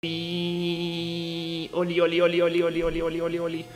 Oli, 0.00 1.68
oli, 1.72 2.00
oli, 2.00 2.20
oli, 2.20 2.40
oli, 2.40 2.62
oli, 2.62 2.82
oli, 2.82 3.02
oli, 3.02 3.20
oli, 3.20 3.38
oli. 3.40 3.66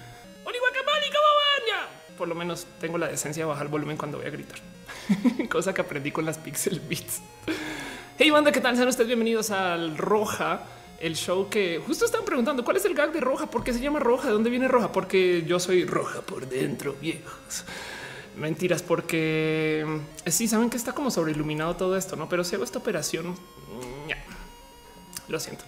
Oli 0.44 0.58
guacamole, 0.60 1.08
¿cómo 1.10 1.30
van? 1.40 1.66
Ya. 1.66 1.88
Por 2.16 2.28
lo 2.28 2.36
menos 2.36 2.64
tengo 2.80 2.96
la 2.96 3.08
decencia 3.08 3.42
de 3.42 3.48
bajar 3.48 3.66
el 3.66 3.72
volumen 3.72 3.96
cuando 3.96 4.18
voy 4.18 4.28
a 4.28 4.30
gritar. 4.30 4.60
Cosa 5.50 5.74
que 5.74 5.80
aprendí 5.80 6.12
con 6.12 6.24
las 6.24 6.38
Pixel 6.38 6.78
Beats. 6.78 7.22
Hey, 8.18 8.30
banda, 8.30 8.52
¿qué 8.52 8.60
tal? 8.60 8.76
Sean 8.76 8.86
ustedes 8.86 9.08
bienvenidos 9.08 9.50
al 9.50 9.98
Roja, 9.98 10.62
el 11.00 11.16
show 11.16 11.48
que 11.50 11.82
justo 11.84 12.04
están 12.04 12.24
preguntando 12.24 12.62
cuál 12.62 12.76
es 12.76 12.84
el 12.84 12.94
gag 12.94 13.12
de 13.12 13.20
Roja, 13.20 13.50
por 13.50 13.64
qué 13.64 13.72
se 13.72 13.80
llama 13.80 13.98
Roja, 13.98 14.28
de 14.28 14.34
dónde 14.34 14.48
viene 14.48 14.68
Roja, 14.68 14.92
porque 14.92 15.42
yo 15.44 15.58
soy 15.58 15.84
roja 15.86 16.20
por 16.20 16.48
dentro, 16.48 16.94
viejos. 17.00 17.64
Mentiras, 18.36 18.84
porque 18.84 19.84
eh, 20.24 20.30
sí 20.30 20.46
saben 20.46 20.70
que 20.70 20.76
está 20.76 20.92
como 20.92 21.10
sobreiluminado 21.10 21.74
todo 21.74 21.96
esto, 21.96 22.14
no? 22.14 22.28
Pero 22.28 22.44
si 22.44 22.54
hago 22.54 22.62
esta 22.62 22.78
operación, 22.78 23.32
mm, 23.32 24.08
ya 24.08 24.24
lo 25.26 25.40
siento. 25.40 25.64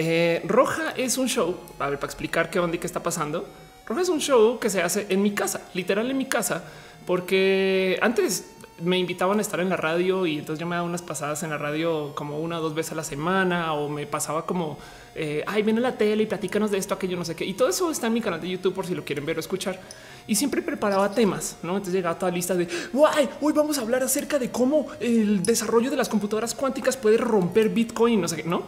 Eh, 0.00 0.42
Roja 0.44 0.92
es 0.96 1.18
un 1.18 1.26
show, 1.26 1.56
a 1.80 1.90
ver, 1.90 1.98
para 1.98 2.06
explicar 2.06 2.50
qué 2.50 2.60
onda 2.60 2.76
y 2.76 2.78
qué 2.78 2.86
está 2.86 3.02
pasando. 3.02 3.48
Roja 3.84 4.02
es 4.02 4.08
un 4.08 4.20
show 4.20 4.60
que 4.60 4.70
se 4.70 4.80
hace 4.80 5.06
en 5.08 5.20
mi 5.20 5.32
casa, 5.32 5.60
literal 5.74 6.08
en 6.08 6.16
mi 6.16 6.26
casa, 6.26 6.62
porque 7.04 7.98
antes 8.00 8.54
me 8.80 8.96
invitaban 8.96 9.40
a 9.40 9.42
estar 9.42 9.58
en 9.58 9.68
la 9.68 9.76
radio 9.76 10.24
y 10.24 10.38
entonces 10.38 10.60
yo 10.60 10.68
me 10.68 10.76
daba 10.76 10.86
unas 10.86 11.02
pasadas 11.02 11.42
en 11.42 11.50
la 11.50 11.58
radio 11.58 12.14
como 12.14 12.38
una 12.38 12.60
o 12.60 12.62
dos 12.62 12.76
veces 12.76 12.92
a 12.92 12.94
la 12.94 13.02
semana 13.02 13.72
o 13.72 13.88
me 13.88 14.06
pasaba 14.06 14.46
como, 14.46 14.78
eh, 15.16 15.42
ay, 15.48 15.64
viene 15.64 15.80
la 15.80 15.98
tele 15.98 16.22
y 16.22 16.26
platícanos 16.26 16.70
de 16.70 16.78
esto, 16.78 16.94
aquello, 16.94 17.16
no 17.16 17.24
sé 17.24 17.34
qué. 17.34 17.44
Y 17.44 17.54
todo 17.54 17.68
eso 17.68 17.90
está 17.90 18.06
en 18.06 18.12
mi 18.12 18.20
canal 18.20 18.40
de 18.40 18.48
YouTube 18.50 18.74
por 18.74 18.86
si 18.86 18.94
lo 18.94 19.04
quieren 19.04 19.26
ver 19.26 19.38
o 19.38 19.40
escuchar. 19.40 19.80
Y 20.28 20.36
siempre 20.36 20.62
preparaba 20.62 21.10
temas, 21.12 21.56
¿no? 21.64 21.72
Entonces 21.72 21.94
llegaba 21.94 22.16
toda 22.16 22.30
lista 22.30 22.54
de, 22.54 22.68
guay, 22.92 23.28
hoy 23.40 23.52
vamos 23.52 23.78
a 23.78 23.80
hablar 23.80 24.04
acerca 24.04 24.38
de 24.38 24.52
cómo 24.52 24.86
el 25.00 25.42
desarrollo 25.42 25.90
de 25.90 25.96
las 25.96 26.08
computadoras 26.08 26.54
cuánticas 26.54 26.96
puede 26.96 27.16
romper 27.16 27.70
Bitcoin, 27.70 28.20
no 28.20 28.28
sé 28.28 28.36
qué, 28.36 28.44
¿no? 28.44 28.62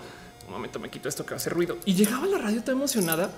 Un 0.50 0.54
momento 0.56 0.80
me 0.80 0.90
quito 0.90 1.08
esto 1.08 1.24
que 1.24 1.32
hace 1.34 1.48
ruido. 1.48 1.78
Y 1.84 1.94
llegaba 1.94 2.24
a 2.24 2.26
la 2.26 2.38
radio 2.38 2.60
toda 2.60 2.72
emocionada. 2.72 3.30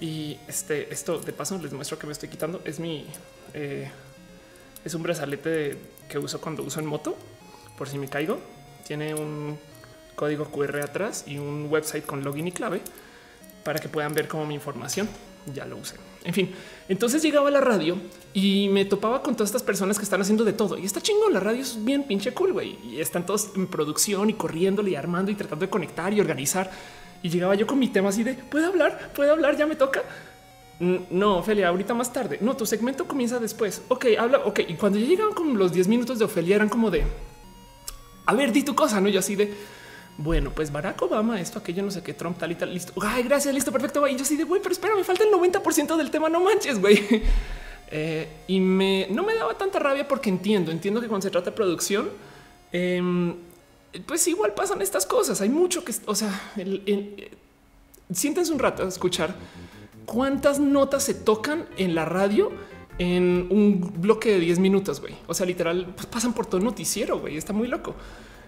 Y 0.00 0.38
este, 0.46 0.94
esto 0.94 1.18
de 1.18 1.32
paso 1.32 1.58
les 1.58 1.72
muestro 1.72 1.98
que 1.98 2.06
me 2.06 2.12
estoy 2.12 2.28
quitando. 2.28 2.62
Es 2.64 2.78
mi, 2.78 3.04
eh, 3.52 3.90
es 4.84 4.94
un 4.94 5.02
brazalete 5.02 5.76
que 6.08 6.18
uso 6.18 6.40
cuando 6.40 6.62
uso 6.62 6.78
en 6.78 6.86
moto, 6.86 7.16
por 7.76 7.88
si 7.88 7.98
me 7.98 8.06
caigo. 8.06 8.38
Tiene 8.86 9.12
un 9.12 9.58
código 10.14 10.52
QR 10.52 10.82
atrás 10.82 11.24
y 11.26 11.36
un 11.36 11.66
website 11.68 12.06
con 12.06 12.22
login 12.22 12.46
y 12.46 12.52
clave 12.52 12.80
para 13.64 13.80
que 13.80 13.88
puedan 13.88 14.14
ver 14.14 14.28
como 14.28 14.46
mi 14.46 14.54
información 14.54 15.08
ya 15.52 15.64
lo 15.64 15.78
usé. 15.78 15.96
En 16.24 16.32
fin, 16.32 16.54
entonces 16.92 17.22
llegaba 17.22 17.48
a 17.48 17.50
la 17.50 17.62
radio 17.62 17.96
y 18.34 18.68
me 18.68 18.84
topaba 18.84 19.22
con 19.22 19.34
todas 19.34 19.48
estas 19.48 19.62
personas 19.62 19.96
que 19.96 20.04
están 20.04 20.20
haciendo 20.20 20.44
de 20.44 20.52
todo. 20.52 20.76
Y 20.76 20.84
está 20.84 21.00
chingón, 21.00 21.32
la 21.32 21.40
radio 21.40 21.62
es 21.62 21.82
bien 21.82 22.04
pinche 22.04 22.34
cool, 22.34 22.52
güey. 22.52 22.78
Y 22.84 23.00
están 23.00 23.24
todos 23.24 23.50
en 23.56 23.66
producción 23.66 24.28
y 24.28 24.34
corriéndole 24.34 24.90
y 24.90 24.94
armando 24.94 25.30
y 25.30 25.34
tratando 25.34 25.64
de 25.64 25.70
conectar 25.70 26.12
y 26.12 26.20
organizar. 26.20 26.70
Y 27.22 27.30
llegaba 27.30 27.54
yo 27.54 27.66
con 27.66 27.78
mi 27.78 27.88
tema 27.88 28.10
así 28.10 28.22
de, 28.22 28.34
¿puedo 28.34 28.66
hablar? 28.66 29.10
¿Puedo 29.14 29.32
hablar? 29.32 29.56
¿Ya 29.56 29.66
me 29.66 29.74
toca? 29.74 30.02
No, 30.80 31.38
Ofelia, 31.38 31.68
ahorita 31.68 31.94
más 31.94 32.12
tarde. 32.12 32.36
No, 32.42 32.56
tu 32.56 32.66
segmento 32.66 33.08
comienza 33.08 33.38
después. 33.38 33.80
Ok, 33.88 34.06
habla. 34.18 34.40
Ok, 34.44 34.60
y 34.68 34.74
cuando 34.74 34.98
ya 34.98 35.06
llegaban 35.06 35.32
con 35.32 35.56
los 35.56 35.72
10 35.72 35.88
minutos 35.88 36.18
de 36.18 36.26
Ofelia 36.26 36.56
eran 36.56 36.68
como 36.68 36.90
de, 36.90 37.04
a 38.26 38.34
ver, 38.34 38.52
di 38.52 38.64
tu 38.64 38.74
cosa, 38.74 39.00
¿no? 39.00 39.08
Yo 39.08 39.20
así 39.20 39.34
de, 39.34 39.54
bueno, 40.18 40.50
pues 40.50 40.70
Barack 40.70 41.00
Obama, 41.02 41.40
esto, 41.40 41.58
aquello, 41.58 41.82
no 41.82 41.90
sé 41.90 42.02
qué, 42.02 42.14
Trump, 42.14 42.38
tal 42.38 42.52
y 42.52 42.54
tal, 42.54 42.72
listo. 42.72 42.92
Ay, 43.02 43.22
gracias, 43.22 43.54
listo, 43.54 43.72
perfecto. 43.72 44.06
Y 44.06 44.16
yo 44.16 44.24
sí 44.24 44.36
de 44.36 44.44
güey, 44.44 44.60
pero 44.60 44.72
espera, 44.72 44.94
me 44.94 45.04
falta 45.04 45.24
el 45.24 45.30
90% 45.30 45.96
del 45.96 46.10
tema, 46.10 46.28
no 46.28 46.40
manches, 46.40 46.80
güey. 46.80 47.22
Eh, 47.94 48.26
y 48.46 48.58
me 48.58 49.06
no 49.10 49.22
me 49.22 49.34
daba 49.34 49.52
tanta 49.52 49.78
rabia 49.78 50.08
porque 50.08 50.30
entiendo, 50.30 50.72
entiendo 50.72 50.98
que 50.98 51.08
cuando 51.08 51.24
se 51.24 51.30
trata 51.30 51.50
de 51.50 51.56
producción, 51.56 52.08
em, 52.72 53.34
pues 54.06 54.26
igual 54.28 54.54
pasan 54.54 54.80
estas 54.80 55.04
cosas. 55.04 55.42
Hay 55.42 55.50
mucho 55.50 55.84
que, 55.84 55.92
o 56.06 56.14
sea, 56.14 56.52
el, 56.56 57.30
siéntense 58.10 58.50
un 58.50 58.58
rato 58.58 58.82
a 58.82 58.88
escuchar 58.88 59.34
cuántas 60.06 60.58
notas 60.58 61.02
se 61.02 61.12
tocan 61.12 61.66
en 61.76 61.94
la 61.94 62.06
radio 62.06 62.50
en 62.98 63.46
un 63.50 63.92
bloque 64.00 64.30
de 64.30 64.40
10 64.40 64.58
minutos, 64.58 65.00
güey. 65.00 65.14
O 65.26 65.34
sea, 65.34 65.44
literal, 65.44 65.92
pues 65.94 66.06
pasan 66.06 66.32
por 66.32 66.46
todo 66.46 66.58
el 66.58 66.64
noticiero, 66.64 67.18
güey. 67.18 67.36
Está 67.36 67.52
muy 67.52 67.68
loco. 67.68 67.94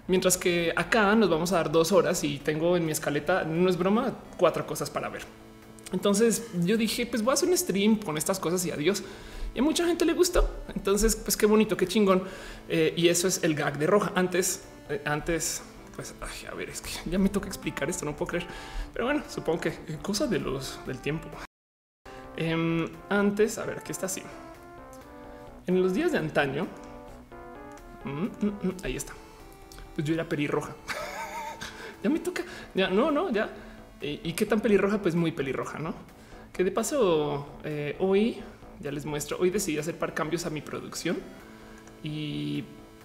Mientras 0.06 0.36
que 0.36 0.72
acá 0.76 1.14
nos 1.14 1.30
vamos 1.30 1.52
a 1.52 1.56
dar 1.56 1.72
dos 1.72 1.90
horas 1.90 2.24
y 2.24 2.38
tengo 2.38 2.76
en 2.76 2.84
mi 2.84 2.92
escaleta, 2.92 3.44
no 3.44 3.70
es 3.70 3.78
broma, 3.78 4.12
cuatro 4.36 4.66
cosas 4.66 4.90
para 4.90 5.08
ver. 5.08 5.22
Entonces 5.92 6.46
yo 6.62 6.76
dije, 6.76 7.06
pues 7.06 7.22
voy 7.22 7.32
a 7.32 7.34
hacer 7.34 7.48
un 7.48 7.56
stream 7.56 7.96
con 7.96 8.18
estas 8.18 8.38
cosas 8.38 8.64
y 8.66 8.70
adiós. 8.70 9.02
Y 9.54 9.60
a 9.60 9.62
mucha 9.62 9.86
gente 9.86 10.04
le 10.04 10.12
gustó. 10.12 10.50
Entonces, 10.74 11.16
pues 11.16 11.36
qué 11.36 11.46
bonito, 11.46 11.76
qué 11.76 11.86
chingón. 11.86 12.24
Eh, 12.68 12.92
y 12.96 13.08
eso 13.08 13.28
es 13.28 13.42
el 13.44 13.54
gag 13.54 13.78
de 13.78 13.86
roja. 13.86 14.12
Antes, 14.14 14.64
eh, 14.90 15.00
antes, 15.06 15.62
pues 15.94 16.14
a 16.50 16.54
ver, 16.54 16.68
es 16.68 16.80
que 16.82 16.90
ya 17.10 17.18
me 17.18 17.28
toca 17.28 17.46
explicar 17.46 17.88
esto, 17.88 18.04
no 18.04 18.14
puedo 18.14 18.30
creer. 18.30 18.46
Pero 18.92 19.06
bueno, 19.06 19.22
supongo 19.28 19.60
que 19.60 19.72
cosa 20.02 20.26
de 20.26 20.40
los 20.40 20.80
del 20.86 20.98
tiempo. 20.98 21.28
Em, 22.36 22.88
antes, 23.08 23.56
a 23.58 23.64
ver, 23.64 23.78
aquí 23.78 23.92
está 23.92 24.06
así. 24.06 24.22
En 25.66 25.80
los 25.80 25.94
días 25.94 26.12
de 26.12 26.18
antaño, 26.18 26.66
mm, 28.04 28.10
mm, 28.10 28.46
mm, 28.46 28.76
ahí 28.82 28.96
está 28.96 29.14
pues 29.94 30.06
yo 30.06 30.14
era 30.14 30.28
pelirroja. 30.28 30.74
ya 32.02 32.10
me 32.10 32.18
toca. 32.18 32.42
Ya 32.74 32.88
no, 32.88 33.10
no, 33.10 33.30
ya. 33.30 33.50
¿Y, 34.00 34.32
qué 34.34 34.44
tan 34.44 34.60
pelirroja? 34.60 35.00
Pues 35.00 35.14
muy 35.14 35.32
pelirroja, 35.32 35.78
no? 35.78 35.94
Que 36.52 36.62
de 36.62 36.70
paso, 36.70 37.58
eh, 37.64 37.96
hoy 37.98 38.42
ya 38.80 38.92
les 38.92 39.06
muestro. 39.06 39.38
Hoy 39.40 39.50
decidí 39.50 39.78
hacer 39.78 39.98
par 39.98 40.12
cambios 40.12 40.44
a 40.44 40.50
mi 40.50 40.60
producción 40.60 41.16
y 42.02 42.64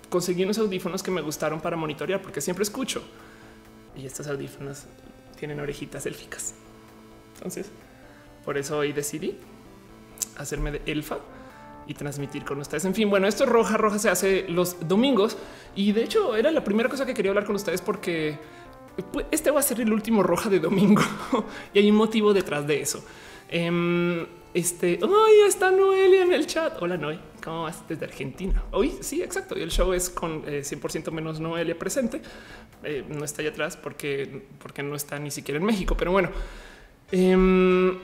conseguí 0.09 0.43
unos 0.43 0.57
audífonos 0.57 1.01
que 1.03 1.11
me 1.11 1.21
gustaron 1.21 1.61
para 1.61 1.77
monitorear, 1.77 2.21
porque 2.21 2.41
siempre 2.41 2.63
escucho 2.63 3.01
y 3.95 4.05
estos 4.05 4.27
audífonos 4.27 4.85
tienen 5.37 5.59
orejitas 5.59 6.05
élficas. 6.05 6.53
Entonces, 7.35 7.71
por 8.43 8.57
eso 8.57 8.77
hoy 8.77 8.91
decidí 8.91 9.37
hacerme 10.37 10.71
de 10.71 10.81
elfa 10.85 11.19
y 11.89 11.95
transmitir 11.95 12.45
con 12.45 12.59
ustedes. 12.59 12.85
En 12.85 12.93
fin, 12.93 13.09
bueno, 13.09 13.27
esto 13.27 13.43
es 13.43 13.49
roja, 13.49 13.75
roja 13.75 13.97
se 13.97 14.09
hace 14.09 14.45
los 14.47 14.87
domingos 14.87 15.37
y 15.75 15.91
de 15.91 16.03
hecho 16.03 16.35
era 16.35 16.51
la 16.51 16.63
primera 16.63 16.87
cosa 16.87 17.03
que 17.03 17.15
quería 17.15 17.31
hablar 17.31 17.45
con 17.45 17.55
ustedes 17.55 17.81
porque 17.81 18.37
pues, 19.11 19.25
este 19.31 19.49
va 19.49 19.59
a 19.59 19.63
ser 19.63 19.81
el 19.81 19.91
último 19.91 20.21
roja 20.21 20.49
de 20.49 20.59
domingo 20.59 21.01
y 21.73 21.79
hay 21.79 21.89
un 21.89 21.97
motivo 21.97 22.31
detrás 22.31 22.67
de 22.67 22.79
eso. 22.79 23.03
Em, 23.49 24.23
este, 24.53 24.99
hoy 25.03 25.47
está 25.47 25.71
Noelia 25.71 26.21
en 26.21 26.31
el 26.31 26.45
chat. 26.45 26.79
Hola 26.79 26.95
Noé, 26.95 27.19
¿cómo 27.43 27.63
vas 27.63 27.83
desde 27.89 28.05
Argentina? 28.05 28.63
Hoy 28.71 28.99
sí, 29.01 29.23
exacto. 29.23 29.57
Y 29.57 29.63
el 29.63 29.71
show 29.71 29.91
es 29.91 30.11
con 30.11 30.43
100% 30.43 31.07
eh, 31.07 31.11
menos 31.11 31.39
Noelia 31.39 31.77
presente. 31.77 32.21
Eh, 32.83 33.03
no 33.09 33.25
está 33.25 33.41
allá 33.41 33.49
atrás 33.49 33.77
porque, 33.77 34.45
porque 34.59 34.83
no 34.83 34.95
está 34.95 35.17
ni 35.17 35.31
siquiera 35.31 35.59
en 35.59 35.65
México, 35.65 35.97
pero 35.97 36.11
bueno. 36.11 36.29
Em, 37.11 37.97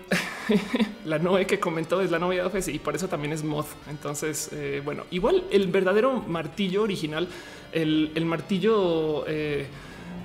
la 1.06 1.20
Noe 1.20 1.46
que 1.46 1.60
comentó 1.60 2.02
es 2.02 2.10
la 2.10 2.18
novia 2.18 2.42
de 2.42 2.48
Office 2.48 2.72
y 2.72 2.80
por 2.80 2.96
eso 2.96 3.08
también 3.08 3.34
es 3.34 3.44
mod. 3.44 3.66
Entonces, 3.90 4.50
eh, 4.52 4.82
bueno, 4.84 5.04
igual 5.12 5.44
el 5.52 5.68
verdadero 5.68 6.22
martillo 6.28 6.84
original, 6.84 7.28
el, 7.72 8.26
martillo 8.26 9.26
eh, 9.28 9.68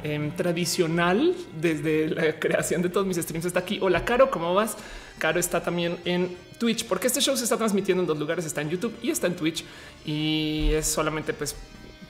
em, 0.03 0.31
tradicional 0.33 1.35
desde 1.61 2.09
la 2.09 2.39
creación 2.41 2.81
de 2.81 2.89
todos 2.89 3.07
mis 3.07 3.19
streams 3.19 3.45
está 3.45 3.61
aquí. 3.61 3.79
Hola, 3.83 4.05
Caro, 4.05 4.31
¿cómo 4.31 4.55
vas? 4.55 4.77
Caro 5.19 5.39
está 5.39 5.63
también 5.63 5.99
en 6.07 6.35
Twitch, 6.59 6.87
porque 6.87 7.07
este 7.09 7.21
show 7.21 7.37
se 7.37 7.45
está 7.45 7.59
transmitiendo 7.59 8.03
en 8.03 8.07
dos 8.07 8.19
lugares, 8.19 8.47
está 8.47 8.63
en 8.63 8.71
YouTube 8.71 8.95
y 9.03 9.11
está 9.11 9.27
en 9.27 9.37
Twitch 9.37 9.65
y 10.07 10.71
es 10.73 10.87
solamente 10.87 11.35
pues 11.35 11.55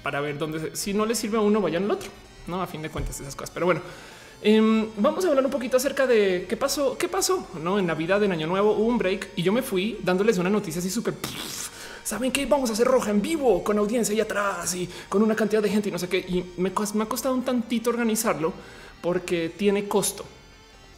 para 0.05 0.21
ver 0.21 0.39
dónde, 0.39 0.75
si 0.77 0.95
no 0.95 1.05
le 1.05 1.15
sirve 1.15 1.39
a 1.39 1.41
uno, 1.41 1.61
vayan 1.61 1.85
al 1.85 1.91
otro, 1.93 2.09
no 2.47 2.63
a 2.63 2.67
fin 2.67 2.81
de 2.83 2.91
cuentas 2.91 3.19
esas 3.21 3.35
cosas. 3.35 3.51
Pero 3.53 3.67
bueno, 3.67 3.81
Em, 4.43 4.89
vamos 4.97 5.23
a 5.25 5.29
hablar 5.29 5.45
un 5.45 5.51
poquito 5.51 5.77
acerca 5.77 6.07
de 6.07 6.47
qué 6.49 6.57
pasó, 6.57 6.97
qué 6.97 7.09
pasó, 7.09 7.47
no 7.63 7.79
en 7.79 7.87
Navidad, 7.87 8.23
en 8.25 8.33
Año 8.33 8.47
Nuevo 8.47 8.73
hubo 8.73 8.87
un 8.87 8.97
break 8.97 9.33
y 9.37 9.43
yo 9.43 9.53
me 9.53 9.61
fui 9.61 9.99
dándoles 10.03 10.39
una 10.39 10.49
noticia 10.49 10.79
así 10.79 10.89
súper. 10.89 11.15
Saben 12.03 12.33
que 12.33 12.47
vamos 12.47 12.71
a 12.71 12.73
hacer 12.73 12.87
roja 12.87 13.11
en 13.11 13.21
vivo 13.21 13.63
con 13.63 13.77
audiencia 13.77 14.15
ahí 14.15 14.21
atrás 14.21 14.75
y 14.75 14.89
con 15.11 15.23
una 15.23 15.37
cantidad 15.37 15.63
de 15.63 15.69
gente 15.69 15.91
y 15.91 15.93
no 15.93 15.99
sé 15.99 16.09
qué. 16.09 16.19
Y 16.19 16.45
me, 16.57 16.71
ha 16.71 17.07
costado 17.07 17.35
un 17.35 17.45
tantito 17.45 17.91
organizarlo 17.91 18.55
porque 19.03 19.51
tiene 19.51 19.87
costo. 19.87 20.25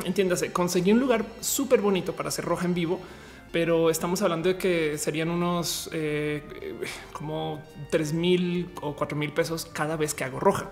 Entiéndase, 0.04 0.52
conseguí 0.52 0.92
un 0.92 1.00
lugar 1.00 1.26
súper 1.40 1.80
bonito 1.80 2.14
para 2.14 2.28
hacer 2.28 2.44
roja 2.44 2.66
en 2.66 2.74
vivo, 2.74 3.00
pero 3.50 3.90
estamos 3.90 4.22
hablando 4.22 4.50
de 4.50 4.56
que 4.56 4.96
serían 4.98 5.30
unos 5.30 5.90
eh, 5.92 6.42
como 7.12 7.60
tres 7.90 8.12
mil 8.12 8.70
o 8.80 8.94
cuatro 8.94 9.16
mil 9.16 9.32
pesos 9.32 9.66
cada 9.66 9.96
vez 9.96 10.14
que 10.14 10.22
hago 10.22 10.38
roja. 10.38 10.70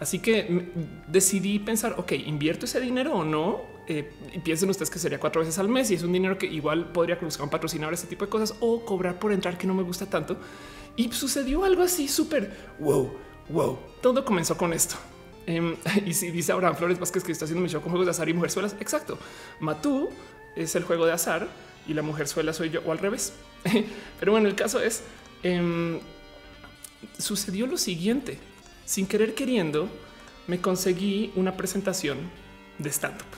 Así 0.00 0.18
que 0.18 0.72
decidí 1.06 1.58
pensar, 1.58 1.94
ok, 1.98 2.12
invierto 2.12 2.64
ese 2.64 2.80
dinero 2.80 3.14
o 3.14 3.24
no. 3.24 3.68
Eh, 3.86 4.10
y 4.32 4.38
piensen 4.38 4.70
ustedes 4.70 4.88
que 4.88 4.98
sería 4.98 5.20
cuatro 5.20 5.40
veces 5.40 5.58
al 5.58 5.68
mes 5.68 5.90
y 5.90 5.94
es 5.94 6.02
un 6.02 6.12
dinero 6.12 6.38
que 6.38 6.46
igual 6.46 6.90
podría 6.92 7.16
buscar 7.16 7.44
un 7.44 7.50
patrocinador, 7.50 7.92
ese 7.92 8.06
tipo 8.06 8.24
de 8.24 8.30
cosas 8.30 8.56
o 8.60 8.84
cobrar 8.84 9.18
por 9.18 9.32
entrar 9.32 9.58
que 9.58 9.66
no 9.66 9.74
me 9.74 9.82
gusta 9.82 10.06
tanto. 10.06 10.38
Y 10.96 11.12
sucedió 11.12 11.64
algo 11.64 11.82
así 11.82 12.08
súper 12.08 12.50
wow, 12.78 13.12
wow. 13.50 13.78
Todo 14.00 14.24
comenzó 14.24 14.56
con 14.56 14.72
esto. 14.72 14.96
Em, 15.46 15.76
y 16.06 16.14
si 16.14 16.30
dice 16.30 16.52
Abraham 16.52 16.76
Flores 16.76 16.98
Vázquez 16.98 17.22
que 17.22 17.32
está 17.32 17.44
haciendo 17.44 17.62
mi 17.62 17.68
show 17.68 17.82
con 17.82 17.90
juegos 17.90 18.06
de 18.06 18.12
azar 18.12 18.28
y 18.28 18.32
mujerzuelas, 18.32 18.76
exacto. 18.80 19.18
Matú 19.60 20.08
es 20.56 20.74
el 20.76 20.84
juego 20.84 21.04
de 21.04 21.12
azar 21.12 21.46
y 21.86 21.92
la 21.92 22.02
mujerzuela 22.02 22.54
soy 22.54 22.70
yo 22.70 22.80
o 22.86 22.92
al 22.92 22.98
revés. 22.98 23.34
Pero 24.18 24.32
bueno, 24.32 24.48
el 24.48 24.54
caso 24.54 24.80
es 24.80 25.02
em, 25.42 25.98
sucedió 27.18 27.66
lo 27.66 27.76
siguiente 27.76 28.38
sin 28.90 29.06
querer 29.06 29.36
queriendo, 29.36 29.88
me 30.48 30.60
conseguí 30.60 31.32
una 31.36 31.56
presentación 31.56 32.18
de 32.76 32.90
stand-up. 32.90 33.28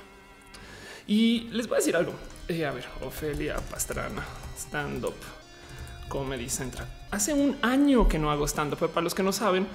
Y 1.06 1.40
les 1.52 1.68
voy 1.68 1.76
a 1.76 1.80
decir 1.80 1.94
algo. 1.94 2.14
Eh, 2.48 2.64
a 2.64 2.70
ver, 2.70 2.86
Ofelia 3.02 3.56
Pastrana, 3.70 4.24
stand-up, 4.56 5.14
Comedy 6.08 6.48
Central. 6.48 6.88
Hace 7.10 7.34
un 7.34 7.58
año 7.60 8.08
que 8.08 8.18
no 8.18 8.30
hago 8.30 8.48
stand-up, 8.48 8.78
para 8.78 9.02
los 9.02 9.14
que 9.14 9.22
no 9.22 9.30
saben, 9.30 9.66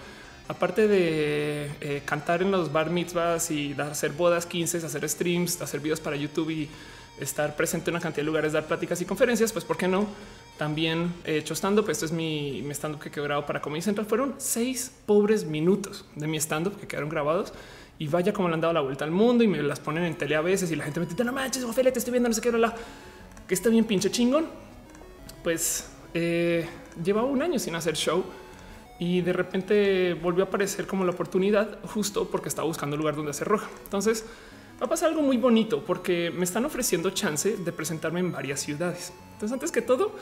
aparte 0.47 0.87
de 0.87 1.69
eh, 1.79 2.01
cantar 2.05 2.41
en 2.41 2.49
los 2.49 2.73
bar 2.73 2.89
mitzvahs 2.89 3.51
y 3.51 3.73
hacer 3.73 4.13
bodas 4.13 4.47
15, 4.47 4.77
hacer 4.79 5.07
streams, 5.07 5.61
hacer 5.61 5.79
videos 5.79 5.99
para 5.99 6.15
YouTube 6.15 6.49
y 6.49 6.69
estar 7.19 7.55
presente 7.55 7.91
en 7.91 7.97
una 7.97 8.01
cantidad 8.01 8.23
de 8.23 8.25
lugares, 8.25 8.51
dar 8.51 8.65
pláticas 8.65 8.99
y 9.01 9.05
conferencias, 9.05 9.53
pues 9.53 9.63
¿por 9.63 9.77
qué 9.77 9.87
no? 9.87 10.07
También 10.57 11.13
he 11.23 11.37
hecho 11.37 11.53
stand-up. 11.53 11.89
Esto 11.89 12.05
es 12.05 12.11
mi, 12.11 12.63
stand-up 12.71 12.99
que 12.99 13.11
quedó 13.11 13.25
grabado 13.25 13.45
para 13.45 13.61
Comedy 13.61 13.81
Central. 13.81 14.07
Fueron 14.07 14.35
seis 14.37 14.91
pobres 15.05 15.45
minutos 15.45 16.05
de 16.15 16.27
mi 16.27 16.37
stand-up 16.37 16.77
que 16.79 16.87
quedaron 16.87 17.09
grabados. 17.09 17.53
Y 17.99 18.07
vaya 18.07 18.33
como 18.33 18.47
le 18.47 18.55
han 18.55 18.61
dado 18.61 18.73
la 18.73 18.81
vuelta 18.81 19.05
al 19.05 19.11
mundo 19.11 19.43
y 19.43 19.47
me 19.47 19.61
las 19.61 19.79
ponen 19.79 20.03
en 20.03 20.15
tele 20.15 20.35
a 20.35 20.41
veces 20.41 20.71
y 20.71 20.75
la 20.75 20.83
gente 20.83 20.99
me 20.99 21.05
dice, 21.05 21.23
no 21.23 21.31
manches, 21.31 21.63
Ophelia, 21.63 21.91
te 21.91 21.99
estoy 21.99 22.11
viendo, 22.11 22.29
no 22.29 22.35
sé 22.35 22.41
qué, 22.41 22.51
la 22.51 22.75
que 23.47 23.53
está 23.53 23.69
bien 23.69 23.85
pinche 23.85 24.11
chingón. 24.11 24.45
Pues 25.43 25.89
eh, 26.13 26.67
llevaba 27.03 27.27
un 27.27 27.41
año 27.41 27.57
sin 27.57 27.75
hacer 27.75 27.95
show 27.95 28.23
y 28.99 29.21
de 29.21 29.33
repente 29.33 30.13
volvió 30.15 30.43
a 30.43 30.47
aparecer 30.47 30.85
como 30.87 31.05
la 31.05 31.11
oportunidad 31.11 31.79
justo 31.85 32.27
porque 32.29 32.49
estaba 32.49 32.67
buscando 32.67 32.95
un 32.95 32.99
lugar 32.99 33.15
donde 33.15 33.31
hacer 33.31 33.47
roja. 33.47 33.67
Entonces 33.83 34.25
va 34.81 34.85
a 34.85 34.89
pasar 34.89 35.09
algo 35.09 35.21
muy 35.21 35.37
bonito 35.37 35.83
porque 35.83 36.31
me 36.31 36.43
están 36.43 36.65
ofreciendo 36.65 37.09
chance 37.11 37.57
de 37.57 37.71
presentarme 37.71 38.19
en 38.19 38.31
varias 38.31 38.59
ciudades. 38.59 39.13
Entonces, 39.33 39.53
antes 39.53 39.71
que 39.71 39.83
todo, 39.83 40.15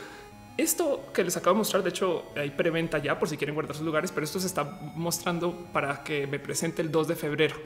esto 0.56 1.04
que 1.12 1.22
les 1.22 1.36
acabo 1.36 1.54
de 1.54 1.58
mostrar, 1.58 1.82
de 1.82 1.90
hecho, 1.90 2.24
hay 2.34 2.50
preventa 2.50 2.98
ya 2.98 3.18
por 3.18 3.28
si 3.28 3.36
quieren 3.36 3.54
guardar 3.54 3.76
sus 3.76 3.84
lugares, 3.84 4.10
pero 4.12 4.24
esto 4.24 4.40
se 4.40 4.46
está 4.46 4.64
mostrando 4.94 5.54
para 5.72 6.02
que 6.02 6.26
me 6.26 6.38
presente 6.38 6.80
el 6.82 6.90
2 6.90 7.08
de 7.08 7.16
febrero. 7.16 7.56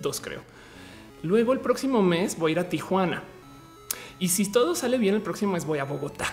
2 0.00 0.20
creo. 0.20 0.42
Luego 1.22 1.52
el 1.52 1.60
próximo 1.60 2.02
mes 2.02 2.36
voy 2.36 2.50
a 2.50 2.52
ir 2.52 2.58
a 2.58 2.68
Tijuana. 2.68 3.22
Y 4.18 4.28
si 4.28 4.50
todo 4.50 4.74
sale 4.74 4.98
bien, 4.98 5.14
el 5.14 5.22
próximo 5.22 5.52
mes 5.52 5.64
voy 5.64 5.78
a 5.78 5.84
Bogotá. 5.84 6.26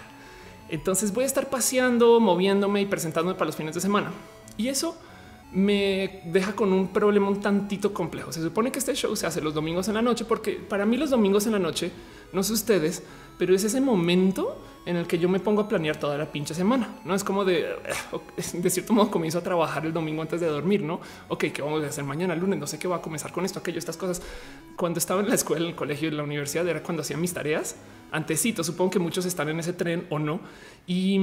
Entonces 0.69 1.13
voy 1.13 1.23
a 1.23 1.27
estar 1.27 1.49
paseando, 1.49 2.19
moviéndome 2.19 2.81
y 2.81 2.85
presentándome 2.85 3.35
para 3.35 3.47
los 3.47 3.55
fines 3.55 3.75
de 3.75 3.81
semana. 3.81 4.11
Y 4.57 4.69
eso 4.69 4.97
me 5.53 6.21
deja 6.25 6.53
con 6.53 6.71
un 6.71 6.87
problema 6.87 7.27
un 7.27 7.41
tantito 7.41 7.93
complejo. 7.93 8.31
Se 8.31 8.41
supone 8.41 8.71
que 8.71 8.79
este 8.79 8.95
show 8.95 9.15
se 9.15 9.27
hace 9.27 9.41
los 9.41 9.53
domingos 9.53 9.87
en 9.87 9.95
la 9.95 10.01
noche, 10.01 10.25
porque 10.25 10.53
para 10.53 10.85
mí 10.85 10.97
los 10.97 11.09
domingos 11.09 11.45
en 11.45 11.53
la 11.53 11.59
noche, 11.59 11.91
no 12.31 12.41
sé 12.41 12.53
ustedes, 12.53 13.03
pero 13.37 13.53
es 13.53 13.63
ese 13.63 13.81
momento 13.81 14.63
en 14.85 14.95
el 14.95 15.07
que 15.07 15.19
yo 15.19 15.29
me 15.29 15.39
pongo 15.39 15.61
a 15.61 15.67
planear 15.67 15.97
toda 15.97 16.17
la 16.17 16.31
pinche 16.31 16.53
semana. 16.53 16.99
No 17.05 17.13
es 17.13 17.23
como 17.23 17.43
de, 17.43 17.67
de 18.53 18.69
cierto 18.69 18.93
modo 18.93 19.11
comienzo 19.11 19.39
a 19.39 19.43
trabajar 19.43 19.85
el 19.85 19.93
domingo 19.93 20.21
antes 20.21 20.39
de 20.39 20.47
dormir, 20.47 20.81
no? 20.81 21.01
Ok, 21.27 21.45
¿qué 21.53 21.61
vamos 21.61 21.83
a 21.83 21.87
hacer 21.87 22.03
mañana 22.03 22.35
lunes? 22.35 22.57
No 22.57 22.65
sé 22.65 22.79
qué 22.79 22.87
va 22.87 22.97
a 22.97 23.01
comenzar 23.01 23.31
con 23.31 23.43
esto, 23.43 23.59
aquello, 23.59 23.79
estas 23.79 23.97
cosas. 23.97 24.21
Cuando 24.77 24.99
estaba 24.99 25.21
en 25.21 25.29
la 25.29 25.35
escuela, 25.35 25.65
en 25.65 25.71
el 25.71 25.75
colegio, 25.75 26.07
en 26.07 26.17
la 26.17 26.23
universidad, 26.23 26.67
era 26.67 26.81
cuando 26.81 27.01
hacía 27.01 27.17
mis 27.17 27.33
tareas. 27.33 27.75
Antecito, 28.11 28.63
supongo 28.63 28.91
que 28.91 28.99
muchos 28.99 29.25
están 29.25 29.49
en 29.49 29.59
ese 29.59 29.73
tren 29.73 30.07
o 30.09 30.17
no. 30.17 30.39
Y 30.87 31.19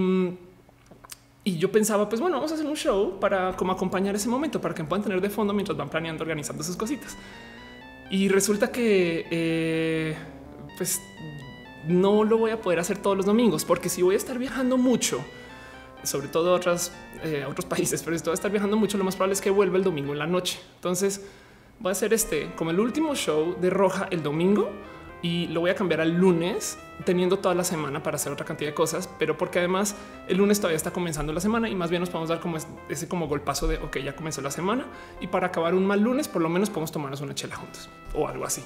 y 1.48 1.56
yo 1.56 1.72
pensaba, 1.72 2.10
pues 2.10 2.20
bueno, 2.20 2.36
vamos 2.36 2.52
a 2.52 2.56
hacer 2.56 2.66
un 2.66 2.76
show 2.76 3.18
para 3.18 3.56
como 3.56 3.72
acompañar 3.72 4.14
ese 4.14 4.28
momento, 4.28 4.60
para 4.60 4.74
que 4.74 4.84
puedan 4.84 5.02
tener 5.02 5.18
de 5.22 5.30
fondo 5.30 5.54
mientras 5.54 5.78
van 5.78 5.88
planeando, 5.88 6.22
organizando 6.22 6.62
sus 6.62 6.76
cositas. 6.76 7.16
Y 8.10 8.28
resulta 8.28 8.70
que, 8.70 9.26
eh, 9.30 10.14
pues, 10.76 11.00
no 11.86 12.22
lo 12.22 12.36
voy 12.36 12.50
a 12.50 12.60
poder 12.60 12.80
hacer 12.80 12.98
todos 12.98 13.16
los 13.16 13.24
domingos, 13.24 13.64
porque 13.64 13.88
si 13.88 14.02
voy 14.02 14.14
a 14.14 14.18
estar 14.18 14.38
viajando 14.38 14.76
mucho, 14.76 15.24
sobre 16.02 16.28
todo 16.28 16.52
a, 16.52 16.56
otras, 16.56 16.92
eh, 17.24 17.46
otros 17.48 17.64
países, 17.64 18.02
pero 18.02 18.18
si 18.18 18.24
voy 18.24 18.32
a 18.32 18.34
estar 18.34 18.50
viajando 18.50 18.76
mucho, 18.76 18.98
lo 18.98 19.04
más 19.04 19.16
probable 19.16 19.32
es 19.32 19.40
que 19.40 19.48
vuelva 19.48 19.78
el 19.78 19.84
domingo 19.84 20.12
en 20.12 20.18
la 20.18 20.26
noche. 20.26 20.60
Entonces, 20.74 21.24
voy 21.80 21.88
a 21.88 21.92
hacer 21.92 22.12
este 22.12 22.52
como 22.56 22.72
el 22.72 22.80
último 22.80 23.14
show 23.14 23.56
de 23.58 23.70
Roja 23.70 24.06
el 24.10 24.22
domingo 24.22 24.68
y 25.22 25.48
lo 25.48 25.60
voy 25.60 25.70
a 25.70 25.74
cambiar 25.74 26.00
al 26.00 26.12
lunes, 26.12 26.78
teniendo 27.04 27.38
toda 27.38 27.54
la 27.54 27.64
semana 27.64 28.02
para 28.02 28.16
hacer 28.16 28.32
otra 28.32 28.46
cantidad 28.46 28.70
de 28.70 28.74
cosas, 28.74 29.08
pero 29.18 29.36
porque 29.36 29.58
además 29.58 29.96
el 30.28 30.38
lunes 30.38 30.58
todavía 30.58 30.76
está 30.76 30.92
comenzando 30.92 31.32
la 31.32 31.40
semana 31.40 31.68
y 31.68 31.74
más 31.74 31.90
bien 31.90 32.00
nos 32.00 32.10
podemos 32.10 32.28
dar 32.28 32.40
como 32.40 32.56
ese 32.88 33.08
como 33.08 33.26
golpazo 33.26 33.66
de 33.66 33.78
ok, 33.78 33.98
ya 33.98 34.14
comenzó 34.14 34.40
la 34.40 34.50
semana 34.50 34.86
y 35.20 35.26
para 35.26 35.48
acabar 35.48 35.74
un 35.74 35.86
mal 35.86 36.00
lunes, 36.00 36.28
por 36.28 36.42
lo 36.42 36.48
menos 36.48 36.70
podemos 36.70 36.92
tomarnos 36.92 37.20
una 37.20 37.34
chela 37.34 37.56
juntos 37.56 37.88
o 38.14 38.28
algo 38.28 38.44
así. 38.44 38.62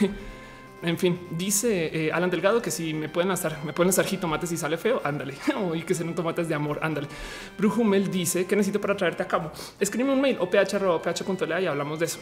en 0.82 0.98
fin, 0.98 1.18
dice 1.30 2.06
eh, 2.06 2.12
Alan 2.12 2.30
Delgado 2.30 2.60
que 2.60 2.70
si 2.70 2.92
me 2.92 3.08
pueden 3.08 3.28
lanzar, 3.28 3.58
me 3.64 3.72
pueden 3.72 3.88
lanzar 3.88 4.04
jitomates 4.04 4.52
y 4.52 4.56
sale 4.56 4.76
feo, 4.76 5.00
ándale. 5.04 5.34
y 5.74 5.82
que 5.82 5.94
sean 5.94 6.14
tomates 6.14 6.48
de 6.48 6.54
amor, 6.54 6.78
ándale. 6.82 7.08
Brujumel 7.56 8.10
dice 8.10 8.46
que 8.46 8.56
necesito 8.56 8.80
para 8.80 8.96
traerte 8.96 9.22
a 9.22 9.28
cabo. 9.28 9.50
Escribe 9.80 10.12
un 10.12 10.20
mail 10.20 10.36
o 10.40 10.50
ph.ph.la 10.50 11.60
y 11.60 11.66
hablamos 11.66 11.98
de 11.98 12.06
eso. 12.06 12.18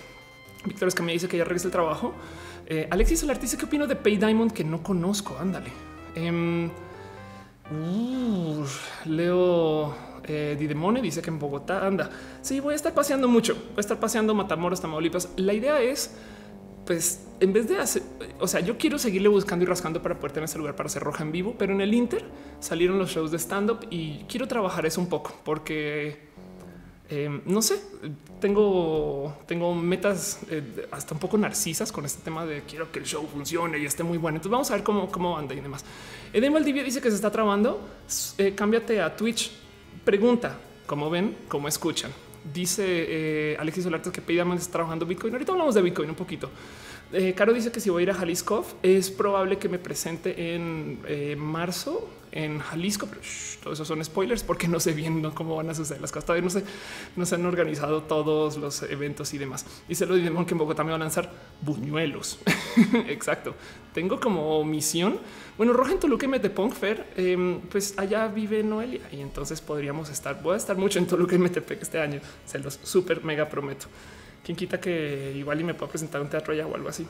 Víctor 0.66 0.88
es 0.88 0.94
que 0.94 1.02
me 1.02 1.12
dice 1.12 1.28
que 1.28 1.36
ya 1.36 1.44
regresa 1.44 1.66
el 1.66 1.72
trabajo. 1.72 2.14
Eh, 2.66 2.88
Alexis 2.90 3.20
Solarte 3.20 3.42
dice 3.42 3.56
qué 3.56 3.64
opino 3.64 3.86
de 3.86 3.96
Pay 3.96 4.16
Diamond 4.16 4.52
que 4.52 4.64
no 4.64 4.82
conozco. 4.82 5.36
Ándale. 5.38 5.70
Em, 6.14 6.70
Leo 9.04 9.94
eh, 10.24 10.56
Didemone 10.58 11.00
dice 11.00 11.22
que 11.22 11.30
en 11.30 11.38
Bogotá 11.38 11.86
anda. 11.86 12.10
Sí, 12.42 12.60
voy 12.60 12.72
a 12.72 12.76
estar 12.76 12.92
paseando 12.92 13.28
mucho. 13.28 13.54
Voy 13.54 13.78
a 13.78 13.80
estar 13.80 13.98
paseando 13.98 14.34
Matamoros, 14.34 14.80
Tamaulipas. 14.80 15.28
La 15.36 15.52
idea 15.52 15.80
es, 15.80 16.16
pues, 16.84 17.26
en 17.40 17.52
vez 17.52 17.68
de 17.68 17.78
hacer, 17.78 18.02
o 18.40 18.48
sea, 18.48 18.60
yo 18.60 18.78
quiero 18.78 18.98
seguirle 18.98 19.28
buscando 19.28 19.64
y 19.64 19.68
rascando 19.68 20.02
para 20.02 20.16
poder 20.16 20.32
tener 20.32 20.48
ese 20.48 20.58
lugar 20.58 20.74
para 20.74 20.88
hacer 20.88 21.02
roja 21.02 21.22
en 21.22 21.32
vivo, 21.32 21.54
pero 21.58 21.72
en 21.72 21.80
el 21.80 21.94
Inter 21.94 22.24
salieron 22.60 22.98
los 22.98 23.10
shows 23.10 23.30
de 23.30 23.38
stand 23.38 23.70
up 23.70 23.86
y 23.90 24.24
quiero 24.28 24.48
trabajar 24.48 24.86
eso 24.86 25.00
un 25.00 25.08
poco 25.08 25.34
porque 25.44 26.30
Em, 27.08 27.40
no 27.46 27.62
sé, 27.62 27.80
tengo, 28.40 29.36
tengo 29.46 29.74
metas 29.74 30.40
eh, 30.50 30.88
hasta 30.90 31.14
un 31.14 31.20
poco 31.20 31.38
narcisas 31.38 31.92
con 31.92 32.04
este 32.04 32.22
tema 32.22 32.44
de 32.44 32.62
quiero 32.62 32.90
que 32.90 32.98
el 32.98 33.04
show 33.04 33.24
funcione 33.32 33.78
y 33.78 33.84
esté 33.84 34.02
muy 34.02 34.18
bueno. 34.18 34.36
Entonces 34.36 34.50
vamos 34.50 34.70
a 34.72 34.74
ver 34.74 34.82
cómo, 34.82 35.10
cómo 35.10 35.38
anda 35.38 35.54
y 35.54 35.60
demás. 35.60 35.84
Edema 36.32 36.54
Valdivia 36.54 36.82
dice 36.82 37.00
que 37.00 37.08
se 37.08 37.16
está 37.16 37.30
trabando. 37.30 37.80
Eh, 38.38 38.54
cámbiate 38.56 39.00
a 39.00 39.16
Twitch. 39.16 39.52
Pregunta, 40.04 40.58
¿cómo 40.86 41.08
ven? 41.08 41.36
¿Cómo 41.48 41.68
escuchan? 41.68 42.10
Dice 42.52 42.84
eh, 42.86 43.56
Alexis 43.58 43.84
Solarte 43.84 44.10
que 44.10 44.20
Paydaman 44.20 44.58
está 44.58 44.72
trabajando 44.72 45.06
Bitcoin. 45.06 45.32
Ahorita 45.32 45.52
hablamos 45.52 45.74
de 45.76 45.82
Bitcoin 45.82 46.10
un 46.10 46.16
poquito. 46.16 46.50
Caro 47.36 47.52
dice 47.52 47.70
que 47.70 47.78
si 47.78 47.88
voy 47.88 48.00
a 48.00 48.02
ir 48.02 48.10
a 48.10 48.14
Jalisco 48.14 48.66
es 48.82 49.12
probable 49.12 49.58
que 49.58 49.68
me 49.68 49.78
presente 49.78 50.56
en 50.56 51.38
marzo 51.38 52.08
en 52.32 52.58
Jalisco, 52.58 53.06
pero 53.06 53.20
todos 53.62 53.76
esos 53.76 53.88
son 53.88 54.04
spoilers 54.04 54.42
porque 54.42 54.68
no 54.68 54.80
sé 54.80 54.92
bien 54.92 55.22
cómo 55.30 55.56
van 55.56 55.70
a 55.70 55.74
suceder 55.74 56.00
las 56.00 56.12
cosas. 56.12 56.26
Todavía 56.26 56.44
no 56.44 56.50
sé, 56.50 56.64
no 57.16 57.26
se 57.26 57.34
han 57.34 57.46
organizado 57.46 58.02
todos 58.02 58.56
los 58.56 58.82
eventos 58.82 59.32
y 59.34 59.38
demás. 59.38 59.66
Se 59.90 60.06
lo 60.06 60.14
dijeron 60.14 60.44
que 60.44 60.52
en 60.52 60.58
Bogotá 60.58 60.84
me 60.84 60.92
van 60.92 61.00
a 61.00 61.04
lanzar 61.04 61.30
buñuelos. 61.62 62.38
Exacto. 63.08 63.54
Tengo 63.94 64.20
como 64.20 64.62
misión. 64.64 65.18
Bueno, 65.56 65.72
Roja 65.72 65.92
en 65.92 66.00
Toluca 66.00 66.26
y 66.26 66.28
Metepunk 66.28 66.74
Fair, 66.74 67.06
em, 67.16 67.60
pues 67.62 67.98
allá 67.98 68.28
vive 68.28 68.62
Noelia 68.62 69.00
y 69.10 69.20
entonces 69.20 69.60
podríamos 69.60 70.10
estar. 70.10 70.42
Voy 70.42 70.54
a 70.54 70.56
estar 70.56 70.76
mucho 70.76 70.98
en 70.98 71.06
Toluca 71.06 71.34
y 71.34 71.38
Metepec 71.38 71.80
este 71.80 71.98
año. 71.98 72.20
Se 72.44 72.58
los 72.58 72.78
súper 72.82 73.24
mega 73.24 73.48
prometo. 73.48 73.86
Quien 74.44 74.56
quita 74.56 74.78
que 74.80 75.32
igual 75.34 75.60
y 75.60 75.64
me 75.64 75.74
pueda 75.74 75.90
presentar 75.90 76.20
un 76.20 76.28
teatro 76.28 76.52
allá 76.52 76.66
o 76.66 76.74
algo 76.74 76.88
así 76.88 77.06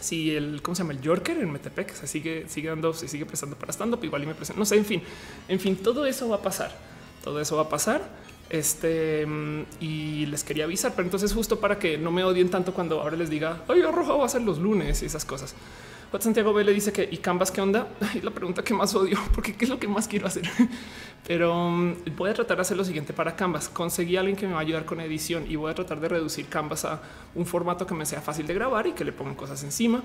si 0.00 0.34
el, 0.34 0.62
¿cómo 0.62 0.74
se 0.74 0.82
llama? 0.82 0.92
El 0.92 1.00
Yorker 1.00 1.38
en 1.38 1.50
Metepec 1.50 1.94
se 1.94 2.06
sigue, 2.06 2.46
sigue 2.48 2.68
dando, 2.68 2.92
se 2.92 3.08
sigue 3.08 3.26
prestando 3.26 3.56
para 3.56 3.72
stand 3.72 3.94
up, 3.94 4.04
igual 4.04 4.22
y 4.22 4.26
me 4.26 4.34
presento, 4.34 4.58
no 4.58 4.66
sé, 4.66 4.76
en 4.76 4.84
fin, 4.84 5.02
en 5.48 5.60
fin, 5.60 5.76
todo 5.76 6.06
eso 6.06 6.28
va 6.28 6.36
a 6.36 6.42
pasar, 6.42 6.76
todo 7.24 7.40
eso 7.40 7.56
va 7.56 7.62
a 7.62 7.68
pasar. 7.68 8.26
Este 8.48 9.26
y 9.80 10.26
les 10.26 10.44
quería 10.44 10.64
avisar, 10.64 10.92
pero 10.94 11.04
entonces 11.04 11.32
justo 11.32 11.58
para 11.58 11.80
que 11.80 11.98
no 11.98 12.12
me 12.12 12.22
odien 12.22 12.48
tanto 12.48 12.72
cuando 12.72 13.00
ahora 13.00 13.16
les 13.16 13.28
diga, 13.28 13.64
ay, 13.66 13.82
roja 13.82 14.12
va 14.12 14.24
a 14.24 14.28
ser 14.28 14.42
los 14.42 14.58
lunes 14.58 15.02
y 15.02 15.06
esas 15.06 15.24
cosas. 15.24 15.56
Santiago 16.18 16.52
B 16.52 16.64
le 16.64 16.72
dice 16.72 16.92
que 16.92 17.08
y 17.10 17.18
Canvas 17.18 17.50
qué 17.50 17.60
onda? 17.60 17.88
Y 18.14 18.20
la 18.20 18.30
pregunta 18.30 18.62
que 18.62 18.74
más 18.74 18.94
odio, 18.94 19.18
porque 19.34 19.54
qué 19.54 19.64
es 19.64 19.70
lo 19.70 19.78
que 19.78 19.88
más 19.88 20.08
quiero 20.08 20.26
hacer. 20.26 20.48
Pero 21.26 21.70
mm, 21.70 21.94
voy 22.16 22.30
a 22.30 22.34
tratar 22.34 22.56
de 22.56 22.62
hacer 22.62 22.76
lo 22.76 22.84
siguiente 22.84 23.12
para 23.12 23.36
Canvas. 23.36 23.68
Conseguí 23.68 24.16
a 24.16 24.20
alguien 24.20 24.36
que 24.36 24.46
me 24.46 24.52
va 24.52 24.58
a 24.60 24.62
ayudar 24.62 24.84
con 24.84 25.00
edición 25.00 25.44
y 25.50 25.56
voy 25.56 25.70
a 25.70 25.74
tratar 25.74 26.00
de 26.00 26.08
reducir 26.08 26.46
Canvas 26.46 26.84
a 26.84 27.00
un 27.34 27.46
formato 27.46 27.86
que 27.86 27.94
me 27.94 28.06
sea 28.06 28.20
fácil 28.20 28.46
de 28.46 28.54
grabar 28.54 28.86
y 28.86 28.92
que 28.92 29.04
le 29.04 29.12
pongan 29.12 29.34
cosas 29.34 29.62
encima. 29.64 30.02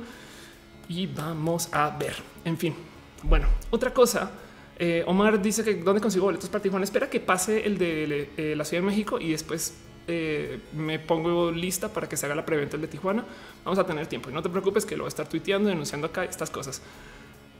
Y 0.89 1.07
vamos 1.07 1.69
a 1.71 1.89
ver. 1.91 2.15
En 2.43 2.57
fin, 2.57 2.75
bueno, 3.23 3.47
otra 3.69 3.93
cosa. 3.93 4.31
Eh, 4.77 5.03
Omar 5.05 5.41
dice 5.41 5.63
que 5.63 5.75
dónde 5.75 6.01
consigo 6.01 6.25
boletos 6.25 6.49
para 6.49 6.61
Tijuana. 6.61 6.83
Espera 6.83 7.09
que 7.09 7.19
pase 7.19 7.65
el 7.65 7.77
de 7.77 8.29
eh, 8.35 8.55
la 8.55 8.65
Ciudad 8.65 8.81
de 8.81 8.87
México 8.87 9.19
y 9.19 9.31
después 9.31 9.75
eh, 10.07 10.59
me 10.73 10.99
pongo 10.99 11.51
lista 11.51 11.89
para 11.89 12.09
que 12.09 12.17
se 12.17 12.25
haga 12.25 12.35
la 12.35 12.45
preventa 12.45 12.77
de 12.77 12.87
Tijuana. 12.87 13.25
Vamos 13.63 13.79
a 13.79 13.85
tener 13.85 14.07
tiempo 14.07 14.29
y 14.29 14.33
no 14.33 14.41
te 14.41 14.49
preocupes 14.49 14.85
que 14.85 14.95
lo 14.95 15.03
voy 15.03 15.07
a 15.07 15.09
estar 15.09 15.27
tuiteando, 15.27 15.69
denunciando 15.69 16.07
acá 16.07 16.23
estas 16.23 16.49
cosas. 16.49 16.81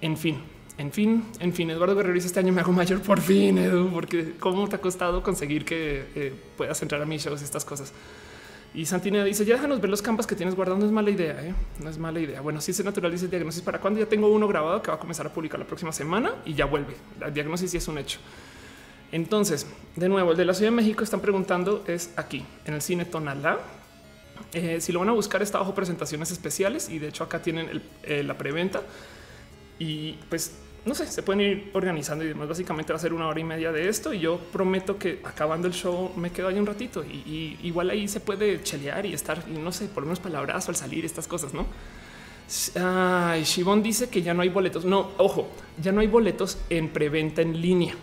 En 0.01 0.17
fin, 0.17 0.39
en 0.77 0.91
fin, 0.91 1.25
en 1.39 1.53
fin, 1.53 1.69
Eduardo 1.69 1.95
Guerrero 1.95 2.13
dice 2.13 2.27
este 2.27 2.39
año 2.39 2.53
me 2.53 2.61
hago 2.61 2.71
mayor 2.71 3.01
por 3.01 3.21
fin, 3.21 3.57
Edu, 3.57 3.89
porque 3.91 4.33
cómo 4.39 4.67
te 4.67 4.77
ha 4.77 4.81
costado 4.81 5.21
conseguir 5.21 5.65
que 5.65 6.05
eh, 6.15 6.33
puedas 6.57 6.81
entrar 6.81 7.01
a 7.01 7.05
mis 7.05 7.23
shows 7.23 7.41
y 7.41 7.43
estas 7.43 7.65
cosas. 7.65 7.93
Y 8.73 8.85
Santina 8.85 9.23
dice 9.25 9.43
ya 9.43 9.55
déjanos 9.55 9.81
ver 9.81 9.89
los 9.89 10.01
campas 10.01 10.25
que 10.25 10.35
tienes 10.35 10.55
guardados. 10.55 10.79
No 10.79 10.85
es 10.85 10.91
mala 10.91 11.09
idea, 11.09 11.43
¿eh? 11.43 11.53
no 11.79 11.89
es 11.89 11.97
mala 11.97 12.19
idea. 12.19 12.41
Bueno, 12.41 12.61
si 12.61 12.71
es 12.71 12.83
natural, 12.83 13.11
dice 13.11 13.27
diagnosis 13.27 13.61
para 13.61 13.79
cuando 13.79 13.99
ya 13.99 14.05
tengo 14.05 14.29
uno 14.29 14.47
grabado 14.47 14.81
que 14.81 14.89
va 14.89 14.95
a 14.95 14.99
comenzar 14.99 15.27
a 15.27 15.33
publicar 15.33 15.59
la 15.59 15.67
próxima 15.67 15.91
semana 15.91 16.35
y 16.45 16.53
ya 16.53 16.65
vuelve. 16.65 16.95
La 17.19 17.29
diagnosis 17.29 17.69
sí 17.69 17.77
es 17.77 17.87
un 17.87 17.97
hecho. 17.97 18.19
Entonces, 19.11 19.67
de 19.95 20.09
nuevo, 20.09 20.31
el 20.31 20.37
de 20.37 20.45
la 20.45 20.53
Ciudad 20.53 20.71
de 20.71 20.75
México 20.75 21.03
están 21.03 21.19
preguntando 21.19 21.83
es 21.87 22.11
aquí 22.15 22.45
en 22.65 22.73
el 22.73 22.81
cine 22.81 23.05
Tonalá. 23.05 23.59
Eh, 24.53 24.79
si 24.81 24.91
lo 24.91 24.99
van 24.99 25.09
a 25.09 25.13
buscar, 25.13 25.41
está 25.41 25.59
bajo 25.59 25.75
presentaciones 25.75 26.31
especiales 26.31 26.89
y 26.89 26.99
de 26.99 27.09
hecho 27.09 27.23
acá 27.23 27.41
tienen 27.41 27.81
eh, 28.03 28.23
la 28.23 28.37
preventa 28.37 28.81
y 29.79 30.13
pues 30.29 30.53
no 30.83 30.95
sé, 30.95 31.05
se 31.05 31.21
pueden 31.21 31.41
ir 31.41 31.71
organizando 31.73 32.23
y 32.23 32.27
demás. 32.27 32.47
Básicamente 32.47 32.91
va 32.91 32.97
a 32.97 33.01
ser 33.01 33.13
una 33.13 33.27
hora 33.27 33.39
y 33.39 33.43
media 33.43 33.71
de 33.71 33.87
esto 33.87 34.13
y 34.13 34.19
yo 34.19 34.39
prometo 34.51 34.97
que 34.97 35.19
acabando 35.23 35.67
el 35.67 35.73
show 35.73 36.11
me 36.15 36.31
quedo 36.31 36.47
ahí 36.47 36.57
un 36.57 36.65
ratito 36.65 37.03
y, 37.03 37.59
igual 37.63 37.89
ahí 37.89 38.07
se 38.07 38.19
puede 38.19 38.63
chelear 38.63 39.05
y 39.05 39.13
estar, 39.13 39.47
no 39.47 39.71
sé, 39.71 39.87
por 39.87 40.03
unos 40.03 40.19
palabras 40.19 40.67
al 40.69 40.75
salir 40.75 41.05
estas 41.05 41.27
cosas, 41.27 41.53
¿no? 41.53 41.67
Ay, 42.75 43.43
Shivon 43.43 43.83
dice 43.83 44.09
que 44.09 44.21
ya 44.21 44.33
no 44.33 44.41
hay 44.41 44.49
boletos. 44.49 44.83
No, 44.83 45.11
ojo, 45.17 45.49
ya 45.81 45.91
no 45.91 46.01
hay 46.01 46.07
boletos 46.07 46.57
en 46.69 46.89
preventa 46.89 47.41
en 47.41 47.61
línea. 47.61 47.95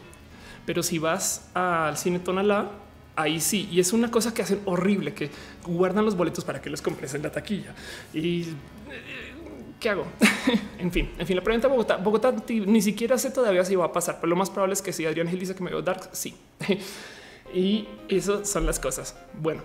Pero 0.68 0.82
si 0.82 0.98
vas 0.98 1.48
al 1.54 1.96
cine 1.96 2.18
Tonalá, 2.18 2.70
ahí 3.16 3.40
sí. 3.40 3.66
Y 3.72 3.80
es 3.80 3.94
una 3.94 4.10
cosa 4.10 4.34
que 4.34 4.42
hacen 4.42 4.60
horrible, 4.66 5.14
que 5.14 5.30
guardan 5.66 6.04
los 6.04 6.14
boletos 6.14 6.44
para 6.44 6.60
que 6.60 6.68
los 6.68 6.82
compres 6.82 7.14
en 7.14 7.22
la 7.22 7.32
taquilla. 7.32 7.74
Y 8.12 8.42
eh, 8.42 9.32
¿qué 9.80 9.88
hago? 9.88 10.04
en 10.78 10.92
fin, 10.92 11.10
en 11.16 11.26
fin, 11.26 11.36
la 11.36 11.42
pregunta 11.42 11.68
Bogotá, 11.68 11.96
Bogotá 11.96 12.34
ni 12.50 12.82
siquiera 12.82 13.16
sé 13.16 13.30
todavía 13.30 13.64
si 13.64 13.76
va 13.76 13.86
a 13.86 13.92
pasar, 13.92 14.18
pero 14.20 14.28
lo 14.28 14.36
más 14.36 14.50
probable 14.50 14.74
es 14.74 14.82
que 14.82 14.92
si 14.92 15.06
Adrián 15.06 15.26
Gil 15.28 15.38
dice 15.38 15.54
que 15.54 15.64
me 15.64 15.70
veo 15.70 15.80
dark, 15.80 16.10
sí. 16.12 16.36
y 17.54 17.88
eso 18.10 18.44
son 18.44 18.66
las 18.66 18.78
cosas. 18.78 19.16
Bueno, 19.40 19.62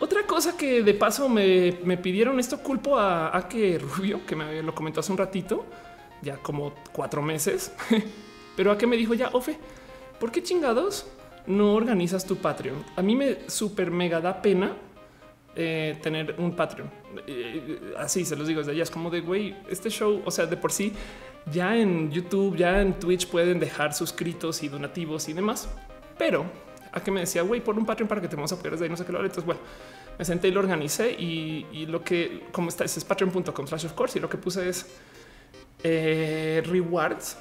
otra 0.00 0.26
cosa 0.26 0.56
que 0.56 0.82
de 0.82 0.94
paso 0.94 1.28
me, 1.28 1.96
pidieron 2.02 2.40
esto 2.40 2.58
culpo 2.58 2.98
a, 2.98 3.36
a, 3.36 3.48
que 3.48 3.78
Rubio, 3.78 4.26
que 4.26 4.34
me 4.34 4.60
lo 4.64 4.74
comentó 4.74 4.98
hace 4.98 5.12
un 5.12 5.18
ratito, 5.18 5.64
ya 6.22 6.38
como 6.38 6.74
cuatro 6.90 7.22
meses, 7.22 7.70
pero 8.56 8.72
a 8.72 8.76
que 8.76 8.88
me 8.88 8.96
dijo 8.96 9.14
ya, 9.14 9.28
Ofe, 9.28 9.60
¿por 10.24 10.32
qué 10.32 10.42
chingados 10.42 11.04
no 11.46 11.74
organizas 11.74 12.24
tu 12.24 12.36
Patreon? 12.36 12.82
A 12.96 13.02
mí 13.02 13.14
me 13.14 13.40
super 13.46 13.90
mega 13.90 14.22
da 14.22 14.40
pena 14.40 14.74
eh, 15.54 15.98
tener 16.00 16.36
un 16.38 16.56
Patreon. 16.56 16.90
Eh, 17.26 17.92
así 17.98 18.24
se 18.24 18.34
los 18.34 18.48
digo 18.48 18.60
desde 18.60 18.72
allá. 18.72 18.84
Es 18.84 18.90
como 18.90 19.10
de 19.10 19.20
güey, 19.20 19.54
este 19.68 19.90
show, 19.90 20.22
o 20.24 20.30
sea, 20.30 20.46
de 20.46 20.56
por 20.56 20.72
sí, 20.72 20.94
ya 21.52 21.76
en 21.76 22.10
YouTube, 22.10 22.56
ya 22.56 22.80
en 22.80 22.98
Twitch 22.98 23.28
pueden 23.28 23.60
dejar 23.60 23.92
suscritos 23.92 24.62
y 24.62 24.68
donativos 24.68 25.28
y 25.28 25.34
demás. 25.34 25.68
Pero 26.16 26.46
a 26.90 27.04
que 27.04 27.10
me 27.10 27.20
decía, 27.20 27.42
güey, 27.42 27.60
por 27.60 27.76
un 27.76 27.84
Patreon 27.84 28.08
para 28.08 28.22
que 28.22 28.28
te 28.28 28.34
vamos 28.34 28.50
a 28.50 28.54
apoyar 28.54 28.72
desde 28.72 28.86
ahí, 28.86 28.90
no 28.90 28.96
sé 28.96 29.04
qué 29.04 29.12
lo 29.12 29.18
Entonces, 29.18 29.44
bueno, 29.44 29.60
me 30.18 30.24
senté 30.24 30.48
y 30.48 30.52
lo 30.52 30.60
organicé 30.60 31.12
y, 31.12 31.84
lo 31.84 32.02
que, 32.02 32.44
como 32.50 32.70
está, 32.70 32.86
es 32.86 33.04
patreon.com 33.04 33.66
slash 33.66 33.84
of 33.84 33.92
course 33.92 34.18
y 34.18 34.22
lo 34.22 34.30
que 34.30 34.38
puse 34.38 34.70
es 34.70 34.86
eh, 35.82 36.62
rewards 36.64 37.36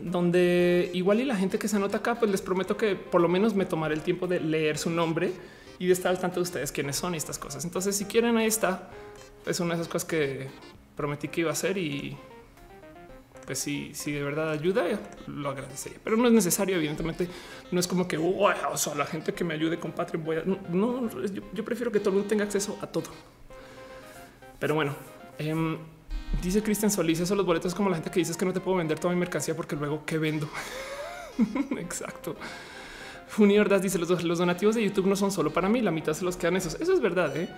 donde 0.00 0.90
igual 0.92 1.20
y 1.20 1.24
la 1.24 1.36
gente 1.36 1.58
que 1.58 1.68
se 1.68 1.76
anota 1.76 1.98
acá, 1.98 2.16
pues 2.16 2.30
les 2.30 2.42
prometo 2.42 2.76
que 2.76 2.96
por 2.96 3.20
lo 3.20 3.28
menos 3.28 3.54
me 3.54 3.64
tomaré 3.64 3.94
el 3.94 4.02
tiempo 4.02 4.26
de 4.26 4.40
leer 4.40 4.78
su 4.78 4.90
nombre 4.90 5.32
y 5.78 5.86
de 5.86 5.92
estar 5.92 6.10
al 6.10 6.18
tanto 6.18 6.36
de 6.36 6.42
ustedes 6.42 6.72
quiénes 6.72 6.96
son 6.96 7.14
y 7.14 7.16
estas 7.16 7.38
cosas. 7.38 7.64
Entonces, 7.64 7.96
si 7.96 8.04
quieren, 8.04 8.36
ahí 8.36 8.46
está. 8.46 8.90
Es 9.46 9.60
una 9.60 9.74
de 9.74 9.80
esas 9.80 9.88
cosas 9.88 10.08
que 10.08 10.48
prometí 10.96 11.28
que 11.28 11.42
iba 11.42 11.50
a 11.50 11.52
hacer 11.52 11.76
y 11.78 12.16
pues 13.44 13.58
si, 13.58 13.94
si 13.94 14.12
de 14.12 14.22
verdad 14.22 14.50
ayuda, 14.50 14.84
lo 15.26 15.50
agradecería. 15.50 15.98
Pero 16.02 16.16
no 16.16 16.26
es 16.26 16.32
necesario, 16.32 16.76
evidentemente. 16.76 17.28
No 17.70 17.80
es 17.80 17.86
como 17.86 18.08
que 18.08 18.16
o 18.16 18.76
sea, 18.76 18.94
la 18.94 19.06
gente 19.06 19.34
que 19.34 19.44
me 19.44 19.54
ayude 19.54 19.78
con 19.78 19.92
Patreon 19.92 20.24
voy 20.24 20.36
a... 20.36 20.44
No, 20.44 21.08
yo, 21.52 21.64
prefiero 21.64 21.92
que 21.92 22.00
todo 22.00 22.10
el 22.10 22.16
mundo 22.16 22.28
tenga 22.28 22.44
acceso 22.44 22.78
a 22.80 22.86
todo. 22.86 23.10
Pero 24.58 24.74
bueno, 24.74 24.94
em, 25.38 25.78
dice 26.42 26.62
Cristian 26.62 26.90
Solís, 26.90 27.20
eso 27.20 27.34
los 27.34 27.46
boletos 27.46 27.74
como 27.74 27.90
la 27.90 27.96
gente 27.96 28.10
que 28.10 28.20
dices 28.20 28.36
que 28.36 28.44
no 28.44 28.52
te 28.52 28.60
puedo 28.60 28.78
vender 28.78 28.98
toda 28.98 29.14
mi 29.14 29.20
mercancía 29.20 29.54
porque 29.54 29.76
luego 29.76 30.04
qué 30.04 30.18
vendo. 30.18 30.48
Exacto. 31.78 32.36
Uniordas 33.38 33.82
dice 33.82 33.98
los, 33.98 34.38
donativos 34.38 34.74
de 34.74 34.84
YouTube 34.84 35.06
no 35.06 35.16
son 35.16 35.32
solo 35.32 35.52
para 35.52 35.68
mí, 35.68 35.80
la 35.80 35.90
mitad 35.90 36.12
se 36.14 36.24
los 36.24 36.36
quedan 36.36 36.56
esos. 36.56 36.74
Eso 36.80 36.92
es 36.92 37.00
verdad, 37.00 37.36
¿eh? 37.36 37.48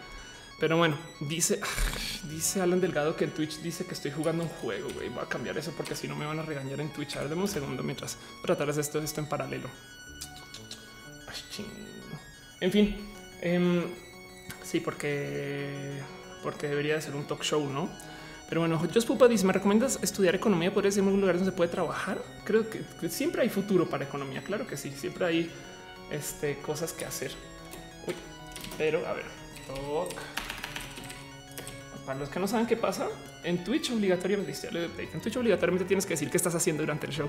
Pero 0.59 0.79
bueno, 0.79 0.97
dice, 1.21 1.61
dice 2.31 2.63
Alan 2.63 2.81
Delgado 2.81 3.15
que 3.17 3.25
en 3.25 3.31
Twitch 3.33 3.61
dice 3.61 3.85
que 3.85 3.95
estoy 3.95 4.11
jugando 4.11 4.45
un 4.45 4.49
juego. 4.49 4.89
Güey, 4.95 5.09
voy 5.11 5.23
a 5.23 5.29
cambiar 5.29 5.59
eso 5.59 5.73
porque 5.77 5.95
si 5.95 6.09
no 6.09 6.17
me 6.17 6.25
van 6.25 6.39
a 6.39 6.43
regañar 6.43 6.81
en 6.81 6.93
Twitch. 6.93 7.17
A 7.17 7.23
ver, 7.23 7.37
un 7.37 7.49
segundo 7.49 7.83
mientras 7.83 8.17
tratarás 8.43 8.79
esto, 8.79 8.99
esto 9.01 9.21
en 9.21 9.29
paralelo. 9.29 9.69
en 12.61 12.73
fin, 12.73 12.97
em, 13.41 13.83
sí, 14.63 14.81
porque, 14.81 16.01
porque 16.43 16.69
debería 16.69 16.95
de 16.95 17.03
ser 17.03 17.15
un 17.15 17.27
talk 17.27 17.43
show, 17.43 17.69
no? 17.71 17.91
Pero 18.49 18.61
bueno, 18.61 18.79
Just 18.79 19.07
Pupa 19.07 19.29
dice: 19.29 19.45
¿Me 19.45 19.53
recomiendas 19.53 19.99
estudiar 20.03 20.35
economía? 20.35 20.73
¿Podría 20.73 20.93
ser 20.93 21.03
un 21.03 21.21
lugar 21.21 21.37
donde 21.37 21.51
se 21.51 21.57
puede 21.57 21.71
trabajar? 21.71 22.19
Creo 22.45 22.67
que, 22.69 22.85
siempre 23.09 23.43
hay 23.43 23.49
futuro 23.49 23.89
para 23.89 24.05
economía. 24.05 24.43
Claro 24.43 24.67
que 24.67 24.77
sí, 24.77 24.93
siempre 24.93 25.27
hay 25.27 25.51
este, 26.11 26.59
cosas 26.59 26.93
que 26.93 27.05
hacer. 27.05 27.33
Uy, 28.07 28.15
pero 28.79 29.07
a 29.07 29.13
ver, 29.13 29.25
para 32.07 32.21
los 32.21 32.29
que 32.29 32.39
no 32.39 32.47
saben 32.47 32.67
qué 32.67 32.77
pasa, 32.77 33.09
en 33.43 33.65
Twitch 33.65 33.91
obligatoriamente, 33.91 34.53
en 35.13 35.21
Twitch 35.21 35.37
obligatoriamente 35.37 35.85
tienes 35.85 36.07
que 36.07 36.15
decir 36.15 36.31
qué 36.31 36.37
estás 36.37 36.55
haciendo 36.55 36.85
durante 36.85 37.07
el 37.07 37.13
show. 37.13 37.29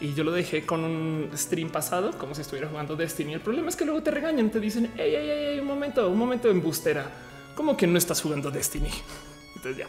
Y 0.00 0.14
yo 0.14 0.24
lo 0.24 0.32
dejé 0.32 0.66
con 0.66 0.82
un 0.82 1.30
stream 1.34 1.70
pasado, 1.70 2.18
como 2.18 2.34
si 2.34 2.40
estuviera 2.40 2.68
jugando 2.68 2.96
Destiny. 2.96 3.34
El 3.34 3.40
problema 3.40 3.68
es 3.68 3.76
que 3.76 3.84
luego 3.84 4.02
te 4.02 4.10
regañan, 4.10 4.50
te 4.50 4.58
dicen, 4.58 4.90
hey, 4.96 5.12
hey, 5.16 5.30
hey, 5.30 5.60
un 5.60 5.66
momento, 5.66 6.08
un 6.08 6.18
momento 6.18 6.50
en 6.50 6.60
bustera. 6.60 7.08
¿Cómo 7.54 7.76
que 7.76 7.86
no 7.86 7.98
estás 7.98 8.20
jugando 8.20 8.50
Destiny? 8.50 8.90
Entonces 9.54 9.78
ya. 9.78 9.86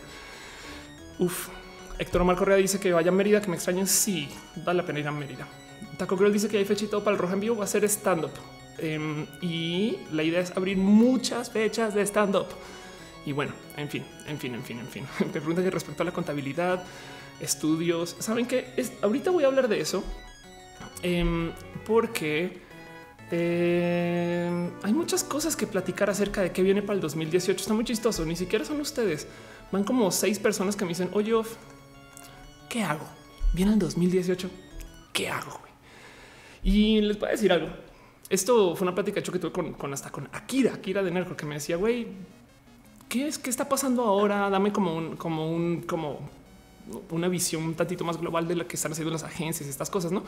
Uf. 1.19 1.49
Héctor 1.99 2.21
Omar 2.21 2.35
Correa 2.35 2.57
dice 2.57 2.79
que 2.79 2.93
vaya 2.93 3.09
a 3.09 3.13
Mérida, 3.13 3.41
que 3.41 3.47
me 3.47 3.55
extrañen. 3.55 3.87
Sí, 3.87 4.29
vale 4.57 4.77
la 4.77 4.85
pena 4.85 4.99
ir 4.99 5.07
a 5.07 5.11
Mérida. 5.11 5.47
Taco 5.97 6.17
Girl 6.17 6.31
dice 6.31 6.47
que 6.47 6.57
hay 6.57 6.65
fechito 6.65 7.03
para 7.03 7.15
el 7.15 7.19
rojo 7.19 7.33
en 7.33 7.39
vivo. 7.39 7.55
Va 7.57 7.63
a 7.63 7.67
ser 7.67 7.83
stand 7.85 8.25
up 8.25 8.31
em, 8.77 9.25
y 9.41 9.97
la 10.11 10.23
idea 10.23 10.41
es 10.41 10.55
abrir 10.55 10.77
muchas 10.77 11.49
fechas 11.49 11.95
de 11.95 12.05
stand 12.05 12.35
up. 12.35 12.47
Y 13.25 13.31
bueno, 13.31 13.53
en 13.75 13.89
fin, 13.89 14.05
en 14.27 14.37
fin, 14.37 14.53
en 14.53 14.63
fin, 14.63 14.79
en 14.79 14.87
fin. 14.87 15.05
Me 15.19 15.25
pregunta 15.25 15.63
que 15.63 15.71
respecto 15.71 16.03
a 16.03 16.05
la 16.05 16.11
contabilidad, 16.11 16.83
estudios, 17.39 18.15
saben 18.19 18.45
que 18.45 18.73
ahorita 19.01 19.31
voy 19.31 19.43
a 19.43 19.47
hablar 19.47 19.67
de 19.67 19.79
eso 19.79 20.03
em, 21.03 21.51
porque 21.85 22.61
em, 23.31 24.71
hay 24.83 24.93
muchas 24.93 25.23
cosas 25.23 25.55
que 25.55 25.67
platicar 25.67 26.09
acerca 26.09 26.41
de 26.41 26.51
qué 26.51 26.61
viene 26.61 26.81
para 26.81 26.93
el 26.93 27.01
2018. 27.01 27.59
Está 27.59 27.73
muy 27.73 27.85
chistoso. 27.85 28.23
Ni 28.25 28.35
siquiera 28.35 28.63
son 28.63 28.79
ustedes. 28.81 29.27
Van 29.71 29.83
como 29.83 30.11
seis 30.11 30.39
personas 30.39 30.75
que 30.75 30.85
me 30.85 30.89
dicen, 30.89 31.09
oye, 31.13 31.33
¿qué 32.69 32.83
hago? 32.83 33.05
Viene 33.53 33.73
el 33.73 33.79
2018. 33.79 34.49
¿Qué 35.13 35.29
hago? 35.29 35.59
Y 36.63 37.01
les 37.01 37.19
voy 37.19 37.29
a 37.29 37.31
decir 37.31 37.51
algo. 37.51 37.69
Esto 38.29 38.75
fue 38.75 38.85
una 38.85 38.93
plática 38.93 39.21
que 39.21 39.39
tuve 39.39 39.51
con, 39.51 39.93
hasta 39.93 40.11
con 40.11 40.27
Akira, 40.33 40.73
Akira 40.73 41.01
de 41.01 41.11
Nerco, 41.11 41.35
que 41.35 41.45
me 41.45 41.55
decía, 41.55 41.77
güey, 41.77 42.07
¿qué 43.07 43.27
es? 43.27 43.37
¿Qué 43.37 43.49
está 43.49 43.69
pasando 43.69 44.03
ahora? 44.03 44.49
Dame 44.49 44.73
como 44.73 44.95
un, 44.95 45.15
como 45.15 45.49
un, 45.49 45.81
como 45.81 46.29
una 47.11 47.27
visión 47.29 47.63
un 47.63 47.75
tantito 47.75 48.03
más 48.03 48.17
global 48.17 48.47
de 48.47 48.55
lo 48.55 48.67
que 48.67 48.75
están 48.75 48.91
haciendo 48.91 49.11
las 49.11 49.23
agencias, 49.23 49.65
y 49.65 49.69
estas 49.69 49.89
cosas, 49.89 50.11
¿no? 50.11 50.23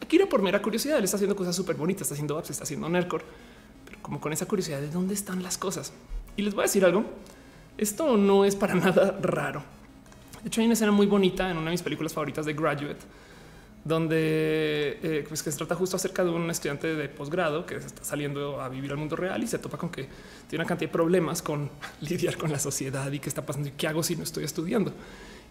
Akira 0.00 0.26
por 0.26 0.42
mera 0.42 0.60
curiosidad, 0.62 0.98
él 0.98 1.04
está 1.04 1.16
haciendo 1.16 1.36
cosas 1.36 1.54
súper 1.54 1.76
bonitas, 1.76 2.02
está 2.02 2.14
haciendo 2.14 2.38
apps, 2.38 2.50
está 2.50 2.64
haciendo 2.64 2.88
Nercor, 2.88 3.22
pero 3.84 3.98
como 4.00 4.20
con 4.20 4.32
esa 4.32 4.46
curiosidad 4.46 4.80
de 4.80 4.88
dónde 4.88 5.14
están 5.14 5.42
las 5.42 5.58
cosas. 5.58 5.92
Y 6.36 6.42
les 6.42 6.54
voy 6.54 6.62
a 6.62 6.66
decir 6.66 6.84
algo. 6.84 7.04
Esto 7.76 8.16
no 8.16 8.44
es 8.44 8.56
para 8.56 8.74
nada 8.74 9.18
raro. 9.20 9.62
De 10.42 10.48
hecho, 10.48 10.60
hay 10.60 10.66
una 10.66 10.74
escena 10.74 10.92
muy 10.92 11.06
bonita 11.06 11.50
en 11.50 11.56
una 11.56 11.66
de 11.66 11.72
mis 11.72 11.82
películas 11.82 12.12
favoritas 12.12 12.44
de 12.44 12.52
Graduate, 12.52 13.00
donde 13.84 14.98
eh, 15.02 15.24
pues 15.26 15.42
que 15.42 15.50
se 15.50 15.58
trata 15.58 15.74
justo 15.74 15.96
acerca 15.96 16.24
de 16.24 16.30
un 16.30 16.50
estudiante 16.50 16.94
de 16.94 17.08
posgrado 17.08 17.66
que 17.66 17.76
está 17.76 18.04
saliendo 18.04 18.60
a 18.60 18.68
vivir 18.68 18.90
al 18.90 18.96
mundo 18.96 19.16
real 19.16 19.42
y 19.42 19.46
se 19.46 19.58
topa 19.58 19.76
con 19.76 19.90
que 19.90 20.06
tiene 20.48 20.62
una 20.62 20.68
cantidad 20.68 20.90
de 20.90 20.92
problemas 20.92 21.42
con 21.42 21.70
lidiar 22.00 22.36
con 22.36 22.50
la 22.50 22.58
sociedad 22.58 23.10
y 23.10 23.18
qué 23.18 23.28
está 23.28 23.44
pasando 23.44 23.68
y 23.68 23.72
qué 23.72 23.86
hago 23.86 24.02
si 24.02 24.16
no 24.16 24.22
estoy 24.22 24.44
estudiando. 24.44 24.92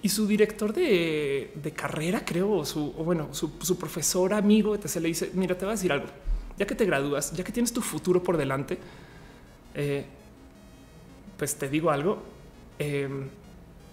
Y 0.02 0.10
su 0.10 0.28
director 0.28 0.74
de, 0.74 1.74
carrera, 1.76 2.26
creo, 2.26 2.52
o 2.52 2.66
su, 2.66 2.92
bueno, 2.92 3.30
su, 3.32 3.78
profesor 3.78 4.34
amigo, 4.34 4.78
se 4.84 5.00
le 5.00 5.08
dice, 5.08 5.32
mira, 5.34 5.58
te 5.58 5.64
voy 5.64 5.72
a 5.72 5.76
decir 5.76 5.94
algo, 5.94 6.08
ya 6.58 6.68
que 6.68 6.76
te 6.76 6.86
gradúas, 6.86 7.32
ya 7.32 7.44
que 7.44 7.54
tienes 7.54 7.72
tu 7.72 7.80
futuro 7.80 8.22
por 8.22 8.36
delante, 8.36 8.78
eh, 9.76 10.06
pues 11.38 11.56
te 11.56 11.70
digo 11.70 11.92
algo, 11.92 12.22
em, 12.80 13.30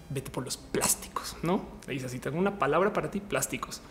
vete 0.09 0.29
por 0.29 0.43
los 0.43 0.57
plásticos, 0.57 1.35
¿no? 1.41 1.65
Le 1.87 1.93
dice 1.93 2.05
así, 2.05 2.19
tengo 2.19 2.37
una 2.37 2.59
palabra 2.59 2.93
para 2.93 3.09
ti, 3.09 3.19
plásticos. 3.19 3.81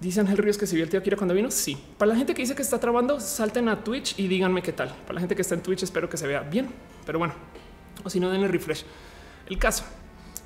Dice 0.00 0.20
Ángel 0.20 0.38
Ríos 0.38 0.58
que 0.58 0.66
si 0.66 0.76
vio 0.76 0.84
el 0.84 0.90
tío 0.90 1.02
cuando 1.16 1.34
vino. 1.34 1.50
Sí. 1.50 1.76
Para 1.96 2.12
la 2.12 2.16
gente 2.16 2.32
que 2.34 2.42
dice 2.42 2.54
que 2.54 2.62
está 2.62 2.78
trabando, 2.78 3.18
salten 3.18 3.68
a 3.68 3.82
Twitch 3.82 4.18
y 4.18 4.28
díganme 4.28 4.62
qué 4.62 4.72
tal. 4.72 4.94
Para 5.02 5.14
la 5.14 5.20
gente 5.20 5.34
que 5.34 5.42
está 5.42 5.54
en 5.56 5.62
Twitch, 5.62 5.82
espero 5.82 6.08
que 6.08 6.16
se 6.16 6.26
vea 6.26 6.40
bien, 6.40 6.68
pero 7.04 7.18
bueno, 7.18 7.34
o 8.04 8.10
si 8.10 8.20
no, 8.20 8.30
denle 8.30 8.46
refresh. 8.46 8.84
El 9.48 9.58
caso. 9.58 9.84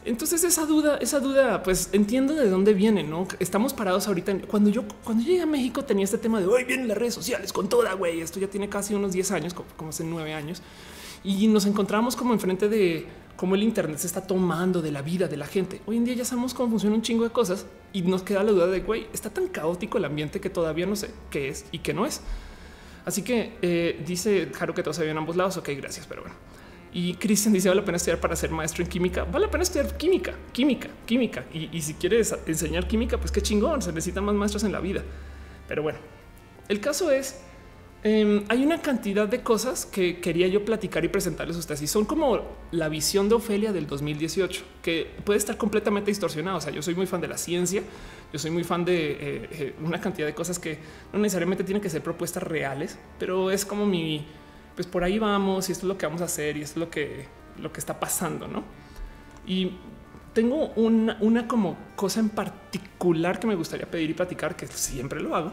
Entonces 0.04 0.42
esa 0.42 0.66
duda, 0.66 0.96
esa 0.96 1.20
duda, 1.20 1.62
pues 1.62 1.90
entiendo 1.92 2.34
de 2.34 2.48
dónde 2.48 2.74
viene, 2.74 3.04
¿no? 3.04 3.28
Estamos 3.38 3.72
parados 3.72 4.08
ahorita. 4.08 4.36
Cuando 4.48 4.70
yo, 4.70 4.84
cuando 5.04 5.22
llegué 5.22 5.42
a 5.42 5.46
México 5.46 5.84
tenía 5.84 6.04
este 6.04 6.18
tema 6.18 6.40
de 6.40 6.46
hoy 6.46 6.64
vienen 6.64 6.88
las 6.88 6.98
redes 6.98 7.14
sociales 7.14 7.52
con 7.52 7.68
toda, 7.68 7.92
güey. 7.92 8.20
Esto 8.20 8.40
ya 8.40 8.48
tiene 8.48 8.68
casi 8.68 8.94
unos 8.94 9.12
10 9.12 9.30
años, 9.32 9.54
como 9.54 9.90
hace 9.90 10.02
nueve 10.02 10.34
años 10.34 10.62
y 11.24 11.46
nos 11.48 11.66
encontramos 11.66 12.16
como 12.16 12.32
enfrente 12.32 12.68
de 12.68 13.06
cómo 13.36 13.54
el 13.54 13.62
Internet 13.62 13.98
se 13.98 14.06
está 14.06 14.26
tomando 14.26 14.82
de 14.82 14.92
la 14.92 15.02
vida 15.02 15.28
de 15.28 15.36
la 15.36 15.46
gente. 15.46 15.80
Hoy 15.86 15.96
en 15.96 16.04
día 16.04 16.14
ya 16.14 16.24
sabemos 16.24 16.54
cómo 16.54 16.70
funciona 16.70 16.94
un 16.94 17.02
chingo 17.02 17.24
de 17.24 17.30
cosas 17.30 17.66
y 17.92 18.02
nos 18.02 18.22
queda 18.22 18.42
la 18.42 18.52
duda 18.52 18.66
de 18.66 18.80
güey, 18.80 19.06
está 19.12 19.30
tan 19.30 19.48
caótico 19.48 19.98
el 19.98 20.04
ambiente 20.04 20.40
que 20.40 20.50
todavía 20.50 20.86
no 20.86 20.96
sé 20.96 21.10
qué 21.30 21.48
es 21.48 21.64
y 21.72 21.78
qué 21.78 21.94
no 21.94 22.06
es. 22.06 22.20
Así 23.04 23.22
que 23.22 23.54
eh, 23.62 24.02
dice 24.06 24.50
Jaro 24.54 24.74
que 24.74 24.82
todo 24.82 24.94
se 24.94 25.02
ve 25.02 25.10
en 25.10 25.18
ambos 25.18 25.36
lados. 25.36 25.56
Ok, 25.56 25.70
gracias, 25.76 26.06
pero 26.06 26.22
bueno. 26.22 26.36
Y 26.94 27.14
Cristian 27.14 27.54
dice, 27.54 27.68
vale 27.68 27.80
la 27.80 27.84
pena 27.86 27.96
estudiar 27.96 28.20
para 28.20 28.36
ser 28.36 28.50
maestro 28.50 28.84
en 28.84 28.90
química. 28.90 29.24
Vale 29.24 29.46
la 29.46 29.50
pena 29.50 29.62
estudiar 29.62 29.96
química, 29.96 30.34
química, 30.52 30.88
química. 31.06 31.44
Y, 31.52 31.80
si 31.80 31.94
quieres 31.94 32.34
enseñar 32.46 32.86
química, 32.86 33.16
pues 33.18 33.32
qué 33.32 33.40
chingón, 33.40 33.80
se 33.80 33.92
necesitan 33.92 34.24
más 34.24 34.34
maestros 34.34 34.62
en 34.64 34.72
la 34.72 34.80
vida. 34.80 35.02
Pero 35.66 35.82
bueno, 35.82 35.98
el 36.68 36.80
caso 36.80 37.10
es, 37.10 37.40
em, 38.02 38.44
hay 38.48 38.64
una 38.64 38.80
cantidad 38.80 39.28
de 39.28 39.42
cosas 39.42 39.86
que 39.86 40.20
quería 40.20 40.48
yo 40.48 40.64
platicar 40.64 41.04
y 41.04 41.08
presentarles 41.08 41.56
a 41.56 41.60
ustedes. 41.60 41.82
Y 41.82 41.86
son 41.86 42.04
como 42.04 42.40
la 42.70 42.88
visión 42.88 43.28
de 43.28 43.34
Ofelia 43.34 43.72
del 43.72 43.86
2018, 43.86 44.64
que 44.82 45.10
puede 45.24 45.38
estar 45.38 45.56
completamente 45.56 46.10
distorsionada. 46.10 46.56
O 46.56 46.60
sea, 46.60 46.72
yo 46.72 46.82
soy 46.82 46.94
muy 46.94 47.06
fan 47.06 47.20
de 47.20 47.28
la 47.28 47.38
ciencia, 47.38 47.82
yo 48.32 48.38
soy 48.38 48.50
muy 48.50 48.64
fan 48.64 48.84
de 48.84 49.12
eh, 49.12 49.18
eh, 49.52 49.74
una 49.82 50.00
cantidad 50.00 50.26
de 50.26 50.34
cosas 50.34 50.58
que 50.58 50.78
no 51.12 51.18
necesariamente 51.18 51.64
tienen 51.64 51.82
que 51.82 51.90
ser 51.90 52.02
propuestas 52.02 52.42
reales, 52.42 52.98
pero 53.18 53.50
es 53.50 53.64
como 53.64 53.86
mi 53.86 54.26
pues 54.74 54.86
por 54.86 55.04
ahí 55.04 55.18
vamos 55.18 55.68
y 55.68 55.72
esto 55.72 55.86
es 55.86 55.88
lo 55.88 55.98
que 55.98 56.06
vamos 56.06 56.22
a 56.22 56.24
hacer 56.24 56.56
y 56.56 56.62
esto 56.62 56.80
es 56.80 56.86
lo 56.86 56.90
que, 56.90 57.26
lo 57.58 57.72
que 57.72 57.80
está 57.80 57.98
pasando, 58.00 58.48
¿no? 58.48 58.64
Y 59.46 59.72
tengo 60.32 60.68
una, 60.76 61.18
una 61.20 61.46
como 61.46 61.76
cosa 61.96 62.20
en 62.20 62.30
particular 62.30 63.38
que 63.38 63.46
me 63.46 63.54
gustaría 63.54 63.90
pedir 63.90 64.10
y 64.10 64.14
platicar, 64.14 64.56
que 64.56 64.66
siempre 64.66 65.20
lo 65.20 65.36
hago, 65.36 65.52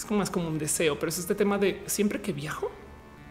es 0.00 0.06
como 0.06 0.20
más 0.20 0.30
como 0.30 0.48
un 0.48 0.58
deseo, 0.58 0.98
pero 0.98 1.10
es 1.10 1.18
este 1.18 1.34
tema 1.34 1.58
de 1.58 1.82
siempre 1.84 2.22
que 2.22 2.32
viajo 2.32 2.70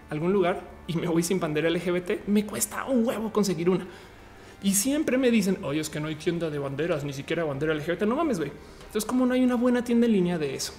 a 0.08 0.14
algún 0.14 0.32
lugar 0.32 0.62
y 0.86 0.94
me 0.94 1.08
voy 1.08 1.24
sin 1.24 1.40
bandera 1.40 1.68
LGBT, 1.68 2.28
me 2.28 2.46
cuesta 2.46 2.86
un 2.86 3.08
huevo 3.08 3.32
conseguir 3.32 3.72
una. 3.72 3.88
Y 4.62 4.76
siempre 4.76 5.18
me 5.18 5.32
dicen, 5.32 5.58
oye, 5.64 5.80
es 5.80 5.90
que 5.90 6.00
no 6.00 6.10
hay 6.10 6.16
tienda 6.16 6.52
de 6.52 6.60
banderas, 6.60 7.04
ni 7.04 7.14
siquiera 7.14 7.44
bandera 7.44 7.74
LGBT. 7.74 8.04
No 8.04 8.16
mames, 8.16 8.38
güey. 8.38 8.52
Entonces, 8.86 9.06
como 9.06 9.26
no 9.26 9.34
hay 9.34 9.44
una 9.44 9.56
buena 9.56 9.84
tienda 9.84 10.06
en 10.06 10.12
línea 10.12 10.38
de 10.38 10.54
eso. 10.54 10.74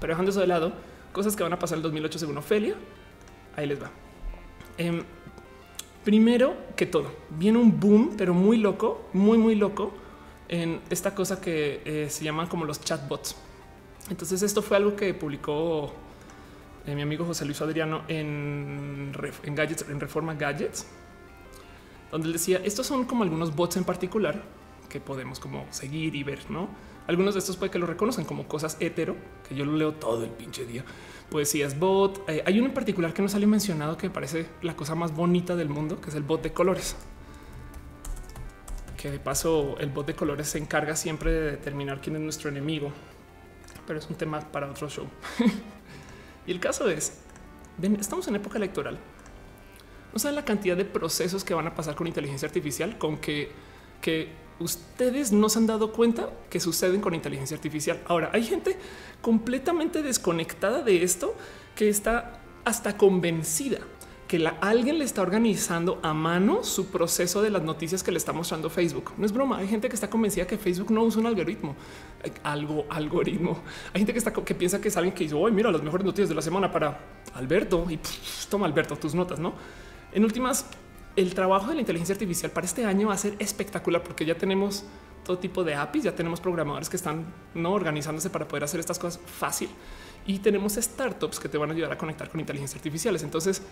Pero 0.00 0.12
dejando 0.12 0.30
eso 0.30 0.40
de 0.40 0.46
lado, 0.46 0.72
cosas 1.12 1.36
que 1.36 1.42
van 1.42 1.52
a 1.52 1.58
pasar 1.58 1.76
el 1.76 1.82
2008 1.82 2.18
según 2.18 2.38
Ofelia, 2.38 2.74
Ahí 3.54 3.66
les 3.66 3.82
va. 3.82 3.90
Em, 4.78 5.02
primero 6.04 6.56
que 6.74 6.86
todo, 6.86 7.12
viene 7.28 7.58
un 7.58 7.78
boom, 7.78 8.14
pero 8.16 8.32
muy 8.32 8.56
loco, 8.56 9.10
muy, 9.12 9.36
muy 9.36 9.56
loco 9.56 9.92
en 10.48 10.80
esta 10.88 11.14
cosa 11.14 11.38
que 11.38 11.82
eh, 11.84 12.06
se 12.08 12.24
llaman 12.24 12.46
como 12.46 12.64
los 12.64 12.80
chatbots. 12.80 13.36
Entonces, 14.12 14.42
esto 14.42 14.60
fue 14.60 14.76
algo 14.76 14.94
que 14.94 15.14
publicó 15.14 15.90
eh, 16.86 16.94
mi 16.94 17.00
amigo 17.00 17.24
José 17.24 17.46
Luis 17.46 17.62
Adriano 17.62 18.02
en, 18.08 19.10
en, 19.42 19.54
Gadgets, 19.54 19.86
en 19.88 19.98
Reforma 19.98 20.34
Gadgets, 20.34 20.86
donde 22.10 22.26
él 22.26 22.34
decía 22.34 22.60
estos 22.62 22.86
son 22.86 23.06
como 23.06 23.22
algunos 23.22 23.56
bots 23.56 23.78
en 23.78 23.84
particular 23.84 24.42
que 24.90 25.00
podemos 25.00 25.40
como 25.40 25.64
seguir 25.70 26.14
y 26.14 26.24
ver, 26.24 26.50
no? 26.50 26.68
Algunos 27.06 27.32
de 27.32 27.40
estos 27.40 27.56
puede 27.56 27.70
que 27.70 27.78
lo 27.78 27.86
reconocen 27.86 28.26
como 28.26 28.46
cosas 28.46 28.76
hetero, 28.80 29.16
que 29.48 29.54
yo 29.54 29.64
lo 29.64 29.72
leo 29.76 29.94
todo 29.94 30.24
el 30.24 30.30
pinche 30.30 30.66
día 30.66 30.84
poesías 31.30 31.78
bot. 31.78 32.28
Eh, 32.28 32.42
hay 32.44 32.58
uno 32.58 32.68
en 32.68 32.74
particular 32.74 33.14
que 33.14 33.22
no 33.22 33.28
salió 33.30 33.48
mencionado 33.48 33.96
que 33.96 34.08
me 34.08 34.12
parece 34.12 34.46
la 34.60 34.76
cosa 34.76 34.94
más 34.94 35.16
bonita 35.16 35.56
del 35.56 35.70
mundo, 35.70 36.02
que 36.02 36.10
es 36.10 36.16
el 36.16 36.22
bot 36.22 36.42
de 36.42 36.52
colores. 36.52 36.96
Que 38.98 39.10
de 39.10 39.18
paso 39.18 39.78
el 39.78 39.88
bot 39.88 40.06
de 40.06 40.14
colores 40.14 40.48
se 40.48 40.58
encarga 40.58 40.94
siempre 40.96 41.32
de 41.32 41.50
determinar 41.52 42.02
quién 42.02 42.16
es 42.16 42.22
nuestro 42.22 42.50
enemigo, 42.50 42.92
pero 43.86 43.98
es 43.98 44.08
un 44.08 44.16
tema 44.16 44.40
para 44.40 44.70
otro 44.70 44.88
show. 44.88 45.06
y 46.46 46.52
el 46.52 46.60
caso 46.60 46.88
es, 46.88 47.20
ven, 47.78 47.96
estamos 47.96 48.26
en 48.28 48.36
época 48.36 48.58
electoral. 48.58 48.98
No 50.12 50.18
saben 50.18 50.36
la 50.36 50.44
cantidad 50.44 50.76
de 50.76 50.84
procesos 50.84 51.44
que 51.44 51.54
van 51.54 51.66
a 51.66 51.74
pasar 51.74 51.94
con 51.94 52.06
inteligencia 52.06 52.46
artificial, 52.46 52.98
con 52.98 53.16
que, 53.18 53.50
que 54.00 54.30
ustedes 54.58 55.32
no 55.32 55.48
se 55.48 55.58
han 55.58 55.66
dado 55.66 55.92
cuenta 55.92 56.30
que 56.50 56.60
suceden 56.60 57.00
con 57.00 57.14
inteligencia 57.14 57.56
artificial. 57.56 58.00
Ahora 58.06 58.30
hay 58.32 58.44
gente 58.44 58.76
completamente 59.20 60.02
desconectada 60.02 60.82
de 60.82 61.02
esto 61.02 61.34
que 61.74 61.88
está 61.88 62.40
hasta 62.64 62.96
convencida 62.96 63.78
que 64.32 64.50
alguien 64.62 64.98
le 64.98 65.04
está 65.04 65.20
organizando 65.20 66.00
a 66.02 66.14
mano 66.14 66.64
su 66.64 66.86
proceso 66.86 67.42
de 67.42 67.50
las 67.50 67.60
noticias 67.60 68.02
que 68.02 68.10
le 68.10 68.16
está 68.16 68.32
mostrando 68.32 68.70
Facebook. 68.70 69.12
No 69.18 69.26
es 69.26 69.32
broma. 69.32 69.58
Hay 69.58 69.68
gente 69.68 69.90
que 69.90 69.94
está 69.94 70.08
convencida 70.08 70.46
que 70.46 70.56
Facebook 70.56 70.90
no 70.90 71.02
usa 71.02 71.20
un 71.20 71.26
algoritmo, 71.26 71.76
algo 72.42 72.86
algoritmo. 72.88 73.62
Hay 73.92 74.00
gente 74.00 74.12
que 74.12 74.18
está 74.18 74.32
que 74.32 74.54
piensa 74.54 74.80
que 74.80 74.88
alguien 74.94 75.14
que 75.14 75.24
dice, 75.24 75.34
hoy 75.34 75.52
mira 75.52 75.70
las 75.70 75.82
mejores 75.82 76.04
noticias 76.04 76.28
de 76.28 76.34
la 76.34 76.42
semana 76.42 76.70
para 76.70 76.98
Alberto 77.34 77.86
y 77.90 77.98
toma 78.48 78.66
Alberto 78.66 78.96
tus 78.96 79.14
notas. 79.14 79.38
No 79.38 79.54
en 80.12 80.24
últimas, 80.24 80.66
el 81.16 81.34
trabajo 81.34 81.68
de 81.68 81.74
la 81.74 81.80
inteligencia 81.80 82.14
artificial 82.14 82.50
para 82.50 82.66
este 82.66 82.84
año 82.84 83.08
va 83.08 83.14
a 83.14 83.18
ser 83.18 83.34
espectacular 83.38 84.02
porque 84.02 84.26
ya 84.26 84.36
tenemos 84.36 84.84
todo 85.24 85.38
tipo 85.38 85.64
de 85.64 85.74
APIs, 85.74 86.04
ya 86.04 86.14
tenemos 86.14 86.40
programadores 86.40 86.90
que 86.90 86.96
están 86.96 87.24
no 87.54 87.72
organizándose 87.72 88.28
para 88.28 88.46
poder 88.46 88.64
hacer 88.64 88.80
estas 88.80 88.98
cosas 88.98 89.20
fácil 89.24 89.68
y 90.26 90.38
tenemos 90.40 90.74
startups 90.74 91.40
que 91.40 91.48
te 91.48 91.56
van 91.56 91.70
a 91.70 91.72
ayudar 91.72 91.92
a 91.92 91.98
conectar 91.98 92.28
con 92.28 92.40
inteligencia 92.40 92.76
artificiales. 92.76 93.22
Entonces 93.22 93.62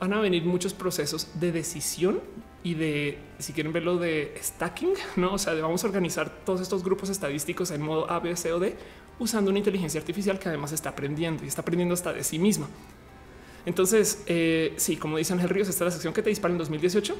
van 0.00 0.12
a 0.12 0.20
venir 0.20 0.44
muchos 0.44 0.72
procesos 0.72 1.28
de 1.34 1.52
decisión 1.52 2.20
y 2.64 2.74
de, 2.74 3.18
si 3.38 3.52
quieren 3.52 3.72
verlo, 3.72 3.96
de 3.96 4.34
stacking, 4.42 4.94
no? 5.16 5.34
O 5.34 5.38
sea, 5.38 5.54
de 5.54 5.62
vamos 5.62 5.82
a 5.84 5.86
organizar 5.86 6.30
todos 6.44 6.60
estos 6.60 6.84
grupos 6.84 7.08
estadísticos 7.08 7.70
en 7.70 7.82
modo 7.82 8.10
A, 8.10 8.20
B, 8.20 8.36
C 8.36 8.52
o 8.52 8.60
D 8.60 8.76
usando 9.18 9.50
una 9.50 9.58
inteligencia 9.58 10.00
artificial 10.00 10.38
que 10.38 10.48
además 10.48 10.72
está 10.72 10.90
aprendiendo 10.90 11.44
y 11.44 11.48
está 11.48 11.60
aprendiendo 11.60 11.94
hasta 11.94 12.12
de 12.12 12.24
sí 12.24 12.38
misma. 12.38 12.68
Entonces, 13.64 14.24
eh, 14.26 14.74
sí, 14.76 14.96
como 14.96 15.18
dicen 15.18 15.38
el 15.38 15.48
Ríos, 15.48 15.68
está 15.68 15.84
la 15.84 15.90
sección 15.90 16.12
que 16.12 16.22
te 16.22 16.30
dispara 16.30 16.52
en 16.52 16.58
2018. 16.58 17.14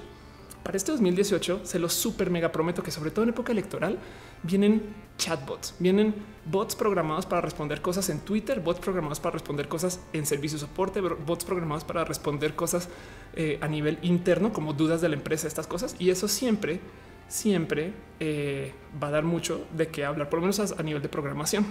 Para 0.63 0.77
este 0.77 0.93
2018 0.93 1.61
se 1.65 1.79
los 1.79 1.93
super 1.93 2.31
mega 2.31 2.53
prometo 2.53 2.83
que 2.83 2.91
sobre 2.91 3.11
todo 3.11 3.25
en 3.25 3.31
época 3.31 3.53
electoral 3.53 3.99
vienen 4.43 4.83
chatbots, 5.19 5.75
vienen 5.79 6.15
bots 6.45 6.75
programados 6.75 7.27
para 7.27 7.41
responder 7.41 7.81
cosas 7.81 8.09
en 8.11 8.21
Twitter, 8.21 8.61
bots 8.61 8.81
programados 8.81 9.21
para 9.21 9.35
responder 9.35 9.69
cosas 9.69 10.01
en 10.13 10.27
servicio 10.27 10.59
soporte, 10.59 11.01
bots 11.01 11.45
programados 11.45 11.85
para 11.85 12.05
responder 12.05 12.55
cosas 12.55 12.89
eh, 13.35 13.59
a 13.61 13.69
nivel 13.69 13.99
interno 14.03 14.53
como 14.53 14.73
dudas 14.73 15.01
de 15.01 15.09
la 15.09 15.15
empresa, 15.15 15.47
estas 15.47 15.67
cosas. 15.67 15.95
Y 15.99 16.11
eso 16.11 16.27
siempre, 16.27 16.81
siempre 17.29 17.93
eh, 18.19 18.75
va 19.01 19.09
a 19.09 19.11
dar 19.13 19.25
mucho 19.25 19.67
de 19.77 19.89
qué 19.89 20.05
hablar, 20.05 20.29
por 20.29 20.41
lo 20.41 20.47
menos 20.47 20.73
a, 20.73 20.83
nivel 20.83 21.01
de 21.01 21.09
programación. 21.09 21.65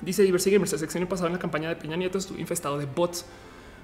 Dice 0.00 0.22
Diversi 0.22 0.50
Gamers, 0.50 0.72
la 0.72 0.78
sección 0.78 1.06
pasada 1.06 1.28
en 1.28 1.34
la 1.34 1.38
campaña 1.38 1.68
de 1.68 1.76
Peña 1.76 1.96
Nieto 1.96 2.18
estuvo 2.18 2.38
infestado 2.38 2.78
de 2.78 2.86
bots 2.86 3.24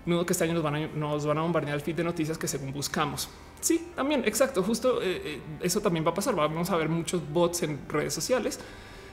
nudo 0.06 0.24
que 0.24 0.32
este 0.32 0.44
año 0.44 0.54
nos 0.54 0.62
van 0.62 0.74
a, 0.76 0.86
nos 0.88 1.26
bombardear 1.26 1.74
el 1.74 1.82
feed 1.82 1.96
de 1.96 2.04
noticias 2.04 2.38
que 2.38 2.48
según 2.48 2.72
buscamos. 2.72 3.28
Sí, 3.60 3.88
también, 3.94 4.22
exacto, 4.24 4.62
justo 4.62 5.00
eh, 5.02 5.40
eso 5.60 5.80
también 5.80 6.06
va 6.06 6.12
a 6.12 6.14
pasar. 6.14 6.34
Vamos 6.34 6.70
a 6.70 6.76
ver 6.76 6.88
muchos 6.88 7.20
bots 7.30 7.64
en 7.64 7.80
redes 7.88 8.14
sociales 8.14 8.60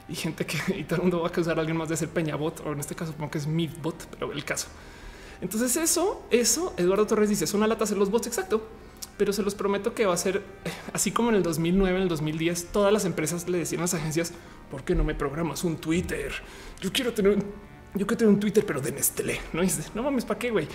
y 0.10 0.16
gente 0.16 0.46
que 0.46 0.58
y 0.78 0.84
todo 0.84 0.98
el 0.98 1.02
mundo 1.04 1.20
va 1.20 1.28
a 1.28 1.30
acusar 1.30 1.58
a 1.58 1.62
alguien 1.62 1.78
más 1.78 1.90
de 1.90 1.98
ser 1.98 2.10
Peñabot 2.10 2.62
o 2.66 2.72
en 2.72 2.80
este 2.80 2.96
caso 2.96 3.14
como 3.14 3.30
que 3.30 3.38
es 3.38 3.48
Midbot, 3.48 4.08
pero 4.12 4.32
el 4.32 4.44
caso. 4.46 4.68
Entonces 5.42 5.76
eso, 5.78 6.26
eso, 6.32 6.74
Eduardo 6.78 7.06
Torres 7.06 7.30
dice, 7.30 7.46
es 7.46 7.54
una 7.54 7.68
lata 7.68 7.84
hacer 7.84 7.98
los 7.98 8.10
bots, 8.10 8.28
exacto, 8.28 8.68
pero 9.18 9.34
se 9.34 9.44
los 9.44 9.54
prometo 9.54 9.94
que 9.94 10.06
va 10.06 10.14
a 10.14 10.18
ser 10.18 10.38
eh, 10.66 10.72
así 10.94 11.12
como 11.12 11.30
en 11.30 11.36
el 11.36 11.44
2009, 11.44 11.96
en 11.96 12.04
el 12.04 12.10
2010, 12.10 12.68
todas 12.72 12.92
las 12.92 13.06
empresas 13.06 13.48
le 13.48 13.60
decían 13.60 13.82
a 13.82 13.84
las 13.84 13.94
agencias, 13.94 14.34
¿por 14.72 14.84
qué 14.84 14.96
no 14.96 15.04
me 15.04 15.14
programas 15.14 15.64
un 15.64 15.78
Twitter? 15.78 16.32
Yo 16.82 16.92
quiero 16.92 17.14
tener 17.14 17.34
un 17.34 17.44
yo 17.98 18.06
que 18.06 18.16
tengo 18.16 18.32
un 18.32 18.40
Twitter, 18.40 18.66
pero 18.66 18.80
de 18.80 18.92
Nestlé. 18.92 19.40
No 19.54 19.62
dice, 19.62 19.90
no 19.96 20.04
mames, 20.04 20.26
¿para 20.26 20.40
qué, 20.40 20.52
güey? 20.52 20.68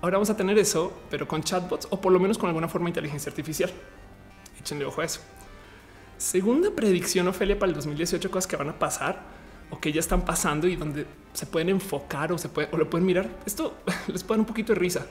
Ahora 0.00 0.16
vamos 0.16 0.30
a 0.30 0.36
tener 0.36 0.58
eso, 0.58 0.92
pero 1.10 1.28
con 1.28 1.42
chatbots 1.42 1.86
o 1.90 2.00
por 2.00 2.12
lo 2.12 2.18
menos 2.18 2.38
con 2.38 2.48
alguna 2.48 2.68
forma 2.68 2.86
de 2.86 2.90
inteligencia 2.90 3.30
artificial. 3.30 3.70
Échenle 4.60 4.84
ojo 4.84 5.00
a 5.00 5.04
eso. 5.04 5.20
Segunda 6.24 6.70
predicción, 6.70 7.28
Ofelia, 7.28 7.58
para 7.58 7.68
el 7.68 7.74
2018, 7.76 8.30
cosas 8.30 8.46
que 8.46 8.56
van 8.56 8.70
a 8.70 8.78
pasar 8.78 9.20
o 9.70 9.78
que 9.78 9.92
ya 9.92 10.00
están 10.00 10.24
pasando 10.24 10.66
y 10.66 10.76
donde 10.76 11.06
se 11.32 11.46
pueden 11.46 11.68
enfocar 11.68 12.32
o 12.32 12.38
se 12.38 12.48
puede 12.48 12.68
o 12.72 12.76
lo 12.76 12.88
pueden 12.88 13.06
mirar. 13.06 13.28
Esto 13.44 13.76
les 14.08 14.24
puede 14.24 14.38
dar 14.38 14.40
un 14.40 14.46
poquito 14.46 14.72
de 14.72 14.78
risa, 14.78 15.06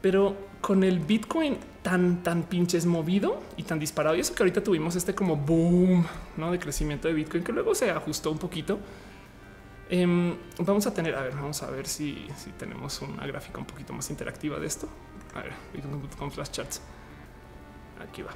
pero 0.00 0.36
con 0.60 0.82
el 0.82 0.98
Bitcoin 0.98 1.56
tan, 1.82 2.22
tan 2.22 2.42
pinches 2.42 2.84
movido 2.84 3.40
y 3.56 3.62
tan 3.62 3.78
disparado, 3.78 4.16
y 4.16 4.20
eso 4.20 4.34
que 4.34 4.42
ahorita 4.42 4.62
tuvimos 4.62 4.96
este 4.96 5.14
como 5.14 5.36
boom 5.36 6.04
¿no? 6.36 6.50
de 6.50 6.58
crecimiento 6.58 7.08
de 7.08 7.14
Bitcoin 7.14 7.44
que 7.44 7.52
luego 7.52 7.74
se 7.74 7.90
ajustó 7.90 8.30
un 8.30 8.38
poquito 8.38 8.78
Em, 9.90 10.36
vamos 10.58 10.86
a 10.86 10.94
tener, 10.94 11.16
a 11.16 11.22
ver, 11.22 11.34
vamos 11.34 11.60
a 11.64 11.70
ver 11.70 11.88
si, 11.88 12.24
tenemos 12.56 13.02
una 13.02 13.26
gráfica 13.26 13.58
un 13.58 13.64
poquito 13.64 13.92
más 13.92 14.08
interactiva 14.08 14.60
de 14.60 14.66
esto. 14.68 14.88
A 15.34 15.42
ver, 15.42 15.52
con 16.16 16.30
flash 16.30 16.50
charts. 16.50 16.80
Aquí 18.00 18.22
va. 18.22 18.30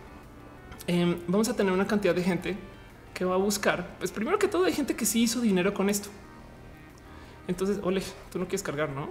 Em, 0.87 1.18
vamos 1.27 1.49
a 1.49 1.57
tener 1.57 1.73
una 1.73 1.87
cantidad 1.87 2.14
de 2.14 2.23
gente 2.23 2.57
que 3.14 3.25
va 3.25 3.35
a 3.35 3.38
buscar. 3.38 3.97
Pues 3.99 4.11
primero 4.11 4.38
que 4.38 4.49
todo 4.49 4.64
hay 4.64 4.73
gente 4.73 4.94
que 4.97 5.07
sí 5.07 5.23
hizo 5.23 5.40
dinero 5.40 5.73
con 5.73 5.88
esto. 5.88 6.09
Entonces, 7.49 7.79
ole, 7.83 8.03
tú 8.31 8.38
no 8.38 8.47
quieres 8.47 8.62
cargar, 8.62 8.90
¿no? 8.90 9.09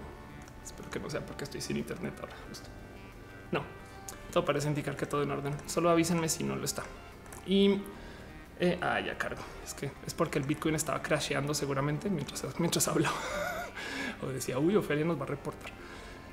Espero 0.64 0.90
que 0.90 1.00
no 1.00 1.10
sea 1.10 1.26
porque 1.26 1.44
estoy 1.44 1.62
sin 1.62 1.78
internet 1.78 2.14
ahora. 2.20 2.34
No, 3.52 3.64
todo 4.32 4.46
parece 4.46 4.68
indicar 4.68 4.96
que 4.96 5.06
todo 5.06 5.24
en 5.24 5.32
orden. 5.32 5.54
Solo 5.68 5.90
avísenme 5.90 6.30
si 6.30 6.44
no 6.44 6.56
lo 6.56 6.66
está. 6.66 6.84
Y 7.46 7.82
eh, 8.60 8.80
ah, 8.82 9.00
ya 9.00 9.18
cargo. 9.18 9.42
Es 9.66 9.74
que 9.74 9.92
es 10.06 10.14
porque 10.14 10.40
el 10.40 10.46
Bitcoin 10.46 10.76
estaba 10.76 11.02
crasheando 11.02 11.54
seguramente 11.54 12.10
mientras, 12.10 12.44
mientras 12.60 12.88
hablaba 12.88 13.16
o 14.22 14.28
decía, 14.28 14.60
uy, 14.60 14.76
Ofelia 14.76 15.06
nos 15.06 15.20
va 15.20 15.24
a 15.24 15.28
reportar. 15.28 15.72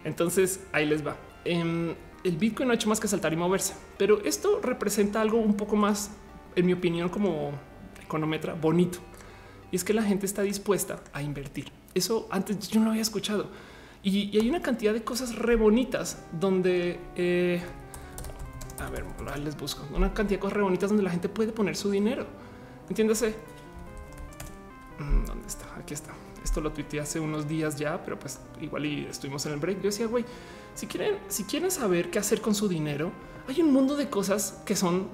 Entonces 0.04 0.60
ahí 0.72 0.86
les 0.86 1.06
va. 1.06 1.16
Em, 1.44 1.94
el 2.24 2.36
Bitcoin 2.36 2.68
no 2.68 2.72
ha 2.72 2.74
hecho 2.74 2.88
más 2.88 3.00
que 3.00 3.08
saltar 3.08 3.32
y 3.32 3.36
moverse, 3.36 3.74
pero 3.98 4.22
esto 4.24 4.60
representa 4.62 5.20
algo 5.20 5.38
un 5.38 5.54
poco 5.54 5.76
más, 5.76 6.10
en 6.54 6.66
mi 6.66 6.72
opinión, 6.72 7.08
como 7.08 7.52
econometra 8.02 8.54
bonito. 8.54 8.98
Y 9.70 9.76
es 9.76 9.84
que 9.84 9.94
la 9.94 10.02
gente 10.02 10.26
está 10.26 10.42
dispuesta 10.42 11.02
a 11.12 11.22
invertir. 11.22 11.70
Eso 11.94 12.28
antes 12.30 12.68
yo 12.68 12.80
no 12.80 12.86
lo 12.86 12.90
había 12.90 13.02
escuchado. 13.02 13.48
Y, 14.02 14.36
hay 14.38 14.48
una 14.48 14.62
cantidad 14.62 14.92
de 14.92 15.04
cosas 15.04 15.36
re 15.36 15.56
bonitas 15.56 16.22
donde, 16.32 16.98
eh, 17.16 17.62
a 18.78 18.90
ver, 18.90 19.04
les 19.38 19.56
busco 19.56 19.86
una 19.94 20.12
cantidad 20.12 20.38
de 20.38 20.40
cosas 20.40 20.56
re 20.56 20.62
bonitas 20.62 20.90
donde 20.90 21.04
la 21.04 21.10
gente 21.10 21.28
puede 21.28 21.52
poner 21.52 21.76
su 21.76 21.90
dinero. 21.90 22.26
Entiéndase. 22.88 23.34
Mm, 24.98 25.24
¿Dónde 25.26 25.46
está? 25.46 25.66
Aquí 25.76 25.94
está. 25.94 26.12
Esto 26.42 26.60
lo 26.60 26.72
tuiteé 26.72 27.00
hace 27.00 27.20
unos 27.20 27.46
días 27.46 27.76
ya, 27.76 28.02
pero 28.02 28.18
pues 28.18 28.40
igual 28.60 28.86
y 28.86 29.04
estuvimos 29.04 29.44
en 29.46 29.52
el 29.52 29.58
break. 29.58 29.78
Yo 29.78 29.84
decía, 29.84 30.06
güey, 30.06 30.24
si 30.74 30.86
quieren, 30.86 31.18
si 31.28 31.44
quieren 31.44 31.70
saber 31.70 32.10
qué 32.10 32.18
hacer 32.18 32.40
con 32.40 32.54
su 32.54 32.68
dinero, 32.68 33.12
hay 33.48 33.60
un 33.60 33.72
mundo 33.72 33.96
de 33.96 34.08
cosas 34.08 34.62
que 34.64 34.76
son 34.76 35.08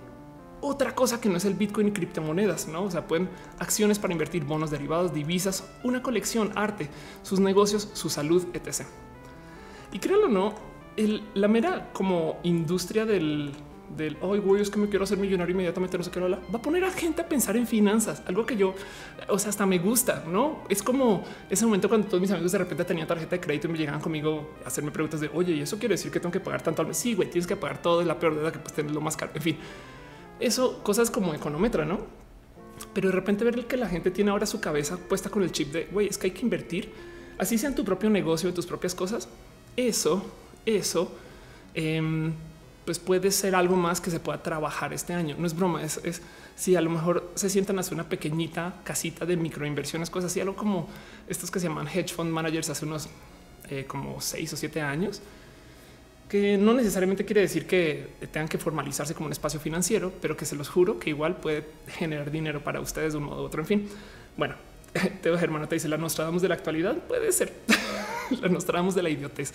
otra 0.60 0.94
cosa 0.94 1.20
que 1.20 1.28
no 1.28 1.36
es 1.36 1.44
el 1.44 1.54
Bitcoin 1.54 1.88
y 1.88 1.92
criptomonedas, 1.92 2.68
no? 2.68 2.84
O 2.84 2.90
sea, 2.90 3.06
pueden 3.06 3.28
acciones 3.58 3.98
para 3.98 4.12
invertir, 4.12 4.44
bonos 4.44 4.70
derivados, 4.70 5.12
divisas, 5.12 5.64
una 5.84 6.02
colección, 6.02 6.52
arte, 6.54 6.88
sus 7.22 7.40
negocios, 7.40 7.88
su 7.92 8.08
salud, 8.08 8.46
etc. 8.52 8.86
Y 9.92 9.98
créanlo 9.98 10.26
o 10.26 10.30
no, 10.30 10.54
la 11.34 11.48
mera 11.48 11.92
como 11.92 12.38
industria 12.42 13.04
del, 13.04 13.52
del 13.96 14.16
hoy 14.20 14.38
güey, 14.38 14.62
es 14.62 14.70
que 14.70 14.78
me 14.78 14.88
quiero 14.88 15.04
hacer 15.04 15.18
millonario 15.18 15.52
inmediatamente, 15.52 15.96
no 15.96 16.04
sé 16.04 16.10
qué 16.10 16.20
va 16.20 16.38
a 16.52 16.62
poner 16.62 16.84
a 16.84 16.90
gente 16.90 17.22
a 17.22 17.28
pensar 17.28 17.56
en 17.56 17.66
finanzas, 17.66 18.22
algo 18.26 18.44
que 18.44 18.56
yo, 18.56 18.74
o 19.28 19.38
sea, 19.38 19.50
hasta 19.50 19.66
me 19.66 19.78
gusta, 19.78 20.24
no 20.26 20.64
es 20.68 20.82
como 20.82 21.24
ese 21.50 21.64
momento 21.64 21.88
cuando 21.88 22.06
todos 22.08 22.20
mis 22.20 22.30
amigos 22.30 22.52
de 22.52 22.58
repente 22.58 22.84
tenían 22.84 23.06
tarjeta 23.06 23.36
de 23.36 23.40
crédito 23.40 23.68
y 23.68 23.72
me 23.72 23.78
llegaban 23.78 24.00
conmigo 24.00 24.50
a 24.64 24.68
hacerme 24.68 24.90
preguntas 24.90 25.20
de 25.20 25.30
oye, 25.32 25.54
y 25.54 25.60
eso 25.60 25.78
quiere 25.78 25.94
decir 25.94 26.10
que 26.10 26.20
tengo 26.20 26.32
que 26.32 26.40
pagar 26.40 26.62
tanto 26.62 26.82
al 26.82 26.88
mes. 26.88 26.96
Sí, 26.96 27.14
güey, 27.14 27.30
tienes 27.30 27.46
que 27.46 27.56
pagar 27.56 27.80
todo, 27.82 28.00
es 28.00 28.06
la 28.06 28.18
peor 28.18 28.34
deuda 28.34 28.52
que 28.52 28.58
puedes 28.58 28.74
tener 28.74 28.92
lo 28.92 29.00
más 29.00 29.16
caro. 29.16 29.32
En 29.34 29.42
fin, 29.42 29.56
eso, 30.40 30.82
cosas 30.82 31.10
como 31.10 31.34
económetra, 31.34 31.84
no? 31.84 32.00
Pero 32.92 33.08
de 33.08 33.14
repente 33.14 33.44
ver 33.44 33.66
que 33.66 33.76
la 33.76 33.88
gente 33.88 34.10
tiene 34.10 34.30
ahora 34.30 34.46
su 34.46 34.60
cabeza 34.60 34.96
puesta 34.96 35.30
con 35.30 35.42
el 35.42 35.52
chip 35.52 35.72
de 35.72 35.86
güey, 35.86 36.08
es 36.08 36.18
que 36.18 36.26
hay 36.26 36.32
que 36.32 36.42
invertir, 36.42 36.92
así 37.38 37.58
sea 37.58 37.70
en 37.70 37.74
tu 37.74 37.84
propio 37.84 38.10
negocio, 38.10 38.48
en 38.48 38.54
tus 38.54 38.66
propias 38.66 38.94
cosas. 38.94 39.28
Eso, 39.76 40.24
eso. 40.64 41.12
Eh, 41.74 42.32
pues 42.86 43.00
puede 43.00 43.32
ser 43.32 43.56
algo 43.56 43.74
más 43.76 44.00
que 44.00 44.10
se 44.10 44.20
pueda 44.20 44.40
trabajar 44.42 44.92
este 44.94 45.12
año. 45.12 45.34
No 45.38 45.46
es 45.46 45.54
broma, 45.54 45.82
es, 45.82 46.22
si 46.54 46.76
a 46.76 46.80
lo 46.80 46.88
mejor 46.88 47.30
se 47.34 47.50
sientan 47.50 47.78
a 47.78 47.82
una 47.90 48.08
pequeñita 48.08 48.76
casita 48.84 49.26
de 49.26 49.36
microinversiones, 49.36 50.08
cosas 50.08 50.30
así, 50.30 50.40
algo 50.40 50.54
como 50.54 50.88
estos 51.28 51.50
que 51.50 51.58
se 51.58 51.66
llaman 51.66 51.88
hedge 51.88 52.14
fund 52.14 52.30
managers 52.30 52.70
hace 52.70 52.86
unos 52.86 53.08
eh, 53.68 53.84
como 53.88 54.20
seis 54.20 54.52
o 54.52 54.56
siete 54.56 54.80
años, 54.80 55.20
que 56.28 56.56
no 56.56 56.74
necesariamente 56.74 57.24
quiere 57.24 57.40
decir 57.40 57.66
que 57.66 58.08
tengan 58.32 58.48
que 58.48 58.56
formalizarse 58.56 59.14
como 59.14 59.26
un 59.26 59.32
espacio 59.32 59.58
financiero, 59.58 60.12
pero 60.22 60.36
que 60.36 60.44
se 60.44 60.54
los 60.54 60.68
juro 60.68 61.00
que 61.00 61.10
igual 61.10 61.36
puede 61.36 61.66
generar 61.88 62.30
dinero 62.30 62.62
para 62.62 62.80
ustedes 62.80 63.14
de 63.14 63.18
un 63.18 63.24
modo 63.24 63.42
u 63.42 63.46
otro. 63.46 63.62
En 63.62 63.66
fin, 63.66 63.88
bueno, 64.36 64.54
Teo 65.22 65.36
Germano 65.36 65.66
te 65.66 65.74
dice 65.74 65.88
la 65.88 65.98
Nostradamus 65.98 66.40
de 66.40 66.48
la 66.48 66.54
actualidad 66.54 66.96
puede 66.96 67.32
ser 67.32 67.52
la 68.40 68.48
Nostradamus 68.48 68.94
de 68.94 69.02
la 69.02 69.10
idiotez. 69.10 69.52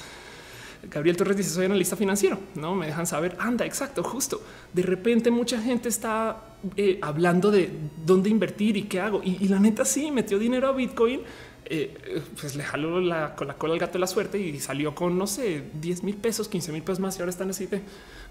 Gabriel 0.89 1.15
Torres 1.15 1.37
dice 1.37 1.49
soy 1.51 1.65
analista 1.65 1.95
financiero, 1.95 2.39
no 2.55 2.75
me 2.75 2.87
dejan 2.87 3.05
saber. 3.05 3.35
Anda, 3.39 3.65
exacto, 3.65 4.03
justo. 4.03 4.41
De 4.73 4.81
repente 4.81 5.29
mucha 5.29 5.61
gente 5.61 5.89
está 5.89 6.43
eh, 6.75 6.99
hablando 7.01 7.51
de 7.51 7.69
dónde 8.05 8.29
invertir 8.29 8.77
y 8.77 8.83
qué 8.83 8.99
hago. 8.99 9.21
Y, 9.23 9.47
la 9.47 9.59
neta 9.59 9.85
sí 9.85 10.11
metió 10.11 10.39
dinero 10.39 10.67
a 10.67 10.71
Bitcoin. 10.71 11.21
Eh, 11.65 12.23
pues 12.39 12.55
le 12.55 12.63
jaló 12.63 12.99
la, 12.99 13.35
cola 13.35 13.55
al 13.73 13.79
gato 13.79 13.93
de 13.93 13.99
la 13.99 14.07
suerte 14.07 14.37
y 14.37 14.59
salió 14.59 14.93
con 14.93 15.17
no 15.17 15.25
sé 15.25 15.63
10 15.79 16.03
mil 16.03 16.15
pesos, 16.15 16.47
15 16.47 16.71
mil 16.71 16.81
pesos 16.81 16.99
más. 16.99 17.17
Y 17.17 17.21
ahora 17.21 17.29
están 17.29 17.49
así 17.49 17.67
de 17.67 17.81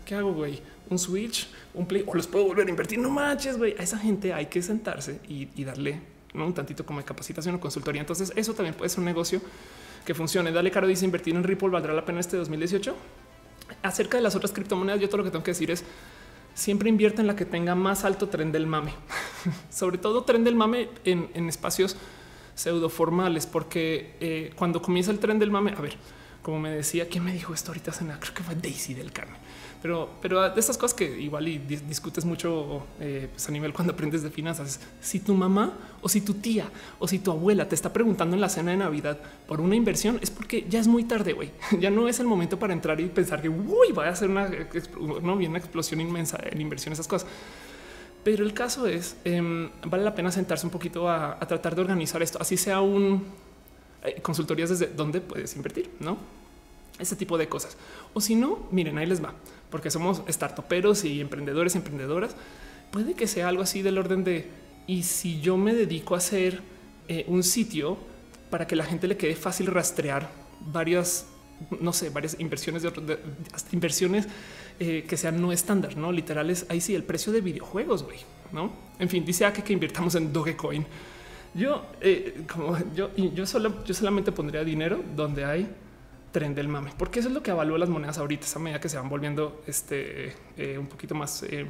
qué 0.04 0.14
hago, 0.14 0.32
güey? 0.32 0.60
Un 0.90 0.98
switch, 0.98 1.48
un 1.74 1.86
play 1.86 2.04
o 2.06 2.14
los 2.14 2.26
puedo 2.26 2.46
volver 2.46 2.66
a 2.66 2.70
invertir. 2.70 2.98
No 2.98 3.10
manches, 3.10 3.56
güey. 3.56 3.74
A 3.78 3.82
esa 3.82 3.98
gente 3.98 4.32
hay 4.32 4.46
que 4.46 4.60
sentarse 4.60 5.20
y, 5.28 5.46
darle 5.64 6.00
un 6.34 6.54
tantito 6.54 6.84
como 6.84 6.98
de 6.98 7.04
capacitación 7.04 7.54
o 7.54 7.60
consultoría. 7.60 8.00
Entonces, 8.00 8.32
eso 8.36 8.54
también 8.54 8.74
puede 8.74 8.88
ser 8.88 9.00
un 9.00 9.06
negocio 9.06 9.40
que 10.10 10.14
funcione. 10.14 10.50
Dale 10.50 10.72
Caro 10.72 10.88
dice 10.88 11.04
invertir 11.04 11.36
en 11.36 11.44
Ripple 11.44 11.68
valdrá 11.68 11.94
la 11.94 12.04
pena 12.04 12.18
este 12.18 12.36
2018. 12.36 12.96
Acerca 13.84 14.16
de 14.16 14.24
las 14.24 14.34
otras 14.34 14.50
criptomonedas, 14.50 15.00
yo 15.00 15.08
todo 15.08 15.18
lo 15.18 15.22
que 15.22 15.30
tengo 15.30 15.44
que 15.44 15.52
decir 15.52 15.70
es 15.70 15.84
siempre 16.52 16.88
invierte 16.88 17.20
en 17.20 17.28
la 17.28 17.36
que 17.36 17.44
tenga 17.44 17.76
más 17.76 18.04
alto 18.04 18.28
tren 18.28 18.50
del 18.50 18.66
mame, 18.66 18.92
sobre 19.70 19.98
todo 19.98 20.24
tren 20.24 20.42
del 20.42 20.56
mame 20.56 20.88
en, 21.04 21.48
espacios 21.48 21.96
pseudo 22.56 22.88
formales, 22.88 23.46
porque 23.46 24.16
eh, 24.18 24.52
cuando 24.56 24.82
comienza 24.82 25.12
el 25.12 25.20
tren 25.20 25.38
del 25.38 25.52
mame, 25.52 25.74
a 25.78 25.80
ver, 25.80 25.96
como 26.42 26.58
me 26.58 26.70
decía, 26.70 27.08
¿quién 27.08 27.22
me 27.22 27.32
dijo 27.32 27.54
esto 27.54 27.70
ahorita? 27.70 27.92
Creo 27.92 28.34
que 28.34 28.42
fue 28.42 28.56
Daisy 28.56 28.94
del 28.94 29.12
Carmen 29.12 29.39
pero, 29.82 30.10
pero 30.20 30.50
de 30.50 30.60
estas 30.60 30.76
cosas 30.76 30.94
que 30.94 31.20
igual 31.20 31.48
y 31.48 31.58
discutes 31.58 32.24
mucho 32.24 32.86
eh, 33.00 33.28
pues 33.30 33.48
a 33.48 33.52
nivel 33.52 33.72
cuando 33.72 33.94
aprendes 33.94 34.22
de 34.22 34.30
finanzas, 34.30 34.78
si 35.00 35.20
tu 35.20 35.34
mamá 35.34 35.72
o 36.02 36.08
si 36.08 36.20
tu 36.20 36.34
tía 36.34 36.68
o 36.98 37.08
si 37.08 37.18
tu 37.18 37.30
abuela 37.30 37.66
te 37.66 37.74
está 37.74 37.92
preguntando 37.92 38.36
en 38.36 38.42
la 38.42 38.50
cena 38.50 38.72
de 38.72 38.76
Navidad 38.76 39.18
por 39.48 39.60
una 39.60 39.74
inversión, 39.74 40.18
es 40.20 40.30
porque 40.30 40.66
ya 40.68 40.80
es 40.80 40.86
muy 40.86 41.04
tarde, 41.04 41.32
güey. 41.32 41.50
Ya 41.80 41.90
no 41.90 42.08
es 42.08 42.20
el 42.20 42.26
momento 42.26 42.58
para 42.58 42.74
entrar 42.74 43.00
y 43.00 43.06
pensar 43.06 43.40
que 43.40 43.48
uy, 43.48 43.92
va 43.96 44.06
a 44.06 44.10
hacer 44.10 44.28
una, 44.28 44.50
no, 45.22 45.34
una 45.34 45.58
explosión 45.58 46.00
inmensa 46.00 46.38
en 46.42 46.60
inversión, 46.60 46.92
esas 46.92 47.08
cosas. 47.08 47.28
Pero 48.22 48.44
el 48.44 48.52
caso 48.52 48.86
es, 48.86 49.16
em, 49.24 49.70
vale 49.86 50.04
la 50.04 50.14
pena 50.14 50.30
sentarse 50.30 50.66
un 50.66 50.70
poquito 50.70 51.08
a, 51.08 51.38
tratar 51.40 51.74
de 51.74 51.80
organizar 51.80 52.22
esto, 52.22 52.38
así 52.38 52.58
sea 52.58 52.82
un 52.82 53.24
eh, 54.04 54.20
consultorías 54.20 54.68
desde 54.68 54.88
dónde 54.88 55.22
puedes 55.22 55.56
invertir, 55.56 55.90
no? 56.00 56.18
Ese 57.00 57.16
tipo 57.16 57.38
de 57.38 57.48
cosas. 57.48 57.76
O 58.14 58.20
si 58.20 58.34
no, 58.34 58.68
miren, 58.70 58.98
ahí 58.98 59.06
les 59.06 59.22
va 59.24 59.34
porque 59.70 59.90
somos 59.90 60.22
startuperos 60.28 61.04
y 61.04 61.20
emprendedores, 61.20 61.76
emprendedoras, 61.76 62.34
puede 62.90 63.14
que 63.14 63.26
sea 63.26 63.48
algo 63.48 63.62
así 63.62 63.82
del 63.82 63.98
orden 63.98 64.24
de 64.24 64.48
y 64.86 65.04
si 65.04 65.40
yo 65.40 65.56
me 65.56 65.72
dedico 65.72 66.14
a 66.14 66.18
hacer 66.18 66.60
eh, 67.08 67.24
un 67.28 67.42
sitio 67.42 67.96
para 68.50 68.66
que 68.66 68.74
la 68.74 68.84
gente 68.84 69.06
le 69.06 69.16
quede 69.16 69.36
fácil 69.36 69.66
rastrear 69.66 70.28
varias, 70.60 71.26
no 71.80 71.92
sé, 71.92 72.10
varias 72.10 72.38
inversiones 72.40 72.82
de, 72.82 73.18
inversiones 73.70 74.26
eh, 74.80 75.04
que 75.08 75.16
sean 75.16 75.40
no 75.40 75.52
estándar, 75.52 75.96
no 75.96 76.10
literales. 76.10 76.66
Ahí 76.68 76.80
sí, 76.80 76.96
el 76.96 77.04
precio 77.04 77.32
de 77.32 77.40
videojuegos, 77.40 78.02
güey, 78.02 78.18
no? 78.52 78.72
En 78.98 79.08
fin, 79.08 79.24
dice 79.24 79.44
a 79.44 79.52
que, 79.52 79.72
invirtamos 79.72 80.16
en 80.16 80.32
Dogecoin. 80.32 80.84
Yo, 81.54 81.86
eh, 82.00 82.44
como 82.52 82.76
yo, 82.94 83.14
yo, 83.14 83.46
solo, 83.46 83.84
yo 83.84 83.94
solamente 83.94 84.32
pondría 84.32 84.64
dinero 84.64 85.00
donde 85.14 85.44
hay 85.44 85.68
tren 86.32 86.54
del 86.54 86.68
mame, 86.68 86.92
porque 86.96 87.20
eso 87.20 87.28
es 87.28 87.34
lo 87.34 87.42
que 87.42 87.50
avalúa 87.50 87.78
las 87.78 87.88
monedas 87.88 88.18
ahorita, 88.18 88.46
esa 88.46 88.58
medida 88.58 88.80
que 88.80 88.88
se 88.88 88.96
van 88.96 89.08
volviendo 89.08 89.62
este, 89.66 90.34
eh, 90.56 90.78
un 90.78 90.86
poquito 90.86 91.14
más 91.14 91.42
eh, 91.42 91.66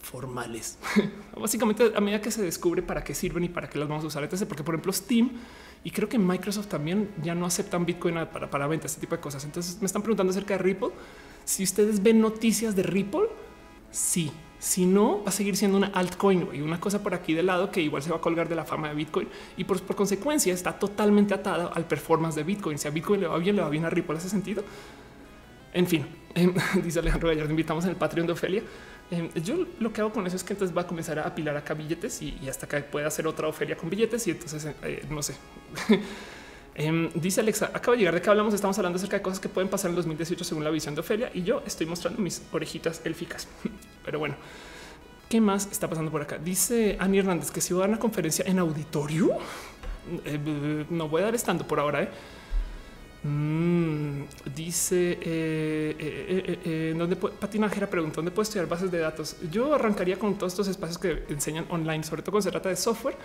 formales. 0.00 0.78
Básicamente, 1.38 1.92
a 1.94 2.00
medida 2.00 2.20
que 2.20 2.30
se 2.30 2.42
descubre 2.42 2.82
para 2.82 3.02
qué 3.02 3.14
sirven 3.14 3.44
y 3.44 3.48
para 3.48 3.68
qué 3.68 3.78
las 3.78 3.88
vamos 3.88 4.04
a 4.04 4.06
usar. 4.08 4.28
porque, 4.28 4.62
por 4.62 4.74
ejemplo, 4.74 4.92
Steam 4.92 5.30
y 5.84 5.90
creo 5.90 6.08
que 6.08 6.18
Microsoft 6.18 6.66
también 6.66 7.10
ya 7.22 7.34
no 7.34 7.46
aceptan 7.46 7.86
Bitcoin 7.86 8.14
para, 8.32 8.50
para 8.50 8.66
venta, 8.66 8.86
este 8.86 9.00
tipo 9.00 9.14
de 9.14 9.20
cosas. 9.20 9.44
Entonces 9.44 9.80
me 9.80 9.86
están 9.86 10.02
preguntando 10.02 10.30
acerca 10.30 10.54
de 10.54 10.58
Ripple. 10.58 10.90
Si 11.44 11.62
ustedes 11.62 12.02
ven 12.02 12.20
noticias 12.20 12.74
de 12.74 12.82
Ripple, 12.82 13.28
sí, 13.90 14.32
si 14.58 14.86
no, 14.86 15.22
va 15.22 15.28
a 15.28 15.32
seguir 15.32 15.56
siendo 15.56 15.76
una 15.76 15.88
altcoin 15.88 16.48
y 16.52 16.60
una 16.60 16.80
cosa 16.80 17.02
por 17.02 17.14
aquí 17.14 17.32
de 17.32 17.42
lado 17.42 17.70
que 17.70 17.80
igual 17.80 18.02
se 18.02 18.10
va 18.10 18.16
a 18.16 18.20
colgar 18.20 18.48
de 18.48 18.56
la 18.56 18.64
fama 18.64 18.88
de 18.88 18.94
Bitcoin 18.94 19.28
y 19.56 19.64
por, 19.64 19.80
consecuencia 19.94 20.52
está 20.52 20.72
totalmente 20.72 21.32
atada 21.34 21.68
al 21.68 21.86
performance 21.86 22.34
de 22.34 22.42
Bitcoin. 22.42 22.76
Si 22.76 22.88
a 22.88 22.90
Bitcoin 22.90 23.20
le 23.20 23.28
va 23.28 23.38
bien, 23.38 23.54
le 23.54 23.62
va 23.62 23.68
bien 23.68 23.84
a 23.84 23.90
Ripple 23.90 24.16
ese 24.16 24.28
sentido. 24.28 24.64
En 25.72 25.86
fin, 25.86 26.06
em, 26.34 26.54
dice 26.82 26.98
Alejandro 26.98 27.28
Gallardo, 27.28 27.50
invitamos 27.50 27.84
en 27.84 27.90
el 27.90 27.96
Patreon 27.96 28.26
de 28.26 28.32
Ofelia. 28.32 28.62
Em, 29.10 29.30
yo 29.34 29.64
lo 29.78 29.92
que 29.92 30.00
hago 30.00 30.12
con 30.12 30.26
eso 30.26 30.34
es 30.34 30.42
que 30.42 30.54
entonces 30.54 30.76
va 30.76 30.82
a 30.82 30.86
comenzar 30.86 31.18
a 31.20 31.26
apilar 31.26 31.56
acá 31.56 31.74
billetes 31.74 32.20
y, 32.20 32.48
hasta 32.48 32.66
que 32.66 32.80
pueda 32.80 33.06
hacer 33.06 33.26
otra 33.28 33.46
Ofelia 33.46 33.76
con 33.76 33.88
billetes 33.88 34.26
y 34.26 34.32
entonces 34.32 34.66
eh, 34.82 35.06
no 35.08 35.22
sé. 35.22 35.34
Em, 36.80 37.10
dice 37.12 37.40
Alexa, 37.40 37.72
acaba 37.74 37.96
de 37.96 37.98
llegar 37.98 38.14
de 38.14 38.22
que 38.22 38.30
hablamos, 38.30 38.54
estamos 38.54 38.78
hablando 38.78 38.98
acerca 38.98 39.16
de 39.16 39.22
cosas 39.22 39.40
que 39.40 39.48
pueden 39.48 39.68
pasar 39.68 39.90
en 39.90 39.96
2018 39.96 40.44
según 40.44 40.62
la 40.62 40.70
visión 40.70 40.94
de 40.94 41.00
Ofelia 41.00 41.28
y 41.34 41.42
yo 41.42 41.60
estoy 41.66 41.86
mostrando 41.86 42.22
mis 42.22 42.40
orejitas 42.52 43.00
élficas. 43.04 43.48
Pero 44.04 44.20
bueno, 44.20 44.36
¿qué 45.28 45.40
más 45.40 45.68
está 45.72 45.88
pasando 45.88 46.12
por 46.12 46.22
acá? 46.22 46.38
Dice 46.38 46.96
Ani 47.00 47.18
Hernández 47.18 47.50
que 47.50 47.60
si 47.60 47.74
va 47.74 47.84
a 47.84 47.88
una 47.88 47.98
conferencia 47.98 48.44
en 48.46 48.60
auditorio, 48.60 49.38
eh, 50.24 50.86
no 50.88 51.08
voy 51.08 51.22
a 51.22 51.24
dar 51.24 51.34
estando 51.34 51.66
por 51.66 51.80
ahora. 51.80 52.04
¿eh? 52.04 52.08
Mm, 53.24 54.22
dice 54.54 55.18
eh, 55.20 55.96
eh, 55.98 56.58
eh 56.64 56.94
dónde 56.96 57.16
Patinajera 57.16 57.90
pregunta 57.90 58.16
dónde 58.16 58.30
puedo 58.30 58.44
estudiar 58.44 58.68
bases 58.68 58.88
de 58.92 58.98
datos. 58.98 59.34
Yo 59.50 59.74
arrancaría 59.74 60.16
con 60.16 60.38
todos 60.38 60.52
estos 60.52 60.68
espacios 60.68 60.98
que 60.98 61.24
enseñan 61.28 61.66
online, 61.70 62.04
sobre 62.04 62.22
todo 62.22 62.30
cuando 62.30 62.44
se 62.44 62.52
trata 62.52 62.68
de 62.68 62.76
software 62.76 63.16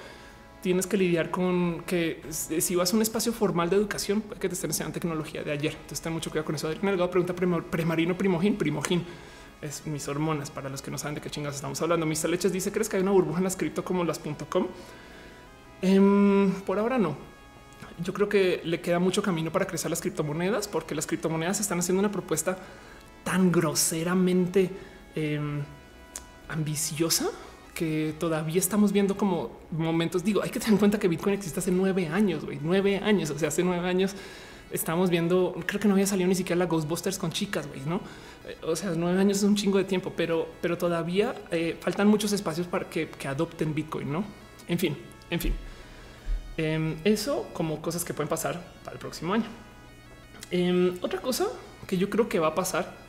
tienes 0.63 0.88
que 0.88 0.95
lidiar 0.95 1.30
con 1.30 1.84
que 1.86 2.21
si 2.32 2.73
vas 2.76 2.93
a 2.93 2.95
un 2.95 3.02
espacio 3.02 3.34
formal 3.34 3.69
de 3.69 3.76
educación, 3.76 4.21
que 4.39 4.47
te 4.47 4.56
estén 4.56 4.69
enseñando 4.69 4.93
tecnología 4.93 5.43
de 5.43 5.52
ayer. 5.52 5.73
Entonces, 5.73 5.99
ten 5.99 6.13
mucho 6.13 6.32
cuidado 6.32 6.45
con 6.45 6.56
eso. 6.56 6.67
Adrián 6.67 6.86
Delgado 6.86 7.12
pregunta 7.12 7.36
premarino, 7.36 8.17
primogín, 8.17 8.56
primogín. 8.56 9.04
Es 9.62 9.86
mis 9.86 10.08
hormonas 10.08 10.49
para 10.52 10.69
los 10.69 10.82
que 10.82 10.89
no 10.89 10.97
saben 10.97 11.15
de 11.15 11.21
qué 11.21 11.30
chingas 11.30 11.56
estamos 11.56 11.82
hablando. 11.82 12.06
Mr. 12.06 12.30
Leches 12.30 12.54
dice: 12.54 12.71
¿Crees 12.71 12.88
que 12.88 12.95
hay 12.95 13.04
una 13.04 13.12
burbuja 13.12 13.39
en 13.39 13.43
las 13.43 13.58
cripto 13.58 13.84
como 13.84 14.06
las 14.06 14.19
.com? 14.49 14.67
Em, 15.82 16.52
por 16.65 16.80
ahora 16.80 16.97
no. 16.97 17.17
Yo 18.02 18.13
creo 18.13 18.30
que 18.30 18.62
le 18.63 18.80
queda 18.80 18.99
mucho 18.99 19.21
camino 19.21 19.52
para 19.52 19.67
crecer 19.67 19.89
las 19.89 19.99
criptomonedas, 19.99 20.69
porque 20.69 20.95
las 20.95 21.06
criptomonedas 21.06 21.60
están 21.60 21.80
haciendo 21.80 21.99
una 21.99 22.12
propuesta 22.12 22.58
tan 23.26 23.52
groseramente 23.52 24.71
em, 25.13 25.62
ambiciosa 26.47 27.30
que 27.73 28.13
todavía 28.19 28.59
estamos 28.59 28.91
viendo 28.91 29.17
como 29.17 29.51
momentos. 29.71 30.23
Digo, 30.23 30.41
hay 30.43 30.49
que 30.49 30.59
tener 30.59 30.73
en 30.73 30.79
cuenta 30.79 30.99
que 30.99 31.07
Bitcoin 31.07 31.36
existe 31.36 31.59
hace 31.59 31.71
nueve 31.71 32.07
años, 32.07 32.45
güey, 32.45 32.59
nueve 32.62 32.97
años. 32.97 33.29
O 33.29 33.39
sea, 33.39 33.47
hace 33.49 33.63
nueve 33.63 33.88
años 33.88 34.15
estamos 34.71 35.09
viendo, 35.09 35.55
creo 35.65 35.79
que 35.79 35.88
no 35.88 35.93
había 35.93 36.07
salido 36.07 36.27
ni 36.27 36.36
siquiera 36.36 36.57
la 36.57 36.65
Ghostbusters 36.65 37.17
con 37.17 37.31
chicas, 37.31 37.67
güey, 37.67 37.81
no? 37.86 38.01
Eh, 38.47 38.57
o 38.63 38.75
sea, 38.75 38.93
nueve 38.95 39.19
años 39.19 39.38
es 39.38 39.43
un 39.43 39.55
chingo 39.55 39.77
de 39.77 39.83
tiempo, 39.83 40.13
pero, 40.15 40.47
pero 40.62 40.77
todavía 40.77 41.36
eh, 41.51 41.77
faltan 41.79 42.07
muchos 42.07 42.31
espacios 42.33 42.67
para 42.67 42.89
que, 42.89 43.09
adopten 43.27 43.73
Bitcoin, 43.73 44.12
no? 44.12 44.23
En 44.67 44.79
fin, 44.79 44.97
en 45.29 45.39
fin. 45.39 45.53
Em, 46.57 46.97
eso 47.03 47.47
como 47.53 47.81
cosas 47.81 48.03
que 48.03 48.13
pueden 48.13 48.29
pasar 48.29 48.63
para 48.83 48.93
el 48.95 48.99
próximo 48.99 49.33
año. 49.33 49.45
Em, 50.51 50.97
otra 51.01 51.21
cosa 51.21 51.47
que 51.88 51.97
yo 51.97 52.09
creo 52.09 52.27
que 52.29 52.39
va 52.39 52.49
a 52.49 52.55
pasar 52.55 53.02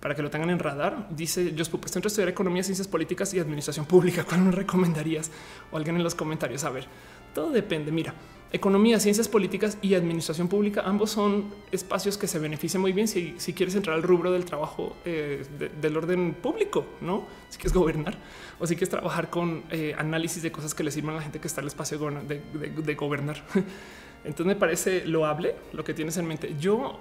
para 0.00 0.14
que 0.14 0.22
lo 0.22 0.30
tengan 0.30 0.50
en 0.50 0.58
radar. 0.58 1.08
Dice 1.10 1.54
yo 1.54 1.62
estoy 1.62 1.80
entre 1.94 2.08
estudiar 2.08 2.28
economía, 2.28 2.62
ciencias 2.62 2.88
políticas 2.88 3.32
y 3.34 3.38
administración 3.38 3.86
pública. 3.86 4.24
¿Cuál 4.24 4.42
me 4.42 4.52
recomendarías? 4.52 5.30
O 5.70 5.76
alguien 5.76 5.96
en 5.96 6.04
los 6.04 6.14
comentarios. 6.14 6.64
A 6.64 6.70
ver, 6.70 6.86
todo 7.34 7.50
depende. 7.50 7.90
Mira, 7.92 8.14
economía, 8.52 9.00
ciencias 9.00 9.28
políticas 9.28 9.78
y 9.82 9.94
administración 9.94 10.48
pública, 10.48 10.82
ambos 10.84 11.10
son 11.10 11.52
espacios 11.72 12.16
que 12.16 12.26
se 12.26 12.38
benefician 12.38 12.80
muy 12.80 12.92
bien 12.92 13.08
si, 13.08 13.34
quieres 13.54 13.74
entrar 13.74 13.96
al 13.96 14.02
rubro 14.02 14.30
del 14.32 14.44
trabajo 14.44 14.96
eh, 15.04 15.44
del 15.80 15.96
orden 15.96 16.34
público, 16.34 16.86
no 17.00 17.26
si 17.48 17.58
quieres 17.58 17.72
gobernar 17.72 18.16
o 18.58 18.66
si 18.66 18.74
quieres 18.74 18.90
trabajar 18.90 19.30
con 19.30 19.64
eh, 19.70 19.94
análisis 19.98 20.42
de 20.42 20.52
cosas 20.52 20.74
que 20.74 20.84
le 20.84 20.90
sirvan 20.90 21.14
a 21.14 21.16
la 21.18 21.22
gente 21.22 21.40
que 21.40 21.48
está 21.48 21.60
en 21.60 21.64
el 21.64 21.68
espacio 21.68 21.98
de, 21.98 22.40
de 22.70 22.94
gobernar. 22.94 23.42
Entonces 24.24 24.46
me 24.46 24.56
parece 24.56 25.04
loable 25.04 25.54
lo 25.72 25.84
que 25.84 25.94
tienes 25.94 26.16
en 26.16 26.26
mente. 26.26 26.56
Yo 26.58 26.98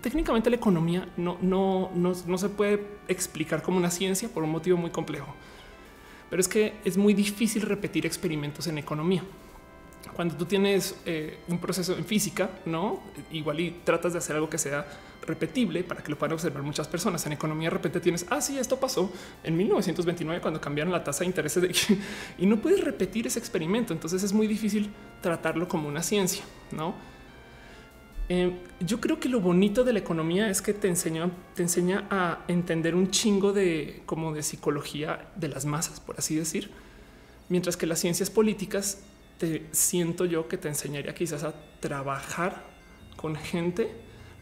técnicamente 0.00 0.50
la 0.50 0.56
economía 0.56 1.08
no, 1.16 1.38
no, 1.40 1.90
no, 1.94 2.12
no 2.26 2.38
se 2.38 2.48
puede 2.48 2.86
explicar 3.08 3.62
como 3.62 3.78
una 3.78 3.90
ciencia 3.90 4.28
por 4.28 4.42
un 4.42 4.50
motivo 4.50 4.76
muy 4.76 4.90
complejo. 4.90 5.34
Pero 6.28 6.40
es 6.40 6.48
que 6.48 6.74
es 6.84 6.96
muy 6.96 7.14
difícil 7.14 7.62
repetir 7.62 8.06
experimentos 8.06 8.66
en 8.66 8.78
economía. 8.78 9.22
Cuando 10.14 10.36
tú 10.36 10.44
tienes 10.44 10.96
eh, 11.06 11.38
un 11.48 11.58
proceso 11.58 11.96
en 11.96 12.04
física, 12.04 12.50
no 12.66 13.02
igual 13.30 13.60
y 13.60 13.70
tratas 13.84 14.12
de 14.12 14.18
hacer 14.18 14.36
algo 14.36 14.48
que 14.50 14.58
sea 14.58 14.86
repetible 15.26 15.84
para 15.84 16.02
que 16.02 16.10
lo 16.10 16.18
puedan 16.18 16.32
observar 16.32 16.62
muchas 16.62 16.88
personas. 16.88 17.24
En 17.26 17.32
economía, 17.32 17.68
de 17.68 17.74
repente 17.74 18.00
tienes, 18.00 18.26
ah, 18.28 18.40
sí, 18.40 18.58
esto 18.58 18.78
pasó 18.78 19.12
en 19.44 19.56
1929 19.56 20.40
cuando 20.40 20.60
cambiaron 20.60 20.92
la 20.92 21.04
tasa 21.04 21.20
de 21.20 21.26
intereses 21.26 21.62
de... 21.62 21.98
y 22.38 22.46
no 22.46 22.60
puedes 22.60 22.82
repetir 22.82 23.26
ese 23.26 23.38
experimento. 23.38 23.92
Entonces 23.92 24.22
es 24.22 24.32
muy 24.32 24.46
difícil 24.46 24.90
tratarlo 25.20 25.68
como 25.68 25.88
una 25.88 26.02
ciencia, 26.02 26.44
no? 26.72 26.94
Eh, 28.34 28.50
yo 28.80 28.98
creo 28.98 29.20
que 29.20 29.28
lo 29.28 29.40
bonito 29.40 29.84
de 29.84 29.92
la 29.92 29.98
economía 29.98 30.48
es 30.48 30.62
que 30.62 30.72
te 30.72 30.88
enseña, 30.88 31.30
te 31.54 31.62
enseña 31.62 32.06
a 32.08 32.46
entender 32.48 32.94
un 32.94 33.10
chingo 33.10 33.52
de 33.52 34.00
como 34.06 34.32
de 34.32 34.42
psicología 34.42 35.28
de 35.36 35.48
las 35.48 35.66
masas, 35.66 36.00
por 36.00 36.18
así 36.18 36.34
decir, 36.34 36.70
mientras 37.50 37.76
que 37.76 37.86
las 37.86 37.98
ciencias 37.98 38.30
políticas 38.30 39.02
te 39.36 39.66
siento 39.72 40.24
yo 40.24 40.48
que 40.48 40.56
te 40.56 40.68
enseñaría 40.68 41.14
quizás 41.14 41.44
a 41.44 41.52
trabajar 41.80 42.64
con 43.16 43.36
gente 43.36 43.90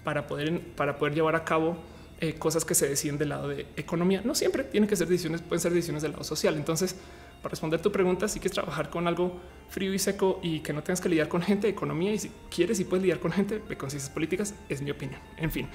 para 0.05 0.29
poder, 0.29 0.61
para 0.77 0.97
poder 0.97 1.17
llevar 1.17 1.35
a 1.35 1.45
cabo 1.45 1.77
eh, 2.21 2.35
cosas 2.35 2.65
que 2.65 2.77
se 2.77 2.89
deciden 2.89 3.19
del 3.19 3.31
lado 3.31 3.49
de 3.49 3.67
economía. 3.77 4.23
No 4.25 4.37
siempre 4.37 4.63
tienen 4.63 4.89
que 4.89 4.95
ser 4.95 5.09
decisiones, 5.09 5.43
pueden 5.43 5.61
ser 5.61 5.73
decisiones 5.73 6.05
del 6.05 6.13
lado 6.13 6.23
social. 6.23 6.55
Entonces, 6.55 6.95
para 7.43 7.51
responder 7.51 7.81
tu 7.81 7.91
pregunta, 7.91 8.29
si 8.29 8.39
quieres 8.39 8.55
trabajar 8.55 8.91
con 8.91 9.07
algo 9.07 9.41
frío 9.69 9.95
y 9.95 9.99
seco 9.99 10.41
y 10.43 10.61
que 10.61 10.73
no 10.73 10.83
tengas 10.83 11.01
que 11.01 11.09
lidiar 11.09 11.29
con 11.29 11.43
gente, 11.43 11.69
economía 11.69 12.13
y 12.13 12.19
si 12.19 12.31
quieres 12.55 12.81
y 12.81 12.85
puedes 12.85 13.03
lidiar 13.03 13.21
con 13.21 13.33
gente 13.33 13.61
de 13.61 13.77
conciencias 13.77 14.13
políticas, 14.13 14.55
es 14.69 14.83
mi 14.83 14.91
opinión. 14.91 15.21
En 15.37 15.51
fin, 15.51 15.69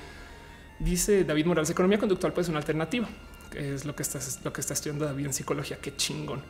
dice 0.79 1.23
David 1.23 1.45
Morales, 1.45 1.69
economía 1.69 1.97
conductual 1.97 2.33
puede 2.33 2.45
ser 2.45 2.51
una 2.51 2.59
alternativa, 2.59 3.07
que 3.51 3.73
es 3.73 3.85
lo 3.85 3.95
que 3.95 4.03
estás, 4.03 4.41
lo 4.43 4.53
que 4.53 4.61
está 4.61 4.73
estudiando 4.73 5.05
David 5.05 5.27
en 5.27 5.33
psicología. 5.33 5.77
Qué 5.81 5.95
chingón. 5.95 6.43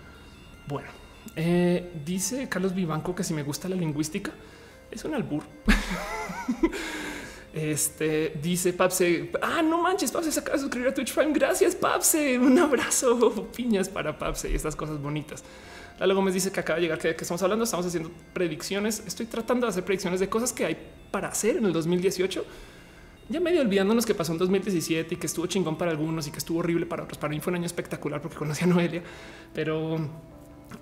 Bueno, 0.68 0.90
eh, 1.36 1.92
dice 2.06 2.50
Carlos 2.50 2.74
Vivanco 2.74 3.16
que 3.16 3.24
si 3.24 3.34
me 3.34 3.44
gusta 3.44 3.70
la 3.70 3.76
lingüística, 3.76 4.32
es 4.92 5.06
un 5.06 5.14
albur. 5.14 5.44
Este 7.56 8.34
dice 8.44 8.74
Papse. 8.74 9.32
Ah, 9.42 9.62
no 9.62 9.82
manches, 9.82 10.12
Papse 10.12 10.30
se 10.30 10.42
acaba 10.42 10.58
de 10.58 10.64
suscribir 10.64 10.90
a 10.90 10.94
Twitch 10.94 11.14
Prime. 11.14 11.32
Gracias, 11.32 11.74
Papse. 11.74 12.38
Un 12.38 12.60
abrazo, 12.60 13.50
piñas 13.56 13.88
para 13.88 14.20
Papse 14.20 14.52
y 14.52 14.56
estas 14.56 14.76
cosas 14.76 15.02
bonitas. 15.02 15.42
Lalo 15.98 16.16
Gómez 16.16 16.34
dice 16.34 16.52
que 16.52 16.60
acaba 16.60 16.76
de 16.76 16.82
llegar, 16.82 17.00
que, 17.00 17.12
estamos 17.12 17.42
hablando, 17.44 17.64
estamos 17.64 17.86
haciendo 17.86 18.12
predicciones. 18.34 19.02
Estoy 19.08 19.28
tratando 19.28 19.68
de 19.68 19.70
hacer 19.70 19.86
predicciones 19.86 20.20
de 20.20 20.28
cosas 20.28 20.52
que 20.52 20.66
hay 20.66 20.78
para 21.12 21.30
hacer 21.30 21.56
en 21.56 21.66
el 21.66 21.72
2018. 21.72 22.44
Ya 23.30 23.40
medio 23.40 23.62
olvidándonos 23.62 24.06
que 24.06 24.14
pasó 24.14 24.34
en 24.34 24.38
2017 24.38 25.16
y 25.16 25.18
que 25.18 25.26
estuvo 25.26 25.48
chingón 25.48 25.78
para 25.78 25.92
algunos 25.92 26.28
y 26.28 26.32
que 26.32 26.40
estuvo 26.40 26.60
horrible 26.60 26.86
para 26.86 27.04
otros. 27.04 27.18
Para 27.18 27.34
mí 27.34 27.40
fue 27.40 27.52
un 27.52 27.56
año 27.56 27.68
espectacular 27.68 28.22
porque 28.22 28.36
conocí 28.36 28.66
a 28.66 28.68
Noelia, 28.68 29.02
pero 29.54 29.96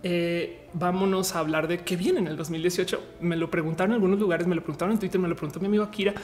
eh, 0.02 0.70
vámonos 0.74 1.36
a 1.36 1.40
hablar 1.40 1.68
de 1.68 1.84
qué 1.84 1.96
viene 1.96 2.18
en 2.18 2.28
el 2.30 2.36
2018. 2.36 3.18
Me 3.22 3.36
lo 3.36 3.52
preguntaron 3.52 3.92
en 3.92 3.96
algunos 3.98 4.20
lugares, 4.20 4.48
me 4.48 4.56
lo 4.56 4.62
preguntaron 4.62 4.94
en 4.94 5.00
Twitter, 5.00 5.22
me 5.22 5.28
lo 5.28 5.36
preguntó 5.36 5.60
mi 5.60 5.68
amigo 5.68 5.84
Akira 5.84 6.16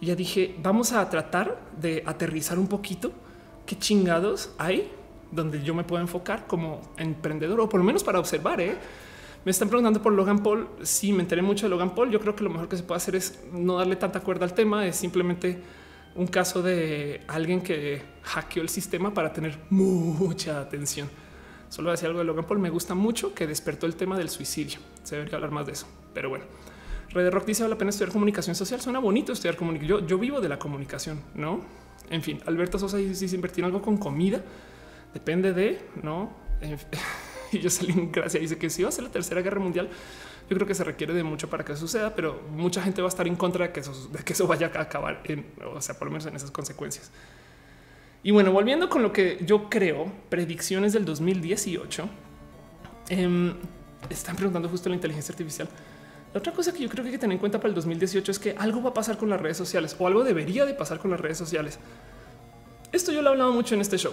y 0.00 0.06
ya 0.06 0.14
dije, 0.14 0.54
vamos 0.62 0.92
a 0.92 1.08
tratar 1.10 1.60
de 1.80 2.02
aterrizar 2.06 2.58
un 2.58 2.68
poquito 2.68 3.12
qué 3.66 3.76
chingados 3.76 4.50
hay 4.58 4.90
donde 5.30 5.62
yo 5.62 5.74
me 5.74 5.84
puedo 5.84 6.00
enfocar 6.00 6.46
como 6.46 6.80
emprendedor 6.96 7.60
o 7.60 7.68
por 7.68 7.80
lo 7.80 7.84
menos 7.84 8.04
para 8.04 8.18
observar. 8.18 8.60
¿eh? 8.60 8.76
Me 9.44 9.50
están 9.50 9.68
preguntando 9.68 10.00
por 10.02 10.12
Logan 10.12 10.42
Paul. 10.42 10.68
Si 10.82 11.12
me 11.12 11.22
enteré 11.22 11.42
mucho 11.42 11.66
de 11.66 11.70
Logan 11.70 11.94
Paul. 11.94 12.10
Yo 12.10 12.20
creo 12.20 12.34
que 12.34 12.44
lo 12.44 12.50
mejor 12.50 12.68
que 12.68 12.76
se 12.76 12.82
puede 12.82 12.96
hacer 12.96 13.16
es 13.16 13.40
no 13.52 13.76
darle 13.76 13.96
tanta 13.96 14.20
cuerda 14.20 14.44
al 14.44 14.54
tema. 14.54 14.86
Es 14.86 14.96
simplemente 14.96 15.60
un 16.14 16.26
caso 16.26 16.62
de 16.62 17.22
alguien 17.28 17.60
que 17.60 18.02
hackeó 18.22 18.62
el 18.62 18.68
sistema 18.68 19.12
para 19.12 19.32
tener 19.32 19.58
mucha 19.70 20.60
atención. 20.60 21.08
Solo 21.68 21.90
decir 21.90 22.06
algo 22.06 22.20
de 22.20 22.24
Logan 22.24 22.46
Paul. 22.46 22.58
Me 22.58 22.70
gusta 22.70 22.94
mucho 22.94 23.34
que 23.34 23.46
despertó 23.46 23.86
el 23.86 23.96
tema 23.96 24.16
del 24.16 24.30
suicidio. 24.30 24.78
Se 25.02 25.16
debería 25.16 25.36
hablar 25.36 25.50
más 25.50 25.66
de 25.66 25.72
eso, 25.72 25.86
pero 26.14 26.30
bueno. 26.30 26.44
Red 27.10 27.30
Rock 27.30 27.46
dice 27.46 27.62
vale 27.62 27.74
la 27.74 27.78
pena 27.78 27.90
estudiar 27.90 28.12
comunicación 28.12 28.54
social. 28.54 28.80
Suena 28.80 28.98
bonito 28.98 29.32
estudiar 29.32 29.56
comunicación. 29.56 30.00
Yo, 30.00 30.06
yo 30.06 30.18
vivo 30.18 30.40
de 30.40 30.48
la 30.48 30.58
comunicación, 30.58 31.20
no? 31.34 31.60
En 32.10 32.22
fin, 32.22 32.40
Alberto 32.46 32.78
Sosa 32.78 32.96
dice 32.96 33.28
si 33.28 33.34
invertir 33.34 33.64
algo 33.64 33.82
con 33.82 33.96
comida 33.96 34.42
depende 35.12 35.52
de 35.52 35.80
no. 36.02 36.32
y 37.52 37.58
yo 37.60 37.70
salí 37.70 37.92
en 37.92 38.12
gracia 38.12 38.40
dice 38.40 38.58
que 38.58 38.68
si 38.68 38.82
va 38.82 38.88
a 38.88 38.92
ser 38.92 39.04
la 39.04 39.10
tercera 39.10 39.40
guerra 39.40 39.60
mundial, 39.60 39.88
yo 40.48 40.56
creo 40.56 40.66
que 40.66 40.74
se 40.74 40.84
requiere 40.84 41.12
de 41.14 41.22
mucho 41.22 41.48
para 41.48 41.64
que 41.64 41.76
suceda, 41.76 42.14
pero 42.14 42.42
mucha 42.50 42.82
gente 42.82 43.02
va 43.02 43.08
a 43.08 43.10
estar 43.10 43.26
en 43.26 43.36
contra 43.36 43.66
de 43.66 43.72
que 43.72 43.80
eso, 43.80 44.08
de 44.08 44.22
que 44.22 44.32
eso 44.32 44.46
vaya 44.46 44.70
a 44.74 44.80
acabar 44.80 45.20
en, 45.24 45.46
o 45.74 45.80
sea, 45.80 45.98
por 45.98 46.06
lo 46.08 46.12
menos 46.12 46.26
en 46.26 46.36
esas 46.36 46.50
consecuencias. 46.50 47.10
Y 48.22 48.30
bueno, 48.30 48.50
volviendo 48.50 48.88
con 48.88 49.02
lo 49.02 49.12
que 49.12 49.38
yo 49.44 49.68
creo, 49.68 50.10
predicciones 50.28 50.92
del 50.92 51.04
2018. 51.04 52.08
Em, 53.10 53.54
están 54.10 54.36
preguntando 54.36 54.68
justo 54.68 54.88
la 54.88 54.96
inteligencia 54.96 55.32
artificial. 55.32 55.68
La 56.34 56.40
otra 56.40 56.52
cosa 56.52 56.72
que 56.72 56.80
yo 56.80 56.88
creo 56.88 57.02
que 57.02 57.08
hay 57.08 57.14
que 57.14 57.18
tener 57.18 57.34
en 57.34 57.40
cuenta 57.40 57.58
para 57.58 57.70
el 57.70 57.74
2018 57.74 58.30
es 58.30 58.38
que 58.38 58.54
algo 58.58 58.82
va 58.82 58.90
a 58.90 58.94
pasar 58.94 59.16
con 59.16 59.30
las 59.30 59.40
redes 59.40 59.56
sociales 59.56 59.96
o 59.98 60.06
algo 60.06 60.24
debería 60.24 60.66
de 60.66 60.74
pasar 60.74 60.98
con 60.98 61.10
las 61.10 61.20
redes 61.20 61.38
sociales. 61.38 61.78
Esto 62.92 63.12
yo 63.12 63.22
lo 63.22 63.28
he 63.28 63.32
hablado 63.32 63.52
mucho 63.52 63.74
en 63.74 63.80
este 63.80 63.96
show. 63.96 64.12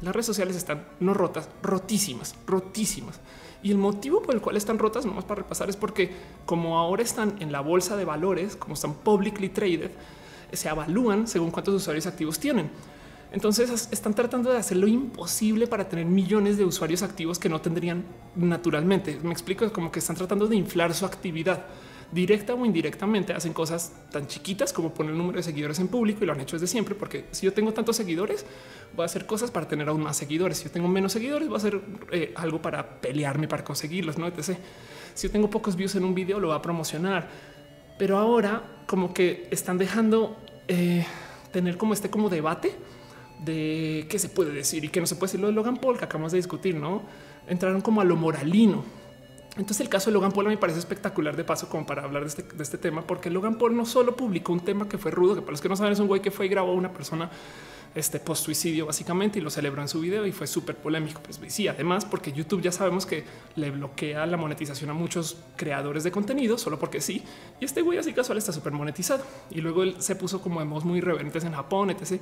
Las 0.00 0.14
redes 0.14 0.26
sociales 0.26 0.56
están 0.56 0.86
no 1.00 1.14
rotas, 1.14 1.48
rotísimas, 1.62 2.34
rotísimas. 2.46 3.20
Y 3.62 3.70
el 3.70 3.78
motivo 3.78 4.20
por 4.20 4.34
el 4.34 4.40
cual 4.40 4.56
están 4.56 4.78
rotas, 4.78 5.06
nomás 5.06 5.24
para 5.24 5.42
repasar, 5.42 5.70
es 5.70 5.76
porque 5.76 6.12
como 6.44 6.78
ahora 6.78 7.02
están 7.02 7.36
en 7.40 7.52
la 7.52 7.60
bolsa 7.60 7.96
de 7.96 8.04
valores, 8.04 8.56
como 8.56 8.74
están 8.74 8.94
publicly 8.94 9.48
traded, 9.48 9.90
se 10.52 10.68
evalúan 10.68 11.26
según 11.26 11.50
cuántos 11.50 11.74
usuarios 11.74 12.06
activos 12.06 12.38
tienen. 12.38 12.70
Entonces 13.34 13.88
están 13.90 14.14
tratando 14.14 14.52
de 14.52 14.58
hacer 14.58 14.76
lo 14.76 14.86
imposible 14.86 15.66
para 15.66 15.88
tener 15.88 16.06
millones 16.06 16.56
de 16.56 16.64
usuarios 16.64 17.02
activos 17.02 17.40
que 17.40 17.48
no 17.48 17.60
tendrían 17.60 18.04
naturalmente. 18.36 19.18
Me 19.24 19.32
explico 19.32 19.72
como 19.72 19.90
que 19.90 19.98
están 19.98 20.14
tratando 20.14 20.46
de 20.46 20.54
inflar 20.54 20.94
su 20.94 21.04
actividad 21.04 21.66
directa 22.12 22.54
o 22.54 22.64
indirectamente. 22.64 23.32
Hacen 23.32 23.52
cosas 23.52 23.92
tan 24.12 24.28
chiquitas 24.28 24.72
como 24.72 24.94
poner 24.94 25.14
el 25.14 25.18
número 25.18 25.38
de 25.38 25.42
seguidores 25.42 25.80
en 25.80 25.88
público 25.88 26.22
y 26.22 26.28
lo 26.28 26.32
han 26.32 26.42
hecho 26.42 26.54
desde 26.54 26.68
siempre, 26.68 26.94
porque 26.94 27.24
si 27.32 27.44
yo 27.46 27.52
tengo 27.52 27.72
tantos 27.72 27.96
seguidores, 27.96 28.46
voy 28.94 29.02
a 29.02 29.06
hacer 29.06 29.26
cosas 29.26 29.50
para 29.50 29.66
tener 29.66 29.88
aún 29.88 30.00
más 30.00 30.16
seguidores. 30.16 30.58
Si 30.58 30.64
yo 30.66 30.70
tengo 30.70 30.86
menos 30.86 31.10
seguidores, 31.10 31.48
voy 31.48 31.56
a 31.56 31.58
hacer 31.58 31.80
eh, 32.12 32.32
algo 32.36 32.62
para 32.62 33.00
pelearme 33.00 33.48
para 33.48 33.64
conseguirlos. 33.64 34.16
No 34.16 34.30
Si 35.14 35.26
yo 35.26 35.32
tengo 35.32 35.50
pocos 35.50 35.74
views 35.74 35.96
en 35.96 36.04
un 36.04 36.14
video, 36.14 36.38
lo 36.38 36.50
va 36.50 36.54
a 36.54 36.62
promocionar. 36.62 37.28
Pero 37.98 38.16
ahora 38.16 38.84
como 38.86 39.12
que 39.12 39.48
están 39.50 39.76
dejando 39.76 40.36
eh, 40.68 41.04
tener 41.50 41.76
como 41.76 41.94
este 41.94 42.10
como 42.10 42.28
debate 42.28 42.76
de 43.40 44.06
qué 44.08 44.18
se 44.18 44.28
puede 44.28 44.52
decir 44.52 44.84
y 44.84 44.88
qué 44.88 45.00
no 45.00 45.06
se 45.06 45.16
puede 45.16 45.28
decir 45.28 45.40
lo 45.40 45.48
de 45.48 45.52
Logan 45.52 45.76
Paul 45.76 45.98
que 45.98 46.04
acabamos 46.04 46.32
de 46.32 46.38
discutir, 46.38 46.74
no 46.74 47.02
entraron 47.46 47.80
como 47.80 48.00
a 48.00 48.04
lo 48.04 48.16
moralino. 48.16 48.84
Entonces 49.56 49.80
el 49.80 49.88
caso 49.88 50.10
de 50.10 50.14
Logan 50.14 50.32
Paul 50.32 50.48
me 50.48 50.56
parece 50.56 50.80
espectacular 50.80 51.36
de 51.36 51.44
paso 51.44 51.68
como 51.68 51.86
para 51.86 52.02
hablar 52.02 52.22
de 52.22 52.28
este, 52.28 52.42
de 52.42 52.62
este 52.62 52.76
tema, 52.76 53.06
porque 53.06 53.30
Logan 53.30 53.56
Paul 53.56 53.76
no 53.76 53.86
solo 53.86 54.16
publicó 54.16 54.52
un 54.52 54.60
tema 54.60 54.88
que 54.88 54.98
fue 54.98 55.10
rudo, 55.12 55.36
que 55.36 55.40
para 55.42 55.52
los 55.52 55.60
que 55.60 55.68
no 55.68 55.76
saben 55.76 55.92
es 55.92 56.00
un 56.00 56.08
güey 56.08 56.20
que 56.20 56.30
fue 56.30 56.46
y 56.46 56.48
grabó 56.48 56.72
a 56.72 56.74
una 56.74 56.92
persona 56.92 57.30
este 57.94 58.18
post 58.18 58.44
suicidio 58.44 58.86
básicamente 58.86 59.38
y 59.38 59.42
lo 59.42 59.50
celebró 59.50 59.80
en 59.80 59.88
su 59.88 60.00
video 60.00 60.26
y 60.26 60.32
fue 60.32 60.46
súper 60.46 60.76
polémico. 60.76 61.20
Pues 61.22 61.40
sí, 61.52 61.68
además 61.68 62.04
porque 62.04 62.32
YouTube 62.32 62.60
ya 62.60 62.72
sabemos 62.72 63.06
que 63.06 63.24
le 63.54 63.70
bloquea 63.70 64.26
la 64.26 64.36
monetización 64.36 64.90
a 64.90 64.94
muchos 64.94 65.38
creadores 65.56 66.02
de 66.02 66.10
contenido 66.10 66.58
solo 66.58 66.78
porque 66.78 67.00
sí. 67.00 67.22
Y 67.60 67.64
este 67.64 67.82
güey 67.82 67.98
así 67.98 68.12
casual 68.12 68.38
está 68.38 68.52
súper 68.52 68.72
monetizado 68.72 69.24
y 69.50 69.60
luego 69.60 69.84
él 69.84 69.96
se 70.00 70.16
puso 70.16 70.40
como 70.42 70.60
de 70.60 70.66
muy 70.66 70.98
irreverentes 70.98 71.44
en 71.44 71.52
Japón, 71.52 71.90
etc. 71.90 72.20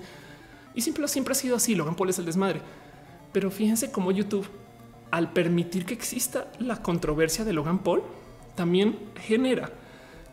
Y 0.74 0.80
siempre, 0.80 1.06
siempre 1.08 1.32
ha 1.32 1.34
sido 1.34 1.56
así. 1.56 1.74
Logan 1.74 1.96
Paul 1.96 2.10
es 2.10 2.18
el 2.18 2.24
desmadre. 2.24 2.60
Pero 3.32 3.50
fíjense 3.50 3.90
cómo 3.90 4.10
YouTube, 4.10 4.46
al 5.10 5.32
permitir 5.32 5.84
que 5.86 5.94
exista 5.94 6.50
la 6.58 6.82
controversia 6.82 7.44
de 7.44 7.52
Logan 7.52 7.80
Paul, 7.80 8.02
también 8.54 8.98
genera 9.20 9.70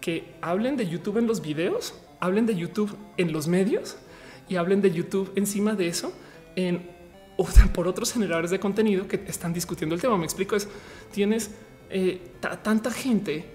que 0.02 0.36
hablen 0.42 0.78
de 0.78 0.88
YouTube 0.88 1.18
en 1.18 1.28
los 1.28 1.42
videos, 1.42 1.94
hablen 2.20 2.46
de 2.46 2.56
YouTube 2.56 2.96
en 3.18 3.32
los 3.32 3.48
medios 3.48 3.98
y 4.48 4.56
hablen 4.56 4.82
de 4.82 4.92
YouTube 4.92 5.32
encima 5.36 5.76
de 5.76 5.88
eso 5.88 6.14
en 6.56 7.00
por 7.74 7.88
otros 7.88 8.12
generadores 8.12 8.52
de 8.52 8.60
contenido 8.60 9.08
que 9.08 9.24
están 9.28 9.54
discutiendo 9.54 9.96
el 9.96 10.02
tema. 10.02 10.18
Me 10.18 10.26
explico 10.26 10.56
es 10.58 10.68
tienes 11.12 11.52
eh, 11.90 12.22
tanta 12.64 12.92
gente 12.92 13.46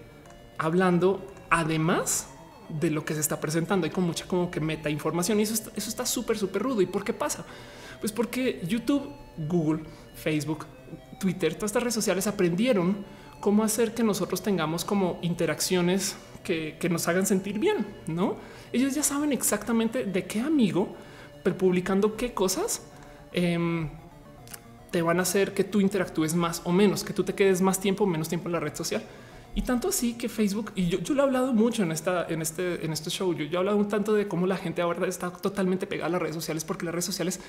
hablando 0.56 1.30
además 1.50 2.28
de 2.68 2.90
lo 2.90 3.04
que 3.04 3.14
se 3.14 3.20
está 3.20 3.40
presentando 3.40 3.86
y 3.86 3.90
con 3.90 4.04
mucha 4.04 4.26
como 4.26 4.50
que 4.50 4.60
meta 4.60 4.90
información 4.90 5.40
y 5.40 5.42
eso 5.42 5.70
está, 5.76 6.06
súper, 6.06 6.38
súper 6.38 6.62
rudo. 6.62 6.80
¿Y 6.80 6.86
por 6.86 7.04
qué 7.04 7.12
pasa? 7.12 7.44
Pues 8.00 8.12
porque 8.12 8.60
YouTube, 8.66 9.08
Google, 9.36 9.82
Facebook, 10.14 10.66
Twitter, 11.18 11.54
todas 11.54 11.70
estas 11.70 11.82
redes 11.82 11.94
sociales 11.94 12.26
aprendieron 12.26 13.04
cómo 13.40 13.62
hacer 13.62 13.94
que 13.94 14.02
nosotros 14.02 14.42
tengamos 14.42 14.84
como 14.84 15.18
interacciones 15.22 16.16
que, 16.42 16.88
nos 16.90 17.08
hagan 17.08 17.26
sentir 17.26 17.58
bien, 17.58 17.86
¿no? 18.06 18.36
Ellos 18.72 18.94
ya 18.94 19.02
saben 19.02 19.32
exactamente 19.32 20.04
de 20.04 20.26
qué 20.26 20.40
amigo, 20.40 20.94
publicando 21.58 22.16
qué 22.16 22.32
cosas 22.32 22.82
em, 23.32 23.88
te 24.90 25.02
van 25.02 25.18
a 25.18 25.22
hacer 25.22 25.54
que 25.54 25.64
tú 25.64 25.80
interactúes 25.80 26.34
más 26.34 26.62
o 26.64 26.72
menos, 26.72 27.04
que 27.04 27.12
tú 27.12 27.24
te 27.24 27.34
quedes 27.34 27.60
más 27.60 27.80
tiempo 27.80 28.04
o 28.04 28.06
menos 28.06 28.28
tiempo 28.28 28.48
en 28.48 28.52
la 28.52 28.60
red 28.60 28.74
social. 28.74 29.02
Y 29.56 29.62
tanto 29.62 29.88
así 29.88 30.14
que 30.14 30.28
Facebook, 30.28 30.72
y 30.74 30.88
yo, 30.88 30.98
yo 30.98 31.14
lo 31.14 31.22
he 31.22 31.26
hablado 31.26 31.52
mucho 31.52 31.84
en 31.84 31.92
esta, 31.92 32.26
en 32.28 32.42
este, 32.42 32.84
en 32.84 32.92
este 32.92 33.08
show, 33.10 33.32
yo, 33.34 33.44
he 33.44 33.56
hablado 33.56 33.76
un 33.76 33.88
tanto 33.88 34.12
de 34.12 34.26
cómo 34.26 34.46
la 34.46 34.56
gente 34.56 34.82
ahora 34.82 35.06
está 35.06 35.30
totalmente 35.30 35.86
pegada 35.86 36.08
a 36.08 36.10
las 36.10 36.20
redes 36.20 36.34
sociales 36.34 36.64
porque 36.64 36.84
las 36.84 36.92
redes 36.92 37.04
sociales 37.04 37.40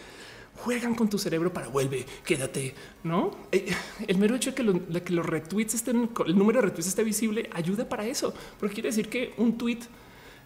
juegan 0.57 0.93
con 0.93 1.09
tu 1.09 1.17
cerebro 1.17 1.51
para 1.51 1.67
vuelve, 1.67 2.05
quédate, 2.23 2.75
no? 3.03 3.31
Eh, 3.51 3.73
el 4.07 4.17
mero 4.17 4.35
hecho 4.35 4.51
de 4.51 4.55
que, 4.55 5.03
que 5.03 5.13
los 5.13 5.25
retweets 5.25 5.73
estén, 5.73 6.09
el 6.25 6.37
número 6.37 6.61
de 6.61 6.67
retweets 6.67 6.87
esté 6.87 7.03
visible, 7.03 7.49
ayuda 7.53 7.89
para 7.89 8.05
eso, 8.05 8.33
porque 8.59 8.75
quiere 8.75 8.89
decir 8.89 9.09
que 9.09 9.33
un 9.37 9.57
tweet 9.57 9.79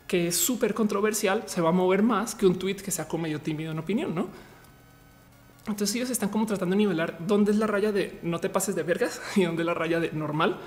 que 0.07 0.29
es 0.29 0.37
súper 0.37 0.73
controversial 0.73 1.43
se 1.45 1.61
va 1.61 1.69
a 1.69 1.73
mover 1.73 2.01
más 2.01 2.35
que 2.35 2.47
un 2.47 2.57
tweet 2.57 2.77
que 2.77 2.89
sea 2.89 3.07
como 3.07 3.23
medio 3.23 3.41
tímido 3.41 3.71
en 3.71 3.79
opinión, 3.79 4.15
no? 4.15 4.27
Entonces 5.67 5.95
ellos 5.95 6.09
están 6.09 6.29
como 6.29 6.47
tratando 6.47 6.73
de 6.73 6.77
nivelar 6.77 7.17
dónde 7.27 7.51
es 7.51 7.57
la 7.57 7.67
raya 7.67 7.91
de 7.91 8.17
no 8.23 8.39
te 8.39 8.49
pases 8.49 8.75
de 8.75 8.81
vergas 8.81 9.21
y 9.35 9.43
dónde 9.43 9.61
es 9.61 9.65
la 9.67 9.75
raya 9.75 9.99
de 9.99 10.11
normal. 10.11 10.59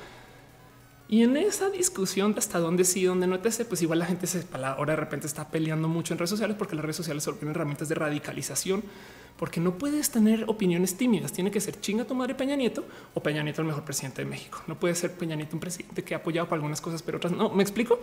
Y 1.12 1.24
en 1.24 1.36
esa 1.36 1.68
discusión 1.68 2.32
de 2.32 2.38
hasta 2.38 2.58
dónde 2.58 2.84
sí, 2.84 3.04
dónde 3.04 3.26
no 3.26 3.38
te 3.38 3.52
sé, 3.52 3.66
pues 3.66 3.82
igual 3.82 3.98
la 3.98 4.06
gente 4.06 4.26
se 4.26 4.46
ahora 4.50 4.94
de 4.94 4.96
repente 4.96 5.26
está 5.26 5.50
peleando 5.50 5.86
mucho 5.86 6.14
en 6.14 6.18
redes 6.18 6.30
sociales 6.30 6.56
porque 6.58 6.74
las 6.74 6.82
redes 6.82 6.96
sociales 6.96 7.22
son 7.22 7.36
herramientas 7.50 7.90
de 7.90 7.96
radicalización 7.96 8.82
porque 9.36 9.60
no 9.60 9.76
puedes 9.76 10.08
tener 10.08 10.44
opiniones 10.48 10.96
tímidas. 10.96 11.30
Tiene 11.30 11.50
que 11.50 11.60
ser 11.60 11.78
chinga 11.82 12.06
tu 12.06 12.14
madre 12.14 12.34
Peña 12.34 12.56
Nieto 12.56 12.86
o 13.12 13.22
Peña 13.22 13.42
Nieto 13.42 13.60
el 13.60 13.66
mejor 13.66 13.84
presidente 13.84 14.22
de 14.22 14.30
México. 14.30 14.62
No 14.66 14.80
puede 14.80 14.94
ser 14.94 15.12
Peña 15.12 15.36
Nieto 15.36 15.54
un 15.54 15.60
presidente 15.60 16.02
que 16.02 16.14
ha 16.14 16.16
apoyado 16.16 16.48
para 16.48 16.56
algunas 16.56 16.80
cosas, 16.80 17.02
pero 17.02 17.18
otras 17.18 17.34
no. 17.34 17.50
Me 17.50 17.62
explico. 17.62 18.00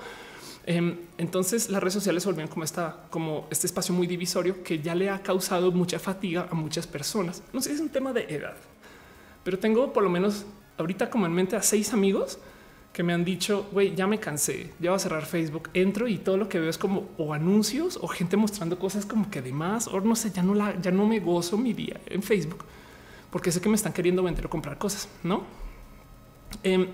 Em, 0.68 0.96
entonces 1.18 1.72
las 1.72 1.82
redes 1.82 1.96
sociales 1.96 2.22
se 2.22 2.30
volvieron 2.30 2.54
como 3.10 3.48
este 3.50 3.66
espacio 3.66 3.96
muy 3.96 4.06
divisorio 4.06 4.62
que 4.62 4.84
ya 4.84 4.94
le 4.94 5.10
ha 5.10 5.24
causado 5.24 5.72
mucha 5.72 5.98
fatiga 5.98 6.48
a 6.52 6.54
muchas 6.54 6.86
personas. 6.86 7.42
No 7.54 7.60
sé 7.60 7.70
si 7.70 7.76
es 7.78 7.82
un 7.82 7.90
tema 7.90 8.14
de 8.14 8.26
edad, 8.26 8.58
pero 9.44 9.58
tengo 9.58 9.94
por 9.94 10.04
lo 10.04 10.12
menos 10.12 10.46
ahorita 10.78 11.10
como 11.10 11.26
en 11.26 11.34
mente 11.34 11.56
a 11.56 11.64
seis 11.64 11.92
amigos 11.92 12.38
que 13.00 13.04
me 13.04 13.14
han 13.14 13.24
dicho, 13.24 13.66
güey, 13.72 13.96
ya 13.96 14.08
me 14.08 14.20
cansé, 14.20 14.74
ya 14.78 14.90
voy 14.90 14.98
a 14.98 15.00
cerrar 15.00 15.26
Facebook, 15.26 15.70
entro 15.74 16.06
y 16.10 16.18
todo 16.18 16.36
lo 16.36 16.50
que 16.50 16.60
veo 16.60 16.70
es 16.70 16.78
como 16.78 17.08
o 17.18 17.34
anuncios 17.34 17.98
o 18.02 18.10
gente 18.10 18.36
mostrando 18.36 18.78
cosas 18.78 19.06
como 19.06 19.32
que 19.32 19.42
de 19.42 19.54
más, 19.54 19.88
o 19.88 20.02
no 20.02 20.18
sé, 20.18 20.32
ya 20.32 20.44
no 20.44 20.54
la, 20.54 20.78
ya 20.82 20.92
no 20.92 21.08
me 21.08 21.22
gozo 21.22 21.58
mi 21.58 21.72
día 21.72 22.02
en 22.08 22.22
Facebook 22.22 22.66
porque 23.32 23.54
sé 23.54 23.62
que 23.62 23.70
me 23.70 23.76
están 23.76 23.94
queriendo 23.94 24.22
vender 24.22 24.48
o 24.48 24.50
comprar 24.50 24.78
cosas, 24.78 25.08
no? 25.24 25.44
Em, 26.62 26.88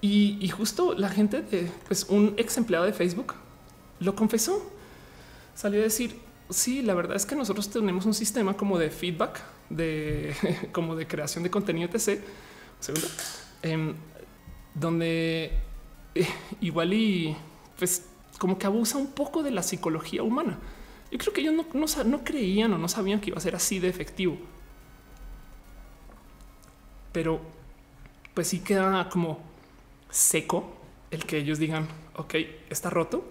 y, 0.00 0.48
justo 0.48 0.94
la 0.94 1.10
gente, 1.10 1.42
de, 1.42 1.70
pues 1.86 2.06
un 2.08 2.32
ex 2.38 2.56
empleado 2.56 2.86
de 2.86 2.94
Facebook 2.94 3.34
lo 4.00 4.14
confesó, 4.14 4.66
salió 5.54 5.80
a 5.80 5.82
decir, 5.82 6.16
sí, 6.48 6.80
la 6.80 6.94
verdad 6.94 7.18
es 7.18 7.26
que 7.26 7.36
nosotros 7.36 7.68
tenemos 7.68 8.06
un 8.06 8.14
sistema 8.14 8.56
como 8.56 8.78
de 8.78 8.88
feedback, 8.88 9.42
de 9.68 10.34
como 10.72 10.96
de 10.96 11.06
creación 11.06 11.44
de 11.44 11.50
contenido, 11.50 11.90
etc. 11.92 12.18
Segundo, 12.80 13.08
em, 13.60 13.94
donde 14.78 15.52
eh, 16.14 16.26
igual 16.60 16.92
y 16.92 17.36
pues 17.78 18.06
como 18.38 18.58
que 18.58 18.66
abusa 18.66 18.98
un 18.98 19.08
poco 19.08 19.42
de 19.42 19.50
la 19.50 19.62
psicología 19.62 20.22
humana. 20.22 20.58
Yo 21.10 21.18
creo 21.18 21.32
que 21.32 21.40
ellos 21.40 21.54
no, 21.54 22.04
no, 22.04 22.24
creían 22.24 22.72
o 22.72 22.78
no 22.78 22.88
sabían 22.88 23.20
que 23.20 23.30
iba 23.30 23.38
a 23.38 23.40
ser 23.40 23.56
así 23.56 23.78
de 23.78 23.88
efectivo. 23.88 24.36
Pero 27.12 27.40
pues 28.34 28.48
sí 28.48 28.60
queda 28.60 29.08
como 29.08 29.40
seco 30.10 30.76
el 31.10 31.24
que 31.24 31.38
ellos 31.38 31.58
digan, 31.58 31.88
ok, 32.16 32.34
está 32.68 32.90
roto 32.90 33.24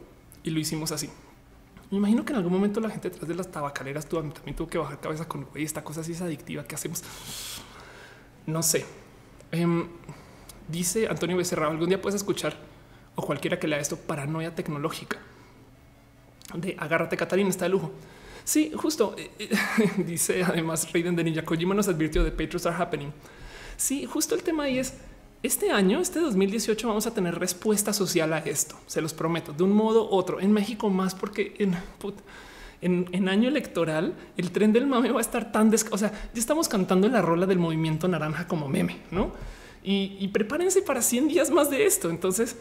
y 0.44 0.50
lo 0.50 0.60
hicimos 0.60 0.92
así. 0.92 1.10
Me 1.92 1.98
imagino 1.98 2.26
que 2.26 2.34
en 2.34 2.38
algún 2.38 2.52
momento 2.52 2.82
la 2.82 2.90
gente 2.90 3.10
detrás 3.10 3.30
de 3.30 3.36
las 3.36 3.50
tabacaleras 3.50 4.08
también 4.08 4.56
tuvo 4.56 4.68
que 4.68 4.78
bajar 4.78 5.00
cabeza 5.00 5.28
con 5.28 5.48
esta 5.56 5.84
cosa 5.84 6.02
así 6.02 6.12
es 6.12 6.22
adictiva 6.22 6.64
que 6.66 6.76
hacemos. 6.76 7.04
No 8.46 8.64
sé. 8.64 8.86
Em, 9.52 9.88
Dice 10.67 11.08
Antonio 11.08 11.38
Becerra, 11.38 11.67
algún 11.67 11.89
día 11.89 12.01
puedes 12.01 12.15
escuchar 12.15 12.56
o 13.15 13.21
cualquiera 13.21 13.60
que 13.60 13.67
lea 13.67 13.80
esto, 13.80 13.97
paranoia 13.97 14.53
tecnológica. 14.53 15.17
De 16.53 16.75
agárrate, 16.77 17.17
Catalina, 17.17 17.49
está 17.49 17.65
de 17.65 17.69
lujo. 17.69 17.91
Sí, 18.43 18.71
justo. 18.75 19.15
Eh, 19.17 19.32
eh, 19.39 19.49
dice 20.06 20.43
además 20.43 20.91
Raiden 20.93 21.15
de 21.15 21.23
Ninja 21.23 21.43
Kojima 21.43 21.75
nos 21.75 21.88
advirtió 21.88 22.23
de 22.23 22.32
Patriots 22.32 22.65
are 22.65 22.75
happening. 22.75 23.10
Sí, 23.75 24.06
justo 24.06 24.36
el 24.36 24.43
tema 24.43 24.63
ahí 24.63 24.80
es 24.80 24.93
este 25.43 25.71
año, 25.71 25.99
este 25.99 26.19
2018, 26.19 26.88
vamos 26.88 27.08
a 27.08 27.13
tener 27.13 27.38
respuesta 27.38 27.93
social 27.93 28.34
a 28.34 28.39
esto. 28.39 28.75
Se 28.88 29.01
los 29.01 29.13
prometo 29.13 29.53
de 29.53 29.63
un 29.63 29.71
modo 29.71 30.10
u 30.10 30.15
otro 30.15 30.39
en 30.39 30.51
México 30.51 30.89
más, 30.89 31.13
porque 31.13 31.56
en, 31.60 33.08
en, 33.12 33.30
año 33.30 33.49
electoral 33.49 34.13
el 34.36 34.51
tren 34.51 34.73
del 34.73 34.88
mame 34.88 35.12
va 35.12 35.19
a 35.19 35.21
estar 35.21 35.51
tan 35.51 35.69
des 35.69 35.86
o 35.91 35.97
sea, 35.97 36.12
ya 36.12 36.39
estamos 36.39 36.67
cantando 36.67 37.08
la 37.08 37.21
rola 37.21 37.45
del 37.45 37.60
movimiento 37.60 38.08
naranja 38.08 38.47
como 38.47 38.67
meme, 38.67 39.01
no? 39.12 39.32
Y, 39.89 40.28
prepárense 40.28 40.82
para 40.82 41.02
100 41.02 41.30
días 41.30 41.50
más 41.50 41.69
de 41.69 41.86
esto. 41.86 42.10
Entonces 42.10 42.58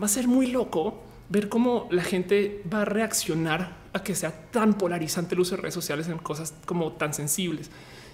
va 0.00 0.04
a 0.04 0.08
ser 0.08 0.28
muy 0.28 0.48
loco 0.48 1.02
ver 1.30 1.48
cómo 1.48 1.88
la 1.90 2.02
gente 2.02 2.62
va 2.72 2.82
a 2.82 2.84
reaccionar 2.84 3.78
a 3.94 4.02
que 4.02 4.14
sea 4.14 4.50
tan 4.50 4.74
polarizante 4.74 5.34
el 5.34 5.40
uso 5.40 5.56
de 5.56 5.62
redes 5.62 5.74
sociales 5.74 6.06
en 6.08 6.18
cosas 6.18 6.52
como 6.66 6.92
tan 6.92 7.14
sensibles. 7.14 7.70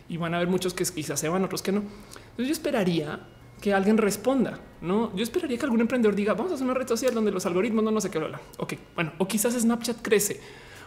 Y 0.09 0.16
van 0.16 0.35
a 0.35 0.37
haber 0.37 0.48
muchos 0.48 0.75
que 0.75 0.85
quizás 0.85 1.18
se 1.18 1.29
van, 1.29 1.44
otros 1.44 1.61
que 1.61 1.72
no. 1.72 1.81
Entonces 1.81 2.46
yo 2.46 2.53
esperaría 2.53 3.27
que 3.61 3.75
alguien 3.75 3.98
responda, 3.98 4.61
no? 4.81 5.14
Yo 5.16 5.22
esperaría 5.22 5.59
que 5.59 5.64
algún 5.64 5.81
emprendedor 5.81 6.14
diga, 6.14 6.35
vamos 6.35 6.53
a 6.53 6.55
hacer 6.55 6.64
una 6.64 6.75
red 6.75 6.87
social 6.87 7.14
donde 7.14 7.33
los 7.33 7.46
algoritmos 7.46 7.83
no, 7.83 7.90
no 7.90 8.01
sé 8.01 8.11
qué. 8.11 8.18
Ok, 8.59 8.75
bueno, 8.94 9.12
o 9.18 9.27
quizás 9.27 9.55
Snapchat 9.55 10.03
crece, 10.03 10.40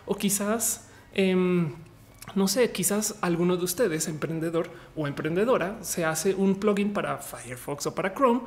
o 0.05 0.15
quizás 0.15 0.89
em, 1.13 1.73
no 2.33 2.47
sé, 2.47 2.71
quizás 2.71 3.17
alguno 3.21 3.55
de 3.57 3.63
ustedes, 3.63 4.07
emprendedor 4.07 4.69
o 4.95 5.07
emprendedora, 5.07 5.77
se 5.81 6.05
hace 6.05 6.33
un 6.33 6.55
plugin 6.55 6.93
para 6.93 7.17
Firefox 7.17 7.85
o 7.87 7.95
para 7.95 8.13
Chrome 8.13 8.41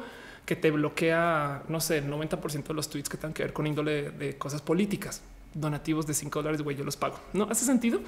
que 0.44 0.56
te 0.56 0.70
bloquea, 0.70 1.62
no 1.68 1.80
sé, 1.80 1.98
el 1.98 2.10
90% 2.10 2.68
de 2.68 2.74
los 2.74 2.88
tweets 2.88 3.08
que 3.08 3.16
tengan 3.18 3.34
que 3.34 3.42
ver 3.42 3.52
con 3.52 3.66
índole 3.66 4.10
de 4.10 4.38
cosas 4.38 4.62
políticas, 4.62 5.22
donativos 5.52 6.06
de 6.06 6.14
5 6.14 6.38
dólares, 6.38 6.62
güey, 6.62 6.76
yo 6.76 6.84
los 6.84 6.96
pago. 6.96 7.20
¿No 7.34 7.46
hace 7.50 7.66
sentido? 7.66 8.00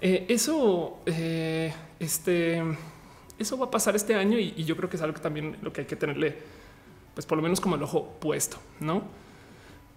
Eh, 0.00 0.26
eso, 0.28 1.00
eh, 1.06 1.72
este, 1.98 2.62
eso 3.38 3.58
va 3.58 3.66
a 3.66 3.70
pasar 3.70 3.96
este 3.96 4.14
año 4.14 4.38
y, 4.38 4.54
y, 4.56 4.64
yo 4.64 4.76
creo 4.76 4.90
que 4.90 4.96
es 4.96 5.02
algo 5.02 5.14
que 5.14 5.22
también 5.22 5.56
lo 5.62 5.72
que 5.72 5.82
hay 5.82 5.86
que 5.86 5.96
tenerle, 5.96 6.36
pues 7.14 7.26
por 7.26 7.36
lo 7.36 7.42
menos 7.42 7.60
como 7.60 7.76
el 7.76 7.82
ojo 7.82 8.16
puesto, 8.20 8.58
¿no? 8.80 9.04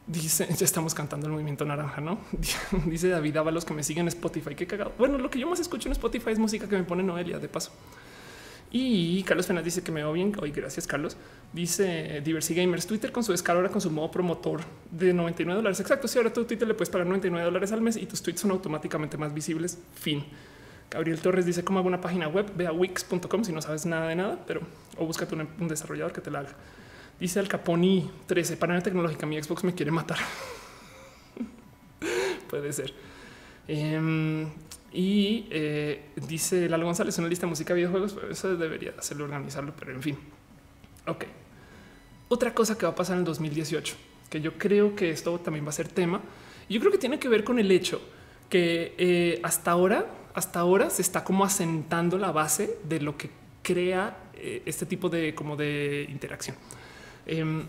Dice, 0.08 0.48
ya 0.58 0.66
estamos 0.66 0.94
cantando 0.94 1.28
el 1.28 1.34
movimiento 1.34 1.66
naranja, 1.66 2.02
¿no? 2.02 2.20
Dice 2.86 3.10
David 3.10 3.38
Ábalos 3.38 3.66
que 3.66 3.74
me 3.74 3.84
siguen 3.84 4.04
en 4.04 4.10
Spotify. 4.10 4.56
Qué 4.56 4.68
cagado. 4.68 4.94
Bueno, 4.98 5.18
lo 5.18 5.30
que 5.30 5.40
yo 5.40 5.48
más 5.48 5.60
escucho 5.60 5.88
en 5.88 5.94
Spotify 5.94 6.32
es 6.32 6.40
música 6.40 6.68
que 6.68 6.78
me 6.78 6.84
pone 6.84 7.04
Noelia, 7.04 7.40
de 7.40 7.48
paso. 7.48 7.72
Y 8.76 9.22
Carlos 9.24 9.46
Fernández 9.46 9.66
dice 9.66 9.84
que 9.84 9.92
me 9.92 10.04
va 10.04 10.12
bien. 10.12 10.34
Hoy, 10.42 10.52
gracias, 10.52 10.88
Carlos. 10.88 11.16
Dice 11.54 12.22
Diversity 12.26 12.62
Gamers 12.62 12.88
Twitter 12.88 13.12
con 13.12 13.24
su 13.24 13.32
descarga 13.32 13.60
ahora 13.60 13.72
con 13.72 13.80
su 13.80 13.92
modo 13.92 14.10
promotor 14.10 14.62
de 14.90 15.14
99 15.14 15.58
dólares. 15.58 15.80
Exacto. 15.80 16.08
Si 16.08 16.18
ahora 16.18 16.34
tu 16.34 16.44
Twitter 16.46 16.68
le 16.68 16.74
puedes 16.74 16.90
pagar 16.90 17.06
99 17.06 17.46
dólares 17.46 17.72
al 17.72 17.82
mes 17.82 17.98
y 17.98 18.08
tus 18.08 18.24
tweets 18.24 18.42
son 18.42 18.50
automáticamente 18.50 19.16
más 19.16 19.32
visibles. 19.32 19.78
Fin. 19.94 20.26
Gabriel 20.90 21.20
Torres 21.20 21.46
dice 21.46 21.64
cómo 21.64 21.80
hago 21.80 21.88
una 21.88 22.02
página 22.02 22.28
web. 22.28 22.52
Ve 22.56 22.66
a 22.66 22.72
wix.com 22.72 23.44
si 23.44 23.52
no 23.52 23.62
sabes 23.62 23.86
nada 23.86 24.08
de 24.08 24.16
nada, 24.16 24.44
pero 24.48 24.62
o 24.98 25.06
búscate 25.06 25.36
un, 25.36 25.48
un 25.60 25.68
desarrollador 25.68 26.12
que 26.12 26.22
te 26.22 26.32
la 26.32 26.40
haga. 26.40 26.50
Dice 27.20 27.40
el 27.40 27.48
Caponi 27.48 28.10
13 28.26 28.58
para 28.58 28.82
tecnológica. 28.82 29.26
Mi 29.26 29.42
Xbox 29.42 29.64
me 29.64 29.74
quiere 29.74 29.92
matar. 29.92 30.18
Puede 32.50 32.74
ser. 32.74 32.94
Em, 33.68 34.48
y 34.92 35.48
eh, 35.50 36.10
dice 36.28 36.68
Lalo 36.68 36.86
González 36.86 37.18
una 37.18 37.28
lista 37.28 37.46
de 37.46 37.52
música, 37.52 37.74
videojuegos. 37.74 38.16
Eso 38.30 38.56
debería 38.56 38.94
hacerlo, 38.98 39.26
organizarlo, 39.26 39.74
pero 39.78 39.92
en 39.92 40.02
fin. 40.02 40.18
Ok. 41.08 41.26
Otra 42.30 42.54
cosa 42.54 42.78
que 42.78 42.86
va 42.86 42.92
a 42.92 42.96
pasar 42.96 43.16
en 43.16 43.20
el 43.20 43.26
2018, 43.26 43.96
que 44.30 44.42
yo 44.42 44.58
creo 44.58 44.96
que 44.96 45.12
esto 45.12 45.40
también 45.40 45.66
va 45.66 45.70
a 45.70 45.74
ser 45.74 45.88
tema. 45.88 46.22
Yo 46.70 46.80
creo 46.80 46.92
que 46.92 46.98
tiene 46.98 47.20
que 47.20 47.30
ver 47.30 47.44
con 47.44 47.60
el 47.60 47.72
hecho 47.72 48.02
que 48.50 48.96
eh, 48.98 49.40
hasta 49.44 49.72
ahora 49.72 50.08
hasta 50.34 50.60
ahora 50.60 50.90
se 50.90 51.02
está 51.02 51.24
como 51.24 51.44
asentando 51.44 52.18
la 52.18 52.32
base 52.32 52.78
de 52.84 53.00
lo 53.00 53.18
que 53.18 53.30
crea 53.62 54.18
eh, 54.34 54.64
este 54.66 54.86
tipo 54.86 55.10
de 55.10 55.36
como 55.36 55.56
de 55.56 56.08
interacción. 56.10 56.56
Em, 57.26 57.64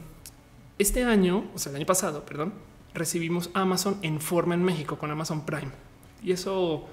este 0.78 1.04
año, 1.04 1.44
o 1.54 1.58
sea, 1.58 1.70
el 1.70 1.76
año 1.76 1.86
pasado, 1.86 2.24
perdón, 2.24 2.52
recibimos 2.94 3.50
Amazon 3.54 3.98
en 4.02 4.20
forma 4.20 4.54
en 4.54 4.62
México 4.62 4.98
con 4.98 5.10
Amazon 5.10 5.44
Prime 5.44 5.70
y 6.22 6.32
eso 6.32 6.86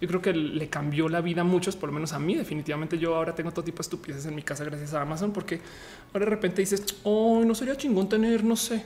yo 0.00 0.08
creo 0.08 0.20
que 0.20 0.32
le 0.32 0.68
cambió 0.68 1.08
la 1.08 1.20
vida 1.20 1.40
a 1.40 1.44
muchos, 1.44 1.74
por 1.74 1.88
lo 1.88 1.94
menos 1.94 2.12
a 2.12 2.18
mí. 2.18 2.34
Definitivamente 2.34 2.98
yo 2.98 3.16
ahora 3.16 3.34
tengo 3.34 3.50
todo 3.50 3.64
tipo 3.64 3.78
de 3.78 3.82
estupideces 3.82 4.26
en 4.26 4.34
mi 4.34 4.42
casa 4.42 4.64
gracias 4.64 4.92
a 4.94 5.02
Amazon, 5.02 5.32
porque 5.32 5.60
ahora 6.12 6.26
de 6.26 6.30
repente 6.30 6.60
dices, 6.60 6.84
oh, 7.02 7.42
no 7.44 7.54
sería 7.54 7.76
chingón 7.76 8.08
tener, 8.08 8.44
no 8.44 8.56
sé, 8.56 8.84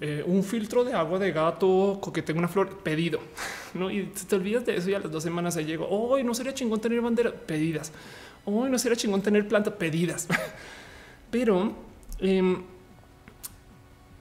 eh, 0.00 0.22
un 0.26 0.42
filtro 0.42 0.84
de 0.84 0.92
agua 0.92 1.18
de 1.18 1.32
gato 1.32 2.00
que 2.12 2.22
tenga 2.22 2.40
una 2.40 2.48
flor 2.48 2.78
pedido, 2.78 3.20
¿no? 3.74 3.90
Y 3.90 4.04
te 4.06 4.34
olvidas 4.34 4.66
de 4.66 4.76
eso 4.76 4.90
y 4.90 4.94
a 4.94 4.98
las 4.98 5.10
dos 5.10 5.22
semanas 5.22 5.54
se 5.54 5.64
llegó, 5.64 5.88
hoy 5.88 6.24
no 6.24 6.34
sería 6.34 6.52
chingón 6.52 6.80
tener 6.80 7.00
bandera 7.00 7.32
pedidas, 7.32 7.92
hoy 8.44 8.68
no 8.68 8.78
sería 8.78 8.96
chingón 8.96 9.22
tener 9.22 9.46
planta 9.46 9.76
pedidas. 9.76 10.28
Pero 11.30 11.72
em, 12.18 12.62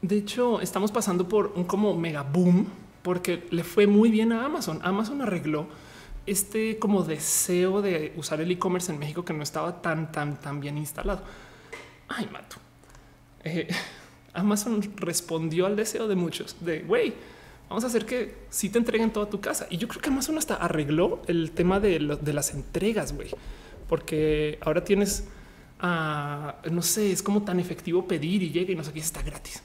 de 0.02 0.18
hecho 0.18 0.62
estamos 0.62 0.92
pasando 0.92 1.28
por 1.28 1.54
un 1.56 1.64
como 1.64 1.96
mega 1.96 2.24
boom 2.24 2.68
porque 3.02 3.48
le 3.52 3.64
fue 3.64 3.88
muy 3.88 4.12
bien 4.12 4.32
a 4.34 4.46
Amazon. 4.46 4.80
Amazon 4.84 5.22
arregló 5.22 5.68
este 6.26 6.78
como 6.78 7.04
deseo 7.04 7.82
de 7.82 8.14
usar 8.18 8.42
el 8.42 8.52
e-commerce 8.52 8.92
en 8.92 9.00
México 9.00 9.24
que 9.24 9.34
no 9.34 9.44
estaba 9.44 9.82
tan, 9.82 10.12
tan, 10.12 10.40
tan 10.40 10.60
bien 10.60 10.78
instalado. 10.78 11.22
Ay, 12.10 12.28
mato. 12.32 12.58
Eh, 13.44 13.68
Amazon 14.34 14.82
respondió 14.98 15.66
al 15.66 15.76
deseo 15.76 16.08
de 16.08 16.16
muchos 16.16 16.58
de 16.60 16.82
güey, 16.82 17.14
vamos 17.70 17.84
a 17.84 17.88
hacer 17.88 18.06
que 18.06 18.36
si 18.50 18.70
te 18.70 18.78
entreguen 18.78 19.12
toda 19.12 19.30
tu 19.30 19.42
casa. 19.42 19.68
Y 19.70 19.78
yo 19.78 19.88
creo 19.88 20.02
que 20.02 20.10
Amazon 20.10 20.38
hasta 20.38 20.56
arregló 20.56 21.22
el 21.28 21.52
tema 21.52 21.80
de, 21.80 22.00
las 22.00 22.54
entregas, 22.54 23.14
güey, 23.14 23.30
porque 23.90 24.60
ahora 24.62 24.84
tienes, 24.84 25.24
no 25.82 26.82
sé, 26.82 27.12
es 27.12 27.22
como 27.22 27.44
tan 27.44 27.60
efectivo 27.60 28.08
pedir 28.08 28.44
y 28.44 28.52
llega 28.52 28.72
y 28.72 28.76
no 28.76 28.84
sé 28.84 28.94
qué 28.94 29.00
está 29.00 29.22
gratis. 29.22 29.62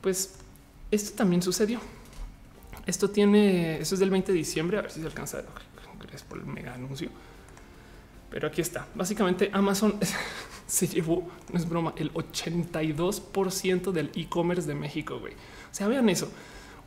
Pues 0.00 0.36
esto 0.90 1.16
también 1.16 1.42
sucedió. 1.42 1.80
Esto 2.86 3.10
tiene, 3.10 3.80
eso 3.80 3.94
es 3.94 4.00
del 4.00 4.10
20 4.10 4.32
de 4.32 4.38
diciembre, 4.38 4.78
a 4.78 4.82
ver 4.82 4.90
si 4.90 5.00
se 5.00 5.06
alcanza. 5.06 5.42
Gracias 5.98 6.22
por 6.22 6.38
el 6.38 6.46
mega 6.46 6.74
anuncio. 6.74 7.10
Pero 8.30 8.48
aquí 8.48 8.60
está. 8.60 8.86
Básicamente 8.94 9.50
Amazon 9.52 9.98
se 10.66 10.86
llevó, 10.86 11.28
no 11.52 11.58
es 11.58 11.68
broma, 11.68 11.94
el 11.96 12.12
82% 12.12 13.92
del 13.92 14.10
e-commerce 14.14 14.66
de 14.66 14.74
México. 14.74 15.18
Güey. 15.18 15.34
O 15.34 15.74
sea, 15.74 15.88
vean 15.88 16.08
eso. 16.08 16.30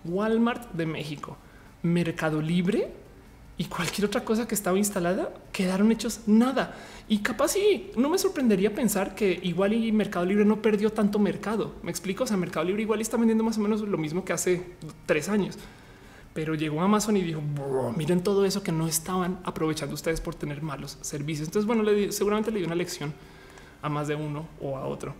Walmart 0.06 0.72
de 0.74 0.86
México, 0.86 1.38
Mercado 1.84 2.42
Libre 2.42 2.92
y 3.58 3.66
cualquier 3.66 4.06
otra 4.06 4.24
cosa 4.26 4.48
que 4.48 4.56
estaba 4.56 4.78
instalada 4.78 5.34
quedaron 5.52 5.92
hechos 5.92 6.22
nada. 6.26 6.76
Y 7.08 7.20
capaz 7.20 7.50
sí, 7.50 7.92
no 7.96 8.10
me 8.10 8.18
sorprendería 8.18 8.74
pensar 8.74 9.14
que 9.14 9.40
igual 9.44 9.74
y 9.74 9.92
Mercado 9.92 10.26
Libre 10.26 10.46
no 10.46 10.62
perdió 10.62 10.92
tanto 10.92 11.20
mercado. 11.20 11.76
Me 11.84 11.92
explico. 11.92 12.24
O 12.24 12.28
sea, 12.28 12.38
Mercado 12.38 12.66
Libre 12.66 12.82
igual 12.82 13.02
está 13.02 13.18
vendiendo 13.18 13.44
más 13.44 13.58
o 13.58 13.62
menos 13.62 13.82
lo 13.82 13.98
mismo 13.98 14.26
que 14.26 14.34
hace 14.34 14.66
tres 15.06 15.30
años 15.30 15.58
pero 16.34 16.56
llegó 16.56 16.82
Amazon 16.82 17.18
y 17.18 17.22
dijo 17.22 17.42
miren 17.96 18.24
todo 18.24 18.46
eso 18.46 18.64
que 18.64 18.72
no 18.72 18.88
estaban 18.88 19.40
aprovechando 19.44 19.94
ustedes 19.94 20.20
por 20.20 20.36
tener 20.36 20.62
malos 20.62 20.98
servicios. 21.02 21.48
Entonces, 21.48 21.68
bueno, 21.68 21.84
seguramente 22.12 22.52
le 22.52 22.60
dio 22.60 22.68
una 22.68 22.76
lección 22.76 23.14
a 23.82 23.90
más 23.90 24.08
de 24.08 24.16
uno 24.16 24.48
o 24.60 24.78
a 24.78 24.86
otro. 24.86 25.14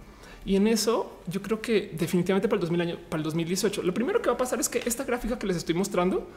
Y 0.46 0.56
en 0.56 0.68
eso 0.68 1.20
yo 1.28 1.42
creo 1.42 1.62
que 1.62 1.94
definitivamente 1.98 2.48
para 2.48 2.58
el 2.58 2.62
2000 2.62 2.82
año, 2.82 2.98
para 3.10 3.20
el 3.20 3.24
2018, 3.24 3.84
lo 3.84 3.94
primero 3.94 4.22
que 4.22 4.30
va 4.30 4.36
a 4.36 4.38
pasar 4.38 4.60
es 4.60 4.68
que 4.68 4.82
esta 4.86 5.04
gráfica 5.04 5.40
que 5.40 5.48
les 5.48 5.56
estoy 5.56 5.76
mostrando 5.76 6.28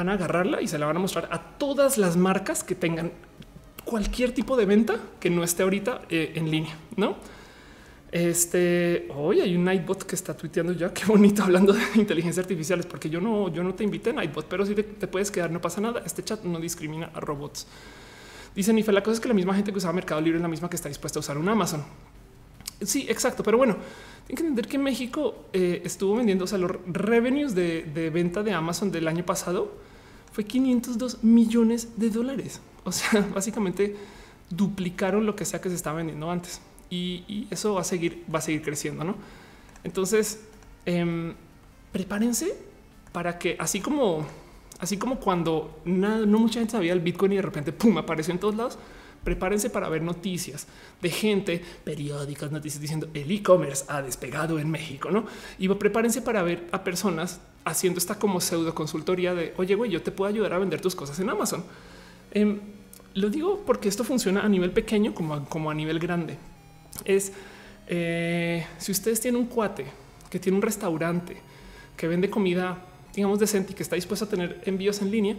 van 0.00 0.08
a 0.08 0.14
agarrarla 0.14 0.62
y 0.62 0.66
se 0.66 0.78
la 0.78 0.86
van 0.86 0.96
a 0.96 1.00
mostrar 1.00 1.28
a 1.30 1.38
todas 1.58 1.98
las 1.98 2.16
marcas 2.16 2.64
que 2.64 2.74
tengan 2.74 3.12
cualquier 3.84 4.32
tipo 4.32 4.56
de 4.56 4.64
venta 4.64 4.96
que 5.20 5.28
no 5.28 5.44
esté 5.44 5.62
ahorita 5.62 6.02
eh, 6.08 6.32
en 6.36 6.50
línea, 6.50 6.74
no? 6.96 7.16
Este 8.10 9.06
hoy 9.14 9.40
hay 9.40 9.54
un 9.54 9.64
Nightbot 9.64 10.04
que 10.04 10.16
está 10.16 10.34
tuiteando 10.34 10.72
ya. 10.72 10.92
Qué 10.94 11.04
bonito 11.04 11.42
hablando 11.42 11.74
de 11.74 11.82
inteligencia 11.96 12.40
artificiales, 12.40 12.86
porque 12.86 13.10
yo 13.10 13.20
no, 13.20 13.52
yo 13.52 13.62
no 13.62 13.74
te 13.74 13.84
invité 13.84 14.10
a 14.10 14.12
Nightbot, 14.14 14.46
pero 14.46 14.64
si 14.64 14.74
te, 14.74 15.06
puedes 15.06 15.30
quedar, 15.30 15.50
no 15.50 15.60
pasa 15.60 15.82
nada. 15.82 16.02
Este 16.06 16.24
chat 16.24 16.42
no 16.44 16.58
discrimina 16.58 17.10
a 17.12 17.20
robots. 17.20 17.66
Dice 18.54 18.72
Nife, 18.72 18.90
la 18.92 19.02
cosa 19.02 19.14
es 19.14 19.20
que 19.20 19.28
la 19.28 19.34
misma 19.34 19.54
gente 19.54 19.70
que 19.70 19.78
usaba 19.78 19.92
Mercado 19.92 20.20
Libre 20.22 20.38
es 20.38 20.42
la 20.42 20.48
misma 20.48 20.70
que 20.70 20.76
está 20.76 20.88
dispuesta 20.88 21.18
a 21.18 21.20
usar 21.20 21.36
un 21.36 21.48
Amazon. 21.48 21.84
Sí, 22.80 23.06
exacto. 23.08 23.42
Pero 23.42 23.58
bueno, 23.58 23.76
tienen 24.26 24.36
que 24.36 24.42
entender 24.48 24.66
que 24.66 24.78
México 24.78 25.44
eh, 25.52 25.82
estuvo 25.84 26.16
vendiendo, 26.16 26.44
o 26.44 26.48
sea, 26.48 26.58
los 26.58 26.72
revenues 26.86 27.54
de 27.54 28.10
venta 28.12 28.42
de 28.42 28.52
Amazon 28.54 28.90
del 28.90 29.06
año 29.06 29.26
pasado 29.26 29.89
fue 30.40 30.46
502 30.46 31.22
millones 31.22 31.98
de 31.98 32.08
dólares. 32.08 32.62
O 32.84 32.92
sea, 32.92 33.20
básicamente 33.34 33.94
duplicaron 34.48 35.26
lo 35.26 35.36
que 35.36 35.44
sea 35.44 35.60
que 35.60 35.68
se 35.68 35.74
estaba 35.74 35.98
vendiendo 35.98 36.30
antes 36.30 36.62
y, 36.88 37.46
eso 37.50 37.74
va 37.74 37.82
a 37.82 37.84
seguir, 37.84 38.24
va 38.32 38.38
a 38.38 38.42
seguir 38.42 38.62
creciendo, 38.62 39.04
¿no? 39.04 39.16
Entonces, 39.84 40.40
em, 40.86 41.34
prepárense 41.92 42.54
para 43.12 43.38
que 43.38 43.56
así 43.58 43.80
como, 43.80 44.26
así 44.78 44.96
como 44.96 45.20
cuando 45.20 45.78
no 45.84 46.38
mucha 46.38 46.60
gente 46.60 46.72
sabía 46.72 46.94
el 46.94 47.00
Bitcoin 47.00 47.32
y 47.32 47.36
de 47.36 47.42
repente 47.42 47.70
pum 47.72 47.98
apareció 47.98 48.32
en 48.32 48.40
todos 48.40 48.56
lados. 48.56 48.78
Prepárense 49.24 49.70
para 49.70 49.88
ver 49.88 50.02
noticias 50.02 50.66
de 51.02 51.10
gente, 51.10 51.62
periódicas, 51.84 52.50
noticias 52.50 52.80
diciendo 52.80 53.08
el 53.12 53.30
e-commerce 53.30 53.84
ha 53.88 54.02
despegado 54.02 54.58
en 54.58 54.70
México, 54.70 55.10
no? 55.10 55.26
Y 55.58 55.68
prepárense 55.68 56.22
para 56.22 56.42
ver 56.42 56.66
a 56.72 56.84
personas 56.84 57.40
haciendo 57.64 57.98
esta 57.98 58.14
como 58.18 58.40
pseudo 58.40 58.74
consultoría 58.74 59.34
de 59.34 59.52
oye, 59.58 59.74
güey, 59.74 59.90
yo 59.90 60.02
te 60.02 60.10
puedo 60.10 60.30
ayudar 60.30 60.54
a 60.54 60.58
vender 60.58 60.80
tus 60.80 60.94
cosas 60.94 61.18
en 61.20 61.28
Amazon. 61.28 61.64
Em, 62.32 62.60
lo 63.14 63.28
digo 63.28 63.62
porque 63.66 63.88
esto 63.88 64.04
funciona 64.04 64.40
a 64.40 64.48
nivel 64.48 64.70
pequeño 64.70 65.14
como, 65.14 65.44
como 65.46 65.70
a 65.70 65.74
nivel 65.74 65.98
grande 65.98 66.38
es 67.04 67.32
eh, 67.86 68.66
si 68.78 68.92
ustedes 68.92 69.20
tienen 69.20 69.40
un 69.40 69.46
cuate 69.46 69.86
que 70.28 70.38
tiene 70.38 70.56
un 70.56 70.62
restaurante 70.62 71.36
que 71.96 72.06
vende 72.06 72.30
comida, 72.30 72.86
digamos, 73.14 73.38
decente 73.38 73.72
y 73.72 73.74
que 73.74 73.82
está 73.82 73.96
dispuesto 73.96 74.24
a 74.24 74.28
tener 74.28 74.62
envíos 74.64 75.02
en 75.02 75.10
línea, 75.10 75.36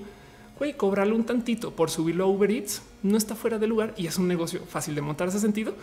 güey, 0.61 0.73
cobrarle 0.73 1.13
un 1.13 1.25
tantito 1.25 1.71
por 1.75 1.89
subirlo 1.89 2.23
a 2.23 2.27
Uber 2.27 2.51
Eats 2.51 2.83
no 3.01 3.17
está 3.17 3.33
fuera 3.33 3.57
de 3.57 3.65
lugar 3.65 3.95
y 3.97 4.05
es 4.05 4.19
un 4.19 4.27
negocio 4.27 4.61
fácil 4.69 4.93
de 4.93 5.01
montar 5.01 5.27
ese 5.27 5.39
sentido. 5.39 5.73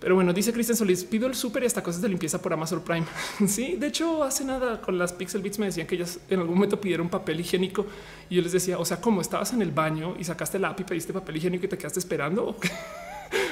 Pero 0.00 0.14
bueno, 0.14 0.32
dice 0.32 0.50
Cristian 0.50 0.78
Solís, 0.78 1.04
pido 1.04 1.26
el 1.26 1.34
súper 1.34 1.64
y 1.64 1.66
hasta 1.66 1.82
cosas 1.82 2.00
de 2.00 2.08
limpieza 2.08 2.40
por 2.40 2.54
Amazon 2.54 2.80
Prime. 2.80 3.04
sí, 3.46 3.76
de 3.76 3.88
hecho, 3.88 4.24
hace 4.24 4.46
nada 4.46 4.80
con 4.80 4.96
las 4.96 5.12
Pixel 5.12 5.42
Beats 5.42 5.58
me 5.58 5.66
decían 5.66 5.86
que 5.86 5.96
ellas 5.96 6.20
en 6.30 6.40
algún 6.40 6.54
momento 6.54 6.80
pidieron 6.80 7.10
papel 7.10 7.38
higiénico 7.40 7.84
y 8.30 8.36
yo 8.36 8.40
les 8.40 8.52
decía, 8.52 8.78
o 8.78 8.84
sea, 8.86 8.98
¿cómo 8.98 9.20
estabas 9.20 9.52
en 9.52 9.60
el 9.60 9.72
baño 9.72 10.14
y 10.18 10.24
sacaste 10.24 10.58
la 10.58 10.70
app 10.70 10.80
y 10.80 10.84
pediste 10.84 11.12
papel 11.12 11.36
higiénico 11.36 11.66
y 11.66 11.68
te 11.68 11.76
quedaste 11.76 11.98
esperando? 11.98 12.56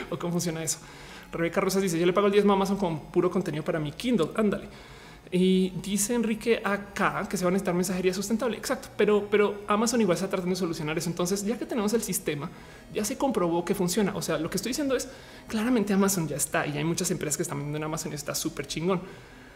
¿O 0.08 0.18
cómo 0.18 0.32
funciona 0.32 0.62
eso? 0.62 0.78
Rebeca 1.32 1.60
Rosas 1.60 1.82
dice: 1.82 1.98
Yo 1.98 2.06
le 2.06 2.14
pago 2.14 2.28
el 2.28 2.32
10 2.32 2.46
a 2.46 2.52
Amazon 2.54 2.78
con 2.78 3.10
puro 3.10 3.30
contenido 3.30 3.62
para 3.62 3.78
mi 3.78 3.92
Kindle. 3.92 4.30
Ándale. 4.36 4.68
Y 5.32 5.70
dice 5.82 6.14
Enrique 6.14 6.60
acá 6.62 7.26
que 7.28 7.36
se 7.36 7.44
van 7.44 7.52
a 7.52 7.54
necesitar 7.54 7.74
mensajería 7.74 8.14
sustentable. 8.14 8.56
Exacto, 8.56 8.88
pero, 8.96 9.26
pero 9.30 9.62
Amazon 9.66 10.00
igual 10.00 10.14
está 10.14 10.28
tratando 10.28 10.50
de 10.50 10.56
solucionar 10.56 10.96
eso. 10.96 11.10
Entonces, 11.10 11.44
ya 11.44 11.58
que 11.58 11.66
tenemos 11.66 11.92
el 11.94 12.02
sistema, 12.02 12.50
ya 12.94 13.04
se 13.04 13.18
comprobó 13.18 13.64
que 13.64 13.74
funciona. 13.74 14.14
O 14.14 14.22
sea, 14.22 14.38
lo 14.38 14.48
que 14.50 14.56
estoy 14.56 14.70
diciendo 14.70 14.94
es 14.94 15.08
claramente 15.48 15.92
Amazon 15.92 16.28
ya 16.28 16.36
está 16.36 16.66
y 16.66 16.78
hay 16.78 16.84
muchas 16.84 17.10
empresas 17.10 17.36
que 17.36 17.42
están 17.42 17.58
vendiendo 17.58 17.78
en 17.78 17.84
Amazon 17.84 18.12
y 18.12 18.14
está 18.14 18.34
súper 18.34 18.66
chingón. 18.66 19.00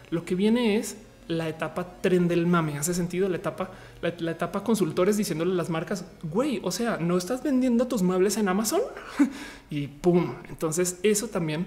Lo 0.09 0.25
que 0.25 0.35
viene 0.35 0.77
es 0.77 0.97
la 1.27 1.47
etapa 1.47 2.01
tren 2.01 2.27
del 2.27 2.47
mame. 2.47 2.77
Hace 2.77 2.93
sentido 2.93 3.29
la 3.29 3.37
etapa, 3.37 3.71
la, 4.01 4.31
etapa 4.31 4.63
consultores 4.63 5.17
diciéndole 5.17 5.53
a 5.53 5.55
las 5.55 5.69
marcas, 5.69 6.05
güey, 6.23 6.59
o 6.63 6.71
sea, 6.71 6.97
no 6.97 7.17
estás 7.17 7.43
vendiendo 7.43 7.87
tus 7.87 8.01
muebles 8.01 8.37
en 8.37 8.49
Amazon 8.49 8.81
y 9.69 9.87
pum. 9.87 10.35
Entonces 10.49 10.99
eso 11.03 11.27
también 11.27 11.65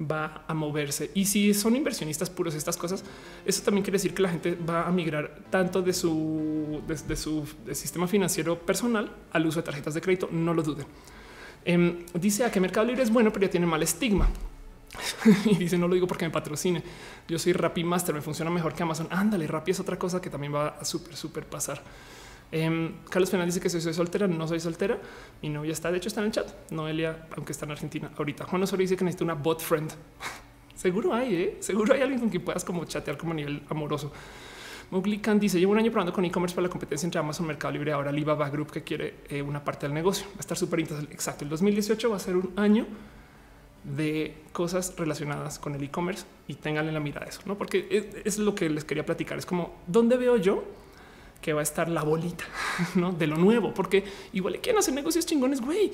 va 0.00 0.44
a 0.46 0.54
moverse. 0.54 1.10
Y 1.14 1.26
si 1.26 1.52
son 1.54 1.76
inversionistas 1.76 2.30
puros 2.30 2.54
estas 2.54 2.76
cosas, 2.76 3.04
eso 3.44 3.62
también 3.62 3.84
quiere 3.84 3.96
decir 3.96 4.14
que 4.14 4.22
la 4.22 4.30
gente 4.30 4.54
va 4.56 4.86
a 4.86 4.90
migrar 4.90 5.40
tanto 5.50 5.82
de 5.82 5.92
su, 5.92 6.82
de, 6.86 7.16
su 7.16 7.46
sistema 7.72 8.06
financiero 8.06 8.58
personal 8.58 9.12
al 9.32 9.46
uso 9.46 9.60
de 9.60 9.64
tarjetas 9.64 9.94
de 9.94 10.00
crédito. 10.00 10.28
No 10.32 10.54
lo 10.54 10.62
duden. 10.62 10.86
Em, 11.64 12.04
dice 12.14 12.44
a 12.44 12.50
que 12.50 12.60
Mercado 12.60 12.86
Libre 12.86 13.02
es 13.02 13.10
bueno, 13.10 13.32
pero 13.32 13.46
ya 13.46 13.50
tiene 13.50 13.66
mal 13.66 13.82
estigma. 13.82 14.28
y 15.44 15.54
dice 15.54 15.78
no 15.78 15.86
lo 15.86 15.94
digo 15.94 16.06
porque 16.06 16.24
me 16.24 16.30
patrocine. 16.30 16.82
Yo 17.28 17.38
soy 17.38 17.52
Rappi 17.52 17.84
Master, 17.84 18.14
me 18.14 18.22
funciona 18.22 18.50
mejor 18.50 18.74
que 18.74 18.82
Amazon. 18.82 19.08
Ándale, 19.10 19.46
Rappi 19.46 19.72
es 19.72 19.80
otra 19.80 19.98
cosa 19.98 20.20
que 20.20 20.30
también 20.30 20.54
va 20.54 20.68
a 20.68 20.84
súper, 20.84 21.16
súper 21.16 21.46
pasar. 21.46 21.82
Em, 22.52 22.94
Carlos 23.08 23.30
Penal 23.30 23.46
dice 23.46 23.60
que 23.60 23.68
soy, 23.68 23.80
soltera, 23.94 24.26
no 24.26 24.46
soy 24.46 24.60
soltera. 24.60 24.98
Mi 25.42 25.48
novia 25.48 25.72
está, 25.72 25.90
de 25.90 25.98
hecho, 25.98 26.08
está 26.08 26.20
en 26.20 26.26
el 26.26 26.32
chat. 26.32 26.48
Noelia, 26.70 27.26
aunque 27.36 27.52
está 27.52 27.64
en 27.66 27.72
Argentina 27.72 28.10
ahorita. 28.16 28.44
Juan 28.44 28.62
Osorio 28.62 28.82
dice 28.82 28.96
que 28.96 29.04
necesita 29.04 29.24
una 29.24 29.34
bot 29.34 29.60
friend. 29.60 29.92
Seguro 30.74 31.12
hay, 31.12 31.34
¿eh? 31.34 31.56
seguro 31.60 31.92
hay 31.92 32.00
alguien 32.00 32.20
con 32.20 32.30
quien 32.30 32.42
puedas 32.42 32.64
como 32.64 32.86
chatear 32.86 33.18
como 33.18 33.32
a 33.32 33.34
nivel 33.34 33.62
amoroso. 33.68 34.10
Mowgli 34.90 35.18
Khan 35.18 35.38
dice: 35.38 35.60
Llevo 35.60 35.72
un 35.72 35.78
año 35.78 35.90
probando 35.90 36.10
con 36.10 36.24
e-commerce 36.24 36.54
para 36.54 36.68
la 36.68 36.70
competencia 36.70 37.06
entre 37.06 37.20
Amazon, 37.20 37.46
Mercado 37.46 37.72
Libre, 37.74 37.92
ahora 37.92 38.08
Alibaba 38.08 38.48
Group 38.48 38.70
que 38.70 38.82
quiere 38.82 39.16
eh, 39.28 39.42
una 39.42 39.62
parte 39.62 39.84
del 39.84 39.92
negocio. 39.92 40.26
Va 40.28 40.38
a 40.38 40.40
estar 40.40 40.56
súper 40.56 40.80
interesante. 40.80 41.12
Exacto. 41.12 41.44
El 41.44 41.50
2018 41.50 42.08
va 42.08 42.16
a 42.16 42.18
ser 42.18 42.34
un 42.34 42.54
año 42.56 42.86
de 43.84 44.36
cosas 44.52 44.94
relacionadas 44.96 45.58
con 45.58 45.74
el 45.74 45.82
e-commerce 45.82 46.24
y 46.48 46.54
tengan 46.54 46.86
en 46.88 46.94
la 46.94 47.00
mirada 47.00 47.26
eso, 47.26 47.40
no? 47.46 47.56
Porque 47.56 48.12
es, 48.24 48.38
lo 48.38 48.54
que 48.54 48.68
les 48.68 48.84
quería 48.84 49.06
platicar. 49.06 49.38
Es 49.38 49.46
como 49.46 49.74
dónde 49.86 50.16
veo 50.16 50.36
yo 50.36 50.64
que 51.40 51.52
va 51.52 51.60
a 51.60 51.62
estar 51.62 51.88
la 51.88 52.02
bolita 52.02 52.44
¿no? 52.94 53.12
de 53.12 53.26
lo 53.26 53.36
nuevo, 53.36 53.72
porque 53.74 54.04
igual 54.32 54.58
quieren 54.60 54.78
hacer 54.78 54.94
negocios 54.94 55.26
chingones, 55.26 55.60
güey. 55.60 55.92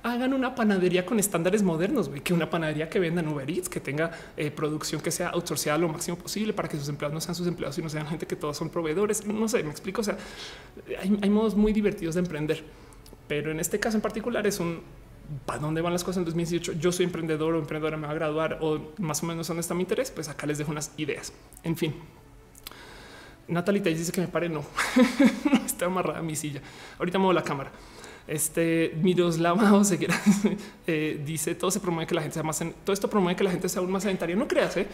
Hagan 0.00 0.32
una 0.32 0.54
panadería 0.54 1.04
con 1.04 1.18
estándares 1.18 1.64
modernos, 1.64 2.08
güey, 2.08 2.20
que 2.20 2.32
una 2.32 2.48
panadería 2.48 2.88
que 2.88 3.00
venda 3.00 3.20
en 3.20 3.28
Uber 3.28 3.50
Eats, 3.50 3.68
que 3.68 3.80
tenga 3.80 4.12
eh, 4.36 4.50
producción 4.52 5.00
que 5.00 5.10
sea 5.10 5.30
outsourceada 5.30 5.76
lo 5.76 5.88
máximo 5.88 6.16
posible 6.16 6.52
para 6.52 6.68
que 6.68 6.76
sus 6.78 6.88
empleados 6.88 7.14
no 7.14 7.20
sean 7.20 7.34
sus 7.34 7.48
empleados, 7.48 7.74
sino 7.74 7.88
sean 7.88 8.06
gente 8.06 8.24
que 8.24 8.36
todos 8.36 8.56
son 8.56 8.70
proveedores. 8.70 9.26
No 9.26 9.48
sé, 9.48 9.64
me 9.64 9.70
explico. 9.70 10.00
O 10.00 10.04
sea, 10.04 10.16
hay, 11.00 11.18
hay 11.20 11.30
modos 11.30 11.56
muy 11.56 11.72
divertidos 11.72 12.14
de 12.14 12.20
emprender, 12.20 12.62
pero 13.26 13.50
en 13.50 13.58
este 13.58 13.80
caso 13.80 13.96
en 13.96 14.02
particular 14.02 14.46
es 14.46 14.60
un 14.60 14.82
para 15.44 15.58
dónde 15.58 15.80
van 15.80 15.92
las 15.92 16.04
cosas 16.04 16.18
en 16.18 16.24
2018. 16.24 16.72
Yo 16.74 16.92
soy 16.92 17.04
emprendedor 17.04 17.54
o 17.54 17.58
emprendedora, 17.58 17.96
me 17.96 18.06
va 18.06 18.12
a 18.12 18.16
graduar 18.16 18.58
o 18.60 18.92
más 18.98 19.22
o 19.22 19.26
menos 19.26 19.46
dónde 19.46 19.60
está 19.60 19.74
mi 19.74 19.82
interés. 19.82 20.10
Pues 20.10 20.28
acá 20.28 20.46
les 20.46 20.58
dejo 20.58 20.70
unas 20.70 20.92
ideas. 20.96 21.32
En 21.62 21.76
fin, 21.76 21.94
Natalie 23.48 23.80
dice 23.80 24.12
que 24.12 24.20
me 24.20 24.28
pare. 24.28 24.48
No, 24.58 24.64
está 25.64 25.86
amarrada 25.86 26.18
a 26.18 26.22
mi 26.22 26.36
silla. 26.36 26.60
Ahorita 26.98 27.18
muevo 27.18 27.32
la 27.32 27.42
cámara. 27.42 27.70
Este 28.26 28.92
Miroslava 29.02 29.72
o 29.74 29.82
eh, 30.86 31.22
dice 31.24 31.54
todo 31.54 31.70
se 31.70 31.80
promueve 31.80 32.06
que 32.06 32.14
la 32.14 32.20
gente 32.20 32.34
sea 32.34 32.42
más, 32.42 32.58
todo 32.84 32.92
esto 32.92 33.08
promueve 33.08 33.36
que 33.36 33.44
la 33.44 33.50
gente 33.50 33.68
sea 33.68 33.80
aún 33.80 33.90
más 33.90 34.02
sedentaria. 34.02 34.36
No 34.36 34.46
creas, 34.46 34.76
eh? 34.76 34.86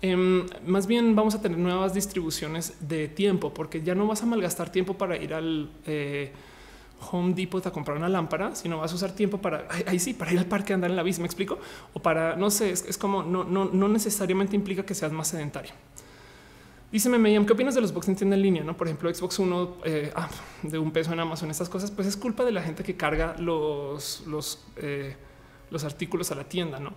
Em, 0.00 0.46
más 0.66 0.86
bien 0.86 1.14
vamos 1.14 1.34
a 1.34 1.42
tener 1.42 1.58
nuevas 1.58 1.94
distribuciones 1.94 2.74
de 2.80 3.08
tiempo 3.08 3.52
porque 3.52 3.82
ya 3.82 3.94
no 3.94 4.06
vas 4.06 4.22
a 4.22 4.26
malgastar 4.26 4.72
tiempo 4.72 4.94
para 4.94 5.16
ir 5.16 5.34
al 5.34 5.70
eh, 5.86 6.32
Home 7.10 7.34
Depot 7.34 7.64
a 7.66 7.70
comprar 7.70 7.98
una 7.98 8.08
lámpara, 8.08 8.54
sino 8.54 8.78
vas 8.78 8.90
a 8.92 8.94
usar 8.94 9.12
tiempo 9.12 9.38
para 9.38 9.68
ahí 9.86 9.98
sí, 9.98 10.14
para 10.14 10.32
ir 10.32 10.38
al 10.38 10.46
parque 10.46 10.72
a 10.72 10.76
andar 10.76 10.90
en 10.90 10.96
la 10.96 11.02
bici. 11.02 11.20
Me 11.20 11.26
explico 11.26 11.58
o 11.92 12.00
para 12.00 12.36
no 12.36 12.50
sé, 12.50 12.70
es, 12.70 12.86
es 12.86 12.96
como 12.96 13.22
no, 13.22 13.44
no, 13.44 13.66
no 13.66 13.88
necesariamente 13.88 14.56
implica 14.56 14.84
que 14.84 14.94
seas 14.94 15.12
más 15.12 15.28
sedentario. 15.28 15.72
Dice 16.92 17.08
Meme, 17.08 17.46
¿qué 17.46 17.52
opinas 17.54 17.74
de 17.74 17.80
los 17.80 17.94
box 17.94 18.08
en 18.08 18.16
tienda 18.16 18.36
en 18.36 18.42
línea? 18.42 18.62
No, 18.62 18.76
por 18.76 18.86
ejemplo, 18.86 19.12
Xbox 19.12 19.40
One 19.40 19.68
eh, 19.84 20.12
ah, 20.14 20.28
de 20.62 20.78
un 20.78 20.92
peso 20.92 21.10
en 21.10 21.20
Amazon, 21.20 21.50
estas 21.50 21.70
cosas, 21.70 21.90
pues 21.90 22.06
es 22.06 22.18
culpa 22.18 22.44
de 22.44 22.52
la 22.52 22.62
gente 22.62 22.84
que 22.84 22.96
carga 22.96 23.34
los, 23.38 24.24
los, 24.26 24.62
eh, 24.76 25.16
los 25.70 25.84
artículos 25.84 26.30
a 26.32 26.34
la 26.34 26.44
tienda. 26.44 26.78
No, 26.78 26.92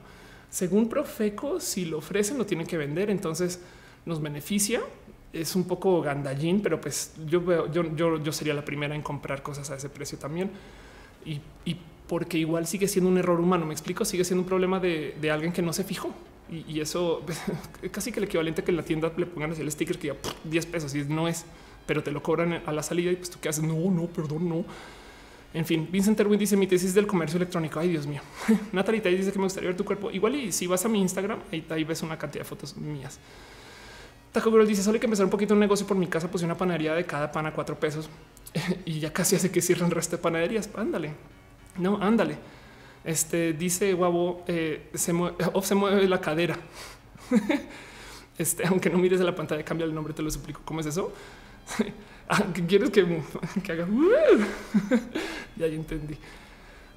según 0.49 0.89
Profeco, 0.89 1.61
si 1.61 1.85
lo 1.85 1.99
ofrecen, 1.99 2.37
lo 2.37 2.45
tienen 2.45 2.67
que 2.67 2.75
vender. 2.77 3.09
Entonces 3.09 3.61
nos 4.05 4.21
beneficia. 4.21 4.81
Es 5.31 5.55
un 5.55 5.63
poco 5.63 6.01
gandallín, 6.01 6.61
pero 6.61 6.79
pues 6.81 7.13
yo 7.27 7.67
yo, 7.67 7.95
yo, 7.95 8.21
yo 8.21 8.31
sería 8.33 8.53
la 8.53 8.65
primera 8.65 8.95
en 8.95 9.01
comprar 9.01 9.43
cosas 9.43 9.71
a 9.71 9.75
ese 9.75 9.87
precio 9.87 10.17
también. 10.17 10.51
Y, 11.25 11.39
y 11.63 11.77
porque 12.07 12.37
igual 12.37 12.67
sigue 12.67 12.89
siendo 12.89 13.09
un 13.09 13.17
error 13.17 13.39
humano. 13.39 13.65
Me 13.65 13.73
explico, 13.73 14.03
sigue 14.03 14.25
siendo 14.25 14.41
un 14.43 14.47
problema 14.47 14.81
de, 14.81 15.15
de 15.21 15.31
alguien 15.31 15.53
que 15.53 15.61
no 15.61 15.71
se 15.71 15.85
fijó. 15.85 16.13
Y, 16.49 16.79
eso 16.79 17.23
es 17.81 17.89
casi 17.91 18.11
que 18.11 18.19
el 18.19 18.25
equivalente 18.25 18.63
que 18.63 18.71
en 18.71 18.77
la 18.77 18.83
tienda 18.83 19.11
le 19.17 19.25
pongan 19.25 19.51
así 19.51 19.61
el 19.61 19.71
sticker 19.71 19.97
que 19.97 20.07
ya 20.07 20.15
10 20.43 20.65
pesos 20.67 20.93
y 20.93 21.03
no 21.05 21.27
es, 21.27 21.45
pero 21.85 22.03
te 22.03 22.11
lo 22.11 22.21
cobran 22.21 22.61
a 22.65 22.71
la 22.71 22.83
salida 22.83 23.11
y 23.11 23.15
pues 23.15 23.29
tú 23.29 23.39
qué 23.41 23.49
haces. 23.49 23.63
No, 23.63 23.91
no, 23.91 24.07
perdón, 24.07 24.47
no. 24.47 24.65
En 25.53 25.65
fin, 25.65 25.87
Vincent 25.89 26.19
Erwin 26.19 26.37
dice 26.37 26.57
mi 26.57 26.67
tesis 26.67 26.93
del 26.93 27.07
comercio 27.07 27.37
electrónico. 27.37 27.79
Ay, 27.79 27.89
Dios 27.89 28.05
mío. 28.05 28.21
Natalie 28.73 29.01
dice 29.01 29.31
que 29.31 29.39
me 29.39 29.45
gustaría 29.45 29.69
ver 29.69 29.77
tu 29.77 29.85
cuerpo. 29.85 30.11
Igual 30.11 30.35
y 30.35 30.51
si 30.51 30.67
vas 30.67 30.83
a 30.85 30.89
mi 30.89 31.01
Instagram, 31.01 31.39
ahí, 31.51 31.65
ahí 31.69 31.83
ves 31.83 32.01
una 32.01 32.17
cantidad 32.17 32.43
de 32.43 32.49
fotos 32.49 32.75
mías. 32.75 33.19
Taco 34.35 34.51
Girl 34.51 34.67
dice 34.67 34.83
solo 34.83 34.95
hay 34.95 34.99
que 34.99 35.05
empezar 35.05 35.23
un 35.23 35.29
poquito 35.31 35.53
un 35.53 35.61
negocio 35.61 35.87
por 35.87 35.95
mi 35.95 36.07
casa, 36.07 36.29
puse 36.29 36.43
una 36.43 36.57
panadería 36.57 36.93
de 36.93 37.05
cada 37.05 37.31
pan 37.31 37.45
a 37.45 37.53
cuatro 37.53 37.79
pesos 37.79 38.09
y 38.85 38.99
ya 38.99 39.13
casi 39.13 39.37
hace 39.37 39.49
que 39.49 39.61
cierren 39.61 39.85
el 39.85 39.91
resto 39.91 40.17
de 40.17 40.21
panaderías. 40.21 40.69
Ándale. 40.75 41.13
No, 41.77 41.97
ándale. 42.01 42.37
Este 43.05 43.53
dice 43.53 43.93
Guabo, 43.93 44.43
eh, 44.47 44.89
se, 44.95 45.13
mueve, 45.13 46.07
la 46.07 46.19
cadera. 46.19 46.57
este, 48.37 48.65
aunque 48.65 48.89
no 48.89 48.97
mires 48.97 49.21
a 49.21 49.23
la 49.23 49.35
pantalla, 49.35 49.63
cambia 49.63 49.85
el 49.85 49.93
nombre, 49.93 50.13
te 50.13 50.23
lo 50.23 50.31
suplico. 50.31 50.61
¿Cómo 50.65 50.79
es 50.79 50.87
eso? 50.87 51.13
Ah, 52.27 52.43
¿Quieres 52.67 52.89
que, 52.89 53.21
que 53.63 53.71
haga? 53.71 53.87
ya, 55.55 55.67
ya 55.67 55.75
entendí. 55.75 56.17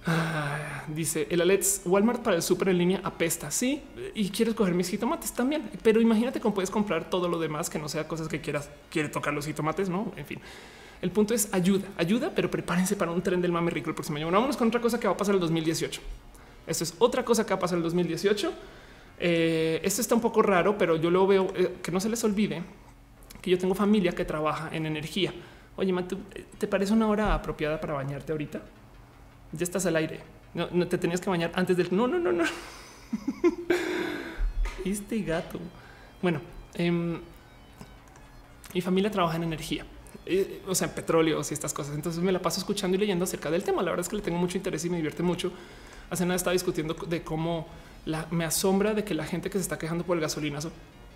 Ah, 0.06 0.84
dice 0.88 1.26
el 1.28 1.42
Alex 1.42 1.82
Walmart 1.84 2.22
para 2.22 2.36
el 2.36 2.42
súper 2.42 2.70
en 2.70 2.78
línea 2.78 3.00
apesta. 3.04 3.50
Sí, 3.50 3.82
y 4.14 4.30
quieres 4.30 4.54
coger 4.54 4.72
mis 4.72 4.88
jitomates 4.88 5.34
también, 5.34 5.70
pero 5.82 6.00
imagínate 6.00 6.40
cómo 6.40 6.54
puedes 6.54 6.70
comprar 6.70 7.10
todo 7.10 7.28
lo 7.28 7.38
demás 7.38 7.68
que 7.68 7.78
no 7.78 7.90
sea 7.90 8.08
cosas 8.08 8.26
que 8.26 8.40
quieras. 8.40 8.70
Quiere 8.90 9.10
tocar 9.10 9.34
los 9.34 9.44
jitomates, 9.44 9.90
no? 9.90 10.12
En 10.16 10.24
fin, 10.24 10.40
el 11.00 11.10
punto 11.10 11.34
es 11.34 11.48
ayuda, 11.52 11.86
ayuda, 11.96 12.32
pero 12.34 12.50
prepárense 12.50 12.96
para 12.96 13.10
un 13.10 13.22
tren 13.22 13.40
del 13.40 13.52
mame 13.52 13.70
rico 13.70 13.88
el 13.88 13.94
próximo 13.94 14.16
año. 14.16 14.26
Bueno, 14.26 14.38
vámonos 14.38 14.56
con 14.56 14.68
otra 14.68 14.80
cosa 14.80 14.98
que 14.98 15.06
va 15.06 15.14
a 15.14 15.16
pasar 15.16 15.34
el 15.34 15.40
2018. 15.40 16.00
Esto 16.66 16.84
es 16.84 16.94
otra 16.98 17.24
cosa 17.24 17.44
que 17.44 17.50
va 17.50 17.56
a 17.56 17.60
pasar 17.60 17.78
el 17.78 17.84
2018. 17.84 18.52
Eh, 19.20 19.80
esto 19.82 20.00
está 20.00 20.14
un 20.14 20.20
poco 20.20 20.42
raro, 20.42 20.76
pero 20.76 20.96
yo 20.96 21.10
lo 21.10 21.26
veo 21.26 21.52
eh, 21.54 21.76
que 21.82 21.90
no 21.90 22.00
se 22.00 22.08
les 22.08 22.22
olvide 22.24 22.62
que 23.40 23.50
yo 23.50 23.58
tengo 23.58 23.74
familia 23.74 24.12
que 24.12 24.24
trabaja 24.24 24.68
en 24.72 24.86
energía. 24.86 25.32
Oye, 25.76 25.94
¿te 26.58 26.66
parece 26.66 26.92
una 26.92 27.06
hora 27.06 27.34
apropiada 27.34 27.80
para 27.80 27.94
bañarte 27.94 28.32
ahorita? 28.32 28.60
Ya 29.52 29.64
estás 29.64 29.86
al 29.86 29.96
aire. 29.96 30.20
No, 30.54 30.88
te 30.88 30.98
tenías 30.98 31.20
que 31.20 31.30
bañar 31.30 31.52
antes 31.54 31.76
del. 31.76 31.88
No, 31.94 32.08
no, 32.08 32.18
no, 32.18 32.32
no. 32.32 32.44
este 34.84 35.22
gato. 35.22 35.60
Bueno, 36.20 36.40
em, 36.74 37.20
mi 38.74 38.80
familia 38.80 39.10
trabaja 39.10 39.36
en 39.36 39.44
energía. 39.44 39.86
O 40.66 40.74
sea, 40.74 40.94
petróleos 40.94 41.50
y 41.50 41.54
estas 41.54 41.72
cosas. 41.72 41.94
Entonces 41.94 42.22
me 42.22 42.32
la 42.32 42.42
paso 42.42 42.60
escuchando 42.60 42.96
y 42.96 43.00
leyendo 43.00 43.24
acerca 43.24 43.50
del 43.50 43.64
tema. 43.64 43.82
La 43.82 43.90
verdad 43.90 44.04
es 44.04 44.08
que 44.08 44.16
le 44.16 44.22
tengo 44.22 44.38
mucho 44.38 44.56
interés 44.56 44.84
y 44.84 44.90
me 44.90 44.96
divierte 44.96 45.22
mucho. 45.22 45.52
Hace 46.10 46.24
nada 46.24 46.36
estaba 46.36 46.52
discutiendo 46.52 46.94
de 46.94 47.22
cómo 47.22 47.66
me 48.30 48.44
asombra 48.44 48.94
de 48.94 49.04
que 49.04 49.14
la 49.14 49.24
gente 49.24 49.50
que 49.50 49.58
se 49.58 49.62
está 49.62 49.78
quejando 49.78 50.04
por 50.04 50.16
el 50.16 50.20
gasolinazo, 50.20 50.70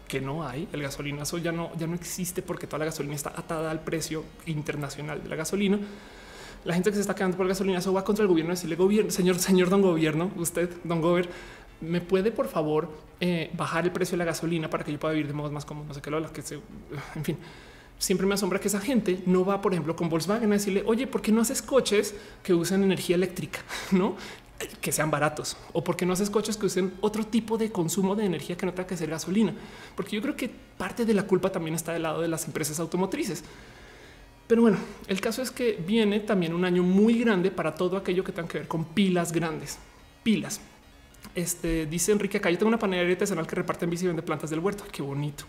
que 0.09 0.21
no 0.21 0.47
hay, 0.47 0.69
el 0.73 0.83
gasolinazo 0.83 1.39
ya 1.39 1.53
no, 1.53 1.71
ya 1.79 1.87
no 1.87 1.95
existe 1.95 2.43
porque 2.43 2.67
toda 2.67 2.81
la 2.81 2.85
gasolina 2.87 3.15
está 3.15 3.31
atada 3.31 3.71
al 3.71 3.81
precio 3.81 4.25
internacional 4.47 5.23
de 5.23 5.29
la 5.29 5.37
gasolina. 5.37 5.79
La 6.65 6.75
gente 6.75 6.91
que 6.91 6.97
se 6.97 7.01
está 7.01 7.15
quedando 7.15 7.37
por 7.37 7.47
el 7.47 7.49
gasolinazo 7.49 7.93
va 7.93 8.05
contra 8.05 8.23
el 8.23 8.29
gobierno 8.29 8.53
y 8.53 8.57
decirle 8.57 9.11
señor, 9.11 9.39
señor 9.39 9.71
don 9.71 9.83
gobierno, 9.83 10.31
usted, 10.37 10.71
don 10.85 11.01
Gober, 11.01 11.29
me 11.81 12.01
puede 12.01 12.31
por 12.31 12.47
favor 12.47 12.91
eh, 13.21 13.51
bajar 13.55 13.85
el 13.85 13.91
precio 13.91 14.13
de 14.13 14.19
la 14.19 14.25
gasolina 14.27 14.71
para 14.71 14.85
que 14.85 14.93
yo 14.93 15.01
pueda 15.01 15.15
vivir 15.15 15.29
de 15.29 15.33
modos 15.33 15.51
más 15.51 15.65
cómodos, 15.65 15.89
no 15.89 15.95
sé 15.95 16.03
qué 16.03 16.11
lo 16.11 16.33
que 16.33 16.43
se, 16.43 16.61
en 17.17 17.25
fin 17.25 17.39
siempre 18.03 18.26
me 18.26 18.34
asombra 18.34 18.59
que 18.59 18.66
esa 18.66 18.80
gente 18.80 19.22
no 19.26 19.44
va, 19.44 19.62
por 19.62 19.72
ejemplo, 19.72 19.94
con 19.94 20.09
Volkswagen 20.09 20.50
a 20.50 20.55
decirle, 20.55 20.82
oye, 20.86 21.07
¿por 21.07 21.22
qué 21.22 21.30
no 21.30 21.40
haces 21.40 21.62
coches 21.62 22.16
que 22.42 22.53
usen 22.53 22.82
energía 22.82 23.16
eléctrica? 23.16 23.61
No 23.92 24.16
que 24.80 24.92
sean 24.92 25.11
baratos 25.11 25.57
o 25.72 25.82
porque 25.82 26.07
no 26.07 26.12
haces 26.12 26.30
coches 26.30 26.57
que 26.57 26.66
usen 26.66 26.92
otro 27.00 27.26
tipo 27.26 27.59
de 27.59 27.72
consumo 27.72 28.14
de 28.14 28.24
energía 28.24 28.57
que 28.57 28.64
no 28.64 28.72
tenga 28.72 28.86
que 28.86 28.96
ser 28.96 29.11
gasolina, 29.11 29.53
porque 29.96 30.14
yo 30.14 30.22
creo 30.22 30.36
que 30.36 30.48
parte 30.48 31.05
de 31.05 31.14
la 31.14 31.24
culpa 31.24 31.50
también 31.50 31.74
está 31.74 31.92
del 31.92 32.03
lado 32.03 32.20
de 32.20 32.28
las 32.28 32.46
empresas 32.46 32.78
automotrices. 32.78 33.42
Pero 34.46 34.62
bueno, 34.62 34.78
el 35.09 35.20
caso 35.20 35.42
es 35.42 35.50
que 35.50 35.82
viene 35.84 36.20
también 36.20 36.55
un 36.55 36.64
año 36.64 36.84
muy 36.84 37.18
grande 37.18 37.50
para 37.50 37.74
todo 37.74 37.96
aquello 37.96 38.22
que 38.22 38.30
tenga 38.30 38.46
que 38.46 38.59
ver 38.59 38.68
con 38.68 38.84
pilas 38.84 39.32
grandes, 39.32 39.78
pilas. 40.22 40.61
Este 41.34 41.86
dice 41.86 42.12
Enrique 42.12 42.38
acá 42.38 42.50
yo 42.50 42.59
tengo 42.59 42.68
una 42.68 42.78
panadería 42.78 43.12
artesanal 43.12 43.48
que 43.48 43.57
reparte 43.57 43.84
en 43.84 43.90
bici 43.90 44.05
y 44.05 44.09
vende 44.09 44.22
plantas 44.22 44.50
del 44.50 44.61
huerto. 44.61 44.84
Qué 44.92 45.03
bonito. 45.03 45.44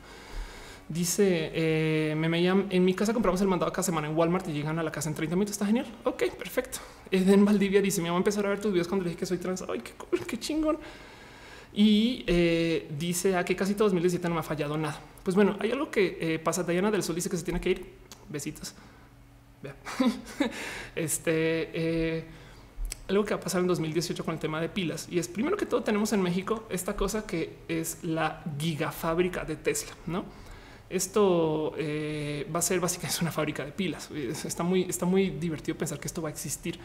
Dice 0.89 1.51
eh, 1.53 2.13
me, 2.15 2.27
me 2.27 2.45
en 2.45 2.85
mi 2.85 2.93
casa 2.93 3.13
compramos 3.13 3.39
el 3.41 3.47
mandado 3.47 3.71
cada 3.71 3.83
semana 3.83 4.07
en 4.07 4.17
Walmart 4.17 4.47
y 4.49 4.51
llegan 4.51 4.77
a 4.79 4.83
la 4.83 4.91
casa 4.91 5.09
en 5.09 5.15
30 5.15 5.35
minutos. 5.35 5.53
Está 5.53 5.65
genial. 5.65 5.85
Ok, 6.03 6.23
perfecto. 6.37 6.79
Eden 7.11 7.45
Valdivia 7.45 7.81
dice: 7.81 8.01
voy 8.01 8.09
a 8.09 8.15
empezar 8.15 8.45
a 8.45 8.49
ver 8.49 8.59
tus 8.59 8.71
videos 8.71 8.87
cuando 8.87 9.03
le 9.03 9.11
dije 9.11 9.19
que 9.19 9.25
soy 9.25 9.37
trans. 9.37 9.63
Ay, 9.67 9.81
qué, 9.81 9.93
qué 10.25 10.39
chingón. 10.39 10.77
Y 11.73 12.23
eh, 12.27 12.87
dice 12.97 13.35
a 13.35 13.43
que 13.43 13.55
casi 13.55 13.73
todo 13.73 13.85
2017 13.85 14.27
no 14.29 14.35
me 14.35 14.41
ha 14.41 14.43
fallado 14.43 14.77
nada. 14.77 14.99
Pues 15.23 15.35
bueno, 15.35 15.57
hay 15.59 15.71
algo 15.71 15.89
que 15.89 16.17
eh, 16.19 16.39
pasa. 16.39 16.63
Diana 16.63 16.91
del 16.91 17.01
Sol 17.01 17.15
dice 17.15 17.29
que 17.29 17.37
se 17.37 17.43
tiene 17.43 17.59
que 17.59 17.71
ir. 17.71 17.85
Besitos. 18.29 18.75
este 20.95 21.69
eh, 21.73 22.25
algo 23.07 23.23
que 23.23 23.33
va 23.33 23.39
a 23.39 23.43
pasar 23.43 23.61
en 23.61 23.67
2018 23.67 24.23
con 24.23 24.33
el 24.33 24.39
tema 24.39 24.61
de 24.61 24.69
pilas. 24.69 25.07
Y 25.09 25.19
es 25.19 25.27
primero 25.27 25.57
que 25.57 25.65
todo, 25.65 25.83
tenemos 25.83 26.13
en 26.13 26.21
México 26.21 26.65
esta 26.69 26.95
cosa 26.95 27.25
que 27.25 27.57
es 27.67 28.03
la 28.03 28.43
gigafábrica 28.59 29.43
de 29.45 29.55
Tesla, 29.55 29.93
no? 30.05 30.25
Esto 30.89 31.73
eh, 31.77 32.47
va 32.53 32.59
a 32.59 32.61
ser 32.61 32.79
básicamente 32.79 33.19
una 33.21 33.31
fábrica 33.31 33.65
de 33.65 33.71
pilas. 33.71 34.09
Está 34.11 34.63
muy, 34.63 34.83
está 34.83 35.05
muy 35.05 35.29
divertido 35.31 35.77
pensar 35.77 35.99
que 35.99 36.07
esto 36.07 36.21
va 36.21 36.29
a 36.29 36.31
existir, 36.31 36.79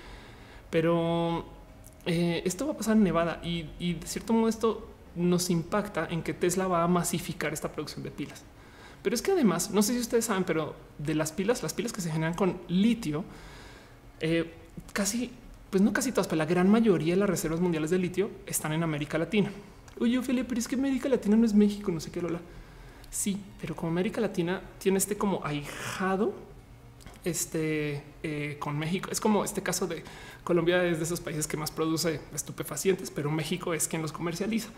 pero 0.70 1.44
eh, 2.06 2.42
esto 2.44 2.66
va 2.66 2.72
a 2.72 2.76
pasar 2.76 2.96
en 2.96 3.02
Nevada 3.02 3.40
y, 3.42 3.64
de 3.94 4.06
cierto 4.06 4.32
modo 4.32 4.48
esto 4.48 4.88
nos 5.14 5.50
impacta 5.50 6.06
en 6.10 6.22
que 6.22 6.32
Tesla 6.32 6.66
va 6.66 6.82
a 6.82 6.88
masificar 6.88 7.52
esta 7.52 7.70
producción 7.70 8.02
de 8.02 8.10
pilas. 8.10 8.44
Pero 9.02 9.14
es 9.14 9.22
que 9.22 9.32
además, 9.32 9.70
no 9.70 9.82
sé 9.82 9.92
si 9.94 10.00
ustedes 10.00 10.24
saben, 10.24 10.44
pero 10.44 10.74
de 10.98 11.14
las 11.14 11.32
pilas, 11.32 11.62
las 11.62 11.74
pilas 11.74 11.92
que 11.92 12.00
se 12.00 12.10
generan 12.10 12.34
con 12.34 12.58
litio, 12.68 13.24
eh, 14.20 14.52
casi, 14.92 15.30
pues 15.70 15.82
no 15.82 15.92
casi 15.92 16.12
todas, 16.12 16.26
pero 16.26 16.38
la 16.38 16.46
gran 16.46 16.70
mayoría 16.70 17.14
de 17.14 17.20
las 17.20 17.28
reservas 17.28 17.60
mundiales 17.60 17.90
de 17.90 17.98
litio 17.98 18.30
están 18.46 18.72
en 18.72 18.82
América 18.82 19.18
Latina. 19.18 19.50
Oye, 20.00 20.18
Ophelia, 20.18 20.46
pero 20.46 20.60
es 20.60 20.68
que 20.68 20.76
América 20.76 21.08
Latina 21.08 21.36
no 21.36 21.44
es 21.44 21.54
México, 21.54 21.90
no 21.90 22.00
sé 22.00 22.10
qué, 22.10 22.22
Lola. 22.22 22.40
Sí, 23.10 23.40
pero 23.60 23.74
como 23.74 23.90
América 23.90 24.20
Latina 24.20 24.60
tiene 24.78 24.98
este 24.98 25.16
como 25.16 25.44
ahijado 25.44 26.34
este 27.24 28.02
eh, 28.22 28.56
con 28.58 28.78
México. 28.78 29.10
Es 29.10 29.20
como 29.20 29.44
este 29.44 29.62
caso 29.62 29.86
de 29.86 30.04
Colombia 30.44 30.84
es 30.84 30.98
de 30.98 31.04
esos 31.04 31.20
países 31.20 31.46
que 31.46 31.56
más 31.56 31.70
produce 31.70 32.20
estupefacientes, 32.34 33.10
pero 33.10 33.30
México 33.30 33.74
es 33.74 33.88
quien 33.88 34.02
los 34.02 34.12
comercializa. 34.12 34.70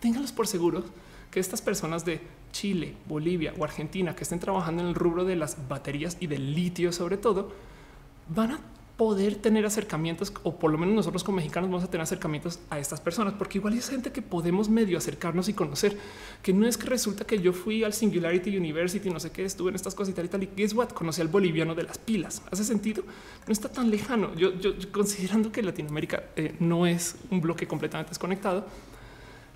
ténganlos 0.00 0.32
por 0.32 0.46
seguro 0.46 0.84
que 1.30 1.40
estas 1.40 1.62
personas 1.62 2.04
de 2.04 2.20
Chile, 2.52 2.94
Bolivia 3.06 3.52
o 3.58 3.64
Argentina 3.64 4.14
que 4.14 4.22
estén 4.22 4.38
trabajando 4.38 4.82
en 4.82 4.88
el 4.88 4.94
rubro 4.94 5.24
de 5.24 5.34
las 5.34 5.68
baterías 5.68 6.16
y 6.20 6.26
del 6.26 6.54
litio 6.54 6.92
sobre 6.92 7.16
todo, 7.16 7.52
van 8.28 8.52
a 8.52 8.60
poder 8.96 9.34
tener 9.34 9.66
acercamientos 9.66 10.32
o 10.44 10.56
por 10.56 10.70
lo 10.70 10.78
menos 10.78 10.94
nosotros 10.94 11.24
como 11.24 11.36
mexicanos 11.36 11.68
vamos 11.68 11.82
a 11.82 11.90
tener 11.90 12.02
acercamientos 12.02 12.60
a 12.70 12.78
estas 12.78 13.00
personas 13.00 13.34
porque 13.34 13.58
igual 13.58 13.74
es 13.74 13.88
gente 13.88 14.12
que 14.12 14.22
podemos 14.22 14.68
medio 14.68 14.96
acercarnos 14.96 15.48
y 15.48 15.52
conocer 15.52 15.98
que 16.42 16.52
no 16.52 16.66
es 16.66 16.78
que 16.78 16.86
resulta 16.86 17.24
que 17.24 17.40
yo 17.40 17.52
fui 17.52 17.82
al 17.82 17.92
Singularity 17.92 18.56
University, 18.56 19.10
no 19.10 19.18
sé 19.18 19.32
qué, 19.32 19.44
estuve 19.44 19.70
en 19.70 19.74
estas 19.74 19.96
cosas 19.96 20.12
y 20.12 20.14
tal 20.14 20.26
y 20.26 20.28
tal 20.28 20.42
y 20.44 20.50
guess 20.56 20.74
what, 20.74 20.90
conocí 20.90 21.20
al 21.20 21.28
boliviano 21.28 21.74
de 21.74 21.82
las 21.82 21.98
pilas. 21.98 22.42
¿Hace 22.50 22.64
sentido? 22.64 23.02
No 23.46 23.52
está 23.52 23.68
tan 23.68 23.90
lejano. 23.90 24.32
Yo, 24.36 24.52
considerando 24.92 25.50
que 25.50 25.62
Latinoamérica 25.62 26.24
eh, 26.36 26.54
no 26.60 26.86
es 26.86 27.16
un 27.30 27.40
bloque 27.40 27.66
completamente 27.66 28.10
desconectado, 28.10 28.64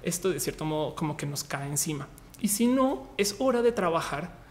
esto 0.02 0.30
de 0.30 0.40
cierto 0.40 0.64
modo 0.64 0.94
como 0.96 1.16
que 1.16 1.26
nos 1.26 1.44
cae 1.44 1.68
encima. 1.68 2.08
Y 2.40 2.48
si 2.48 2.66
no, 2.66 3.08
es 3.16 3.36
hora 3.38 3.62
de 3.62 3.70
trabajar 3.70 4.47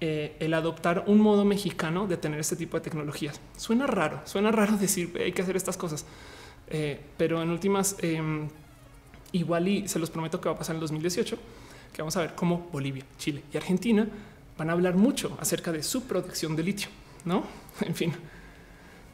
eh, 0.00 0.36
el 0.40 0.54
adoptar 0.54 1.04
un 1.06 1.18
modo 1.20 1.44
mexicano 1.44 2.06
de 2.06 2.16
tener 2.16 2.38
este 2.40 2.56
tipo 2.56 2.76
de 2.76 2.82
tecnologías. 2.82 3.40
Suena 3.56 3.86
raro, 3.86 4.20
suena 4.24 4.52
raro 4.52 4.76
decir 4.80 5.12
hay 5.18 5.32
que 5.32 5.42
hacer 5.42 5.56
estas 5.56 5.76
cosas, 5.76 6.04
eh, 6.68 7.00
pero 7.16 7.42
en 7.42 7.50
últimas, 7.50 7.96
em, 8.02 8.48
igual 9.32 9.68
y 9.68 9.88
se 9.88 9.98
los 9.98 10.10
prometo 10.10 10.40
que 10.40 10.48
va 10.48 10.54
a 10.54 10.58
pasar 10.58 10.74
en 10.74 10.78
el 10.78 10.80
2018, 10.82 11.38
que 11.92 12.02
vamos 12.02 12.16
a 12.16 12.20
ver 12.20 12.34
cómo 12.34 12.68
Bolivia, 12.72 13.04
Chile 13.18 13.42
y 13.52 13.56
Argentina 13.56 14.06
van 14.56 14.70
a 14.70 14.72
hablar 14.72 14.94
mucho 14.96 15.36
acerca 15.40 15.72
de 15.72 15.82
su 15.82 16.04
producción 16.04 16.56
de 16.56 16.62
litio, 16.62 16.88
¿no? 17.24 17.44
En 17.80 17.94
fin, 17.94 18.12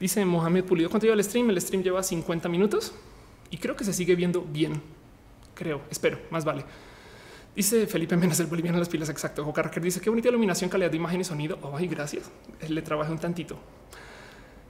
dice 0.00 0.24
Mohamed 0.24 0.64
Pulido, 0.64 0.90
¿cuánto 0.90 1.06
lleva 1.06 1.16
el 1.16 1.24
stream? 1.24 1.50
El 1.50 1.60
stream 1.60 1.82
lleva 1.82 2.02
50 2.02 2.48
minutos 2.48 2.92
y 3.50 3.58
creo 3.58 3.76
que 3.76 3.84
se 3.84 3.92
sigue 3.92 4.14
viendo 4.14 4.42
bien 4.42 4.80
creo, 5.54 5.80
espero, 5.90 6.18
más 6.30 6.44
vale. 6.44 6.64
Dice 7.54 7.86
Felipe 7.86 8.16
Menas, 8.16 8.40
el 8.40 8.46
boliviano 8.46 8.78
las 8.78 8.88
pilas. 8.88 9.08
Exacto. 9.08 9.44
Jocarraker 9.44 9.82
dice 9.82 10.00
qué 10.00 10.10
bonita 10.10 10.28
iluminación, 10.28 10.68
calidad 10.68 10.90
de 10.90 10.96
imagen 10.96 11.20
y 11.20 11.24
sonido. 11.24 11.58
Ay, 11.74 11.86
gracias. 11.86 12.30
Le 12.68 12.82
trabajé 12.82 13.12
un 13.12 13.18
tantito. 13.18 13.58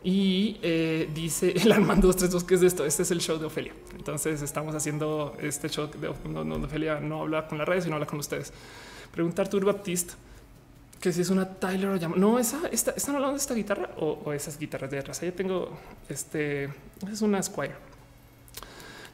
Y 0.03 0.59
eh, 0.61 1.09
dice 1.15 1.55
el 1.57 1.73
Armando 1.73 2.09
232 2.09 2.45
que 2.45 2.55
es 2.57 2.63
esto. 2.63 2.85
Este 2.85 3.03
es 3.03 3.11
el 3.11 3.21
show 3.21 3.39
de 3.39 3.47
Ofelia. 3.47 3.73
Entonces 3.97 4.43
estamos 4.43 4.75
haciendo 4.75 5.35
este 5.41 5.69
show 5.71 5.89
de 5.89 6.13
no, 6.29 6.57
Ofelia 6.57 7.01
no 7.01 7.23
habla 7.23 7.49
con 7.49 7.57
la 7.57 7.65
red, 7.65 7.83
sino 7.83 7.95
habla 7.95 8.07
con 8.07 8.19
ustedes. 8.19 8.53
Preguntar 9.13 9.47
Artur 9.47 9.65
Baptiste 9.65 10.15
que 11.01 11.13
si 11.13 11.21
es 11.21 11.29
una 11.29 11.47
Tyler 11.47 11.89
o 11.91 11.97
llama. 11.97 12.17
No, 12.17 12.39
esa 12.39 12.67
está, 12.73 12.93
están 12.93 13.17
hablando 13.17 13.35
de 13.35 13.41
esta 13.41 13.55
guitarra 13.55 13.91
o, 13.99 14.33
esas 14.33 14.59
guitarras 14.59 14.91
de 14.91 14.99
atrás. 14.99 15.23
Ahí 15.23 15.33
tengo 15.33 15.71
este 16.09 16.71
es 17.11 17.21
una 17.23 17.43
Squire. 17.43 17.75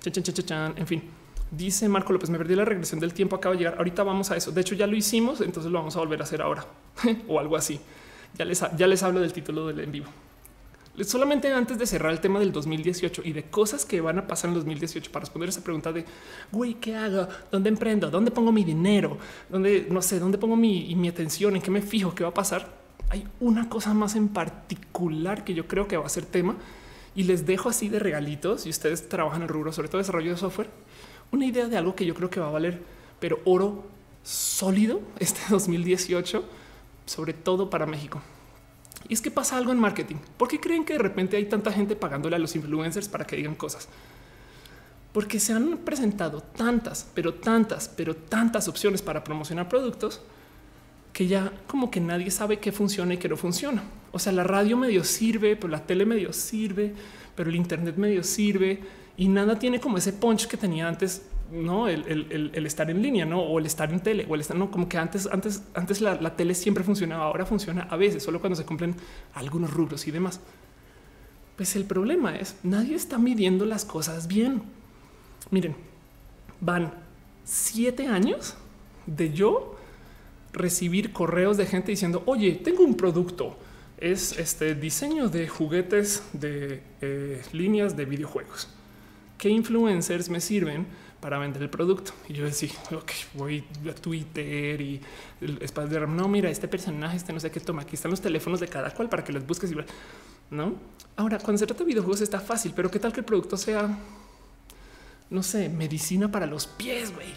Chan, 0.00 0.12
chan, 0.12 0.34
chan, 0.34 0.74
en 0.76 0.86
fin. 0.86 1.02
Dice 1.50 1.88
Marco 1.88 2.12
López, 2.12 2.30
me 2.30 2.38
perdí 2.38 2.54
la 2.54 2.64
regresión 2.64 3.00
del 3.00 3.12
tiempo, 3.12 3.34
acaba 3.34 3.54
de 3.54 3.58
llegar. 3.58 3.74
Ahorita 3.78 4.04
vamos 4.04 4.30
a 4.30 4.36
eso. 4.36 4.52
De 4.52 4.60
hecho, 4.60 4.76
ya 4.76 4.86
lo 4.86 4.94
hicimos, 4.94 5.40
entonces 5.40 5.70
lo 5.72 5.78
vamos 5.78 5.96
a 5.96 5.98
volver 5.98 6.20
a 6.20 6.24
hacer 6.24 6.42
ahora 6.42 6.64
o 7.28 7.40
algo 7.40 7.56
así. 7.56 7.80
Ya 8.38 8.44
les, 8.44 8.64
ya 8.76 8.86
les 8.86 9.02
hablo 9.02 9.20
del 9.20 9.32
título 9.32 9.66
del 9.66 9.80
en 9.80 9.90
vivo. 9.90 10.06
Solamente 11.02 11.52
antes 11.52 11.78
de 11.78 11.86
cerrar 11.86 12.12
el 12.12 12.20
tema 12.20 12.38
del 12.38 12.52
2018 12.52 13.22
y 13.24 13.32
de 13.32 13.44
cosas 13.44 13.84
que 13.84 14.00
van 14.00 14.18
a 14.18 14.26
pasar 14.26 14.48
en 14.48 14.54
2018 14.54 15.10
para 15.10 15.20
responder 15.20 15.48
esa 15.48 15.64
pregunta 15.64 15.92
de 15.92 16.04
güey, 16.52 16.74
¿qué 16.74 16.94
hago? 16.94 17.26
¿Dónde 17.50 17.70
emprendo? 17.70 18.10
¿Dónde 18.10 18.30
pongo 18.30 18.52
mi 18.52 18.64
dinero? 18.64 19.16
¿Dónde 19.48 19.86
no 19.90 20.02
sé? 20.02 20.18
¿Dónde 20.18 20.36
pongo 20.36 20.56
mi, 20.56 20.94
mi 20.94 21.08
atención? 21.08 21.56
¿En 21.56 21.62
qué 21.62 21.70
me 21.70 21.80
fijo? 21.80 22.14
¿Qué 22.14 22.22
va 22.22 22.30
a 22.30 22.34
pasar? 22.34 22.68
Hay 23.08 23.26
una 23.40 23.68
cosa 23.68 23.94
más 23.94 24.14
en 24.14 24.28
particular 24.28 25.42
que 25.42 25.54
yo 25.54 25.66
creo 25.66 25.88
que 25.88 25.96
va 25.96 26.06
a 26.06 26.10
ser 26.10 26.26
tema 26.26 26.56
y 27.14 27.22
les 27.22 27.46
dejo 27.46 27.68
así 27.70 27.88
de 27.88 27.98
regalitos. 27.98 28.66
Y 28.66 28.70
ustedes 28.70 29.08
trabajan 29.08 29.38
en 29.38 29.42
el 29.44 29.48
rubro, 29.48 29.72
sobre 29.72 29.88
todo 29.88 29.98
desarrollo 29.98 30.32
de 30.32 30.36
software 30.36 30.68
una 31.32 31.46
idea 31.46 31.68
de 31.68 31.76
algo 31.76 31.94
que 31.94 32.06
yo 32.06 32.14
creo 32.14 32.30
que 32.30 32.40
va 32.40 32.48
a 32.48 32.52
valer, 32.52 32.82
pero 33.18 33.40
oro 33.44 33.84
sólido 34.22 35.00
este 35.18 35.40
2018, 35.50 36.44
sobre 37.06 37.32
todo 37.32 37.70
para 37.70 37.86
México. 37.86 38.20
Y 39.08 39.14
es 39.14 39.20
que 39.20 39.30
pasa 39.30 39.56
algo 39.56 39.72
en 39.72 39.78
marketing. 39.78 40.16
¿Por 40.36 40.48
qué 40.48 40.60
creen 40.60 40.84
que 40.84 40.92
de 40.92 40.98
repente 40.98 41.36
hay 41.36 41.46
tanta 41.46 41.72
gente 41.72 41.96
pagándole 41.96 42.36
a 42.36 42.38
los 42.38 42.54
influencers 42.54 43.08
para 43.08 43.26
que 43.26 43.36
digan 43.36 43.54
cosas? 43.54 43.88
Porque 45.12 45.40
se 45.40 45.52
han 45.52 45.78
presentado 45.78 46.40
tantas, 46.40 47.08
pero 47.14 47.34
tantas, 47.34 47.88
pero 47.88 48.14
tantas 48.14 48.68
opciones 48.68 49.02
para 49.02 49.24
promocionar 49.24 49.68
productos 49.68 50.20
que 51.12 51.26
ya 51.26 51.52
como 51.66 51.90
que 51.90 52.00
nadie 52.00 52.30
sabe 52.30 52.60
qué 52.60 52.70
funciona 52.70 53.14
y 53.14 53.16
qué 53.16 53.28
no 53.28 53.36
funciona. 53.36 53.82
O 54.12 54.18
sea, 54.18 54.32
la 54.32 54.44
radio 54.44 54.76
medio 54.76 55.02
sirve, 55.02 55.56
pero 55.56 55.68
la 55.68 55.84
tele 55.84 56.06
medio 56.06 56.32
sirve, 56.32 56.94
pero 57.34 57.50
el 57.50 57.56
internet 57.56 57.96
medio 57.96 58.22
sirve 58.22 58.80
y 59.16 59.28
nada 59.28 59.58
tiene 59.58 59.80
como 59.80 59.98
ese 59.98 60.12
punch 60.12 60.46
que 60.46 60.56
tenía 60.56 60.88
antes, 60.88 61.22
no 61.50 61.88
el, 61.88 62.52
estar 62.66 62.90
en 62.90 63.02
línea, 63.02 63.24
no 63.24 63.40
o 63.40 63.58
el 63.58 63.66
estar 63.66 63.92
en 63.92 64.00
tele 64.00 64.26
o 64.28 64.34
el 64.34 64.40
estar, 64.40 64.56
no 64.56 64.70
como 64.70 64.88
que 64.88 64.98
antes, 64.98 65.28
antes, 65.30 65.62
antes 65.74 66.00
la, 66.00 66.36
tele 66.36 66.54
siempre 66.54 66.84
funcionaba, 66.84 67.24
ahora 67.24 67.44
funciona 67.44 67.82
a 67.90 67.96
veces, 67.96 68.22
solo 68.22 68.40
cuando 68.40 68.56
se 68.56 68.64
cumplen 68.64 68.94
algunos 69.34 69.72
rubros 69.72 70.06
y 70.06 70.10
demás. 70.10 70.40
Pues 71.56 71.76
el 71.76 71.84
problema 71.84 72.36
es 72.36 72.56
nadie 72.62 72.94
está 72.94 73.18
midiendo 73.18 73.66
las 73.66 73.84
cosas 73.84 74.26
bien. 74.26 74.62
Miren, 75.50 75.76
van 76.60 76.92
siete 77.44 78.06
años 78.06 78.56
de 79.06 79.32
yo 79.32 79.76
recibir 80.52 81.12
correos 81.12 81.56
de 81.56 81.66
gente 81.66 81.90
diciendo, 81.90 82.22
oye, 82.26 82.52
tengo 82.52 82.84
un 82.84 82.96
producto. 82.96 83.58
Es 83.98 84.38
este 84.38 84.74
diseño 84.74 85.28
de 85.28 85.46
juguetes 85.46 86.22
de 86.32 86.82
eh, 87.02 87.42
líneas 87.52 87.98
de 87.98 88.06
videojuegos 88.06 88.68
qué 89.40 89.48
influencers 89.48 90.28
me 90.28 90.38
sirven 90.38 90.86
para 91.18 91.38
vender 91.38 91.62
el 91.62 91.70
producto. 91.70 92.12
Y 92.28 92.34
yo 92.34 92.44
decía, 92.44 92.70
ok, 92.94 93.10
voy 93.34 93.64
a 93.90 93.94
Twitter 93.94 94.80
y 94.80 95.00
el 95.40 95.60
espacio 95.62 96.06
no, 96.06 96.28
mira, 96.28 96.50
este 96.50 96.68
personaje, 96.68 97.16
este 97.16 97.32
no 97.32 97.40
sé 97.40 97.50
qué 97.50 97.58
toma. 97.58 97.82
Aquí 97.82 97.96
están 97.96 98.10
los 98.10 98.20
teléfonos 98.20 98.60
de 98.60 98.68
cada 98.68 98.90
cual 98.92 99.08
para 99.08 99.24
que 99.24 99.32
los 99.32 99.46
busques 99.46 99.72
y 99.72 99.76
no. 100.50 100.74
Ahora, 101.16 101.38
cuando 101.38 101.58
se 101.58 101.66
trata 101.66 101.84
de 101.84 101.88
videojuegos 101.88 102.20
está 102.20 102.38
fácil, 102.38 102.72
pero 102.76 102.90
qué 102.90 102.98
tal 102.98 103.12
que 103.12 103.20
el 103.20 103.26
producto 103.26 103.56
sea, 103.56 103.98
no 105.30 105.42
sé, 105.42 105.70
medicina 105.70 106.30
para 106.30 106.46
los 106.46 106.66
pies, 106.66 107.14
güey. 107.14 107.28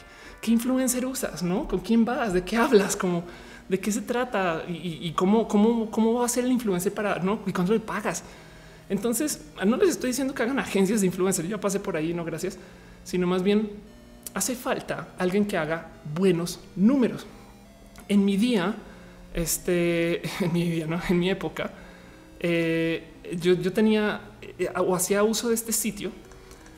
¿Qué 0.41 0.51
influencer 0.51 1.06
usas? 1.06 1.41
¿No? 1.41 1.70
¿Con 1.70 1.80
quién 1.80 2.04
vas? 2.04 2.34
¿De 2.34 2.43
qué 2.43 2.58
hablas? 2.58 2.97
Como 2.97 3.24
de 3.70 3.80
qué 3.80 3.93
se 3.93 4.01
trata 4.01 4.66
y, 4.68 5.10
cómo, 5.14 5.47
cómo, 5.47 5.89
cómo 5.89 6.16
va 6.16 6.26
a 6.26 6.30
ser 6.30 6.43
el 6.43 6.51
influencer 6.51 6.93
para 6.93 7.20
no 7.20 7.39
y 7.45 7.54
cuánto 7.54 7.72
le 7.72 7.80
pagas. 7.80 8.26
Entonces, 8.89 9.41
no 9.65 9.77
les 9.77 9.89
estoy 9.89 10.09
diciendo 10.09 10.34
que 10.34 10.43
hagan 10.43 10.59
agencias 10.59 11.01
de 11.01 11.07
influencers. 11.07 11.47
Yo 11.47 11.59
pasé 11.59 11.79
por 11.79 11.95
ahí, 11.95 12.13
no 12.13 12.25
gracias, 12.25 12.57
sino 13.03 13.27
más 13.27 13.43
bien 13.43 13.69
hace 14.34 14.55
falta 14.55 15.09
alguien 15.17 15.45
que 15.45 15.57
haga 15.57 15.88
buenos 16.15 16.59
números. 16.75 17.25
En 18.07 18.25
mi 18.25 18.38
día, 18.38 18.75
este, 19.34 20.21
en 20.43 20.53
mi 20.53 20.69
día, 20.69 20.88
no, 20.88 20.99
en 21.07 21.19
mi 21.19 21.29
época, 21.29 21.71
eh, 22.39 23.03
yo, 23.39 23.71
tenía 23.71 24.21
eh, 24.41 24.69
o 24.75 24.95
hacía 24.95 25.23
uso 25.23 25.49
de 25.49 25.55
este 25.55 25.71
sitio 25.71 26.11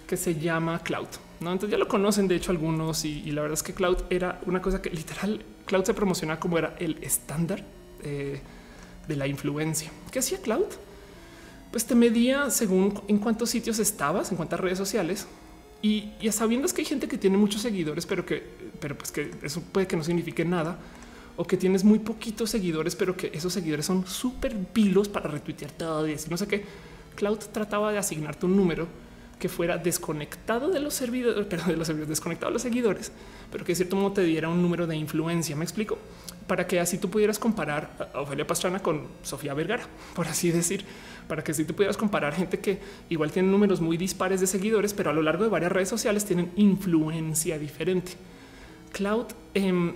que 0.08 0.18
se 0.18 0.36
llama 0.36 0.80
Cloud. 0.84 1.08
¿no? 1.40 1.52
Entonces 1.52 1.72
ya 1.72 1.78
lo 1.78 1.88
conocen, 1.88 2.28
de 2.28 2.36
hecho, 2.36 2.52
algunos, 2.52 3.04
y, 3.06 3.32
la 3.32 3.42
verdad 3.42 3.56
es 3.56 3.64
que 3.64 3.74
Cloud 3.74 4.04
era 4.10 4.40
una 4.46 4.62
cosa 4.62 4.82
que 4.82 4.90
literal 4.90 5.44
Cloud 5.66 5.84
se 5.84 5.94
promociona 5.94 6.40
como 6.40 6.58
era 6.58 6.76
el 6.80 6.98
estándar 7.02 7.64
eh, 8.04 8.40
de 9.08 9.16
la 9.16 9.28
influencia. 9.28 9.92
¿Qué 10.12 10.20
hacía 10.20 10.40
Cloud? 10.40 10.68
Pues 11.76 11.84
te 11.84 11.94
medía 11.94 12.50
según 12.52 13.02
en 13.10 13.18
cuántos 13.18 13.50
sitios 13.50 13.80
estabas, 13.80 14.32
en 14.32 14.38
cuántas 14.38 14.62
redes 14.62 14.78
sociales. 14.78 15.28
Y 15.82 16.14
ya 16.22 16.32
sabiendo 16.32 16.70
que 16.70 16.80
hay 16.80 16.86
gente 16.86 17.10
que 17.10 17.18
tiene 17.18 17.36
muchos 17.36 17.64
seguidores, 17.64 18.06
pero 18.06 18.26
que, 18.26 18.42
pero 18.80 18.98
pues 18.98 19.12
que 19.12 19.30
eso 19.44 19.62
puede 19.74 19.86
que 19.86 19.98
no 19.98 20.04
signifique 20.06 20.46
nada, 20.46 20.80
o 21.36 21.46
que 21.46 21.58
tienes 21.58 21.84
muy 21.84 22.00
poquitos 22.00 22.50
seguidores, 22.50 22.96
pero 22.96 23.18
que 23.18 23.30
esos 23.34 23.52
seguidores 23.52 23.86
son 23.86 24.08
súper 24.08 24.58
pilos 24.58 25.10
para 25.10 25.30
retuitear 25.30 25.70
todo 25.70 26.08
y 26.08 26.12
decir 26.12 26.32
no 26.32 26.38
sé 26.38 26.48
qué. 26.48 26.64
Cloud 27.16 27.40
trataba 27.52 27.92
de 27.92 27.98
asignarte 27.98 28.46
un 28.46 28.56
número 28.56 28.88
que 29.38 29.50
fuera 29.50 29.78
desconectado 29.78 30.70
de 30.70 30.80
los 30.80 30.94
servidores, 30.94 31.46
pero 31.50 31.66
de 31.66 31.76
los 31.76 31.88
servidores 31.88 32.08
desconectado 32.08 32.52
de 32.52 32.54
los 32.54 32.62
seguidores, 32.62 33.12
pero 33.52 33.66
que 33.66 33.74
de 33.74 33.76
cierto 33.76 33.98
modo 33.98 34.14
te 34.14 34.24
diera 34.24 34.48
un 34.48 34.62
número 34.62 34.88
de 34.88 34.96
influencia. 34.96 35.58
Me 35.58 35.66
explico 35.66 35.98
para 36.48 36.68
que 36.68 36.80
así 36.80 37.00
tú 37.00 37.10
pudieras 37.10 37.38
comparar 37.38 38.12
a 38.14 38.22
Ofelia 38.22 38.48
Pastrana 38.48 38.80
con 38.80 39.08
Sofía 39.24 39.54
Vergara, 39.54 39.86
por 40.14 40.26
así 40.26 40.52
decir 40.52 40.86
para 41.28 41.44
que 41.44 41.54
si 41.54 41.66
tú 41.66 41.74
pudieras 41.74 41.98
comparar 41.98 42.34
gente 42.34 42.60
que 42.60 42.80
igual 43.10 43.32
tiene 43.32 43.50
números 43.50 43.82
muy 43.82 43.98
dispares 43.98 44.42
de 44.42 44.48
seguidores, 44.48 44.94
pero 44.94 45.10
a 45.10 45.14
lo 45.14 45.22
largo 45.22 45.44
de 45.44 45.50
varias 45.50 45.72
redes 45.72 45.90
sociales 45.90 46.26
tienen 46.26 46.52
influencia 46.56 47.58
diferente. 47.60 48.14
Cloud 48.92 49.26
em, 49.54 49.96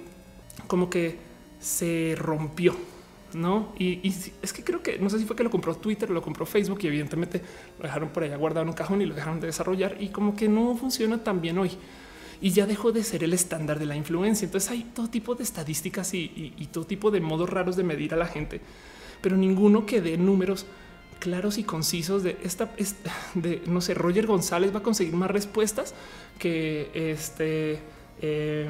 como 0.68 0.90
que 0.90 1.18
se 1.60 2.16
rompió, 2.18 2.76
no? 3.34 3.74
Y, 3.78 4.08
es 4.42 4.54
que 4.54 4.64
creo 4.64 4.82
que 4.82 4.98
no 4.98 5.10
sé 5.10 5.20
si 5.20 5.26
fue 5.26 5.36
que 5.36 5.44
lo 5.44 5.50
compró 5.50 5.76
Twitter, 5.76 6.10
lo 6.10 6.22
compró 6.22 6.46
Facebook 6.46 6.80
y 6.82 6.88
evidentemente 6.88 7.42
lo 7.78 7.84
dejaron 7.84 8.10
por 8.10 8.24
allá 8.24 8.36
guardado 8.38 8.64
en 8.64 8.70
un 8.70 8.76
cajón 8.76 9.02
y 9.02 9.06
lo 9.06 9.16
dejaron 9.16 9.40
de 9.40 9.48
desarrollar 9.48 9.98
y 10.00 10.10
como 10.10 10.36
que 10.36 10.48
no 10.48 10.76
funciona 10.76 11.24
tan 11.24 11.42
bien 11.42 11.58
hoy 11.58 11.72
y 12.42 12.52
ya 12.52 12.66
dejó 12.66 12.92
de 12.92 13.04
ser 13.04 13.24
el 13.24 13.34
estándar 13.34 13.80
de 13.80 13.86
la 13.86 13.96
influencia. 13.96 14.46
Entonces 14.46 14.72
hay 14.72 14.84
todo 14.96 15.10
tipo 15.10 15.36
de 15.36 15.44
estadísticas 15.44 16.14
y, 16.14 16.54
y 16.58 16.66
todo 16.68 16.86
tipo 16.86 17.12
de 17.12 17.20
modos 17.20 17.50
raros 17.50 17.76
de 17.76 17.84
medir 17.84 18.14
a 18.14 18.18
la 18.18 18.28
gente, 18.28 18.62
pero 19.22 19.36
ninguno 19.38 19.86
que 19.86 20.02
dé 20.02 20.18
números 20.18 20.66
claros 21.20 21.58
y 21.58 21.64
concisos 21.64 22.24
de 22.24 22.38
esta, 22.44 22.72
de 23.36 23.62
no 23.68 23.82
sé, 23.82 23.94
Roger 23.94 24.26
González 24.26 24.74
va 24.74 24.80
a 24.80 24.84
conseguir 24.84 25.14
más 25.14 25.30
respuestas 25.30 25.94
que 26.38 26.90
este 26.94 27.82
Eh, 28.22 28.70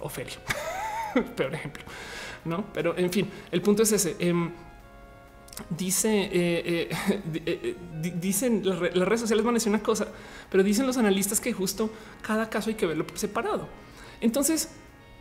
Ofelia, 0.00 0.38
peor 1.36 1.54
ejemplo, 1.54 1.82
no? 2.44 2.64
Pero 2.72 2.96
en 2.96 3.10
fin, 3.10 3.30
el 3.50 3.60
punto 3.60 3.82
es 3.82 3.92
ese. 3.92 4.16
Em, 4.18 4.50
dice, 5.68 6.30
eh, 6.32 6.88
eh, 7.44 7.76
dicen 8.14 8.62
las 8.64 8.78
redes 8.78 9.20
sociales 9.20 9.44
van 9.44 9.54
a 9.54 9.58
decir 9.58 9.70
una 9.70 9.82
cosa, 9.82 10.08
pero 10.50 10.62
dicen 10.62 10.86
los 10.86 10.96
analistas 10.96 11.40
que 11.40 11.52
justo 11.52 11.90
cada 12.22 12.48
caso 12.48 12.70
hay 12.70 12.76
que 12.76 12.86
verlo 12.86 13.04
separado. 13.14 13.68
Entonces, 14.20 14.70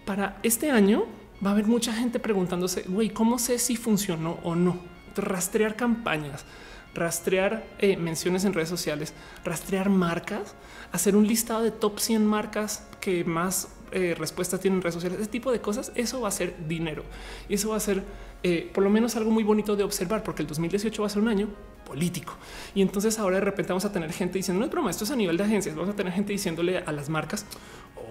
para 0.06 0.40
este 0.44 0.72
año 0.72 1.06
va 1.44 1.52
a 1.52 1.54
haber 1.54 1.68
mucha 1.68 1.94
gente 1.94 2.20
preguntándose, 2.20 2.84
güey, 2.88 3.10
¿cómo 3.10 3.40
sé 3.40 3.60
si 3.60 3.76
funcionó 3.76 4.40
o 4.44 4.56
no? 4.56 4.80
Rastrear 5.16 5.76
campañas, 5.76 6.46
rastrear 6.94 7.66
eh, 7.80 7.98
menciones 7.98 8.46
en 8.46 8.54
redes 8.54 8.70
sociales, 8.70 9.14
rastrear 9.44 9.90
marcas, 9.90 10.56
hacer 10.92 11.16
un 11.16 11.28
listado 11.28 11.64
de 11.64 11.72
top 11.72 12.00
100 12.00 12.26
marcas 12.26 12.88
que 13.00 13.24
más 13.24 13.70
eh, 13.92 14.16
respuestas 14.18 14.60
tienen 14.60 14.78
en 14.78 14.84
redes 14.84 14.96
sociales, 14.96 15.20
ese 15.20 15.30
tipo 15.30 15.52
de 15.52 15.62
cosas, 15.62 15.92
eso 15.96 16.22
va 16.22 16.28
a 16.28 16.32
ser 16.32 16.68
dinero 16.68 17.04
y 17.48 17.56
eso 17.56 17.70
va 17.70 17.78
a 17.78 17.80
ser 17.80 18.04
eh, 18.44 18.70
por 18.74 18.84
lo 18.84 18.90
menos 18.90 19.16
algo 19.16 19.32
muy 19.32 19.44
bonito 19.44 19.76
de 19.76 19.84
observar, 19.84 20.24
porque 20.24 20.42
el 20.42 20.48
2018 20.48 21.02
va 21.02 21.08
a 21.08 21.10
ser 21.10 21.22
un 21.22 21.28
año 21.28 21.50
político. 21.86 22.36
Y 22.74 22.82
entonces 22.82 23.20
ahora 23.20 23.38
de 23.38 23.42
repente 23.42 23.70
vamos 23.70 23.84
a 23.84 23.92
tener 23.92 24.14
gente 24.14 24.38
diciendo, 24.38 24.60
no 24.60 24.66
es 24.66 24.72
broma, 24.72 24.92
esto 24.92 25.04
es 25.04 25.12
a 25.12 25.16
nivel 25.16 25.36
de 25.38 25.44
agencias, 25.44 25.76
vamos 25.76 25.90
a 25.94 25.96
tener 25.96 26.14
gente 26.14 26.32
diciéndole 26.32 26.78
a 26.78 26.92
las 26.92 27.10
marcas, 27.10 27.46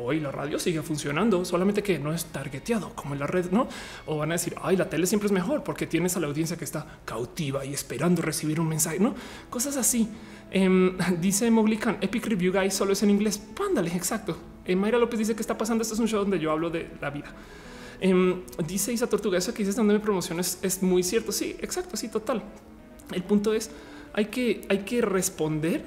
hoy 0.01 0.21
la 0.21 0.31
radio 0.31 0.59
sigue 0.59 0.83
funcionando, 0.83 1.45
solamente 1.45 1.83
que 1.83 1.99
no 1.99 2.13
es 2.13 2.27
targeteado 2.27 2.95
como 2.95 3.15
en 3.15 3.21
la 3.21 3.27
red, 3.27 3.51
¿no? 3.51 3.69
O 4.07 4.19
van 4.19 4.31
a 4.31 4.35
decir, 4.35 4.55
ay, 4.63 4.77
la 4.77 4.89
tele 4.89 5.07
siempre 5.07 5.27
es 5.27 5.33
mejor 5.33 5.65
porque 5.65 5.87
tienes 5.87 6.17
a 6.17 6.21
la 6.21 6.27
audiencia 6.27 6.57
que 6.57 6.65
está 6.65 6.87
cautiva 7.05 7.65
y 7.65 7.75
esperando 7.75 8.23
recibir 8.23 8.61
un 8.61 8.69
mensaje, 8.69 8.99
¿no? 8.99 9.15
Cosas 9.51 9.77
así. 9.77 10.09
Em, 10.51 10.97
dice 11.21 11.51
Moglican, 11.51 11.99
Epic 12.01 12.27
Review 12.27 12.53
Guy 12.53 12.71
solo 12.71 12.93
es 12.93 13.03
en 13.03 13.11
inglés. 13.11 13.39
Pándale, 13.39 13.95
exacto. 13.95 14.37
Eh, 14.65 14.77
Mayra 14.77 14.99
López 14.99 15.19
dice 15.19 15.35
que 15.35 15.43
está 15.43 15.57
pasando. 15.57 15.83
Esto 15.83 15.95
es 15.95 16.01
un 16.01 16.09
show 16.09 16.21
donde 16.21 16.39
yo 16.39 16.51
hablo 16.51 16.71
de 16.71 16.91
la 17.01 17.11
vida. 17.11 17.35
Em, 18.01 18.43
dice 18.67 18.93
Isa 18.93 19.09
Tortuga, 19.09 19.39
eso 19.39 19.53
que 19.53 19.65
dices 19.65 19.83
me 19.83 19.99
promociones 19.99 20.59
es 20.63 20.83
muy 20.83 21.03
cierto. 21.03 21.33
Sí, 21.33 21.57
exacto, 21.61 21.97
sí, 21.97 22.09
total. 22.09 22.43
El 23.13 23.23
punto 23.23 23.53
es, 23.53 23.71
hay 24.13 24.27
que, 24.27 24.67
hay 24.69 24.81
que 24.81 25.01
responder 25.01 25.85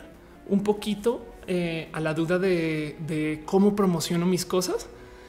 un 0.48 0.64
poquito 0.64 1.31
eh, 1.48 1.90
a 1.94 2.00
la 2.00 2.14
duda 2.14 2.40
de, 2.40 3.42
cómo 3.46 3.76
promociono 3.76 4.26
mis 4.26 4.46
cosas. 4.46 4.88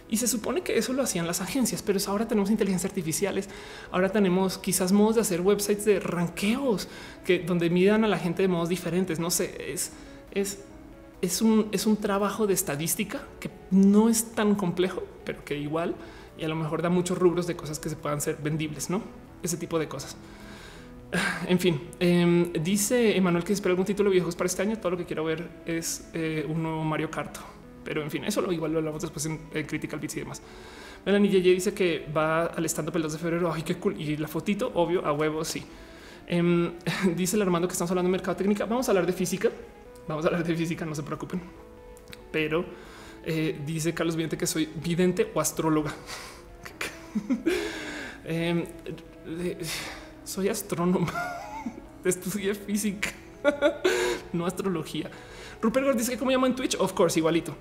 Y 0.08 0.18
se 0.18 0.28
supone 0.28 0.60
que 0.60 0.76
eso 0.76 0.92
lo 0.92 1.02
hacían 1.02 1.26
las 1.26 1.40
agencias, 1.40 1.80
pero 1.80 1.98
ahora 2.06 2.28
tenemos 2.28 2.50
inteligencia 2.50 2.86
artificiales. 2.86 3.48
Ahora 3.90 4.10
tenemos 4.10 4.58
quizás 4.58 4.92
modos 4.92 5.14
de 5.14 5.22
hacer 5.22 5.40
websites 5.40 5.86
de 5.86 6.00
ranqueos 6.00 6.88
que 7.24 7.38
donde 7.38 7.70
midan 7.70 8.04
a 8.04 8.08
la 8.08 8.18
gente 8.18 8.42
de 8.42 8.48
modos 8.48 8.68
diferentes. 8.68 9.18
No 9.18 9.30
sé, 9.30 9.72
es, 9.72 9.92
es, 10.32 10.58
es 11.22 11.40
un, 11.40 11.68
es 11.72 11.86
un 11.86 11.96
trabajo 11.96 12.46
de 12.46 12.52
estadística 12.52 13.26
que 13.40 13.50
no 13.70 14.10
es 14.10 14.32
tan 14.34 14.54
complejo, 14.54 15.02
pero 15.24 15.44
que 15.46 15.56
igual 15.56 15.94
y 16.36 16.44
a 16.44 16.48
lo 16.48 16.56
mejor 16.56 16.82
da 16.82 16.90
muchos 16.90 17.16
rubros 17.16 17.46
de 17.46 17.56
cosas 17.56 17.78
que 17.78 17.88
se 17.88 17.96
puedan 17.96 18.20
ser 18.20 18.36
vendibles, 18.42 18.90
no 18.90 19.02
ese 19.42 19.56
tipo 19.56 19.78
de 19.78 19.88
cosas. 19.88 20.16
En 21.46 21.58
fin, 21.58 21.80
em, 22.00 22.52
dice 22.52 23.16
Emanuel 23.16 23.44
que 23.44 23.52
espera 23.52 23.72
algún 23.72 23.84
título 23.84 24.10
de 24.10 24.14
viejos 24.14 24.36
para 24.36 24.46
este 24.46 24.62
año. 24.62 24.78
Todo 24.78 24.92
lo 24.92 24.96
que 24.96 25.04
quiero 25.04 25.24
ver 25.24 25.48
es 25.66 26.08
eh, 26.14 26.44
un 26.48 26.62
nuevo 26.62 26.82
Mario 26.84 27.10
Kart. 27.10 27.36
Pero 27.84 28.02
en 28.02 28.10
fin, 28.10 28.24
eso 28.24 28.40
lo 28.40 28.52
igual 28.52 28.72
lo 28.72 28.78
hablamos 28.78 29.02
después 29.02 29.26
en, 29.26 29.38
Critical 29.66 29.98
Bits 29.98 30.16
y 30.16 30.20
demás. 30.20 30.42
Melanie 31.04 31.30
Yeye 31.30 31.52
dice 31.52 31.74
que 31.74 32.06
va 32.16 32.46
al 32.46 32.64
stand 32.66 32.88
up 32.88 32.96
el 32.96 33.02
2 33.02 33.12
de 33.14 33.18
febrero. 33.18 33.52
Ay, 33.52 33.62
qué 33.62 33.76
cool. 33.76 34.00
Y 34.00 34.16
la 34.16 34.28
fotito, 34.28 34.70
obvio, 34.74 35.04
a 35.04 35.12
huevo, 35.12 35.44
sí. 35.44 35.64
Em, 36.28 36.72
dice 37.16 37.36
el 37.36 37.42
Armando 37.42 37.66
que 37.66 37.72
estamos 37.72 37.90
hablando 37.90 38.08
de 38.08 38.12
mercado 38.12 38.36
técnica. 38.36 38.66
Vamos 38.66 38.88
a 38.88 38.92
hablar 38.92 39.06
de 39.06 39.12
física. 39.12 39.50
Vamos 40.06 40.24
a 40.24 40.28
hablar 40.28 40.44
de 40.44 40.54
física, 40.54 40.84
no 40.84 40.94
se 40.94 41.02
preocupen. 41.02 41.42
Pero 42.30 42.64
eh, 43.24 43.60
dice 43.66 43.92
Carlos 43.92 44.16
Vidente 44.16 44.38
que 44.38 44.46
soy 44.46 44.68
vidente 44.82 45.30
o 45.34 45.40
astróloga. 45.40 45.92
Em, 50.32 50.34
soy 50.34 50.48
astrónoma, 50.48 51.12
estudié 52.04 52.54
física, 52.54 53.10
no 54.32 54.46
astrología. 54.46 55.10
Rupert 55.60 55.84
Gore 55.84 55.98
dice 55.98 56.12
que 56.12 56.18
como 56.18 56.30
llama 56.30 56.46
en 56.46 56.54
Twitch, 56.54 56.76
of 56.78 56.92
course, 56.94 57.18
igualito. 57.18 57.54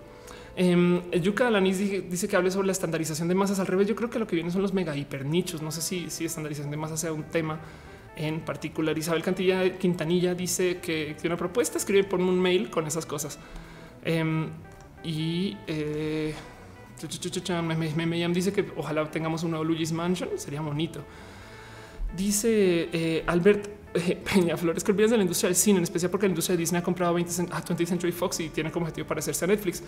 Eh, 0.56 1.20
Yuka 1.22 1.48
Alanis 1.48 1.78
dice, 1.78 2.28
que 2.28 2.36
hable 2.36 2.50
sobre 2.50 2.68
la 2.68 2.72
estandarización 2.72 3.28
de 3.28 3.36
masas 3.36 3.60
al 3.60 3.68
revés. 3.68 3.88
Yo 3.88 3.96
creo 3.96 4.10
que 4.10 4.20
lo 4.20 4.28
que 4.28 4.36
viene 4.36 4.52
son 4.52 4.62
los 4.62 4.74
mega 4.74 4.96
hiper 4.96 5.26
nichos. 5.26 5.62
No 5.62 5.72
sé 5.72 5.82
si, 5.82 6.10
si 6.10 6.26
estandarización 6.26 6.72
de 6.72 6.78
masas 6.78 7.00
sea 7.00 7.14
un 7.14 7.24
tema 7.24 7.60
en 8.16 8.40
particular. 8.42 8.98
Isabel 8.98 9.22
Cantilla 9.22 9.78
Quintanilla 9.78 10.34
dice 10.34 10.78
que 10.78 11.16
tiene 11.20 11.36
una 11.36 11.38
propuesta. 11.38 11.78
Escribe 11.78 12.04
por 12.06 12.20
un 12.20 12.40
mail 12.40 12.70
con 12.70 12.88
esas 12.88 13.06
cosas. 13.06 13.38
Em, 14.04 14.50
y 15.04 15.58
eh, 15.68 16.34
me, 17.64 18.34
dice 18.34 18.54
que 18.54 18.72
ojalá 18.76 19.10
tengamos 19.10 19.44
un 19.44 19.52
nuevo 19.52 19.64
Luigi's 19.64 19.92
Mansion. 19.92 20.30
Sería 20.38 20.62
bonito. 20.62 21.04
Dice 22.16 22.90
eh, 22.92 23.24
Albert 23.28 23.70
eh, 23.94 24.22
Peña 24.34 24.58
Flores 24.58 24.84
que 24.84 24.92
olvidas 24.92 25.12
de 25.12 25.18
la 25.18 25.24
industria 25.24 25.50
del 25.50 25.56
cine, 25.56 25.78
en 25.78 25.84
especial 25.84 26.10
porque 26.12 26.28
la 26.28 26.32
industria 26.32 26.56
de 26.56 26.62
Disney 26.62 26.82
ha 26.82 26.84
comprado 26.84 27.14
20, 27.14 27.54
a 27.54 27.64
20th 27.64 27.86
Century 27.86 28.12
Fox 28.12 28.40
y 28.40 28.50
tiene 28.50 28.72
como 28.72 28.86
objetivo 28.86 29.08
parecerse 29.08 29.46
a 29.46 29.48
Netflix. 29.48 29.82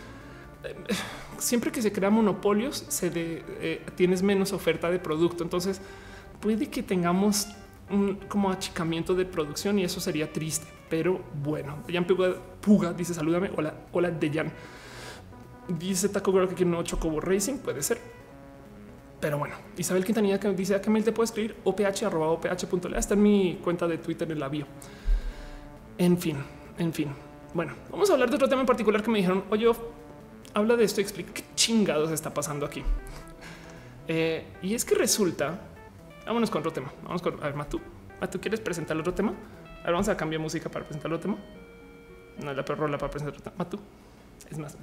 Eh, 0.64 0.76
siempre 1.38 1.72
que 1.72 1.82
se 1.82 1.92
crean 1.92 2.14
monopolios, 2.14 2.86
se 2.88 3.44
tienes 3.96 4.24
menos 4.24 4.54
oferta 4.54 4.90
de 4.90 5.00
producto. 5.00 5.44
Entonces 5.44 5.82
puede 6.40 6.70
que 6.70 6.84
tengamos 6.84 7.48
un 7.90 8.16
como 8.28 8.52
achicamiento 8.52 9.14
de 9.16 9.26
producción 9.26 9.80
y 9.80 9.84
eso 9.84 10.00
sería 10.00 10.32
triste. 10.32 10.68
Pero 10.90 11.22
bueno, 11.44 11.84
Dejan 11.88 12.06
Puga, 12.06 12.36
Puga 12.62 12.94
dice 12.94 13.14
salúdame. 13.14 13.52
Hola, 13.56 13.74
hola 13.92 14.12
Dejan. 14.12 14.52
Dice 15.68 16.10
Taco 16.10 16.32
Girl 16.32 16.48
que 16.48 16.56
quiere 16.56 16.66
un 16.66 16.72
nuevo 16.72 16.86
Chocobo 16.86 17.20
Racing. 17.20 17.58
Puede 17.58 17.82
ser. 17.82 18.13
Pero 19.24 19.38
bueno, 19.38 19.56
Isabel 19.78 20.04
Quintanilla 20.04 20.38
que 20.38 20.50
dice 20.50 20.76
a 20.76 20.82
qué 20.82 20.90
mail 20.90 21.06
te 21.06 21.14
puedo 21.14 21.24
escribir 21.24 21.56
oph 21.64 21.80
oph.le. 21.80 23.00
Está 23.00 23.14
en 23.14 23.24
mi 23.24 23.58
cuenta 23.64 23.88
de 23.88 23.98
Twitter 23.98 24.30
en 24.30 24.38
la 24.38 24.50
bio. 24.50 24.66
En 25.98 26.18
fin, 26.18 26.44
en 26.78 26.92
fin. 26.92 27.08
Bueno, 27.54 27.72
vamos 27.90 28.10
a 28.10 28.14
hablar 28.14 28.30
de 28.30 28.36
otro 28.36 28.50
tema 28.50 28.60
en 28.60 28.68
particular 28.68 29.02
que 29.02 29.10
me 29.10 29.20
dijeron. 29.20 29.46
Oye, 29.50 29.72
habla 30.54 30.76
de 30.76 30.84
esto 30.84 31.00
y 31.00 31.04
explica 31.04 31.32
qué 31.34 31.42
chingados 31.56 32.12
está 32.12 32.34
pasando 32.34 32.66
aquí. 32.66 32.84
Eh, 34.10 34.46
y 34.62 34.76
es 34.76 34.84
que 34.84 34.94
resulta, 34.94 35.58
vámonos 36.26 36.52
con 36.52 36.60
otro 36.60 36.74
tema. 36.74 36.92
Vamos 37.04 37.22
con, 37.22 37.36
a 37.42 37.46
ver, 37.46 37.56
Matu, 37.56 37.80
Matu, 38.20 38.42
¿quieres 38.42 38.60
presentar 38.60 38.98
otro 38.98 39.14
tema? 39.14 39.34
A 39.86 39.92
vamos 39.92 40.10
a 40.10 40.18
cambiar 40.18 40.42
música 40.42 40.70
para 40.70 40.84
presentar 40.84 41.14
otro 41.14 41.22
tema. 41.22 41.38
No, 42.44 42.54
la 42.54 42.66
perrola 42.66 42.98
para 42.98 43.10
presentar 43.10 43.38
otro 43.38 43.52
tema. 43.52 43.56
Matu, 43.58 43.80
es 44.52 44.58
más. 44.58 44.76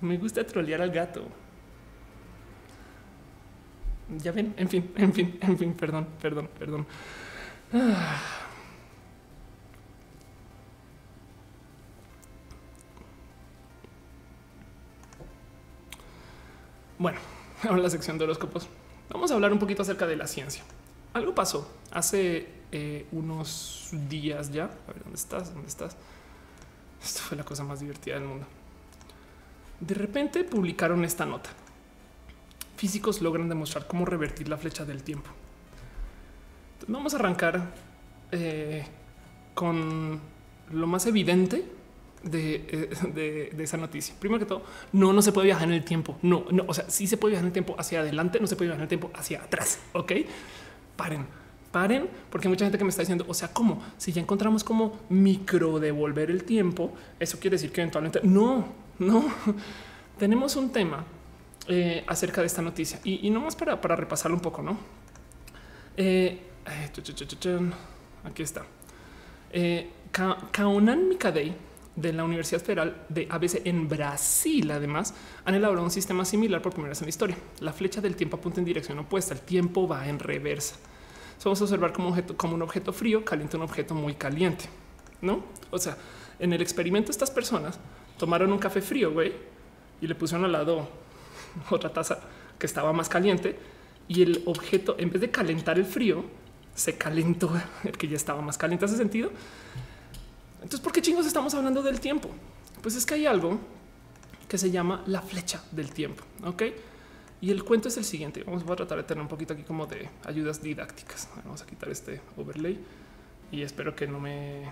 Me 0.00 0.16
gusta 0.18 0.44
trolear 0.46 0.82
al 0.82 0.90
gato. 0.90 1.26
Ya 4.18 4.30
ven, 4.32 4.54
en 4.56 4.68
fin, 4.68 4.92
en 4.96 5.12
fin, 5.12 5.38
en 5.40 5.58
fin, 5.58 5.74
perdón, 5.74 6.06
perdón, 6.20 6.48
perdón. 6.58 6.86
Bueno, 16.98 17.18
ahora 17.64 17.82
la 17.82 17.90
sección 17.90 18.16
de 18.16 18.24
horóscopos. 18.24 18.68
Vamos 19.10 19.30
a 19.30 19.34
hablar 19.34 19.52
un 19.52 19.58
poquito 19.58 19.82
acerca 19.82 20.06
de 20.06 20.16
la 20.16 20.26
ciencia. 20.26 20.62
Algo 21.12 21.34
pasó 21.34 21.70
hace 21.90 22.48
eh, 22.72 23.06
unos 23.12 23.90
días 24.08 24.50
ya. 24.52 24.64
A 24.64 24.92
ver, 24.92 25.02
¿dónde 25.02 25.16
estás? 25.16 25.52
¿Dónde 25.52 25.68
estás? 25.68 25.96
Esto 27.02 27.20
fue 27.20 27.36
la 27.36 27.44
cosa 27.44 27.64
más 27.64 27.80
divertida 27.80 28.14
del 28.14 28.24
mundo. 28.24 28.46
De 29.80 29.94
repente 29.94 30.44
publicaron 30.44 31.04
esta 31.04 31.26
nota. 31.26 31.50
Físicos 32.76 33.20
logran 33.22 33.48
demostrar 33.48 33.86
cómo 33.86 34.04
revertir 34.04 34.48
la 34.48 34.56
flecha 34.56 34.84
del 34.84 35.02
tiempo. 35.02 35.30
vamos 36.88 37.14
a 37.14 37.16
arrancar 37.16 37.72
eh, 38.32 38.86
con 39.54 40.20
lo 40.72 40.86
más 40.86 41.06
evidente 41.06 41.64
eh, 42.32 42.90
de, 43.14 43.62
esa 43.62 43.76
noticia. 43.76 44.14
Primero 44.18 44.40
que 44.40 44.46
todo, 44.46 44.64
no, 44.92 45.12
no 45.12 45.22
se 45.22 45.32
puede 45.32 45.46
viajar 45.46 45.68
en 45.68 45.74
el 45.74 45.84
tiempo. 45.84 46.18
No, 46.22 46.46
no, 46.50 46.64
o 46.66 46.74
sea, 46.74 46.88
sí 46.90 47.06
se 47.06 47.16
puede 47.16 47.32
viajar 47.32 47.44
en 47.44 47.48
el 47.48 47.52
tiempo 47.52 47.76
hacia 47.78 48.00
adelante, 48.00 48.40
no 48.40 48.46
se 48.46 48.56
puede 48.56 48.68
viajar 48.68 48.80
en 48.80 48.84
el 48.84 48.88
tiempo 48.88 49.10
hacia 49.14 49.42
atrás. 49.42 49.80
Ok, 49.92 50.12
paren 50.96 51.26
paren, 51.70 52.08
porque 52.30 52.48
hay 52.48 52.50
mucha 52.50 52.64
gente 52.64 52.78
que 52.78 52.84
me 52.84 52.90
está 52.90 53.02
diciendo, 53.02 53.24
o 53.28 53.34
sea, 53.34 53.52
¿cómo? 53.52 53.82
Si 53.98 54.12
ya 54.12 54.20
encontramos 54.20 54.64
como 54.64 55.00
micro 55.08 55.78
devolver 55.78 56.30
el 56.30 56.44
tiempo, 56.44 56.92
eso 57.20 57.38
quiere 57.38 57.56
decir 57.56 57.72
que 57.72 57.80
eventualmente 57.80 58.20
no, 58.22 58.66
no. 58.98 59.24
Tenemos 60.18 60.56
un 60.56 60.70
tema 60.70 61.04
eh, 61.68 62.04
acerca 62.06 62.40
de 62.40 62.46
esta 62.46 62.62
noticia 62.62 63.00
y, 63.04 63.28
no 63.30 63.40
más 63.40 63.56
para, 63.56 63.80
para 63.80 63.96
repasarlo 63.96 64.36
un 64.36 64.42
poco, 64.42 64.62
¿no? 64.62 64.78
Eh, 65.96 66.40
aquí 68.24 68.42
está. 68.42 68.64
Eh, 69.50 69.90
Kaunan 70.50 71.08
Mikadei 71.08 71.54
de 71.94 72.12
la 72.12 72.24
Universidad 72.24 72.60
Federal 72.60 73.06
de 73.08 73.26
ABC 73.30 73.62
en 73.64 73.88
Brasil, 73.88 74.70
además, 74.70 75.14
han 75.44 75.54
elaborado 75.54 75.84
un 75.84 75.90
sistema 75.90 76.24
similar 76.24 76.60
por 76.62 76.72
primera 76.72 76.90
vez 76.90 77.00
en 77.00 77.06
la 77.06 77.10
historia. 77.10 77.36
La 77.60 77.72
flecha 77.72 78.00
del 78.00 78.16
tiempo 78.16 78.36
apunta 78.36 78.60
en 78.60 78.66
dirección 78.66 78.98
opuesta, 78.98 79.34
el 79.34 79.40
tiempo 79.40 79.88
va 79.88 80.06
en 80.06 80.18
reversa. 80.18 80.76
Vamos 81.44 81.60
a 81.60 81.64
observar 81.64 81.92
como, 81.92 82.08
objeto, 82.08 82.36
como 82.36 82.54
un 82.54 82.62
objeto 82.62 82.92
frío 82.92 83.24
calienta 83.24 83.56
un 83.56 83.62
objeto 83.62 83.94
muy 83.94 84.14
caliente, 84.14 84.66
¿no? 85.20 85.42
O 85.70 85.78
sea, 85.78 85.96
en 86.38 86.52
el 86.52 86.60
experimento 86.60 87.10
estas 87.10 87.30
personas 87.30 87.78
tomaron 88.18 88.52
un 88.52 88.58
café 88.58 88.80
frío, 88.80 89.12
güey, 89.12 89.32
y 90.00 90.06
le 90.06 90.14
pusieron 90.14 90.44
al 90.44 90.52
lado 90.52 90.88
otra 91.70 91.92
taza 91.92 92.20
que 92.58 92.66
estaba 92.66 92.92
más 92.92 93.08
caliente 93.08 93.58
y 94.08 94.22
el 94.22 94.42
objeto, 94.46 94.96
en 94.98 95.10
vez 95.10 95.20
de 95.20 95.30
calentar 95.30 95.78
el 95.78 95.84
frío, 95.84 96.24
se 96.74 96.96
calentó 96.96 97.50
el 97.84 97.96
que 97.96 98.08
ya 98.08 98.16
estaba 98.16 98.40
más 98.40 98.58
caliente. 98.58 98.84
¿Hace 98.84 98.96
sentido? 98.96 99.30
Entonces, 100.56 100.80
¿por 100.80 100.92
qué 100.92 101.02
chingos 101.02 101.26
estamos 101.26 101.54
hablando 101.54 101.82
del 101.82 102.00
tiempo? 102.00 102.30
Pues 102.82 102.94
es 102.96 103.06
que 103.06 103.14
hay 103.14 103.26
algo 103.26 103.58
que 104.48 104.58
se 104.58 104.70
llama 104.70 105.02
la 105.06 105.22
flecha 105.22 105.62
del 105.72 105.90
tiempo. 105.90 106.22
Ok. 106.44 106.62
Y 107.40 107.50
el 107.50 107.64
cuento 107.64 107.88
es 107.88 107.96
el 107.96 108.04
siguiente. 108.04 108.42
Vamos 108.44 108.62
a 108.62 108.76
tratar 108.76 108.98
de 108.98 109.04
tener 109.04 109.22
un 109.22 109.28
poquito 109.28 109.54
aquí 109.54 109.62
como 109.62 109.86
de 109.86 110.08
ayudas 110.24 110.62
didácticas. 110.62 111.28
Vamos 111.44 111.62
a 111.62 111.66
quitar 111.66 111.90
este 111.90 112.20
overlay 112.36 112.78
y 113.52 113.62
espero 113.62 113.94
que 113.94 114.06
no 114.06 114.18
me, 114.18 114.62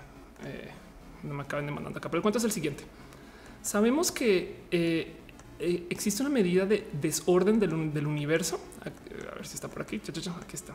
eh, 0.45 0.71
no 1.23 1.35
me 1.35 1.43
acaben 1.43 1.67
demandando 1.67 1.99
acá. 1.99 2.09
Pero 2.09 2.19
el 2.19 2.23
cuento 2.23 2.39
es 2.39 2.45
el 2.45 2.53
siguiente. 2.53 2.85
Sabemos 3.63 4.11
que 4.11 4.63
eh, 4.71 5.17
eh, 5.59 5.87
existe 5.91 6.23
una 6.23 6.31
medida 6.31 6.67
de 6.67 6.89
desorden 7.01 7.61
del, 7.61 7.93
del, 7.93 8.07
universo. 8.07 8.61
A 8.81 9.35
ver 9.35 9.47
si 9.47 9.55
está 9.55 9.69
por 9.69 9.83
aquí. 9.83 9.97
Aquí 9.97 10.55
está. 10.55 10.75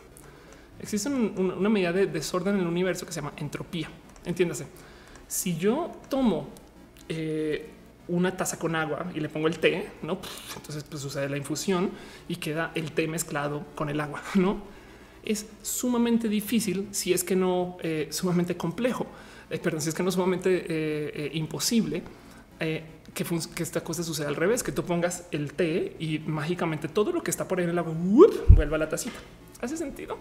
Existe 0.80 1.10
un, 1.10 1.54
una 1.58 1.70
medida 1.70 1.92
de 1.92 2.06
desorden 2.06 2.56
en 2.56 2.62
el 2.62 2.68
universo 2.68 3.06
que 3.06 3.12
se 3.12 3.22
llama 3.22 3.34
entropía. 3.38 3.90
Entiéndase. 4.26 4.68
Si 5.28 5.58
yo 5.58 5.92
tomo 6.10 6.50
eh, 7.08 7.70
una 8.10 8.36
taza 8.36 8.60
con 8.60 8.76
agua 8.76 9.12
y 9.16 9.20
le 9.20 9.30
pongo 9.30 9.48
el 9.48 9.60
té, 9.60 9.90
no, 10.02 10.20
entonces 10.56 10.84
pues, 10.84 11.02
sucede 11.02 11.30
la 11.30 11.38
infusión 11.38 11.92
y 12.28 12.36
queda 12.36 12.72
el 12.76 12.92
té 12.92 13.08
mezclado 13.08 13.66
con 13.76 13.90
el 13.90 14.00
agua. 14.00 14.22
No 14.36 14.80
es 15.24 15.46
sumamente 15.62 16.30
difícil 16.30 16.88
si 16.92 17.14
es 17.14 17.24
que 17.24 17.36
no 17.36 17.78
eh, 17.82 18.08
sumamente 18.10 18.56
complejo, 18.56 19.06
eh, 19.50 19.60
perdón, 19.60 19.82
si 19.82 19.90
es 19.90 19.96
que 19.96 20.04
no 20.04 20.12
sumamente 20.12 20.66
eh, 20.68 21.32
imposible 21.34 22.04
que, 22.60 22.84
que, 23.14 23.64
esta 23.64 23.82
cosa 23.82 24.04
suceda 24.04 24.28
al 24.28 24.36
revés, 24.36 24.64
que 24.64 24.72
tú 24.72 24.84
pongas 24.84 25.26
el 25.32 25.54
té 25.54 25.96
y 26.00 26.20
mágicamente 26.20 26.88
todo 26.88 27.12
lo 27.12 27.24
que 27.24 27.32
está 27.32 27.48
por 27.48 27.60
ahí 27.60 27.64
en 27.64 27.72
el 27.72 27.78
agua 27.80 27.94
vuelva 28.50 28.76
a 28.76 28.80
la 28.80 28.90
tacita. 28.90 29.18
¿Hace 29.62 29.78
sentido? 29.78 30.18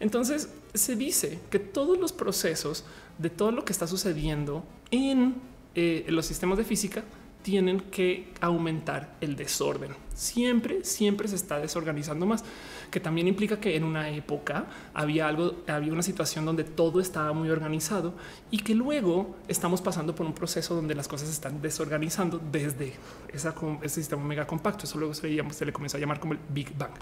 Entonces 0.00 0.48
se 0.74 0.96
dice 0.96 1.38
que 1.48 1.58
todos 1.58 1.98
los 1.98 2.12
procesos 2.12 2.84
de 3.18 3.30
todo 3.30 3.52
lo 3.52 3.64
que 3.64 3.72
está 3.72 3.86
sucediendo 3.86 4.64
en 4.90 5.36
eh, 5.74 6.04
los 6.08 6.26
sistemas 6.26 6.58
de 6.58 6.64
física 6.64 7.04
tienen 7.42 7.80
que 7.80 8.28
aumentar 8.40 9.16
el 9.20 9.36
desorden. 9.36 9.94
Siempre, 10.14 10.84
siempre 10.84 11.26
se 11.28 11.36
está 11.36 11.58
desorganizando 11.58 12.24
más, 12.24 12.44
que 12.90 13.00
también 13.00 13.26
implica 13.26 13.58
que 13.58 13.76
en 13.76 13.84
una 13.84 14.10
época 14.10 14.66
había 14.94 15.26
algo, 15.26 15.62
había 15.66 15.92
una 15.92 16.02
situación 16.02 16.44
donde 16.44 16.64
todo 16.64 17.00
estaba 17.00 17.32
muy 17.32 17.50
organizado 17.50 18.14
y 18.50 18.58
que 18.58 18.74
luego 18.74 19.36
estamos 19.48 19.80
pasando 19.80 20.14
por 20.14 20.26
un 20.26 20.34
proceso 20.34 20.74
donde 20.74 20.94
las 20.94 21.08
cosas 21.08 21.28
se 21.28 21.34
están 21.34 21.60
desorganizando 21.60 22.40
desde 22.50 22.92
ese 23.32 23.88
sistema 23.88 24.22
mega 24.22 24.46
compacto. 24.46 24.84
Eso 24.84 24.98
luego 24.98 25.14
se 25.14 25.28
le, 25.28 25.52
se 25.52 25.66
le 25.66 25.72
comenzó 25.72 25.96
a 25.96 26.00
llamar 26.00 26.20
como 26.20 26.34
el 26.34 26.38
Big 26.48 26.76
Bang. 26.76 26.92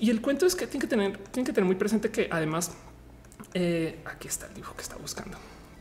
Y 0.00 0.10
el 0.10 0.20
cuento 0.20 0.46
es 0.46 0.54
que 0.54 0.66
tienen 0.66 0.80
que 0.80 0.86
tener, 0.86 1.18
tienen 1.30 1.46
que 1.46 1.52
tener 1.52 1.66
muy 1.66 1.76
presente 1.76 2.10
que 2.10 2.28
además 2.30 2.72
eh, 3.54 4.00
aquí 4.04 4.28
está 4.28 4.46
el 4.46 4.54
dibujo 4.54 4.74
que 4.74 4.82
está 4.82 4.96
buscando. 4.96 5.36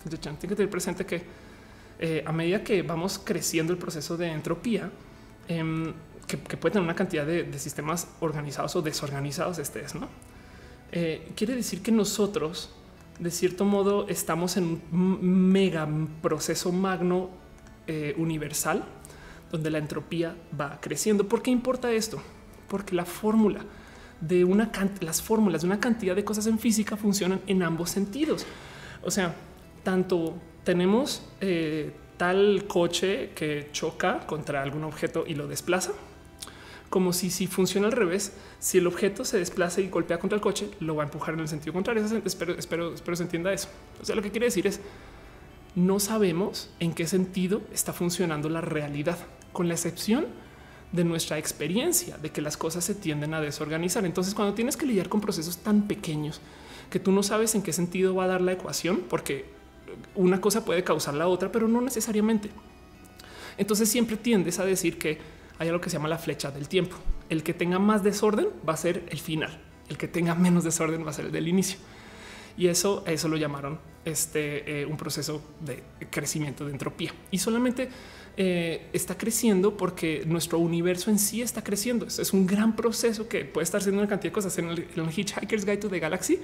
Tienen 0.08 0.38
que 0.38 0.48
tener 0.48 0.70
presente 0.70 1.06
que 1.06 1.47
eh, 2.00 2.24
a 2.26 2.32
medida 2.32 2.64
que 2.64 2.82
vamos 2.84 3.20
creciendo 3.20 3.74
el 3.74 3.80
proceso 3.80 4.18
de 4.18 4.28
entropía, 4.28 4.92
em, 5.48 5.94
que, 6.28 6.38
puede 6.38 6.74
tener 6.74 6.84
una 6.84 6.96
cantidad 6.96 7.26
de, 7.26 7.58
sistemas 7.58 8.08
organizados 8.20 8.76
o 8.76 8.82
desorganizados, 8.82 9.60
este 9.60 9.84
es, 9.84 9.96
¿no? 9.96 10.08
Eh, 10.92 11.32
quiere 11.36 11.56
decir 11.56 11.82
que 11.82 11.92
nosotros, 11.92 12.70
de 13.20 13.32
cierto 13.32 13.66
modo, 13.66 14.08
estamos 14.10 14.58
en 14.58 14.82
un 14.92 15.52
mega 15.52 15.88
proceso 16.22 16.72
magno 16.72 17.30
eh, 17.88 18.14
universal 18.18 18.84
donde 19.52 19.72
la 19.72 19.78
entropía 19.78 20.36
va 20.60 20.80
creciendo. 20.82 21.28
¿Por 21.28 21.42
qué 21.42 21.52
importa 21.52 21.92
esto? 21.92 22.22
Porque 22.68 22.94
la 22.96 23.06
fórmula 23.06 23.62
de 24.20 24.44
una 24.44 24.72
las 25.02 25.22
fórmulas 25.22 25.62
de 25.62 25.68
una 25.68 25.80
cantidad 25.80 26.16
de 26.16 26.24
cosas 26.24 26.48
en 26.48 26.60
física 26.60 26.98
funcionan 26.98 27.42
en 27.48 27.64
ambos 27.64 27.90
sentidos. 27.90 28.46
O 29.04 29.12
sea, 29.12 29.36
tanto 29.84 30.36
tenemos 30.68 31.22
eh, 31.40 31.94
tal 32.18 32.66
coche 32.68 33.30
que 33.34 33.70
choca 33.72 34.28
contra 34.28 34.62
algún 34.62 34.84
objeto 34.84 35.24
y 35.26 35.34
lo 35.34 35.48
desplaza, 35.48 35.94
como 36.90 37.14
si, 37.14 37.30
si 37.30 37.48
funciona 37.48 37.88
al 37.88 37.94
revés, 37.94 38.34
si 38.60 38.80
el 38.80 38.86
objeto 38.86 39.24
se 39.24 39.38
desplaza 39.38 39.80
y 39.80 39.88
golpea 39.88 40.20
contra 40.20 40.36
el 40.36 40.42
coche, 40.42 40.70
lo 40.82 40.94
va 40.98 41.04
a 41.04 41.06
empujar 41.06 41.36
en 41.36 41.40
el 41.40 41.48
sentido 41.48 41.72
contrario. 41.72 42.04
Espero, 42.26 42.54
espero, 42.60 42.94
espero 42.94 43.16
se 43.16 43.24
entienda 43.24 43.54
eso. 43.54 43.70
O 44.02 44.04
sea, 44.04 44.14
lo 44.14 44.22
que 44.22 44.30
quiere 44.30 44.48
decir 44.48 44.68
es 44.68 44.82
no 45.76 46.02
sabemos 46.02 46.70
en 46.82 46.94
qué 46.94 47.08
sentido 47.08 47.62
está 47.72 47.94
funcionando 47.94 48.50
la 48.50 48.60
realidad, 48.60 49.20
con 49.54 49.70
la 49.70 49.76
excepción 49.76 50.26
de 50.92 51.06
nuestra 51.06 51.38
experiencia 51.38 52.18
de 52.18 52.30
que 52.32 52.42
las 52.42 52.58
cosas 52.58 52.84
se 52.84 52.94
tienden 52.94 53.34
a 53.34 53.40
desorganizar. 53.40 54.06
Entonces, 54.06 54.36
cuando 54.36 54.54
tienes 54.54 54.76
que 54.76 54.86
lidiar 54.86 55.08
con 55.08 55.22
procesos 55.22 55.60
tan 55.60 55.88
pequeños 55.88 56.42
que 56.90 57.00
tú 57.00 57.14
no 57.14 57.24
sabes 57.24 57.56
en 57.56 57.62
qué 57.62 57.72
sentido 57.72 58.14
va 58.16 58.26
a 58.26 58.28
dar 58.28 58.42
la 58.42 58.52
ecuación, 58.52 59.04
porque 59.10 59.57
una 60.16 60.42
cosa 60.42 60.66
puede 60.66 60.84
causar 60.84 61.14
la 61.14 61.28
otra, 61.28 61.52
pero 61.52 61.68
no 61.68 61.82
necesariamente. 61.82 62.50
Entonces 63.58 63.90
siempre 63.90 64.18
tiendes 64.18 64.60
a 64.60 64.66
decir 64.66 64.98
que 64.98 65.18
hay 65.60 65.68
algo 65.68 65.82
que 65.82 65.90
se 65.90 65.98
llama 65.98 66.10
la 66.10 66.18
flecha 66.18 66.52
del 66.52 66.68
tiempo. 66.68 66.96
El 67.30 67.44
que 67.44 67.54
tenga 67.54 67.80
más 67.80 68.04
desorden 68.04 68.48
va 68.68 68.74
a 68.74 68.78
ser 68.78 69.04
el 69.10 69.20
final. 69.20 69.60
El 69.90 69.98
que 69.98 70.08
tenga 70.08 70.36
menos 70.36 70.64
desorden 70.64 71.06
va 71.06 71.10
a 71.10 71.14
ser 71.14 71.26
el 71.26 71.32
del 71.32 71.48
inicio. 71.48 71.80
Y 72.58 72.68
eso, 72.68 73.04
eso 73.06 73.28
lo 73.28 73.38
llamaron 73.38 73.80
este, 74.06 74.82
eh, 74.82 74.86
un 74.86 74.98
proceso 74.98 75.42
de 75.62 75.84
crecimiento 76.10 76.66
de 76.66 76.72
entropía. 76.72 77.14
Y 77.30 77.38
solamente 77.38 77.90
eh, 78.36 78.88
está 78.94 79.18
creciendo 79.18 79.78
porque 79.78 80.24
nuestro 80.26 80.60
universo 80.60 81.10
en 81.12 81.20
sí 81.20 81.42
está 81.42 81.64
creciendo. 81.64 82.06
Es, 82.06 82.34
un 82.34 82.48
gran 82.48 82.76
proceso 82.76 83.28
que 83.28 83.46
puede 83.46 83.64
estar 83.64 83.82
haciendo 83.82 84.02
una 84.02 84.10
cantidad 84.10 84.32
de 84.32 84.34
cosas 84.34 84.58
en 84.58 84.70
el 84.70 84.88
Hitchhiker's 85.16 85.66
Guide 85.66 85.78
to 85.78 85.90
the 85.90 86.00
Galaxy 86.00 86.40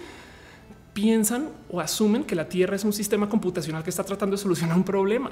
piensan 0.93 1.49
o 1.69 1.79
asumen 1.81 2.23
que 2.23 2.35
la 2.35 2.47
Tierra 2.47 2.75
es 2.75 2.83
un 2.83 2.93
sistema 2.93 3.27
computacional 3.29 3.83
que 3.83 3.89
está 3.89 4.03
tratando 4.03 4.35
de 4.35 4.41
solucionar 4.41 4.77
un 4.77 4.83
problema. 4.83 5.31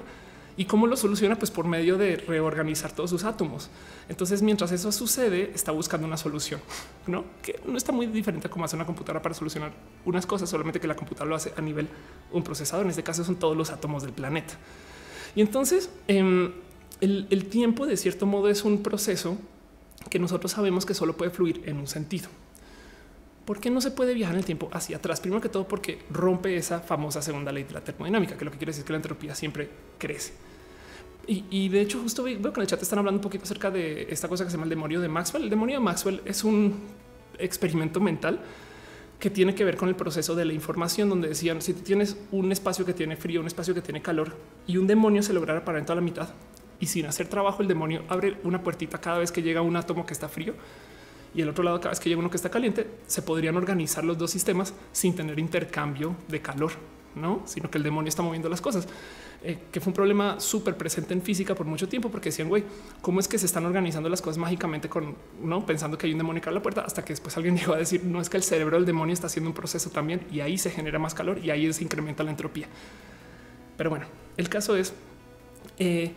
¿Y 0.58 0.66
cómo 0.66 0.86
lo 0.86 0.98
soluciona? 0.98 1.38
Pues 1.38 1.50
por 1.50 1.66
medio 1.66 1.98
de 1.98 2.18
reorganizar 2.18 2.92
todos 2.92 3.10
sus 3.10 3.24
átomos. 3.24 3.70
Entonces, 4.10 4.42
mientras 4.42 4.72
eso 4.72 4.92
sucede, 4.92 5.52
está 5.56 5.72
buscando 5.72 6.06
una 6.06 6.18
solución, 6.18 6.60
¿no? 7.08 7.24
Que 7.42 7.60
no 7.66 7.78
está 7.78 7.94
muy 7.94 8.06
diferente 8.08 8.48
a 8.48 8.52
cómo 8.52 8.66
hace 8.66 8.76
una 8.76 8.86
computadora 8.86 9.22
para 9.22 9.34
solucionar 9.34 9.72
unas 10.04 10.26
cosas, 10.26 10.50
solamente 10.50 10.80
que 10.80 10.88
la 10.88 10.96
computadora 10.96 11.30
lo 11.30 11.36
hace 11.36 11.54
a 11.56 11.62
nivel 11.62 11.88
un 12.32 12.44
procesador. 12.44 12.86
En 12.86 12.90
este 12.90 13.04
caso 13.04 13.24
son 13.24 13.38
todos 13.38 13.56
los 13.56 13.72
átomos 13.72 14.04
del 14.04 14.12
planeta. 14.12 14.56
Y 15.36 15.42
entonces, 15.42 15.90
em, 16.08 16.52
el, 17.00 17.28
el 17.30 17.46
tiempo, 17.46 17.86
de 17.86 17.96
cierto 17.96 18.26
modo, 18.26 18.50
es 18.50 18.66
un 18.66 18.84
proceso 18.84 19.38
que 20.10 20.20
nosotros 20.20 20.52
sabemos 20.52 20.86
que 20.86 20.94
solo 20.94 21.16
puede 21.16 21.32
fluir 21.32 21.62
en 21.66 21.78
un 21.78 21.88
sentido. 21.88 22.28
¿Por 23.46 23.60
qué 23.60 23.70
no 23.70 23.82
se 23.82 23.92
puede 23.92 24.14
viajar 24.14 24.36
en 24.36 24.40
el 24.40 24.46
tiempo 24.46 24.70
hacia 24.72 24.98
atrás? 24.98 25.20
Primero 25.20 25.42
que 25.42 25.50
todo 25.50 25.68
porque 25.68 26.00
rompe 26.12 26.56
esa 26.56 26.80
famosa 26.80 27.22
segunda 27.22 27.52
ley 27.52 27.64
de 27.64 27.74
la 27.74 27.82
termodinámica, 27.82 28.38
que 28.38 28.46
lo 28.46 28.52
que 28.52 28.58
quiere 28.58 28.70
decir 28.70 28.82
es 28.82 28.86
que 28.86 28.94
la 28.94 28.98
entropía 28.98 29.34
siempre 29.36 29.70
crece. 29.98 30.34
Y, 31.28 31.70
de 31.70 31.82
hecho 31.82 32.02
justo 32.02 32.24
veo 32.24 32.42
que 32.42 32.60
en 32.60 32.62
el 32.62 32.68
chat 32.68 32.82
están 32.82 33.00
hablando 33.00 33.20
un 33.20 33.22
poquito 33.22 33.44
acerca 33.44 33.72
de 33.72 34.08
esta 34.10 34.28
cosa 34.28 34.44
que 34.44 34.50
se 34.50 34.58
llama 34.58 34.66
el 34.66 34.70
demonio 34.70 35.00
de 35.00 35.08
Maxwell. 35.08 35.44
El 35.44 35.50
demonio 35.50 35.78
de 35.78 35.80
Maxwell 35.80 36.22
es 36.26 36.44
un 36.44 36.80
experimento 37.38 38.02
mental 38.02 38.42
que 39.18 39.30
tiene 39.30 39.56
que 39.56 39.64
ver 39.64 39.78
con 39.78 39.88
el 39.88 39.96
proceso 39.96 40.36
de 40.36 40.46
la 40.46 40.54
información, 40.54 41.08
donde 41.08 41.30
decían 41.30 41.62
si 41.62 41.74
tienes 41.74 42.18
un 42.32 42.52
espacio 42.52 42.86
que 42.86 42.94
tiene 42.94 43.16
frío, 43.16 43.40
un 43.40 43.48
espacio 43.48 43.74
que 43.74 43.82
tiene 43.82 44.02
calor 44.02 44.36
y 44.68 44.78
un 44.78 44.88
demonio 44.88 45.24
se 45.24 45.32
lograra 45.32 45.64
parar 45.64 45.80
en 45.80 45.86
toda 45.86 45.96
la 45.96 46.02
mitad 46.02 46.30
y 46.80 46.88
sin 46.88 47.06
hacer 47.06 47.28
trabajo 47.28 47.62
el 47.62 47.68
demonio 47.68 48.04
abre 48.10 48.38
una 48.44 48.64
puertita 48.64 49.00
cada 49.00 49.20
vez 49.20 49.32
que 49.32 49.44
llega 49.44 49.62
un 49.62 49.76
átomo 49.76 50.06
que 50.06 50.14
está 50.14 50.28
frío 50.28 50.56
y 51.34 51.42
el 51.42 51.50
otro 51.50 51.64
lado, 51.64 51.80
cada 51.80 51.92
vez 51.92 52.00
que 52.00 52.10
llega 52.10 52.20
uno 52.20 52.30
que 52.30 52.38
está 52.38 52.50
caliente, 52.50 52.88
se 53.08 53.22
podrían 53.22 53.56
organizar 53.56 54.04
los 54.04 54.18
dos 54.18 54.32
sistemas 54.32 54.74
sin 54.92 55.16
tener 55.16 55.40
intercambio 55.40 56.16
de 56.28 56.42
calor, 56.42 56.72
no, 57.16 57.44
sino 57.46 57.70
que 57.70 57.78
el 57.78 57.84
demonio 57.84 58.10
está 58.10 58.22
moviendo 58.22 58.50
las 58.50 58.60
cosas, 58.60 58.88
eh, 59.44 59.58
que 59.72 59.80
fue 59.80 59.92
un 59.92 59.96
problema 59.96 60.40
súper 60.40 60.76
presente 60.78 61.14
en 61.14 61.22
física 61.22 61.56
por 61.56 61.66
mucho 61.66 61.88
tiempo, 61.88 62.10
porque 62.10 62.30
decían, 62.30 62.50
güey, 62.50 62.64
cómo 63.02 63.20
es 63.20 63.28
que 63.28 63.38
se 63.38 63.46
están 63.46 63.66
organizando 63.66 64.10
las 64.10 64.22
cosas 64.22 64.38
mágicamente 64.38 64.90
con 64.90 65.16
no 65.42 65.66
pensando 65.66 65.98
que 65.98 66.06
hay 66.06 66.12
un 66.12 66.20
demonio 66.20 66.42
que 66.42 66.50
abre 66.50 66.60
la 66.60 66.64
puerta, 66.64 66.82
hasta 66.82 67.04
que 67.04 67.14
después 67.14 67.36
alguien 67.38 67.58
llegó 67.58 67.74
a 67.74 67.78
decir, 67.78 68.04
no 68.04 68.20
es 68.20 68.30
que 68.30 68.38
el 68.38 68.44
cerebro 68.44 68.78
del 68.78 68.86
demonio 68.86 69.14
está 69.14 69.28
haciendo 69.28 69.50
un 69.50 69.56
proceso 69.56 69.90
también 69.90 70.22
y 70.32 70.42
ahí 70.42 70.58
se 70.58 70.70
genera 70.70 71.00
más 71.00 71.14
calor 71.14 71.40
y 71.40 71.50
ahí 71.50 71.72
se 71.72 71.84
incrementa 71.84 72.24
la 72.24 72.32
entropía. 72.32 72.68
Pero 73.78 73.90
bueno, 73.90 74.06
el 74.38 74.50
caso 74.50 74.76
es 74.76 74.94
eh, 75.80 76.12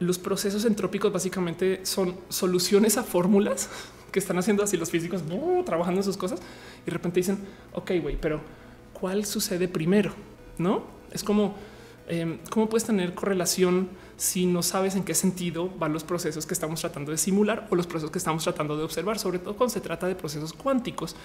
los 0.00 0.18
procesos 0.18 0.64
entrópicos 0.64 1.12
básicamente 1.12 1.86
son 1.86 2.16
soluciones 2.28 2.98
a 2.98 3.04
fórmulas 3.04 3.68
que 4.10 4.18
están 4.18 4.38
haciendo 4.38 4.62
así 4.62 4.76
los 4.76 4.90
físicos 4.90 5.22
trabajando 5.64 6.00
en 6.00 6.04
sus 6.04 6.16
cosas 6.16 6.40
y 6.82 6.86
de 6.86 6.92
repente 6.92 7.20
dicen, 7.20 7.38
ok, 7.72 7.92
güey, 8.02 8.16
pero 8.20 8.40
¿cuál 8.92 9.24
sucede 9.24 9.68
primero? 9.68 10.12
No 10.58 10.84
es 11.12 11.24
como 11.24 11.54
em, 12.08 12.38
cómo 12.50 12.68
puedes 12.68 12.84
tener 12.84 13.14
correlación 13.14 13.88
si 14.16 14.46
no 14.46 14.62
sabes 14.62 14.96
en 14.96 15.04
qué 15.04 15.14
sentido 15.14 15.68
van 15.78 15.92
los 15.92 16.04
procesos 16.04 16.46
que 16.46 16.54
estamos 16.54 16.80
tratando 16.80 17.10
de 17.10 17.18
simular 17.18 17.66
o 17.70 17.74
los 17.74 17.86
procesos 17.86 18.10
que 18.10 18.18
estamos 18.18 18.44
tratando 18.44 18.76
de 18.76 18.84
observar, 18.84 19.18
sobre 19.18 19.38
todo 19.38 19.56
cuando 19.56 19.72
se 19.72 19.80
trata 19.80 20.06
de 20.06 20.14
procesos 20.14 20.52
cuánticos, 20.52 21.16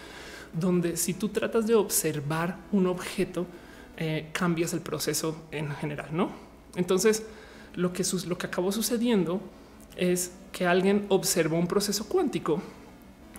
donde 0.54 0.96
si 0.96 1.14
tú 1.14 1.30
tratas 1.30 1.68
de 1.68 1.76
observar 1.76 2.58
un 2.72 2.88
objeto, 2.88 3.46
eh, 3.98 4.30
cambias 4.32 4.74
el 4.74 4.82
proceso 4.82 5.36
en 5.52 5.72
general, 5.72 6.10
¿no? 6.12 6.32
Entonces, 6.76 7.24
lo 7.76 7.94
que, 7.94 8.04
lo 8.28 8.38
que 8.38 8.48
acabó 8.48 8.72
sucediendo 8.72 9.42
es 9.96 10.32
que 10.52 10.66
alguien 10.66 11.06
observó 11.10 11.58
un 11.58 11.68
proceso 11.68 12.08
cuántico 12.08 12.62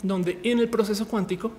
donde 0.02 0.38
en 0.42 0.58
el 0.58 0.68
proceso 0.68 1.08
cuántico 1.08 1.52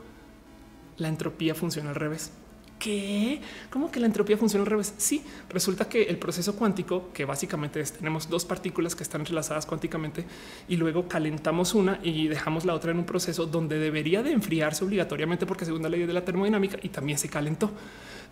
la 0.98 1.08
entropía 1.08 1.56
funciona 1.56 1.90
al 1.90 1.96
revés. 1.96 2.32
¿Qué? 2.80 3.42
¿Cómo 3.72 3.90
que 3.90 4.00
la 4.00 4.06
entropía 4.06 4.38
funciona 4.38 4.62
al 4.62 4.70
revés? 4.70 4.94
Sí, 4.98 5.24
resulta 5.50 5.90
que 5.90 6.04
el 6.04 6.18
proceso 6.18 6.56
cuántico, 6.56 7.10
que 7.12 7.26
básicamente 7.26 7.80
es, 7.80 7.94
tenemos 7.94 8.30
dos 8.30 8.46
partículas 8.46 8.96
que 8.96 9.02
están 9.02 9.22
entrelazadas 9.22 9.66
cuánticamente 9.66 10.26
y 10.68 10.76
luego 10.76 11.08
calentamos 11.08 11.74
una 11.74 12.00
y 12.04 12.28
dejamos 12.28 12.66
la 12.66 12.76
otra 12.76 12.92
en 12.92 13.00
un 13.00 13.06
proceso 13.06 13.48
donde 13.48 13.80
debería 13.80 14.22
de 14.22 14.32
enfriarse 14.32 14.86
obligatoriamente 14.86 15.48
porque 15.48 15.66
según 15.66 15.82
la 15.82 15.90
ley 15.90 16.06
de 16.06 16.14
la 16.14 16.24
termodinámica 16.24 16.78
y 16.84 16.90
también 16.90 17.18
se 17.18 17.30
calentó. 17.30 17.72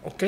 Ok, 0.03 0.23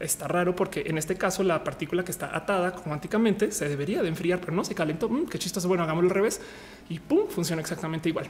está 0.00 0.26
raro 0.26 0.56
porque 0.56 0.84
en 0.86 0.98
este 0.98 1.16
caso 1.16 1.42
la 1.42 1.62
partícula 1.62 2.04
que 2.04 2.10
está 2.10 2.34
atada 2.34 2.72
cuánticamente 2.72 3.52
se 3.52 3.68
debería 3.68 4.02
de 4.02 4.08
enfriar, 4.08 4.40
pero 4.40 4.52
no 4.52 4.64
se 4.64 4.74
calentó. 4.74 5.08
Mm, 5.08 5.26
qué 5.26 5.38
chistoso. 5.38 5.68
Bueno, 5.68 5.84
hagámoslo 5.84 6.08
al 6.08 6.14
revés 6.14 6.40
y 6.88 6.98
pum, 6.98 7.28
funciona 7.28 7.60
exactamente 7.60 8.08
igual. 8.08 8.26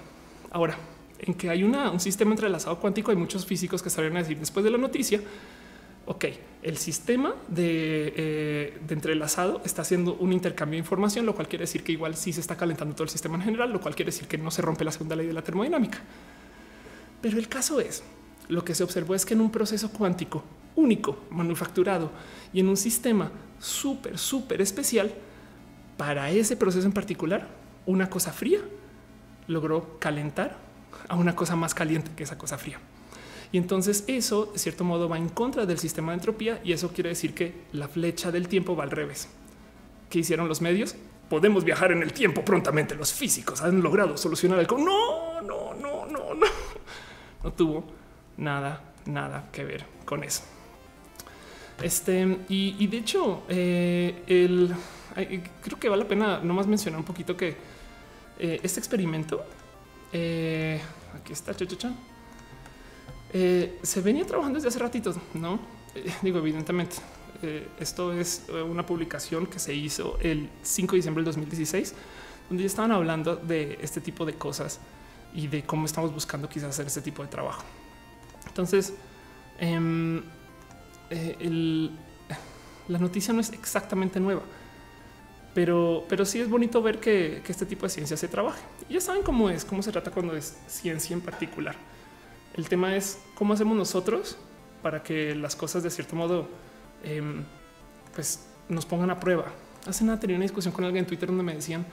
Ahora, 0.50 0.76
en 1.20 1.34
que 1.34 1.48
hay 1.48 1.62
un 1.62 2.00
sistema 2.00 2.32
entrelazado 2.32 2.78
cuántico, 2.78 3.10
hay 3.10 3.16
muchos 3.16 3.46
físicos 3.46 3.82
que 3.82 3.90
salieron 3.90 4.16
a 4.16 4.20
decir 4.20 4.38
después 4.38 4.64
de 4.64 4.70
la 4.70 4.78
noticia, 4.78 5.20
ok, 6.06 6.24
el 6.62 6.76
sistema 6.76 7.34
eh, 7.56 8.78
de, 8.86 8.94
entrelazado 8.94 9.60
está 9.64 9.82
haciendo 9.82 10.14
un 10.14 10.32
intercambio 10.32 10.76
de 10.76 10.80
información, 10.80 11.26
lo 11.26 11.34
cual 11.34 11.46
quiere 11.46 11.64
decir 11.64 11.84
que 11.84 11.92
igual 11.92 12.16
sí 12.16 12.32
se 12.32 12.40
está 12.40 12.56
calentando 12.56 12.94
todo 12.94 13.04
el 13.04 13.10
sistema 13.10 13.36
en 13.36 13.42
general, 13.42 13.72
lo 13.72 13.80
cual 13.80 13.94
quiere 13.94 14.10
decir 14.10 14.26
que 14.26 14.38
no 14.38 14.50
se 14.50 14.62
rompe 14.62 14.84
la 14.84 14.92
segunda 14.92 15.14
ley 15.14 15.26
de 15.26 15.32
la 15.32 15.42
termodinámica. 15.42 15.98
Pero 17.20 17.38
el 17.38 17.48
caso 17.48 17.80
es, 17.80 18.02
lo 18.48 18.64
que 18.64 18.74
se 18.74 18.82
observó 18.82 19.14
es 19.14 19.26
que 19.26 19.34
en 19.34 19.42
un 19.42 19.50
proceso 19.50 19.92
cuántico 19.92 20.42
único, 20.76 21.18
manufacturado 21.30 22.10
y 22.52 22.60
en 22.60 22.68
un 22.68 22.76
sistema 22.76 23.30
súper, 23.58 24.18
súper 24.18 24.60
especial, 24.60 25.12
para 25.96 26.30
ese 26.30 26.56
proceso 26.56 26.86
en 26.86 26.92
particular, 26.92 27.46
una 27.86 28.08
cosa 28.08 28.32
fría 28.32 28.60
logró 29.46 29.98
calentar 29.98 30.56
a 31.08 31.16
una 31.16 31.36
cosa 31.36 31.56
más 31.56 31.74
caliente 31.74 32.10
que 32.16 32.22
esa 32.22 32.38
cosa 32.38 32.56
fría. 32.56 32.78
Y 33.52 33.58
entonces 33.58 34.04
eso, 34.06 34.46
de 34.46 34.58
cierto 34.58 34.84
modo, 34.84 35.08
va 35.08 35.18
en 35.18 35.28
contra 35.28 35.66
del 35.66 35.78
sistema 35.78 36.12
de 36.12 36.18
entropía 36.18 36.60
y 36.64 36.72
eso 36.72 36.92
quiere 36.92 37.10
decir 37.10 37.34
que 37.34 37.64
la 37.72 37.88
flecha 37.88 38.30
del 38.30 38.48
tiempo 38.48 38.76
va 38.76 38.84
al 38.84 38.90
revés. 38.90 39.28
¿Qué 40.08 40.20
hicieron 40.20 40.48
los 40.48 40.60
medios? 40.60 40.94
Podemos 41.28 41.64
viajar 41.64 41.92
en 41.92 42.02
el 42.02 42.12
tiempo 42.12 42.44
prontamente. 42.44 42.94
Los 42.94 43.12
físicos 43.12 43.60
han 43.60 43.82
logrado 43.82 44.16
solucionar 44.16 44.58
el... 44.60 44.66
No, 44.66 45.42
no, 45.42 45.74
no, 45.74 46.06
no, 46.06 46.34
no. 46.34 46.46
No 47.42 47.52
tuvo 47.54 47.84
nada, 48.36 48.92
nada 49.06 49.48
que 49.50 49.64
ver 49.64 49.86
con 50.04 50.22
eso. 50.24 50.42
Este, 51.82 52.38
y, 52.48 52.86
de 52.86 52.96
hecho, 52.96 53.44
eh, 53.48 54.22
el, 54.26 54.74
creo 55.62 55.78
que 55.78 55.88
vale 55.88 56.02
la 56.02 56.08
pena 56.08 56.40
nomás 56.40 56.66
mencionar 56.66 57.00
un 57.00 57.06
poquito 57.06 57.36
que 57.36 57.56
eh, 58.38 58.60
este 58.62 58.80
experimento 58.80 59.44
eh, 60.12 60.80
aquí 61.14 61.32
está, 61.32 61.54
cha, 61.54 61.92
eh, 63.32 63.78
se 63.82 64.00
venía 64.00 64.26
trabajando 64.26 64.56
desde 64.56 64.68
hace 64.68 64.78
ratitos, 64.80 65.16
no 65.34 65.60
eh, 65.94 66.12
digo, 66.22 66.38
evidentemente. 66.38 66.96
esto 67.78 68.12
es 68.12 68.42
una 68.68 68.84
publicación 68.84 69.46
que 69.46 69.58
se 69.58 69.72
hizo 69.72 70.18
el 70.20 70.50
5 70.62 70.92
de 70.92 70.96
diciembre 70.96 71.20
del 71.20 71.26
2016, 71.26 71.94
donde 72.48 72.64
ya 72.64 72.66
estaban 72.66 72.92
hablando 72.92 73.36
de 73.36 73.78
este 73.80 74.00
tipo 74.02 74.26
de 74.26 74.34
cosas 74.34 74.78
y 75.32 75.46
de 75.46 75.62
cómo 75.62 75.86
estamos 75.86 76.12
buscando 76.12 76.50
quizás 76.50 76.70
hacer 76.70 76.86
este 76.86 77.00
tipo 77.00 77.22
de 77.22 77.28
trabajo. 77.28 77.62
Entonces, 78.46 78.92
em, 81.10 81.90
la 82.88 82.98
noticia 82.98 83.34
no 83.34 83.40
es 83.40 83.52
exactamente 83.52 84.18
nueva 84.18 84.42
pero, 85.54 86.04
pero 86.08 86.24
sí 86.24 86.40
es 86.40 86.48
bonito 86.48 86.80
ver 86.82 87.00
que, 87.00 87.42
este 87.46 87.66
tipo 87.66 87.86
de 87.86 87.90
ciencia 87.90 88.16
se 88.16 88.28
trabaja. 88.28 88.60
Y 88.88 88.94
ya 88.94 89.00
saben 89.00 89.22
cómo 89.22 89.50
es, 89.50 89.64
cómo 89.64 89.82
se 89.82 89.90
trata 89.90 90.10
cuando 90.10 90.36
es 90.36 90.56
ciencia 90.68 91.14
en 91.14 91.20
particular. 91.20 91.74
El 92.54 92.68
tema 92.68 92.94
es 92.96 93.18
cómo 93.34 93.54
hacemos 93.54 93.76
nosotros 93.76 94.36
para 94.82 95.02
que 95.02 95.34
las 95.34 95.56
cosas 95.56 95.82
de 95.82 95.90
cierto 95.90 96.16
modo 96.16 96.48
em, 97.02 97.44
pues 98.14 98.46
nos 98.68 98.86
pongan 98.86 99.10
a 99.10 99.18
prueba. 99.18 99.46
Hace 99.86 100.04
nada 100.04 100.20
tenía 100.20 100.36
una 100.36 100.44
discusión 100.44 100.72
con 100.72 100.84
alguien 100.84 101.04
en 101.04 101.08
Twitter 101.08 101.28
donde 101.28 101.42
me 101.42 101.54
decían 101.54 101.86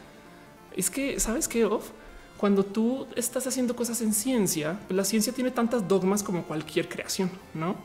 es 0.75 0.89
que 0.91 1.19
sabes 1.19 1.47
qué 1.47 1.65
off 1.65 1.89
cuando 2.37 2.63
tú 2.63 3.07
estás 3.15 3.47
haciendo 3.47 3.75
cosas 3.75 3.99
en 4.01 4.13
ciencia, 4.13 4.79
la 4.89 5.03
ciencia 5.03 5.33
tiene 5.33 5.49
tantas 5.49 5.87
dogmas 5.87 6.21
como 6.21 6.43
cualquier 6.43 6.87
creación, 6.87 7.31
no? 7.55 7.75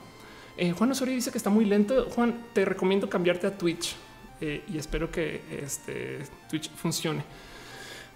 Eh, 0.57 0.73
Juan 0.73 0.91
Osorio 0.91 1.15
dice 1.15 1.31
que 1.31 1.39
está 1.39 1.51
muy 1.51 1.65
lento. 1.65 2.09
Juan, 2.11 2.47
te 2.53 2.65
recomiendo 2.65 3.09
cambiarte 3.09 3.47
a 3.47 3.57
Twitch 3.57 3.97
eh, 4.41 4.65
y 4.69 4.79
espero 4.79 5.11
que 5.11 5.43
este 5.63 6.19
Twitch 6.49 6.71
funcione. 6.71 7.23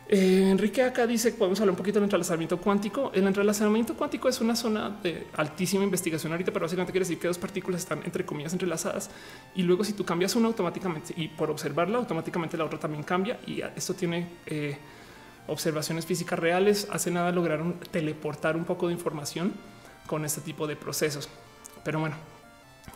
Eh, 0.08 0.50
Enrique 0.52 0.84
acá 0.84 1.04
dice 1.04 1.32
podemos 1.32 1.58
hablar 1.58 1.72
un 1.72 1.76
poquito 1.76 1.94
del 1.94 2.04
entrelazamiento 2.04 2.58
cuántico. 2.58 3.10
El 3.12 3.26
entrelazamiento 3.26 3.96
cuántico 3.96 4.28
es 4.28 4.40
una 4.40 4.54
zona 4.54 4.90
de 5.02 5.26
altísima 5.34 5.82
investigación 5.82 6.30
ahorita, 6.32 6.52
pero 6.52 6.66
básicamente 6.66 6.92
quiere 6.92 7.04
decir 7.04 7.18
que 7.18 7.26
dos 7.26 7.38
partículas 7.38 7.80
están 7.80 8.02
entre 8.04 8.24
comillas 8.24 8.52
entrelazadas 8.52 9.10
y 9.56 9.62
luego 9.62 9.82
si 9.82 9.94
tú 9.94 10.04
cambias 10.04 10.36
una 10.36 10.46
automáticamente 10.46 11.12
y 11.16 11.28
por 11.28 11.50
observarla 11.50 11.98
automáticamente 11.98 12.56
la 12.56 12.64
otra 12.64 12.78
también 12.78 13.02
cambia 13.02 13.40
y 13.46 13.62
esto 13.74 13.94
tiene 13.94 14.28
observaciones 15.48 16.06
físicas 16.06 16.38
reales. 16.38 16.86
Hace 16.92 17.10
nada 17.10 17.32
lograron 17.32 17.80
teleportar 17.90 18.56
un 18.56 18.64
poco 18.64 18.86
de 18.86 18.92
información 18.92 19.54
con 20.06 20.24
este 20.24 20.40
tipo 20.40 20.68
de 20.68 20.76
procesos. 20.76 21.28
Pero 21.86 22.00
bueno, 22.00 22.16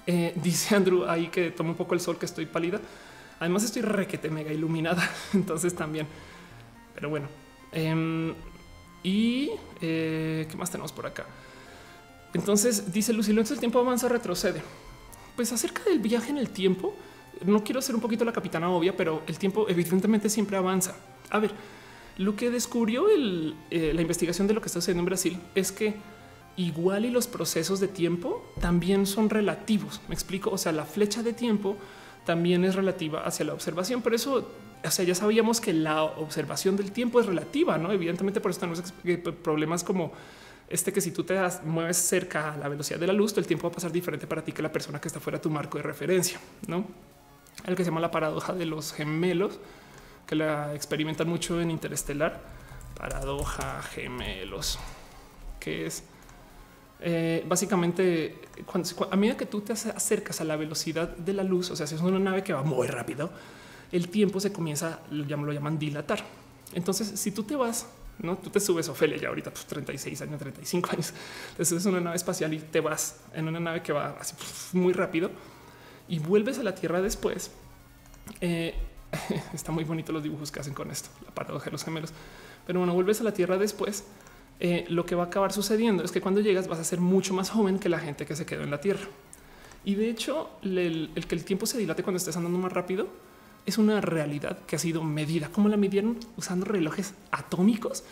dice 0.43 0.75
Andrew 0.75 1.09
ahí 1.09 1.29
que 1.29 1.53
toma 1.53 1.71
un 1.71 1.77
poco 1.77 1.95
el 1.95 2.01
sol 2.01 2.19
que 2.19 2.27
estoy 2.27 2.47
pálida. 2.47 2.81
Además 3.39 3.63
estoy 3.63 3.83
requete 3.83 4.29
mega 4.29 4.53
iluminada, 4.53 5.09
entonces 5.33 5.75
también. 5.75 6.09
Pero 6.95 7.09
bueno. 7.09 7.29
Em, 7.73 8.35
y 9.05 9.51
eh, 9.81 10.47
qué 10.51 10.57
más 10.57 10.71
tenemos 10.73 10.93
por 10.93 11.07
acá. 11.07 11.25
Entonces 12.35 12.93
dice 12.93 13.13
Lucy, 13.13 13.31
el 13.31 13.61
tiempo 13.61 13.79
avanza, 13.79 14.09
retrocede. 14.09 14.61
Pues 15.37 15.53
acerca 15.53 15.85
del 15.85 16.01
viaje 16.01 16.31
en 16.31 16.39
el 16.39 16.51
tiempo, 16.51 16.93
no 17.47 17.63
quiero 17.63 17.81
ser 17.81 17.95
un 17.95 18.01
poquito 18.01 18.25
la 18.25 18.33
capitana 18.33 18.69
obvia, 18.71 18.97
pero 18.97 19.23
el 19.29 19.39
tiempo 19.39 19.67
evidentemente 19.69 20.29
siempre 20.29 20.57
avanza. 20.57 20.97
A 21.31 21.39
ver, 21.39 21.53
lo 22.19 22.35
que 22.35 22.51
descubrió 22.51 23.07
eh, 23.09 23.93
la 23.95 24.03
investigación 24.03 24.49
de 24.49 24.55
lo 24.55 24.61
que 24.61 24.67
está 24.67 24.81
sucediendo 24.81 25.01
en 25.01 25.07
Brasil 25.07 25.41
es 25.55 25.71
que 25.71 25.95
igual 26.67 27.05
y 27.05 27.11
los 27.11 27.27
procesos 27.27 27.81
de 27.81 27.89
tiempo 27.89 28.45
también 28.61 29.07
son 29.07 29.31
relativos. 29.31 30.01
Me 30.09 30.15
explico. 30.15 30.51
O 30.51 30.59
sea, 30.59 30.73
la 30.73 30.85
flecha 30.85 31.23
de 31.23 31.33
tiempo 31.33 31.77
también 32.25 32.65
es 32.65 32.75
relativa 32.75 33.23
hacia 33.23 33.47
la 33.47 33.55
observación. 33.55 34.03
Por 34.03 34.15
eso, 34.15 34.51
o 34.85 34.91
sea, 34.91 35.05
ya 35.05 35.15
sabíamos 35.15 35.61
que 35.61 35.73
la 35.73 36.03
observación 36.03 36.77
del 36.77 36.93
tiempo 36.93 37.21
es 37.21 37.27
relativa, 37.27 37.79
no? 37.79 37.93
Evidentemente, 37.93 38.41
por 38.41 38.51
eso 38.51 38.61
tenemos 38.61 38.83
problemas 39.43 39.85
como 39.85 40.13
este 40.69 40.93
que 40.93 41.01
si 41.01 41.11
tú 41.11 41.25
te 41.25 41.37
mueves 41.65 41.97
cerca 41.97 42.55
a 42.55 42.57
la 42.57 42.69
velocidad 42.69 43.01
de 43.01 43.07
la 43.07 43.13
luz, 43.13 43.37
el 43.37 43.47
tiempo 43.47 43.69
va 43.69 43.73
a 43.73 43.75
pasar 43.75 43.91
diferente 43.91 44.27
para 44.27 44.45
ti 44.45 44.53
que 44.53 44.63
la 44.63 44.71
persona 44.71 45.01
que 45.01 45.09
está 45.09 45.19
fuera 45.19 45.39
de 45.39 45.43
tu 45.43 45.51
marco 45.51 45.79
de 45.79 45.83
referencia, 45.83 46.39
no? 46.69 46.85
El 47.67 47.75
que 47.75 47.85
se 47.85 47.91
llama 47.91 48.01
la 48.01 48.11
paradoja 48.11 48.53
de 48.53 48.67
los 48.67 48.93
gemelos, 48.93 49.59
que 50.27 50.37
la 50.37 50.75
experimentan 50.75 51.29
mucho 51.29 51.61
en 51.61 51.71
Interestelar. 51.71 52.41
Paradoja 52.97 53.83
gemelos, 53.83 54.79
que 55.59 55.87
es 55.87 56.05
eh, 57.03 57.45
básicamente, 57.49 58.41
cuando, 58.67 58.89
a 59.11 59.17
medida 59.17 59.37
que 59.37 59.47
tú 59.47 59.61
te 59.63 59.73
acercas 59.73 60.41
a 60.41 60.45
la 60.45 60.57
velocidad 60.57 61.09
de 61.09 61.33
la 61.33 61.43
luz, 61.43 61.71
o 61.71 61.77
sea, 61.77 61.87
si 61.87 61.95
es 61.95 62.01
una 62.01 62.19
nave 62.19 62.43
que 62.43 62.53
va 62.53 62.63
muy 62.63 62.87
rápido, 62.87 63.31
el 63.93 64.09
tiempo 64.09 64.39
se 64.41 64.53
comienza, 64.53 65.01
lo 65.11 65.53
llaman 65.53 65.79
dilatar. 65.79 66.25
Entonces, 66.73 67.19
si 67.19 67.33
tú 67.33 67.43
te 67.43 67.57
vas, 67.57 67.87
no 68.19 68.37
tú 68.37 68.51
te 68.51 68.61
subes, 68.61 68.89
Ofelia, 68.89 69.17
ya 69.17 69.29
ahorita 69.29 69.51
pues, 69.51 69.65
36 69.67 70.21
años, 70.23 70.39
35 70.39 70.91
años, 70.93 71.13
te 71.57 71.65
subes 71.65 71.87
una 71.87 72.01
nave 72.01 72.17
espacial 72.17 72.53
y 72.53 72.59
te 72.59 72.81
vas 72.81 73.21
en 73.35 73.49
una 73.49 73.61
nave 73.61 73.83
que 73.83 73.93
va 73.93 74.17
así 74.21 74.35
muy 74.73 74.93
rápido 74.93 75.31
y 76.09 76.19
vuelves 76.19 76.59
a 76.59 76.63
la 76.63 76.75
Tierra 76.75 77.01
después. 77.01 77.51
Eh, 78.41 78.75
está 79.55 79.73
muy 79.73 79.85
bonito 79.85 80.13
los 80.13 80.23
dibujos 80.23 80.53
que 80.53 80.61
hacen 80.61 80.75
con 80.75 80.91
esto, 80.91 81.09
la 81.25 81.33
paradoja 81.33 81.65
de 81.65 81.71
los 81.73 81.83
gemelos. 81.83 82.13
Pero 82.67 82.81
bueno, 82.81 82.95
vuelves 82.95 83.21
a 83.21 83.25
la 83.25 83.33
Tierra 83.33 83.57
después 83.57 84.05
eh, 84.63 84.85
lo 84.89 85.07
que 85.07 85.15
va 85.15 85.25
a 85.25 85.27
acabar 85.27 85.53
sucediendo 85.53 86.05
es 86.05 86.13
que 86.13 86.21
cuando 86.21 86.43
llegas 86.43 86.69
vas 86.69 86.79
a 86.79 86.85
ser 86.85 87.01
mucho 87.01 87.33
más 87.33 87.49
joven 87.49 87.79
que 87.79 87.89
la 87.89 87.99
gente 87.99 88.27
que 88.27 88.37
se 88.37 88.45
quedó 88.45 88.63
en 88.63 88.71
la 88.71 88.81
Tierra. 88.81 89.09
Y 89.85 89.95
de 89.95 90.11
hecho, 90.11 90.51
el, 90.63 91.11
que 91.27 91.35
el 91.35 91.45
tiempo 91.45 91.65
se 91.65 91.79
dilate 91.79 92.03
cuando 92.03 92.19
estés 92.19 92.37
andando 92.37 92.59
más 92.59 92.73
rápido 92.73 93.09
es 93.65 93.79
una 93.79 94.03
realidad 94.03 94.59
que 94.67 94.77
ha 94.77 94.79
sido 94.79 95.03
medida. 95.03 95.49
como 95.49 95.71
la 95.71 95.79
midieron? 95.79 96.19
Usando 96.37 96.67
relojes 96.67 97.15
atómicos 97.31 98.05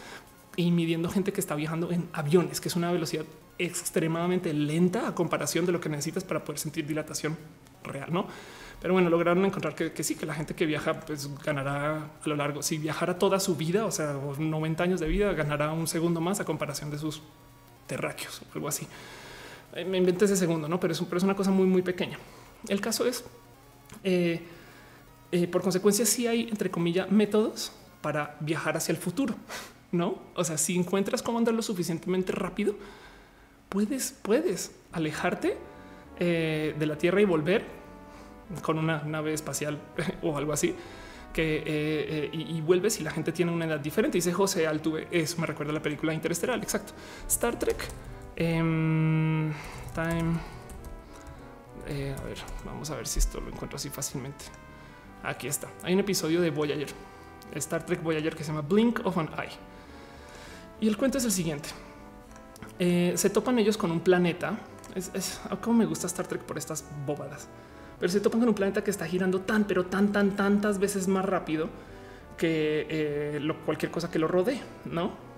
y 0.56 0.70
midiendo 0.70 1.10
gente 1.10 1.32
que 1.34 1.40
está 1.40 1.54
viajando 1.54 1.90
en 1.92 2.08
aviones, 2.14 2.60
que 2.60 2.68
es 2.68 2.76
una 2.76 2.90
velocidad 2.90 3.26
extremadamente 3.58 4.54
lenta 4.54 5.06
a 5.06 5.14
comparación 5.14 5.66
de 5.66 5.72
lo 5.72 5.80
que 5.80 5.90
necesitas 5.90 6.24
para 6.24 6.44
poder 6.44 6.58
sentir 6.58 6.86
dilatación 6.86 7.36
real, 7.84 8.10
¿no? 8.10 8.26
Pero 8.80 8.94
bueno, 8.94 9.10
lograron 9.10 9.44
encontrar 9.44 9.74
que, 9.74 10.04
sí, 10.04 10.14
que 10.14 10.24
la 10.24 10.34
gente 10.34 10.54
que 10.54 10.64
viaja 10.64 11.00
pues 11.00 11.28
ganará 11.42 11.96
a 11.96 12.28
lo 12.28 12.36
largo. 12.36 12.62
Si 12.62 12.78
viajara 12.78 13.18
toda 13.18 13.40
su 13.40 13.56
vida, 13.56 13.84
o 13.84 13.90
sea, 13.90 14.12
90 14.12 14.84
años 14.84 15.00
de 15.00 15.08
vida, 15.08 15.32
ganará 15.32 15.72
un 15.72 15.88
segundo 15.88 16.20
más 16.20 16.38
a 16.38 16.44
comparación 16.44 16.90
de 16.90 16.98
sus 16.98 17.20
terráqueos 17.88 18.40
o 18.42 18.44
algo 18.54 18.68
así. 18.68 18.86
Eh, 19.74 19.84
me 19.84 19.98
inventé 19.98 20.26
ese 20.26 20.36
segundo, 20.36 20.68
no, 20.68 20.78
pero 20.78 20.92
es, 20.92 21.00
pero 21.00 21.18
es 21.18 21.24
una 21.24 21.34
cosa 21.34 21.50
muy, 21.50 21.66
muy 21.66 21.82
pequeña. 21.82 22.18
El 22.68 22.80
caso 22.80 23.04
es, 23.04 23.24
eh, 24.04 24.42
eh, 25.32 25.48
por 25.48 25.62
consecuencia, 25.62 26.06
sí 26.06 26.28
hay, 26.28 26.42
entre 26.48 26.70
comillas, 26.70 27.10
métodos 27.10 27.72
para 28.00 28.36
viajar 28.38 28.76
hacia 28.76 28.92
el 28.92 28.98
futuro, 28.98 29.34
no? 29.90 30.20
O 30.36 30.44
sea, 30.44 30.56
si 30.56 30.76
encuentras 30.76 31.20
cómo 31.20 31.38
andar 31.38 31.52
lo 31.52 31.62
suficientemente 31.62 32.30
rápido, 32.30 32.76
puedes, 33.68 34.14
puedes 34.22 34.70
alejarte 34.92 35.56
de 36.18 36.86
la 36.86 36.98
Tierra 36.98 37.20
y 37.20 37.24
volver 37.24 37.77
con 38.62 38.78
una 38.78 39.02
nave 39.02 39.34
espacial 39.34 39.78
o 40.22 40.36
algo 40.36 40.52
así 40.52 40.74
que 41.32 41.62
eh, 41.66 42.30
y, 42.32 42.60
vuelves 42.60 42.98
y 43.00 43.04
la 43.04 43.10
gente 43.10 43.32
tiene 43.32 43.52
una 43.52 43.66
edad 43.66 43.78
diferente. 43.78 44.18
Dice 44.18 44.32
José 44.32 44.66
Altuve, 44.66 45.06
eso 45.10 45.40
me 45.40 45.46
recuerda 45.46 45.70
a 45.70 45.74
la 45.74 45.82
película 45.82 46.12
Interestelar. 46.12 46.58
Exacto. 46.58 46.94
Star 47.28 47.58
Trek. 47.58 47.76
Em, 48.34 49.52
time. 49.94 50.38
Eh, 51.86 52.14
a 52.18 52.22
ver, 52.24 52.38
vamos 52.64 52.90
a 52.90 52.96
ver 52.96 53.06
si 53.06 53.18
esto 53.18 53.40
lo 53.40 53.48
encuentro 53.48 53.76
así 53.76 53.88
fácilmente. 53.88 54.46
Aquí 55.22 55.46
está. 55.46 55.68
Hay 55.84 55.94
un 55.94 56.00
episodio 56.00 56.40
de 56.40 56.50
Voyager, 56.50 56.88
Star 57.54 57.84
Trek 57.84 58.02
Voyager, 58.02 58.34
que 58.34 58.44
se 58.44 58.50
llama 58.52 58.62
Blink 58.62 59.04
of 59.04 59.16
an 59.18 59.30
Eye. 59.38 59.52
Y 60.80 60.88
el 60.88 60.96
cuento 60.96 61.18
es 61.18 61.24
el 61.24 61.32
siguiente. 61.32 61.68
Eh, 62.78 63.12
se 63.16 63.30
topan 63.30 63.58
ellos 63.58 63.76
con 63.76 63.90
un 63.90 64.00
planeta. 64.00 64.58
Es, 64.94 65.10
es 65.14 65.40
como 65.62 65.78
me 65.78 65.86
gusta 65.86 66.06
Star 66.06 66.26
Trek 66.26 66.42
por 66.42 66.58
estas 66.58 66.84
bobadas 67.06 67.48
pero 67.98 68.12
se 68.12 68.20
topan 68.20 68.40
con 68.40 68.48
un 68.48 68.54
planeta 68.54 68.84
que 68.84 68.90
está 68.90 69.06
girando 69.06 69.40
tan, 69.40 69.64
pero 69.64 69.86
tan, 69.86 70.12
tan, 70.12 70.36
tantas 70.36 70.78
veces 70.78 71.08
más 71.08 71.24
rápido 71.24 71.68
que 72.36 72.86
eh, 72.88 73.52
cualquier 73.64 73.90
cosa 73.90 74.10
que 74.10 74.18
lo 74.18 74.28
rodee, 74.28 74.60
¿no? 74.84 75.28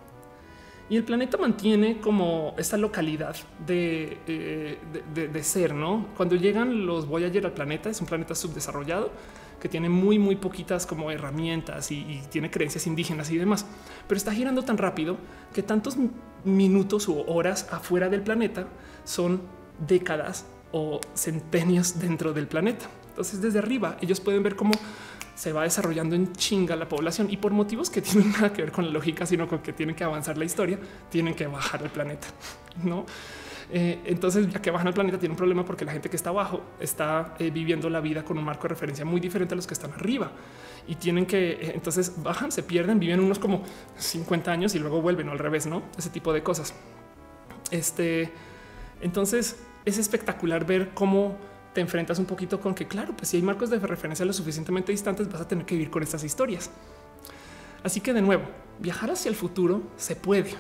Y 0.90 0.96
el 0.96 1.04
planeta 1.04 1.38
mantiene 1.38 2.00
como 2.00 2.54
esta 2.58 2.76
localidad 2.76 3.36
de, 3.64 4.18
eh, 4.26 4.78
de, 5.14 5.42
ser, 5.44 5.72
¿no? 5.72 6.08
Cuando 6.16 6.34
llegan 6.34 6.84
los 6.84 7.06
Voyager 7.06 7.46
al 7.46 7.52
planeta, 7.52 7.88
es 7.90 8.00
un 8.00 8.08
planeta 8.08 8.34
subdesarrollado 8.34 9.12
que 9.60 9.68
tiene 9.68 9.88
muy, 9.88 10.18
muy 10.18 10.34
poquitas 10.34 10.86
como 10.86 11.10
herramientas 11.12 11.92
y, 11.92 11.98
y, 11.98 12.22
tiene 12.28 12.50
creencias 12.50 12.88
indígenas 12.88 13.30
y 13.30 13.38
demás, 13.38 13.66
pero 14.08 14.16
está 14.18 14.32
girando 14.32 14.62
tan 14.62 14.78
rápido 14.78 15.16
que 15.54 15.62
tantos 15.62 15.96
minutos 16.44 17.06
u 17.06 17.20
horas 17.28 17.68
afuera 17.70 18.08
del 18.08 18.22
planeta 18.22 18.66
son 19.04 19.42
décadas 19.86 20.44
o 20.72 21.00
centenios 21.14 21.98
dentro 21.98 22.32
del 22.32 22.46
planeta. 22.46 22.86
Entonces, 23.08 23.40
desde 23.40 23.58
arriba, 23.58 23.96
ellos 24.00 24.20
pueden 24.20 24.42
ver 24.42 24.56
cómo 24.56 24.72
se 25.34 25.52
va 25.52 25.62
desarrollando 25.62 26.14
en 26.14 26.32
chinga 26.32 26.76
la 26.76 26.88
población 26.88 27.28
y 27.30 27.36
por 27.36 27.52
motivos 27.52 27.90
que 27.90 28.02
tienen 28.02 28.32
nada 28.32 28.52
que 28.52 28.62
ver 28.62 28.72
con 28.72 28.86
la 28.86 28.92
lógica, 28.92 29.26
sino 29.26 29.48
con 29.48 29.60
que 29.60 29.72
tienen 29.72 29.94
que 29.94 30.04
avanzar 30.04 30.36
la 30.36 30.44
historia, 30.44 30.78
tienen 31.08 31.34
que 31.34 31.46
bajar 31.46 31.82
el 31.82 31.90
planeta, 31.90 32.28
no? 32.84 33.06
Eh, 33.72 34.00
entonces, 34.04 34.48
ya 34.52 34.60
que 34.60 34.70
bajan 34.70 34.88
el 34.88 34.94
planeta, 34.94 35.18
tiene 35.18 35.32
un 35.32 35.36
problema 35.36 35.64
porque 35.64 35.84
la 35.84 35.92
gente 35.92 36.10
que 36.10 36.16
está 36.16 36.30
abajo 36.30 36.60
está 36.80 37.36
eh, 37.38 37.50
viviendo 37.50 37.88
la 37.88 38.00
vida 38.00 38.24
con 38.24 38.36
un 38.36 38.44
marco 38.44 38.64
de 38.64 38.70
referencia 38.70 39.04
muy 39.04 39.20
diferente 39.20 39.54
a 39.54 39.56
los 39.56 39.66
que 39.66 39.74
están 39.74 39.92
arriba 39.92 40.32
y 40.88 40.96
tienen 40.96 41.24
que 41.24 41.52
eh, 41.52 41.72
entonces 41.74 42.20
bajan, 42.20 42.50
se 42.50 42.64
pierden, 42.64 42.98
viven 42.98 43.20
unos 43.20 43.38
como 43.38 43.62
50 43.96 44.50
años 44.50 44.74
y 44.74 44.80
luego 44.80 45.00
vuelven 45.00 45.28
o 45.28 45.32
al 45.32 45.38
revés, 45.38 45.66
no? 45.66 45.84
Ese 45.96 46.10
tipo 46.10 46.32
de 46.32 46.42
cosas. 46.42 46.74
Este 47.70 48.32
entonces, 49.00 49.56
es 49.90 49.98
espectacular 49.98 50.66
ver 50.66 50.90
cómo 50.94 51.36
te 51.74 51.80
enfrentas 51.80 52.18
un 52.18 52.24
poquito 52.24 52.60
con 52.60 52.74
que, 52.74 52.86
claro, 52.86 53.14
pues 53.16 53.28
si 53.28 53.36
hay 53.36 53.42
marcos 53.42 53.70
de 53.70 53.78
referencia 53.78 54.24
lo 54.24 54.32
suficientemente 54.32 54.92
distantes, 54.92 55.30
vas 55.30 55.40
a 55.40 55.48
tener 55.48 55.64
que 55.64 55.74
vivir 55.74 55.90
con 55.90 56.02
estas 56.02 56.24
historias. 56.24 56.70
Así 57.82 58.00
que 58.00 58.12
de 58.12 58.22
nuevo, 58.22 58.44
viajar 58.78 59.10
hacia 59.10 59.28
el 59.28 59.36
futuro 59.36 59.82
se 59.96 60.16
puede. 60.16 60.54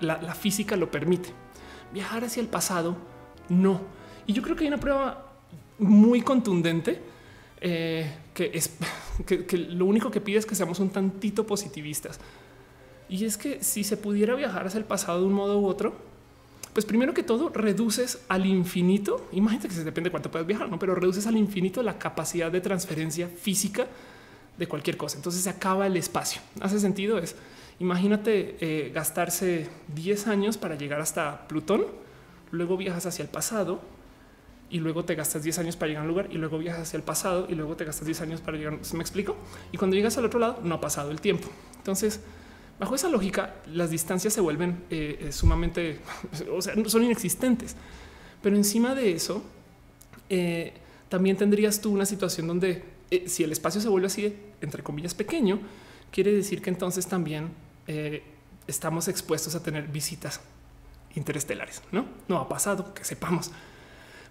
La, 0.00 0.34
física 0.34 0.76
lo 0.76 0.90
permite. 0.90 1.30
Viajar 1.92 2.24
hacia 2.24 2.40
el 2.40 2.48
pasado, 2.48 2.96
no. 3.48 3.80
Y 4.26 4.32
yo 4.32 4.42
creo 4.42 4.56
que 4.56 4.64
hay 4.64 4.68
una 4.68 4.80
prueba 4.80 5.32
muy 5.78 6.22
contundente 6.22 7.00
eh, 7.60 8.10
que 8.32 8.50
es 8.54 8.76
que 9.26 9.58
lo 9.58 9.84
único 9.84 10.10
que 10.10 10.20
pide 10.20 10.38
es 10.38 10.46
que 10.46 10.54
seamos 10.54 10.78
un 10.80 10.90
tantito 10.90 11.46
positivistas. 11.46 12.20
Y 13.08 13.24
es 13.24 13.36
que 13.36 13.62
si 13.62 13.82
se 13.82 13.96
pudiera 13.96 14.36
viajar 14.36 14.66
hacia 14.66 14.78
el 14.78 14.84
pasado 14.84 15.20
de 15.20 15.26
un 15.26 15.32
modo 15.32 15.58
u 15.58 15.66
otro, 15.66 16.09
pues 16.72 16.86
primero 16.86 17.14
que 17.14 17.22
todo 17.22 17.48
reduces 17.48 18.20
al 18.28 18.46
infinito. 18.46 19.28
Imagínate 19.32 19.68
que 19.68 19.74
se 19.74 19.84
depende 19.84 20.08
de 20.08 20.12
cuánto 20.12 20.30
puedes 20.30 20.46
viajar, 20.46 20.68
no? 20.68 20.78
Pero 20.78 20.94
reduces 20.94 21.26
al 21.26 21.36
infinito 21.36 21.82
la 21.82 21.98
capacidad 21.98 22.50
de 22.50 22.60
transferencia 22.60 23.28
física 23.28 23.86
de 24.56 24.68
cualquier 24.68 24.96
cosa. 24.96 25.16
Entonces 25.16 25.42
se 25.42 25.50
acaba 25.50 25.86
el 25.86 25.96
espacio. 25.96 26.40
Hace 26.60 26.78
sentido 26.78 27.18
es 27.18 27.34
imagínate 27.80 28.56
eh, 28.60 28.92
gastarse 28.94 29.68
10 29.94 30.26
años 30.28 30.58
para 30.58 30.76
llegar 30.76 31.00
hasta 31.00 31.48
Plutón, 31.48 31.86
luego 32.50 32.76
viajas 32.76 33.06
hacia 33.06 33.22
el 33.22 33.28
pasado 33.30 33.80
y 34.68 34.78
luego 34.78 35.04
te 35.04 35.14
gastas 35.14 35.42
10 35.42 35.58
años 35.60 35.76
para 35.76 35.88
llegar 35.88 36.02
a 36.02 36.04
un 36.04 36.08
lugar 36.08 36.28
y 36.30 36.36
luego 36.36 36.58
viajas 36.58 36.82
hacia 36.82 36.98
el 36.98 37.02
pasado 37.02 37.46
y 37.48 37.54
luego 37.54 37.74
te 37.76 37.84
gastas 37.84 38.06
10 38.06 38.20
años 38.20 38.40
para 38.42 38.58
llegar. 38.58 38.78
¿Me 38.92 39.00
explico? 39.00 39.36
Y 39.72 39.78
cuando 39.78 39.96
llegas 39.96 40.16
al 40.18 40.26
otro 40.26 40.38
lado 40.38 40.60
no 40.62 40.76
ha 40.76 40.80
pasado 40.80 41.10
el 41.10 41.20
tiempo. 41.20 41.48
Entonces 41.78 42.20
Bajo 42.80 42.94
esa 42.94 43.10
lógica, 43.10 43.56
las 43.66 43.90
distancias 43.90 44.32
se 44.32 44.40
vuelven 44.40 44.84
eh, 44.88 45.18
eh, 45.20 45.32
sumamente, 45.32 46.00
o 46.50 46.62
sea, 46.62 46.74
son 46.86 47.04
inexistentes. 47.04 47.76
Pero 48.42 48.56
encima 48.56 48.94
de 48.94 49.12
eso, 49.12 49.44
eh, 50.30 50.72
también 51.10 51.36
tendrías 51.36 51.82
tú 51.82 51.92
una 51.92 52.06
situación 52.06 52.46
donde 52.46 52.82
si 53.26 53.44
el 53.44 53.52
espacio 53.52 53.82
se 53.82 53.88
vuelve 53.90 54.06
así, 54.06 54.34
entre 54.62 54.82
comillas, 54.82 55.12
pequeño, 55.12 55.60
quiere 56.10 56.32
decir 56.32 56.62
que 56.62 56.70
entonces 56.70 57.06
también 57.06 57.50
estamos 58.66 59.08
expuestos 59.08 59.54
a 59.56 59.62
tener 59.62 59.88
visitas 59.88 60.40
interestelares. 61.16 61.82
No, 61.92 62.06
no 62.28 62.38
ha 62.38 62.48
pasado 62.48 62.94
que 62.94 63.04
sepamos. 63.04 63.50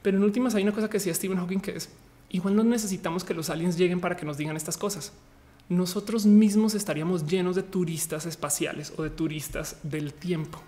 Pero 0.01 0.17
en 0.17 0.23
últimas 0.23 0.55
hay 0.55 0.63
una 0.63 0.71
cosa 0.71 0.89
que 0.89 0.97
decía 0.97 1.13
Stephen 1.13 1.37
Hawking 1.37 1.59
que 1.59 1.75
es 1.75 1.89
igual 2.29 2.55
no 2.55 2.63
necesitamos 2.63 3.23
que 3.23 3.33
los 3.33 3.49
aliens 3.49 3.77
lleguen 3.77 3.99
para 3.99 4.15
que 4.15 4.25
nos 4.25 4.37
digan 4.37 4.55
estas 4.55 4.77
cosas 4.77 5.11
nosotros 5.69 6.25
mismos 6.25 6.73
estaríamos 6.73 7.27
llenos 7.27 7.55
de 7.55 7.63
turistas 7.63 8.25
espaciales 8.25 8.91
o 8.97 9.03
de 9.03 9.11
turistas 9.11 9.77
del 9.83 10.13
tiempo. 10.13 10.59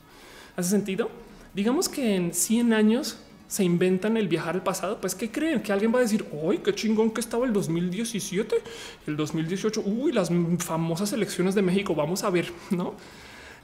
¿Hace 0.56 0.70
sentido? 0.70 1.10
Digamos 1.54 1.90
que 1.90 2.16
en 2.16 2.34
100 2.34 2.74
años 2.74 3.18
se 3.48 3.66
inventan 3.66 4.16
el 4.16 4.30
viajar 4.30 4.56
al 4.56 4.64
pasado, 4.64 5.02
pues 5.02 5.14
¿qué 5.14 5.30
creen? 5.30 5.62
Que 5.62 5.74
alguien 5.74 5.94
va 5.94 5.98
a 5.98 6.02
decir, 6.02 6.26
¡ay, 6.48 6.60
qué 6.60 6.74
chingón 6.74 7.12
que 7.12 7.20
estaba 7.20 7.46
el 7.46 7.52
2017, 7.52 8.56
el 9.08 9.18
2018! 9.18 9.84
Uy, 9.86 10.14
las 10.14 10.30
famosas 10.60 11.12
elecciones 11.12 11.54
de 11.54 11.62
México, 11.62 11.94
vamos 11.94 12.24
a 12.24 12.30
ver, 12.30 12.50
¿no? 12.70 12.94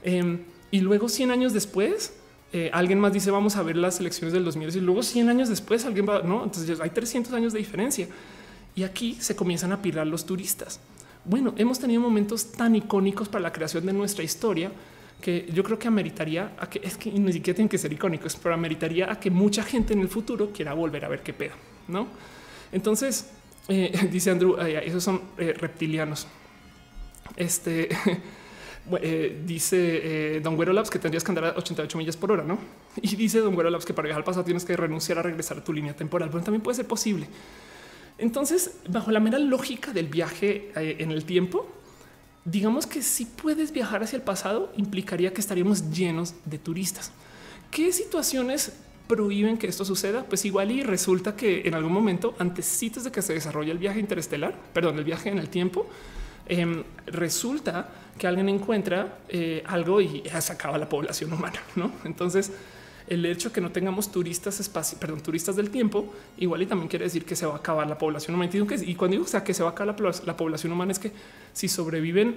Em, 0.02 0.40
y 0.70 0.80
luego 0.80 1.08
100 1.08 1.30
años 1.30 1.54
después, 1.54 2.12
eh, 2.52 2.68
alguien 2.74 3.00
más 3.00 3.14
dice, 3.14 3.30
vamos 3.30 3.56
a 3.56 3.62
ver 3.62 3.76
las 3.76 4.00
elecciones 4.00 4.34
del 4.34 4.44
2010 4.44 4.76
y 4.76 4.80
luego 4.80 5.02
100 5.02 5.28
años 5.30 5.48
después 5.48 5.86
alguien 5.86 6.06
va, 6.06 6.20
¿no? 6.20 6.44
Entonces 6.44 6.80
hay 6.80 6.90
300 6.90 7.32
años 7.32 7.54
de 7.54 7.60
diferencia. 7.60 8.08
Y 8.74 8.82
aquí 8.82 9.16
se 9.20 9.34
comienzan 9.34 9.72
a 9.72 9.80
pirar 9.80 10.06
los 10.06 10.26
turistas. 10.26 10.80
Bueno, 11.24 11.54
hemos 11.56 11.78
tenido 11.78 12.00
momentos 12.00 12.52
tan 12.52 12.74
icónicos 12.74 13.28
para 13.28 13.42
la 13.42 13.52
creación 13.52 13.84
de 13.86 13.92
nuestra 13.92 14.24
historia 14.24 14.72
que 15.20 15.48
yo 15.52 15.64
creo 15.64 15.78
que 15.78 15.88
ameritaría 15.88 16.52
a 16.58 16.70
que 16.70 16.80
es 16.82 16.96
que 16.96 17.10
ni 17.10 17.32
siquiera 17.32 17.56
tienen 17.56 17.68
que 17.68 17.78
ser 17.78 17.92
icónicos, 17.92 18.36
pero 18.36 18.54
ameritaría 18.54 19.10
a 19.10 19.18
que 19.18 19.30
mucha 19.30 19.62
gente 19.62 19.92
en 19.92 20.00
el 20.00 20.08
futuro 20.08 20.50
quiera 20.52 20.74
volver 20.74 21.04
a 21.04 21.08
ver 21.08 21.22
qué 21.22 21.32
pedo, 21.32 21.54
no? 21.88 22.06
Entonces 22.70 23.30
eh, 23.68 24.08
dice 24.10 24.30
Andrew, 24.30 24.56
esos 24.58 25.02
son 25.02 25.20
eh, 25.36 25.54
reptilianos. 25.56 26.26
Este 27.36 27.88
eh, 29.02 29.42
dice 29.44 30.40
Don 30.40 30.56
Güero 30.56 30.72
Labs 30.72 30.90
que 30.90 30.98
tendrías 30.98 31.22
que 31.22 31.30
andar 31.30 31.44
a 31.44 31.58
88 31.58 31.98
millas 31.98 32.16
por 32.16 32.32
hora, 32.32 32.44
no? 32.44 32.58
Y 33.02 33.16
dice 33.16 33.40
Don 33.40 33.54
Güero 33.54 33.70
Labs 33.70 33.84
que 33.84 33.94
para 33.94 34.06
viajar 34.06 34.20
al 34.20 34.24
pasado 34.24 34.44
tienes 34.44 34.64
que 34.64 34.76
renunciar 34.76 35.18
a 35.18 35.22
regresar 35.22 35.58
a 35.58 35.64
tu 35.64 35.72
línea 35.72 35.94
temporal. 35.94 36.28
Bueno, 36.30 36.44
también 36.44 36.62
puede 36.62 36.76
ser 36.76 36.86
posible. 36.86 37.28
Entonces, 38.18 38.72
bajo 38.88 39.12
la 39.12 39.20
mera 39.20 39.38
lógica 39.38 39.92
del 39.92 40.08
viaje 40.08 40.72
eh, 40.74 40.96
en 40.98 41.12
el 41.12 41.24
tiempo, 41.24 41.68
digamos 42.44 42.86
que 42.86 43.02
si 43.02 43.24
puedes 43.24 43.72
viajar 43.72 44.02
hacia 44.02 44.16
el 44.16 44.22
pasado, 44.22 44.72
implicaría 44.76 45.32
que 45.32 45.40
estaríamos 45.40 45.90
llenos 45.90 46.34
de 46.44 46.58
turistas. 46.58 47.12
¿Qué 47.70 47.92
situaciones 47.92 48.72
prohíben 49.06 49.56
que 49.56 49.68
esto 49.68 49.84
suceda? 49.84 50.24
Pues 50.24 50.44
igual 50.44 50.72
y 50.72 50.82
resulta 50.82 51.36
que 51.36 51.62
en 51.66 51.74
algún 51.74 51.92
momento, 51.92 52.34
antes 52.38 52.80
de 52.80 53.12
que 53.12 53.22
se 53.22 53.34
desarrolle 53.34 53.70
el 53.70 53.78
viaje 53.78 54.00
interestelar, 54.00 54.54
perdón, 54.72 54.98
el 54.98 55.04
viaje 55.04 55.28
en 55.28 55.38
el 55.38 55.48
tiempo, 55.48 55.86
em, 56.46 56.82
resulta 57.06 57.88
que 58.18 58.26
alguien 58.26 58.48
encuentra 58.48 59.18
eh, 59.28 59.62
algo 59.66 60.00
y 60.00 60.24
se 60.40 60.52
acaba 60.52 60.76
la 60.76 60.88
población 60.88 61.32
humana, 61.32 61.60
¿no? 61.76 61.92
Entonces, 62.04 62.50
el 63.10 63.24
hecho 63.26 63.48
de 63.48 63.54
que 63.54 63.60
no 63.60 63.70
tengamos 63.70 64.10
turistas 64.10 64.60
espacio, 64.60 64.98
perdón, 64.98 65.20
turistas 65.20 65.56
del 65.56 65.70
tiempo, 65.70 66.12
igual 66.38 66.62
y 66.62 66.66
también 66.66 66.88
quiere 66.88 67.04
decir 67.04 67.24
que 67.24 67.36
se 67.36 67.46
va 67.46 67.54
a 67.54 67.56
acabar 67.56 67.88
la 67.88 67.98
población 67.98 68.34
humana. 68.34 68.50
Y 68.52 68.94
cuando 68.94 69.16
digo 69.16 69.42
que 69.44 69.54
se 69.54 69.62
va 69.62 69.70
a 69.70 69.72
acabar 69.72 69.96
la, 70.24 70.36
población 70.36 70.72
humana 70.72 70.92
es 70.92 70.98
que 70.98 71.12
si 71.52 71.68
sobreviven 71.68 72.36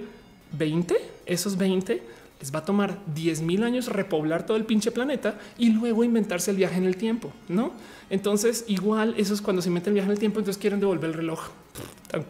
20, 0.52 0.96
esos 1.26 1.56
20 1.56 2.02
les 2.40 2.54
va 2.54 2.60
a 2.60 2.64
tomar 2.64 2.98
10 3.14 3.40
mil 3.42 3.62
años 3.62 3.86
repoblar 3.86 4.44
todo 4.44 4.56
el 4.56 4.64
pinche 4.64 4.90
planeta 4.90 5.38
y 5.58 5.70
luego 5.70 6.02
inventarse 6.02 6.50
el 6.50 6.56
viaje 6.56 6.76
en 6.76 6.84
el 6.84 6.96
tiempo, 6.96 7.32
¿no? 7.48 7.72
Entonces, 8.10 8.64
igual 8.66 9.14
eso 9.16 9.32
es 9.32 9.40
cuando 9.40 9.62
se 9.62 9.70
mete 9.70 9.90
el 9.90 9.94
viaje 9.94 10.06
en 10.06 10.12
el 10.12 10.18
tiempo, 10.18 10.40
entonces 10.40 10.60
quieren 10.60 10.80
devolver 10.80 11.10
el 11.10 11.14
reloj, 11.14 11.50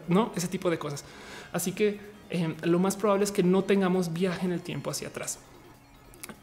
¿no? 0.07 0.31
Ese 0.35 0.47
tipo 0.47 0.69
de 0.69 0.77
cosas. 0.77 1.03
Así 1.51 1.71
que 1.71 1.99
eh, 2.29 2.53
lo 2.63 2.79
más 2.79 2.95
probable 2.95 3.23
es 3.23 3.31
que 3.31 3.43
no 3.43 3.63
tengamos 3.63 4.13
viaje 4.13 4.45
en 4.45 4.51
el 4.51 4.61
tiempo 4.61 4.91
hacia 4.91 5.07
atrás. 5.07 5.39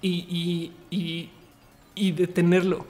y 0.02 1.30
y 1.94 2.12
detenerlo 2.12 2.86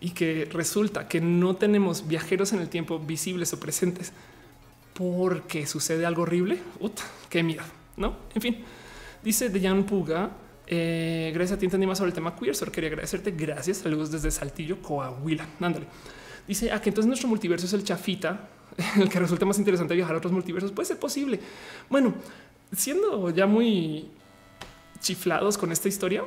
y 0.00 0.10
que 0.10 0.48
resulta 0.50 1.08
que 1.08 1.20
no 1.20 1.56
tenemos 1.56 2.08
viajeros 2.08 2.52
en 2.52 2.60
el 2.60 2.68
tiempo 2.68 2.98
visibles 2.98 3.52
o 3.52 3.60
presentes 3.60 4.12
porque 4.94 5.66
sucede 5.66 6.04
algo 6.06 6.22
horrible. 6.22 6.58
Ut, 6.80 6.98
qué 7.28 7.42
miedo, 7.42 7.62
no? 7.96 8.16
En 8.34 8.42
fin, 8.42 8.58
dice 9.22 9.48
Dejan 9.48 9.84
Puga. 9.84 10.30
Eh, 10.66 11.32
gracias 11.34 11.56
a 11.56 11.58
ti 11.58 11.66
entendí 11.66 11.86
más 11.86 11.98
sobre 11.98 12.10
el 12.10 12.14
tema 12.14 12.36
queer. 12.36 12.54
Solo 12.54 12.70
quería 12.70 12.88
agradecerte. 12.88 13.32
Gracias. 13.32 13.78
Saludos 13.78 14.10
desde 14.10 14.30
Saltillo, 14.30 14.80
Coahuila. 14.80 15.46
Ándale. 15.60 15.86
Dice 16.46 16.70
a 16.70 16.76
ah, 16.76 16.82
que 16.82 16.90
entonces 16.90 17.06
nuestro 17.06 17.28
multiverso 17.28 17.66
es 17.66 17.72
el 17.72 17.84
chafita, 17.84 18.48
el 18.96 19.08
que 19.08 19.18
resulta 19.18 19.44
más 19.46 19.58
interesante 19.58 19.94
viajar 19.94 20.14
a 20.14 20.18
otros 20.18 20.32
multiversos. 20.32 20.72
Puede 20.72 20.86
ser 20.86 20.98
posible. 20.98 21.40
Bueno, 21.88 22.14
siendo 22.76 23.30
ya 23.30 23.46
muy 23.46 24.08
chiflados 25.00 25.58
con 25.58 25.72
esta 25.72 25.88
historia, 25.88 26.24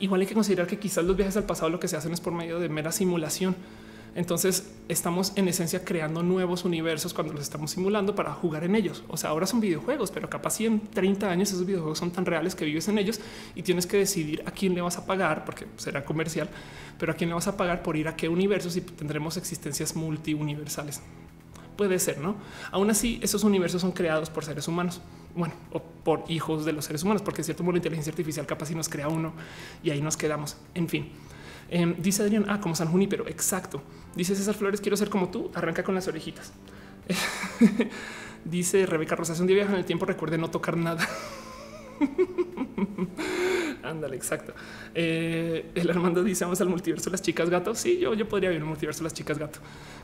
igual 0.00 0.20
hay 0.20 0.26
que 0.26 0.34
considerar 0.34 0.66
que 0.66 0.78
quizás 0.78 1.04
los 1.04 1.16
viajes 1.16 1.36
al 1.36 1.44
pasado 1.44 1.70
lo 1.70 1.80
que 1.80 1.88
se 1.88 1.96
hacen 1.96 2.12
es 2.12 2.20
por 2.20 2.32
medio 2.32 2.58
de 2.60 2.68
mera 2.68 2.92
simulación. 2.92 3.56
Entonces 4.16 4.72
estamos 4.88 5.34
en 5.36 5.46
esencia 5.46 5.84
creando 5.84 6.22
nuevos 6.22 6.64
universos 6.64 7.12
cuando 7.12 7.34
los 7.34 7.42
estamos 7.42 7.72
simulando 7.72 8.14
para 8.14 8.32
jugar 8.32 8.64
en 8.64 8.74
ellos. 8.74 9.04
O 9.08 9.18
sea, 9.18 9.28
ahora 9.28 9.46
son 9.46 9.60
videojuegos, 9.60 10.10
pero 10.10 10.30
capaz 10.30 10.58
en 10.62 10.80
30 10.80 11.30
años 11.30 11.50
esos 11.50 11.66
videojuegos 11.66 11.98
son 11.98 12.10
tan 12.10 12.24
reales 12.24 12.54
que 12.54 12.64
vives 12.64 12.88
en 12.88 12.96
ellos 12.96 13.20
y 13.54 13.62
tienes 13.62 13.86
que 13.86 13.98
decidir 13.98 14.42
a 14.46 14.52
quién 14.52 14.74
le 14.74 14.80
vas 14.80 14.96
a 14.96 15.04
pagar, 15.04 15.44
porque 15.44 15.66
será 15.76 16.02
comercial, 16.02 16.48
pero 16.98 17.12
a 17.12 17.14
quién 17.14 17.28
le 17.28 17.34
vas 17.34 17.46
a 17.46 17.58
pagar 17.58 17.82
por 17.82 17.94
ir 17.98 18.08
a 18.08 18.16
qué 18.16 18.30
universos 18.30 18.74
y 18.76 18.80
tendremos 18.80 19.36
existencias 19.36 19.94
multiuniversales. 19.94 21.02
Puede 21.76 21.98
ser, 21.98 22.16
¿no? 22.16 22.36
Aún 22.70 22.88
así, 22.88 23.20
esos 23.22 23.44
universos 23.44 23.82
son 23.82 23.92
creados 23.92 24.30
por 24.30 24.46
seres 24.46 24.66
humanos 24.66 25.02
bueno, 25.36 25.54
o 25.72 25.80
por 25.80 26.24
hijos 26.28 26.64
de 26.64 26.72
los 26.72 26.86
seres 26.86 27.02
humanos, 27.02 27.22
porque 27.22 27.42
es 27.42 27.46
cierto 27.46 27.62
modo 27.62 27.72
la 27.72 27.78
inteligencia 27.78 28.10
artificial 28.10 28.46
capaz 28.46 28.66
si 28.66 28.74
nos 28.74 28.88
crea 28.88 29.08
uno 29.08 29.34
y 29.82 29.90
ahí 29.90 30.00
nos 30.00 30.16
quedamos. 30.16 30.56
En 30.74 30.88
fin, 30.88 31.10
em, 31.68 31.94
dice 31.98 32.22
Adrián, 32.22 32.46
ah, 32.48 32.60
como 32.60 32.74
San 32.74 32.88
pero 33.08 33.28
exacto. 33.28 33.82
Dice 34.14 34.34
César 34.34 34.54
Flores, 34.54 34.80
quiero 34.80 34.96
ser 34.96 35.10
como 35.10 35.28
tú, 35.28 35.50
arranca 35.54 35.84
con 35.84 35.94
las 35.94 36.08
orejitas. 36.08 36.52
dice 38.44 38.86
Rebeca 38.86 39.14
Rosas, 39.14 39.38
un 39.40 39.46
día 39.46 39.56
viaja 39.56 39.72
en 39.72 39.78
el 39.78 39.84
tiempo, 39.84 40.06
recuerde 40.06 40.38
no 40.38 40.50
tocar 40.50 40.76
nada. 40.76 41.06
Ándale, 43.86 44.16
exacto. 44.16 44.52
Eh, 44.94 45.70
el 45.74 45.90
Armando 45.90 46.22
dice 46.22 46.44
vamos 46.44 46.60
al 46.60 46.68
multiverso 46.68 47.10
las 47.10 47.22
chicas 47.22 47.48
gato. 47.48 47.74
Sí, 47.74 47.98
yo, 47.98 48.14
yo 48.14 48.28
podría 48.28 48.50
ir 48.52 48.56
al 48.60 48.64
multiverso 48.64 49.04
las 49.04 49.14
chicas 49.14 49.38
gato. 49.38 49.60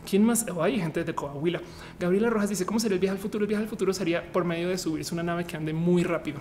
¿Quién 0.08 0.24
más? 0.24 0.46
Oh, 0.54 0.62
hay 0.62 0.80
gente 0.80 1.04
de 1.04 1.14
Coahuila. 1.14 1.60
Gabriela 1.98 2.30
Rojas 2.30 2.50
dice 2.50 2.64
cómo 2.64 2.78
sería 2.78 2.94
el 2.94 3.00
viaje 3.00 3.16
al 3.16 3.22
futuro. 3.22 3.44
El 3.44 3.48
viaje 3.48 3.64
al 3.64 3.68
futuro 3.68 3.92
sería 3.92 4.30
por 4.32 4.44
medio 4.44 4.68
de 4.68 4.78
subirse 4.78 5.12
una 5.14 5.22
nave 5.22 5.44
que 5.44 5.56
ande 5.56 5.72
muy 5.72 6.04
rápido. 6.04 6.40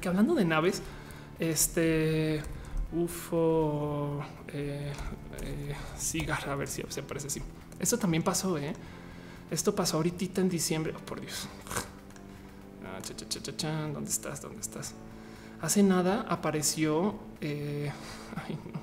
Que 0.00 0.08
hablando 0.08 0.34
de 0.34 0.44
naves, 0.44 0.82
este 1.38 2.42
UFO 2.92 4.24
eh, 4.52 4.92
eh, 5.42 5.76
a 6.46 6.54
ver 6.54 6.68
si 6.68 6.82
se 6.88 7.02
parece 7.02 7.26
así. 7.28 7.42
Esto 7.78 7.98
también 7.98 8.22
pasó. 8.22 8.58
¿eh? 8.58 8.72
Esto 9.50 9.74
pasó 9.74 9.96
ahorita 9.96 10.40
en 10.40 10.48
diciembre. 10.48 10.92
Oh, 10.96 11.00
por 11.00 11.20
Dios. 11.20 11.48
Ah, 12.84 12.98
¿Dónde 13.92 14.10
estás? 14.10 14.42
¿Dónde 14.42 14.60
estás? 14.60 14.94
Hace 15.62 15.82
nada 15.82 16.24
apareció. 16.28 17.18
Eh, 17.40 17.90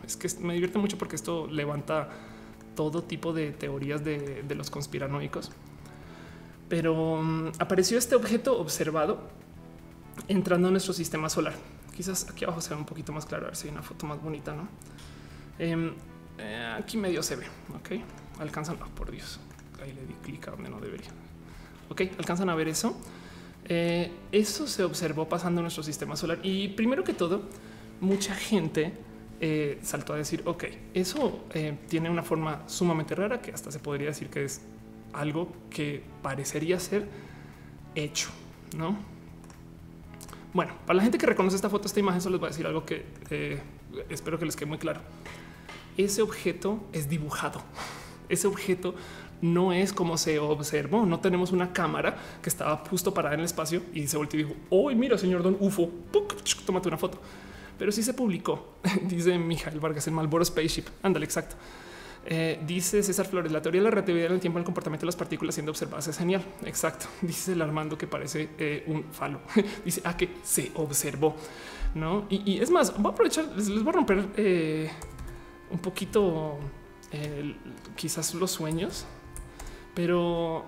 es 0.05 0.17
que 0.17 0.29
me 0.39 0.53
divierte 0.53 0.77
mucho 0.77 0.97
porque 0.97 1.15
esto 1.15 1.47
levanta 1.47 2.09
todo 2.75 3.03
tipo 3.03 3.33
de 3.33 3.51
teorías 3.51 4.03
de, 4.03 4.45
los 4.55 4.69
conspiranoicos. 4.69 5.51
Pero 6.69 7.21
mm, 7.21 7.53
apareció 7.59 7.97
este 7.97 8.15
objeto 8.15 8.59
observado 8.59 9.19
entrando 10.27 10.67
en 10.67 10.73
nuestro 10.73 10.93
sistema 10.93 11.29
solar. 11.29 11.55
Quizás 11.95 12.29
aquí 12.29 12.45
abajo 12.45 12.61
se 12.61 12.73
un 12.75 12.85
poquito 12.85 13.11
más 13.11 13.25
claro, 13.25 13.45
a 13.45 13.47
ver 13.47 13.55
si 13.55 13.67
hay 13.67 13.73
una 13.73 13.81
foto 13.81 14.05
más 14.05 14.21
bonita, 14.21 14.53
¿no? 14.53 14.67
Em, 15.57 15.93
eh, 16.37 16.75
aquí 16.77 16.97
medio 16.97 17.23
se 17.23 17.35
ve, 17.35 17.47
¿ok? 17.75 18.39
Alcanzan, 18.39 18.77
oh, 18.83 18.89
por 18.89 19.09
Dios, 19.09 19.39
ahí 19.81 19.91
le 19.93 20.05
di 20.05 20.13
clic 20.21 20.47
a 20.47 20.51
donde 20.51 20.69
no 20.69 20.79
debería. 20.79 21.09
Ok, 21.89 22.01
alcanzan 22.19 22.49
a 22.49 22.55
ver 22.55 22.67
eso. 22.67 22.95
Eh, 23.69 24.11
eso 24.31 24.65
se 24.65 24.83
observó 24.83 25.27
pasando 25.27 25.59
en 25.59 25.63
nuestro 25.63 25.83
sistema 25.83 26.15
solar 26.15 26.39
y 26.41 26.69
primero 26.69 27.03
que 27.03 27.13
todo, 27.13 27.41
mucha 27.99 28.33
gente 28.33 28.93
eh, 29.41 29.77
saltó 29.81 30.13
a 30.13 30.17
decir, 30.17 30.41
ok, 30.45 30.63
eso 30.93 31.43
eh, 31.53 31.77
tiene 31.89 32.09
una 32.09 32.23
forma 32.23 32.63
sumamente 32.67 33.13
rara 33.13 33.41
que 33.41 33.51
hasta 33.51 33.69
se 33.69 33.79
podría 33.79 34.07
decir 34.07 34.29
que 34.29 34.45
es 34.45 34.61
algo 35.11 35.51
que 35.69 36.01
parecería 36.21 36.79
ser 36.79 37.07
hecho, 37.93 38.29
¿no? 38.77 38.97
Bueno, 40.53 40.73
para 40.85 40.97
la 40.97 41.03
gente 41.03 41.17
que 41.17 41.25
reconoce 41.25 41.57
esta 41.57 41.69
foto, 41.69 41.87
esta 41.87 41.99
imagen, 41.99 42.21
solo 42.21 42.35
les 42.35 42.39
voy 42.39 42.47
a 42.47 42.51
decir 42.51 42.65
algo 42.65 42.85
que 42.85 43.05
espero 44.09 44.39
que 44.39 44.45
les 44.45 44.55
quede 44.55 44.67
muy 44.67 44.77
claro. 44.77 45.01
Ese 45.97 46.21
objeto 46.21 46.79
es 46.93 47.09
dibujado. 47.09 47.61
Ese 48.29 48.47
objeto 48.47 48.95
no 49.41 49.73
es 49.73 49.93
como 49.93 50.17
se 50.17 50.39
observó. 50.39 51.05
No 51.05 51.19
tenemos 51.19 51.51
una 51.51 51.71
cámara 51.73 52.17
que 52.41 52.49
estaba 52.49 52.77
justo 52.89 53.13
parada 53.13 53.35
en 53.35 53.41
el 53.41 53.45
espacio 53.45 53.81
y 53.93 54.07
se 54.07 54.17
volvió 54.17 54.39
y 54.39 54.43
dijo: 54.43 54.55
Hoy 54.69 54.95
mira, 54.95 55.17
señor 55.17 55.43
Don 55.43 55.57
UFO, 55.59 55.89
tómate 56.65 56.87
una 56.87 56.97
foto. 56.97 57.19
Pero 57.77 57.91
sí 57.91 58.01
se 58.01 58.13
publicó, 58.13 58.75
dice 59.03 59.37
Mijael 59.37 59.79
Vargas, 59.79 60.07
el 60.07 60.13
Malboro 60.13 60.43
Spaceship. 60.43 60.85
Ándale, 61.03 61.25
exacto. 61.25 61.55
Eh, 62.29 62.59
dice 62.65 63.01
César 63.03 63.25
Flores, 63.25 63.51
la 63.51 63.61
teoría 63.61 63.79
de 63.79 63.85
la 63.85 63.89
relatividad 63.91 64.29
del 64.29 64.41
tiempo 64.41 64.57
en 64.57 64.61
el 64.63 64.65
comportamiento 64.65 65.05
de 65.05 65.07
las 65.07 65.15
partículas 65.15 65.55
siendo 65.55 65.71
observadas 65.71 66.07
es 66.07 66.17
genial. 66.17 66.43
Exacto. 66.65 67.05
Dice 67.21 67.53
el 67.53 67.61
Armando 67.61 67.97
que 67.97 68.05
parece 68.05 68.49
eh, 68.57 68.83
un 68.87 69.05
falo. 69.13 69.39
dice 69.85 70.01
a 70.03 70.09
ah, 70.09 70.17
que 70.17 70.29
se 70.43 70.71
observó, 70.75 71.35
no? 71.95 72.25
Y, 72.29 72.59
es 72.59 72.69
más, 72.69 72.97
voy 72.97 73.11
a 73.11 73.13
aprovechar, 73.13 73.45
les, 73.55 73.69
voy 73.69 73.89
a 73.89 73.91
romper 73.93 74.25
eh, 74.35 74.89
un 75.71 75.79
poquito 75.79 76.57
quizás 77.95 78.33
los 78.33 78.51
sueños 78.51 79.05
pero 79.97 80.63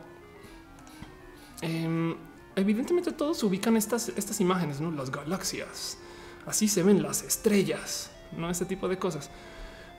em, 1.61 2.15
evidentemente 2.55 3.11
todos 3.11 3.43
ubican 3.43 3.77
estas, 3.77 4.09
estas 4.09 4.41
imágenes, 4.41 4.81
¿no? 4.81 4.89
Las 4.89 5.11
galaxias, 5.11 5.99
así 6.47 6.67
se 6.67 6.81
ven 6.81 7.03
las 7.03 7.21
estrellas, 7.21 8.09
¿no? 8.35 8.49
Este 8.49 8.65
tipo 8.65 8.87
de 8.87 8.97
cosas. 8.97 9.29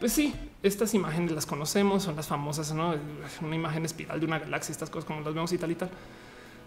Pues 0.00 0.12
sí, 0.12 0.34
estas 0.64 0.94
imágenes 0.94 1.30
las 1.30 1.46
conocemos, 1.46 2.02
son 2.02 2.16
las 2.16 2.26
famosas, 2.26 2.74
¿no? 2.74 2.96
Una 3.40 3.54
imagen 3.54 3.84
espiral 3.84 4.18
de 4.18 4.26
una 4.26 4.40
galaxia, 4.40 4.72
estas 4.72 4.90
cosas 4.90 5.04
como 5.04 5.20
las 5.20 5.32
vemos 5.32 5.52
y 5.52 5.58
tal 5.58 5.70
y 5.70 5.76
tal. 5.76 5.90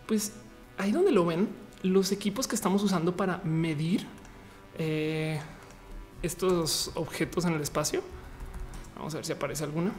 Pues 0.08 0.32
ahí 0.78 0.94
donde 0.94 1.12
lo 1.12 1.26
ven, 1.26 1.50
los 1.82 2.14
equipos 2.14 2.48
que 2.48 2.56
estamos 2.56 2.82
usando 2.82 3.18
para 3.18 3.40
medir 3.40 4.08
eh, 4.78 5.38
estos 6.22 6.92
objetos 6.96 7.44
en 7.44 7.56
el 7.56 7.62
espacio. 7.62 8.02
Vamos 8.96 9.14
a 9.16 9.18
ver 9.18 9.26
si 9.26 9.34
aparece 9.34 9.66
alguna. 9.66 9.92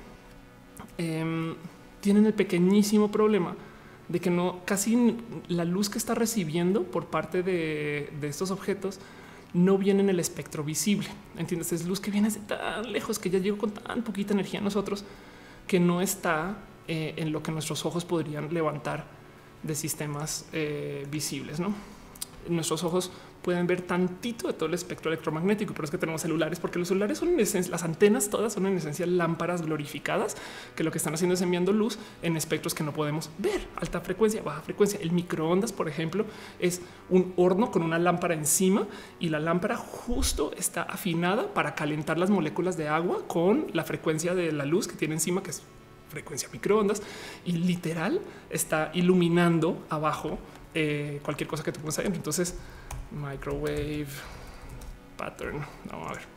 Em, 0.97 1.57
tienen 2.05 2.27
el 2.27 2.35
pequeñísimo 2.35 3.11
problema 3.11 3.57
de 4.09 4.21
que 4.21 4.29
no 4.29 4.61
casi 4.67 5.17
la 5.49 5.65
luz 5.65 5.89
que 5.89 5.97
está 5.97 6.15
recibiendo 6.15 6.83
por 6.83 7.07
parte 7.07 7.43
de, 7.43 8.11
estos 8.21 8.51
objetos 8.51 9.01
no 9.55 9.79
viene 9.79 10.03
en 10.03 10.11
el 10.11 10.21
espectro 10.21 10.63
visible. 10.63 11.09
Entiendes? 11.39 11.73
Es 11.73 11.87
luz 11.87 12.01
que 12.01 12.11
viene 12.11 12.29
de 12.29 12.41
tan 12.41 12.93
lejos 12.93 13.19
que 13.19 13.31
ya 13.31 13.39
llegó 13.39 13.57
con 13.57 13.71
tan 13.71 14.03
poquita 14.03 14.35
energía 14.35 14.61
a 14.61 14.63
nosotros 14.63 15.07
que 15.67 15.81
no 15.81 16.03
está 16.03 16.59
eh, 16.89 17.15
en 17.17 17.33
lo 17.33 17.43
que 17.43 17.51
nuestros 17.53 17.87
ojos 17.87 18.05
podrían 18.05 18.53
levantar 18.53 19.07
de 19.63 19.75
sistemas 19.75 20.47
eh, 20.53 21.07
visibles. 21.11 21.59
No 21.59 21.73
nuestros 22.49 22.85
ojos 22.85 23.11
pueden 23.45 23.67
ver 23.67 23.83
tantito 23.83 24.47
de 24.47 24.55
todo 24.55 24.67
el 24.67 24.75
espectro 24.75 25.11
electromagnético, 25.13 25.75
pero 25.75 25.85
es 25.85 25.91
que 25.91 25.99
tenemos 25.99 26.23
celulares 26.23 26.59
porque 26.59 26.79
los 26.79 26.89
celulares 26.89 27.19
son 27.19 27.29
en 27.29 27.41
esencia, 27.41 27.71
las 27.71 27.85
antenas 27.85 28.31
todas 28.31 28.55
son 28.55 28.65
en 28.67 28.79
esencia 28.79 29.07
lámparas 29.07 29.61
glorificadas 29.61 30.35
que 30.75 30.83
lo 30.83 30.91
que 30.91 30.97
están 30.97 31.13
haciendo 31.13 31.35
es 31.35 31.43
enviando 31.43 31.71
luz 31.71 31.99
en 32.23 32.39
espectros 32.39 32.75
que 32.75 32.83
no 32.83 32.95
podemos 32.95 33.29
ver, 33.37 33.61
alta 33.77 34.01
frecuencia, 34.01 34.41
baja 34.41 34.63
frecuencia. 34.63 34.99
El 35.03 35.13
microondas, 35.13 35.73
por 35.73 35.91
ejemplo, 35.91 36.25
es 36.59 36.81
un 37.11 37.35
horno 37.37 37.71
con 37.71 37.83
una 37.83 37.99
lámpara 37.99 38.33
encima 38.33 38.87
y 39.21 39.29
la 39.29 39.41
lámpara 39.41 39.77
justo 39.77 40.53
está 40.57 40.83
afinada 40.83 41.53
para 41.53 41.75
calentar 41.75 42.17
las 42.17 42.31
moléculas 42.31 42.79
de 42.79 42.89
agua 42.89 43.19
con 43.27 43.67
la 43.75 43.85
frecuencia 43.85 44.35
de 44.35 44.53
la 44.53 44.65
luz 44.65 44.89
que 44.89 44.97
tiene 44.97 45.15
encima, 45.15 45.43
que 45.43 45.51
es 45.51 45.63
frecuencia 46.09 46.49
microondas 46.51 47.03
y 47.45 47.53
literal 47.53 48.23
está 48.49 48.91
iluminando 48.95 49.85
abajo 49.91 50.39
eh, 50.75 51.21
cualquier 51.23 51.49
cosa 51.49 51.63
que 51.63 51.73
te 51.73 51.79
pongas 51.79 51.99
ahí. 51.99 52.07
Entonces, 52.07 52.57
microwave 53.15 54.09
pattern. 55.17 55.65
Vamos 55.91 56.11
a 56.11 56.15
ver. 56.15 56.35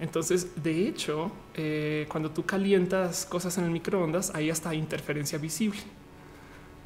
Entonces, 0.00 0.62
de 0.62 0.88
hecho, 0.88 1.30
eh, 1.54 2.06
cuando 2.08 2.30
tú 2.30 2.44
calientas 2.44 3.24
cosas 3.24 3.56
en 3.58 3.64
el 3.64 3.70
microondas, 3.70 4.34
hay 4.34 4.50
hasta 4.50 4.74
interferencia 4.74 5.38
visible. 5.38 5.78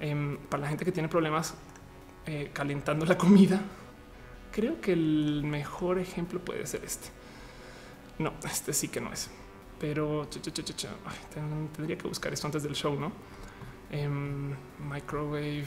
Em, 0.01 0.36
para 0.36 0.64
la 0.64 0.68
gente 0.68 0.85
que 0.85 0.93
tiene 0.93 1.09
problemas 1.09 1.55
eh, 2.27 2.51
calentando 2.52 3.06
la 3.06 3.16
comida, 3.16 3.60
creo 4.52 4.81
que 4.81 4.93
el 4.93 5.43
mejor 5.44 5.98
ejemplo 5.98 6.40
puede 6.40 6.66
ser 6.66 6.85
este. 6.85 7.09
No, 8.18 8.35
este 8.44 8.73
sí 8.73 8.89
que 8.89 9.01
no 9.01 9.12
es. 9.12 9.31
Pero 9.81 10.28
tendría 11.77 11.97
que 11.97 12.09
buscar 12.09 12.32
esto 12.32 12.47
antes 12.47 12.62
del 12.62 12.74
show, 12.74 12.98
¿no? 12.98 13.12
Em, 13.90 14.55
microwave 14.90 15.66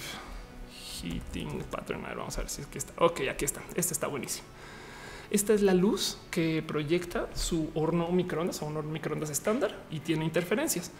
heating 1.01 1.63
pattern. 1.69 2.01
vamos 2.01 2.37
a 2.37 2.41
ver 2.41 2.49
si 2.49 2.61
es 2.61 2.67
que 2.67 2.77
está. 2.77 2.93
Ok, 3.03 3.21
aquí 3.29 3.45
está. 3.45 3.61
Este 3.75 3.93
está 3.93 4.07
buenísimo. 4.07 4.47
Esta 5.31 5.53
es 5.53 5.61
la 5.61 5.73
luz 5.73 6.17
que 6.31 6.63
proyecta 6.65 7.29
su 7.35 7.69
horno 7.75 8.09
microondas 8.11 8.61
o 8.61 8.65
un 8.65 8.77
horno 8.77 8.91
microondas 8.91 9.29
estándar 9.29 9.77
y 9.91 9.99
tiene 9.99 10.25
interferencias 10.25 10.91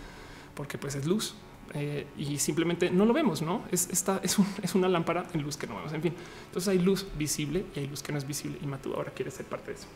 porque 0.54 0.78
pues 0.78 0.94
es 0.96 1.06
luz 1.06 1.36
eh, 1.74 2.06
y 2.18 2.38
simplemente 2.38 2.92
no 2.92 3.06
lo 3.06 3.14
vemos, 3.14 3.42
no 3.42 3.64
es 3.72 3.90
esta 3.92 4.20
es, 4.24 4.38
es, 4.62 4.76
una 4.76 4.88
lámpara 4.88 5.26
en 5.34 5.42
luz 5.42 5.58
que 5.58 5.68
no 5.68 5.76
vemos. 5.76 5.94
En 5.94 6.02
fin, 6.02 6.14
entonces 6.46 6.68
hay 6.68 6.80
luz 6.80 7.08
visible 7.18 7.66
y 7.76 7.80
hay 7.80 7.88
luz 7.88 8.04
que 8.04 8.12
no 8.12 8.18
es 8.18 8.28
visible 8.28 8.58
y 8.62 8.68
Matú 8.68 8.94
ahora 8.94 9.12
quiere 9.12 9.32
ser 9.32 9.46
parte 9.46 9.72
de 9.72 9.78
eso. 9.78 9.88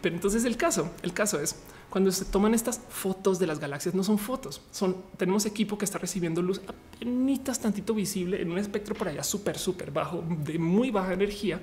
Pero 0.00 0.14
entonces 0.14 0.44
el 0.44 0.56
caso, 0.56 0.90
el 1.02 1.12
caso 1.12 1.40
es 1.40 1.56
cuando 1.92 2.10
se 2.10 2.24
toman 2.24 2.54
estas 2.54 2.80
fotos 2.88 3.38
de 3.38 3.46
las 3.46 3.58
galaxias, 3.58 3.94
no 3.94 4.02
son 4.02 4.16
fotos, 4.16 4.62
son 4.70 4.96
tenemos 5.18 5.44
equipo 5.44 5.76
que 5.76 5.84
está 5.84 5.98
recibiendo 5.98 6.40
luz 6.40 6.62
apenas 6.66 7.60
tantito 7.60 7.92
visible 7.92 8.40
en 8.40 8.50
un 8.50 8.56
espectro 8.56 8.94
por 8.94 9.08
allá 9.08 9.22
súper, 9.22 9.58
súper 9.58 9.90
bajo, 9.90 10.24
de 10.26 10.58
muy 10.58 10.90
baja 10.90 11.12
energía, 11.12 11.60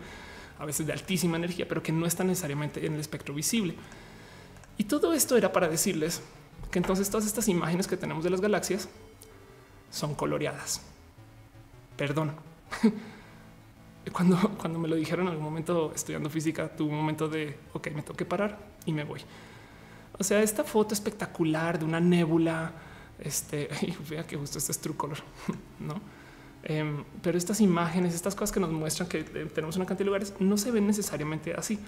a 0.60 0.66
veces 0.66 0.86
de 0.86 0.94
altísima 0.94 1.38
energía, 1.38 1.68
pero 1.68 1.82
que 1.82 1.92
no 1.92 2.06
está 2.06 2.24
necesariamente 2.24 2.86
en 2.86 2.94
el 2.94 3.00
espectro 3.00 3.34
visible. 3.34 3.74
Y 4.78 4.84
todo 4.84 5.14
esto 5.14 5.36
era 5.36 5.52
para 5.52 5.68
decirles 5.68 6.22
que 6.70 6.78
entonces 6.78 7.10
todas 7.10 7.26
estas 7.26 7.48
imágenes 7.48 7.88
que 7.88 7.98
tenemos 7.98 8.24
de 8.24 8.30
las 8.30 8.40
galaxias 8.40 8.88
son 9.90 10.14
coloreadas. 10.14 10.84
Perdón. 11.98 12.34
Cuando, 14.14 14.38
cuando 14.58 14.80
me 14.80 14.88
lo 14.88 14.96
dijeron 14.96 15.28
en 15.28 15.34
algún 15.34 15.46
momento 15.46 15.92
estudiando 15.94 16.32
física, 16.32 16.68
tuve 16.76 16.90
un 16.90 16.98
momento 16.98 17.28
de, 17.28 17.60
ok, 17.74 17.88
me 17.94 18.02
tengo 18.02 18.16
que 18.16 18.26
parar 18.26 18.58
y 18.86 18.92
me 18.92 19.04
voy. 19.04 19.22
O 20.20 20.24
sea, 20.24 20.42
esta 20.44 20.64
foto 20.64 20.94
espectacular 20.94 21.80
de 21.80 21.86
una 21.86 22.00
nébula, 22.00 22.74
este, 23.20 23.70
vea 24.10 24.28
que 24.28 24.36
justo 24.36 24.58
este 24.58 24.72
es 24.72 24.80
True 24.80 24.96
Color, 24.96 25.18
no? 25.80 26.00
Em, 26.64 27.06
pero 27.22 27.38
estas 27.38 27.62
imágenes, 27.62 28.14
estas 28.14 28.36
cosas 28.36 28.52
que 28.52 28.60
nos 28.60 28.70
muestran 28.70 29.08
que 29.08 29.20
eh, 29.20 29.48
tenemos 29.54 29.78
una 29.78 29.86
cantidad 29.86 30.00
de 30.00 30.06
lugares, 30.06 30.34
no 30.40 30.58
se 30.58 30.72
ven 30.72 30.86
necesariamente 30.88 31.54
así. 31.54 31.80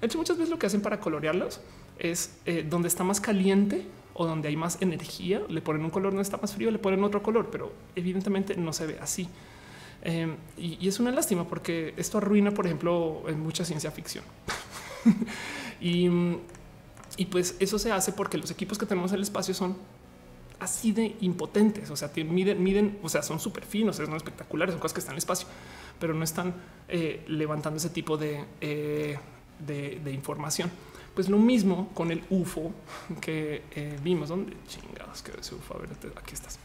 De 0.00 0.06
hecho, 0.06 0.18
muchas 0.18 0.36
veces 0.36 0.50
lo 0.50 0.58
que 0.58 0.66
hacen 0.66 0.82
para 0.82 0.98
colorearlos 0.98 1.60
es 1.98 2.36
eh, 2.44 2.66
donde 2.68 2.88
está 2.88 3.04
más 3.04 3.20
caliente 3.20 3.86
o 4.14 4.26
donde 4.26 4.48
hay 4.48 4.56
más 4.56 4.78
energía, 4.80 5.42
le 5.48 5.60
ponen 5.60 5.84
un 5.84 5.90
color, 5.90 6.10
donde 6.10 6.22
está 6.22 6.38
más 6.38 6.54
frío, 6.54 6.70
le 6.70 6.78
ponen 6.78 7.04
otro 7.04 7.22
color, 7.22 7.50
pero 7.50 7.72
evidentemente 7.94 8.56
no 8.56 8.72
se 8.72 8.86
ve 8.86 8.98
así. 9.00 9.28
Em, 10.02 10.36
y, 10.56 10.86
es 10.88 10.98
una 10.98 11.10
lástima 11.12 11.46
porque 11.46 11.94
esto 11.96 12.18
arruina, 12.18 12.50
por 12.50 12.66
ejemplo, 12.66 13.24
en 13.28 13.40
mucha 13.40 13.64
ciencia 13.64 13.90
ficción. 13.90 14.24
y 15.80 16.08
y 17.16 17.26
pues 17.26 17.56
eso 17.60 17.78
se 17.78 17.92
hace 17.92 18.12
porque 18.12 18.38
los 18.38 18.50
equipos 18.50 18.78
que 18.78 18.86
tenemos 18.86 19.10
en 19.12 19.16
el 19.16 19.22
espacio 19.22 19.54
son 19.54 19.76
así 20.58 20.92
de 20.92 21.16
impotentes. 21.20 21.90
O 21.90 21.96
sea, 21.96 22.10
miden, 22.16 22.62
miden, 22.62 22.98
o 23.02 23.08
sea, 23.08 23.22
son 23.22 23.40
súper 23.40 23.64
finos, 23.64 23.96
son 23.96 24.14
espectaculares, 24.14 24.72
son 24.72 24.80
cosas 24.80 24.94
que 24.94 25.00
están 25.00 25.12
en 25.12 25.16
el 25.16 25.18
espacio, 25.18 25.48
pero 25.98 26.14
no 26.14 26.24
están 26.24 26.54
eh, 26.88 27.24
levantando 27.28 27.78
ese 27.78 27.90
tipo 27.90 28.16
de, 28.16 28.44
eh, 28.60 29.18
de, 29.58 30.12
información. 30.12 30.70
Pues 31.14 31.28
lo 31.30 31.38
mismo 31.38 31.90
con 31.94 32.10
el 32.10 32.22
UFO 32.28 32.72
que 33.20 33.62
eh, 33.74 33.98
vimos. 34.02 34.28
¿Dónde 34.28 34.54
chingados 34.68 35.22
quedó 35.22 35.40
ese 35.40 35.54
UFO? 35.54 35.74
A 35.74 35.78
ver, 35.78 35.90
aquí 36.16 36.34
estás. 36.34 36.58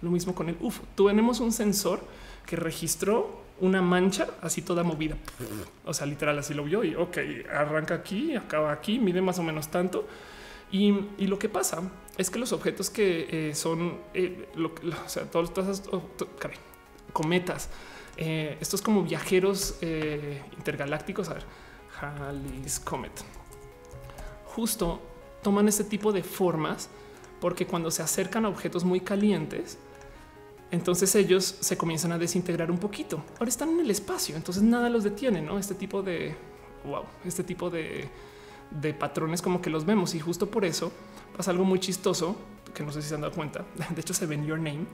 Lo 0.00 0.10
mismo 0.10 0.34
con 0.34 0.48
el 0.48 0.56
UFO. 0.60 0.82
Tenemos 0.96 1.40
un 1.40 1.52
sensor 1.52 2.00
que 2.46 2.56
registró 2.56 3.42
una 3.60 3.82
mancha 3.82 4.28
así 4.40 4.62
toda 4.62 4.82
movida. 4.82 5.16
O 5.84 5.94
sea, 5.94 6.06
literal, 6.06 6.38
así 6.38 6.54
lo 6.54 6.64
vio 6.64 6.84
y 6.84 6.94
ok, 6.94 7.18
arranca 7.52 7.94
aquí, 7.94 8.34
acaba 8.34 8.72
aquí, 8.72 8.98
mide 8.98 9.20
más 9.22 9.38
o 9.38 9.42
menos 9.42 9.68
tanto. 9.70 10.06
Y, 10.72 10.92
lo 11.26 11.38
que 11.38 11.48
pasa 11.48 11.82
es 12.16 12.30
que 12.30 12.38
los 12.38 12.52
objetos 12.52 12.90
que 12.90 13.26
eh, 13.50 13.54
son, 13.54 13.98
eh, 14.14 14.48
o 14.56 15.08
sea, 15.08 15.24
todos, 15.24 15.52
todas 15.52 15.82
oh, 15.90 16.02
cometas, 17.12 17.70
eh, 18.16 18.56
estos 18.60 18.80
como 18.80 19.02
viajeros 19.02 19.78
intergalácticos, 20.56 21.28
a 21.28 21.34
ver, 21.34 21.44
Halley's 22.00 22.78
Comet, 22.78 23.12
justo 24.44 25.00
toman 25.42 25.68
este 25.68 25.84
tipo 25.84 26.12
de 26.12 26.22
formas 26.22 26.88
porque 27.40 27.66
cuando 27.66 27.90
se 27.90 28.02
acercan 28.02 28.44
a 28.44 28.48
objetos 28.48 28.84
muy 28.84 29.00
calientes, 29.00 29.78
entonces 30.70 31.14
ellos 31.16 31.56
se 31.60 31.76
comienzan 31.76 32.12
a 32.12 32.18
desintegrar 32.18 32.70
un 32.70 32.78
poquito. 32.78 33.22
Ahora 33.38 33.48
están 33.48 33.70
en 33.70 33.80
el 33.80 33.90
espacio, 33.90 34.36
entonces 34.36 34.62
nada 34.62 34.88
los 34.88 35.02
detiene, 35.02 35.42
¿no? 35.42 35.58
Este 35.58 35.74
tipo 35.74 36.02
de, 36.02 36.36
wow, 36.84 37.04
este 37.24 37.42
tipo 37.42 37.70
de, 37.70 38.08
patrones 38.98 39.42
como 39.42 39.60
que 39.60 39.68
los 39.68 39.84
vemos 39.84 40.14
y 40.14 40.20
justo 40.20 40.48
por 40.48 40.64
eso 40.64 40.92
pasa 41.36 41.50
algo 41.50 41.64
muy 41.64 41.80
chistoso 41.80 42.36
que 42.72 42.84
no 42.84 42.92
sé 42.92 43.02
si 43.02 43.08
se 43.08 43.14
han 43.16 43.22
dado 43.22 43.34
cuenta. 43.34 43.64
De 43.94 44.00
hecho 44.00 44.14
se 44.14 44.26
ven 44.26 44.46
Your 44.46 44.58
Name, 44.58 44.86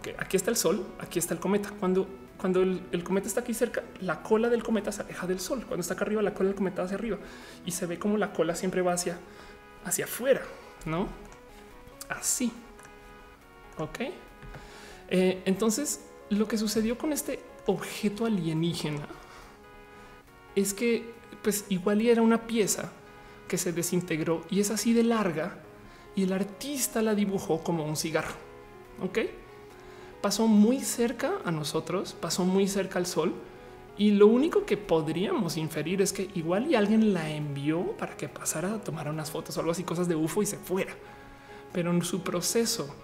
que 0.00 0.14
aquí 0.18 0.36
está 0.36 0.50
el 0.50 0.56
sol, 0.56 0.86
aquí 1.00 1.18
está 1.18 1.34
el 1.34 1.40
cometa. 1.40 1.72
Cuando, 1.80 2.06
cuando 2.38 2.62
el, 2.62 3.02
cometa 3.02 3.26
está 3.26 3.40
aquí 3.40 3.52
cerca, 3.52 3.82
la 4.00 4.22
cola 4.22 4.48
del 4.48 4.62
cometa 4.62 4.92
se 4.92 5.02
aleja 5.02 5.26
del 5.26 5.40
sol. 5.40 5.64
Cuando 5.66 5.80
está 5.80 5.94
acá 5.94 6.04
arriba, 6.04 6.22
la 6.22 6.34
cola 6.34 6.50
del 6.50 6.56
cometa 6.56 6.82
va 6.82 6.84
hacia 6.84 6.96
arriba 6.96 7.18
y 7.64 7.72
se 7.72 7.86
ve 7.86 7.98
como 7.98 8.16
la 8.16 8.32
cola 8.32 8.54
siempre 8.54 8.80
va 8.80 8.92
hacia, 8.92 9.18
hacia 9.84 10.04
afuera, 10.04 10.42
¿no? 10.84 11.08
Así. 12.08 12.52
Ok. 13.78 14.00
Eh, 15.08 15.42
entonces, 15.44 16.00
lo 16.30 16.48
que 16.48 16.58
sucedió 16.58 16.98
con 16.98 17.12
este 17.12 17.40
objeto 17.66 18.26
alienígena 18.26 19.06
es 20.54 20.74
que, 20.74 21.12
pues, 21.42 21.64
igual 21.68 22.00
era 22.00 22.22
una 22.22 22.46
pieza 22.46 22.92
que 23.48 23.58
se 23.58 23.72
desintegró 23.72 24.44
y 24.50 24.60
es 24.60 24.70
así 24.70 24.92
de 24.92 25.04
larga 25.04 25.58
y 26.16 26.24
el 26.24 26.32
artista 26.32 27.02
la 27.02 27.14
dibujó 27.14 27.62
como 27.62 27.84
un 27.84 27.96
cigarro. 27.96 28.34
Ok, 29.02 29.18
pasó 30.22 30.46
muy 30.46 30.80
cerca 30.80 31.34
a 31.44 31.50
nosotros, 31.50 32.14
pasó 32.14 32.44
muy 32.44 32.66
cerca 32.66 32.98
al 32.98 33.06
sol. 33.06 33.34
Y 33.98 34.10
lo 34.10 34.26
único 34.26 34.66
que 34.66 34.76
podríamos 34.76 35.56
inferir 35.56 36.02
es 36.02 36.12
que 36.12 36.28
igual 36.34 36.66
y 36.66 36.74
alguien 36.74 37.14
la 37.14 37.30
envió 37.30 37.96
para 37.96 38.14
que 38.14 38.28
pasara 38.28 38.74
a 38.74 38.84
tomar 38.84 39.08
unas 39.08 39.30
fotos 39.30 39.56
o 39.56 39.60
algo 39.60 39.72
así, 39.72 39.84
cosas 39.84 40.06
de 40.06 40.14
UFO 40.14 40.42
y 40.42 40.46
se 40.46 40.58
fuera. 40.58 40.92
Pero 41.72 41.90
en 41.92 42.02
su 42.02 42.20
proceso 42.22 42.94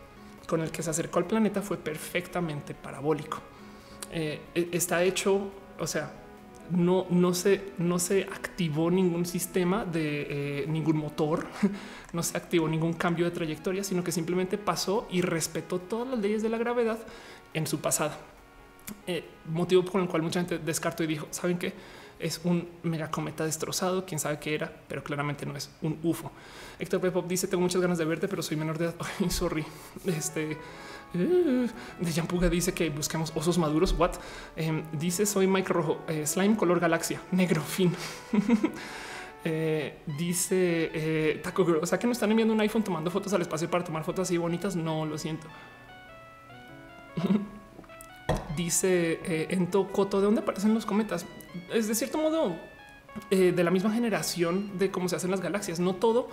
con 0.46 0.60
el 0.60 0.70
que 0.70 0.82
se 0.82 0.90
acercó 0.90 1.18
al 1.18 1.26
planeta 1.26 1.62
fue 1.62 1.76
perfectamente 1.76 2.74
parabólico. 2.74 3.38
Eh, 4.10 4.40
e, 4.54 4.68
está 4.72 5.02
hecho, 5.02 5.50
o 5.78 5.86
sea, 5.86 6.12
no, 6.70 7.06
no, 7.10 7.34
se, 7.34 7.72
no 7.78 7.98
se 7.98 8.22
activó 8.22 8.90
ningún 8.90 9.26
sistema 9.26 9.84
de 9.84 10.62
eh, 10.62 10.66
ningún 10.68 10.96
motor, 10.96 11.46
no 12.12 12.22
se 12.22 12.36
activó 12.36 12.68
ningún 12.68 12.94
cambio 12.94 13.24
de 13.24 13.30
trayectoria, 13.30 13.84
sino 13.84 14.04
que 14.04 14.12
simplemente 14.12 14.58
pasó 14.58 15.06
y 15.10 15.22
respetó 15.22 15.78
todas 15.78 16.08
las 16.08 16.18
leyes 16.18 16.42
de 16.42 16.48
la 16.48 16.58
gravedad 16.58 16.98
en 17.54 17.66
su 17.66 17.80
pasada. 17.80 18.18
Eh, 19.06 19.24
motivo 19.46 19.84
por 19.84 20.00
el 20.00 20.08
cual 20.08 20.22
mucha 20.22 20.40
gente 20.40 20.58
descartó 20.58 21.04
y 21.04 21.06
dijo, 21.06 21.28
¿saben 21.30 21.58
qué? 21.58 21.72
es 22.22 22.40
un 22.44 22.68
megacometa 22.84 23.44
destrozado, 23.44 24.06
quién 24.06 24.20
sabe 24.20 24.38
qué 24.38 24.54
era, 24.54 24.72
pero 24.88 25.02
claramente 25.02 25.44
no 25.44 25.56
es 25.56 25.70
un 25.82 25.98
UFO. 26.02 26.30
Héctor 26.82 27.00
Pepop 27.00 27.26
dice: 27.26 27.46
Tengo 27.46 27.62
muchas 27.62 27.80
ganas 27.80 27.96
de 27.98 28.04
verte, 28.04 28.26
pero 28.26 28.42
soy 28.42 28.56
menor 28.56 28.76
de 28.76 28.86
edad. 28.86 28.96
Ay, 29.20 29.30
sorry. 29.30 29.64
Este 30.04 30.58
de 31.12 32.10
Yampuga 32.10 32.48
dice 32.48 32.72
que 32.72 32.88
busquemos 32.88 33.32
osos 33.34 33.56
maduros. 33.56 33.94
What 33.96 34.12
em, 34.56 34.82
dice: 34.92 35.24
Soy 35.24 35.46
Mike 35.46 35.72
Rojo, 35.72 36.00
eh, 36.08 36.26
slime 36.26 36.56
color 36.56 36.80
galaxia, 36.80 37.20
negro, 37.30 37.62
fin. 37.62 37.94
Eh, 39.44 39.98
dice 40.06 40.92
eh, 40.94 41.40
Taco 41.42 41.66
Girl, 41.66 41.80
o 41.82 41.86
sea 41.86 41.98
que 41.98 42.06
no 42.06 42.12
están 42.12 42.30
enviando 42.30 42.54
un 42.54 42.60
iPhone 42.60 42.84
tomando 42.84 43.10
fotos 43.10 43.32
al 43.32 43.42
espacio 43.42 43.68
para 43.68 43.82
tomar 43.82 44.04
fotos 44.04 44.28
así 44.28 44.38
bonitas. 44.38 44.76
No 44.76 45.04
lo 45.04 45.18
siento. 45.18 45.48
dice 48.56 49.20
eh, 49.24 49.48
en 49.50 49.68
Tocoto, 49.68 50.20
¿de 50.20 50.26
dónde 50.26 50.42
aparecen 50.42 50.74
los 50.74 50.86
cometas? 50.86 51.26
Es 51.72 51.88
de 51.88 51.96
cierto 51.96 52.18
modo 52.18 52.56
eh, 53.30 53.52
de 53.52 53.64
la 53.64 53.70
misma 53.70 53.92
generación 53.92 54.78
de 54.78 54.90
cómo 54.90 55.08
se 55.08 55.16
hacen 55.16 55.30
las 55.30 55.40
galaxias. 55.40 55.80
No 55.80 55.94
todo. 55.94 56.28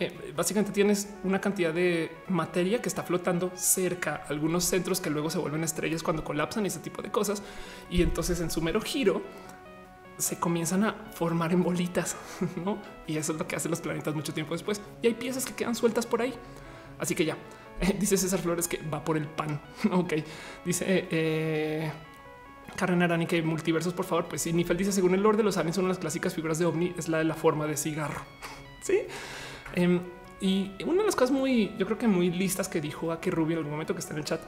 Eh, 0.00 0.32
básicamente 0.36 0.70
tienes 0.70 1.08
una 1.24 1.40
cantidad 1.40 1.74
de 1.74 2.12
materia 2.28 2.80
que 2.80 2.88
está 2.88 3.02
flotando 3.02 3.50
cerca, 3.56 4.22
algunos 4.28 4.62
centros 4.64 5.00
que 5.00 5.10
luego 5.10 5.28
se 5.28 5.38
vuelven 5.38 5.64
estrellas 5.64 6.04
cuando 6.04 6.22
colapsan 6.22 6.64
y 6.64 6.68
ese 6.68 6.78
tipo 6.78 7.02
de 7.02 7.10
cosas. 7.10 7.42
Y 7.90 8.02
entonces 8.02 8.40
en 8.40 8.48
su 8.48 8.62
mero 8.62 8.80
giro 8.80 9.22
se 10.16 10.38
comienzan 10.38 10.84
a 10.84 10.92
formar 11.12 11.52
en 11.52 11.64
bolitas, 11.64 12.16
¿no? 12.64 12.78
Y 13.08 13.16
eso 13.16 13.32
es 13.32 13.38
lo 13.40 13.48
que 13.48 13.56
hacen 13.56 13.72
los 13.72 13.80
planetas 13.80 14.14
mucho 14.14 14.32
tiempo 14.32 14.54
después. 14.54 14.80
Y 15.02 15.08
hay 15.08 15.14
piezas 15.14 15.44
que 15.44 15.54
quedan 15.54 15.74
sueltas 15.74 16.06
por 16.06 16.22
ahí. 16.22 16.32
Así 17.00 17.16
que 17.16 17.24
ya, 17.24 17.36
dice 17.98 18.16
César 18.16 18.38
Flores 18.38 18.68
que 18.68 18.78
va 18.88 19.02
por 19.02 19.16
el 19.16 19.26
pan. 19.26 19.60
ok, 19.90 20.14
dice 20.64 21.08
eh, 21.10 21.90
Karen 22.76 23.02
Arani 23.02 23.26
que 23.26 23.42
multiversos, 23.42 23.94
por 23.94 24.04
favor. 24.04 24.26
Pues 24.28 24.42
sí, 24.42 24.52
Nifel 24.52 24.76
dice 24.76 24.92
según 24.92 25.14
el 25.14 25.22
lore 25.22 25.38
de 25.38 25.42
los 25.42 25.56
aliens, 25.56 25.74
son 25.74 25.88
las 25.88 25.98
clásicas 25.98 26.36
figuras 26.36 26.60
de 26.60 26.66
ovni, 26.66 26.94
es 26.96 27.08
la 27.08 27.18
de 27.18 27.24
la 27.24 27.34
forma 27.34 27.66
de 27.66 27.76
cigarro. 27.76 28.22
sí. 28.80 28.98
Em, 29.74 30.00
y 30.40 30.70
una 30.84 31.00
de 31.00 31.06
las 31.06 31.16
cosas 31.16 31.30
muy, 31.30 31.72
yo 31.78 31.86
creo 31.86 31.98
que 31.98 32.08
muy 32.08 32.30
listas 32.30 32.68
que 32.68 32.80
dijo 32.80 33.10
aquí 33.12 33.30
Rubio 33.30 33.54
en 33.54 33.58
algún 33.58 33.72
momento 33.72 33.94
que 33.94 34.00
está 34.00 34.12
en 34.12 34.18
el 34.18 34.24
chat, 34.24 34.40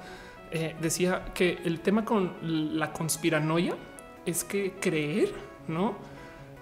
eh, 0.53 0.77
decía 0.81 1.33
que 1.35 1.59
el 1.65 1.81
tema 1.81 2.05
con 2.05 2.79
la 2.79 2.93
conspiranoia 2.93 3.77
es 4.27 4.45
que 4.45 4.75
creer, 4.81 5.33
no 5.69 5.97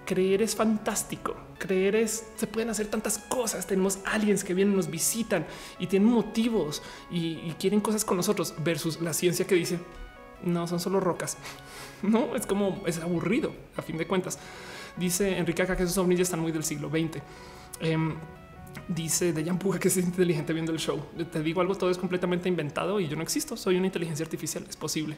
creer 0.09 0.41
es 0.41 0.55
fantástico. 0.55 1.35
Creer 1.59 1.95
es 1.95 2.25
se 2.35 2.47
pueden 2.47 2.71
hacer 2.71 2.87
tantas 2.87 3.19
cosas. 3.19 3.67
Tenemos 3.67 3.99
aliens 4.05 4.43
que 4.43 4.55
vienen, 4.55 4.75
nos 4.75 4.89
visitan 4.89 5.45
y 5.77 5.85
tienen 5.85 6.09
motivos 6.09 6.81
y, 7.11 7.53
quieren 7.59 7.79
cosas 7.79 8.03
con 8.03 8.17
nosotros 8.17 8.55
versus 8.63 8.99
la 9.01 9.13
ciencia 9.13 9.45
que 9.45 9.53
dice 9.53 9.79
no 10.41 10.65
son 10.67 10.79
solo 10.79 10.99
rocas. 10.99 11.37
No 12.01 12.33
es 12.33 12.47
como 12.47 12.81
es 12.85 12.97
aburrido 12.99 13.51
a 13.75 13.81
fin 13.81 13.97
de 13.97 14.07
cuentas. 14.07 14.39
Dice 14.95 15.37
Enrique 15.37 15.61
acá 15.61 15.75
que 15.75 15.83
esos 15.83 15.97
ovnis 15.97 16.17
ya 16.17 16.23
están 16.23 16.39
muy 16.39 16.53
del 16.53 16.63
siglo 16.63 16.89
XX. 16.89 17.21
Em, 17.81 18.15
dice 18.89 19.31
de 19.31 19.43
Yampuja 19.43 19.79
que 19.79 19.87
es 19.87 19.97
inteligente 19.97 20.51
viendo 20.51 20.71
el 20.71 20.79
show. 20.79 20.99
Te 21.31 21.41
digo 21.41 21.61
algo, 21.61 21.75
todo 21.75 21.89
es 21.89 21.97
completamente 21.97 22.49
inventado 22.49 22.99
y 22.99 23.07
yo 23.07 23.15
no 23.15 23.23
existo. 23.23 23.55
Soy 23.55 23.77
una 23.77 23.85
inteligencia 23.85 24.25
artificial. 24.25 24.65
Es 24.67 24.75
posible. 24.75 25.15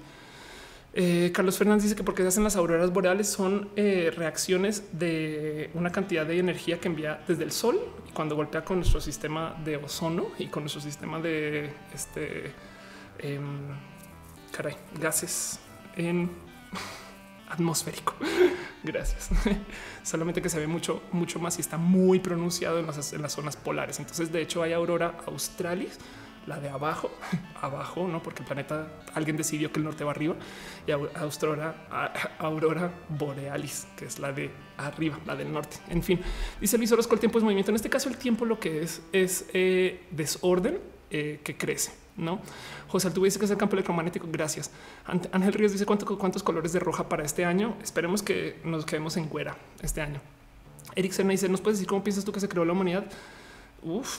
Eh, 0.93 1.31
Carlos 1.34 1.57
Fernández 1.57 1.84
dice 1.84 1.95
que 1.95 2.03
porque 2.03 2.22
se 2.22 2.27
hacen 2.27 2.43
las 2.43 2.57
auroras 2.57 2.91
boreales 2.91 3.30
son 3.30 3.69
eh, 3.77 4.11
reacciones 4.14 4.84
de 4.91 5.69
una 5.73 5.89
cantidad 5.89 6.26
de 6.26 6.38
energía 6.38 6.81
que 6.81 6.89
envía 6.89 7.23
desde 7.26 7.45
el 7.45 7.53
sol 7.53 7.80
y 8.10 8.11
cuando 8.11 8.35
golpea 8.35 8.65
con 8.65 8.77
nuestro 8.77 8.99
sistema 8.99 9.56
de 9.64 9.77
ozono 9.77 10.27
y 10.38 10.48
con 10.48 10.64
nuestro 10.64 10.81
sistema 10.81 11.18
de 11.19 11.69
este 11.95 12.52
em, 13.19 13.69
caray, 14.52 14.76
gases 14.99 15.60
en 15.95 16.30
atmosférico. 17.52 18.15
Gracias. 18.84 19.30
Solamente 20.03 20.41
que 20.41 20.49
se 20.49 20.60
ve 20.60 20.68
mucho, 20.68 21.03
mucho 21.11 21.40
más 21.40 21.57
y 21.57 21.61
está 21.61 21.78
muy 21.78 22.19
pronunciado 22.19 22.80
en 22.80 22.88
las, 22.88 23.14
en 23.14 23.22
las 23.22 23.34
zonas 23.34 23.56
polares. 23.56 23.99
Entonces, 23.99 24.32
de 24.32 24.41
hecho, 24.41 24.64
hay 24.64 24.73
aurora 24.73 25.18
australis 25.28 25.99
la 26.48 26.60
de 26.60 26.69
abajo, 26.69 27.11
abajo, 27.61 28.07
no 28.07 28.22
porque 28.23 28.41
el 28.41 28.48
planeta 28.48 28.88
alguien 29.14 29.38
decidió 29.38 29.72
que 29.72 29.80
el 29.80 29.86
norte 29.86 30.03
va 30.03 30.11
arriba 30.11 30.36
y 30.88 30.91
aurora, 30.91 31.88
aurora 32.40 32.91
borealis, 33.10 33.88
que 33.95 34.06
es 34.06 34.19
la 34.19 34.32
de 34.32 34.52
arriba, 34.78 35.19
la 35.26 35.36
del 35.36 35.52
norte. 35.52 35.78
En 35.90 36.02
fin, 36.02 36.19
dice 36.60 36.78
Luis 36.78 36.91
Orozco, 36.91 37.14
el 37.14 37.19
tiempo 37.19 37.38
es 37.38 37.44
movimiento. 37.44 37.72
En 37.72 37.76
este 37.76 37.90
caso, 37.90 38.10
el 38.10 38.18
tiempo 38.18 38.45
lo 38.45 38.60
que 38.60 38.82
es 38.82 39.02
es 39.11 39.45
eh, 39.53 40.07
desorden 40.11 40.80
eh, 41.10 41.41
que 41.44 41.57
crece. 41.57 41.99
No, 42.18 42.41
José 42.91 43.07
Altuve 43.07 43.27
dice 43.27 43.39
que 43.39 43.45
es 43.45 43.51
el 43.51 43.57
campo 43.57 43.76
electromagnético. 43.76 44.27
Gracias. 44.30 44.69
Ángel 45.05 45.53
Ríos 45.53 45.72
dice 45.72 45.85
cuántos 45.85 46.43
colores 46.43 46.73
de 46.73 46.80
roja 46.80 47.07
para 47.07 47.23
este 47.23 47.45
año. 47.45 47.77
Esperemos 47.81 48.22
que 48.22 48.59
nos 48.65 48.85
quedemos 48.85 49.15
en 49.15 49.30
güera 49.30 49.55
este 49.81 50.01
año. 50.01 50.19
Eric 50.95 51.13
Sena 51.13 51.31
dice: 51.31 51.47
¿Nos 51.47 51.61
puedes 51.61 51.80
decir 51.80 51.88
cómo 51.88 52.03
piensas 52.03 52.26
tú 52.26 52.34
que 52.34 52.41
se 52.41 52.49
creó 52.49 52.65
la 52.65 52.73
humanidad? 52.73 53.05
Uf, 53.81 54.18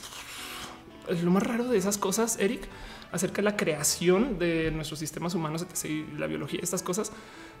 lo 1.21 1.29
más 1.29 1.43
raro 1.43 1.65
de 1.65 1.77
esas 1.77 1.99
cosas, 1.99 2.39
Eric, 2.39 2.67
acerca 3.11 3.37
de 3.37 3.43
la 3.43 3.55
creación 3.55 4.39
de 4.39 4.71
nuestros 4.71 4.97
sistemas 4.97 5.35
humanos, 5.35 5.67
y 5.83 6.05
la 6.17 6.25
biología, 6.25 6.59
estas 6.63 6.81
cosas, 6.81 7.11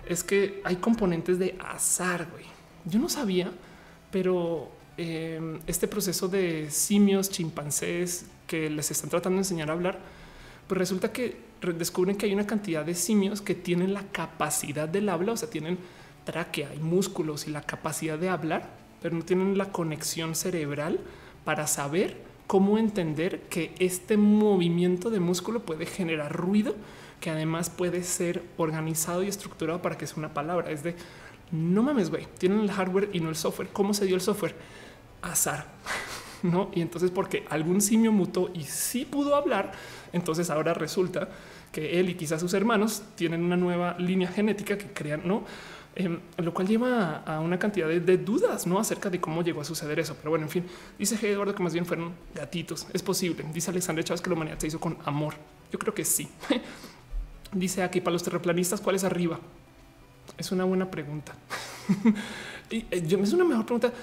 es 0.07 0.23
que 0.23 0.61
hay 0.63 0.77
componentes 0.77 1.37
de 1.37 1.55
azar. 1.63 2.27
Güey. 2.31 2.45
Yo 2.85 2.97
no 2.97 3.07
sabía, 3.07 3.51
pero 4.11 4.71
em, 4.97 5.59
este 5.67 5.87
proceso 5.87 6.27
de 6.27 6.71
simios, 6.71 7.29
chimpancés 7.29 8.25
que 8.47 8.67
les 8.71 8.89
están 8.89 9.11
tratando 9.11 9.35
de 9.35 9.41
enseñar 9.41 9.69
a 9.69 9.73
hablar, 9.73 10.22
pues 10.67 10.77
resulta 10.77 11.11
que 11.11 11.37
descubren 11.77 12.17
que 12.17 12.25
hay 12.25 12.33
una 12.33 12.47
cantidad 12.47 12.85
de 12.85 12.95
simios 12.95 13.41
que 13.41 13.55
tienen 13.55 13.93
la 13.93 14.03
capacidad 14.11 14.87
del 14.87 15.09
habla, 15.09 15.33
o 15.33 15.37
sea, 15.37 15.49
tienen 15.49 15.77
tráquea 16.25 16.73
y 16.75 16.79
músculos 16.79 17.47
y 17.47 17.51
la 17.51 17.61
capacidad 17.61 18.17
de 18.17 18.29
hablar, 18.29 18.69
pero 19.01 19.15
no 19.15 19.23
tienen 19.23 19.57
la 19.57 19.71
conexión 19.71 20.35
cerebral 20.35 20.99
para 21.45 21.67
saber 21.67 22.17
cómo 22.47 22.77
entender 22.77 23.41
que 23.49 23.73
este 23.79 24.17
movimiento 24.17 25.09
de 25.09 25.19
músculo 25.19 25.61
puede 25.61 25.85
generar 25.85 26.33
ruido 26.33 26.75
que 27.23 27.29
además 27.29 27.69
puede 27.69 28.03
ser 28.03 28.43
organizado 28.57 29.23
y 29.23 29.29
estructurado 29.29 29.81
para 29.81 29.97
que 29.97 30.05
sea 30.05 30.17
una 30.17 30.33
palabra. 30.33 30.71
Es 30.71 30.83
de 30.83 30.93
no 31.51 31.81
mames, 31.81 32.09
güey, 32.09 32.27
tienen 32.37 32.59
el 32.59 32.71
hardware 32.71 33.09
y 33.13 33.21
no 33.21 33.29
el 33.29 33.37
software. 33.37 33.69
¿Cómo 33.71 33.93
se 33.93 34.05
dio 34.05 34.15
el 34.15 34.21
software? 34.21 34.55
Azar. 35.21 35.67
No, 36.43 36.69
y 36.73 36.81
entonces, 36.81 37.09
porque 37.09 37.45
algún 37.49 37.79
simio 37.79 38.11
mutó 38.11 38.51
y 38.53 38.63
sí 38.65 39.05
pudo 39.05 39.37
hablar, 39.37 39.71
entonces 40.13 40.49
ahora 40.49 40.73
resulta 40.73 41.27
que 41.71 41.99
él 41.99 42.09
y 42.09 42.15
quizás 42.15 42.39
sus 42.39 42.53
hermanos 42.53 43.03
tienen 43.15 43.43
una 43.43 43.57
nueva 43.57 43.97
línea 43.99 44.29
genética 44.29 44.77
que 44.77 44.87
crean, 44.93 45.21
no? 45.25 45.43
Em, 45.95 46.19
lo 46.37 46.53
cual 46.53 46.67
lleva 46.67 47.17
a, 47.17 47.39
una 47.39 47.59
cantidad 47.59 47.87
de, 47.87 48.17
dudas 48.17 48.65
no 48.65 48.79
acerca 48.79 49.11
de 49.11 49.21
cómo 49.21 49.43
llegó 49.43 49.61
a 49.61 49.63
suceder 49.63 49.99
eso. 49.99 50.15
Pero 50.15 50.31
bueno, 50.31 50.45
en 50.45 50.49
fin, 50.49 50.65
dice. 50.97 51.13
Eduardo 51.29 51.53
que 51.53 51.61
más 51.61 51.73
bien 51.73 51.85
fueron 51.85 52.13
gatitos. 52.33 52.87
Es 52.93 53.03
posible. 53.03 53.45
Dice 53.53 53.69
Alexandre 53.69 54.03
Chávez 54.03 54.21
que 54.21 54.29
la 54.29 54.35
humanidad 54.35 54.57
se 54.57 54.67
hizo 54.67 54.79
con 54.79 54.97
amor. 55.05 55.35
Yo 55.71 55.77
creo 55.77 55.93
que 55.93 56.03
sí. 56.03 56.27
dice 57.51 57.83
aquí 57.83 58.01
para 58.01 58.13
los 58.13 58.23
terraplanistas, 58.23 58.81
¿cuál 58.81 58.95
es 58.95 59.03
arriba? 59.03 59.39
Es 60.37 60.51
una 60.51 60.63
buena 60.63 60.89
pregunta. 60.89 61.33
y 62.71 62.77
eh, 62.77 62.87
es 62.91 63.33
una 63.33 63.43
mejor 63.43 63.65
pregunta. 63.65 63.93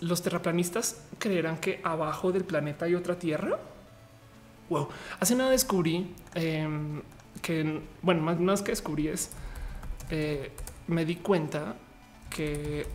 Los 0.00 0.22
terraplanistas 0.22 1.02
creerán 1.18 1.58
que 1.58 1.80
abajo 1.82 2.30
del 2.30 2.44
planeta 2.44 2.84
hay 2.84 2.94
otra 2.94 3.18
tierra. 3.18 3.58
Wow, 4.68 4.88
hace 5.20 5.34
nada 5.34 5.50
descubrí 5.50 6.12
em, 6.34 7.02
que, 7.40 7.80
bueno, 8.02 8.22
más, 8.22 8.62
que 8.62 8.72
descubrí 8.72 9.08
es 9.08 9.30
eh, 10.10 10.50
me 10.88 11.04
di 11.04 11.16
cuenta 11.16 11.76
que 12.30 12.86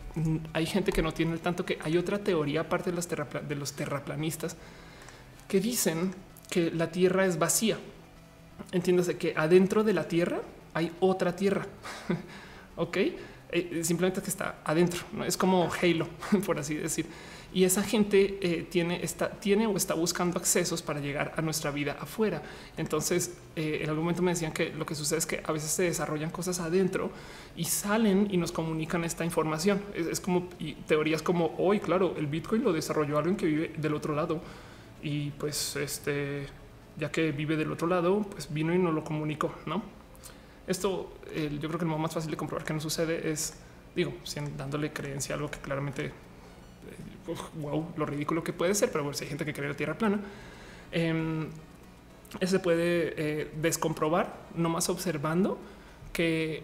hay 0.53 0.65
gente 0.65 0.91
que 0.91 1.01
no 1.01 1.13
tiene 1.13 1.33
el 1.33 1.39
tanto 1.39 1.65
que 1.65 1.79
hay 1.81 1.97
otra 1.97 2.19
teoría 2.19 2.61
aparte 2.61 2.91
de 2.91 2.95
los, 2.95 3.07
de 3.07 3.55
los 3.55 3.73
terraplanistas 3.73 4.55
que 5.47 5.59
dicen 5.59 6.13
que 6.49 6.71
la 6.71 6.91
Tierra 6.91 7.25
es 7.25 7.39
vacía. 7.39 7.77
Entiéndase 8.71 9.17
que 9.17 9.33
adentro 9.35 9.83
de 9.83 9.93
la 9.93 10.07
Tierra 10.07 10.41
hay 10.73 10.91
otra 10.99 11.35
Tierra. 11.35 11.65
ok, 12.75 12.97
eh, 12.97 13.81
simplemente 13.83 14.21
que 14.21 14.29
está 14.29 14.57
adentro. 14.63 15.01
¿no? 15.13 15.25
Es 15.25 15.37
como 15.37 15.69
Halo, 15.81 16.07
por 16.45 16.59
así 16.59 16.75
decir 16.75 17.07
y 17.53 17.65
esa 17.65 17.83
gente 17.83 18.39
eh, 18.41 18.65
tiene, 18.69 19.03
está, 19.03 19.29
tiene 19.29 19.67
o 19.67 19.75
está 19.75 19.93
buscando 19.93 20.39
accesos 20.39 20.81
para 20.81 20.99
llegar 20.99 21.33
a 21.35 21.41
nuestra 21.41 21.69
vida 21.71 21.97
afuera. 21.99 22.41
Entonces, 22.77 23.37
eh, 23.55 23.79
en 23.81 23.89
algún 23.89 24.05
momento 24.05 24.21
me 24.21 24.31
decían 24.31 24.53
que 24.53 24.69
lo 24.69 24.85
que 24.85 24.95
sucede 24.95 25.19
es 25.19 25.25
que 25.25 25.41
a 25.43 25.51
veces 25.51 25.69
se 25.69 25.83
desarrollan 25.83 26.29
cosas 26.29 26.59
adentro 26.59 27.11
y 27.57 27.65
salen 27.65 28.27
y 28.31 28.37
nos 28.37 28.53
comunican 28.53 29.03
esta 29.03 29.25
información. 29.25 29.81
Es, 29.93 30.21
como 30.21 30.47
teorías 30.87 31.21
como 31.21 31.53
hoy, 31.57 31.79
claro, 31.79 32.15
el 32.17 32.27
Bitcoin 32.27 32.63
lo 32.63 32.71
desarrolló 32.71 33.17
alguien 33.17 33.35
que 33.35 33.45
vive 33.45 33.71
del 33.77 33.93
otro 33.95 34.15
lado 34.15 34.41
y 35.03 35.31
pues 35.31 35.75
este, 35.75 36.47
ya 36.97 37.11
que 37.11 37.33
vive 37.33 37.57
del 37.57 37.71
otro 37.71 37.87
lado, 37.87 38.21
pues 38.29 38.53
vino 38.53 38.73
y 38.73 38.77
nos 38.77 38.93
lo 38.93 39.03
comunicó, 39.03 39.53
¿no? 39.65 39.83
Esto 40.67 41.11
yo 41.35 41.67
creo 41.67 41.79
que 41.79 41.85
modo 41.85 41.97
más 41.99 42.13
fácil 42.13 42.31
de 42.31 42.37
comprobar 42.37 42.65
que 42.65 42.73
no 42.73 42.79
sucede 42.79 43.29
es, 43.29 43.55
digo, 43.93 44.13
dándole 44.55 44.93
creencia 44.93 45.35
a 45.35 45.37
algo 45.37 45.49
que 45.49 45.57
claramente 45.57 46.13
wow, 47.55 47.93
lo 47.97 48.05
ridículo 48.05 48.43
que 48.43 48.53
puede 48.53 48.75
ser, 48.75 48.91
pero 48.91 49.03
bueno, 49.03 49.17
si 49.17 49.23
hay 49.23 49.29
gente 49.29 49.45
que 49.45 49.53
cree 49.53 49.69
la 49.69 49.75
tierra 49.75 49.97
plana, 49.97 50.19
eh, 50.91 51.47
se 52.43 52.59
puede 52.59 53.13
eh, 53.17 53.51
descomprobar 53.61 54.33
nomás 54.55 54.89
observando 54.89 55.57
que 56.13 56.63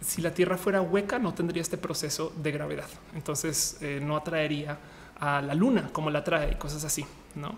si 0.00 0.22
la 0.22 0.32
tierra 0.32 0.56
fuera 0.56 0.80
hueca 0.80 1.18
no 1.18 1.34
tendría 1.34 1.62
este 1.62 1.76
proceso 1.76 2.32
de 2.36 2.52
gravedad. 2.52 2.88
Entonces 3.14 3.78
eh, 3.80 4.00
no 4.02 4.16
atraería 4.16 4.78
a 5.18 5.42
la 5.42 5.54
luna 5.54 5.90
como 5.92 6.10
la 6.10 6.22
trae 6.22 6.52
y 6.52 6.54
cosas 6.54 6.84
así, 6.84 7.04
¿no? 7.34 7.56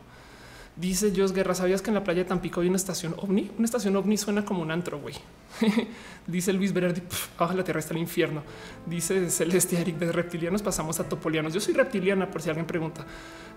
Dice 0.76 1.12
Jos 1.14 1.32
Guerra, 1.32 1.54
¿sabías 1.54 1.82
que 1.82 1.90
en 1.90 1.94
la 1.94 2.04
playa 2.04 2.22
de 2.22 2.28
Tampico 2.28 2.62
hay 2.62 2.68
una 2.68 2.76
estación 2.76 3.14
ovni? 3.18 3.50
Una 3.58 3.66
estación 3.66 3.96
ovni 3.96 4.16
suena 4.16 4.44
como 4.44 4.62
un 4.62 4.70
antro, 4.70 4.98
güey. 4.98 5.14
Dice 6.26 6.52
Luis 6.52 6.72
Berardi, 6.72 7.02
abajo 7.38 7.54
la 7.54 7.64
tierra 7.64 7.80
está 7.80 7.94
el 7.94 8.00
infierno. 8.00 8.42
Dice 8.86 9.30
Celeste 9.30 9.80
Eric, 9.80 9.96
de 9.96 10.12
reptilianos 10.12 10.62
pasamos 10.62 11.00
a 11.00 11.08
topolianos. 11.08 11.52
Yo 11.52 11.60
soy 11.60 11.74
reptiliana, 11.74 12.30
por 12.30 12.42
si 12.42 12.50
alguien 12.50 12.66
pregunta. 12.66 13.04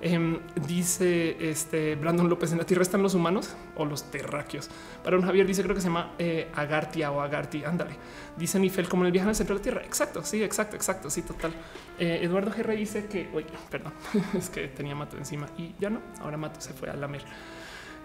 Em, 0.02 0.40
dice 0.68 1.38
este 1.40 1.95
Brandon 1.95 2.28
López, 2.28 2.52
¿en 2.52 2.57
la 2.57 2.65
tierra 2.65 2.82
están 2.82 3.03
los 3.03 3.14
humanos 3.14 3.56
o 3.76 3.86
los 3.86 4.10
terráqueos? 4.10 4.70
Para 5.03 5.18
un 5.18 5.24
Javier 5.24 5.45
dice, 5.45 5.61
creo 5.61 5.76
que 5.76 5.82
se 5.82 5.88
llama 5.88 6.14
eh, 6.18 6.49
Agartia 6.56 7.11
o 7.11 7.22
Agarti, 7.22 7.64
ándale. 7.64 7.95
Dice 8.38 8.60
Nifel, 8.60 8.90
como 8.90 9.06
el 9.06 9.11
viaje 9.11 9.30
al 9.30 9.36
centro 9.36 9.56
de 9.56 9.60
la 9.60 9.64
tierra. 9.64 9.82
Exacto, 9.86 10.24
sí, 10.24 10.41
exacto, 10.41 10.76
exacto, 10.76 11.10
sí, 11.10 11.22
total. 11.22 11.53
Eh, 11.99 12.22
Eduardo 12.24 12.52
GR 12.52 12.76
dice 12.76 13.06
que, 13.06 13.30
oye, 13.34 13.48
perdón, 13.70 13.94
es 14.34 14.49
que 14.49 14.68
tenía 14.70 14.95
Mato 14.95 15.18
encima 15.18 15.48
y 15.57 15.76
ya 15.80 15.90
no, 15.90 16.02
ahora 16.22 16.38
Mato 16.38 16.60
se 16.60 16.74
fue 16.74 16.90
a 16.90 16.95
lamer. 16.95 17.24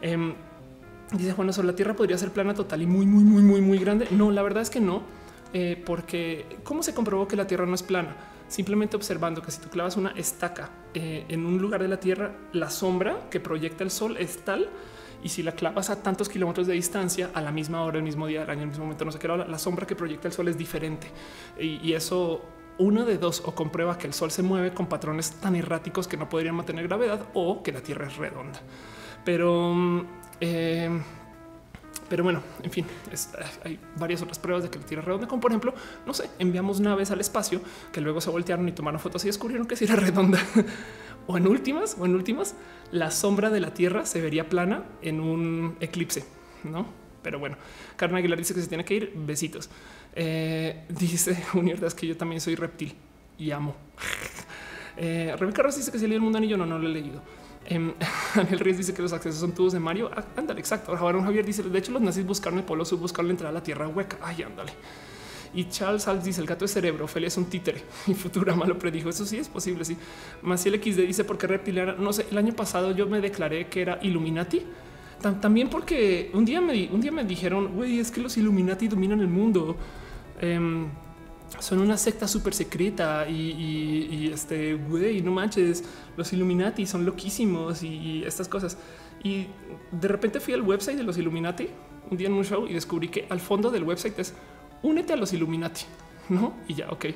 Eh, 0.02 0.34
dice 1.12 1.32
bueno, 1.34 1.52
sobre 1.52 1.68
la 1.68 1.74
Tierra 1.74 1.94
podría 1.94 2.18
ser 2.18 2.30
plana 2.30 2.54
total 2.54 2.82
y 2.82 2.86
muy, 2.86 3.06
muy, 3.06 3.24
muy, 3.24 3.42
muy, 3.42 3.60
muy 3.60 3.78
grande. 3.78 4.08
No, 4.10 4.30
la 4.30 4.42
verdad 4.42 4.62
es 4.62 4.70
que 4.70 4.80
no, 4.80 5.02
eh, 5.52 5.82
porque 5.84 6.58
¿cómo 6.64 6.82
se 6.82 6.94
comprobó 6.94 7.26
que 7.28 7.36
la 7.36 7.46
Tierra 7.46 7.66
no 7.66 7.74
es 7.74 7.82
plana? 7.82 8.16
Simplemente 8.48 8.96
observando 8.96 9.42
que 9.42 9.50
si 9.50 9.60
tú 9.60 9.68
clavas 9.68 9.96
una 9.96 10.10
estaca 10.10 10.70
eh, 10.94 11.24
en 11.28 11.44
un 11.44 11.58
lugar 11.58 11.82
de 11.82 11.88
la 11.88 12.00
Tierra, 12.00 12.32
la 12.52 12.70
sombra 12.70 13.28
que 13.30 13.40
proyecta 13.40 13.84
el 13.84 13.90
Sol 13.90 14.16
es 14.16 14.44
tal 14.44 14.68
y 15.22 15.30
si 15.30 15.42
la 15.42 15.52
clavas 15.52 15.90
a 15.90 16.02
tantos 16.02 16.28
kilómetros 16.28 16.66
de 16.66 16.74
distancia, 16.74 17.30
a 17.34 17.40
la 17.40 17.50
misma 17.50 17.82
hora, 17.82 17.98
el 17.98 18.04
mismo 18.04 18.26
día 18.26 18.40
del 18.40 18.50
año, 18.50 18.62
el 18.62 18.68
mismo 18.68 18.84
momento, 18.84 19.04
no 19.04 19.12
sé 19.12 19.18
qué, 19.18 19.28
la 19.28 19.58
sombra 19.58 19.86
que 19.86 19.96
proyecta 19.96 20.28
el 20.28 20.34
sol 20.34 20.48
es 20.48 20.56
diferente. 20.56 21.08
Y, 21.58 21.80
y, 21.82 21.94
eso 21.94 22.40
uno 22.78 23.04
de 23.04 23.18
dos 23.18 23.42
o 23.44 23.54
comprueba 23.54 23.98
que 23.98 24.06
el 24.06 24.14
sol 24.14 24.30
se 24.30 24.42
mueve 24.42 24.72
con 24.72 24.86
patrones 24.86 25.32
tan 25.32 25.56
erráticos 25.56 26.06
que 26.06 26.16
no 26.16 26.28
podrían 26.28 26.54
mantener 26.54 26.86
gravedad 26.86 27.26
o 27.34 27.62
que 27.64 27.72
la 27.72 27.80
Tierra 27.80 28.06
es 28.06 28.16
redonda. 28.16 28.60
Pero, 29.24 29.74
mm, 29.74 30.06
eh, 30.40 30.90
pero 32.08 32.24
bueno, 32.24 32.42
en 32.62 32.70
fin, 32.70 32.86
hay 33.64 33.78
varias 33.96 34.22
otras 34.22 34.38
pruebas 34.38 34.64
de 34.64 34.70
que 34.70 34.78
la 34.78 34.86
Tierra 34.86 35.02
es 35.02 35.06
redonda, 35.06 35.28
como 35.28 35.40
por 35.40 35.50
ejemplo, 35.50 35.74
no 36.06 36.14
sé, 36.14 36.30
enviamos 36.38 36.80
naves 36.80 37.10
al 37.10 37.20
espacio 37.20 37.60
que 37.92 38.00
luego 38.00 38.20
se 38.20 38.30
voltearon 38.30 38.66
y 38.66 38.72
tomaron 38.72 38.98
fotos 38.98 39.24
y 39.24 39.28
descubrieron 39.28 39.66
que 39.66 39.76
sí 39.76 39.84
era 39.84 39.96
redonda. 39.96 40.38
o 41.26 41.36
en 41.36 41.46
últimas, 41.46 41.96
o 41.98 42.06
en 42.06 42.14
últimas, 42.14 42.54
la 42.92 43.10
sombra 43.10 43.50
de 43.50 43.60
la 43.60 43.74
Tierra 43.74 44.06
se 44.06 44.22
vería 44.22 44.48
plana 44.48 44.84
en 45.02 45.20
un 45.20 45.76
eclipse, 45.80 46.24
¿no? 46.64 46.86
Pero 47.22 47.38
bueno, 47.38 47.56
Carmen 47.96 48.18
Aguilar 48.18 48.38
dice 48.38 48.54
que 48.54 48.62
se 48.62 48.68
tiene 48.68 48.84
que 48.84 48.94
ir. 48.94 49.12
Besitos. 49.14 49.68
Eh, 50.14 50.84
dice 50.88 51.44
Unierdas 51.54 51.94
que 51.94 52.06
yo 52.06 52.16
también 52.16 52.40
soy 52.40 52.54
reptil 52.54 52.94
y 53.38 53.50
amo. 53.50 53.76
Eh, 55.00 55.32
Rebeca 55.38 55.62
Ross 55.62 55.76
dice 55.76 55.92
que 55.92 55.98
se 56.00 56.08
lee 56.08 56.16
el 56.16 56.20
mundo 56.20 56.38
anillo. 56.38 56.56
No, 56.56 56.66
no 56.66 56.76
lo 56.76 56.88
he 56.88 56.90
leído. 56.90 57.22
Eh, 57.70 57.94
Ángel 58.34 58.60
Ríos 58.60 58.78
dice 58.78 58.94
que 58.94 59.02
los 59.02 59.12
accesos 59.12 59.40
son 59.40 59.52
tubos 59.52 59.74
de 59.74 59.78
Mario. 59.78 60.10
Ah, 60.14 60.24
ándale, 60.36 60.58
exacto. 60.60 60.96
Ahora 60.96 61.22
Javier 61.22 61.44
dice: 61.44 61.62
De 61.62 61.78
hecho, 61.78 61.92
los 61.92 62.00
nazis 62.00 62.24
buscaron 62.24 62.58
el 62.58 62.64
polo 62.64 62.84
sur, 62.84 62.98
buscaron 62.98 63.28
la 63.28 63.32
entrada 63.32 63.50
a 63.50 63.52
la 63.52 63.62
tierra 63.62 63.86
hueca. 63.88 64.16
Ay, 64.22 64.42
ándale. 64.42 64.72
Y 65.52 65.68
Charles 65.68 66.04
Sals 66.04 66.24
dice: 66.24 66.40
El 66.40 66.46
gato 66.46 66.64
es 66.64 66.70
cerebro, 66.70 67.04
Ophelia 67.04 67.28
es 67.28 67.36
un 67.36 67.44
títere. 67.44 67.82
Y 68.06 68.14
Futurama 68.14 68.64
lo 68.66 68.78
predijo. 68.78 69.10
Eso 69.10 69.26
sí 69.26 69.36
es 69.36 69.48
posible. 69.48 69.84
Sí. 69.84 69.98
Maciel 70.42 70.80
XD 70.82 71.00
dice: 71.00 71.24
Porque 71.24 71.46
reptiliana. 71.46 71.92
No 71.92 72.12
sé, 72.12 72.26
el 72.30 72.38
año 72.38 72.54
pasado 72.54 72.92
yo 72.92 73.06
me 73.06 73.20
declaré 73.20 73.68
que 73.68 73.82
era 73.82 73.98
Illuminati. 74.00 74.62
También 75.20 75.68
porque 75.68 76.30
un 76.32 76.44
día 76.44 76.60
me, 76.60 76.88
un 76.90 77.02
día 77.02 77.12
me 77.12 77.24
dijeron: 77.24 77.74
Güey, 77.74 77.98
es 77.98 78.10
que 78.10 78.22
los 78.22 78.36
Illuminati 78.38 78.88
dominan 78.88 79.20
el 79.20 79.28
mundo. 79.28 79.76
Em, 80.40 80.88
son 81.60 81.80
una 81.80 81.96
secta 81.96 82.28
súper 82.28 82.54
secreta 82.54 83.28
y, 83.28 84.30
este 84.32 84.74
güey, 84.74 85.22
no 85.22 85.30
manches, 85.30 85.84
los 86.16 86.32
Illuminati 86.32 86.86
son 86.86 87.04
loquísimos 87.04 87.82
y, 87.82 88.22
estas 88.24 88.48
cosas. 88.48 88.78
Y 89.22 89.46
de 89.90 90.08
repente 90.08 90.40
fui 90.40 90.54
al 90.54 90.62
website 90.62 90.96
de 90.96 91.02
los 91.02 91.18
Illuminati 91.18 91.68
un 92.10 92.16
día 92.16 92.28
en 92.28 92.34
un 92.34 92.44
show 92.44 92.66
y 92.66 92.74
descubrí 92.74 93.08
que 93.08 93.26
al 93.28 93.40
fondo 93.40 93.70
del 93.70 93.82
website 93.82 94.18
es 94.18 94.34
únete 94.82 95.12
a 95.12 95.16
los 95.16 95.32
Illuminati, 95.32 95.82
no? 96.28 96.54
Y 96.68 96.74
ya, 96.74 96.88
ok. 96.90 97.06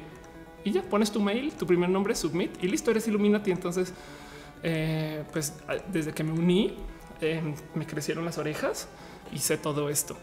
Y 0.65 0.73
ya 0.73 0.83
pones 0.83 1.11
tu 1.11 1.21
mail, 1.21 1.53
tu 1.53 1.67
primer 1.67 1.89
nombre, 1.89 2.15
submit 2.15 2.63
y 2.63 2.69
listo, 2.69 2.91
eres 2.91 3.07
Illuminati. 3.09 3.51
Entonces, 3.51 3.93
eh, 4.63 5.25
pues 5.33 5.55
desde 5.93 6.13
que 6.13 6.25
me 6.25 6.33
uní, 6.33 6.77
em, 7.21 7.55
me 7.75 7.87
crecieron 7.87 8.25
las 8.25 8.39
orejas 8.39 8.89
y 9.33 9.39
sé 9.39 9.57
todo 9.57 9.89
esto. 9.89 10.17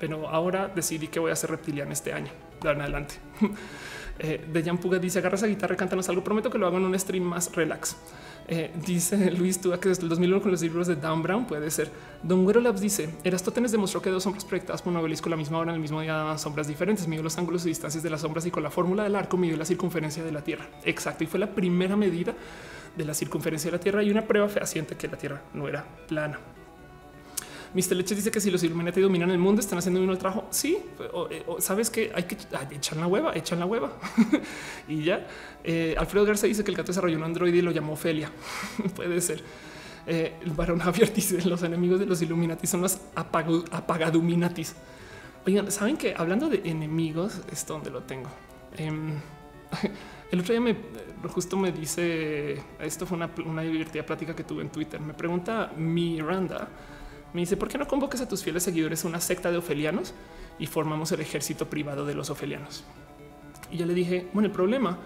Pero 0.00 0.28
ahora 0.28 0.68
decidí 0.68 1.08
que 1.08 1.20
voy 1.20 1.30
a 1.30 1.36
ser 1.36 1.50
reptiliano 1.50 1.92
este 1.92 2.12
año 2.12 2.30
de 2.62 2.70
en 2.70 2.80
adelante. 2.80 3.14
eh, 4.18 4.44
de 4.50 4.62
Jan 4.62 4.78
Puga 4.78 4.98
dice 4.98 5.18
agarra 5.18 5.36
esa 5.36 5.46
guitarra, 5.46 5.76
cántanos 5.76 6.08
algo. 6.08 6.22
Prometo 6.24 6.50
que 6.50 6.58
lo 6.58 6.66
hago 6.66 6.78
en 6.78 6.84
un 6.84 6.98
stream 6.98 7.24
más 7.24 7.54
relax. 7.54 7.96
Eh, 8.48 8.72
dice 8.86 9.30
Luis 9.36 9.60
Tuga 9.60 9.80
que 9.80 9.88
desde 9.88 10.04
el 10.04 10.08
2001 10.08 10.40
con 10.40 10.52
los 10.52 10.62
libros 10.62 10.86
de 10.86 10.96
Dan 10.96 11.22
Brown 11.22 11.46
puede 11.46 11.70
ser. 11.70 11.90
Don 12.22 12.44
Güero 12.44 12.60
Labs 12.60 12.80
dice 12.80 13.10
Erastótenes 13.24 13.72
demostró 13.72 14.00
que 14.00 14.10
dos 14.10 14.22
sombras 14.22 14.44
proyectadas 14.44 14.82
por 14.82 14.92
un 14.92 14.98
obelisco 14.98 15.28
la 15.28 15.36
misma 15.36 15.58
hora 15.58 15.70
en 15.70 15.76
el 15.76 15.80
mismo 15.80 16.00
día 16.00 16.14
daban 16.14 16.38
sombras 16.38 16.68
diferentes. 16.68 17.08
Midió 17.08 17.22
los 17.22 17.36
ángulos 17.38 17.64
y 17.66 17.68
distancias 17.68 18.02
de 18.02 18.10
las 18.10 18.20
sombras 18.20 18.46
y 18.46 18.50
con 18.50 18.62
la 18.62 18.70
fórmula 18.70 19.02
del 19.02 19.16
arco 19.16 19.36
midió 19.36 19.56
la 19.56 19.64
circunferencia 19.64 20.22
de 20.22 20.32
la 20.32 20.42
Tierra. 20.42 20.66
Exacto. 20.84 21.24
Y 21.24 21.26
fue 21.26 21.40
la 21.40 21.50
primera 21.54 21.96
medida 21.96 22.34
de 22.96 23.04
la 23.04 23.14
circunferencia 23.14 23.70
de 23.70 23.76
la 23.76 23.82
Tierra 23.82 24.02
y 24.02 24.10
una 24.10 24.22
prueba 24.22 24.48
fehaciente 24.48 24.96
que 24.96 25.08
la 25.08 25.18
Tierra 25.18 25.42
no 25.52 25.68
era 25.68 25.84
plana. 26.06 26.38
Mr. 27.76 27.94
Leches 27.94 28.16
dice 28.16 28.30
que 28.30 28.40
si 28.40 28.50
los 28.50 28.62
Illuminati 28.64 29.02
dominan 29.02 29.30
el 29.30 29.38
mundo, 29.38 29.60
están 29.60 29.78
haciendo 29.78 30.00
el 30.10 30.16
trabajo. 30.16 30.46
Sí, 30.50 30.78
eh, 31.30 31.44
sabes 31.58 31.90
que 31.90 32.10
hay 32.14 32.22
que 32.22 32.38
echar 32.74 32.96
la 32.96 33.06
hueva, 33.06 33.32
echan 33.34 33.60
la 33.60 33.66
hueva 33.66 33.92
y 34.88 35.02
ya. 35.02 35.26
Eh, 35.62 35.94
Alfredo 35.98 36.24
Garza 36.24 36.46
dice 36.46 36.64
que 36.64 36.70
el 36.70 36.76
gato 36.78 36.86
desarrolló 36.86 37.18
un 37.18 37.24
android 37.24 37.52
y 37.52 37.60
lo 37.60 37.72
llamó 37.72 37.92
Ophelia. 37.92 38.32
Puede 38.96 39.20
ser. 39.20 39.42
Eh, 40.06 40.38
el 40.42 40.52
varón 40.52 40.78
Javier 40.78 41.12
dice 41.14 41.46
los 41.46 41.62
enemigos 41.64 42.00
de 42.00 42.06
los 42.06 42.22
Illuminati 42.22 42.66
son 42.66 42.80
los 42.80 42.98
apagaduminatis. 43.14 44.74
Oigan, 45.46 45.70
saben 45.70 45.98
que 45.98 46.14
hablando 46.16 46.48
de 46.48 46.62
enemigos, 46.64 47.42
es 47.52 47.66
donde 47.66 47.90
lo 47.90 48.04
tengo. 48.04 48.30
Em, 48.78 49.12
el 50.32 50.40
otro 50.40 50.54
día 50.54 50.62
me 50.62 50.76
justo 51.28 51.58
me 51.58 51.72
dice 51.72 52.62
esto 52.80 53.04
fue 53.04 53.18
una 53.44 53.62
divertida 53.62 54.06
plática 54.06 54.34
que 54.34 54.44
tuve 54.44 54.62
en 54.62 54.70
Twitter. 54.70 54.98
Me 54.98 55.12
pregunta 55.12 55.72
Miranda 55.76 56.68
me 57.32 57.40
dice, 57.40 57.56
¿por 57.56 57.68
qué 57.68 57.78
no 57.78 57.86
convocas 57.86 58.20
a 58.20 58.28
tus 58.28 58.42
fieles 58.42 58.62
seguidores 58.62 59.04
a 59.04 59.08
una 59.08 59.20
secta 59.20 59.50
de 59.50 59.58
ofelianos 59.58 60.14
y 60.58 60.66
formamos 60.66 61.12
el 61.12 61.20
ejército 61.20 61.68
privado 61.68 62.06
de 62.06 62.14
los 62.14 62.30
ofelianos? 62.30 62.84
Y 63.70 63.76
yo 63.76 63.86
le 63.86 63.94
dije, 63.94 64.28
bueno, 64.32 64.46
el 64.46 64.52
problema 64.52 64.98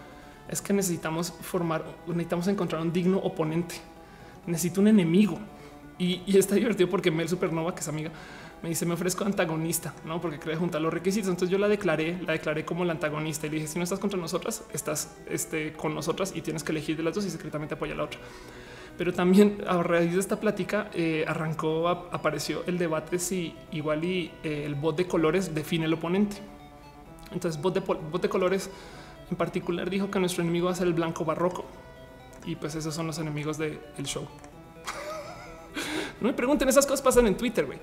es 0.49 0.61
que 0.61 0.73
necesitamos 0.73 1.33
formar, 1.41 1.85
necesitamos 2.07 2.49
encontrar 2.49 2.83
un 2.83 2.93
digno 2.93 3.19
oponente. 3.19 3.77
Necesito 4.47 4.81
un 4.81 4.89
enemigo. 4.89 5.39
Y, 5.99 6.23
está 6.37 6.55
divertido 6.57 6.89
porque 6.89 7.11
Mel 7.11 7.29
Supernova, 7.29 7.75
que 7.75 7.81
es 7.81 7.89
amiga, 7.89 8.11
me 8.63 8.69
dice, 8.69 8.85
me 8.85 8.95
ofrezco 8.95 9.25
antagonista, 9.25 9.95
no? 10.05 10.21
Porque 10.21 10.39
cree 10.39 10.57
juntar 10.57 10.83
los 10.83 10.93
requisitos. 10.93 11.31
Entonces 11.31 11.51
yo 11.51 11.59
la 11.59 11.69
declaré, 11.69 12.21
la 12.23 12.33
declaré 12.33 12.65
como 12.65 12.85
la 12.85 12.93
antagonista 12.93 13.47
y 13.47 13.51
le 13.51 13.57
dije, 13.57 13.69
si 13.69 13.79
no 13.79 13.85
estás 13.85 13.99
contra 13.99 14.19
nosotras, 14.19 14.65
estás 14.73 15.17
este, 15.29 15.73
con 15.73 15.95
nosotras 15.95 16.33
y 16.35 16.43
tienes 16.43 16.63
que 16.63 16.73
elegir 16.73 16.97
de 16.97 17.03
las 17.03 17.15
dos 17.15 17.25
y 17.25 17.31
secretamente 17.31 17.75
apoya 17.75 17.95
a 17.95 17.97
la 17.97 18.05
otra 18.05 18.21
pero 19.01 19.15
también 19.15 19.65
a 19.67 19.83
raíz 19.83 20.13
de 20.13 20.21
esta 20.21 20.39
plática 20.39 20.91
eh, 20.93 21.25
arrancó, 21.27 21.89
apareció 21.89 22.65
el 22.67 22.77
debate 22.77 23.19
si 23.19 23.55
igual 23.73 24.05
y 24.05 24.31
eh, 24.43 24.65
el 24.67 24.75
bot 24.75 24.95
de 24.95 25.07
colores 25.07 25.55
define 25.55 25.87
el 25.87 25.95
oponente. 25.95 26.37
Entonces, 27.33 27.59
bot 27.63 27.73
de, 27.73 27.81
bot 27.81 28.21
de 28.21 28.29
colores 28.29 28.69
en 29.31 29.39
particular 29.39 29.89
dijo 29.89 30.11
que 30.11 30.19
nuestro 30.19 30.43
enemigo 30.43 30.67
va 30.67 30.73
a 30.73 30.75
ser 30.75 30.87
el 30.87 30.93
blanco 30.93 31.25
barroco 31.25 31.65
y 32.45 32.57
pues 32.57 32.75
esos 32.75 32.95
son 32.95 33.07
los 33.07 33.19
enemigos 33.19 33.57
del 33.57 33.81
show. 34.05 34.29
no 36.21 36.29
me 36.29 36.35
pregunten, 36.35 36.69
esas 36.69 36.85
cosas 36.85 37.01
pasan 37.01 37.27
en 37.27 37.39
Twitter, 37.39 37.65
güey. 37.65 37.79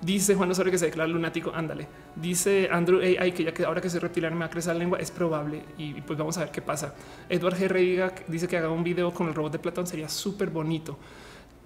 Dice 0.00 0.34
Juan 0.34 0.50
Osorio 0.50 0.70
que 0.70 0.78
se 0.78 0.86
declara 0.86 1.08
lunático. 1.08 1.52
Ándale. 1.54 1.88
Dice 2.14 2.68
Andrew 2.70 3.00
AI 3.00 3.32
que 3.32 3.44
ya 3.44 3.52
que 3.52 3.64
ahora 3.64 3.80
que 3.80 3.90
soy 3.90 4.00
reptiliano 4.00 4.36
me 4.36 4.40
va 4.40 4.46
a 4.46 4.50
crecer 4.50 4.74
la 4.74 4.78
lengua. 4.78 4.98
Es 4.98 5.10
probable 5.10 5.62
y, 5.78 6.00
pues 6.02 6.18
vamos 6.18 6.36
a 6.36 6.40
ver 6.40 6.50
qué 6.50 6.62
pasa. 6.62 6.94
Edward 7.28 7.56
G. 7.56 8.12
dice 8.28 8.48
que 8.48 8.56
haga 8.56 8.70
un 8.70 8.84
video 8.84 9.12
con 9.12 9.28
el 9.28 9.34
robot 9.34 9.52
de 9.52 9.58
Platón. 9.58 9.86
Sería 9.86 10.08
súper 10.08 10.50
bonito. 10.50 10.98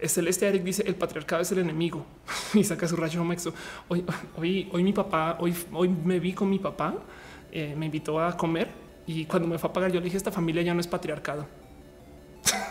Celeste 0.08 0.48
Eric 0.48 0.62
dice 0.62 0.82
el 0.86 0.94
patriarcado 0.94 1.42
es 1.42 1.52
el 1.52 1.58
enemigo 1.58 2.06
y 2.54 2.64
saca 2.64 2.88
su 2.88 2.96
rayo 2.96 3.22
mexo. 3.24 3.52
Hoy, 3.88 4.04
hoy, 4.36 4.68
hoy 4.72 4.82
mi 4.82 4.92
papá, 4.92 5.36
hoy, 5.40 5.54
hoy 5.72 5.88
me 5.88 6.18
vi 6.18 6.32
con 6.32 6.48
mi 6.48 6.58
papá, 6.58 6.94
eh, 7.52 7.74
me 7.76 7.86
invitó 7.86 8.18
a 8.20 8.36
comer 8.36 8.68
y 9.06 9.26
cuando 9.26 9.48
me 9.48 9.58
fue 9.58 9.68
a 9.68 9.72
pagar 9.72 9.92
yo 9.92 10.00
le 10.00 10.04
dije 10.04 10.16
esta 10.16 10.32
familia 10.32 10.62
ya 10.62 10.72
no 10.72 10.80
es 10.80 10.86
patriarcado. 10.86 11.46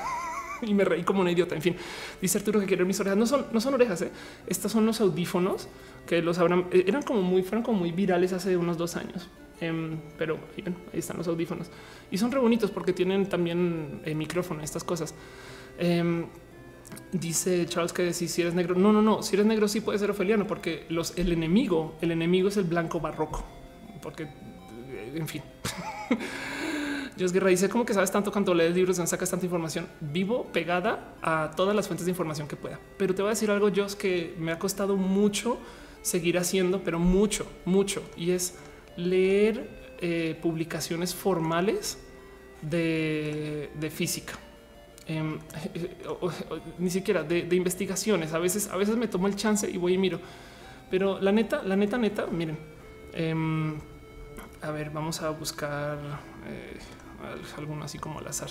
y 0.68 0.74
me 0.74 0.84
reí 0.84 1.04
como 1.04 1.22
un 1.22 1.30
idiota. 1.30 1.56
En 1.56 1.62
fin, 1.62 1.76
dice 2.22 2.38
Arturo 2.38 2.60
que 2.60 2.66
quiere 2.66 2.86
mis 2.86 3.00
orejas. 3.00 3.18
No 3.18 3.26
son, 3.26 3.48
no 3.52 3.62
son 3.62 3.74
orejas. 3.74 4.02
¿eh? 4.02 4.12
Estos 4.48 4.72
son 4.72 4.86
los 4.86 5.02
audífonos 5.02 5.68
que 6.08 6.22
los 6.22 6.40
habrán, 6.40 6.66
eh, 6.72 6.86
eran 6.88 7.04
como 7.04 7.22
muy, 7.22 7.44
fueron 7.44 7.64
como 7.64 7.80
muy 7.80 7.92
virales 7.92 8.34
hace 8.34 8.58
unos 8.58 8.78
dos 8.78 8.96
años. 8.96 9.30
Em, 9.62 9.98
pero 10.18 10.40
ahí 10.56 11.00
están 11.00 11.18
los 11.18 11.28
audífonos 11.28 11.70
y 12.10 12.18
son 12.18 12.32
re 12.32 12.40
bonitos 12.40 12.72
porque 12.72 12.94
tienen 12.94 13.28
también 13.28 14.02
eh, 14.06 14.16
micrófono, 14.16 14.64
estas 14.64 14.86
cosas. 14.86 15.14
Em, 15.78 16.28
dice 17.12 17.66
Charles 17.66 17.92
que 17.92 18.14
si, 18.14 18.28
si 18.28 18.42
eres 18.42 18.54
negro, 18.54 18.76
no, 18.76 18.94
no, 18.94 19.02
no. 19.02 19.22
Si 19.22 19.36
eres 19.36 19.46
negro, 19.46 19.68
sí 19.68 19.82
puede 19.82 20.00
ser 20.00 20.12
ofeliano, 20.12 20.48
porque 20.48 20.86
los, 20.90 21.18
el 21.18 21.32
enemigo, 21.32 21.96
el 22.02 22.12
enemigo 22.12 22.48
es 22.48 22.58
el 22.58 22.64
blanco 22.64 23.00
barroco, 23.00 23.44
porque 24.02 24.28
en 25.14 25.28
fin. 25.28 25.42
Dios 27.20 27.34
Guerra 27.34 27.50
dice 27.50 27.68
como 27.68 27.86
que 27.86 27.94
sabes 27.94 28.12
tanto 28.12 28.32
cuando 28.32 28.54
lees 28.54 28.74
libros, 28.74 28.98
no 28.98 29.06
sacas 29.06 29.30
tanta 29.30 29.46
información. 29.46 29.90
Vivo 30.00 30.46
pegada 30.54 31.16
a 31.22 31.52
todas 31.54 31.76
las 31.76 31.86
fuentes 31.86 32.06
de 32.06 32.12
información 32.12 32.48
que 32.48 32.56
pueda. 32.56 32.80
Pero 32.98 33.14
te 33.14 33.22
voy 33.22 33.28
a 33.28 33.32
decir 33.32 33.52
algo, 33.52 33.70
Dios, 33.70 33.98
que 33.98 34.34
me 34.40 34.54
ha 34.54 34.58
costado 34.58 34.96
mucho 34.96 35.58
seguir 36.02 36.38
haciendo, 36.38 36.82
pero 36.82 36.98
mucho, 36.98 37.46
mucho. 37.66 38.02
Y 38.16 38.32
es 38.32 38.58
leer 38.96 39.98
eh, 40.00 40.40
publicaciones 40.42 41.14
formales 41.14 41.98
de, 42.62 43.92
física. 43.94 44.36
Em, 45.06 45.40
ni 46.80 46.90
siquiera 46.90 47.24
de, 47.24 47.54
investigaciones. 47.54 48.32
A 48.32 48.40
veces, 48.40 48.70
a 48.70 48.78
veces 48.78 48.96
me 48.96 49.10
tomo 49.10 49.28
el 49.28 49.36
chance 49.36 49.70
y 49.70 49.76
voy 49.76 49.96
y 49.96 49.98
miro. 49.98 50.22
Pero 50.90 51.20
la 51.20 51.34
neta, 51.34 51.64
la 51.64 51.76
neta, 51.76 51.98
neta, 51.98 52.28
miren. 52.28 52.58
Em, 53.12 53.78
a 54.62 54.72
ver, 54.72 54.90
vamos 54.92 55.22
a 55.22 55.32
buscar. 55.32 55.98
Alguno 57.58 57.86
así 57.86 58.00
como 58.00 58.20
al 58.20 58.28
azar 58.28 58.50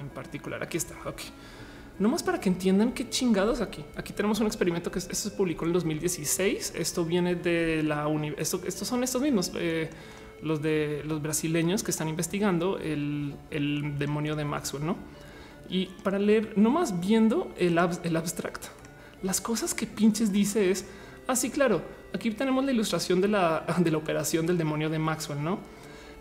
en 0.00 0.08
particular. 0.08 0.62
Aquí 0.62 0.76
está. 0.76 0.94
Ok. 1.06 1.20
No 1.98 2.08
más 2.08 2.22
para 2.22 2.40
que 2.40 2.48
entiendan 2.48 2.92
qué 2.92 3.08
chingados 3.08 3.60
aquí. 3.60 3.84
Aquí 3.96 4.12
tenemos 4.12 4.38
un 4.38 4.46
experimento 4.46 4.90
que 4.90 5.00
esto 5.00 5.14
se 5.14 5.30
publicó 5.32 5.64
en 5.64 5.72
2016. 5.72 6.74
Esto 6.76 7.04
viene 7.04 7.34
de 7.34 7.82
la 7.82 8.06
universidad. 8.06 8.66
estos 8.66 8.86
son 8.86 9.02
estos 9.02 9.20
mismos, 9.20 9.50
eh, 9.56 9.90
los 10.40 10.62
de 10.62 11.02
los 11.04 11.20
brasileños 11.20 11.82
que 11.82 11.90
están 11.90 12.08
investigando 12.08 12.78
el, 12.78 13.34
demonio 13.98 14.36
de 14.36 14.44
Maxwell, 14.44 14.86
no? 14.86 14.96
Y 15.68 15.86
para 16.04 16.20
leer, 16.20 16.56
no 16.56 16.70
más 16.70 17.00
viendo 17.00 17.52
el, 17.58 17.78
el 18.04 18.16
abstract, 18.16 18.66
las 19.22 19.40
cosas 19.40 19.74
que 19.74 19.86
pinches 19.86 20.30
dice 20.30 20.70
es 20.70 20.86
así. 21.26 21.48
Ah, 21.48 21.52
claro, 21.52 21.82
aquí 22.14 22.30
tenemos 22.30 22.64
la 22.64 22.70
ilustración 22.70 23.20
de 23.20 23.26
la, 23.26 23.64
de 23.78 23.90
la 23.90 23.98
operación 23.98 24.46
del 24.46 24.56
demonio 24.56 24.88
de 24.88 25.00
Maxwell, 25.00 25.42
no? 25.42 25.58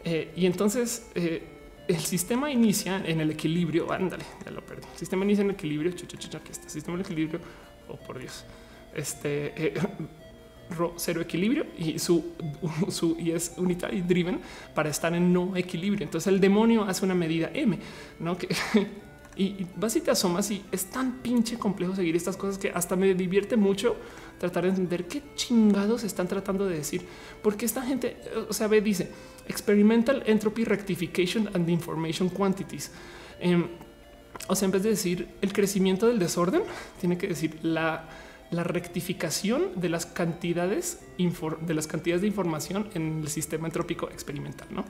Eh, 0.03 0.31
y 0.35 0.47
entonces 0.47 1.09
eh, 1.15 1.43
el 1.87 1.99
sistema 1.99 2.51
inicia 2.51 2.97
en 3.05 3.21
el 3.21 3.31
equilibrio. 3.31 3.91
Ándale, 3.91 4.25
ya 4.45 4.51
lo 4.51 4.65
perdí. 4.65 4.87
El 4.91 4.99
sistema 4.99 5.23
inicia 5.23 5.41
en 5.41 5.49
el 5.49 5.55
equilibrio. 5.55 5.91
Chucha, 5.93 6.37
aquí 6.37 6.51
está. 6.51 6.69
Sistema 6.69 6.95
en 6.95 7.01
equilibrio. 7.01 7.39
Oh, 7.89 7.97
por 7.97 8.19
Dios. 8.19 8.43
Este 8.93 9.53
eh, 9.55 9.73
cero 10.97 11.21
equilibrio 11.21 11.65
y 11.77 11.99
su, 11.99 12.33
su 12.89 13.15
y 13.19 13.31
es 13.31 13.53
unitary 13.57 14.01
driven 14.01 14.39
para 14.73 14.89
estar 14.89 15.13
en 15.13 15.31
no 15.31 15.55
equilibrio. 15.55 16.03
Entonces 16.03 16.27
el 16.27 16.39
demonio 16.39 16.83
hace 16.83 17.05
una 17.05 17.15
medida 17.15 17.49
M, 17.53 17.79
no 18.19 18.37
que 18.37 18.47
y, 19.35 19.65
vas 19.75 19.95
y 19.95 20.01
te 20.01 20.11
asomas 20.11 20.49
y 20.51 20.63
es 20.71 20.85
tan 20.85 21.19
pinche 21.19 21.57
complejo 21.57 21.95
seguir 21.95 22.15
estas 22.15 22.37
cosas 22.37 22.57
que 22.57 22.69
hasta 22.69 22.95
me 22.95 23.13
divierte 23.13 23.55
mucho 23.55 23.95
tratar 24.39 24.63
de 24.63 24.69
entender 24.69 25.07
qué 25.07 25.21
chingados 25.35 26.03
están 26.03 26.27
tratando 26.27 26.65
de 26.65 26.75
decir, 26.75 27.03
porque 27.41 27.65
esta 27.65 27.81
gente, 27.81 28.17
o 28.49 28.53
sea, 28.53 28.67
ve, 28.67 28.81
dice 28.81 29.09
experimental 29.47 30.23
entropy 30.25 30.63
rectification 30.63 31.49
and 31.53 31.69
information 31.69 32.29
quantities. 32.29 32.91
Em, 33.39 33.67
o 34.47 34.55
sea, 34.55 34.65
en 34.65 34.71
vez 34.71 34.83
de 34.83 34.89
decir 34.89 35.27
el 35.41 35.51
crecimiento 35.53 36.07
del 36.07 36.19
desorden, 36.19 36.63
tiene 36.99 37.17
que 37.17 37.27
decir 37.27 37.57
la, 37.63 38.07
la 38.51 38.63
rectificación 38.63 39.71
de 39.75 39.89
las 39.89 40.05
cantidades 40.05 40.99
de 41.17 41.73
las 41.73 41.87
cantidades 41.87 42.21
de 42.21 42.27
información 42.27 42.89
en 42.93 43.21
el 43.21 43.27
sistema 43.27 43.67
entrópico 43.67 44.09
experimental, 44.09 44.67
no? 44.71 44.85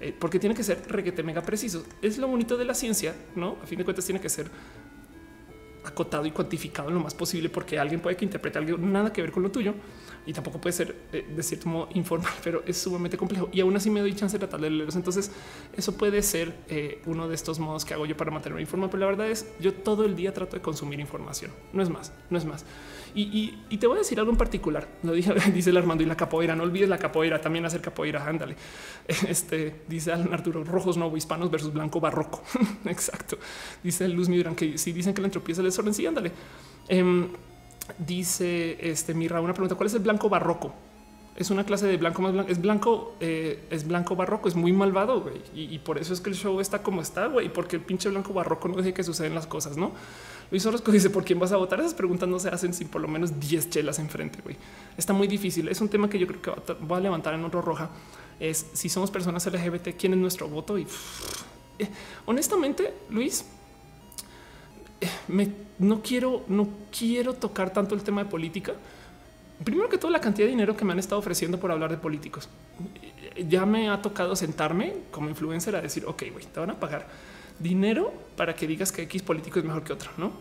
Eh, 0.00 0.14
porque 0.18 0.38
tiene 0.38 0.54
que 0.54 0.62
ser 0.62 0.82
reguete 0.88 1.22
mega 1.22 1.42
preciso. 1.42 1.84
Es 2.02 2.18
lo 2.18 2.28
bonito 2.28 2.56
de 2.56 2.64
la 2.64 2.74
ciencia, 2.74 3.14
no? 3.34 3.56
A 3.62 3.66
fin 3.66 3.78
de 3.78 3.84
cuentas, 3.84 4.04
tiene 4.04 4.20
que 4.20 4.28
ser 4.28 4.50
acotado 5.86 6.26
y 6.26 6.30
cuantificado 6.30 6.90
lo 6.90 7.00
más 7.00 7.14
posible, 7.14 7.48
porque 7.48 7.78
alguien 7.78 8.00
puede 8.00 8.16
que 8.16 8.24
interprete 8.24 8.58
algo 8.58 8.78
nada 8.78 9.12
que 9.12 9.22
ver 9.22 9.32
con 9.32 9.42
lo 9.42 9.50
tuyo 9.50 9.74
y 10.26 10.32
tampoco 10.32 10.60
puede 10.60 10.72
ser 10.72 10.94
eh, 11.12 11.24
de 11.34 11.42
cierto 11.42 11.68
modo 11.68 11.88
informal, 11.94 12.32
pero 12.44 12.62
es 12.66 12.76
sumamente 12.76 13.16
complejo 13.16 13.48
y 13.52 13.60
aún 13.60 13.76
así 13.76 13.90
me 13.90 14.00
doy 14.00 14.14
chance 14.14 14.34
de 14.34 14.40
tratar 14.40 14.60
de 14.60 14.70
leerlos. 14.70 14.96
Entonces, 14.96 15.30
eso 15.76 15.96
puede 15.96 16.22
ser 16.22 16.54
eh, 16.68 17.00
uno 17.06 17.28
de 17.28 17.34
estos 17.34 17.58
modos 17.58 17.84
que 17.84 17.94
hago 17.94 18.06
yo 18.06 18.16
para 18.16 18.30
mantenerme 18.30 18.60
informado. 18.60 18.90
Pero 18.90 19.00
la 19.02 19.06
verdad 19.06 19.28
es, 19.28 19.46
yo 19.60 19.72
todo 19.72 20.04
el 20.04 20.16
día 20.16 20.34
trato 20.34 20.56
de 20.56 20.62
consumir 20.62 20.98
información. 20.98 21.52
No 21.72 21.82
es 21.82 21.88
más, 21.88 22.12
no 22.28 22.38
es 22.38 22.44
más. 22.44 22.64
Y, 23.18 23.76
te 23.78 23.86
voy 23.86 23.96
a 23.96 23.98
decir 24.00 24.18
algo 24.18 24.30
en 24.30 24.36
particular. 24.36 24.86
Lo 25.02 25.12
dice 25.12 25.70
el 25.70 25.76
Armando 25.76 26.02
y 26.02 26.06
la 26.06 26.16
capoeira. 26.16 26.54
No 26.54 26.64
olvides 26.64 26.88
la 26.88 26.98
capoeira, 26.98 27.40
también 27.40 27.64
hacer 27.64 27.80
capoeira. 27.80 28.26
Ándale. 28.26 28.56
Este 29.28 29.82
dice 29.88 30.12
Arturo 30.12 30.64
rojos 30.64 30.96
no 30.96 31.16
hispanos 31.16 31.50
versus 31.50 31.72
blanco 31.72 31.98
barroco. 31.98 32.42
Exacto. 32.84 33.38
Dice 33.82 34.06
Luz 34.08 34.28
Midran 34.28 34.54
que 34.54 34.76
si 34.76 34.92
dicen 34.92 35.14
que 35.14 35.22
la 35.22 35.28
entropía 35.28 35.54
es 35.54 35.58
el 35.58 35.64
desorden, 35.64 35.94
sí, 35.94 36.06
ándale. 36.06 36.30
Em, 36.88 37.28
dice 37.98 38.76
este 38.80 39.14
Mirra 39.14 39.40
una 39.40 39.54
pregunta: 39.54 39.76
¿Cuál 39.76 39.86
es 39.86 39.94
el 39.94 40.02
blanco 40.02 40.28
barroco? 40.28 40.74
Es 41.36 41.50
una 41.50 41.64
clase 41.64 41.86
de 41.86 41.96
blanco 41.98 42.22
más 42.22 42.32
blanco. 42.32 42.50
Es 42.50 42.60
blanco, 42.60 43.14
eh, 43.20 43.64
es 43.70 43.86
blanco 43.86 44.16
barroco, 44.16 44.48
es 44.48 44.54
muy 44.54 44.72
malvado, 44.72 45.20
güey. 45.20 45.42
Y, 45.54 45.78
por 45.78 45.98
eso 45.98 46.14
es 46.14 46.20
que 46.20 46.30
el 46.30 46.36
show 46.36 46.60
está 46.60 46.82
como 46.82 47.02
está, 47.02 47.26
güey. 47.26 47.50
Porque 47.50 47.76
el 47.76 47.82
pinche 47.82 48.08
blanco 48.08 48.32
barroco 48.32 48.68
no 48.68 48.76
deja 48.76 48.92
que 48.94 49.02
suceden 49.02 49.34
las 49.34 49.46
cosas, 49.46 49.76
¿no? 49.76 49.92
Luis 50.50 50.64
Orozco 50.66 50.92
dice 50.92 51.10
por 51.10 51.24
quién 51.24 51.38
vas 51.38 51.52
a 51.52 51.56
votar. 51.56 51.80
Esas 51.80 51.94
preguntas 51.94 52.28
no 52.28 52.38
se 52.38 52.48
hacen 52.48 52.72
sin 52.72 52.88
por 52.88 53.00
lo 53.00 53.08
menos 53.08 53.38
10 53.40 53.70
chelas 53.70 53.98
enfrente. 53.98 54.40
Güey. 54.42 54.56
Está 54.96 55.12
muy 55.12 55.26
difícil. 55.26 55.68
Es 55.68 55.80
un 55.80 55.88
tema 55.88 56.08
que 56.08 56.18
yo 56.18 56.26
creo 56.26 56.40
que 56.40 56.72
voy 56.80 56.98
a 56.98 57.00
levantar 57.00 57.34
en 57.34 57.44
otro 57.44 57.62
roja. 57.62 57.90
Es 58.38 58.66
si 58.72 58.88
somos 58.88 59.10
personas 59.10 59.46
LGBT, 59.46 59.96
quién 59.98 60.12
es 60.12 60.18
nuestro 60.18 60.48
voto. 60.48 60.78
Y 60.78 60.86
eh, 61.78 61.88
honestamente, 62.26 62.92
Luis, 63.10 63.44
eh, 65.00 65.08
me, 65.28 65.50
no 65.78 66.00
quiero, 66.02 66.44
no 66.48 66.68
quiero 66.96 67.34
tocar 67.34 67.72
tanto 67.72 67.94
el 67.94 68.02
tema 68.02 68.22
de 68.24 68.30
política. 68.30 68.74
Primero 69.64 69.88
que 69.88 69.98
todo, 69.98 70.10
la 70.10 70.20
cantidad 70.20 70.46
de 70.46 70.50
dinero 70.50 70.76
que 70.76 70.84
me 70.84 70.92
han 70.92 70.98
estado 70.98 71.18
ofreciendo 71.18 71.58
por 71.58 71.72
hablar 71.72 71.90
de 71.90 71.96
políticos. 71.96 72.48
Ya 73.48 73.66
me 73.66 73.88
ha 73.88 74.00
tocado 74.00 74.36
sentarme 74.36 74.94
como 75.10 75.28
influencer 75.28 75.74
a 75.76 75.80
decir, 75.80 76.04
ok, 76.06 76.24
güey, 76.30 76.44
te 76.44 76.60
van 76.60 76.70
a 76.70 76.78
pagar 76.78 77.06
dinero 77.58 78.12
para 78.36 78.54
que 78.54 78.66
digas 78.66 78.92
que 78.92 79.02
X 79.02 79.22
político 79.22 79.58
es 79.58 79.64
mejor 79.64 79.82
que 79.84 79.92
otro, 79.92 80.10
¿no? 80.16 80.32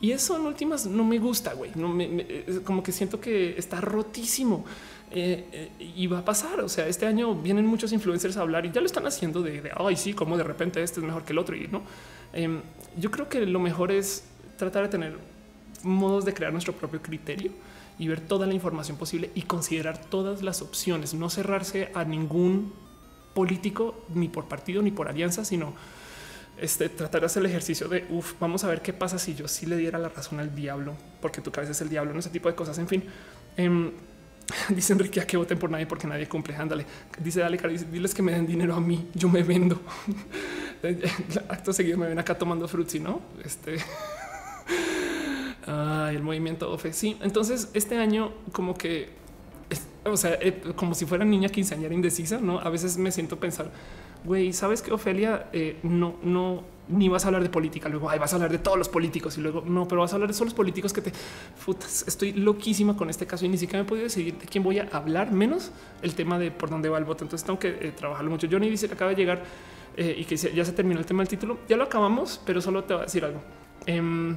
Y 0.00 0.10
eso 0.10 0.36
en 0.36 0.42
últimas 0.42 0.84
no 0.86 1.04
me 1.04 1.18
gusta, 1.18 1.54
güey. 1.54 1.70
Como 2.64 2.82
que 2.82 2.90
siento 2.90 3.20
que 3.20 3.56
está 3.56 3.80
rotísimo 3.80 4.64
eh, 5.12 5.46
eh, 5.52 5.92
y 5.96 6.08
va 6.08 6.18
a 6.18 6.24
pasar. 6.24 6.60
O 6.60 6.68
sea, 6.68 6.88
este 6.88 7.06
año 7.06 7.36
vienen 7.36 7.66
muchos 7.66 7.92
influencers 7.92 8.36
a 8.36 8.40
hablar 8.40 8.66
y 8.66 8.72
ya 8.72 8.80
lo 8.80 8.86
están 8.86 9.06
haciendo 9.06 9.42
de, 9.42 9.70
ay, 9.76 9.96
sí, 9.96 10.12
como 10.12 10.36
de 10.36 10.42
repente 10.42 10.82
este 10.82 10.98
es 10.98 11.06
mejor 11.06 11.24
que 11.24 11.32
el 11.32 11.38
otro. 11.38 11.54
Y 11.54 11.68
no, 11.68 11.82
em, 12.32 12.62
yo 12.98 13.12
creo 13.12 13.28
que 13.28 13.46
lo 13.46 13.60
mejor 13.60 13.92
es 13.92 14.24
tratar 14.58 14.82
de 14.82 14.88
tener 14.88 15.18
modos 15.84 16.24
de 16.24 16.34
crear 16.34 16.52
nuestro 16.52 16.72
propio 16.72 17.00
criterio 17.00 17.52
y 17.96 18.08
ver 18.08 18.20
toda 18.20 18.46
la 18.48 18.54
información 18.54 18.96
posible 18.96 19.30
y 19.36 19.42
considerar 19.42 19.98
todas 19.98 20.42
las 20.42 20.62
opciones, 20.62 21.14
no 21.14 21.30
cerrarse 21.30 21.92
a 21.94 22.04
ningún 22.04 22.72
político 23.34 23.94
ni 24.14 24.28
por 24.28 24.46
partido 24.46 24.82
ni 24.82 24.90
por 24.90 25.08
alianza, 25.08 25.44
sino 25.44 25.74
este, 26.62 26.88
tratar 26.88 27.22
de 27.22 27.26
hacer 27.26 27.40
el 27.40 27.46
ejercicio 27.46 27.88
de 27.88 28.04
vamos 28.38 28.62
a 28.62 28.68
ver 28.68 28.82
qué 28.82 28.92
pasa 28.92 29.18
si 29.18 29.34
yo 29.34 29.48
sí 29.48 29.66
le 29.66 29.76
diera 29.76 29.98
la 29.98 30.08
razón 30.08 30.38
al 30.38 30.54
diablo, 30.54 30.94
porque 31.20 31.40
tu 31.40 31.50
cabeza 31.50 31.72
es 31.72 31.80
el 31.80 31.88
diablo, 31.88 32.12
no 32.12 32.20
ese 32.20 32.30
tipo 32.30 32.48
de 32.48 32.54
cosas. 32.54 32.78
En 32.78 32.86
fin, 32.86 33.02
em, 33.56 33.90
dice 34.68 34.92
Enrique 34.92 35.20
a 35.20 35.26
que 35.26 35.36
voten 35.36 35.58
por 35.58 35.70
nadie 35.70 35.86
porque 35.86 36.06
nadie 36.06 36.28
cumple. 36.28 36.54
Ándale, 36.54 36.86
dice 37.18 37.40
dale, 37.40 37.58
diles 37.90 38.14
que 38.14 38.22
me 38.22 38.32
den 38.32 38.46
dinero 38.46 38.74
a 38.74 38.80
mí, 38.80 39.08
yo 39.14 39.28
me 39.28 39.42
vendo. 39.42 39.80
Acto 41.48 41.72
seguido 41.72 41.98
me 41.98 42.08
ven 42.08 42.18
acá 42.18 42.36
tomando 42.36 42.68
frutzi, 42.68 43.00
no? 43.00 43.20
Este. 43.44 43.76
el 45.66 46.22
movimiento 46.22 46.70
OFE. 46.70 46.92
Sí, 46.92 47.16
entonces 47.22 47.70
este 47.74 47.98
año, 47.98 48.32
como 48.52 48.74
que, 48.74 49.10
o 50.04 50.16
sea, 50.16 50.38
eh, 50.40 50.60
como 50.76 50.94
si 50.94 51.06
fuera 51.06 51.24
niña 51.24 51.48
quinceañera 51.48 51.94
indecisa, 51.94 52.38
no? 52.40 52.60
A 52.60 52.68
veces 52.68 52.98
me 52.98 53.10
siento 53.10 53.38
pensar 53.38 53.70
güey, 54.24 54.52
sabes 54.52 54.82
que 54.82 54.92
Ofelia 54.92 55.48
eh, 55.52 55.78
no, 55.82 56.16
no, 56.22 56.64
ni 56.88 57.08
vas 57.08 57.24
a 57.24 57.28
hablar 57.28 57.42
de 57.42 57.48
política. 57.48 57.88
Luego 57.88 58.10
ay, 58.10 58.18
vas 58.18 58.32
a 58.32 58.36
hablar 58.36 58.50
de 58.50 58.58
todos 58.58 58.78
los 58.78 58.88
políticos 58.88 59.36
y 59.38 59.40
luego 59.40 59.62
no, 59.66 59.86
pero 59.88 60.00
vas 60.00 60.12
a 60.12 60.16
hablar 60.16 60.28
de 60.28 60.34
solo 60.34 60.46
los 60.46 60.54
políticos 60.54 60.92
que 60.92 61.00
te 61.00 61.12
futas. 61.56 62.04
Estoy 62.06 62.32
loquísima 62.32 62.96
con 62.96 63.10
este 63.10 63.26
caso 63.26 63.44
y 63.44 63.48
ni 63.48 63.58
siquiera 63.58 63.80
me 63.80 63.86
he 63.86 63.88
podido 63.88 64.04
decidir 64.04 64.38
de 64.38 64.46
quién 64.46 64.62
voy 64.62 64.78
a 64.78 64.88
hablar, 64.92 65.32
menos 65.32 65.72
el 66.02 66.14
tema 66.14 66.38
de 66.38 66.50
por 66.50 66.70
dónde 66.70 66.88
va 66.88 66.98
el 66.98 67.04
voto. 67.04 67.24
Entonces 67.24 67.44
tengo 67.44 67.58
que 67.58 67.68
eh, 67.68 67.92
trabajarlo 67.96 68.30
mucho. 68.30 68.46
Johnny 68.50 68.68
dice 68.68 68.88
que 68.88 68.94
acaba 68.94 69.10
de 69.10 69.16
llegar 69.16 69.42
eh, 69.96 70.14
y 70.18 70.24
que 70.24 70.36
ya 70.36 70.64
se 70.64 70.72
terminó 70.72 71.00
el 71.00 71.06
tema 71.06 71.22
del 71.22 71.28
título. 71.28 71.58
Ya 71.68 71.76
lo 71.76 71.84
acabamos, 71.84 72.40
pero 72.44 72.60
solo 72.60 72.84
te 72.84 72.94
voy 72.94 73.02
a 73.02 73.04
decir 73.04 73.24
algo. 73.24 73.40
Em, 73.86 74.36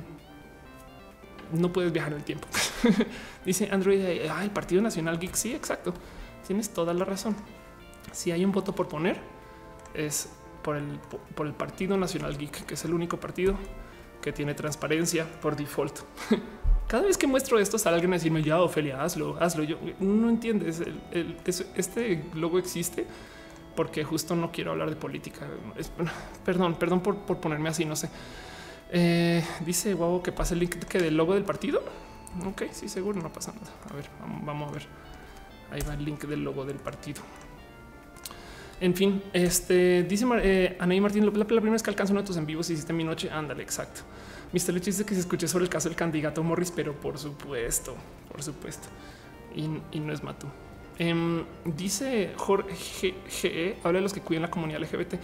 no 1.54 1.72
puedes 1.72 1.92
viajar 1.92 2.12
en 2.12 2.20
el 2.20 2.24
tiempo. 2.24 2.48
dice 3.46 3.70
Android, 3.72 4.02
el 4.02 4.52
Partido 4.52 4.82
Nacional 4.82 5.20
Geek. 5.20 5.36
Sí, 5.36 5.54
exacto. 5.54 5.94
Tienes 6.46 6.70
toda 6.70 6.94
la 6.94 7.06
razón. 7.06 7.36
Si 8.12 8.32
hay 8.32 8.46
un 8.46 8.52
voto 8.52 8.74
por 8.74 8.88
poner, 8.88 9.35
es 9.96 10.30
por 10.64 10.78
el, 10.78 11.00
por 11.36 11.48
el 11.48 11.54
Partido 11.54 11.98
Nacional 11.98 12.38
Geek, 12.38 12.66
que 12.66 12.74
es 12.74 12.86
el 12.86 12.94
único 12.94 13.20
partido 13.20 13.56
que 14.22 14.32
tiene 14.32 14.54
transparencia 14.54 15.26
por 15.42 15.56
default. 15.56 16.00
Cada 16.88 17.04
vez 17.04 17.18
que 17.18 17.28
muestro 17.28 17.60
esto, 17.60 17.78
sale 17.78 17.96
alguien 17.96 18.14
a 18.14 18.18
decirme 18.18 18.44
ya, 18.44 18.62
Ofelia, 18.62 19.04
hazlo, 19.04 19.38
hazlo. 19.40 19.64
Yo 19.64 19.78
no 20.00 20.30
entiendes. 20.30 20.82
este 21.76 22.24
logo 22.34 22.60
existe 22.60 23.08
porque 23.76 24.04
justo 24.04 24.36
no 24.36 24.52
quiero 24.52 24.72
hablar 24.72 24.90
de 24.90 24.96
política. 24.96 25.48
perdón, 26.44 26.76
perdón 26.76 27.02
por, 27.02 27.18
ponerme 27.38 27.70
así. 27.70 27.86
No 27.86 27.96
sé. 27.96 28.10
Eh, 28.92 29.44
dice 29.66 29.94
guau 29.94 30.22
que 30.22 30.32
pasa 30.32 30.54
el 30.54 30.60
link 30.60 30.76
que 30.86 31.00
del 31.00 31.18
logo 31.18 31.34
del 31.34 31.44
partido. 31.44 31.84
Ok, 32.46 32.64
sí, 32.72 32.88
seguro 32.88 33.22
no 33.22 33.32
pasa 33.32 33.54
nada. 33.54 33.72
A 33.90 33.94
ver, 33.94 34.10
vamos 34.44 34.70
a 34.70 34.74
ver. 34.74 34.88
Ahí 35.72 35.82
va 35.88 35.94
el 35.94 36.06
link 36.06 36.26
del 36.26 36.44
logo 36.44 36.66
del 36.66 36.78
partido. 36.78 37.22
En 38.82 38.94
fin, 38.94 39.22
este 39.32 40.04
dice 40.04 40.26
eh, 40.44 40.76
Anaí 40.80 41.00
Martín, 41.00 41.26
la, 41.26 41.46
primera 41.46 41.72
vez 41.72 41.82
que 41.82 41.90
alcanzo 41.90 42.12
uno 42.12 42.22
de 42.22 42.28
tus 42.28 42.38
en 42.38 42.46
vivos 42.46 42.70
hiciste 42.70 42.92
mi 42.92 43.04
noche. 43.04 43.30
Ándale, 43.30 43.64
exacto. 43.64 44.02
Mr. 44.52 44.74
Leche 44.74 44.92
dice 44.92 45.06
que 45.06 45.14
se 45.14 45.22
escuché 45.22 45.48
sobre 45.48 45.64
el 45.64 45.70
caso 45.70 45.90
del 45.90 45.96
candidato 45.96 46.44
Morris, 46.44 46.72
pero 46.72 46.94
por 46.94 47.18
supuesto, 47.18 47.96
por 48.32 48.44
supuesto. 48.44 48.88
Y, 49.56 50.00
no 50.00 50.12
es 50.12 50.24
Matu. 50.24 50.48
Em, 50.98 51.44
dice 51.64 52.34
Jorge 52.36 53.16
GE, 53.28 53.78
habla 53.84 54.00
de 54.00 54.04
los 54.04 54.14
que 54.14 54.22
cuidan 54.22 54.44
la 54.44 54.52
comunidad 54.52 54.82
LGBT. 54.82 55.16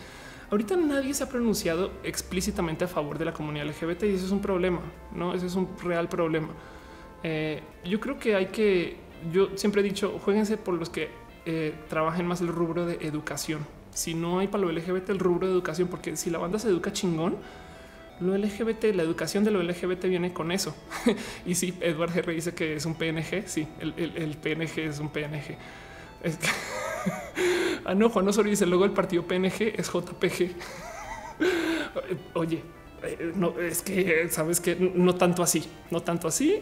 Ahorita 0.49 0.76
nadie 0.76 1.14
se 1.14 1.23
ha 1.23 1.30
pronunciado 1.30 1.91
explícitamente 2.03 2.84
a 2.84 2.88
favor 2.88 3.18
de 3.18 3.26
la 3.26 3.34
comunidad 3.34 3.68
LGBT 3.68 4.03
y 4.03 4.15
eso 4.15 4.26
es 4.26 4.32
un 4.32 4.41
problema, 4.41 4.82
no? 5.14 5.34
Ese 5.34 5.45
es 5.45 5.56
un 5.56 5.69
real 5.82 6.10
problema. 6.10 6.49
Eh, 7.23 7.61
yo 7.86 7.99
creo 7.99 8.19
que 8.19 8.36
hay 8.36 8.48
que, 8.48 8.98
yo 9.32 9.49
siempre 9.56 9.82
he 9.82 9.84
dicho, 9.84 10.19
jueguense 10.23 10.57
por 10.57 10.73
los 10.73 10.90
que 10.90 11.20
eh, 11.45 11.73
trabajen 11.89 12.27
más 12.27 12.41
el 12.41 12.47
rubro 12.47 12.85
de 12.85 13.05
educación. 13.05 13.65
Si 13.93 14.13
no 14.13 14.39
hay 14.39 14.47
para 14.47 14.63
lo 14.63 14.72
LGBT 14.72 15.09
el 15.09 15.19
rubro 15.19 15.47
de 15.47 15.53
educación, 15.53 15.88
porque 15.88 16.15
si 16.15 16.30
la 16.30 16.38
banda 16.38 16.59
se 16.59 16.69
educa 16.69 16.93
chingón, 16.93 17.38
lo 18.22 18.38
LGBT, 18.38 18.95
la 18.95 19.03
educación 19.03 19.43
de 19.43 19.51
lo 19.51 19.61
LGBT 19.63 20.05
viene 20.05 20.31
con 20.31 20.51
eso. 20.51 20.76
y 21.45 21.55
si 21.55 21.73
Edward 21.81 22.11
G. 22.11 22.26
dice 22.34 22.53
que 22.53 22.76
es 22.76 22.85
un 22.85 22.95
PNG. 22.95 23.47
Sí, 23.47 23.68
el, 23.80 24.38
PNG 24.38 24.80
es 24.80 24.99
un 24.99 25.09
PNG. 25.09 25.57
ah, 27.85 27.95
no, 27.95 28.09
Juan 28.09 28.27
Osorio 28.27 28.51
dice 28.51 28.68
luego 28.68 28.85
el 28.85 28.91
partido 28.91 29.23
PNG 29.26 29.73
es 29.76 29.91
JPG. 29.91 30.51
Oye, 32.35 32.61
eh, 33.03 33.31
no 33.35 33.59
es 33.59 33.81
que 33.81 34.30
sabes 34.30 34.61
que 34.61 34.76
no 34.76 35.15
tanto 35.15 35.41
así, 35.41 35.68
no 35.89 36.01
tanto 36.01 36.27
así. 36.27 36.61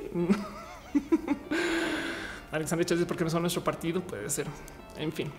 Alexander 2.52 2.86
Chávez, 2.86 3.06
porque 3.06 3.24
no 3.24 3.30
son 3.30 3.42
nuestro 3.42 3.64
partido, 3.64 4.02
puede 4.02 4.30
ser. 4.30 4.48
En 4.98 5.12
fin. 5.12 5.32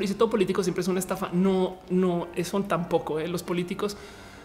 Dice 0.00 0.14
todo 0.14 0.28
político 0.28 0.62
siempre 0.62 0.82
es 0.82 0.88
una 0.88 0.98
estafa. 0.98 1.30
No, 1.32 1.78
no, 1.90 2.28
son 2.44 2.66
tampoco. 2.66 3.20
¿eh? 3.20 3.28
Los 3.28 3.42
políticos, 3.42 3.96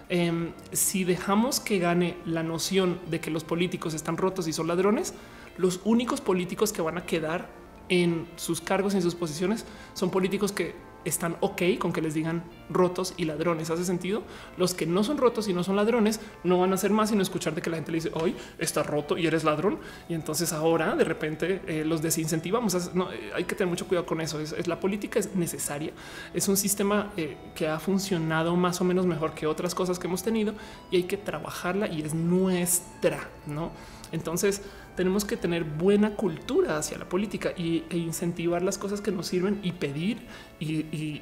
em, 0.07 0.51
si 0.71 1.03
dejamos 1.03 1.59
que 1.59 1.79
gane 1.79 2.17
la 2.25 2.43
noción 2.43 2.99
de 3.09 3.19
que 3.19 3.31
los 3.31 3.43
políticos 3.43 3.93
están 3.93 4.17
rotos 4.17 4.47
y 4.47 4.53
son 4.53 4.67
ladrones, 4.67 5.13
los 5.57 5.81
únicos 5.83 6.21
políticos 6.21 6.71
que 6.71 6.81
van 6.81 6.97
a 6.97 7.05
quedar 7.05 7.49
en 7.89 8.27
sus 8.35 8.61
cargos, 8.61 8.93
en 8.93 9.01
sus 9.01 9.15
posiciones, 9.15 9.65
son 9.93 10.11
políticos 10.11 10.51
que 10.51 10.75
están 11.05 11.37
ok 11.39 11.61
con 11.79 11.93
que 11.93 12.01
les 12.01 12.13
digan 12.13 12.43
rotos 12.69 13.13
y 13.17 13.25
ladrones. 13.25 13.69
Hace 13.69 13.85
sentido. 13.85 14.23
Los 14.57 14.73
que 14.73 14.85
no 14.85 15.03
son 15.03 15.17
rotos 15.17 15.47
y 15.47 15.53
no 15.53 15.63
son 15.63 15.75
ladrones 15.75 16.19
no 16.43 16.59
van 16.59 16.71
a 16.71 16.75
hacer 16.75 16.91
más 16.91 17.09
sino 17.09 17.21
escuchar 17.21 17.55
de 17.55 17.61
que 17.61 17.69
la 17.69 17.77
gente 17.77 17.91
le 17.91 17.97
dice 17.97 18.11
hoy 18.13 18.35
está 18.57 18.83
roto 18.83 19.17
y 19.17 19.27
eres 19.27 19.43
ladrón. 19.43 19.79
Y 20.09 20.13
entonces 20.13 20.51
ahora 20.51 20.95
de 20.95 21.03
repente 21.03 21.61
eh, 21.67 21.85
los 21.85 22.01
desincentivamos. 22.01 22.93
No, 22.93 23.11
eh, 23.11 23.31
hay 23.33 23.43
que 23.43 23.55
tener 23.55 23.69
mucho 23.69 23.87
cuidado 23.87 24.05
con 24.05 24.21
eso. 24.21 24.39
Es, 24.39 24.67
la 24.67 24.79
política 24.79 25.19
es 25.19 25.35
necesaria. 25.35 25.93
Es 26.33 26.47
un 26.47 26.57
sistema 26.57 27.11
eh, 27.17 27.37
que 27.55 27.67
ha 27.67 27.79
funcionado 27.79 28.55
más 28.55 28.81
o 28.81 28.83
menos 28.83 29.05
mejor 29.05 29.33
que 29.33 29.47
otras 29.47 29.75
cosas 29.75 29.99
que 29.99 30.07
hemos 30.07 30.23
tenido 30.23 30.53
y 30.91 30.97
hay 30.97 31.03
que 31.03 31.17
trabajarla 31.17 31.87
y 31.87 32.01
es 32.01 32.13
nuestra. 32.13 33.29
No, 33.45 33.71
entonces 34.11 34.61
tenemos 34.95 35.25
que 35.25 35.37
tener 35.37 35.63
buena 35.63 36.15
cultura 36.15 36.77
hacia 36.77 36.97
la 36.97 37.07
política 37.07 37.53
y, 37.55 37.83
e 37.89 37.97
incentivar 37.97 38.61
las 38.61 38.77
cosas 38.77 39.01
que 39.01 39.11
nos 39.11 39.27
sirven 39.27 39.59
y 39.63 39.73
pedir 39.73 40.25
y, 40.59 41.21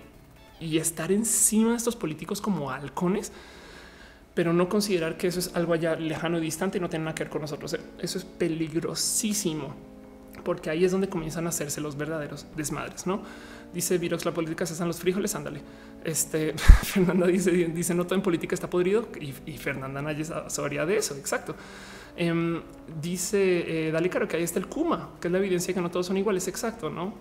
estar 0.60 1.12
encima 1.12 1.72
de 1.72 1.78
estos 1.78 1.98
políticos 1.98 2.40
como 2.40 2.72
halcones, 2.72 3.34
pero 4.34 4.54
no 4.54 4.70
considerar 4.70 5.18
que 5.18 5.28
eso 5.28 5.40
es 5.40 5.54
algo 5.56 5.74
allá 5.74 5.96
lejano 5.98 6.38
y 6.38 6.42
distante 6.42 6.78
y 6.78 6.82
no 6.82 6.90
tiene 6.90 7.04
nada 7.04 7.16
que 7.16 7.24
ver 7.24 7.32
con 7.32 7.42
nosotros. 7.42 7.78
Eso 8.00 8.18
es 8.18 8.24
peligrosísimo 8.24 9.76
porque 10.44 10.70
ahí 10.70 10.86
es 10.86 10.92
donde 10.92 11.10
comienzan 11.10 11.46
a 11.48 11.50
hacerse 11.50 11.82
los 11.82 11.98
verdaderos 11.98 12.46
desmadres, 12.56 13.06
no? 13.06 13.22
Dice 13.74 13.98
Virox, 13.98 14.24
la 14.24 14.34
política 14.34 14.66
se 14.66 14.74
hacen 14.74 14.88
los 14.88 15.00
frijoles. 15.00 15.34
Ándale. 15.36 15.62
Este 16.04 16.54
Fernanda 16.84 17.28
dice, 17.28 17.52
dice 17.52 17.94
no 17.96 18.06
todo 18.06 18.16
en 18.16 18.22
política 18.22 18.54
está 18.54 18.70
podrido 18.70 19.08
y, 19.20 19.34
y 19.46 19.58
Fernanda 19.58 20.02
Nayes 20.02 20.32
sabría 20.48 20.86
de 20.86 20.98
eso. 20.98 21.16
Exacto. 21.16 21.56
Em, 22.16 22.62
dice 23.02 23.88
eh, 23.88 23.92
Dale 23.92 24.10
Caro 24.10 24.28
que 24.28 24.38
ahí 24.38 24.44
está 24.44 24.60
el 24.60 24.68
Kuma, 24.68 25.10
que 25.20 25.28
es 25.28 25.32
la 25.32 25.40
evidencia 25.40 25.74
que 25.74 25.82
no 25.82 25.90
todos 25.90 26.06
son 26.08 26.18
iguales. 26.18 26.48
Exacto, 26.48 26.90
no? 26.90 27.14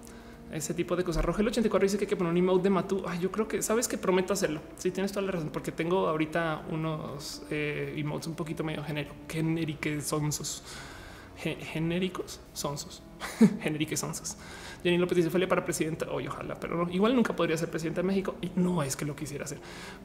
Ese 0.52 0.74
tipo 0.74 0.96
de 0.96 1.04
cosas. 1.04 1.24
Rogel 1.24 1.48
84 1.48 1.84
dice 1.84 1.96
que 1.96 2.04
hay 2.04 2.08
que 2.08 2.16
poner 2.16 2.30
un 2.30 2.36
emote 2.36 2.64
de 2.64 2.70
Matú. 2.70 3.02
Ay, 3.06 3.20
yo 3.20 3.32
creo 3.32 3.48
que 3.48 3.62
sabes 3.62 3.88
que 3.88 3.96
prometo 3.96 4.34
hacerlo. 4.34 4.60
Sí, 4.76 4.90
tienes 4.90 5.10
toda 5.10 5.24
la 5.24 5.32
razón, 5.32 5.48
porque 5.50 5.72
tengo 5.72 6.08
ahorita 6.08 6.66
unos 6.70 7.42
eh, 7.50 7.94
emotes 7.96 8.26
un 8.26 8.34
poquito 8.34 8.62
medio 8.62 8.84
genérico, 8.84 9.14
genéricos 9.28 10.04
sonsos, 10.04 10.62
genéricos 11.72 12.40
sonsos, 12.52 13.02
genéricos 13.62 14.00
sonsos. 14.00 14.36
Jenny 14.82 14.98
López 14.98 15.16
dice 15.16 15.30
fue 15.30 15.46
para 15.46 15.64
presidenta. 15.64 16.10
Oye, 16.10 16.28
ojalá, 16.28 16.54
pero 16.54 16.88
igual 16.90 17.14
nunca 17.14 17.34
podría 17.34 17.56
ser 17.56 17.70
presidenta 17.70 18.00
de 18.00 18.06
México 18.06 18.36
y 18.40 18.50
no 18.56 18.82
es 18.82 18.96
que 18.96 19.04
lo 19.04 19.14
quisiera 19.14 19.44
hacer. 19.44 19.58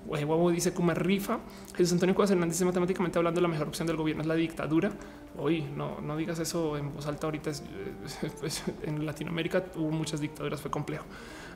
Guau 0.06 0.50
dice 0.52 0.74
Kuma 0.74 0.94
rifa. 0.94 1.40
Jesús 1.76 1.94
Antonio 1.94 2.14
Cuevas 2.16 2.32
Hernández 2.32 2.56
dice 2.56 2.66
matemáticamente 2.66 3.18
hablando, 3.18 3.42
la 3.42 3.48
mejor 3.48 3.68
opción 3.68 3.88
del 3.88 3.98
gobierno 3.98 4.22
es 4.22 4.28
la 4.28 4.36
dictadura. 4.36 4.92
Hoy 5.38 5.62
no, 5.76 6.02
no 6.02 6.16
digas 6.16 6.40
eso 6.40 6.78
en 6.78 6.94
voz 6.94 7.08
alta. 7.08 7.28
Ahorita 7.28 7.52
pues, 8.40 8.64
en 8.84 9.06
Latinoamérica 9.06 9.66
hubo 9.76 9.92
muchas 9.92 10.22
dictaduras, 10.22 10.62
fue 10.62 10.70
complejo. 10.70 11.06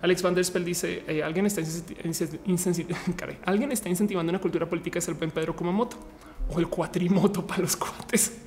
Alex 0.02 0.24
Van 0.24 0.34
der 0.34 0.44
Spell 0.44 0.66
dice 0.66 1.04
eh, 1.08 1.22
alguien 1.22 1.46
está 1.46 1.62
alguien 3.46 3.72
está 3.72 3.90
incentivando 3.90 4.32
una 4.32 4.42
cultura 4.42 4.68
política 4.68 4.98
es 4.98 5.08
el 5.08 5.14
buen 5.14 5.30
Pedro 5.30 5.56
Kumamoto 5.56 5.96
o 6.50 6.60
el 6.60 6.68
cuatrimoto 6.68 7.46
para 7.46 7.62
los 7.62 7.76
cuates. 7.78 8.42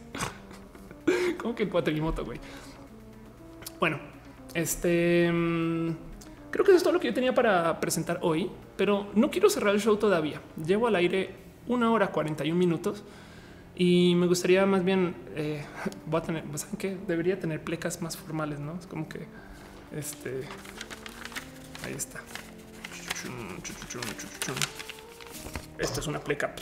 ¿Cómo 1.38 1.54
que 1.54 1.62
el 1.62 1.68
cuatrimoto, 1.68 2.24
güey? 2.24 2.40
Bueno, 3.78 4.13
este 4.54 5.30
mm, 5.30 5.90
creo 6.50 6.64
que 6.64 6.70
eso 6.70 6.78
es 6.78 6.82
todo 6.82 6.92
lo 6.92 7.00
que 7.00 7.08
yo 7.08 7.14
tenía 7.14 7.34
para 7.34 7.80
presentar 7.80 8.18
hoy, 8.22 8.50
pero 8.76 9.08
no 9.14 9.30
quiero 9.30 9.50
cerrar 9.50 9.74
el 9.74 9.80
show 9.80 9.96
todavía. 9.96 10.40
Llevo 10.64 10.86
al 10.86 10.96
aire 10.96 11.34
una 11.66 11.90
hora 11.90 12.08
41 12.08 12.56
minutos 12.56 13.02
y 13.76 14.14
me 14.14 14.26
gustaría 14.26 14.64
más 14.66 14.84
bien 14.84 15.16
eh, 15.34 15.64
voy 16.06 16.20
a 16.20 16.22
tener, 16.22 16.44
pues, 16.44 16.62
¿saben 16.62 16.76
qué? 16.76 16.96
Debería 17.06 17.38
tener 17.38 17.62
plecas 17.62 18.00
más 18.02 18.16
formales, 18.16 18.60
no? 18.60 18.78
Es 18.78 18.86
como 18.86 19.08
que 19.08 19.26
este 19.94 20.42
ahí 21.84 21.94
está. 21.94 22.20
Esto 25.78 26.00
es 26.00 26.06
una 26.06 26.20
pleca. 26.20 26.54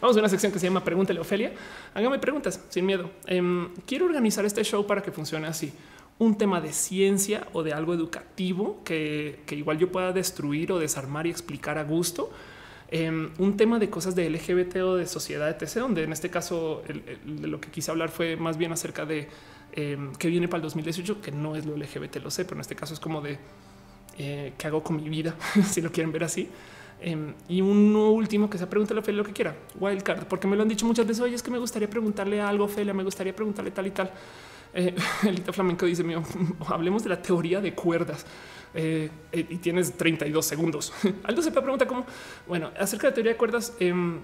Vamos 0.00 0.16
a 0.16 0.20
una 0.20 0.28
sección 0.28 0.52
que 0.52 0.58
se 0.58 0.66
llama 0.66 0.84
Pregúntale 0.84 1.18
Ofelia. 1.20 1.52
Hágame 1.94 2.18
preguntas 2.18 2.60
sin 2.68 2.84
miedo. 2.84 3.10
Em, 3.26 3.70
quiero 3.86 4.04
organizar 4.04 4.44
este 4.44 4.62
show 4.62 4.86
para 4.86 5.02
que 5.02 5.10
funcione 5.10 5.46
así. 5.46 5.72
Un 6.18 6.36
tema 6.36 6.60
de 6.60 6.72
ciencia 6.72 7.46
o 7.54 7.62
de 7.62 7.72
algo 7.72 7.94
educativo 7.94 8.82
que, 8.84 9.40
igual 9.50 9.78
yo 9.78 9.90
pueda 9.90 10.12
destruir 10.12 10.70
o 10.72 10.78
desarmar 10.78 11.26
y 11.26 11.30
explicar 11.30 11.78
a 11.78 11.84
gusto. 11.84 12.30
Em, 12.90 13.30
un 13.38 13.56
tema 13.56 13.78
de 13.78 13.88
cosas 13.88 14.14
de 14.14 14.28
LGBT 14.28 14.76
o 14.82 14.96
de 14.96 15.06
sociedad, 15.06 15.48
etc., 15.50 15.76
donde 15.76 16.02
en 16.04 16.12
este 16.12 16.28
caso 16.28 16.82
de 17.24 17.46
lo 17.46 17.60
que 17.60 17.70
quise 17.70 17.90
hablar 17.90 18.10
fue 18.10 18.36
más 18.36 18.58
bien 18.58 18.72
acerca 18.72 19.06
de 19.06 19.28
eh, 19.72 19.98
qué 20.18 20.28
viene 20.28 20.46
para 20.46 20.58
el 20.58 20.62
2018, 20.62 21.22
que 21.22 21.32
no 21.32 21.56
es 21.56 21.64
lo 21.64 21.74
LGBT, 21.76 22.16
lo 22.16 22.30
sé, 22.30 22.44
pero 22.44 22.56
en 22.56 22.60
este 22.60 22.76
caso 22.76 22.92
es 22.92 23.00
como 23.00 23.22
de 23.22 23.38
eh, 24.18 24.52
qué 24.56 24.66
hago 24.66 24.82
con 24.82 24.96
mi 24.96 25.08
vida, 25.08 25.34
si 25.68 25.80
lo 25.80 25.90
quieren 25.90 26.12
ver 26.12 26.24
así. 26.24 26.48
Em, 27.00 27.34
y 27.48 27.60
uno 27.60 28.10
último 28.10 28.48
que 28.48 28.58
se 28.58 28.66
pregunta 28.66 28.94
a 28.94 28.98
Ophelia 28.98 29.18
lo 29.18 29.26
que 29.26 29.32
quiera. 29.32 29.54
Wildcard, 29.78 30.26
porque 30.26 30.46
me 30.46 30.56
lo 30.56 30.62
han 30.62 30.68
dicho 30.68 30.86
muchas 30.86 31.06
veces. 31.06 31.22
Oye, 31.22 31.34
es 31.34 31.42
que 31.42 31.50
me 31.50 31.58
gustaría 31.58 31.88
preguntarle 31.88 32.40
algo, 32.40 32.64
Ophelia, 32.64 32.94
me 32.94 33.04
gustaría 33.04 33.34
preguntarle 33.34 33.70
tal 33.70 33.86
y 33.86 33.90
tal. 33.90 34.10
Eh, 34.74 34.94
Elita 35.24 35.52
Flamenco 35.52 35.86
dice: 35.86 36.02
mío, 36.02 36.22
hablemos 36.68 37.02
de 37.02 37.10
la 37.10 37.20
teoría 37.20 37.60
de 37.60 37.74
cuerdas. 37.74 38.24
Eh, 38.74 39.10
eh, 39.32 39.46
y 39.48 39.56
tienes 39.56 39.96
32 39.96 40.44
segundos. 40.44 40.92
Aldo 41.24 41.40
se 41.40 41.50
pregunta 41.50 41.86
cómo, 41.86 42.04
bueno, 42.46 42.70
acerca 42.78 43.06
de 43.06 43.10
la 43.10 43.14
teoría 43.14 43.32
de 43.32 43.38
cuerdas, 43.38 43.74
em, 43.80 44.20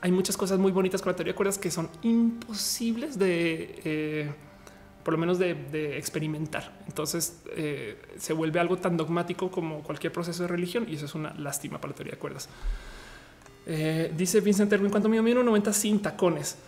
hay 0.00 0.12
muchas 0.12 0.36
cosas 0.36 0.58
muy 0.58 0.72
bonitas 0.72 1.00
con 1.00 1.12
la 1.12 1.16
teoría 1.16 1.32
de 1.32 1.36
cuerdas 1.36 1.56
que 1.58 1.70
son 1.70 1.88
imposibles 2.02 3.18
de 3.18 3.80
eh, 3.84 4.30
por 5.08 5.14
lo 5.14 5.18
menos 5.20 5.38
de, 5.38 5.96
experimentar. 5.96 6.70
Entonces 6.86 7.40
eh, 7.56 7.96
se 8.18 8.34
vuelve 8.34 8.60
algo 8.60 8.76
tan 8.76 8.98
dogmático 8.98 9.50
como 9.50 9.82
cualquier 9.82 10.12
proceso 10.12 10.42
de 10.42 10.48
religión 10.48 10.84
y 10.86 10.96
eso 10.96 11.06
es 11.06 11.14
una 11.14 11.32
lástima 11.32 11.80
para 11.80 11.92
la 11.92 11.96
teoría 11.96 12.12
de 12.12 12.18
cuerdas. 12.18 12.50
Eh, 13.64 14.12
dice 14.14 14.42
Vincent 14.42 14.70
Erwin, 14.70 14.90
cuánto 14.90 15.08
mío 15.08 15.22
90 15.22 15.72
sin 15.72 16.00
tacones. 16.00 16.58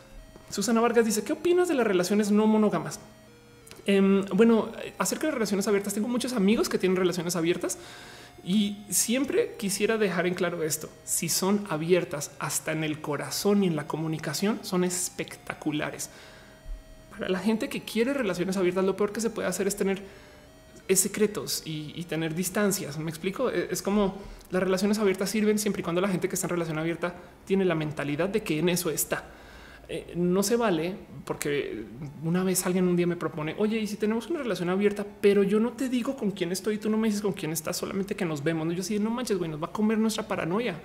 Susana 0.48 0.80
Vargas 0.80 1.04
dice, 1.04 1.22
¿qué 1.22 1.34
opinas 1.34 1.68
de 1.68 1.74
las 1.74 1.86
relaciones 1.86 2.30
no 2.30 2.46
monógamas? 2.46 2.98
Em, 3.84 4.24
bueno, 4.32 4.72
acerca 4.96 5.26
de 5.26 5.32
relaciones 5.34 5.68
abiertas, 5.68 5.92
tengo 5.92 6.08
muchos 6.08 6.32
amigos 6.32 6.70
que 6.70 6.78
tienen 6.78 6.96
relaciones 6.96 7.36
abiertas 7.36 7.76
y 8.42 8.78
siempre 8.88 9.54
quisiera 9.58 9.98
dejar 9.98 10.26
en 10.26 10.32
claro 10.32 10.62
esto. 10.62 10.88
Si 11.04 11.28
son 11.28 11.66
abiertas 11.68 12.30
hasta 12.38 12.72
en 12.72 12.84
el 12.84 13.02
corazón 13.02 13.64
y 13.64 13.66
en 13.66 13.76
la 13.76 13.86
comunicación, 13.86 14.60
son 14.62 14.84
espectaculares 14.84 16.08
la 17.28 17.38
gente 17.38 17.68
que 17.68 17.82
quiere 17.82 18.14
relaciones 18.14 18.56
abiertas, 18.56 18.84
lo 18.84 18.96
peor 18.96 19.12
que 19.12 19.20
se 19.20 19.30
puede 19.30 19.48
hacer 19.48 19.66
es 19.66 19.76
tener 19.76 20.02
secretos 20.96 21.62
y, 21.64 22.04
tener 22.04 22.34
distancias. 22.34 22.98
Me 22.98 23.10
explico. 23.10 23.50
E, 23.50 23.68
es 23.70 23.82
como 23.82 24.16
las 24.50 24.62
relaciones 24.62 24.98
abiertas 24.98 25.30
sirven 25.30 25.58
siempre 25.58 25.80
y 25.80 25.84
cuando 25.84 26.00
la 26.00 26.08
gente 26.08 26.28
que 26.28 26.34
está 26.34 26.46
en 26.46 26.50
relación 26.50 26.78
abierta 26.78 27.14
tiene 27.44 27.64
la 27.64 27.74
mentalidad 27.74 28.28
de 28.28 28.42
que 28.42 28.58
en 28.58 28.68
eso 28.68 28.90
está. 28.90 29.24
Eh, 29.88 30.12
no 30.14 30.42
se 30.42 30.56
vale 30.56 30.94
porque 31.24 31.84
una 32.22 32.44
vez 32.44 32.64
alguien 32.64 32.86
un 32.86 32.94
día 32.94 33.08
me 33.08 33.16
propone, 33.16 33.56
oye, 33.58 33.78
y 33.78 33.88
si 33.88 33.96
tenemos 33.96 34.30
una 34.30 34.38
relación 34.38 34.68
abierta, 34.68 35.04
pero 35.20 35.42
yo 35.42 35.58
no 35.58 35.72
te 35.72 35.88
digo 35.88 36.16
con 36.16 36.30
quién 36.30 36.52
estoy, 36.52 36.78
tú 36.78 36.88
no 36.88 36.96
me 36.96 37.08
dices 37.08 37.22
con 37.22 37.32
quién 37.32 37.50
estás, 37.50 37.76
solamente 37.76 38.14
que 38.14 38.24
nos 38.24 38.42
vemos. 38.42 38.72
Yo 38.74 38.82
sí, 38.82 38.98
no 38.98 39.10
manches, 39.10 39.38
güey, 39.38 39.50
nos 39.50 39.60
va 39.60 39.66
a 39.66 39.72
comer 39.72 39.98
nuestra 39.98 40.26
paranoia. 40.26 40.76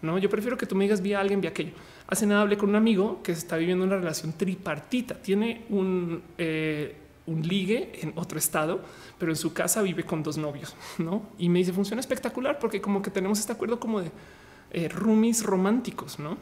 No, 0.00 0.18
yo 0.18 0.28
prefiero 0.28 0.58
que 0.58 0.66
tú 0.66 0.74
me 0.74 0.84
digas 0.84 1.00
vía 1.00 1.20
alguien, 1.20 1.40
vía 1.40 1.50
aquello. 1.50 1.72
Hace 2.12 2.26
nada 2.26 2.42
hablé 2.42 2.58
con 2.58 2.68
un 2.68 2.76
amigo 2.76 3.22
que 3.22 3.32
está 3.32 3.56
viviendo 3.56 3.86
una 3.86 3.96
relación 3.96 4.34
tripartita. 4.34 5.14
Tiene 5.14 5.64
un, 5.70 6.22
eh, 6.36 6.94
un 7.24 7.40
ligue 7.40 8.00
en 8.02 8.12
otro 8.16 8.38
estado, 8.38 8.82
pero 9.16 9.32
en 9.32 9.36
su 9.36 9.54
casa 9.54 9.80
vive 9.80 10.04
con 10.04 10.22
dos 10.22 10.36
novios, 10.36 10.76
¿no? 10.98 11.22
Y 11.38 11.48
me 11.48 11.60
dice, 11.60 11.72
funciona 11.72 12.00
espectacular 12.00 12.58
porque 12.58 12.82
como 12.82 13.00
que 13.00 13.10
tenemos 13.10 13.40
este 13.40 13.52
acuerdo 13.52 13.80
como 13.80 14.02
de 14.02 14.10
eh, 14.72 14.90
roomies 14.90 15.42
románticos, 15.42 16.18
¿no? 16.18 16.36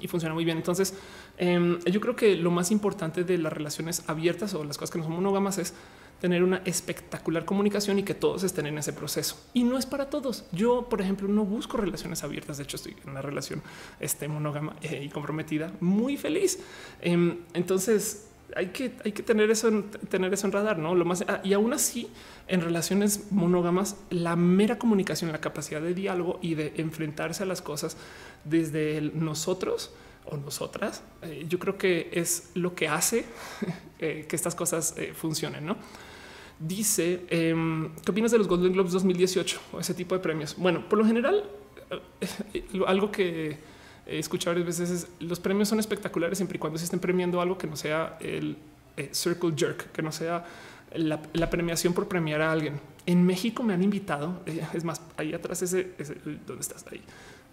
Y 0.00 0.08
funciona 0.08 0.34
muy 0.34 0.44
bien. 0.44 0.56
Entonces, 0.56 0.94
em, 1.36 1.78
yo 1.84 2.00
creo 2.00 2.16
que 2.16 2.34
lo 2.34 2.50
más 2.50 2.72
importante 2.72 3.22
de 3.22 3.38
las 3.38 3.52
relaciones 3.52 4.02
abiertas 4.08 4.52
o 4.54 4.64
las 4.64 4.78
cosas 4.78 4.90
que 4.90 4.98
no 4.98 5.04
son 5.04 5.14
monógamas 5.14 5.58
es 5.58 5.74
tener 6.20 6.42
una 6.42 6.62
espectacular 6.64 7.44
comunicación 7.44 7.98
y 7.98 8.02
que 8.02 8.14
todos 8.14 8.42
estén 8.42 8.66
en 8.66 8.78
ese 8.78 8.92
proceso. 8.92 9.36
Y 9.54 9.62
no 9.62 9.78
es 9.78 9.86
para 9.86 10.10
todos. 10.10 10.44
Yo, 10.52 10.88
por 10.88 11.00
ejemplo, 11.00 11.28
no 11.28 11.44
busco 11.44 11.76
relaciones 11.76 12.24
abiertas. 12.24 12.58
De 12.58 12.64
hecho, 12.64 12.76
estoy 12.76 12.96
en 13.04 13.10
una 13.10 13.22
relación 13.22 13.62
este, 14.00 14.26
monógama 14.26 14.74
eh, 14.82 15.02
y 15.04 15.08
comprometida, 15.08 15.72
muy 15.80 16.16
feliz. 16.16 16.58
Em, 17.00 17.38
entonces, 17.54 18.26
hay 18.56 18.68
que, 18.68 18.96
hay 19.04 19.12
que 19.12 19.22
tener 19.22 19.50
eso, 19.50 19.68
en, 19.68 19.90
tener 19.90 20.32
eso 20.32 20.46
en 20.46 20.52
radar, 20.52 20.78
no 20.78 20.94
lo 20.94 21.04
más. 21.04 21.24
Ah, 21.28 21.40
y 21.44 21.52
aún 21.52 21.72
así, 21.72 22.08
en 22.48 22.62
relaciones 22.62 23.30
monógamas, 23.30 23.96
la 24.10 24.34
mera 24.34 24.78
comunicación, 24.78 25.30
la 25.30 25.40
capacidad 25.40 25.80
de 25.80 25.94
diálogo 25.94 26.40
y 26.42 26.54
de 26.54 26.72
enfrentarse 26.78 27.44
a 27.44 27.46
las 27.46 27.62
cosas 27.62 27.96
desde 28.44 29.00
nosotros 29.14 29.92
o 30.24 30.36
nosotras, 30.36 31.02
eh, 31.22 31.46
yo 31.48 31.58
creo 31.60 31.78
que 31.78 32.10
es 32.12 32.50
lo 32.54 32.74
que 32.74 32.88
hace 32.88 33.24
eh, 34.00 34.26
que 34.28 34.34
estas 34.34 34.56
cosas 34.56 34.96
funcionen, 35.14 35.64
no? 35.64 35.76
Dice 36.58 37.24
em, 37.30 37.90
qué 38.04 38.10
opinas 38.10 38.30
de 38.30 38.38
los 38.38 38.48
Golden 38.48 38.72
Globes 38.72 38.92
2018 38.92 39.60
o 39.72 39.80
ese 39.80 39.94
tipo 39.94 40.14
de 40.14 40.20
premios. 40.20 40.56
Bueno, 40.56 40.88
por 40.88 40.98
lo 40.98 41.04
general, 41.04 41.44
eh, 42.20 42.64
algo 42.86 43.10
que 43.10 43.58
he 44.06 44.18
escuchado 44.18 44.56
varias 44.56 44.78
veces 44.78 44.90
es 44.90 45.08
los 45.20 45.38
premios 45.38 45.68
son 45.68 45.78
espectaculares 45.78 46.38
siempre 46.38 46.56
y 46.56 46.58
cuando 46.58 46.78
se 46.78 46.84
estén 46.84 47.00
premiando 47.00 47.40
algo 47.40 47.58
que 47.58 47.66
no 47.66 47.76
sea 47.76 48.16
el 48.20 48.56
eh, 48.96 49.10
circle 49.12 49.52
jerk, 49.56 49.92
que 49.92 50.02
no 50.02 50.10
sea 50.10 50.44
la, 50.94 51.50
premiación 51.50 51.92
por 51.92 52.08
premiar 52.08 52.40
a 52.40 52.50
alguien. 52.50 52.80
En 53.06 53.24
México 53.24 53.62
me 53.62 53.74
han 53.74 53.82
invitado, 53.82 54.42
eh, 54.46 54.66
es 54.74 54.84
más, 54.84 55.00
ahí 55.16 55.34
atrás 55.34 55.62
ese, 55.62 55.92
ese 55.98 56.16
¿dónde 56.46 56.62
estás? 56.62 56.84
Ahí. 56.90 57.02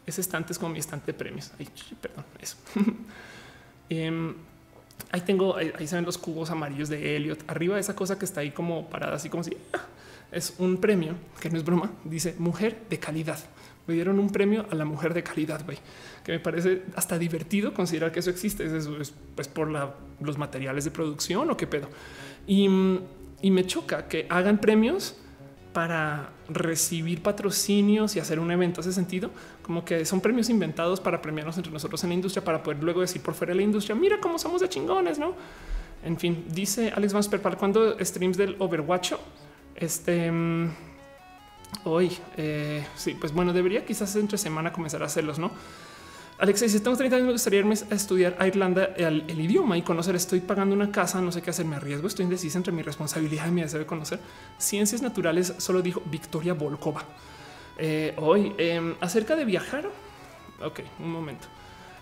Ese 0.06 0.22
estante 0.22 0.54
es 0.54 0.60
como 0.60 0.72
mi 0.74 0.80
estante 0.80 1.08
de 1.08 1.14
premios. 1.18 1.52
Perdón, 2.02 2.26
eso. 2.40 2.58
Em, 3.88 4.34
ahí 5.12 5.22
tengo, 5.22 5.56
ahí, 5.56 5.88
se 5.88 5.96
ven 5.96 6.06
los 6.06 6.18
cubos 6.18 6.50
amarillos 6.50 6.90
de 6.90 7.16
Elliot. 7.16 7.44
Arriba 7.48 7.80
esa 7.80 7.96
cosa 7.96 8.18
que 8.18 8.26
está 8.26 8.42
ahí 8.42 8.52
como 8.52 8.90
parada, 8.90 9.16
así 9.16 9.30
como 9.30 9.44
si 9.44 9.56
ah, 9.74 9.86
es 10.32 10.56
un 10.58 10.78
premio, 10.78 11.14
que 11.40 11.50
no 11.50 11.58
es 11.58 11.64
broma, 11.64 11.92
dice 12.04 12.36
mujer 12.38 12.84
de 12.90 13.00
calidad. 13.00 13.40
Me 13.88 13.94
dieron 13.94 14.20
un 14.20 14.32
premio 14.32 14.66
a 14.72 14.76
la 14.76 14.86
mujer 14.86 15.14
de 15.14 15.22
calidad, 15.22 15.64
güey, 15.64 15.78
que 16.24 16.32
me 16.32 16.40
parece 16.40 16.84
hasta 16.96 17.20
divertido 17.20 17.74
considerar 17.74 18.12
que 18.12 18.20
eso 18.20 18.32
existe. 18.32 18.66
Es, 18.66 18.88
es 18.88 19.14
pues 19.36 19.48
por 19.48 19.70
los 19.70 20.38
materiales 20.38 20.86
de 20.86 20.92
producción 20.92 21.50
o 21.52 21.58
qué 21.58 21.68
pedo. 21.68 21.88
Y 22.48 22.68
y 23.46 23.52
me 23.52 23.66
choca 23.66 24.08
que 24.08 24.26
hagan 24.30 24.58
premios 24.58 25.16
para 25.72 26.32
recibir 26.50 27.22
patrocinios 27.22 28.16
y 28.16 28.20
hacer 28.20 28.40
un 28.40 28.50
evento. 28.50 28.82
Hace 28.82 28.92
sentido 28.92 29.30
como 29.66 29.84
que 29.84 30.06
son 30.06 30.22
premios 30.22 30.50
inventados 30.50 31.00
para 31.00 31.22
premiarnos 31.22 31.58
entre 31.58 31.72
nosotros 31.72 32.04
en 32.04 32.10
la 32.10 32.14
industria, 32.14 32.44
para 32.44 32.62
poder 32.62 32.84
luego 32.84 33.02
decir 33.02 33.22
por 33.22 33.34
fuera 33.34 33.52
de 33.52 33.58
la 33.58 33.64
industria, 33.64 33.96
mira 33.96 34.20
cómo 34.22 34.38
somos 34.38 34.62
de 34.62 34.70
chingones, 34.70 35.18
no? 35.18 35.34
En 36.04 36.18
fin, 36.18 36.46
dice 36.50 36.94
Alex 36.96 37.14
Vance 37.14 37.40
¿para 37.40 37.56
cuando 37.56 37.98
streams 38.00 38.38
del 38.38 38.56
Overwatch? 38.60 39.14
Este 39.76 40.32
mm, 40.32 40.70
hoy, 41.86 42.16
eh, 42.38 42.86
sí, 42.96 43.18
pues 43.20 43.34
bueno, 43.34 43.54
debería 43.54 43.84
quizás 43.84 44.16
entre 44.16 44.38
semana 44.38 44.72
comenzar 44.72 45.02
a 45.02 45.08
hacerlos, 45.08 45.40
no? 45.40 45.52
Alexei, 46.38 46.68
si 46.68 46.80
tengo 46.82 46.98
30 46.98 47.16
años, 47.16 47.26
me 47.28 47.32
gustaría 47.32 47.60
irme 47.60 47.76
a 47.90 47.96
estudiar 47.96 48.36
a 48.38 48.46
Irlanda 48.46 48.94
el, 48.98 49.24
idioma 49.40 49.78
y 49.78 49.82
conocer. 49.84 50.16
Estoy 50.16 50.42
pagando 50.42 50.76
una 50.76 50.92
casa, 50.92 51.22
no 51.22 51.32
sé 51.32 51.42
qué 51.42 51.52
hacer, 51.52 51.66
me 51.66 51.78
arriesgo. 51.78 52.08
Estoy 52.08 52.26
indecisa 52.26 52.58
entre 52.58 52.74
mi 52.74 52.82
responsabilidad 52.82 53.48
y 53.48 53.52
mi 53.52 53.62
deseo 53.62 53.80
de 53.80 53.86
conocer 53.86 54.20
ciencias 54.58 55.02
naturales. 55.02 55.54
Solo 55.60 55.82
dijo 55.82 56.04
Victoria 56.06 56.54
Volkova. 56.54 57.06
Eh, 57.78 58.14
hoy 58.18 58.54
em, 58.58 58.96
acerca 59.02 59.36
de 59.36 59.46
viajar. 59.46 59.90
Ok, 60.64 60.82
un 61.00 61.12
momento. 61.12 61.48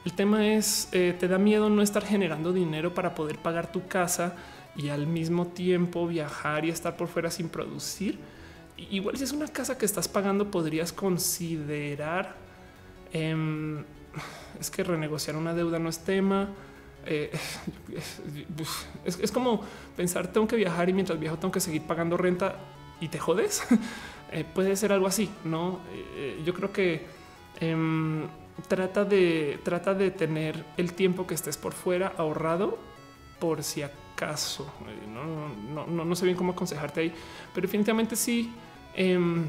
El 0.06 0.14
tema 0.14 0.48
es: 0.48 0.90
eh, 0.92 1.16
te 1.20 1.28
da 1.28 1.38
miedo 1.38 1.70
no 1.70 1.82
estar 1.82 2.06
generando 2.06 2.54
dinero 2.54 2.94
para 2.94 3.16
poder 3.16 3.38
pagar 3.40 3.72
tu 3.72 3.88
casa 3.88 4.36
y 4.76 4.90
al 4.90 5.08
mismo 5.08 5.48
tiempo 5.48 6.08
viajar 6.08 6.66
y 6.66 6.70
estar 6.70 6.96
por 6.98 7.08
fuera 7.08 7.32
sin 7.32 7.50
producir. 7.50 8.20
Igual, 8.78 9.18
si 9.18 9.24
es 9.24 9.32
una 9.32 9.48
casa 9.48 9.78
que 9.78 9.86
estás 9.86 10.08
pagando, 10.08 10.50
podrías 10.52 10.92
considerar. 10.94 12.36
Em, 13.12 13.84
es 14.60 14.70
que 14.70 14.84
renegociar 14.84 15.36
una 15.36 15.54
deuda 15.54 15.80
no 15.80 15.90
es 15.90 16.00
tema. 16.00 16.50
Eh, 17.06 17.32
es, 19.06 19.32
como 19.32 19.62
pensar 19.98 20.28
tengo 20.32 20.48
que 20.48 20.56
viajar 20.56 20.90
y 20.90 20.94
mientras 20.94 21.20
viajo 21.20 21.38
tengo 21.38 21.52
que 21.52 21.60
seguir 21.60 21.82
pagando 21.82 22.16
renta 22.16 22.56
y 23.04 23.10
te 23.10 23.20
jodes. 23.20 23.64
Eh, 24.36 24.44
puede 24.52 24.76
ser 24.76 24.92
algo 24.92 25.06
así, 25.06 25.30
no? 25.44 25.80
Eh, 25.92 26.42
yo 26.44 26.56
creo 26.56 26.74
que 26.74 27.06
em, 27.60 28.26
trata 28.68 29.06
de 29.06 29.60
trata 29.64 29.94
de 29.94 30.10
tener 30.10 30.66
el 30.76 30.94
tiempo 30.94 31.28
que 31.28 31.36
estés 31.36 31.56
por 31.56 31.74
fuera 31.74 32.14
ahorrado 32.18 32.80
por 33.38 33.62
si 33.62 33.84
acaso. 33.84 34.74
No, 35.14 35.86
no, 35.86 36.04
no, 36.04 36.16
sé 36.16 36.26
bien 36.26 36.36
cómo 36.36 36.54
aconsejarte 36.54 37.02
ahí, 37.02 37.14
pero 37.54 37.68
definitivamente 37.68 38.16
sí. 38.16 38.52
Em, 38.96 39.46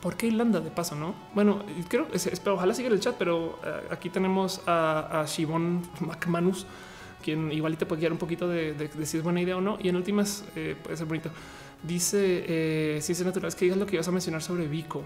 ¿Por 0.00 0.16
qué 0.16 0.28
Irlanda 0.28 0.60
de 0.60 0.70
paso? 0.70 0.96
No, 0.96 1.14
bueno, 1.34 1.62
creo 1.88 2.08
que 2.08 2.18
ojalá 2.48 2.74
siga 2.74 2.88
el 2.88 3.00
chat, 3.00 3.16
pero 3.16 3.58
eh, 3.64 3.88
aquí 3.90 4.08
tenemos 4.08 4.60
a, 4.66 5.24
Shivon 5.26 5.82
McManus, 6.00 6.66
quien 7.22 7.52
igual 7.52 7.76
te 7.76 7.86
puede 7.86 8.00
guiar 8.00 8.12
un 8.12 8.18
poquito 8.18 8.48
de, 8.48 8.90
si 9.04 9.18
es 9.18 9.22
buena 9.22 9.40
idea 9.40 9.56
o 9.56 9.60
no. 9.60 9.78
Y 9.80 9.88
en 9.88 9.96
últimas 9.96 10.44
eh, 10.56 10.74
puede 10.82 10.96
ser 10.96 11.06
bonito. 11.06 11.30
Dice 11.82 12.44
eh, 12.46 12.98
ciencias 13.00 13.26
naturales 13.26 13.54
que 13.54 13.64
digas 13.64 13.78
lo 13.78 13.86
que 13.86 13.96
ibas 13.96 14.08
a 14.08 14.12
mencionar 14.12 14.42
sobre 14.42 14.66
Vico. 14.66 15.02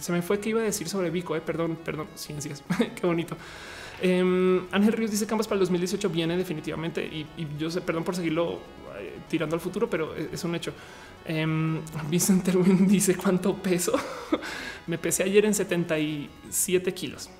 Se 0.00 0.10
me 0.12 0.22
fue 0.22 0.40
que 0.40 0.50
iba 0.50 0.60
a 0.60 0.64
decir 0.64 0.88
sobre 0.88 1.10
Vico. 1.10 1.36
Eh, 1.36 1.40
perdón, 1.40 1.78
perdón, 1.84 2.08
ciencias. 2.14 2.62
qué 3.00 3.06
bonito. 3.06 3.36
Em, 4.02 4.66
Ángel 4.72 4.92
Ríos 4.92 5.10
dice 5.10 5.26
Campos 5.26 5.46
para 5.46 5.56
el 5.56 5.60
2018 5.60 6.10
viene 6.10 6.36
definitivamente 6.36 7.04
y, 7.04 7.26
yo 7.58 7.70
sé, 7.70 7.80
perdón 7.80 8.02
por 8.04 8.16
seguirlo 8.16 8.60
tirando 9.28 9.54
al 9.54 9.60
futuro, 9.60 9.88
pero 9.88 10.14
es 10.14 10.42
un 10.44 10.54
hecho. 10.54 10.72
Um, 11.28 11.80
Vincent 12.10 12.46
dice 12.88 13.16
cuánto 13.16 13.56
peso. 13.56 13.92
Me 14.86 14.98
pesé 14.98 15.22
ayer 15.22 15.44
en 15.46 15.54
77 15.54 16.92
kilos. 16.92 17.30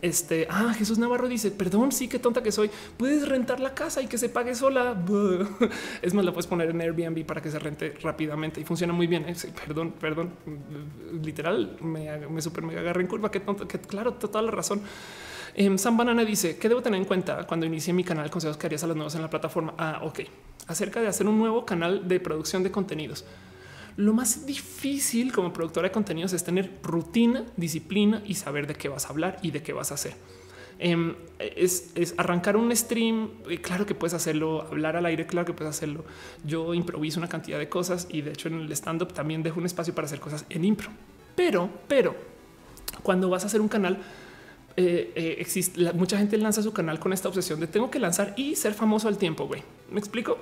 Este, 0.00 0.46
ah, 0.48 0.72
Jesús 0.76 0.98
Navarro 0.98 1.26
dice, 1.28 1.50
perdón, 1.50 1.90
sí, 1.90 2.06
qué 2.08 2.18
tonta 2.18 2.42
que 2.42 2.52
soy. 2.52 2.70
Puedes 2.96 3.28
rentar 3.28 3.58
la 3.58 3.74
casa 3.74 4.00
y 4.00 4.06
que 4.06 4.18
se 4.18 4.28
pague 4.28 4.54
sola. 4.54 4.96
Es 6.02 6.14
más, 6.14 6.24
la 6.24 6.32
puedes 6.32 6.46
poner 6.46 6.70
en 6.70 6.80
Airbnb 6.80 7.24
para 7.26 7.42
que 7.42 7.50
se 7.50 7.58
rente 7.58 7.94
rápidamente 8.02 8.60
y 8.60 8.64
funciona 8.64 8.92
muy 8.92 9.06
bien. 9.06 9.26
perdón, 9.66 9.94
perdón, 10.00 10.30
literal, 11.22 11.76
me, 11.80 12.28
me 12.28 12.40
super 12.40 12.64
agarré 12.64 13.02
en 13.02 13.08
curva. 13.08 13.30
Qué 13.30 13.40
tonto, 13.40 13.66
que 13.66 13.78
claro, 13.78 14.14
toda 14.14 14.42
la 14.42 14.50
razón. 14.50 14.82
Em, 15.54 15.76
Sam 15.76 15.96
Banana 15.96 16.24
dice 16.24 16.56
que 16.56 16.68
debo 16.68 16.82
tener 16.82 17.00
en 17.00 17.04
cuenta 17.04 17.44
cuando 17.44 17.66
inicie 17.66 17.92
mi 17.92 18.04
canal 18.04 18.30
consejos 18.30 18.56
que 18.56 18.66
harías 18.66 18.84
a 18.84 18.86
los 18.86 18.94
nuevos 18.94 19.14
en 19.16 19.22
la 19.22 19.30
plataforma. 19.30 19.74
Ah, 19.76 20.00
ok. 20.04 20.20
Acerca 20.68 21.00
de 21.00 21.08
hacer 21.08 21.26
un 21.26 21.36
nuevo 21.36 21.66
canal 21.66 22.06
de 22.06 22.20
producción 22.20 22.62
de 22.62 22.70
contenidos. 22.70 23.24
Lo 23.98 24.14
más 24.14 24.46
difícil 24.46 25.32
como 25.32 25.52
productora 25.52 25.88
de 25.88 25.92
contenidos 25.92 26.32
es 26.32 26.44
tener 26.44 26.70
rutina, 26.84 27.44
disciplina 27.56 28.22
y 28.24 28.36
saber 28.36 28.68
de 28.68 28.76
qué 28.76 28.88
vas 28.88 29.06
a 29.06 29.08
hablar 29.08 29.38
y 29.42 29.50
de 29.50 29.60
qué 29.60 29.72
vas 29.72 29.90
a 29.90 29.94
hacer. 29.94 30.14
Em, 30.78 31.16
es, 31.40 32.14
arrancar 32.16 32.56
un 32.56 32.74
stream. 32.76 33.30
Claro 33.60 33.86
que 33.86 33.96
puedes 33.96 34.14
hacerlo, 34.14 34.62
hablar 34.62 34.94
al 34.94 35.04
aire. 35.04 35.26
Claro 35.26 35.44
que 35.44 35.52
puedes 35.52 35.74
hacerlo. 35.74 36.04
Yo 36.44 36.74
improviso 36.74 37.18
una 37.18 37.28
cantidad 37.28 37.58
de 37.58 37.68
cosas 37.68 38.06
y 38.08 38.22
de 38.22 38.30
hecho 38.30 38.46
en 38.46 38.60
el 38.60 38.70
stand 38.70 39.02
up 39.02 39.12
también 39.12 39.42
dejo 39.42 39.58
un 39.58 39.66
espacio 39.66 39.92
para 39.96 40.06
hacer 40.06 40.20
cosas 40.20 40.44
en 40.48 40.64
impro. 40.64 40.90
Pero, 41.34 41.68
pero 41.88 42.14
cuando 43.02 43.28
vas 43.28 43.42
a 43.42 43.46
hacer 43.48 43.60
un 43.60 43.68
canal, 43.68 43.98
eh, 44.76 45.12
eh, 45.16 45.36
existe 45.40 45.92
mucha 45.94 46.18
gente 46.18 46.38
lanza 46.38 46.62
su 46.62 46.72
canal 46.72 47.00
con 47.00 47.12
esta 47.12 47.28
obsesión 47.28 47.58
de 47.58 47.66
tengo 47.66 47.90
que 47.90 47.98
lanzar 47.98 48.34
y 48.36 48.54
ser 48.54 48.74
famoso 48.74 49.08
al 49.08 49.18
tiempo. 49.18 49.48
Güey, 49.48 49.64
me 49.90 49.98
explico. 49.98 50.38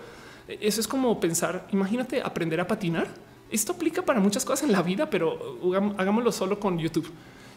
Eso 0.46 0.78
es 0.78 0.86
como 0.86 1.18
pensar. 1.20 1.66
Imagínate 1.72 2.20
aprender 2.20 2.60
a 2.60 2.66
patinar. 2.66 3.08
Esto 3.50 3.72
aplica 3.72 4.02
para 4.02 4.20
muchas 4.20 4.44
cosas 4.44 4.64
en 4.64 4.72
la 4.72 4.82
vida, 4.82 5.08
pero 5.08 5.58
hagámoslo 5.98 6.32
solo 6.32 6.58
con 6.58 6.78
YouTube. 6.78 7.10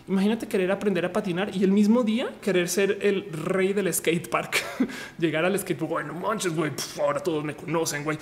Imagínate 0.08 0.48
querer 0.48 0.72
aprender 0.72 1.06
a 1.06 1.14
patinar 1.14 1.56
y 1.56 1.64
el 1.64 1.72
mismo 1.72 2.04
día 2.04 2.30
querer 2.42 2.68
ser 2.68 2.98
el 3.02 3.32
rey 3.32 3.74
del 3.74 3.94
skate 3.94 4.28
park, 4.28 4.58
llegar 5.20 5.46
al 5.46 5.58
skate. 5.58 5.80
Bueno, 5.82 6.14
manches, 6.14 6.56
güey, 6.56 6.72
ahora 7.00 7.20
todos 7.20 7.44
me 7.44 7.56
conocen. 7.56 8.04
Güey, 8.04 8.18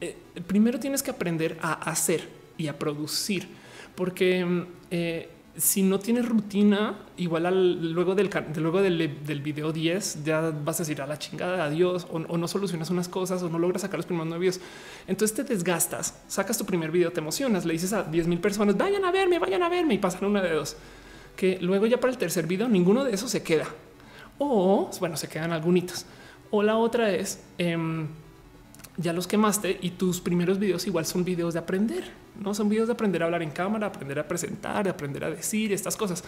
eh, 0.00 0.16
primero 0.46 0.80
tienes 0.80 1.02
que 1.02 1.10
aprender 1.10 1.56
a 1.62 1.74
hacer 1.88 2.28
y 2.58 2.66
a 2.66 2.78
producir, 2.78 3.48
porque 3.94 4.44
mm, 4.44 4.66
si 5.56 5.82
no 5.82 6.00
tienes 6.00 6.28
rutina, 6.28 6.98
igual 7.16 7.46
al, 7.46 7.92
luego 7.92 8.14
del 8.14 8.28
luego 8.56 8.82
del, 8.82 9.24
del, 9.24 9.40
video 9.40 9.72
10 9.72 10.24
ya 10.24 10.50
vas 10.50 10.80
a 10.80 10.82
decir 10.82 11.00
a 11.00 11.06
la 11.06 11.18
chingada 11.18 11.64
adiós 11.64 12.06
o, 12.10 12.18
no 12.18 12.48
solucionas 12.48 12.90
unas 12.90 13.08
cosas 13.08 13.42
o 13.42 13.48
no 13.48 13.58
logras 13.58 13.82
sacar 13.82 13.98
los 13.98 14.06
primeros 14.06 14.38
videos. 14.38 14.60
Entonces 15.06 15.36
te 15.36 15.44
desgastas, 15.44 16.18
sacas 16.28 16.58
tu 16.58 16.64
primer 16.64 16.90
video, 16.90 17.12
te 17.12 17.20
emocionas, 17.20 17.64
le 17.64 17.74
dices 17.74 17.92
a 17.92 18.02
10 18.02 18.26
mil 18.26 18.40
personas 18.40 18.76
vayan 18.76 19.04
a 19.04 19.12
verme, 19.12 19.38
vayan 19.38 19.62
a 19.62 19.68
verme 19.68 19.94
y 19.94 19.98
pasan 19.98 20.24
una 20.24 20.42
de 20.42 20.52
dos 20.52 20.76
que 21.36 21.58
luego 21.60 21.86
ya 21.86 21.98
para 21.98 22.12
el 22.12 22.18
tercer 22.18 22.46
video 22.46 22.68
ninguno 22.68 23.04
de 23.04 23.12
esos 23.14 23.30
se 23.30 23.42
queda 23.42 23.66
o 24.38 24.90
bueno, 25.00 25.16
se 25.16 25.28
quedan 25.28 25.52
algunos. 25.52 26.06
O 26.50 26.62
la 26.62 26.76
otra 26.76 27.10
es 27.10 27.42
em, 27.58 28.06
ya 28.96 29.12
los 29.12 29.26
quemaste 29.26 29.78
y 29.80 29.90
tus 29.90 30.20
primeros 30.20 30.58
videos 30.58 30.86
igual 30.86 31.06
son 31.06 31.24
videos 31.24 31.54
de 31.54 31.60
aprender, 31.60 32.04
no 32.40 32.54
son 32.54 32.68
videos 32.68 32.88
de 32.88 32.94
aprender 32.94 33.22
a 33.22 33.26
hablar 33.26 33.42
en 33.42 33.50
cámara, 33.50 33.88
aprender 33.88 34.18
a 34.18 34.28
presentar, 34.28 34.88
aprender 34.88 35.24
a 35.24 35.30
decir 35.30 35.72
estas 35.72 35.96
cosas. 35.96 36.22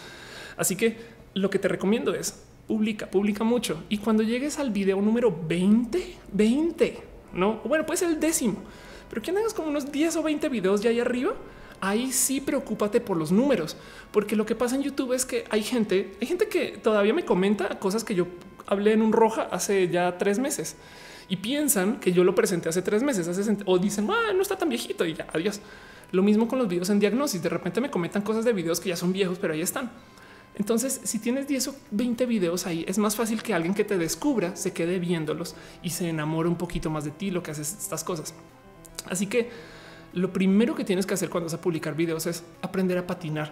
Así 0.57 0.75
que 0.75 0.97
lo 1.33 1.49
que 1.49 1.59
te 1.59 1.67
recomiendo 1.67 2.13
es 2.13 2.43
publica, 2.67 3.09
publica 3.09 3.43
mucho 3.43 3.83
y 3.89 3.99
cuando 3.99 4.23
llegues 4.23 4.59
al 4.59 4.71
video 4.71 5.01
número 5.01 5.35
20, 5.47 6.17
20, 6.33 7.03
no, 7.33 7.61
bueno, 7.65 7.85
puede 7.85 7.97
ser 7.97 8.09
el 8.09 8.19
décimo, 8.19 8.57
pero 9.09 9.21
que 9.21 9.31
hagas 9.31 9.53
como 9.53 9.69
unos 9.69 9.91
10 9.91 10.17
o 10.17 10.23
20 10.23 10.49
videos 10.49 10.81
ya 10.81 10.89
ahí 10.89 10.99
arriba. 10.99 11.33
Ahí 11.79 12.11
sí 12.11 12.41
preocúpate 12.41 12.99
por 12.99 13.17
los 13.17 13.31
números, 13.31 13.77
porque 14.11 14.35
lo 14.35 14.47
que 14.47 14.55
pasa 14.55 14.75
en 14.75 14.81
YouTube 14.81 15.13
es 15.13 15.27
que 15.27 15.43
hay 15.51 15.61
gente, 15.61 16.15
hay 16.19 16.25
gente 16.25 16.47
que 16.47 16.69
todavía 16.69 17.13
me 17.13 17.23
comenta 17.23 17.77
cosas 17.77 18.03
que 18.03 18.15
yo 18.15 18.25
hablé 18.65 18.93
en 18.93 19.03
un 19.03 19.13
roja 19.13 19.43
hace 19.51 19.87
ya 19.87 20.17
tres 20.17 20.39
meses 20.39 20.75
y 21.29 21.37
piensan 21.37 21.99
que 21.99 22.11
yo 22.11 22.23
lo 22.23 22.33
presenté 22.33 22.69
hace 22.69 22.81
tres 22.81 23.03
meses 23.03 23.27
o 23.65 23.77
dicen 23.77 24.07
ah, 24.09 24.33
no 24.33 24.41
está 24.41 24.57
tan 24.57 24.69
viejito 24.69 25.05
y 25.05 25.13
ya 25.13 25.27
adiós. 25.33 25.59
Lo 26.11 26.23
mismo 26.23 26.47
con 26.47 26.59
los 26.59 26.67
videos 26.67 26.89
en 26.89 26.99
diagnosis. 26.99 27.41
De 27.43 27.49
repente 27.49 27.81
me 27.81 27.89
comentan 27.89 28.21
cosas 28.21 28.45
de 28.45 28.53
videos 28.53 28.79
que 28.79 28.89
ya 28.89 28.95
son 28.95 29.11
viejos, 29.11 29.37
pero 29.39 29.53
ahí 29.53 29.61
están. 29.61 29.91
Entonces, 30.55 31.01
si 31.03 31.19
tienes 31.19 31.47
10 31.47 31.67
o 31.67 31.75
20 31.91 32.25
videos 32.25 32.65
ahí, 32.65 32.83
es 32.87 32.97
más 32.97 33.15
fácil 33.15 33.43
que 33.43 33.53
alguien 33.53 33.75
que 33.75 33.83
te 33.83 33.97
descubra 33.97 34.55
se 34.55 34.73
quede 34.73 34.97
viéndolos 34.97 35.55
y 35.83 35.91
se 35.91 36.09
enamore 36.09 36.49
un 36.49 36.57
poquito 36.57 36.89
más 36.89 37.03
de 37.03 37.11
ti, 37.11 37.29
lo 37.29 37.43
que 37.43 37.51
haces 37.51 37.77
estas 37.77 38.03
cosas. 38.03 38.33
Así 39.07 39.27
que 39.27 39.49
lo 40.13 40.33
primero 40.33 40.73
que 40.73 40.83
tienes 40.83 41.05
que 41.05 41.13
hacer 41.13 41.29
cuando 41.29 41.45
vas 41.45 41.53
a 41.53 41.61
publicar 41.61 41.95
videos 41.95 42.25
es 42.25 42.43
aprender 42.61 42.97
a 42.97 43.05
patinar 43.05 43.51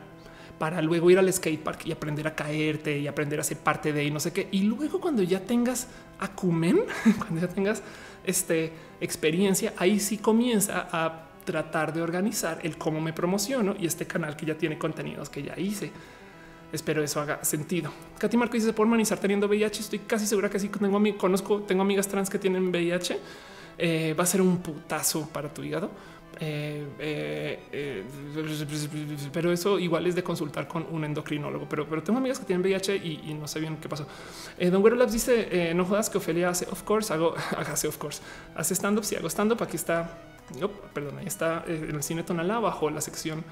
para 0.58 0.82
luego 0.82 1.10
ir 1.12 1.20
al 1.20 1.32
skatepark 1.32 1.86
y 1.86 1.92
aprender 1.92 2.28
a 2.28 2.36
caerte 2.36 2.98
y 2.98 3.08
aprender 3.08 3.40
a 3.40 3.44
ser 3.44 3.58
parte 3.58 3.92
de 3.94 4.04
y 4.04 4.12
no 4.12 4.20
sé 4.20 4.32
qué. 4.32 4.48
Y 4.52 4.64
luego 4.64 5.00
cuando 5.00 5.24
ya 5.24 5.40
tengas 5.42 5.88
acumen, 6.20 6.80
cuando 7.20 7.42
ya 7.42 7.48
tengas 7.48 7.82
este, 8.26 8.72
experiencia, 9.02 9.74
ahí 9.78 10.00
sí 10.00 10.18
comienza 10.18 10.88
a 10.92 11.30
tratar 11.46 11.94
de 11.94 12.02
organizar 12.02 12.60
el 12.64 12.78
cómo 12.78 13.00
me 13.00 13.14
promociono 13.14 13.76
y 13.80 13.86
este 13.86 14.06
canal 14.08 14.36
que 14.36 14.46
ya 14.46 14.58
tiene 14.58 14.78
contenidos 14.78 15.30
que 15.30 15.44
ya 15.44 15.58
hice. 15.58 15.92
Espero 16.72 17.04
eso 17.04 17.22
haga 17.22 17.44
sentido. 17.46 17.92
Katy 18.18 18.38
Marco 18.38 18.54
dice: 18.54 18.68
¿Se 18.68 18.74
puede 18.74 18.88
humanizar 18.88 19.20
teniendo 19.20 19.48
VIH? 19.48 19.82
Estoy 19.82 20.00
casi 20.00 20.26
segura 20.26 20.50
que 20.50 20.60
sí. 20.60 20.70
Tengo, 20.70 21.18
conozco, 21.18 21.62
tengo 21.62 21.84
amigas 21.84 22.08
trans 22.08 22.30
que 22.30 22.40
tienen 22.40 22.70
VIH. 22.70 23.20
Eh, 23.78 24.16
va 24.18 24.24
a 24.24 24.28
ser 24.28 24.42
un 24.42 24.58
putazo 24.58 25.30
para 25.30 25.54
tu 25.54 25.64
hígado. 25.64 25.92
Eh, 26.40 26.88
eh, 27.00 28.04
pero 29.32 29.52
eso 29.52 29.80
igual 29.80 30.06
es 30.08 30.16
de 30.16 30.24
consultar 30.24 30.68
con 30.68 30.86
un 30.92 31.04
endocrinólogo. 31.06 31.68
Pero, 31.70 31.88
pero 31.88 32.04
tengo 32.04 32.20
amigas 32.20 32.40
que 32.40 32.46
tienen 32.46 32.62
VIH 32.62 32.96
y, 32.98 33.34
no 33.34 33.48
sé 33.48 33.60
bien 33.60 33.78
qué 33.78 33.90
pasó. 33.90 34.08
Don 34.60 34.82
Güero 34.82 34.96
Labs 34.96 35.14
dice: 35.14 35.74
No 35.74 35.86
jodas 35.86 36.10
que 36.10 36.18
Ofelia 36.18 36.50
hace, 36.50 36.66
of 36.66 36.84
course, 36.84 37.14
hago, 37.14 37.36
hace, 37.58 37.88
of 37.88 37.98
course, 37.98 38.22
hace 38.56 38.74
stand 38.76 38.98
up. 38.98 39.06
Si 39.06 39.16
hago 39.16 39.30
stand 39.30 39.52
up, 39.54 39.64
aquí 39.64 39.76
está, 39.76 40.18
perdón, 40.94 41.20
ahí 41.20 41.28
está 41.28 41.64
en 41.68 41.96
el 41.96 42.04
cine 42.04 42.24
Tonalá 42.24 42.60
bajo 42.60 42.90
la 42.90 43.02
sección 43.02 43.44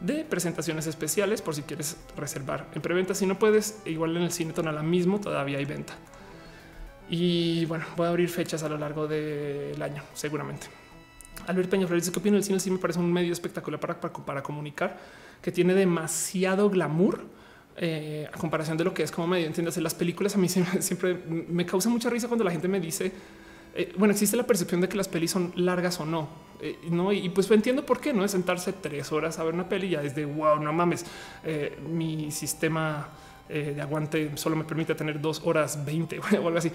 de 0.00 0.24
presentaciones 0.24 0.86
especiales 0.86 1.42
por 1.42 1.54
si 1.54 1.62
quieres 1.62 1.96
reservar 2.16 2.68
en 2.74 2.82
preventa. 2.82 3.14
Si 3.14 3.26
no 3.26 3.38
puedes, 3.38 3.80
igual 3.84 4.16
en 4.16 4.22
el 4.24 4.32
cine 4.32 4.52
Tonalá 4.52 4.82
mismo 4.82 5.20
todavía 5.20 5.58
hay 5.58 5.64
venta. 5.64 5.94
Y 7.08 7.64
bueno, 7.66 7.84
voy 7.96 8.06
a 8.06 8.10
abrir 8.10 8.28
fechas 8.28 8.62
a 8.62 8.68
lo 8.68 8.78
largo 8.78 9.08
del 9.08 9.82
año, 9.82 10.02
seguramente. 10.14 10.68
Albert 11.46 11.68
Peña 11.68 11.86
Flores 11.86 12.04
dice 12.04 12.12
que 12.12 12.18
opina 12.18 12.36
el 12.36 12.44
cine. 12.44 12.60
Sí, 12.60 12.70
me 12.70 12.78
parece 12.78 12.98
un 12.98 13.12
medio 13.12 13.32
espectacular 13.32 13.80
para, 13.80 14.00
para, 14.00 14.42
comunicar, 14.42 14.98
que 15.42 15.52
tiene 15.52 15.74
demasiado 15.74 16.70
glamour 16.70 17.24
eh, 17.76 18.28
a 18.32 18.36
comparación 18.36 18.76
de 18.76 18.84
lo 18.84 18.94
que 18.94 19.02
es 19.02 19.10
como 19.10 19.26
medio. 19.26 19.46
Entiendes, 19.46 19.76
las 19.78 19.94
películas 19.94 20.34
a 20.34 20.38
mí 20.38 20.48
siempre, 20.80 21.14
me 21.14 21.66
causa 21.66 21.88
mucha 21.88 22.10
risa 22.10 22.28
cuando 22.28 22.44
la 22.44 22.50
gente 22.50 22.68
me 22.68 22.80
dice, 22.80 23.12
eh, 23.74 23.92
bueno, 23.96 24.12
existe 24.12 24.36
la 24.36 24.46
percepción 24.46 24.80
de 24.80 24.88
que 24.88 24.96
las 24.96 25.08
pelis 25.08 25.30
son 25.30 25.52
largas 25.56 26.00
o 26.00 26.06
no. 26.06 26.28
Eh, 26.60 26.78
no, 26.90 27.12
y 27.12 27.28
pues 27.30 27.50
entiendo 27.50 27.86
por 27.86 28.00
qué 28.00 28.12
no 28.12 28.24
es 28.24 28.32
sentarse 28.32 28.72
tres 28.74 29.12
horas 29.12 29.38
a 29.38 29.44
ver 29.44 29.54
una 29.54 29.68
peli 29.68 29.88
ya 29.88 30.02
es 30.02 30.14
de 30.14 30.26
wow, 30.26 30.62
no 30.62 30.72
mames. 30.72 31.06
mi 31.88 32.30
sistema 32.30 33.08
de 33.48 33.80
aguante 33.80 34.30
solo 34.36 34.54
me 34.54 34.62
permite 34.62 34.94
tener 34.94 35.20
dos 35.20 35.42
horas 35.44 35.84
20 35.84 36.18
o 36.42 36.46
algo 36.46 36.58
así. 36.58 36.70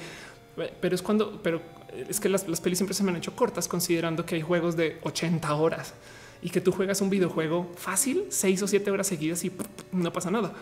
Pero 0.56 0.96
es 0.96 1.02
cuando, 1.02 1.42
pero 1.42 1.62
es 2.10 2.20
que 2.20 2.30
las, 2.30 2.48
las 2.48 2.62
pelis 2.62 2.78
siempre 2.78 2.94
se 2.94 3.04
me 3.04 3.12
han 3.12 3.18
hecho 3.18 3.36
cortas 3.36 3.68
considerando 3.68 4.26
que 4.26 4.36
hay 4.36 4.42
juegos 4.42 4.76
de 4.76 5.00
80 5.04 5.54
horas 5.56 5.94
y 6.42 6.50
que 6.50 6.62
tú 6.62 6.72
juegas 6.72 7.02
un 7.02 7.10
videojuego 7.10 7.72
fácil, 7.76 8.26
seis 8.30 8.62
o 8.62 8.68
siete 8.68 8.92
horas 8.92 9.08
seguidas 9.08 9.44
y 9.44 9.52
no 9.92 10.14
pasa 10.14 10.32
nada. 10.32 10.54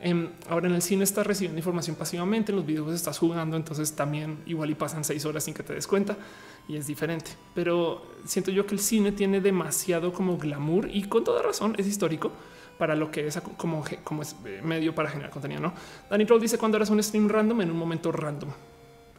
Em, 0.00 0.30
ahora 0.48 0.66
en 0.66 0.74
el 0.74 0.82
cine 0.82 1.04
estás 1.04 1.26
recibiendo 1.26 1.58
información 1.58 1.94
pasivamente, 1.94 2.50
en 2.50 2.56
los 2.56 2.66
videojuegos 2.66 2.98
estás 2.98 3.18
jugando, 3.18 3.56
entonces 3.56 3.92
también 3.94 4.38
igual 4.46 4.70
y 4.70 4.74
pasan 4.74 5.04
seis 5.04 5.24
horas 5.24 5.44
sin 5.44 5.54
que 5.54 5.62
te 5.62 5.74
des 5.74 5.86
cuenta 5.86 6.16
y 6.68 6.76
es 6.76 6.86
diferente. 6.86 7.32
Pero 7.54 8.02
siento 8.24 8.50
yo 8.50 8.66
que 8.66 8.74
el 8.74 8.80
cine 8.80 9.12
tiene 9.12 9.40
demasiado 9.40 10.12
como 10.12 10.38
glamour 10.38 10.88
y 10.90 11.04
con 11.04 11.22
toda 11.22 11.42
razón 11.42 11.74
es 11.78 11.86
histórico 11.86 12.32
para 12.78 12.96
lo 12.96 13.10
que 13.10 13.28
es 13.28 13.40
como, 13.56 13.84
como 14.02 14.22
es 14.22 14.34
eh, 14.44 14.60
medio 14.64 14.92
para 14.94 15.08
generar 15.08 15.30
contenido. 15.30 15.60
No, 15.60 15.72
Danny 16.10 16.24
Troll 16.24 16.40
dice 16.40 16.58
cuando 16.58 16.78
eres 16.78 16.90
un 16.90 17.00
stream 17.00 17.28
random 17.28 17.60
en 17.60 17.70
un 17.70 17.76
momento 17.76 18.10
random. 18.10 18.50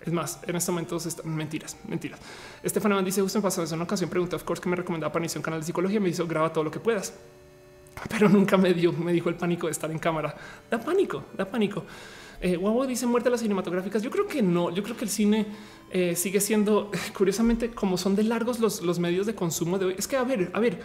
Es 0.05 0.11
más, 0.11 0.39
en 0.45 0.55
este 0.55 0.71
momento 0.71 0.97
están 0.97 1.34
mentiras, 1.34 1.77
mentiras. 1.88 2.19
Estefan 2.61 3.03
dice 3.05 3.21
justo 3.21 3.38
en 3.38 3.41
pasado 3.41 3.65
en 3.65 3.73
una 3.73 3.85
ocasión 3.85 4.09
pregunta, 4.09 4.35
of 4.35 4.43
course, 4.43 4.61
que 4.61 4.69
me 4.69 4.75
recomendaba 4.75 5.11
para 5.11 5.23
iniciar 5.23 5.39
un 5.39 5.43
canal 5.43 5.61
de 5.61 5.65
psicología. 5.65 5.99
Me 5.99 6.09
dijo 6.09 6.27
graba 6.27 6.51
todo 6.51 6.63
lo 6.63 6.71
que 6.71 6.80
puedas, 6.80 7.13
pero 8.09 8.27
nunca 8.30 8.57
me 8.57 8.73
dio, 8.73 8.91
me 8.91 9.13
dijo 9.13 9.30
el 9.30 9.35
pánico 9.35 9.67
de 9.67 9.71
estar 9.71 9.89
en 9.89 9.99
cámara. 9.99 10.35
Da 10.69 10.80
pánico, 10.80 11.23
da 11.38 11.45
pánico. 11.45 11.85
Eh, 12.41 12.59
dice 12.88 13.07
muerte 13.07 13.30
a 13.30 13.31
las 13.31 13.39
cinematográficas. 13.39 14.03
Yo 14.03 14.11
creo 14.11 14.27
que 14.27 14.41
no. 14.41 14.69
Yo 14.71 14.84
creo 14.84 14.97
que 14.97 15.05
el 15.05 15.09
cine 15.09 15.47
eh, 15.89 16.15
sigue 16.17 16.41
siendo 16.41 16.91
curiosamente 17.17 17.71
como 17.71 17.97
son 17.97 18.15
de 18.15 18.23
largos 18.23 18.59
los, 18.59 18.81
los 18.81 18.99
medios 18.99 19.25
de 19.25 19.35
consumo 19.35 19.80
de 19.80 19.85
hoy. 19.85 19.95
Es 19.97 20.07
que 20.07 20.17
a 20.17 20.23
ver, 20.23 20.51
a 20.53 20.59
ver, 20.59 20.80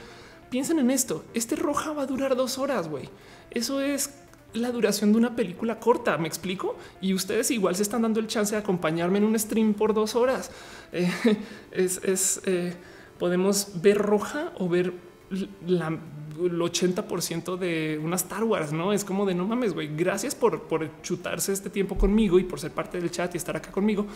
Piensen 0.51 0.79
en 0.79 0.91
esto. 0.91 1.25
Este 1.35 1.57
roja 1.57 1.93
va 1.93 2.03
a 2.03 2.07
durar 2.07 2.35
dos 2.35 2.59
horas, 2.59 2.89
güey. 2.89 3.09
Eso 3.51 3.81
es 3.81 4.15
la 4.59 4.71
duración 4.71 5.13
de 5.13 5.19
una 5.19 5.37
película 5.37 5.79
corta. 5.79 6.19
Me 6.19 6.29
explico. 6.29 6.77
Y 7.01 7.15
ustedes 7.15 7.51
igual 7.51 7.77
se 7.77 7.83
están 7.83 8.03
dando 8.03 8.21
el 8.21 8.27
chance 8.27 8.55
de 8.55 8.61
acompañarme 8.61 9.19
en 9.19 9.25
un 9.25 9.39
stream 9.39 9.75
por 9.75 9.95
dos 9.95 10.15
horas. 10.15 10.51
Eh, 10.93 11.11
es, 11.73 12.41
eh, 12.45 12.75
podemos 13.19 13.81
ver 13.83 13.99
roja 13.99 14.53
o 14.59 14.69
ver 14.69 14.93
el 15.31 16.61
80% 16.61 17.57
de 17.59 18.01
una 18.03 18.17
Star 18.17 18.45
Wars, 18.45 18.73
no 18.73 18.93
es 18.93 19.05
como 19.05 19.27
de 19.27 19.35
no 19.35 19.47
mames, 19.47 19.75
güey. 19.75 19.95
Gracias 19.95 20.35
por, 20.35 20.63
por 20.63 21.03
chutarse 21.03 21.53
este 21.53 21.69
tiempo 21.69 21.99
conmigo 21.99 22.39
y 22.39 22.45
por 22.45 22.61
ser 22.61 22.71
parte 22.71 23.01
del 23.01 23.11
chat 23.11 23.35
y 23.35 23.39
estar 23.39 23.57
acá 23.57 23.71
conmigo 23.71 24.07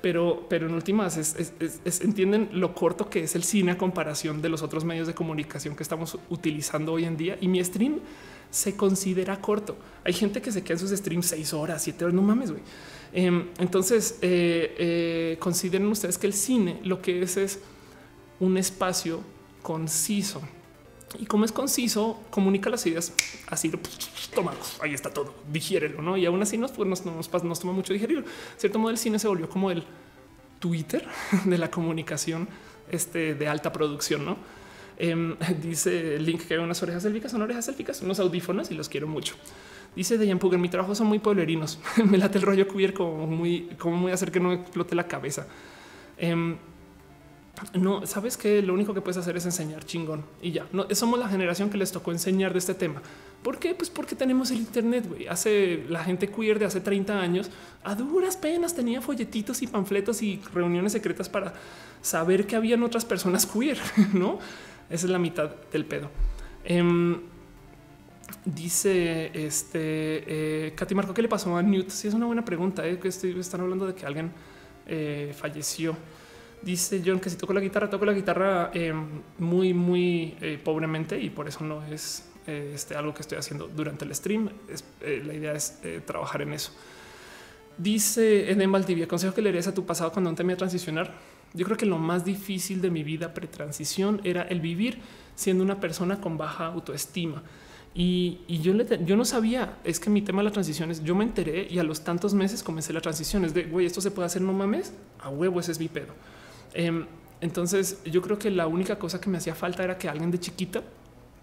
pero, 0.00 0.46
pero 0.48 0.66
en 0.66 0.74
últimas 0.74 1.16
es, 1.16 1.52
entienden 2.00 2.48
lo 2.52 2.74
corto 2.74 3.08
que 3.08 3.24
es 3.24 3.34
el 3.34 3.44
cine 3.44 3.72
a 3.72 3.78
comparación 3.78 4.40
de 4.40 4.48
los 4.48 4.62
otros 4.62 4.84
medios 4.84 5.06
de 5.06 5.14
comunicación 5.14 5.76
que 5.76 5.82
estamos 5.82 6.18
utilizando 6.30 6.92
hoy 6.92 7.04
en 7.04 7.16
día. 7.16 7.36
Y 7.40 7.48
mi 7.48 7.62
stream 7.62 8.00
se 8.50 8.76
considera 8.76 9.40
corto. 9.40 9.76
Hay 10.04 10.12
gente 10.12 10.42
que 10.42 10.52
se 10.52 10.62
queda 10.62 10.74
en 10.74 10.80
sus 10.80 10.90
streams 10.90 11.26
seis 11.26 11.52
horas, 11.52 11.82
siete 11.82 12.04
horas, 12.04 12.14
no 12.14 12.22
mames, 12.22 12.50
güey. 12.50 12.62
Em, 13.12 13.48
entonces, 13.58 14.18
eh, 14.22 14.74
eh, 14.78 15.36
consideren 15.40 15.86
ustedes 15.86 16.18
que 16.18 16.26
el 16.26 16.32
cine 16.32 16.80
lo 16.84 17.02
que 17.02 17.22
es 17.22 17.36
es 17.36 17.58
un 18.38 18.56
espacio 18.56 19.22
conciso. 19.62 20.40
Y 21.18 21.26
como 21.26 21.44
es 21.44 21.50
conciso, 21.50 22.20
comunica 22.30 22.70
las 22.70 22.86
ideas 22.86 23.12
así, 23.48 23.70
toma, 24.32 24.52
ahí 24.80 24.94
está 24.94 25.10
todo, 25.10 25.34
digiérelo, 25.52 26.02
¿no? 26.02 26.16
Y 26.16 26.24
aún 26.24 26.40
así 26.40 26.56
nos, 26.56 26.70
pues, 26.70 27.04
nos, 27.04 27.60
toma 27.60 27.72
mucho 27.72 27.92
digerir. 27.92 28.24
Cierto 28.56 28.78
modo, 28.78 28.92
el 28.92 28.98
cine 28.98 29.18
se 29.18 29.26
volvió 29.26 29.48
como 29.48 29.72
el 29.72 29.82
Twitter 30.60 31.06
de 31.44 31.58
la 31.58 31.68
comunicación 31.70 32.48
este, 32.90 33.34
de 33.34 33.48
alta 33.48 33.72
producción, 33.72 34.24
¿no? 34.24 34.36
Em, 35.02 35.34
dice 35.62 36.18
link 36.18 36.42
que 36.42 36.54
hay 36.54 36.60
unas 36.60 36.82
orejas 36.82 37.04
élficas, 37.06 37.32
son 37.32 37.40
orejas 37.40 37.66
élficas, 37.68 38.02
unos 38.02 38.20
audífonos 38.20 38.70
y 38.70 38.74
los 38.74 38.88
quiero 38.88 39.06
mucho. 39.06 39.34
Dice 39.96 40.18
Dejan 40.18 40.38
Puger, 40.38 40.58
mi 40.58 40.68
trabajo 40.68 40.94
son 40.94 41.06
muy 41.06 41.18
pueblerinos. 41.18 41.80
Me 42.04 42.18
late 42.18 42.38
el 42.38 42.42
rollo 42.42 42.68
cubierto 42.68 42.98
como 42.98 43.26
muy, 43.26 43.70
como 43.78 43.96
muy 43.96 44.12
hacer 44.12 44.30
que 44.30 44.38
no 44.38 44.52
explote 44.52 44.94
la 44.94 45.08
cabeza. 45.08 45.46
Em, 46.18 46.56
no 47.74 48.06
sabes 48.06 48.36
que 48.36 48.62
lo 48.62 48.74
único 48.74 48.94
que 48.94 49.00
puedes 49.00 49.16
hacer 49.16 49.36
es 49.36 49.44
enseñar 49.44 49.84
chingón 49.84 50.24
y 50.40 50.52
ya 50.52 50.66
no 50.72 50.86
somos 50.94 51.18
la 51.18 51.28
generación 51.28 51.68
que 51.68 51.76
les 51.76 51.92
tocó 51.92 52.12
enseñar 52.12 52.52
de 52.52 52.58
este 52.58 52.74
tema. 52.74 53.02
¿Por 53.42 53.58
qué? 53.58 53.74
Pues 53.74 53.88
porque 53.88 54.14
tenemos 54.14 54.50
el 54.50 54.58
Internet. 54.58 55.06
güey. 55.08 55.26
Hace 55.26 55.84
la 55.88 56.04
gente 56.04 56.28
queer 56.28 56.58
de 56.58 56.66
hace 56.66 56.80
30 56.80 57.18
años 57.18 57.50
a 57.82 57.94
duras 57.94 58.36
penas 58.36 58.74
tenía 58.74 59.00
folletitos 59.00 59.62
y 59.62 59.66
panfletos 59.66 60.22
y 60.22 60.40
reuniones 60.52 60.92
secretas 60.92 61.28
para 61.30 61.54
saber 62.02 62.46
que 62.46 62.54
habían 62.54 62.82
otras 62.82 63.06
personas 63.06 63.46
queer. 63.46 63.78
No, 64.12 64.38
esa 64.90 65.06
es 65.06 65.10
la 65.10 65.18
mitad 65.18 65.50
del 65.72 65.86
pedo. 65.86 66.10
Em, 66.64 67.20
dice 68.44 69.30
este 69.34 70.66
eh, 70.66 70.72
Katy 70.74 70.94
Marco, 70.94 71.14
¿qué 71.14 71.22
le 71.22 71.28
pasó 71.28 71.56
a 71.56 71.62
Newt? 71.62 71.88
Sí, 71.88 72.08
es 72.08 72.14
una 72.14 72.26
buena 72.26 72.44
pregunta. 72.44 72.86
Eh, 72.86 72.98
que 72.98 73.08
están 73.08 73.60
hablando 73.60 73.86
de 73.86 73.94
que 73.94 74.04
alguien 74.04 74.32
eh, 74.86 75.34
falleció. 75.36 75.96
Dice 76.62 77.02
John 77.04 77.20
que 77.20 77.30
si 77.30 77.36
toco 77.36 77.54
la 77.54 77.60
guitarra, 77.60 77.88
toco 77.88 78.04
la 78.04 78.12
guitarra 78.12 78.70
eh, 78.74 78.92
muy, 79.38 79.72
muy 79.72 80.36
eh, 80.40 80.60
pobremente 80.62 81.18
y 81.18 81.30
por 81.30 81.48
eso 81.48 81.64
no 81.64 81.82
es 81.86 82.28
eh, 82.46 82.72
este, 82.74 82.94
algo 82.94 83.14
que 83.14 83.22
estoy 83.22 83.38
haciendo 83.38 83.66
durante 83.66 84.04
el 84.04 84.14
stream. 84.14 84.50
la 85.00 85.34
idea 85.34 85.52
es 85.52 85.80
trabajar 86.04 86.42
en 86.42 86.52
eso. 86.52 86.72
Dice 87.78 88.50
Eden 88.50 88.70
Valdivia, 88.70 89.08
consejo 89.08 89.32
que 89.32 89.40
le 89.40 89.48
harías 89.48 89.68
a 89.68 89.74
tu 89.74 89.86
pasado 89.86 90.12
cuando 90.12 90.34
te 90.34 90.52
a 90.52 90.56
transicionar. 90.56 91.14
Yo 91.52 91.64
creo 91.64 91.76
que 91.76 91.86
lo 91.86 91.98
más 91.98 92.24
difícil 92.24 92.80
de 92.80 92.90
mi 92.90 93.02
vida 93.02 93.34
pretransición 93.34 94.20
era 94.24 94.42
el 94.42 94.60
vivir 94.60 95.00
siendo 95.34 95.64
una 95.64 95.80
persona 95.80 96.20
con 96.20 96.38
baja 96.38 96.66
autoestima. 96.66 97.42
Y, 97.92 98.38
yo, 98.62 98.72
yo 98.72 99.16
no 99.16 99.24
sabía, 99.24 99.78
es 99.82 99.98
que 99.98 100.10
mi 100.10 100.22
tema 100.22 100.42
de 100.42 100.44
la 100.44 100.52
transición 100.52 100.92
es, 100.92 101.02
yo 101.02 101.16
me 101.16 101.24
enteré 101.24 101.66
y 101.68 101.78
a 101.80 101.82
los 101.82 102.04
tantos 102.04 102.34
meses 102.34 102.62
comencé 102.62 102.92
la 102.92 103.00
transición, 103.00 103.44
es 103.44 103.52
de, 103.52 103.64
güey, 103.64 103.84
esto 103.84 104.00
se 104.00 104.12
puede 104.12 104.26
hacer, 104.26 104.42
no 104.42 104.52
mames, 104.52 104.92
a 105.18 105.28
huevo, 105.28 105.58
ese 105.58 105.72
es 105.72 105.80
mi 105.80 105.88
pedo. 105.88 106.14
Em, 106.72 107.06
entonces 107.40 108.00
yo 108.04 108.22
creo 108.22 108.38
que 108.38 108.50
la 108.50 108.68
única 108.68 108.98
cosa 108.98 109.20
que 109.20 109.28
me 109.28 109.38
hacía 109.38 109.56
falta 109.56 109.82
era 109.82 109.98
que 109.98 110.08
alguien 110.08 110.30
de 110.30 110.38
chiquita 110.38 110.84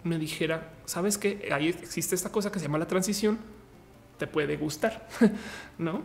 me 0.03 0.17
dijera, 0.17 0.71
sabes 0.85 1.17
que 1.17 1.49
ahí 1.51 1.67
existe 1.67 2.15
esta 2.15 2.31
cosa 2.31 2.49
que 2.49 2.59
se 2.59 2.65
llama 2.65 2.77
la 2.77 2.87
transición, 2.87 3.39
te 4.17 4.25
puede 4.25 4.55
gustar, 4.55 5.07
¿no? 5.77 6.01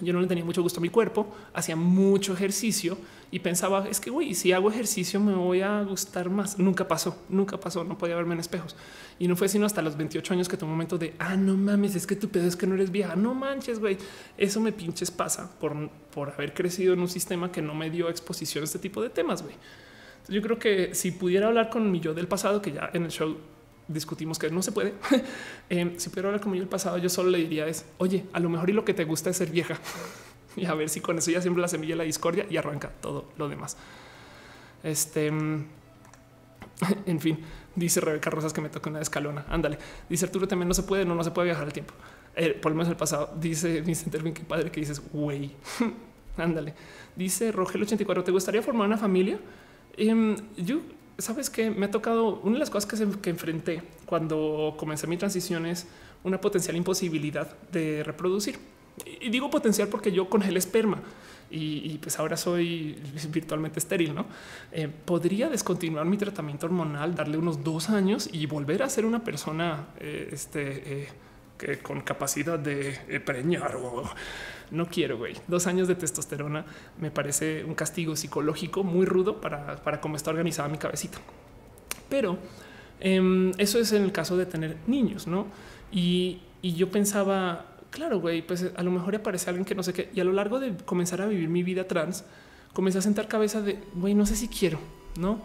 Yo 0.00 0.12
no 0.12 0.20
le 0.20 0.26
tenía 0.26 0.44
mucho 0.44 0.62
gusto 0.62 0.80
a 0.80 0.82
mi 0.82 0.88
cuerpo, 0.90 1.34
hacía 1.54 1.76
mucho 1.76 2.32
ejercicio 2.32 2.98
y 3.30 3.40
pensaba, 3.40 3.86
es 3.88 4.00
que, 4.00 4.10
güey, 4.10 4.34
si 4.34 4.52
hago 4.52 4.70
ejercicio 4.70 5.20
me 5.20 5.34
voy 5.34 5.60
a 5.60 5.82
gustar 5.82 6.30
más. 6.30 6.58
Nunca 6.58 6.88
pasó, 6.88 7.22
nunca 7.28 7.60
pasó, 7.60 7.84
no 7.84 7.98
podía 7.98 8.16
verme 8.16 8.34
en 8.34 8.40
espejos. 8.40 8.74
Y 9.18 9.28
no 9.28 9.36
fue 9.36 9.48
sino 9.48 9.66
hasta 9.66 9.82
los 9.82 9.96
28 9.96 10.32
años 10.32 10.48
que 10.48 10.56
tuve 10.56 10.66
un 10.66 10.72
momento 10.72 10.96
de, 10.96 11.14
ah, 11.18 11.36
no 11.36 11.56
mames, 11.56 11.94
es 11.94 12.06
que 12.06 12.16
tu 12.16 12.30
pedo 12.30 12.46
es 12.46 12.56
que 12.56 12.66
no 12.66 12.74
eres 12.74 12.90
vieja, 12.90 13.16
no 13.16 13.34
manches, 13.34 13.80
güey. 13.80 13.98
Eso 14.38 14.60
me 14.60 14.72
pinches 14.72 15.10
pasa 15.10 15.50
por, 15.60 15.90
por 16.14 16.30
haber 16.30 16.54
crecido 16.54 16.94
en 16.94 17.00
un 17.00 17.08
sistema 17.08 17.52
que 17.52 17.60
no 17.60 17.74
me 17.74 17.90
dio 17.90 18.08
exposición 18.08 18.62
a 18.62 18.64
este 18.64 18.78
tipo 18.78 19.02
de 19.02 19.10
temas, 19.10 19.42
güey. 19.42 19.54
Yo 20.28 20.40
creo 20.40 20.58
que 20.58 20.94
si 20.94 21.10
pudiera 21.10 21.48
hablar 21.48 21.68
con 21.68 21.90
mi 21.90 22.00
yo 22.00 22.14
del 22.14 22.28
pasado, 22.28 22.62
que 22.62 22.72
ya 22.72 22.90
en 22.94 23.04
el 23.04 23.10
show 23.10 23.36
discutimos 23.88 24.38
que 24.38 24.50
no 24.50 24.62
se 24.62 24.72
puede. 24.72 24.94
Eh, 25.70 25.96
si 25.98 26.08
pudiera 26.08 26.28
hablar 26.28 26.40
con 26.40 26.50
mi 26.50 26.56
yo 26.56 26.62
del 26.62 26.70
pasado, 26.70 26.96
yo 26.96 27.10
solo 27.10 27.28
le 27.28 27.38
diría 27.38 27.66
es, 27.66 27.84
oye, 27.98 28.24
a 28.32 28.40
lo 28.40 28.48
mejor 28.48 28.70
y 28.70 28.72
lo 28.72 28.86
que 28.86 28.94
te 28.94 29.04
gusta 29.04 29.28
es 29.28 29.36
ser 29.36 29.50
vieja. 29.50 29.78
y 30.56 30.66
a 30.66 30.74
ver 30.74 30.88
si 30.88 31.00
con 31.00 31.18
eso 31.18 31.30
ya 31.30 31.40
siembra 31.40 31.62
la 31.62 31.68
semilla 31.68 31.94
de 31.94 31.98
la 31.98 32.04
discordia 32.04 32.46
y 32.48 32.56
arranca 32.56 32.90
todo 33.00 33.26
lo 33.36 33.48
demás. 33.48 33.76
Este, 34.82 35.26
en 37.06 37.20
fin, 37.20 37.38
dice 37.74 38.00
Rebeca 38.00 38.30
Rosas 38.30 38.52
que 38.52 38.60
me 38.60 38.68
toca 38.68 38.90
una 38.90 39.00
escalona. 39.00 39.44
Ándale. 39.48 39.78
Dice 40.08 40.26
Arturo 40.26 40.46
también 40.48 40.68
no 40.68 40.74
se 40.74 40.82
puede, 40.82 41.04
no, 41.04 41.14
no 41.14 41.24
se 41.24 41.30
puede 41.30 41.46
viajar 41.46 41.64
al 41.64 41.72
tiempo. 41.72 41.94
Eh, 42.36 42.54
por 42.54 42.72
lo 42.72 42.76
menos 42.76 42.88
el 42.88 42.96
pasado. 42.96 43.34
Dice 43.40 43.80
Vincent 43.80 44.14
Erwin, 44.14 44.34
qué 44.34 44.42
padre 44.42 44.70
que 44.70 44.80
dices, 44.80 45.02
güey. 45.12 45.52
Ándale. 46.36 46.74
Dice 47.16 47.50
Rogel 47.50 47.82
84, 47.82 48.24
¿te 48.24 48.30
gustaría 48.30 48.62
formar 48.62 48.86
una 48.86 48.96
familia? 48.96 49.40
Em, 49.96 50.36
yo, 50.56 50.80
sabes 51.18 51.50
que 51.50 51.70
me 51.70 51.86
ha 51.86 51.90
tocado 51.90 52.40
una 52.42 52.54
de 52.54 52.60
las 52.60 52.70
cosas 52.70 52.88
que, 52.88 53.20
que 53.20 53.30
enfrenté 53.30 53.82
cuando 54.06 54.74
comencé 54.78 55.08
mi 55.08 55.16
transición 55.16 55.66
es 55.66 55.88
una 56.22 56.40
potencial 56.40 56.76
imposibilidad 56.76 57.56
de 57.72 58.04
reproducir. 58.04 58.58
Y 59.20 59.30
digo 59.30 59.50
potencial 59.50 59.88
porque 59.88 60.12
yo 60.12 60.28
congelé 60.28 60.58
esperma 60.58 61.02
y, 61.50 61.96
pues 61.98 62.18
ahora 62.18 62.36
soy 62.36 62.98
virtualmente 63.30 63.78
estéril, 63.78 64.14
¿no? 64.14 64.26
Eh, 64.70 64.88
podría 64.88 65.48
descontinuar 65.48 66.04
mi 66.04 66.18
tratamiento 66.18 66.66
hormonal, 66.66 67.14
darle 67.14 67.38
unos 67.38 67.64
dos 67.64 67.88
años 67.88 68.28
y 68.32 68.46
volver 68.46 68.82
a 68.82 68.90
ser 68.90 69.06
una 69.06 69.24
persona 69.24 69.86
eh, 69.98 70.28
este, 70.30 71.02
eh, 71.02 71.08
que 71.56 71.78
con 71.78 72.02
capacidad 72.02 72.58
de 72.58 73.20
preñar 73.24 73.76
o 73.76 74.04
no 74.70 74.86
quiero, 74.86 75.18
güey. 75.18 75.34
Dos 75.46 75.66
años 75.66 75.88
de 75.88 75.94
testosterona 75.94 76.64
me 77.00 77.10
parece 77.10 77.64
un 77.64 77.74
castigo 77.74 78.16
psicológico 78.16 78.84
muy 78.84 79.06
rudo 79.06 79.40
para, 79.40 79.76
para 79.76 80.00
cómo 80.00 80.16
está 80.16 80.30
organizada 80.30 80.68
mi 80.68 80.78
cabecita. 80.78 81.18
Pero 82.08 82.38
em, 83.00 83.52
eso 83.58 83.78
es 83.78 83.92
en 83.92 84.02
el 84.04 84.12
caso 84.12 84.36
de 84.36 84.46
tener 84.46 84.76
niños, 84.86 85.26
¿no? 85.26 85.46
Y, 85.90 86.42
y 86.60 86.74
yo 86.74 86.90
pensaba, 86.90 87.77
claro, 87.90 88.20
güey, 88.20 88.42
pues 88.42 88.70
a 88.74 88.82
lo 88.82 88.90
mejor 88.90 89.16
aparece 89.16 89.50
alguien 89.50 89.64
que 89.64 89.74
no 89.74 89.82
sé 89.82 89.92
qué. 89.92 90.10
Y 90.14 90.20
a 90.20 90.24
lo 90.24 90.32
largo 90.32 90.60
de 90.60 90.76
comenzar 90.84 91.20
a 91.22 91.26
vivir 91.26 91.48
mi 91.48 91.62
vida 91.62 91.86
trans, 91.86 92.24
comencé 92.72 92.98
a 92.98 93.02
sentar 93.02 93.28
cabeza 93.28 93.60
de, 93.60 93.78
güey, 93.94 94.14
no 94.14 94.26
sé 94.26 94.36
si 94.36 94.48
quiero, 94.48 94.78
¿no? 95.18 95.40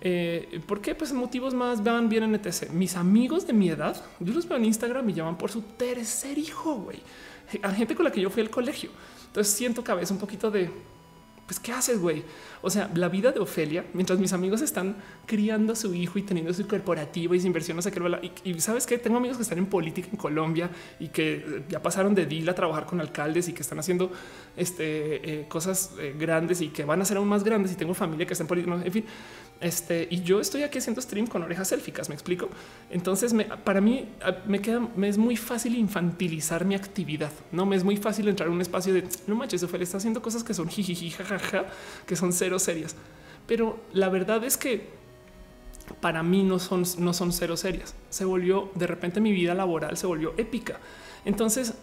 Eh, 0.00 0.60
¿Por 0.66 0.80
qué? 0.80 0.96
Pues 0.96 1.12
motivos 1.12 1.54
más 1.54 1.84
van 1.84 2.08
bien 2.08 2.24
en 2.24 2.34
etc. 2.34 2.70
Mis 2.70 2.96
amigos 2.96 3.46
de 3.46 3.52
mi 3.52 3.68
edad, 3.68 4.02
yo 4.18 4.34
los 4.34 4.48
veo 4.48 4.58
en 4.58 4.64
Instagram 4.64 5.08
y 5.10 5.12
llaman 5.12 5.38
por 5.38 5.50
su 5.50 5.62
tercer 5.62 6.38
hijo, 6.38 6.74
güey. 6.74 7.00
A 7.62 7.70
gente 7.70 7.94
con 7.94 8.04
la 8.04 8.10
que 8.10 8.20
yo 8.20 8.30
fui 8.30 8.42
al 8.42 8.50
colegio. 8.50 8.90
Entonces 9.26 9.54
siento 9.54 9.84
cabeza 9.84 10.12
un 10.12 10.18
poquito 10.18 10.50
de, 10.50 10.70
pues, 11.46 11.58
¿qué 11.58 11.72
haces, 11.72 11.98
güey? 12.00 12.22
O 12.62 12.70
sea, 12.70 12.90
la 12.94 13.08
vida 13.08 13.32
de 13.32 13.40
Ofelia, 13.40 13.84
mientras 13.92 14.18
mis 14.18 14.32
amigos 14.32 14.62
están 14.62 14.96
criando 15.26 15.72
a 15.72 15.76
su 15.76 15.92
hijo 15.94 16.18
y 16.18 16.22
teniendo 16.22 16.54
su 16.54 16.66
corporativo 16.66 17.34
y 17.34 17.40
su 17.40 17.46
inversión, 17.46 17.76
no 17.76 17.82
sé 17.82 17.90
qué. 17.90 18.32
Y, 18.44 18.60
sabes 18.60 18.86
que 18.86 18.98
tengo 18.98 19.16
amigos 19.16 19.36
que 19.36 19.42
están 19.42 19.58
en 19.58 19.66
política 19.66 20.08
en 20.10 20.16
Colombia 20.16 20.70
y 21.00 21.08
que 21.08 21.64
ya 21.68 21.82
pasaron 21.82 22.14
de 22.14 22.26
DIL 22.26 22.48
a 22.48 22.54
trabajar 22.54 22.86
con 22.86 23.00
alcaldes 23.00 23.48
y 23.48 23.52
que 23.52 23.62
están 23.62 23.78
haciendo 23.78 24.12
este, 24.56 25.40
eh, 25.40 25.46
cosas 25.48 25.92
eh, 25.98 26.14
grandes 26.18 26.60
y 26.60 26.68
que 26.68 26.84
van 26.84 27.02
a 27.02 27.04
ser 27.04 27.16
aún 27.16 27.28
más 27.28 27.42
grandes. 27.42 27.72
Y 27.72 27.74
tengo 27.74 27.92
familia 27.94 28.24
que 28.24 28.34
está 28.34 28.44
en 28.44 28.48
política. 28.48 28.80
En 28.84 28.92
fin, 28.92 29.04
este, 29.62 30.08
y 30.10 30.22
yo 30.22 30.40
estoy 30.40 30.64
aquí 30.64 30.78
haciendo 30.78 31.00
stream 31.00 31.26
con 31.28 31.42
orejas 31.42 31.70
élficas, 31.70 32.08
me 32.08 32.14
explico. 32.14 32.48
Entonces, 32.90 33.32
para 33.64 33.80
mí 33.80 34.08
me 34.46 34.60
queda, 34.60 34.80
me 34.96 35.08
es 35.08 35.18
muy 35.18 35.36
fácil 35.36 35.76
infantilizar 35.76 36.64
mi 36.64 36.74
actividad. 36.74 37.30
No 37.52 37.64
me 37.64 37.76
es 37.76 37.84
muy 37.84 37.96
fácil 37.96 38.28
entrar 38.28 38.48
en 38.48 38.54
un 38.54 38.60
espacio 38.60 38.92
de 38.92 39.04
no 39.28 39.36
manches, 39.36 39.62
Ophelia 39.62 39.84
está 39.84 39.98
haciendo 39.98 40.20
cosas 40.20 40.42
que 40.42 40.52
son 40.52 40.68
jijiji, 40.68 41.10
jajaja, 41.10 41.66
que 42.06 42.16
son 42.16 42.32
cero 42.32 42.58
serias. 42.58 42.96
Pero 43.46 43.78
la 43.92 44.08
verdad 44.08 44.42
es 44.42 44.56
que 44.56 44.88
para 46.00 46.22
mí 46.24 46.42
no 46.42 46.58
son, 46.58 46.84
no 46.98 47.12
son 47.12 47.32
cero 47.32 47.56
serias. 47.56 47.94
Se 48.10 48.24
volvió 48.24 48.70
de 48.74 48.86
repente 48.88 49.20
mi 49.20 49.30
vida 49.30 49.54
laboral 49.54 49.96
se 49.96 50.08
volvió 50.08 50.34
épica. 50.36 50.80
Entonces 51.24 51.74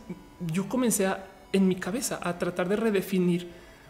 yo 0.51 0.67
comencé 0.67 1.07
en 1.53 1.67
mi 1.67 1.75
cabeza 1.75 2.19
a 2.21 2.37
tratar 2.37 2.67
de 2.67 2.75
redefinir 2.75 3.47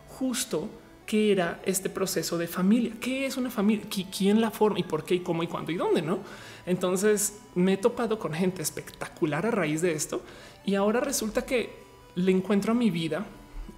justo 0.07 0.69
qué 1.09 1.31
era 1.31 1.59
este 1.65 1.89
proceso 1.89 2.37
de 2.37 2.45
familia, 2.45 2.93
qué 3.01 3.25
es 3.25 3.35
una 3.35 3.49
familia, 3.49 3.83
quién 4.15 4.39
la 4.39 4.51
forma 4.51 4.77
y 4.77 4.83
por 4.83 5.03
qué 5.03 5.15
y 5.15 5.21
cómo 5.21 5.41
y 5.41 5.47
cuándo 5.47 5.71
y 5.71 5.75
dónde, 5.75 6.03
¿no? 6.03 6.19
Entonces 6.67 7.39
me 7.55 7.73
he 7.73 7.77
topado 7.77 8.19
con 8.19 8.31
gente 8.31 8.61
espectacular 8.61 9.43
a 9.47 9.49
raíz 9.49 9.81
de 9.81 9.93
esto 9.93 10.21
y 10.63 10.75
ahora 10.75 10.99
resulta 10.99 11.47
que 11.47 11.73
le 12.13 12.31
encuentro 12.31 12.73
a 12.73 12.75
mi 12.75 12.91
vida 12.91 13.25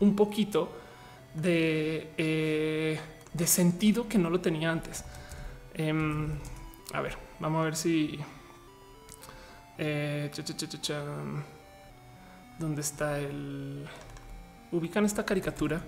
un 0.01 0.13
poquito 0.13 0.73
de, 1.33 2.09
eh, 2.17 2.99
de 3.31 3.47
sentido 3.47 4.09
que 4.09 4.17
no 4.17 4.29
lo 4.29 4.41
tenía 4.41 4.69
antes. 4.69 5.05
Em, 5.73 6.27
a 6.91 6.99
ver, 6.99 7.17
vamos 7.39 7.61
a 7.61 7.63
ver 7.63 7.77
si... 7.77 8.19
Eh, 9.77 10.29
¿Dónde 12.59 12.81
está 12.81 13.19
el... 13.19 13.87
Ubican 14.73 15.05
esta 15.05 15.25
caricatura 15.25 15.81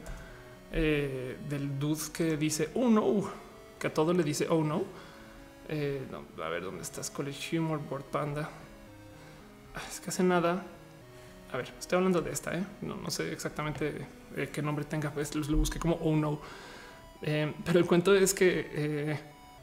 eh, 0.75 1.37
del 1.47 1.77
dude 1.77 2.11
que 2.11 2.35
dice 2.35 2.71
oh 2.73 2.89
no, 2.89 3.29
que 3.79 3.87
a 3.87 3.93
todo 3.93 4.11
le 4.13 4.23
dice 4.23 4.47
oh 4.49 4.63
no. 4.63 4.83
Eh, 5.69 6.01
a 6.43 6.49
ver 6.49 6.63
dónde 6.63 6.81
estás, 6.81 7.09
College 7.09 7.59
Humor, 7.59 7.79
Board 7.87 8.05
Panda. 8.05 8.49
Ah, 9.75 9.81
es 9.87 9.99
que 9.99 10.09
hace 10.09 10.23
nada. 10.23 10.63
A 11.51 11.57
ver, 11.57 11.71
estoy 11.79 11.97
hablando 11.97 12.21
de 12.21 12.31
esta, 12.31 12.57
¿eh? 12.57 12.65
no, 12.81 12.95
no 12.95 13.11
sé 13.11 13.31
exactamente 13.31 14.07
eh, 14.35 14.49
qué 14.51 14.63
nombre 14.63 14.85
tenga, 14.85 15.11
pues 15.11 15.35
lo 15.35 15.57
busqué 15.57 15.77
como 15.77 15.95
oh 16.01 16.15
no. 16.15 16.41
pero 17.21 17.77
el 17.77 17.85
cuento 17.85 18.15
es 18.15 18.33
que 18.33 19.19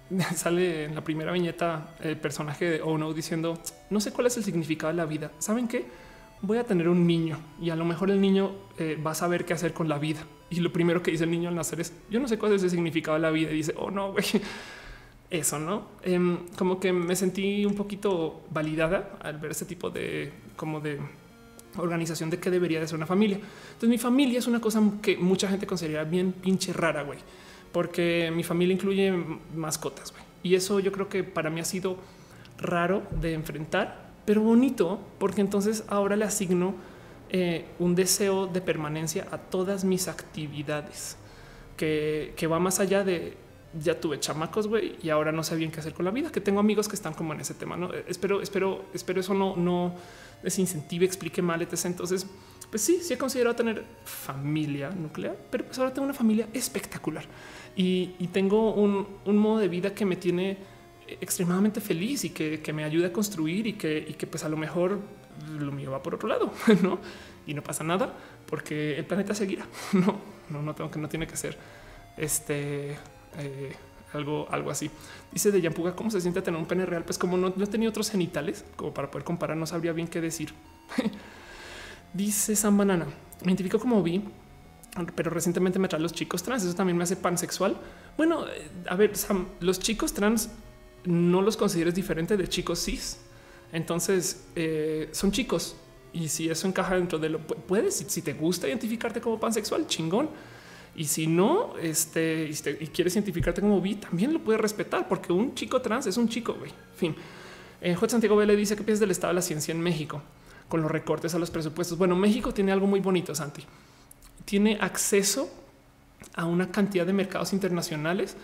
sale 0.36 0.84
en 0.84 0.94
la 0.94 1.02
primera 1.02 1.32
viñeta 1.32 1.96
el 2.00 2.16
personaje 2.16 2.70
de 2.70 2.82
oh 2.82 2.96
no 2.96 3.12
diciendo 3.12 3.58
no 3.90 4.00
sé 4.00 4.12
cuál 4.12 4.28
es 4.28 4.36
el 4.36 4.44
significado 4.44 4.92
de 4.92 4.98
la 4.98 5.04
vida. 5.04 5.32
¿Saben 5.40 5.66
qué? 5.66 5.84
Voy 6.42 6.58
a 6.58 6.64
tener 6.64 6.88
un 6.88 7.04
niño 7.08 7.40
y 7.60 7.70
a 7.70 7.76
lo 7.76 7.84
mejor 7.84 8.10
el 8.10 8.20
niño 8.20 8.52
va 9.04 9.10
a 9.10 9.14
saber 9.16 9.44
qué 9.44 9.54
hacer 9.54 9.72
con 9.72 9.88
la 9.88 9.98
vida 9.98 10.24
y 10.50 10.60
lo 10.60 10.72
primero 10.72 11.02
que 11.02 11.10
dice 11.10 11.24
el 11.24 11.30
niño 11.30 11.48
al 11.48 11.54
nacer 11.54 11.80
es 11.80 11.92
yo 12.10 12.20
no 12.20 12.28
sé 12.28 12.38
cuál 12.38 12.52
es 12.54 12.62
el 12.62 12.70
significado 12.70 13.14
de 13.14 13.22
la 13.22 13.30
vida 13.30 13.50
y 13.50 13.56
dice 13.56 13.74
oh 13.76 13.90
no 13.90 14.12
güey 14.12 14.24
eso 15.30 15.58
no 15.58 15.88
em, 16.02 16.38
como 16.56 16.80
que 16.80 16.92
me 16.92 17.14
sentí 17.16 17.64
un 17.64 17.74
poquito 17.74 18.42
validada 18.50 19.16
al 19.20 19.38
ver 19.38 19.52
ese 19.52 19.64
tipo 19.64 19.90
de 19.90 20.32
como 20.56 20.80
de 20.80 20.98
organización 21.78 22.30
de 22.30 22.38
qué 22.38 22.50
debería 22.50 22.80
de 22.80 22.86
ser 22.86 22.96
una 22.96 23.06
familia. 23.06 23.36
Entonces 23.36 23.88
mi 23.88 23.98
familia 23.98 24.38
es 24.38 24.46
una 24.46 24.60
cosa 24.60 24.82
que 25.02 25.16
mucha 25.16 25.48
gente 25.48 25.66
considera 25.66 26.04
bien 26.04 26.32
pinche 26.32 26.72
rara, 26.72 27.02
güey, 27.02 27.18
porque 27.72 28.32
mi 28.34 28.42
familia 28.42 28.74
incluye 28.74 29.12
mascotas, 29.54 30.12
güey. 30.12 30.24
Y 30.42 30.54
eso 30.54 30.80
yo 30.80 30.90
creo 30.90 31.08
que 31.08 31.22
para 31.22 31.50
mí 31.50 31.60
ha 31.60 31.64
sido 31.64 31.96
raro 32.58 33.02
de 33.20 33.34
enfrentar, 33.34 34.10
pero 34.24 34.42
bonito, 34.42 35.00
porque 35.18 35.40
entonces 35.40 35.84
ahora 35.88 36.16
le 36.16 36.24
asigno 36.24 36.74
eh, 37.32 37.64
un 37.78 37.94
deseo 37.94 38.48
de 38.48 38.60
permanencia 38.60 39.28
a 39.30 39.38
todas 39.38 39.84
mis 39.84 40.08
actividades 40.08 41.16
que, 41.76 42.46
va 42.50 42.58
más 42.58 42.80
allá 42.80 43.04
de 43.04 43.36
ya 43.80 44.00
tuve 44.00 44.18
chamacos, 44.18 44.68
y 45.00 45.10
ahora 45.10 45.30
no 45.30 45.44
sé 45.44 45.54
bien 45.54 45.70
qué 45.70 45.78
hacer 45.78 45.94
con 45.94 46.04
la 46.04 46.10
vida, 46.10 46.32
que 46.32 46.40
tengo 46.40 46.58
amigos 46.58 46.88
que 46.88 46.96
están 46.96 47.14
como 47.14 47.32
en 47.32 47.40
ese 47.40 47.54
tema, 47.54 47.76
¿no? 47.76 47.94
Eh, 47.94 48.04
espero, 48.08 48.42
espero, 48.42 48.86
espero 48.92 49.20
eso 49.20 49.32
no, 49.32 49.54
no 49.54 49.94
desincentive, 50.42 51.06
explique 51.06 51.40
mal, 51.40 51.62
etc. 51.62 51.84
Entonces, 51.84 52.26
pues 52.68 52.82
sí, 52.82 52.98
sí 53.00 53.14
he 53.14 53.18
considerado 53.18 53.54
tener 53.54 53.84
familia 54.04 54.90
nuclear, 54.90 55.36
pero 55.52 55.64
pues 55.64 55.78
ahora 55.78 55.94
tengo 55.94 56.06
una 56.06 56.14
familia 56.14 56.48
espectacular 56.52 57.24
y, 57.76 58.08
tengo 58.32 58.74
un, 58.74 59.06
modo 59.36 59.58
de 59.60 59.68
vida 59.68 59.94
que 59.94 60.04
me 60.04 60.16
tiene 60.16 60.58
extremadamente 61.20 61.80
feliz 61.80 62.24
y 62.24 62.30
que, 62.30 62.72
me 62.72 62.82
ayuda 62.82 63.06
a 63.06 63.12
construir 63.12 63.68
y 63.68 63.74
que, 63.74 64.04
y 64.08 64.14
que 64.14 64.26
pues 64.26 64.42
a 64.42 64.48
lo 64.48 64.56
mejor 64.56 64.98
lo 65.48 65.72
mío 65.72 65.90
va 65.90 66.02
por 66.02 66.14
otro 66.14 66.28
lado, 66.28 66.52
¿no? 66.82 66.98
Y 67.46 67.54
no 67.54 67.62
pasa 67.62 67.84
nada 67.84 68.12
porque 68.46 68.98
el 68.98 69.04
planeta 69.04 69.34
seguirá. 69.34 69.66
No, 69.92 70.18
no, 70.58 70.62
no 70.62 70.74
tengo 70.74 70.90
que 70.90 70.98
no 70.98 71.08
tiene 71.08 71.28
que 71.28 71.36
ser 71.36 71.56
este 72.16 72.96
eh, 73.38 73.76
algo, 74.12 74.48
algo 74.50 74.70
así. 74.70 74.90
Dice 75.32 75.52
de 75.52 75.60
Yampuga, 75.60 75.94
¿cómo 75.94 76.10
se 76.10 76.20
siente 76.20 76.42
tener 76.42 76.58
un 76.58 76.66
pene 76.66 76.86
real? 76.86 77.04
Pues 77.04 77.18
como 77.18 77.36
no, 77.36 77.52
no 77.54 77.66
tenía 77.66 77.88
otros 77.88 78.10
genitales, 78.10 78.64
como 78.76 78.92
para 78.92 79.10
poder 79.10 79.24
comparar, 79.24 79.56
no 79.56 79.66
sabría 79.66 79.92
bien 79.92 80.08
qué 80.08 80.20
decir. 80.20 80.52
Dice 82.12 82.56
San 82.56 82.76
Banana, 82.76 83.06
me 83.42 83.46
identifico 83.52 83.78
como 83.78 84.02
vi, 84.02 84.24
pero 85.14 85.30
recientemente 85.30 85.78
me 85.78 85.86
trae 85.86 86.02
los 86.02 86.12
chicos 86.12 86.42
trans. 86.42 86.64
Eso 86.64 86.74
también 86.74 86.96
me 86.96 87.04
hace 87.04 87.16
pansexual. 87.16 87.76
Bueno, 88.16 88.46
eh, 88.48 88.68
a 88.88 88.96
ver, 88.96 89.16
Sam, 89.16 89.46
los 89.60 89.78
chicos 89.78 90.12
trans 90.12 90.50
no 91.04 91.40
los 91.42 91.56
consideres 91.56 91.94
diferente 91.94 92.36
de 92.36 92.48
chicos 92.48 92.84
cis. 92.84 93.20
Entonces 93.72 94.44
eh, 94.56 95.08
son 95.12 95.30
chicos 95.32 95.76
y 96.12 96.28
si 96.28 96.48
eso 96.48 96.66
encaja 96.66 96.96
dentro 96.96 97.18
de 97.18 97.28
lo 97.28 97.38
puedes, 97.40 97.96
si, 97.96 98.22
te 98.22 98.32
gusta 98.32 98.66
identificarte 98.66 99.20
como 99.20 99.38
pansexual, 99.38 99.86
chingón. 99.86 100.28
Y 100.96 101.04
si 101.04 101.28
no, 101.28 101.74
este 101.80 102.50
y, 102.50 102.86
quieres 102.88 103.14
identificarte 103.14 103.60
como 103.60 103.80
bi, 103.80 103.94
también 103.94 104.32
lo 104.32 104.40
puedes 104.40 104.60
respetar 104.60 105.06
porque 105.06 105.32
un 105.32 105.54
chico 105.54 105.80
trans 105.80 106.06
es 106.06 106.16
un 106.16 106.28
chico. 106.28 106.54
Güey. 106.54 106.72
Fin. 106.96 107.14
Eh, 107.80 107.94
Juan 107.94 108.10
Santiago 108.10 108.36
Vélez 108.36 108.56
dice 108.56 108.76
que 108.76 108.82
piensas 108.82 109.00
del 109.00 109.12
estado 109.12 109.32
de 109.32 109.36
la 109.36 109.42
ciencia 109.42 109.72
en 109.72 109.80
México 109.80 110.20
con 110.68 110.82
los 110.82 110.90
recortes 110.90 111.34
a 111.34 111.38
los 111.38 111.50
presupuestos. 111.50 111.96
Bueno, 111.96 112.16
México 112.16 112.52
tiene 112.52 112.72
algo 112.72 112.86
muy 112.86 113.00
bonito, 113.00 113.34
Santi. 113.34 113.64
Tiene 114.44 114.78
acceso 114.80 115.48
a 116.34 116.44
una 116.44 116.70
cantidad 116.70 117.06
de 117.06 117.12
mercados 117.12 117.52
internacionales, 117.52 118.36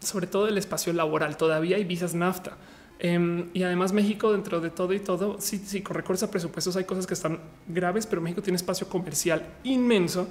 sobre 0.00 0.28
todo 0.28 0.48
el 0.48 0.56
espacio 0.56 0.92
laboral. 0.92 1.36
Todavía 1.36 1.76
hay 1.76 1.84
visas 1.84 2.14
NAFTA 2.14 2.56
Em, 2.98 3.50
y 3.52 3.62
además 3.62 3.92
México 3.92 4.32
dentro 4.32 4.60
de 4.60 4.70
todo 4.70 4.94
y 4.94 5.00
todo, 5.00 5.36
sí, 5.38 5.58
sí, 5.58 5.82
con 5.82 5.96
recursos 5.96 6.28
a 6.28 6.30
presupuestos 6.30 6.76
hay 6.76 6.84
cosas 6.84 7.06
que 7.06 7.14
están 7.14 7.40
graves, 7.68 8.06
pero 8.06 8.22
México 8.22 8.42
tiene 8.42 8.56
espacio 8.56 8.88
comercial 8.88 9.46
inmenso 9.64 10.28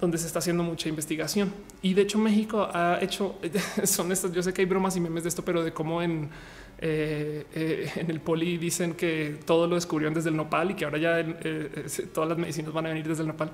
donde 0.00 0.18
se 0.18 0.26
está 0.26 0.40
haciendo 0.40 0.62
mucha 0.62 0.88
investigación. 0.88 1.52
Y 1.82 1.94
de 1.94 2.02
hecho 2.02 2.18
México 2.18 2.68
ha 2.72 2.98
hecho, 3.00 3.38
son 3.84 4.12
estas, 4.12 4.32
yo 4.32 4.42
sé 4.42 4.52
que 4.52 4.62
hay 4.62 4.66
bromas 4.66 4.96
y 4.96 5.00
memes 5.00 5.24
de 5.24 5.28
esto, 5.28 5.44
pero 5.44 5.62
de 5.62 5.72
cómo 5.72 6.02
en, 6.02 6.28
eh, 6.78 7.46
eh, 7.54 7.90
en 7.96 8.10
el 8.10 8.20
poli 8.20 8.58
dicen 8.58 8.94
que 8.94 9.38
todo 9.44 9.66
lo 9.66 9.74
descubrieron 9.74 10.14
desde 10.14 10.30
el 10.30 10.36
nopal 10.36 10.70
y 10.70 10.74
que 10.74 10.84
ahora 10.84 10.98
ya 10.98 11.20
eh, 11.20 11.86
todas 12.12 12.28
las 12.28 12.38
medicinas 12.38 12.72
van 12.72 12.86
a 12.86 12.88
venir 12.90 13.08
desde 13.08 13.22
el 13.22 13.28
nopal. 13.28 13.50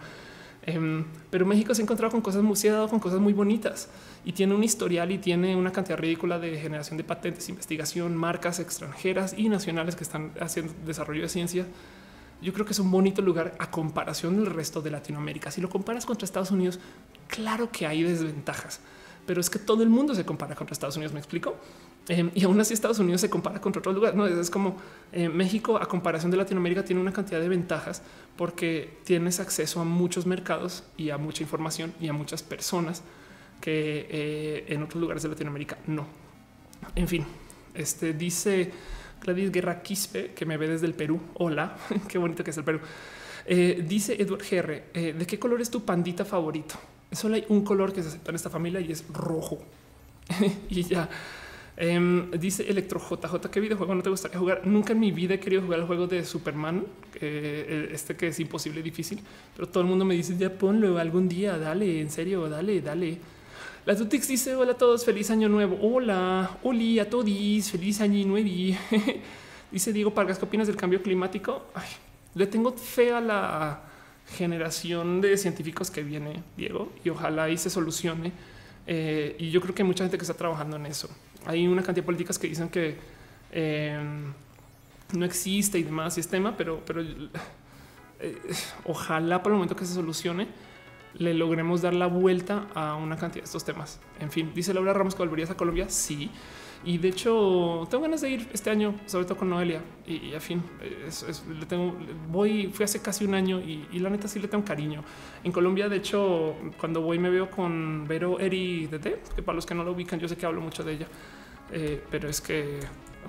Em, 0.65 1.05
pero 1.31 1.45
México 1.45 1.75
se 1.75 1.83
ha 1.83 1.85
encontrado 1.85 2.13
con 2.13 2.21
cosas 2.21 2.43
con 2.89 3.01
cosas 3.01 3.19
muy 3.19 3.33
bonitas 3.33 3.89
y 4.25 4.33
tiene 4.33 4.55
un 4.55 4.63
historial 4.63 5.11
y 5.11 5.19
tiene 5.19 5.57
una 5.57 5.73
cantidad 5.73 5.99
ridícula 5.99 6.39
de 6.39 6.57
generación 6.59 6.97
de 6.97 7.05
patentes, 7.05 7.49
investigación, 7.49 8.17
marcas 8.17 8.61
extranjeras 8.61 9.35
y 9.37 9.49
nacionales 9.49 9.97
que 9.97 10.05
están 10.05 10.33
haciendo 10.41 10.73
desarrollo 10.87 11.23
de 11.23 11.29
ciencia. 11.29 11.67
Yo 12.41 12.53
creo 12.53 12.65
que 12.65 12.73
es 12.73 12.79
un 12.79 12.91
bonito 12.91 13.23
lugar 13.23 13.55
a 13.59 13.71
comparación 13.71 14.37
del 14.37 14.47
resto 14.47 14.81
de 14.83 14.91
Latinoamérica. 14.91 15.51
Si 15.51 15.61
lo 15.61 15.69
comparas 15.69 16.07
contra 16.07 16.25
Estados 16.25 16.53
Unidos, 16.53 16.79
claro 17.27 17.71
que 17.71 17.87
hay 17.87 18.03
desventajas, 18.05 18.81
pero 19.27 19.41
es 19.41 19.51
que 19.51 19.59
todo 19.59 19.83
el 19.83 19.91
mundo 19.91 20.15
se 20.15 20.25
compara 20.25 20.55
contra 20.55 20.75
Estados 20.75 20.97
Unidos. 20.97 21.13
Me 21.13 21.21
explico. 21.21 21.57
Em, 22.09 22.31
y 22.35 22.45
aún 22.45 22.61
así 22.61 22.75
Estados 22.75 22.99
Unidos 22.99 23.21
se 23.21 23.31
compara 23.31 23.61
contra 23.61 23.81
otros 23.81 23.95
lugares. 23.95 24.17
No 24.17 24.27
es 24.27 24.51
como 24.51 24.77
eh, 25.13 25.29
México 25.29 25.77
a 25.77 25.87
comparación 25.87 26.31
de 26.31 26.37
Latinoamérica 26.37 26.85
tiene 26.85 27.01
una 27.01 27.13
cantidad 27.13 27.41
de 27.41 27.49
ventajas 27.49 28.03
porque 28.37 28.99
tienes 29.05 29.39
acceso 29.39 29.81
a 29.81 29.85
muchos 29.85 30.27
mercados 30.27 30.85
y 30.97 31.11
a 31.11 31.19
mucha 31.19 31.43
información 31.43 31.95
y 32.01 32.09
a 32.09 32.13
muchas 32.13 32.43
personas 32.43 33.03
que 33.61 34.07
eh, 34.11 34.65
en 34.69 34.83
otros 34.83 35.01
lugares 35.01 35.23
de 35.23 35.29
Latinoamérica 35.29 35.79
no. 35.87 36.07
En 36.97 37.07
fin, 37.07 37.25
este 37.75 38.13
dice 38.13 38.73
Gladys 39.23 39.53
Guerra 39.53 39.83
Quispe 39.83 40.33
que 40.33 40.45
me 40.45 40.57
ve 40.57 40.67
desde 40.67 40.87
el 40.87 40.95
Perú. 40.95 41.21
Hola, 41.35 41.77
qué 42.09 42.19
bonito 42.19 42.43
que 42.43 42.51
es 42.51 42.57
el 42.57 42.65
Perú. 42.65 42.81
Eh, 43.47 43.85
dice 43.87 44.21
Edward 44.21 44.43
GR, 44.49 45.17
¿de 45.17 45.27
qué 45.27 45.39
color 45.39 45.61
es 45.61 45.71
tu 45.71 45.85
pandita 45.85 46.25
favorito? 46.25 46.75
Solo 47.13 47.37
hay 47.37 47.45
un 47.49 47.63
color 47.63 47.93
que 47.93 48.03
se 48.03 48.09
acepta 48.09 48.31
en 48.31 48.37
esta 48.37 48.51
familia 48.51 48.81
y 48.81 48.91
es 48.91 49.05
rojo. 49.13 49.63
y 50.69 50.83
ya. 50.83 51.09
Em, 51.77 52.31
dice 52.33 52.69
Electro 52.69 53.01
JJ, 53.01 53.51
¿qué 53.51 53.59
videojuego 53.59 53.95
no 53.95 54.03
te 54.03 54.11
gustaría 54.11 54.39
jugar? 54.39 54.67
Nunca 54.67 54.93
en 54.93 55.01
mi 55.01 55.11
vida 55.11 55.35
he 55.35 55.41
querido 55.41 55.63
jugar 55.63 55.81
el 55.81 55.87
juego 55.87 56.07
de 56.07 56.25
Superman, 56.25 56.85
eh, 57.15 57.89
este 57.93 58.15
que 58.15 58.29
es 58.29 58.39
imposible, 58.41 58.83
difícil, 58.83 59.21
pero 59.57 59.67
todo 59.69 59.83
el 59.83 59.89
mundo 59.89 60.05
me 60.05 60.15
dice 60.15 60.37
ya 60.37 60.51
ponlo 60.51 60.99
algún 60.99 61.29
día, 61.29 61.57
dale, 61.57 62.01
en 62.01 62.11
serio, 62.11 62.49
dale, 62.49 62.83
dale. 62.83 63.19
La 63.87 63.97
Tutix 63.97 64.29
dice 64.29 64.55
hola 64.55 64.73
a 64.73 64.77
todos, 64.77 65.05
feliz 65.05 65.31
año 65.31 65.49
nuevo. 65.49 65.79
Hola, 65.81 66.59
Oli 66.63 66.99
a 66.99 67.09
todos, 67.09 67.25
feliz 67.71 68.01
año 68.01 68.27
nuevo. 68.27 68.49
dice 69.73 69.93
Diego 69.93 70.13
Pargas, 70.13 70.39
¿qué 70.39 70.45
opinas 70.45 70.67
del 70.67 70.77
cambio 70.77 71.03
climático? 71.03 71.65
le 72.35 72.47
tengo 72.47 72.73
fe 72.73 73.13
a 73.13 73.21
la 73.21 73.83
generación 74.37 75.21
de 75.21 75.37
científicos 75.37 75.91
que 75.91 76.03
viene, 76.03 76.43
Diego, 76.57 76.93
y 77.05 77.09
ojalá 77.09 77.45
ahí 77.45 77.57
se 77.57 77.71
solucione. 77.71 78.33
Eh, 78.87 79.37
y 79.39 79.51
yo 79.51 79.61
creo 79.61 79.75
que 79.75 79.83
hay 79.83 79.89
mucha 79.89 80.05
gente 80.05 80.19
que 80.19 80.23
está 80.23 80.35
trabajando 80.35 80.77
en 80.77 80.87
eso 80.87 81.09
hay 81.47 81.67
una 81.67 81.83
cantidad 81.83 82.03
de 82.03 82.07
políticas 82.07 82.39
que 82.39 82.49
dicen 82.49 82.69
que 82.69 82.97
em, 83.51 84.33
no 85.13 85.25
existe 85.25 85.79
y 85.79 85.83
demás 85.83 86.17
y 86.17 86.21
es 86.21 86.29
tema, 86.29 86.57
pero, 86.57 86.83
pero 86.87 87.03
eh, 88.21 88.39
ojalá 88.85 89.43
por 89.43 89.53
el 89.53 89.57
momento 89.57 89.77
que 89.77 89.85
se 89.85 89.95
solucione 89.95 90.49
le 91.15 91.35
logremos 91.35 91.83
dar 91.83 91.95
la 91.95 92.07
vuelta 92.07 92.69
a 92.75 92.95
una 92.97 93.17
cantidad 93.17 93.43
de 93.43 93.47
estos 93.47 93.65
temas. 93.65 94.01
En 94.21 94.31
fin, 94.31 94.53
dice 94.55 94.73
Laura 94.73 94.93
Ramos 94.93 95.15
que 95.15 95.23
volverías 95.23 95.51
a 95.51 95.57
Colombia. 95.57 95.89
Sí. 95.89 96.31
Y 96.85 96.99
de 96.99 97.09
hecho, 97.09 97.87
tengo 97.89 98.03
ganas 98.03 98.23
de 98.23 98.31
ir 98.31 98.49
este 98.53 98.71
año, 98.71 98.95
sobre 99.07 99.25
todo 99.25 99.39
con 99.39 99.51
Noelia. 99.51 99.81
Y, 100.07 100.35
a 100.35 100.41
fin, 100.41 100.63
le 101.59 101.67
tengo, 101.67 101.97
voy, 102.29 102.69
fui 102.73 102.85
hace 102.85 103.01
casi 103.01 103.25
un 103.25 103.35
año 103.35 103.61
y, 103.61 103.99
la 104.01 104.11
neta 104.11 104.27
sí 104.27 104.41
le 104.41 104.49
tengo 104.49 104.65
cariño. 104.65 105.05
En 105.45 105.53
Colombia, 105.53 105.89
de 105.89 105.97
hecho, 105.97 106.57
cuando 106.79 107.01
voy 107.01 107.19
me 107.19 107.31
veo 107.31 107.49
con 107.51 108.07
Vero 108.09 108.41
Eri 108.41 108.89
Dede, 108.89 109.23
que 109.35 109.43
para 109.43 109.55
los 109.55 109.65
que 109.65 109.75
no 109.75 109.85
lo 109.85 109.93
ubican, 109.93 110.19
yo 110.19 110.27
sé 110.27 110.37
que 110.37 110.45
hablo 110.45 110.61
mucho 110.61 110.83
de 110.83 110.93
ella, 110.95 111.07
eh, 111.71 112.03
pero 112.11 112.29
es 112.29 112.41
que 112.41 112.81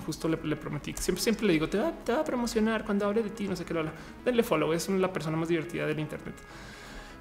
justo 0.03 0.27
le, 0.27 0.37
prometí, 0.37 0.93
siempre, 0.97 1.21
siempre 1.21 1.45
le 1.45 1.53
digo, 1.53 1.69
te 1.69 1.77
va, 1.77 1.93
a 2.19 2.23
promocionar 2.23 2.83
cuando 2.83 3.05
hable 3.05 3.21
de 3.21 3.29
ti, 3.29 3.47
no 3.47 3.55
sé 3.55 3.65
qué 3.65 3.75
lo 3.75 3.81
habla. 3.81 3.93
Denle 4.25 4.41
follow, 4.41 4.73
es 4.73 4.89
la 4.89 5.13
persona 5.13 5.37
más 5.37 5.47
divertida 5.47 5.85
del 5.85 5.99
Internet. 5.99 6.35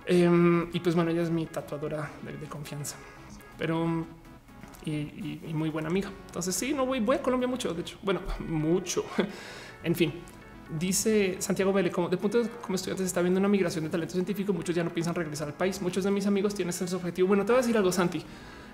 Em, 0.07 0.69
y 0.73 0.81
pues 0.81 0.95
bueno, 0.95 1.11
ella 1.11 1.23
es 1.23 1.31
mi 1.31 1.45
tatuadora 1.45 2.11
de 2.23 2.49
confianza. 2.49 2.97
Pero 3.59 4.07
y, 4.85 5.53
muy 5.55 5.71
buena 5.71 5.89
amiga. 5.89 6.11
Entonces 6.27 6.55
sí, 6.55 6.73
no 6.73 6.87
voy, 6.87 7.01
voy 7.01 7.17
a 7.17 7.23
Colombia 7.23 7.49
mucho, 7.49 7.73
de 7.75 7.83
hecho, 7.83 7.99
bueno, 8.03 8.21
mucho. 8.49 9.05
en 9.85 9.95
fin, 9.95 10.13
dice 10.79 11.37
Santiago 11.39 11.73
Vélez, 11.73 11.93
como 11.93 12.09
de 12.09 12.17
punto 12.17 12.43
como 12.63 12.75
estudiantes 12.75 13.07
está 13.07 13.21
viendo 13.21 13.39
una 13.41 13.49
migración 13.49 13.85
de 13.85 13.91
talento 13.91 14.15
científico, 14.15 14.53
muchos 14.53 14.75
ya 14.75 14.85
no 14.85 14.91
piensan 14.91 15.15
regresar 15.15 15.49
al 15.49 15.55
país. 15.55 15.81
Muchos 15.83 16.05
de 16.05 16.11
mis 16.11 16.27
amigos 16.27 16.55
tienen 16.55 16.71
ese 16.71 16.95
objetivo. 16.95 17.29
Bueno, 17.29 17.45
te 17.45 17.53
voy 17.53 17.59
a 17.59 17.63
decir 17.63 17.77
algo, 17.77 17.93
Santi. 17.93 18.23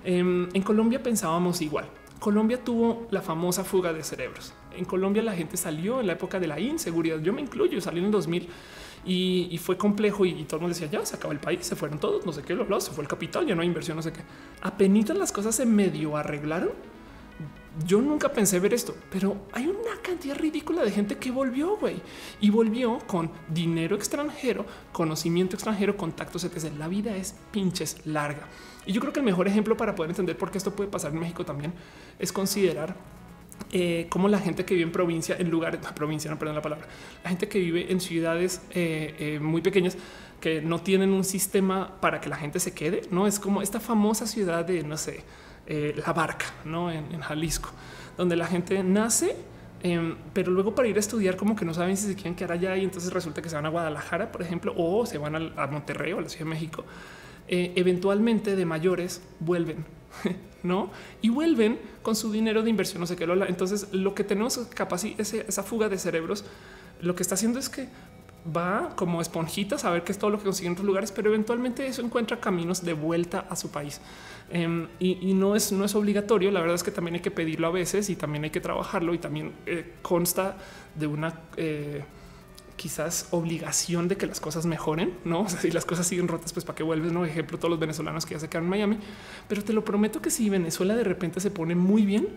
Em, 0.04 0.48
en 0.52 0.62
Colombia 0.62 1.02
pensábamos 1.02 1.60
igual. 1.60 1.86
Colombia 2.18 2.62
tuvo 2.62 3.06
la 3.10 3.22
famosa 3.22 3.64
fuga 3.64 3.92
de 3.92 4.02
cerebros. 4.02 4.52
En 4.76 4.84
Colombia 4.84 5.22
la 5.22 5.34
gente 5.34 5.56
salió 5.56 6.00
en 6.00 6.08
la 6.08 6.14
época 6.14 6.40
de 6.40 6.48
la 6.48 6.58
inseguridad. 6.58 7.20
Yo 7.20 7.32
me 7.32 7.40
incluyo, 7.40 7.80
salí 7.80 7.98
en 8.00 8.06
el 8.06 8.10
2000 8.10 8.48
y, 9.04 9.58
fue 9.62 9.76
complejo 9.76 10.24
y, 10.24 10.44
todo 10.44 10.56
el 10.56 10.62
mundo 10.62 10.74
decía 10.74 10.90
ya 10.90 11.04
se 11.04 11.16
acabó 11.16 11.32
el 11.32 11.40
país, 11.40 11.64
se 11.64 11.76
fueron 11.76 11.98
todos, 11.98 12.26
no 12.26 12.32
sé 12.32 12.42
qué, 12.42 12.54
lo, 12.54 12.80
se 12.80 12.90
fue 12.92 13.02
el 13.02 13.08
capital, 13.08 13.46
ya 13.46 13.54
no 13.54 13.62
hay 13.62 13.68
inversión, 13.68 13.96
no 13.96 14.02
sé 14.02 14.12
qué. 14.12 14.20
Apenitas 14.62 15.16
las 15.16 15.32
cosas 15.32 15.54
se 15.54 15.66
medio 15.66 16.16
arreglaron. 16.16 16.72
Yo 17.86 18.00
nunca 18.00 18.32
pensé 18.32 18.58
ver 18.58 18.74
esto, 18.74 18.96
pero 19.12 19.36
hay 19.52 19.68
una 19.68 20.02
cantidad 20.02 20.36
ridícula 20.36 20.84
de 20.84 20.90
gente 20.90 21.16
que 21.16 21.30
volvió, 21.30 21.76
güey, 21.76 21.96
y 22.40 22.50
volvió 22.50 22.98
con 23.06 23.30
dinero 23.48 23.94
extranjero, 23.94 24.66
conocimiento 24.90 25.54
extranjero, 25.54 25.96
contactos, 25.96 26.42
etc. 26.42 26.72
La 26.76 26.88
vida 26.88 27.16
es 27.16 27.36
pinches 27.52 28.04
larga. 28.04 28.48
Y 28.84 28.92
yo 28.92 29.00
creo 29.00 29.12
que 29.12 29.20
el 29.20 29.26
mejor 29.26 29.46
ejemplo 29.46 29.76
para 29.76 29.94
poder 29.94 30.10
entender 30.10 30.36
por 30.36 30.50
qué 30.50 30.58
esto 30.58 30.74
puede 30.74 30.90
pasar 30.90 31.12
en 31.12 31.20
México 31.20 31.44
también 31.44 31.72
es 32.18 32.32
considerar 32.32 32.96
eh, 33.70 34.06
como 34.08 34.28
la 34.28 34.38
gente 34.38 34.64
que 34.64 34.74
vive 34.74 34.86
en 34.86 34.92
provincia, 34.92 35.36
en 35.38 35.50
lugares, 35.50 35.80
provincia, 35.94 36.30
no 36.30 36.38
perdón 36.38 36.56
la 36.56 36.62
palabra, 36.62 36.86
la 37.22 37.28
gente 37.28 37.48
que 37.48 37.58
vive 37.58 37.92
en 37.92 38.00
ciudades 38.00 38.62
eh, 38.70 39.14
eh, 39.18 39.40
muy 39.40 39.60
pequeñas 39.60 39.96
que 40.40 40.62
no 40.62 40.80
tienen 40.80 41.12
un 41.12 41.24
sistema 41.24 42.00
para 42.00 42.20
que 42.20 42.28
la 42.28 42.36
gente 42.36 42.60
se 42.60 42.72
quede, 42.72 43.02
no 43.10 43.26
es 43.26 43.38
como 43.38 43.60
esta 43.60 43.80
famosa 43.80 44.26
ciudad 44.26 44.64
de 44.64 44.84
no 44.84 44.96
sé, 44.96 45.24
la 45.66 46.12
barca, 46.14 46.46
no 46.64 46.90
en, 46.90 47.20
Jalisco, 47.20 47.70
donde 48.16 48.36
la 48.36 48.46
gente 48.46 48.82
nace. 48.82 49.36
Em, 49.82 50.16
pero 50.32 50.50
luego 50.50 50.74
para 50.74 50.88
ir 50.88 50.96
a 50.96 51.00
estudiar 51.00 51.36
como 51.36 51.54
que 51.54 51.64
no 51.64 51.72
saben 51.72 51.96
si 51.96 52.08
se 52.08 52.14
quieren 52.14 52.34
quedar 52.34 52.52
allá 52.52 52.76
y 52.76 52.84
entonces 52.84 53.12
resulta 53.12 53.42
que 53.42 53.48
se 53.48 53.54
van 53.54 53.66
a 53.66 53.68
Guadalajara, 53.68 54.32
por 54.32 54.42
ejemplo, 54.42 54.72
o 54.76 55.06
se 55.06 55.18
van 55.18 55.36
a, 55.36 55.62
a 55.62 55.66
Monterrey 55.66 56.12
o 56.12 56.18
a 56.18 56.22
la 56.22 56.28
Ciudad 56.28 56.46
de 56.46 56.50
México. 56.50 56.84
eventualmente 57.48 58.56
de 58.56 58.64
mayores 58.64 59.22
vuelven 59.40 59.97
no? 60.62 60.90
Y 61.22 61.28
vuelven 61.28 61.78
con 62.02 62.16
su 62.16 62.30
dinero 62.32 62.62
de 62.62 62.70
inversión, 62.70 63.00
no 63.00 63.06
sé 63.06 63.16
qué. 63.16 63.26
Lola. 63.26 63.46
Entonces, 63.46 63.88
lo 63.92 64.14
que 64.14 64.24
tenemos 64.24 64.58
capaz 64.74 65.04
esa 65.04 65.62
fuga 65.62 65.88
de 65.88 65.98
cerebros, 65.98 66.44
lo 67.00 67.14
que 67.14 67.22
está 67.22 67.34
haciendo 67.34 67.58
es 67.58 67.68
que 67.68 67.88
va 68.56 68.94
como 68.96 69.20
esponjitas 69.20 69.84
a 69.84 69.90
ver 69.90 70.04
qué 70.04 70.12
es 70.12 70.18
todo 70.18 70.30
lo 70.30 70.38
que 70.38 70.44
consigue 70.44 70.68
en 70.68 70.72
otros 70.72 70.86
lugares, 70.86 71.12
pero 71.12 71.28
eventualmente 71.28 71.86
eso 71.86 72.02
encuentra 72.02 72.40
caminos 72.40 72.84
de 72.84 72.92
vuelta 72.92 73.46
a 73.50 73.56
su 73.56 73.70
país. 73.70 74.00
Em, 74.50 74.88
y, 74.98 75.34
no 75.34 75.54
es, 75.54 75.72
no 75.72 75.84
es 75.84 75.94
obligatorio. 75.94 76.50
La 76.50 76.60
verdad 76.60 76.76
es 76.76 76.82
que 76.82 76.90
también 76.90 77.16
hay 77.16 77.20
que 77.20 77.30
pedirlo 77.30 77.66
a 77.66 77.70
veces 77.70 78.08
y 78.10 78.16
también 78.16 78.44
hay 78.44 78.50
que 78.50 78.60
trabajarlo 78.60 79.12
y 79.14 79.18
también 79.18 79.52
eh, 79.66 79.94
consta 80.02 80.56
de 80.94 81.06
una 81.06 81.34
eh, 81.56 82.04
quizás 82.78 83.28
obligación 83.32 84.08
de 84.08 84.16
que 84.16 84.26
las 84.26 84.40
cosas 84.40 84.64
mejoren, 84.64 85.12
no? 85.26 85.46
Si 85.60 85.70
las 85.70 85.84
cosas 85.84 86.06
siguen 86.06 86.28
rotas, 86.28 86.54
pues 86.54 86.64
para 86.64 86.76
qué 86.76 86.82
vuelves, 86.82 87.12
no? 87.12 87.26
Ejemplo, 87.26 87.58
todos 87.58 87.68
los 87.68 87.78
venezolanos 87.78 88.24
que 88.24 88.32
ya 88.34 88.40
se 88.40 88.48
quedan 88.48 88.64
en 88.64 88.70
Miami, 88.70 88.98
pero 89.46 89.62
te 89.62 89.74
lo 89.74 89.84
prometo 89.84 90.22
que 90.22 90.30
si 90.30 90.48
Venezuela 90.48 90.96
de 90.96 91.04
repente 91.04 91.40
se 91.40 91.50
pone 91.50 91.74
muy 91.74 92.06
bien, 92.06 92.28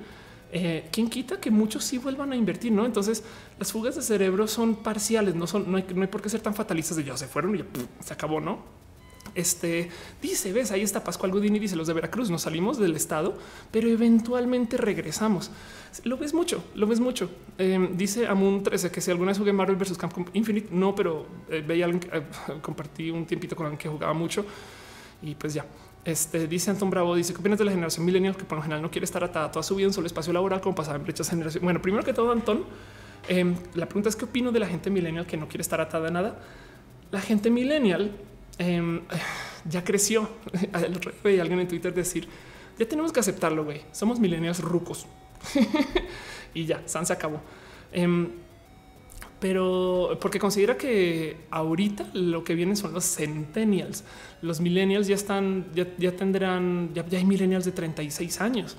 eh, 0.51 0.89
quién 0.91 1.09
quita 1.09 1.39
que 1.39 1.49
muchos 1.49 1.85
sí 1.85 1.97
vuelvan 1.97 2.33
a 2.33 2.35
invertir, 2.35 2.73
no? 2.73 2.85
Entonces 2.85 3.23
las 3.57 3.71
fugas 3.71 3.95
de 3.95 4.01
cerebro 4.01 4.47
son 4.47 4.75
parciales, 4.75 5.35
no 5.35 5.47
son, 5.47 5.71
no 5.71 5.77
hay, 5.77 5.85
no 5.95 6.01
hay 6.01 6.09
por 6.09 6.21
qué 6.21 6.27
ser 6.27 6.41
tan 6.41 6.53
fatalistas 6.53 6.97
de 6.97 7.05
ya 7.05 7.15
se 7.15 7.27
fueron 7.27 7.55
y 7.55 7.59
ya, 7.59 7.65
se 8.01 8.13
acabó, 8.13 8.41
no? 8.41 8.80
Este 9.35 9.89
dice: 10.21 10.51
Ves, 10.51 10.71
ahí 10.71 10.81
está 10.81 11.03
Pascual 11.03 11.31
Godín 11.31 11.55
y 11.55 11.59
dice 11.59 11.75
los 11.75 11.87
de 11.87 11.93
Veracruz. 11.93 12.29
Nos 12.29 12.43
salimos 12.43 12.77
del 12.77 12.95
estado, 12.95 13.37
pero 13.71 13.87
eventualmente 13.87 14.77
regresamos. 14.77 15.51
Lo 16.03 16.17
ves 16.17 16.33
mucho, 16.33 16.63
lo 16.75 16.87
ves 16.87 16.99
mucho. 16.99 17.29
Em, 17.57 17.95
dice 17.97 18.27
Amun 18.27 18.63
13 18.63 18.91
que 18.91 19.01
si 19.01 19.11
alguna 19.11 19.31
vez 19.31 19.37
jugué 19.37 19.53
Marvel 19.53 19.75
versus 19.75 19.97
Capcom 19.97 20.25
Infinite, 20.33 20.69
no, 20.71 20.95
pero 20.95 21.25
eh, 21.49 21.63
veía 21.65 21.87
eh, 21.87 22.23
compartí 22.61 23.09
un 23.11 23.25
tiempito 23.25 23.55
con 23.55 23.65
alguien 23.65 23.77
que 23.77 23.89
jugaba 23.89 24.13
mucho 24.13 24.45
y 25.21 25.35
pues 25.35 25.53
ya. 25.53 25.65
Este 26.03 26.47
dice 26.47 26.71
Anton 26.71 26.89
Bravo, 26.89 27.15
dice 27.15 27.31
que 27.31 27.39
opinas 27.39 27.59
de 27.59 27.65
la 27.65 27.71
generación 27.71 28.05
millennial 28.05 28.35
que 28.35 28.43
por 28.43 28.57
lo 28.57 28.63
general 28.63 28.81
no 28.81 28.89
quiere 28.89 29.05
estar 29.05 29.23
atada 29.23 29.51
toda 29.51 29.61
su 29.61 29.75
vida 29.75 29.87
en 29.87 29.93
solo 29.93 30.07
espacio 30.07 30.33
laboral 30.33 30.59
como 30.59 30.73
pasaba 30.73 30.97
en 30.97 31.03
brechas 31.03 31.29
generación. 31.29 31.63
Bueno, 31.63 31.81
primero 31.81 32.03
que 32.03 32.11
todo, 32.11 32.31
Anton, 32.31 32.65
em, 33.27 33.55
la 33.75 33.85
pregunta 33.85 34.09
es 34.09 34.15
qué 34.15 34.25
opino 34.25 34.51
de 34.51 34.59
la 34.59 34.67
gente 34.67 34.89
millennial 34.89 35.27
que 35.27 35.37
no 35.37 35.47
quiere 35.47 35.61
estar 35.61 35.79
atada 35.79 36.07
a 36.07 36.11
nada. 36.11 36.39
La 37.11 37.21
gente 37.21 37.51
millennial 37.51 38.11
Em, 38.57 39.01
ya 39.69 39.83
creció. 39.83 40.29
alguien 41.23 41.59
en 41.59 41.67
Twitter 41.67 41.93
decir 41.93 42.27
ya 42.81 42.87
tenemos 42.87 43.11
que 43.11 43.19
aceptarlo. 43.19 43.63
güey. 43.63 43.81
Somos 43.91 44.19
millennials 44.19 44.59
rucos. 44.59 45.05
y 46.53 46.65
ya, 46.65 46.81
San 46.85 47.05
se 47.05 47.13
acabó. 47.13 47.39
Em, 47.91 48.29
pero 49.39 50.17
porque 50.21 50.39
considera 50.39 50.77
que 50.77 51.37
ahorita 51.49 52.09
lo 52.13 52.43
que 52.43 52.55
vienen 52.55 52.75
son 52.75 52.93
los 52.93 53.05
centennials. 53.15 54.03
Los 54.41 54.61
millennials 54.61 55.07
ya 55.07 55.15
están, 55.15 55.67
ya, 55.73 56.15
tendrán, 56.15 56.91
ya, 56.93 57.05
hay 57.11 57.25
millennials 57.25 57.65
de 57.65 57.71
36 57.71 58.41
años. 58.41 58.77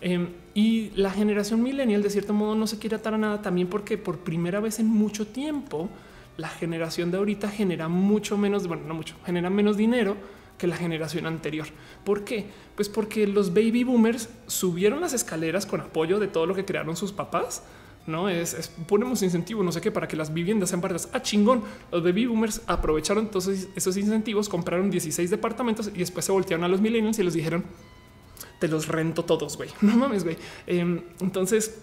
Em, 0.00 0.28
y 0.54 0.90
la 0.96 1.10
generación 1.10 1.62
millennial 1.62 2.02
de 2.02 2.10
cierto 2.10 2.32
modo 2.32 2.54
no 2.54 2.66
se 2.66 2.78
quiere 2.78 2.96
atar 2.96 3.14
a 3.14 3.18
nada 3.18 3.42
también 3.42 3.68
porque 3.68 3.96
por 3.96 4.18
primera 4.18 4.60
vez 4.60 4.78
en 4.78 4.86
mucho 4.86 5.26
tiempo 5.26 5.88
la 6.36 6.48
generación 6.48 7.10
de 7.10 7.18
ahorita 7.18 7.48
genera 7.48 7.88
mucho 7.88 8.36
menos, 8.36 8.66
bueno, 8.66 8.84
no 8.86 8.94
mucho, 8.94 9.16
genera 9.24 9.50
menos 9.50 9.76
dinero 9.76 10.16
que 10.58 10.66
la 10.66 10.76
generación 10.76 11.26
anterior. 11.26 11.66
¿Por 12.04 12.24
qué? 12.24 12.46
Pues 12.74 12.88
porque 12.88 13.26
los 13.26 13.52
baby 13.52 13.84
boomers 13.84 14.28
subieron 14.46 15.00
las 15.00 15.12
escaleras 15.12 15.66
con 15.66 15.80
apoyo 15.80 16.18
de 16.18 16.28
todo 16.28 16.46
lo 16.46 16.54
que 16.54 16.64
crearon 16.64 16.96
sus 16.96 17.12
papás 17.12 17.62
no 18.06 18.28
es, 18.28 18.70
ponemos 18.86 19.22
incentivos, 19.22 19.64
no 19.64 19.72
sé 19.72 19.80
qué, 19.80 19.90
para 19.90 20.06
que 20.06 20.16
las 20.16 20.32
viviendas 20.32 20.68
sean 20.70 20.80
baratas. 20.80 21.08
Ah, 21.12 21.20
chingón. 21.20 21.62
Los 21.90 22.02
baby 22.02 22.26
boomers 22.26 22.62
aprovecharon 22.66 23.24
entonces 23.24 23.68
esos 23.74 23.96
incentivos, 23.96 24.48
compraron 24.48 24.90
16 24.90 25.28
departamentos 25.28 25.90
y 25.92 25.98
después 25.98 26.24
se 26.24 26.32
voltearon 26.32 26.64
a 26.64 26.68
los 26.68 26.80
millennials 26.80 27.18
y 27.18 27.24
les 27.24 27.34
dijeron, 27.34 27.64
te 28.60 28.68
los 28.68 28.86
rento 28.86 29.24
todos, 29.24 29.56
güey. 29.56 29.70
No 29.80 29.96
mames, 29.96 30.22
güey. 30.22 30.36
Em, 30.66 31.02
entonces, 31.20 31.82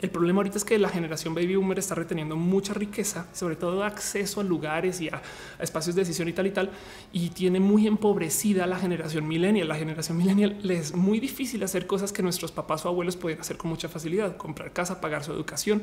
el 0.00 0.10
problema 0.10 0.38
ahorita 0.38 0.58
es 0.58 0.64
que 0.64 0.78
la 0.78 0.88
generación 0.88 1.34
baby 1.34 1.56
boomer 1.56 1.78
está 1.78 1.94
reteniendo 1.94 2.36
mucha 2.36 2.72
riqueza, 2.74 3.26
sobre 3.32 3.56
todo 3.56 3.84
acceso 3.84 4.40
a 4.40 4.44
lugares 4.44 5.00
y 5.00 5.08
a, 5.08 5.20
espacios 5.58 5.94
de 5.96 6.02
decisión 6.02 6.28
y 6.28 6.32
tal 6.32 6.46
y 6.46 6.50
tal, 6.50 6.70
y 7.12 7.30
tiene 7.30 7.60
muy 7.60 7.86
empobrecida 7.86 8.66
la 8.66 8.78
generación 8.78 9.26
millennial. 9.26 9.68
La 9.68 9.76
generación 9.76 10.16
millennial 10.16 10.58
le 10.62 10.78
es 10.78 10.94
muy 10.94 11.20
difícil 11.20 11.62
hacer 11.62 11.86
cosas 11.86 12.12
que 12.12 12.22
nuestros 12.22 12.52
papás 12.52 12.84
o 12.86 12.88
abuelos 12.88 13.16
pueden 13.16 13.40
hacer 13.40 13.56
con 13.56 13.70
mucha 13.70 13.88
facilidad, 13.88 14.36
comprar 14.36 14.72
casa, 14.72 15.00
pagar 15.00 15.24
su 15.24 15.32
educación, 15.32 15.82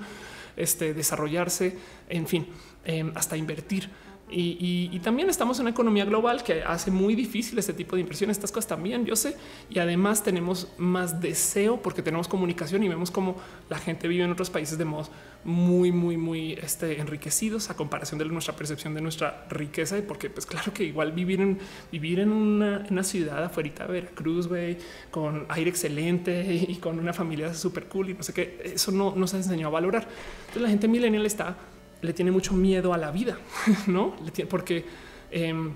este, 0.56 0.94
desarrollarse, 0.94 1.78
en 2.10 2.28
fin, 2.28 2.48
em, 2.86 3.12
hasta 3.16 3.38
invertir. 3.38 3.90
Y, 4.30 5.00
también 5.04 5.30
estamos 5.30 5.58
en 5.58 5.64
una 5.64 5.70
economía 5.70 6.04
global 6.04 6.44
que 6.44 6.62
hace 6.62 6.92
muy 6.92 7.16
difícil 7.16 7.58
este 7.60 7.74
tipo 7.74 7.96
de 7.96 8.02
inversión. 8.02 8.30
Estas 8.30 8.52
cosas 8.52 8.68
también, 8.68 9.06
yo 9.06 9.16
sé. 9.16 9.38
Y 9.70 9.80
además 9.80 10.24
tenemos 10.24 10.68
más 10.78 11.22
deseo 11.22 11.82
porque 11.82 12.02
tenemos 12.02 12.28
comunicación 12.28 12.84
y 12.84 12.90
vemos 12.90 13.10
cómo 13.10 13.38
la 13.70 13.78
gente 13.78 14.08
vive 14.08 14.24
en 14.24 14.32
otros 14.32 14.50
países 14.50 14.78
de 14.78 14.86
modos 14.86 15.12
muy, 15.46 15.94
muy, 15.94 16.18
muy 16.18 16.54
este, 16.54 17.00
enriquecidos 17.00 17.70
a 17.70 17.76
comparación 17.76 18.20
de 18.20 18.26
nuestra 18.26 18.56
percepción 18.56 18.94
de 18.94 19.02
nuestra 19.02 19.46
riqueza. 19.50 19.98
Y 19.98 20.02
porque, 20.02 20.30
pues 20.30 20.46
claro 20.46 20.74
que 20.74 20.84
igual 20.84 21.14
vivir 21.14 21.40
en, 21.40 21.60
vivir 21.92 22.20
en 22.20 22.32
una, 22.32 23.04
ciudad 23.04 23.44
afuera 23.44 23.88
Veracruz, 23.88 24.48
güey, 24.48 24.78
con 25.10 25.46
aire 25.50 25.70
excelente 25.70 26.66
y 26.68 26.76
con 26.76 27.00
una 27.00 27.14
familia 27.14 27.54
súper 27.54 27.86
cool 27.86 28.10
y 28.10 28.14
no 28.14 28.24
sé 28.24 28.34
qué, 28.34 28.60
eso 28.64 28.92
no 28.92 29.14
nos 29.16 29.34
ha 29.34 29.38
enseñado 29.38 29.70
a 29.70 29.74
valorar. 29.74 30.08
Entonces 30.40 30.62
la 30.62 30.70
gente 30.70 30.88
millennial 30.88 31.26
está 31.26 31.56
le 32.02 32.14
tiene 32.14 32.32
mucho 32.32 32.54
miedo 32.54 32.94
a 32.94 32.98
la 32.98 33.12
vida, 33.12 33.38
no? 33.88 34.16
Porque 34.50 34.86
em, 35.32 35.74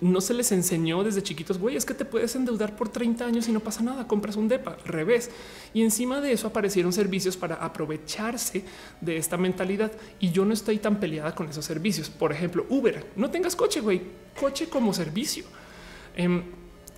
no 0.00 0.20
se 0.20 0.34
les 0.34 0.50
enseñó 0.50 1.04
desde 1.04 1.22
chiquitos, 1.22 1.58
güey, 1.58 1.76
es 1.76 1.84
que 1.84 1.94
te 1.94 2.04
puedes 2.04 2.34
endeudar 2.34 2.74
por 2.74 2.88
30 2.88 3.24
años 3.24 3.48
y 3.48 3.52
no 3.52 3.60
pasa 3.60 3.82
nada, 3.82 4.08
compras 4.08 4.36
un 4.36 4.48
DEPA, 4.48 4.76
revés. 4.84 5.30
Y 5.72 5.82
encima 5.82 6.20
de 6.20 6.32
eso 6.32 6.48
aparecieron 6.48 6.92
servicios 6.92 7.36
para 7.36 7.56
aprovecharse 7.56 8.64
de 9.00 9.16
esta 9.16 9.36
mentalidad. 9.36 9.92
Y 10.18 10.32
yo 10.32 10.44
no 10.44 10.52
estoy 10.52 10.78
tan 10.78 10.98
peleada 10.98 11.34
con 11.34 11.48
esos 11.48 11.64
servicios. 11.64 12.10
Por 12.10 12.32
ejemplo, 12.32 12.66
Uber, 12.68 13.06
no 13.16 13.30
tengas 13.30 13.54
coche, 13.54 13.80
güey, 13.80 14.02
coche 14.38 14.68
como 14.68 14.92
servicio. 14.92 15.44
Em, 16.16 16.42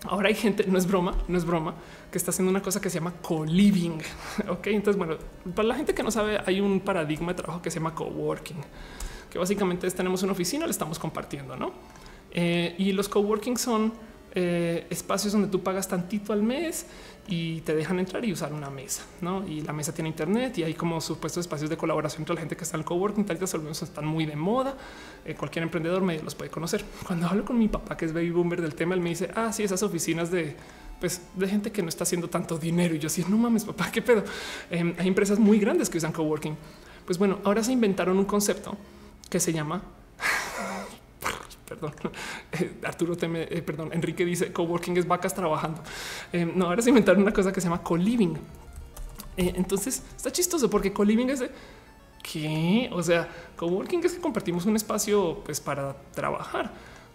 ahora 0.05 0.29
hay 0.29 0.35
gente, 0.35 0.65
no 0.67 0.79
es 0.79 0.87
broma, 0.87 1.17
no 1.29 1.39
es 1.39 1.45
broma, 1.45 1.75
que 2.11 2.19
está 2.19 2.31
haciendo 2.31 2.51
una 2.51 2.63
cosa 2.63 2.81
que 2.81 2.91
se 2.91 2.99
llama 2.99 3.15
co-living. 3.23 3.99
ok, 4.49 4.67
entonces, 4.69 4.97
bueno, 4.97 5.17
para 5.55 5.69
la 5.69 5.75
gente 5.75 5.95
que 5.95 6.03
no 6.03 6.11
sabe, 6.11 6.41
hay 6.47 6.61
un 6.61 6.81
paradigma 6.81 7.33
de 7.33 7.43
trabajo 7.43 7.63
que 7.63 7.71
se 7.71 7.79
llama 7.79 7.95
coworking, 7.95 8.59
que 9.31 9.39
básicamente 9.39 9.87
es 9.87 9.95
tenemos 9.95 10.23
una 10.23 10.33
oficina, 10.33 10.67
le 10.67 10.71
estamos 10.71 10.99
compartiendo, 10.99 11.57
no? 11.57 11.73
Eh, 12.31 12.75
y 12.79 12.93
los 12.93 13.09
coworking 13.09 13.57
son 13.57 13.93
eh, 14.35 14.87
espacios 14.91 15.33
donde 15.33 15.49
tú 15.49 15.63
pagas 15.63 15.87
tantito 15.87 16.33
al 16.33 16.43
mes 16.43 16.87
y 17.27 17.61
te 17.61 17.75
dejan 17.75 17.99
entrar 18.01 18.25
y 18.25 18.33
usar 18.33 18.53
una 18.53 18.69
mesa, 18.69 19.05
¿no? 19.21 19.47
Y 19.47 19.63
la 19.63 19.73
mesa 19.73 19.95
tiene 19.95 20.09
internet 20.09 20.59
y 20.59 20.65
hay 20.65 20.75
como 20.75 21.01
supuestos 21.01 21.43
espacios 21.43 21.71
de 21.71 21.77
colaboración 21.77 22.23
entre 22.23 22.35
la 22.35 22.41
gente 22.41 22.57
que 22.57 22.65
está 22.65 22.77
en 22.77 22.81
el 22.81 22.85
coworking, 22.85 23.25
tal 23.25 23.37
vez 23.37 23.55
están 23.83 24.07
muy 24.07 24.27
de 24.27 24.37
moda. 24.37 24.77
Eh, 25.25 25.35
cualquier 25.35 25.63
emprendedor 25.63 26.03
medio 26.03 26.23
los 26.23 26.35
puede 26.35 26.51
conocer. 26.51 26.85
Cuando 27.07 27.29
hablo 27.29 27.45
con 27.45 27.59
mi 27.59 27.69
papá, 27.69 27.97
que 27.97 28.05
es 28.05 28.13
baby 28.13 28.31
boomer 28.31 28.61
del 28.61 28.75
tema, 28.75 28.95
él 28.95 29.01
me 29.01 29.11
dice, 29.11 29.31
ah, 29.35 29.53
sí, 29.53 29.63
esas 29.63 29.83
oficinas 29.83 30.31
de 30.31 30.57
pues 31.01 31.21
de 31.35 31.49
gente 31.49 31.71
que 31.71 31.83
no 31.83 31.89
está 31.89 32.05
haciendo 32.05 32.29
tanto 32.29 32.59
dinero. 32.59 32.95
Y 32.95 32.99
yo 32.99 33.09
sí, 33.09 33.25
no 33.29 33.37
mames, 33.37 33.65
papá, 33.65 33.91
qué 33.93 34.03
pedo. 34.03 34.25
Em, 34.71 34.95
hay 34.99 35.09
empresas 35.09 35.39
muy 35.39 35.59
grandes 35.59 35.91
que 35.91 35.99
usan 35.99 36.13
coworking. 36.13 36.57
Pues 37.05 37.19
bueno, 37.19 37.39
ahora 37.45 37.63
se 37.63 37.73
inventaron 37.73 38.19
un 38.19 38.25
concepto 38.25 38.77
que 39.29 39.39
se 39.39 39.53
llama 39.53 39.83
perdón, 41.67 41.95
eh, 42.53 42.81
Arturo 42.85 43.17
teme, 43.17 43.43
eh, 43.51 43.63
perdón, 43.63 43.91
Enrique 43.93 44.25
dice 44.25 44.53
coworking 44.53 44.97
es 44.97 45.07
vacas 45.07 45.35
trabajando. 45.35 45.83
Em, 46.33 46.53
no, 46.55 46.67
ahora 46.67 46.83
se 46.83 46.91
inventaron 46.91 47.23
una 47.23 47.33
cosa 47.33 47.53
que 47.53 47.61
se 47.61 47.69
llama 47.69 47.83
co-living. 47.83 48.35
Eh, 49.37 49.53
entonces 49.57 50.03
está 50.17 50.31
chistoso 50.31 50.71
porque 50.71 50.93
co-living 50.93 51.29
es 51.29 51.41
de 51.41 51.51
qué? 52.23 52.89
O 52.93 53.03
sea, 53.03 53.29
coworking 53.57 54.05
es 54.05 54.13
que 54.15 54.21
compartimos 54.21 54.67
un 54.67 54.77
espacio 54.77 55.43
pues 55.45 55.61
para 55.61 55.95
trabajar 56.13 56.73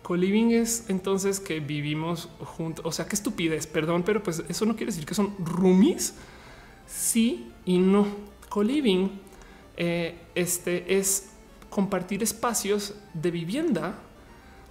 Co-living 0.10 0.52
es 0.54 0.86
entonces 0.90 1.40
que 1.40 1.60
vivimos 1.60 2.30
juntos. 2.40 2.84
O 2.84 2.92
sea, 2.92 3.06
qué 3.06 3.16
estupidez, 3.16 3.68
perdón, 3.68 4.02
pero 4.04 4.24
pues 4.24 4.44
eso 4.50 4.66
no 4.66 4.76
quiere 4.76 4.92
decir 4.92 5.06
que 5.06 5.14
son 5.14 5.36
roomies. 5.38 6.16
Sí 6.88 7.52
y 7.64 7.78
no. 7.78 8.08
Co-living 8.50 9.12
eh, 9.78 10.18
este 10.34 10.98
es 10.98 11.30
compartir 11.70 12.24
espacios 12.24 12.96
de 13.14 13.30
vivienda 13.30 14.00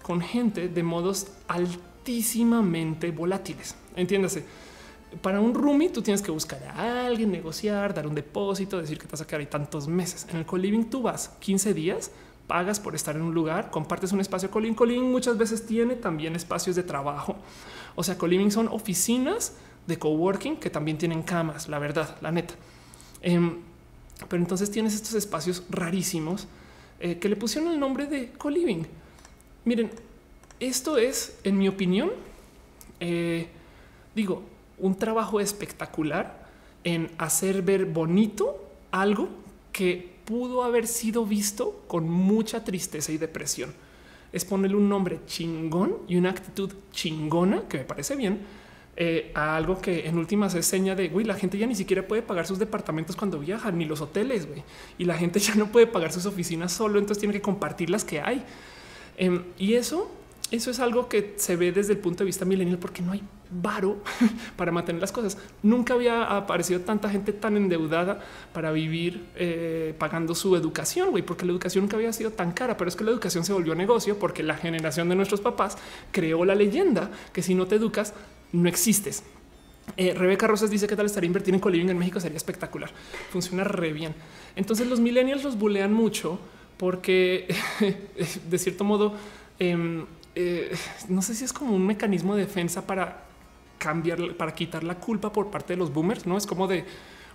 con 0.09 0.23
gente 0.23 0.69
de 0.69 0.83
modos 0.83 1.27
altísimamente 1.49 3.11
volátiles. 3.11 3.77
Entiéndase. 3.95 4.43
Para 5.21 5.39
un 5.39 5.53
roomie 5.53 5.91
tú 5.91 6.01
tienes 6.01 6.23
que 6.23 6.31
buscar 6.31 6.63
a 6.65 7.07
alguien, 7.07 7.31
negociar, 7.31 7.93
dar 7.93 8.07
un 8.07 8.15
depósito, 8.15 8.81
decir 8.81 8.99
que 8.99 9.05
te 9.05 9.13
vas 9.13 9.21
a 9.21 9.27
quedar 9.27 9.41
ahí 9.41 9.47
tantos 9.47 9.87
meses. 9.87 10.27
En 10.31 10.39
el 10.39 10.47
co-living 10.47 10.85
tú 10.85 11.03
vas 11.03 11.29
15 11.41 11.75
días 11.75 12.11
pagas 12.47 12.81
por 12.81 12.95
estar 12.95 13.17
en 13.17 13.21
un 13.21 13.35
lugar, 13.35 13.71
compartes 13.71 14.13
un 14.13 14.21
espacio 14.21 14.51
con 14.51 14.75
Colin. 14.75 15.13
muchas 15.13 15.37
veces 15.37 15.67
tiene 15.67 15.95
también 15.95 16.35
espacios 16.35 16.75
de 16.75 16.83
trabajo. 16.83 17.37
O 17.95 18.03
sea, 18.03 18.17
co 18.17 18.27
son 18.51 18.69
oficinas 18.69 19.53
de 19.87 19.99
coworking 19.99 20.57
que 20.57 20.71
también 20.71 20.97
tienen 20.97 21.23
camas, 21.23 21.69
la 21.69 21.79
verdad, 21.79 22.17
la 22.23 22.33
neta. 22.33 22.55
Em, 23.21 23.59
pero 24.27 24.43
entonces 24.43 24.71
tienes 24.71 24.95
estos 24.95 25.13
espacios 25.13 25.65
rarísimos 25.69 26.49
eh, 26.99 27.19
que 27.19 27.29
le 27.29 27.37
pusieron 27.37 27.71
el 27.71 27.79
nombre 27.79 28.07
de 28.07 28.33
co-living. 28.33 28.87
Miren, 29.65 29.91
esto 30.61 30.99
es, 30.99 31.39
en 31.45 31.59
mi 31.59 31.69
opinión, 31.69 32.11
eh, 33.01 33.49
digo, 34.15 34.43
un 34.79 34.97
trabajo 34.97 35.41
espectacular 35.41 36.47
en 36.85 37.11
hacer 37.19 37.63
ver 37.63 37.87
bonito 37.87 38.65
algo 38.91 39.29
que 39.73 40.17
pudo 40.25 40.63
haber 40.63 40.87
sido 40.87 41.25
visto 41.25 41.85
con 41.87 42.09
mucha 42.09 42.65
tristeza 42.65 43.13
y 43.13 43.19
depresión. 43.19 43.73
Es 44.33 44.45
ponerle 44.45 44.77
un 44.77 44.89
nombre 44.89 45.21
chingón 45.27 45.97
y 46.07 46.17
una 46.17 46.31
actitud 46.31 46.73
chingona 46.93 47.63
que 47.69 47.79
me 47.79 47.85
parece 47.85 48.15
bien 48.15 48.41
eh, 49.01 49.31
a 49.35 49.57
algo 49.57 49.81
que 49.81 50.09
en 50.09 50.19
últimas 50.19 50.55
es 50.57 50.67
seña 50.67 50.97
de 50.97 51.09
güey, 51.09 51.25
la 51.25 51.35
gente 51.35 51.57
ya 51.57 51.69
ni 51.69 51.77
siquiera 51.77 52.07
puede 52.07 52.21
pagar 52.21 52.49
sus 52.49 52.59
departamentos 52.59 53.15
cuando 53.15 53.39
viajan 53.39 53.79
ni 53.79 53.85
los 53.85 54.01
hoteles 54.01 54.49
güey, 54.49 54.65
y 54.99 55.05
la 55.05 55.17
gente 55.17 55.39
ya 55.41 55.55
no 55.55 55.71
puede 55.71 55.87
pagar 55.87 56.13
sus 56.13 56.27
oficinas 56.27 56.73
solo, 56.73 56.99
entonces 56.99 57.21
tiene 57.21 57.33
que 57.33 57.41
compartir 57.41 57.91
las 57.91 58.05
que 58.05 58.21
hay. 58.21 58.45
Em, 59.19 59.45
y 59.59 59.75
eso 59.75 60.11
eso 60.51 60.71
es 60.71 60.81
algo 60.81 61.09
que 61.09 61.35
se 61.37 61.57
ve 61.57 61.73
desde 61.73 61.93
el 61.93 61.99
punto 61.99 62.21
de 62.21 62.27
vista 62.27 62.47
milenial 62.47 62.79
porque 62.79 63.03
no 63.03 63.13
hay 63.13 63.23
varo 63.51 63.99
para 64.57 64.73
mantener 64.73 65.01
las 65.01 65.13
cosas. 65.13 65.37
Nunca 65.63 65.93
había 65.93 66.25
aparecido 66.25 66.81
tanta 66.81 67.11
gente 67.11 67.35
tan 67.35 67.57
endeudada 67.57 68.21
para 68.55 68.73
vivir 68.73 69.27
eh, 69.37 69.95
pagando 69.99 70.35
su 70.35 70.57
educación, 70.57 71.11
güey, 71.11 71.23
porque 71.23 71.45
la 71.45 71.53
educación 71.53 71.85
nunca 71.85 71.99
había 71.99 72.13
sido 72.15 72.31
tan 72.31 72.53
cara, 72.53 72.79
pero 72.79 72.89
es 72.89 72.97
que 72.97 73.05
la 73.05 73.11
educación 73.11 73.45
se 73.45 73.53
volvió 73.53 73.75
negocio 73.75 74.19
porque 74.19 74.43
la 74.43 74.57
generación 74.57 75.11
de 75.11 75.17
nuestros 75.17 75.43
papás 75.43 75.77
creó 76.13 76.47
la 76.47 76.55
leyenda 76.55 77.11
que 77.35 77.43
si 77.43 77.55
no 77.55 77.67
te 77.67 77.77
educas 77.77 78.15
no 78.53 78.69
existes. 78.71 79.25
Eh, 79.99 80.15
Rebeca 80.15 80.47
Rosas 80.47 80.71
dice 80.71 80.87
que 80.87 80.97
tal 80.97 81.07
estaría 81.07 81.27
invertir 81.27 81.53
en 81.53 81.61
coliving 81.61 81.91
en 81.91 81.99
México 81.99 82.21
sería 82.21 82.37
espectacular. 82.39 82.91
Funciona 83.31 83.65
re 83.65 83.93
bien. 83.93 84.15
Entonces 84.57 84.87
los 84.87 85.01
millennials 85.01 85.45
los 85.45 85.59
bulean 85.59 85.93
mucho 85.93 86.39
porque 86.79 87.47
de 88.51 88.59
cierto 88.59 88.85
modo 88.85 89.15
em, 89.59 90.07
eh, 90.35 90.75
no 91.09 91.21
sé 91.21 91.35
si 91.35 91.45
es 91.45 91.53
como 91.53 91.75
un 91.75 91.87
mecanismo 91.87 92.35
de 92.35 92.47
defensa 92.47 92.87
para 92.87 93.25
cambiar, 93.79 94.35
para 94.35 94.55
quitar 94.55 94.85
la 94.85 94.95
culpa 94.95 95.33
por 95.33 95.51
parte 95.51 95.75
de 95.75 95.79
los 95.79 95.93
boomers. 95.93 96.27
No 96.27 96.37
es 96.37 96.47
como 96.47 96.67
de 96.67 96.85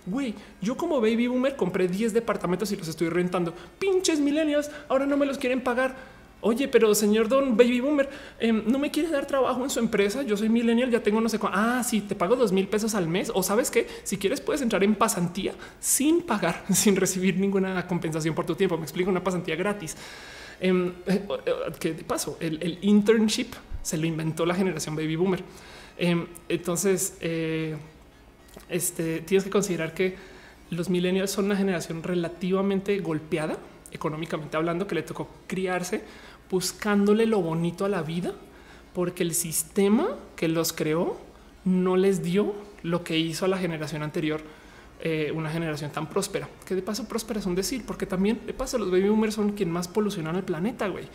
güey, 0.06 0.34
yo 0.60 0.76
como 0.76 1.00
baby 1.00 1.26
boomer 1.26 1.56
compré 1.56 1.88
10 1.88 2.12
departamentos 2.12 2.70
y 2.72 2.76
los 2.76 2.88
estoy 2.88 3.08
rentando. 3.08 3.54
Pinches 3.78 4.20
millennials, 4.20 4.70
ahora 4.88 5.06
no 5.06 5.16
me 5.16 5.26
los 5.26 5.38
quieren 5.38 5.62
pagar. 5.62 6.13
Oye, 6.46 6.68
pero 6.68 6.94
señor 6.94 7.26
Don 7.26 7.56
Baby 7.56 7.80
Boomer, 7.80 8.06
em, 8.38 8.64
no 8.66 8.78
me 8.78 8.90
quiere 8.90 9.08
dar 9.08 9.26
trabajo 9.26 9.64
en 9.64 9.70
su 9.70 9.78
empresa. 9.78 10.22
Yo 10.22 10.36
soy 10.36 10.50
millennial, 10.50 10.90
ya 10.90 11.02
tengo 11.02 11.18
no 11.18 11.30
sé 11.30 11.38
cuánto. 11.38 11.58
Ah, 11.58 11.82
sí, 11.82 12.02
te 12.02 12.14
pago 12.14 12.36
dos 12.36 12.52
mil 12.52 12.68
pesos 12.68 12.94
al 12.94 13.08
mes. 13.08 13.32
O 13.34 13.42
sabes 13.42 13.70
que 13.70 13.86
si 14.02 14.18
quieres 14.18 14.42
puedes 14.42 14.60
entrar 14.60 14.84
en 14.84 14.94
pasantía 14.94 15.54
sin 15.80 16.20
pagar, 16.20 16.62
sin 16.74 16.96
recibir 16.96 17.38
ninguna 17.38 17.86
compensación 17.86 18.34
por 18.34 18.44
tu 18.44 18.54
tiempo. 18.54 18.76
Me 18.76 18.82
explico 18.82 19.08
una 19.08 19.24
pasantía 19.24 19.56
gratis. 19.56 19.96
Em, 20.60 20.92
eh, 21.06 21.26
que 21.80 21.94
de 21.94 22.04
paso, 22.04 22.36
el, 22.40 22.78
internship 22.82 23.54
se 23.80 23.96
lo 23.96 24.04
inventó 24.04 24.44
la 24.44 24.54
generación 24.54 24.94
Baby 24.94 25.16
Boomer. 25.16 25.42
Em, 25.96 26.26
entonces, 26.50 27.16
eh, 27.22 27.74
este, 28.68 29.20
tienes 29.20 29.44
que 29.44 29.50
considerar 29.50 29.94
que 29.94 30.16
los 30.68 30.90
millennials 30.90 31.30
son 31.30 31.46
una 31.46 31.56
generación 31.56 32.02
relativamente 32.02 32.98
golpeada 32.98 33.56
económicamente 33.94 34.56
hablando, 34.56 34.86
que 34.86 34.96
le 34.96 35.02
tocó 35.02 35.28
criarse 35.46 36.02
buscándole 36.50 37.26
lo 37.26 37.40
bonito 37.40 37.84
a 37.84 37.88
la 37.88 38.02
vida, 38.02 38.32
porque 38.92 39.22
el 39.22 39.34
sistema 39.34 40.08
que 40.36 40.48
los 40.48 40.72
creó 40.72 41.16
no 41.64 41.96
les 41.96 42.22
dio 42.22 42.54
lo 42.82 43.02
que 43.02 43.18
hizo 43.18 43.44
a 43.44 43.48
la 43.48 43.58
generación 43.58 44.02
anterior, 44.02 44.42
eh, 45.00 45.32
una 45.34 45.50
generación 45.50 45.90
tan 45.90 46.08
próspera, 46.08 46.48
que 46.64 46.74
de 46.74 46.82
paso 46.82 47.06
próspera 47.08 47.40
es 47.40 47.46
un 47.46 47.54
decir, 47.54 47.84
porque 47.84 48.06
también 48.06 48.40
de 48.46 48.54
paso 48.54 48.78
los 48.78 48.90
baby 48.90 49.08
boomers 49.08 49.34
son 49.34 49.52
quien 49.52 49.70
más 49.70 49.88
polucionan 49.88 50.36
el 50.36 50.44
planeta, 50.44 50.86
güey, 50.88 51.06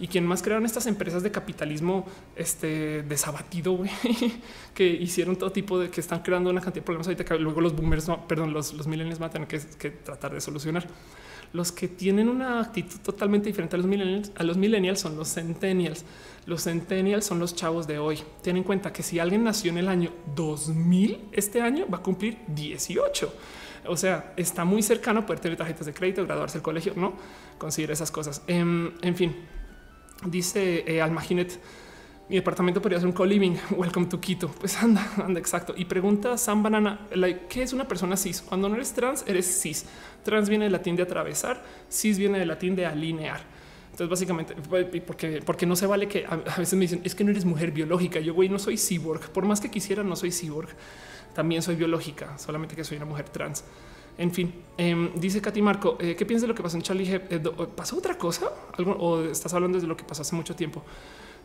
y 0.00 0.08
quien 0.08 0.26
más 0.26 0.42
crearon 0.42 0.64
estas 0.64 0.86
empresas 0.86 1.22
de 1.22 1.30
capitalismo 1.30 2.06
este, 2.34 3.02
desabatido, 3.02 3.72
güey, 3.72 3.90
que 4.74 4.86
hicieron 4.86 5.36
todo 5.36 5.52
tipo 5.52 5.78
de 5.78 5.90
que 5.90 6.00
están 6.00 6.20
creando 6.20 6.50
una 6.50 6.60
cantidad 6.60 6.82
de 6.82 6.86
problemas 6.86 7.06
ahorita 7.06 7.24
que 7.24 7.38
luego 7.38 7.60
los 7.60 7.76
boomers, 7.76 8.08
no, 8.08 8.26
perdón, 8.26 8.52
los, 8.52 8.72
los 8.72 8.86
millennials 8.86 9.18
van 9.18 9.30
a 9.30 9.32
tener 9.32 9.48
que, 9.48 9.60
que 9.78 9.90
tratar 9.90 10.32
de 10.32 10.40
solucionar 10.40 10.86
los 11.56 11.72
que 11.72 11.88
tienen 11.88 12.28
una 12.28 12.60
actitud 12.60 12.98
totalmente 13.00 13.46
diferente 13.46 13.76
a 13.76 13.78
los 13.78 13.86
millennials, 13.86 14.30
a 14.36 14.42
los 14.42 14.58
millennials 14.58 15.00
son 15.00 15.16
los 15.16 15.32
centennials. 15.32 16.04
Los 16.44 16.64
centennials 16.64 17.24
son 17.24 17.38
los 17.38 17.56
chavos 17.56 17.86
de 17.86 17.98
hoy. 17.98 18.18
Ten 18.42 18.58
en 18.58 18.62
cuenta 18.62 18.92
que 18.92 19.02
si 19.02 19.18
alguien 19.18 19.42
nació 19.42 19.72
en 19.72 19.78
el 19.78 19.88
año 19.88 20.12
2000, 20.34 21.30
este 21.32 21.62
año 21.62 21.86
va 21.92 21.98
a 21.98 22.02
cumplir 22.02 22.38
18. 22.48 23.32
O 23.88 23.96
sea, 23.96 24.34
está 24.36 24.64
muy 24.66 24.82
cercano 24.82 25.24
poder 25.24 25.40
tener 25.40 25.56
tarjetas 25.56 25.86
de 25.86 25.94
crédito, 25.94 26.24
graduarse 26.24 26.58
del 26.58 26.62
colegio, 26.62 26.92
no 26.94 27.14
considera 27.56 27.94
esas 27.94 28.10
cosas. 28.10 28.42
En, 28.46 28.56
em, 28.56 28.92
en 29.00 29.16
fin, 29.16 29.36
dice 30.26 30.84
eh, 30.86 31.00
Almaginet 31.00 31.58
mi 32.28 32.36
departamento 32.36 32.82
podría 32.82 32.98
ser 32.98 33.06
un 33.06 33.12
co-living. 33.12 33.56
Welcome 33.76 34.06
to 34.06 34.20
Quito. 34.20 34.48
Pues 34.48 34.76
anda, 34.82 35.12
anda, 35.24 35.38
exacto. 35.38 35.74
Y 35.76 35.84
pregunta 35.84 36.36
Sam 36.36 36.62
Banana, 36.62 37.06
¿qué 37.48 37.62
es 37.62 37.72
una 37.72 37.86
persona 37.86 38.16
cis? 38.16 38.42
Cuando 38.42 38.68
no 38.68 38.74
eres 38.74 38.92
trans, 38.92 39.24
eres 39.26 39.60
cis. 39.60 39.86
Trans 40.24 40.48
viene 40.48 40.64
del 40.64 40.72
latín 40.72 40.96
de 40.96 41.04
atravesar, 41.04 41.62
cis 41.88 42.18
viene 42.18 42.38
del 42.38 42.48
latín 42.48 42.74
de 42.74 42.86
alinear. 42.86 43.40
Entonces, 43.92 44.10
básicamente, 44.10 44.54
porque, 45.00 45.40
porque 45.44 45.64
no 45.64 45.76
se 45.76 45.86
vale 45.86 46.08
que 46.08 46.26
a, 46.26 46.36
veces 46.58 46.74
me 46.74 46.80
dicen 46.80 47.00
es 47.04 47.14
que 47.14 47.24
no 47.24 47.30
eres 47.30 47.44
mujer 47.44 47.70
biológica. 47.70 48.20
Yo, 48.20 48.34
güey, 48.34 48.48
no 48.48 48.58
soy 48.58 48.76
cyborg. 48.76 49.30
Por 49.30 49.46
más 49.46 49.60
que 49.60 49.70
quisiera, 49.70 50.02
no 50.02 50.16
soy 50.16 50.32
cyborg. 50.32 50.68
También 51.32 51.62
soy 51.62 51.76
biológica, 51.76 52.36
solamente 52.38 52.74
que 52.74 52.84
soy 52.84 52.96
una 52.96 53.06
mujer 53.06 53.28
trans. 53.28 53.64
En 54.18 54.32
fin, 54.32 54.52
em, 54.78 55.10
dice 55.14 55.40
Katy 55.40 55.62
Marco, 55.62 55.96
eh, 56.00 56.16
¿qué 56.16 56.24
piensas 56.26 56.42
de 56.42 56.48
lo 56.48 56.54
que 56.54 56.62
pasó 56.62 56.76
en 56.76 56.82
Charlie 56.82 57.10
Hebdo? 57.30 57.68
¿Pasó 57.68 57.96
otra 57.96 58.16
cosa? 58.16 58.50
¿Algo, 58.76 58.92
¿O 58.92 59.24
estás 59.24 59.52
hablando 59.54 59.78
de 59.78 59.86
lo 59.86 59.96
que 59.96 60.04
pasó 60.04 60.22
hace 60.22 60.34
mucho 60.34 60.56
tiempo? 60.56 60.82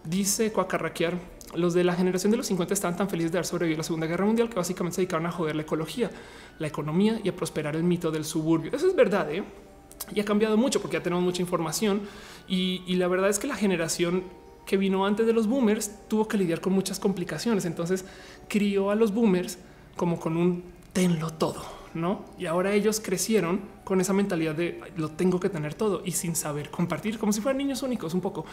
Dice 0.04 0.52
Cuacarraquear, 0.52 1.20
los 1.54 1.74
de 1.74 1.84
la 1.84 1.94
generación 1.94 2.32
de 2.32 2.38
los 2.38 2.48
50 2.48 2.74
estaban 2.74 2.98
tan 2.98 3.10
felices 3.10 3.32
de 3.32 3.38
haber 3.38 3.46
sobrevivido 3.46 3.78
a 3.78 3.82
la 3.82 3.84
Segunda 3.84 4.08
Guerra 4.08 4.26
Mundial 4.26 4.50
que 4.50 4.56
básicamente 4.56 4.96
se 4.96 5.02
dedicaron 5.02 5.26
a 5.26 5.32
joder 5.32 5.56
la 5.56 5.62
ecología, 5.62 6.10
la 6.60 6.68
economía 6.68 7.20
y 7.24 7.30
a 7.30 7.36
prosperar 7.36 7.76
el 7.76 7.84
mito 7.84 8.10
del 8.10 8.26
suburbio. 8.26 8.72
Eso 8.74 8.88
es 8.88 8.96
verdad, 8.96 9.32
¿eh? 9.32 9.44
y 10.14 10.20
ha 10.20 10.26
cambiado 10.26 10.58
mucho 10.58 10.82
porque 10.82 10.98
ya 10.98 11.04
tenemos 11.04 11.24
mucha 11.24 11.42
información 11.42 12.02
y, 12.48 12.82
y 12.88 12.96
la 12.96 13.08
verdad 13.08 13.30
es 13.30 13.38
que 13.38 13.48
la 13.48 13.56
generación 13.56 14.24
que 14.66 14.78
vino 14.78 15.06
antes 15.06 15.26
de 15.28 15.34
los 15.34 15.48
boomers 15.48 15.92
tuvo 16.08 16.28
que 16.28 16.38
lidiar 16.38 16.62
con 16.62 16.74
muchas 16.74 17.00
complicaciones. 17.00 17.66
Entonces 17.66 18.06
crió 18.48 18.90
a 18.90 18.96
los 18.96 19.14
boomers 19.14 19.60
como 19.96 20.20
con 20.20 20.38
un 20.38 20.64
tenlo 20.94 21.32
todo 21.32 21.81
no? 21.94 22.26
Y 22.38 22.46
ahora 22.46 22.74
ellos 22.74 23.00
crecieron 23.00 23.62
con 23.84 24.00
esa 24.00 24.14
mentalidad 24.14 24.56
de 24.56 24.80
lo 24.96 25.10
tengo 25.10 25.40
que 25.40 25.50
tener 25.50 25.74
todo 25.74 26.02
y 26.06 26.12
sin 26.12 26.36
saber 26.36 26.70
compartir, 26.70 27.20
como 27.20 27.34
si 27.34 27.42
fueran 27.42 27.58
niños 27.58 27.84
únicos. 27.84 28.14
Un 28.14 28.22
poco, 28.22 28.46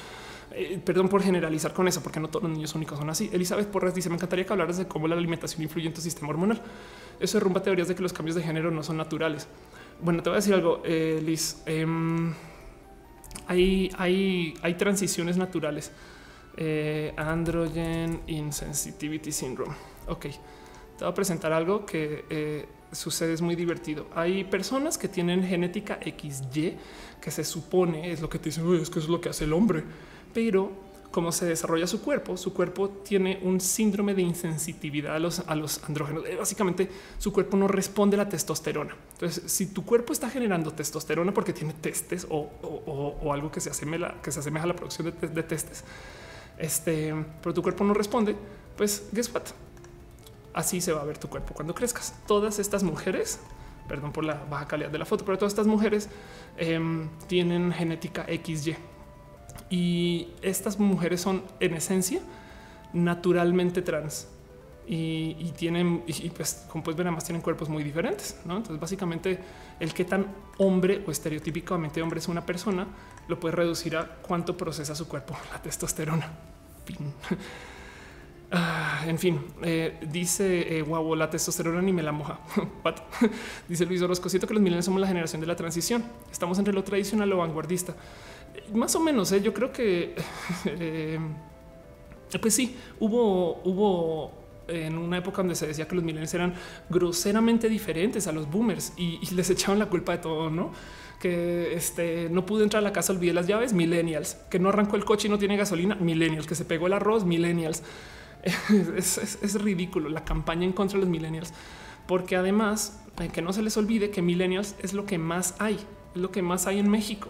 eh, 0.53 0.81
perdón 0.85 1.09
por 1.09 1.23
generalizar 1.23 1.73
con 1.73 1.87
eso, 1.89 2.03
porque 2.03 2.21
no 2.21 2.29
todos 2.29 2.45
los 2.45 2.53
niños 2.53 2.75
únicos 2.75 2.99
son 2.99 3.11
así. 3.11 3.31
Elizabeth 3.33 3.69
Porras 3.69 3.95
dice: 3.95 4.09
Me 4.09 4.17
encantaría 4.17 4.45
que 4.45 4.53
hablaras 4.53 4.79
de 4.79 4.89
cómo 4.89 5.07
la 5.09 5.17
alimentación 5.17 5.63
influye 5.63 5.87
en 5.87 5.95
tu 5.95 6.01
sistema 6.01 6.29
hormonal. 6.31 6.61
Eso 7.21 7.39
derrumba 7.39 7.63
teorías 7.63 7.89
de 7.89 7.95
que 7.95 8.03
los 8.03 8.13
cambios 8.13 8.37
de 8.37 8.43
género 8.43 8.71
no 8.71 8.83
son 8.83 8.97
naturales. 8.97 9.47
Bueno, 10.01 10.23
te 10.23 10.31
voy 10.31 10.37
a 10.37 10.41
decir 10.41 10.55
algo, 10.55 10.83
eh, 10.85 11.21
Liz. 11.25 11.63
Em, 11.67 12.33
hay, 13.47 13.91
hay, 13.99 14.55
hay 14.63 14.75
transiciones 14.75 15.37
naturales. 15.37 15.93
Eh, 16.57 17.13
androgen 17.17 18.23
insensitivity 18.27 19.31
syndrome. 19.31 19.75
Ok, 20.09 20.23
te 20.23 21.05
voy 21.05 21.09
a 21.09 21.15
presentar 21.15 21.53
algo 21.53 21.87
que 21.87 22.25
sucede 22.93 23.33
es 23.33 23.43
muy 23.43 23.55
divertido. 23.55 24.07
Hay 24.15 24.45
personas 24.45 24.99
que 24.99 25.09
tienen 25.09 25.45
genética 25.45 25.99
XY 26.03 26.77
que 27.21 27.31
se 27.31 27.45
supone 27.45 28.13
es 28.13 28.21
lo 28.21 28.29
que 28.29 28.39
te 28.39 28.47
dicen, 28.47 28.73
es 28.75 28.91
que 28.91 28.99
es 28.99 29.09
lo 29.09 29.21
que 29.21 29.29
hace 29.29 29.45
el 29.45 29.53
hombre, 29.53 29.85
pero 30.33 30.89
como 31.11 31.33
se 31.33 31.47
desarrolla 31.47 31.87
su 31.87 32.03
cuerpo, 32.03 32.37
su 32.37 32.53
cuerpo 32.53 32.91
tiene 32.91 33.41
un 33.43 33.61
síndrome 33.61 34.15
de 34.15 34.23
insensitividad 34.23 35.17
a 35.17 35.19
los, 35.19 35.83
andrógenos. 35.85 36.27
Eh, 36.27 36.37
básicamente, 36.37 36.89
su 37.19 37.33
cuerpo 37.33 37.57
no 37.57 37.67
responde 37.67 38.17
a 38.17 38.19
la 38.19 38.29
testosterona. 38.29 38.95
Entonces, 39.15 39.51
si 39.51 39.67
tu 39.67 39.85
cuerpo 39.85 40.13
está 40.13 40.29
generando 40.29 40.71
testosterona 40.71 41.33
porque 41.33 41.53
tiene 41.53 41.73
testes 41.73 42.27
o, 42.29 43.33
algo 43.33 43.51
que 43.51 43.61
se 43.61 43.71
asemeja, 43.71 44.15
a 44.63 44.67
la 44.67 44.77
producción 44.77 45.13
de, 45.19 45.29
de 45.29 45.43
testes, 45.43 45.83
este, 46.59 47.15
pero 47.43 47.55
tu 47.55 47.63
cuerpo 47.63 47.85
no 47.85 47.95
responde, 47.95 48.37
pues 48.77 49.09
guess 49.13 49.33
what? 49.33 49.45
Así 50.59 50.81
se 50.81 50.93
va 50.93 51.03
a 51.03 51.05
ver 51.05 51.19
tu 51.19 51.29
cuerpo 51.29 51.55
cuando 51.55 51.73
crezcas. 51.73 52.15
Todas 52.27 52.59
estas 52.59 52.83
mujeres, 52.83 53.39
perdón 53.87 54.13
por 54.13 54.25
la 54.25 54.35
baja 54.51 54.67
calidad 54.67 54.91
de 54.91 54.99
la 54.99 55.05
foto, 55.05 55.25
pero 55.25 55.39
todas 55.39 55.53
estas 55.53 55.69
mujeres 55.69 56.09
em, 56.57 57.09
tienen 57.29 57.73
genética 57.73 58.27
XY 58.27 58.77
y 59.71 60.29
estas 60.43 60.81
mujeres 60.81 61.21
son 61.21 61.45
en 61.61 61.75
esencia 61.75 62.21
naturalmente 62.93 63.83
trans 63.83 64.27
y, 64.91 65.53
tienen, 65.57 66.03
y 66.07 66.31
pues 66.31 66.65
como 66.69 66.83
puedes 66.83 66.97
ver, 66.97 67.07
además 67.07 67.23
tienen 67.23 67.43
cuerpos 67.43 67.69
muy 67.69 67.85
diferentes. 67.85 68.41
¿no? 68.45 68.57
Entonces, 68.57 68.81
básicamente, 68.81 69.39
el 69.79 69.93
que 69.93 70.05
tan 70.07 70.27
hombre 70.57 71.05
o 71.07 71.11
estereotípicamente 71.11 72.03
hombre 72.03 72.19
es 72.19 72.27
una 72.27 72.45
persona 72.45 72.87
lo 73.29 73.39
puede 73.39 73.55
reducir 73.55 73.97
a 73.97 74.17
cuánto 74.23 74.57
procesa 74.57 74.95
su 74.97 75.07
cuerpo 75.07 75.37
la 75.53 75.63
testosterona. 75.63 76.33
Ah, 78.51 79.05
en 79.07 79.19
fin, 79.19 79.41
eh, 79.63 79.99
dice 80.11 80.79
eh, 80.79 80.85
la 81.17 81.29
testosterona 81.29 81.83
ni 81.83 81.93
me 81.93 82.03
la 82.03 82.13
moja. 82.13 82.41
dice 83.69 83.85
Luis 83.85 84.01
Orozco, 84.01 84.29
siento 84.29 84.47
que 84.47 84.55
los 84.55 84.63
milenios 84.63 84.87
somos 84.87 85.01
la 85.01 85.07
generación 85.07 85.41
de 85.41 85.47
la 85.47 85.57
transición. 85.57 86.05
Estamos 86.33 86.59
entre 86.59 86.73
lo 86.73 86.83
tradicional 86.83 87.31
o 87.33 87.39
vanguardista. 87.39 87.95
más 88.73 88.95
o 88.95 89.01
menos, 89.01 89.33
eh, 89.33 89.43
yo 89.43 89.53
creo 89.53 89.71
que 89.71 90.15
pues 92.41 92.55
sí, 92.55 92.77
hubo, 93.01 93.61
hubo 93.65 94.33
en 94.69 94.97
una 94.97 95.19
época 95.19 95.39
donde 95.39 95.55
se 95.55 95.67
decía 95.67 95.87
que 95.87 95.95
los 95.95 96.05
milenios 96.05 96.33
eran 96.33 96.55
groseramente 96.89 97.69
diferentes 97.69 98.27
a 98.29 98.33
los 98.33 98.51
boomers 98.51 98.93
y, 98.97 99.19
les 99.35 99.51
echaban 99.51 99.79
la 99.79 99.87
culpa 99.87 100.13
de 100.13 100.19
todo, 100.19 100.51
¿no? 100.51 100.73
Que 101.21 101.75
este, 101.75 102.29
no 102.31 102.47
pude 102.47 102.63
entrar 102.63 102.81
a 102.81 102.85
la 102.85 102.93
casa, 102.93 103.13
olvidé 103.13 103.33
las 103.33 103.47
llaves, 103.47 103.73
millennials, 103.73 104.37
que 104.51 104.59
no 104.59 104.69
arrancó 104.69 104.97
el 104.97 105.05
coche 105.05 105.29
y 105.29 105.31
no 105.31 105.39
tiene 105.39 105.57
gasolina, 105.57 105.97
millennials, 105.97 106.47
que 106.47 106.55
se 106.55 106.65
pegó 106.65 106.87
el 106.87 106.95
arroz, 106.95 107.25
millennials. 107.25 107.83
es, 108.97 109.63
ridículo 109.63 110.09
la 110.09 110.25
campaña 110.25 110.65
en 110.65 110.73
contra 110.73 110.99
de 110.99 111.05
los 111.05 111.11
millennials, 111.11 111.53
porque 112.07 112.37
además 112.37 113.01
eh, 113.19 113.29
que 113.29 113.43
no 113.43 113.53
se 113.53 113.63
les 113.63 113.77
olvide 113.77 114.11
que 114.11 114.23
millennials 114.23 114.75
es 114.81 114.93
lo 114.93 115.07
que 115.07 115.19
más 115.19 115.55
hay, 115.59 115.75
es 116.15 116.21
lo 116.21 116.31
que 116.31 116.43
más 116.43 116.67
hay 116.67 116.79
en 116.79 116.89
México. 116.89 117.29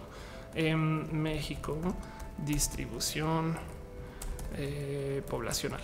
En 0.55 1.23
México, 1.23 1.79
distribución 2.45 3.57
eh, 4.57 5.23
poblacional. 5.29 5.83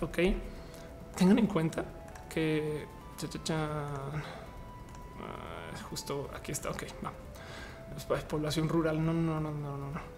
Ok, 0.00 0.18
tengan 1.16 1.38
en 1.38 1.46
cuenta 1.46 1.84
que 2.28 2.86
ah, 3.50 4.22
justo 5.90 6.30
aquí 6.34 6.52
está. 6.52 6.70
Ok, 6.70 6.84
va. 7.04 7.12
Población 8.28 8.68
rural. 8.68 9.04
No, 9.04 9.12
no, 9.12 9.40
no, 9.40 9.50
no, 9.50 9.76
no. 9.76 10.15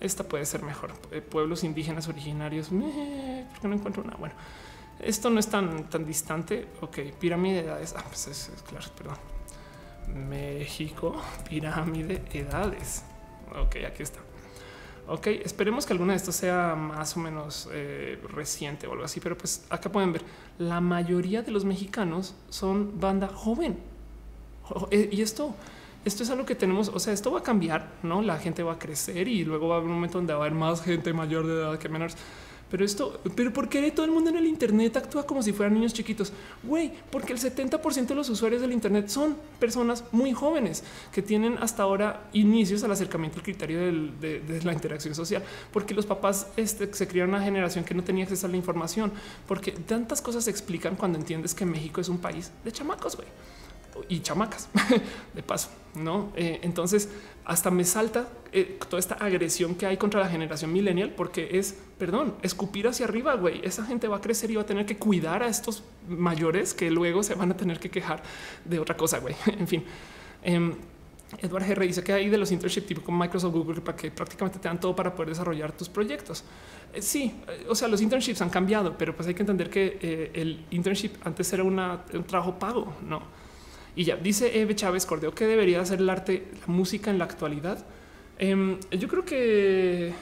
Esta 0.00 0.24
puede 0.24 0.44
ser 0.44 0.62
mejor. 0.62 0.92
Eh, 1.10 1.20
pueblos 1.20 1.64
indígenas 1.64 2.08
originarios. 2.08 2.70
no 2.72 2.86
encuentro 3.62 4.02
una. 4.02 4.16
Bueno, 4.16 4.34
esto 5.00 5.30
no 5.30 5.40
es 5.40 5.48
tan, 5.48 5.88
tan 5.88 6.04
distante. 6.04 6.68
Ok, 6.80 6.98
pirámide 7.18 7.62
de 7.62 7.68
edades. 7.68 7.94
Ah, 7.96 8.04
pues 8.06 8.28
es, 8.28 8.50
claro, 8.68 8.86
perdón. 8.96 9.16
México, 10.28 11.20
pirámide 11.48 12.22
edades. 12.32 13.04
Ok, 13.58 13.76
aquí 13.86 14.02
está. 14.02 14.20
Ok, 15.08 15.28
esperemos 15.28 15.86
que 15.86 15.92
alguna 15.92 16.14
de 16.14 16.16
estas 16.16 16.34
sea 16.34 16.74
más 16.74 17.16
o 17.16 17.20
menos 17.20 17.68
eh, 17.72 18.20
reciente 18.30 18.88
o 18.88 18.92
algo 18.92 19.04
así, 19.04 19.20
pero 19.20 19.38
pues 19.38 19.64
acá 19.70 19.90
pueden 19.90 20.12
ver 20.12 20.22
la 20.58 20.80
mayoría 20.80 21.42
de 21.42 21.52
los 21.52 21.64
mexicanos 21.64 22.34
son 22.48 22.98
banda 22.98 23.28
joven. 23.28 23.78
Eh, 24.90 25.08
y 25.12 25.22
esto 25.22 25.54
esto 26.06 26.22
es 26.22 26.30
algo 26.30 26.46
que 26.46 26.54
tenemos. 26.54 26.88
O 26.88 27.00
sea, 27.00 27.12
esto 27.12 27.32
va 27.32 27.40
a 27.40 27.42
cambiar, 27.42 27.88
no? 28.04 28.22
La 28.22 28.38
gente 28.38 28.62
va 28.62 28.74
a 28.74 28.78
crecer 28.78 29.26
y 29.26 29.44
luego 29.44 29.68
va 29.68 29.74
a 29.74 29.78
haber 29.78 29.88
un 29.88 29.96
momento 29.96 30.18
donde 30.18 30.32
va 30.32 30.38
a 30.38 30.42
haber 30.42 30.56
más 30.56 30.80
gente 30.80 31.12
mayor 31.12 31.46
de 31.46 31.54
edad 31.54 31.78
que 31.78 31.88
menores. 31.88 32.16
Pero 32.70 32.84
esto, 32.84 33.20
pero 33.36 33.52
¿por 33.52 33.68
qué 33.68 33.90
todo 33.92 34.06
el 34.06 34.12
mundo 34.12 34.30
en 34.30 34.36
el 34.36 34.46
Internet 34.46 34.96
actúa 34.96 35.24
como 35.24 35.40
si 35.40 35.52
fueran 35.52 35.74
niños 35.74 35.92
chiquitos? 35.92 36.32
Güey, 36.64 36.92
porque 37.10 37.32
el 37.32 37.38
70% 37.38 38.06
de 38.06 38.14
los 38.14 38.28
usuarios 38.28 38.60
del 38.60 38.72
Internet 38.72 39.08
son 39.08 39.36
personas 39.60 40.04
muy 40.10 40.32
jóvenes 40.32 40.82
que 41.12 41.22
tienen 41.22 41.58
hasta 41.58 41.84
ahora 41.84 42.28
inicios 42.32 42.82
al 42.82 42.90
acercamiento 42.90 43.38
al 43.38 43.44
criterio 43.44 43.78
de, 43.78 44.60
la 44.64 44.72
interacción 44.72 45.14
social, 45.14 45.44
porque 45.72 45.94
los 45.94 46.06
papás 46.06 46.48
este, 46.56 46.92
se 46.92 47.06
criaron 47.06 47.34
una 47.34 47.44
generación 47.44 47.84
que 47.84 47.94
no 47.94 48.02
tenía 48.02 48.24
acceso 48.24 48.48
a 48.48 48.50
la 48.50 48.56
información, 48.56 49.12
porque 49.46 49.70
tantas 49.70 50.20
cosas 50.20 50.44
se 50.44 50.50
explican 50.50 50.96
cuando 50.96 51.18
entiendes 51.18 51.54
que 51.54 51.64
México 51.64 52.00
es 52.00 52.08
un 52.08 52.18
país 52.18 52.50
de 52.64 52.72
chamacos, 52.72 53.16
güey 53.16 53.28
y 54.08 54.20
chamacas 54.20 54.68
de 55.34 55.42
paso, 55.42 55.70
no? 55.94 56.32
Eh, 56.36 56.60
entonces, 56.62 57.08
hasta 57.46 57.70
me 57.70 57.84
salta 57.84 58.28
eh, 58.52 58.78
toda 58.88 58.98
esta 58.98 59.14
agresión 59.14 59.76
que 59.76 59.86
hay 59.86 59.96
contra 59.96 60.20
la 60.20 60.28
generación 60.28 60.72
millennial, 60.72 61.10
porque 61.10 61.58
es, 61.58 61.78
perdón, 61.96 62.34
escupir 62.42 62.88
hacia 62.88 63.06
arriba, 63.06 63.34
güey. 63.36 63.60
Esa 63.64 63.84
gente 63.84 64.08
va 64.08 64.16
a 64.16 64.20
crecer 64.20 64.50
y 64.50 64.56
va 64.56 64.62
a 64.62 64.66
tener 64.66 64.84
que 64.84 64.96
cuidar 64.96 65.44
a 65.44 65.48
estos 65.48 65.84
mayores 66.08 66.74
que 66.74 66.90
luego 66.90 67.22
se 67.22 67.34
van 67.34 67.52
a 67.52 67.56
tener 67.56 67.78
que 67.78 67.88
quejar 67.88 68.22
de 68.64 68.80
otra 68.80 68.96
cosa, 68.96 69.20
güey. 69.20 69.36
en 69.46 69.68
fin. 69.68 69.84
Eh, 70.42 70.74
Edward 71.38 71.64
G. 71.64 71.86
dice 71.86 72.02
que 72.02 72.12
hay 72.12 72.28
de 72.28 72.38
los 72.38 72.50
internships 72.50 72.86
tipo 72.86 73.02
con 73.02 73.16
Microsoft 73.16 73.52
Google 73.52 73.80
para 73.80 73.96
que 73.96 74.10
prácticamente 74.10 74.58
te 74.58 74.68
dan 74.68 74.80
todo 74.80 74.96
para 74.96 75.14
poder 75.14 75.28
desarrollar 75.28 75.70
tus 75.70 75.88
proyectos. 75.88 76.42
Eh, 76.94 77.02
sí, 77.02 77.32
o 77.68 77.76
sea, 77.76 77.86
los 77.86 78.00
internships 78.00 78.42
han 78.42 78.50
cambiado, 78.50 78.96
pero 78.98 79.14
pues 79.14 79.28
hay 79.28 79.34
que 79.34 79.42
entender 79.42 79.70
que 79.70 80.30
el 80.34 80.64
internship 80.70 81.12
antes 81.22 81.52
era 81.52 81.62
un 81.62 81.76
trabajo 82.26 82.58
pago, 82.58 82.96
no? 83.06 83.35
Y 83.96 84.04
ya 84.04 84.16
dice 84.16 84.60
Eve 84.60 84.76
Chávez 84.76 85.06
Cordeo 85.06 85.34
que 85.34 85.46
debería 85.46 85.84
ser 85.84 86.00
el 86.00 86.10
arte, 86.10 86.46
la 86.60 86.72
música 86.72 87.10
en 87.10 87.18
la 87.18 87.24
actualidad. 87.24 87.84
Em, 88.38 88.78
yo 88.90 89.08
creo 89.08 89.24
que 89.24 90.12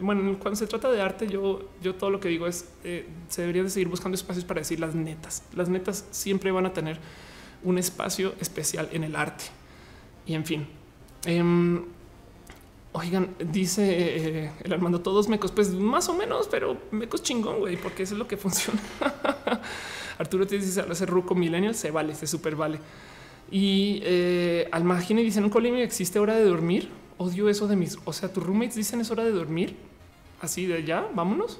bueno, 0.00 0.38
cuando 0.38 0.56
se 0.56 0.66
trata 0.66 0.90
de 0.90 1.00
arte, 1.00 1.26
yo, 1.26 1.70
yo 1.82 1.94
todo 1.96 2.10
lo 2.10 2.20
que 2.20 2.28
digo 2.28 2.46
es 2.46 2.68
eh, 2.84 3.06
se 3.28 3.42
debería 3.42 3.64
de 3.64 3.70
seguir 3.70 3.88
buscando 3.88 4.14
espacios 4.14 4.44
para 4.44 4.60
decir 4.60 4.78
las 4.78 4.94
netas. 4.94 5.42
Las 5.54 5.68
netas 5.68 6.06
siempre 6.10 6.52
van 6.52 6.66
a 6.66 6.72
tener 6.72 6.98
un 7.64 7.78
espacio 7.78 8.34
especial 8.40 8.88
en 8.92 9.02
el 9.02 9.16
arte. 9.16 9.44
Y 10.26 10.34
en 10.34 10.44
fin, 10.44 10.66
em, 11.24 11.84
oigan, 12.92 13.34
dice 13.52 14.44
eh, 14.44 14.52
el 14.62 14.72
Armando, 14.72 15.00
todos 15.00 15.28
mecos, 15.28 15.50
pues 15.50 15.70
más 15.70 16.08
o 16.08 16.14
menos, 16.14 16.48
pero 16.48 16.76
mecos 16.92 17.22
chingón, 17.22 17.58
güey, 17.58 17.76
porque 17.76 18.04
eso 18.04 18.14
es 18.14 18.18
lo 18.18 18.28
que 18.28 18.36
funciona. 18.36 18.80
Arturo 20.18 20.46
te 20.46 20.58
dice, 20.58 20.84
ese 20.90 21.06
ruco 21.06 21.34
millennial, 21.34 21.74
se 21.74 21.90
vale, 21.90 22.14
se 22.14 22.26
super 22.26 22.56
vale. 22.56 22.78
Y 23.50 24.00
eh, 24.02 24.68
al 24.72 24.84
margen 24.84 25.18
dicen 25.18 25.44
un 25.44 25.50
colimio 25.50 25.82
existe 25.82 26.18
hora 26.18 26.34
de 26.34 26.44
dormir. 26.44 26.88
Odio 27.18 27.48
eso 27.48 27.66
de 27.66 27.76
mis, 27.76 27.98
o 28.04 28.12
sea, 28.12 28.32
tus 28.32 28.44
roommates 28.44 28.74
dicen 28.74 29.00
es 29.00 29.10
hora 29.10 29.24
de 29.24 29.32
dormir. 29.32 29.76
Así 30.40 30.66
de 30.66 30.84
ya, 30.84 31.08
vámonos, 31.14 31.58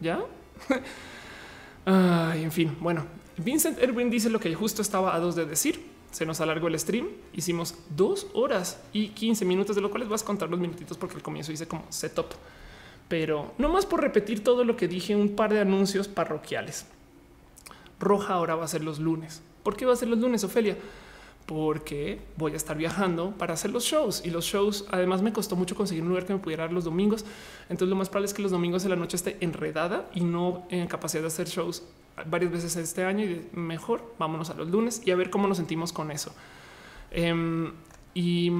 ya. 0.00 0.20
Ay, 1.84 2.42
en 2.42 2.50
fin, 2.50 2.76
bueno, 2.80 3.04
Vincent 3.36 3.80
Erwin 3.80 4.10
dice 4.10 4.30
lo 4.30 4.40
que 4.40 4.52
justo 4.54 4.82
estaba 4.82 5.14
a 5.14 5.20
dos 5.20 5.36
de 5.36 5.44
decir. 5.46 5.94
Se 6.10 6.24
nos 6.24 6.40
alargó 6.40 6.68
el 6.68 6.78
stream. 6.78 7.08
Hicimos 7.34 7.74
dos 7.94 8.28
horas 8.32 8.80
y 8.92 9.08
15 9.08 9.44
minutos, 9.44 9.76
de 9.76 9.82
lo 9.82 9.90
cual 9.90 10.00
les 10.00 10.08
vas 10.08 10.22
a 10.22 10.24
contar 10.24 10.48
los 10.48 10.58
minutitos 10.58 10.96
porque 10.96 11.16
al 11.16 11.22
comienzo 11.22 11.52
hice 11.52 11.68
como 11.68 11.84
setup. 11.90 12.28
Pero 13.08 13.52
no 13.58 13.68
más 13.68 13.84
por 13.86 14.00
repetir 14.00 14.42
todo 14.42 14.64
lo 14.64 14.76
que 14.76 14.88
dije, 14.88 15.14
un 15.14 15.36
par 15.36 15.52
de 15.52 15.60
anuncios 15.60 16.08
parroquiales. 16.08 16.86
Roja 18.00 18.34
ahora 18.34 18.54
va 18.54 18.64
a 18.64 18.68
ser 18.68 18.84
los 18.84 18.98
lunes. 18.98 19.42
¿Por 19.62 19.76
qué 19.76 19.86
va 19.86 19.92
a 19.92 19.96
ser 19.96 20.08
los 20.08 20.18
lunes, 20.18 20.44
Ofelia? 20.44 20.76
Porque 21.46 22.20
voy 22.36 22.52
a 22.52 22.56
estar 22.56 22.76
viajando 22.76 23.32
para 23.32 23.54
hacer 23.54 23.70
los 23.70 23.84
shows 23.84 24.22
y 24.24 24.30
los 24.30 24.44
shows. 24.44 24.86
Además, 24.90 25.22
me 25.22 25.32
costó 25.32 25.56
mucho 25.56 25.74
conseguir 25.74 26.02
un 26.02 26.10
lugar 26.10 26.26
que 26.26 26.32
me 26.32 26.38
pudiera 26.38 26.64
dar 26.64 26.72
los 26.72 26.84
domingos. 26.84 27.24
Entonces, 27.68 27.88
lo 27.88 27.96
más 27.96 28.08
probable 28.08 28.26
es 28.26 28.34
que 28.34 28.42
los 28.42 28.50
domingos 28.50 28.82
de 28.82 28.88
la 28.88 28.96
noche 28.96 29.16
esté 29.16 29.36
enredada 29.40 30.10
y 30.14 30.20
no 30.20 30.66
en 30.70 30.86
capacidad 30.86 31.22
de 31.22 31.28
hacer 31.28 31.46
shows 31.48 31.84
varias 32.26 32.50
veces 32.52 32.76
este 32.76 33.04
año. 33.04 33.24
Y 33.24 33.48
mejor 33.52 34.14
vámonos 34.18 34.50
a 34.50 34.54
los 34.54 34.68
lunes 34.68 35.02
y 35.04 35.10
a 35.10 35.16
ver 35.16 35.30
cómo 35.30 35.46
nos 35.46 35.56
sentimos 35.56 35.92
con 35.92 36.10
eso. 36.10 36.32
Em, 37.10 37.72
y 38.14 38.50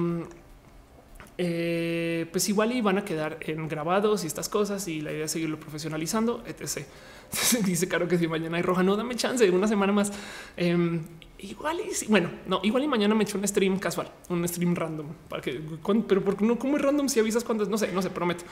eh, 1.37 2.25
pues 2.31 2.49
igual 2.49 2.71
y 2.71 2.81
van 2.81 2.97
a 2.97 3.05
quedar 3.05 3.37
en 3.41 3.67
grabados 3.67 4.23
y 4.23 4.27
estas 4.27 4.49
cosas 4.49 4.87
y 4.87 5.01
la 5.01 5.11
idea 5.11 5.25
es 5.25 5.31
seguirlo 5.31 5.59
profesionalizando, 5.59 6.43
etc. 6.47 6.85
Dice 7.65 7.87
Caro 7.87 8.07
que 8.07 8.17
si 8.17 8.27
mañana 8.27 8.57
hay 8.57 8.63
roja, 8.63 8.83
no 8.83 8.95
dame 8.95 9.15
chance, 9.15 9.49
una 9.51 9.67
semana 9.67 9.93
más. 9.93 10.11
Em, 10.55 11.03
igual 11.39 11.79
y 11.79 12.05
bueno, 12.07 12.31
no, 12.47 12.59
igual 12.63 12.83
y 12.83 12.87
mañana 12.87 13.13
me 13.13 13.23
echo 13.23 13.37
un 13.37 13.47
stream 13.47 13.77
casual, 13.77 14.11
un 14.29 14.47
stream 14.47 14.75
random 14.75 15.07
para 15.29 15.41
que, 15.41 15.61
pero 16.07 16.23
porque 16.23 16.43
no, 16.43 16.57
como 16.57 16.77
es 16.77 16.81
random 16.81 17.07
si 17.07 17.19
avisas 17.19 17.43
cuando 17.43 17.65
no 17.65 17.77
sé, 17.77 17.91
no 17.91 18.01
sé, 18.01 18.09
prometo. 18.09 18.43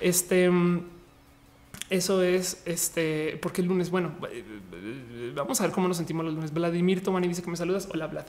Este, 0.00 0.44
em, 0.44 0.82
eso 1.88 2.22
es 2.22 2.62
este, 2.66 3.38
porque 3.42 3.62
el 3.62 3.66
lunes, 3.66 3.90
bueno, 3.90 4.12
eh, 4.30 5.32
vamos 5.34 5.60
a 5.60 5.64
ver 5.64 5.72
cómo 5.72 5.88
nos 5.88 5.96
sentimos 5.96 6.24
los 6.24 6.34
lunes. 6.34 6.52
Vladimir 6.52 7.02
Tomani 7.02 7.26
dice 7.26 7.42
que 7.42 7.50
me 7.50 7.56
saludas. 7.56 7.88
Hola, 7.92 8.06
Vlad. 8.06 8.26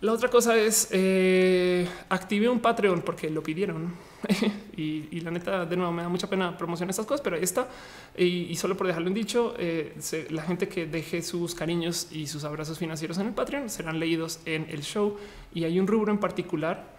La 0.00 0.12
otra 0.12 0.28
cosa 0.30 0.56
es 0.56 0.90
eh, 0.92 1.88
activé 2.08 2.48
un 2.48 2.60
Patreon 2.60 3.02
porque 3.02 3.28
lo 3.30 3.42
pidieron 3.42 3.94
y, 4.76 5.20
la 5.22 5.32
neta 5.32 5.66
de 5.66 5.76
nuevo 5.76 5.90
me 5.90 6.02
da 6.02 6.08
mucha 6.08 6.28
pena 6.28 6.56
promocionar 6.56 6.90
estas 6.90 7.04
cosas, 7.04 7.20
pero 7.20 7.34
ahí 7.34 7.42
está. 7.42 7.68
Y, 8.16 8.54
solo 8.54 8.76
por 8.76 8.86
dejarlo 8.86 9.08
en 9.08 9.14
dicho, 9.14 9.56
eh, 9.58 9.96
la 10.30 10.42
gente 10.42 10.68
que 10.68 10.86
deje 10.86 11.20
sus 11.20 11.52
cariños 11.52 12.12
y 12.12 12.28
sus 12.28 12.44
abrazos 12.44 12.78
financieros 12.78 13.18
en 13.18 13.26
el 13.26 13.32
Patreon 13.32 13.68
serán 13.70 13.98
leídos 13.98 14.38
en 14.44 14.66
el 14.70 14.82
show 14.82 15.16
y 15.52 15.64
hay 15.64 15.80
un 15.80 15.88
rubro 15.88 16.12
en 16.12 16.18
particular 16.18 16.94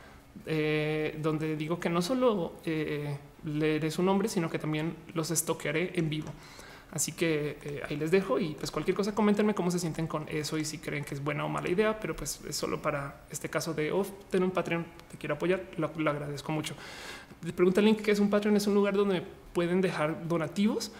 eh, 0.45 1.17
donde 1.21 1.55
digo 1.55 1.79
que 1.79 1.89
no 1.89 2.01
solo 2.01 2.55
leeré 3.45 3.91
su 3.91 4.03
nombre, 4.03 4.27
sino 4.27 4.49
que 4.49 4.59
también 4.59 4.93
los 5.13 5.31
estoquearé 5.31 5.93
en 5.95 6.09
vivo. 6.09 6.33
Así 6.91 7.11
que 7.11 7.57
eh, 7.61 7.81
ahí 7.87 7.97
les 7.97 8.09
dejo 8.09 8.39
y 8.39 8.55
pues 8.55 8.71
cualquier 8.71 8.97
cosa 8.97 9.13
coméntenme 9.13 9.53
cómo 9.53 9.69
se 9.69 9.77
sienten 9.77 10.07
con 10.07 10.27
eso 10.27 10.57
y 10.57 10.65
si 10.65 10.79
creen 10.79 11.03
que 11.03 11.13
es 11.13 11.23
buena 11.23 11.45
o 11.45 11.49
mala 11.49 11.69
idea, 11.69 11.99
pero 11.99 12.15
pues 12.15 12.39
es 12.47 12.55
solo 12.55 12.81
para 12.81 13.21
este 13.29 13.47
caso 13.47 13.75
de 13.75 13.91
oh, 13.91 14.03
tener 14.31 14.43
un 14.43 14.51
Patreon, 14.51 14.85
te 15.11 15.17
quiero 15.17 15.35
apoyar, 15.35 15.63
lo, 15.77 15.87
agradezco 15.87 16.51
mucho. 16.51 16.73
Pregunta 17.55 17.79
link 17.81 18.01
que 18.01 18.11
es 18.11 18.19
un 18.19 18.31
Patreon, 18.31 18.55
es 18.57 18.65
un 18.65 18.73
lugar 18.73 18.95
donde 18.95 19.21
pueden 19.53 19.81
dejar 19.81 20.27
donativos, 20.27 20.91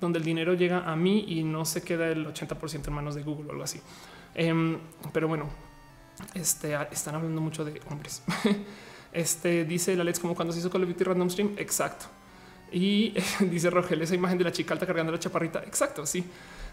donde 0.00 0.18
el 0.18 0.24
dinero 0.24 0.54
llega 0.54 0.90
a 0.90 0.96
mí 0.96 1.24
y 1.28 1.44
no 1.44 1.64
se 1.64 1.82
queda 1.82 2.08
el 2.08 2.26
80% 2.26 2.88
en 2.88 2.92
manos 2.92 3.14
de 3.14 3.22
Google 3.22 3.46
o 3.48 3.50
algo 3.52 3.62
así. 3.62 3.80
Em, 4.34 4.78
pero 5.12 5.28
bueno, 5.28 5.48
este, 6.34 6.76
están 6.90 7.14
hablando 7.14 7.40
mucho 7.40 7.64
de 7.64 7.80
hombres. 7.88 8.22
este 9.12 9.64
dice 9.64 9.94
la 9.94 10.02
Alex 10.02 10.18
como 10.18 10.34
cuando 10.34 10.52
se 10.52 10.58
hizo 10.58 10.70
Call 10.70 10.82
of 10.82 10.88
Duty 10.88 11.04
Random 11.04 11.30
Stream. 11.30 11.54
Exacto. 11.56 12.06
Y 12.72 13.14
dice 13.50 13.70
Rogel, 13.70 14.02
esa 14.02 14.14
imagen 14.14 14.38
de 14.38 14.44
la 14.44 14.52
chica 14.52 14.74
alta 14.74 14.86
cargando 14.86 15.12
la 15.12 15.18
chaparrita. 15.18 15.62
Exacto, 15.64 16.06
sí. 16.06 16.24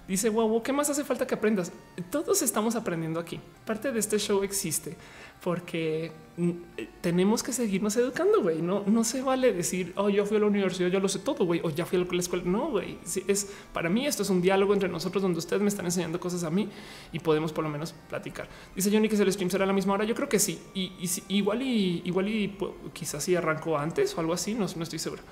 Dice, 0.08 0.28
wow, 0.28 0.62
¿qué 0.62 0.74
más 0.74 0.90
hace 0.90 1.06
falta 1.06 1.26
que 1.26 1.36
aprendas? 1.36 1.72
Todos 2.10 2.42
estamos 2.42 2.76
aprendiendo 2.76 3.22
aquí. 3.22 3.40
Parte 3.66 3.92
de 3.92 4.00
este 4.00 4.20
show 4.20 4.44
existe 4.44 4.98
porque 5.42 6.12
mm, 6.36 6.52
tenemos 7.00 7.42
que 7.42 7.54
seguirnos 7.54 7.96
educando, 7.96 8.42
güey. 8.42 8.62
No, 8.62 8.84
no 8.86 9.06
se 9.06 9.22
vale 9.22 9.54
decir, 9.54 9.94
oh, 9.96 10.10
yo 10.10 10.26
fui 10.26 10.38
a 10.38 10.40
la 10.42 10.48
universidad, 10.48 10.90
yo 10.90 11.00
lo 11.00 11.08
sé 11.08 11.20
todo, 11.20 11.46
güey, 11.46 11.62
o 11.64 11.70
ya 11.70 11.86
fui 11.86 12.00
a 12.02 12.04
la 12.04 12.20
escuela. 12.20 12.44
No, 12.46 12.72
güey. 12.72 12.98
es, 13.28 13.50
para 13.72 13.90
mí 13.90 14.06
esto 14.06 14.24
es 14.24 14.30
un 14.30 14.42
diálogo 14.42 14.74
entre 14.74 14.90
nosotros 14.90 15.22
donde 15.22 15.40
ustedes 15.40 15.62
me 15.62 15.70
están 15.70 15.86
enseñando 15.86 16.20
cosas 16.20 16.44
a 16.44 16.50
mí 16.50 16.70
y 17.14 17.20
podemos 17.20 17.54
por 17.54 17.64
lo 17.64 17.70
menos 17.70 17.94
platicar. 18.10 18.50
Dice 18.76 18.90
Johnny 18.92 19.08
que 19.08 19.16
el 19.16 19.32
stream 19.32 19.50
será 19.50 19.64
a 19.64 19.68
la 19.68 19.74
misma 19.74 19.94
hora. 19.94 20.04
Yo 20.04 20.16
creo 20.16 20.28
que 20.28 20.40
sí. 20.40 20.60
Y, 20.74 20.92
igual 21.30 21.62
y 21.62 22.02
igual 22.06 22.28
y 22.28 22.58
quizás 22.94 23.24
si 23.24 23.36
arrancó 23.36 23.78
antes 23.78 24.18
o 24.18 24.20
algo 24.20 24.34
así, 24.34 24.54
no, 24.54 24.66
no 24.76 24.84
estoy 24.84 25.00
seguro. 25.00 25.24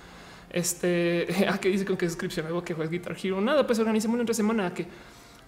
Este, 0.51 1.27
¿a 1.49 1.57
qué 1.59 1.69
dice 1.69 1.85
con 1.85 1.97
qué 1.97 2.05
descripción? 2.05 2.45
Algo 2.45 2.63
que 2.63 2.73
juegas 2.73 2.91
Guitar 2.91 3.15
Hero. 3.21 3.41
Nada, 3.41 3.65
pues 3.65 3.79
organicemos 3.79 4.19
entre 4.19 4.35
semana 4.35 4.73
que 4.73 4.85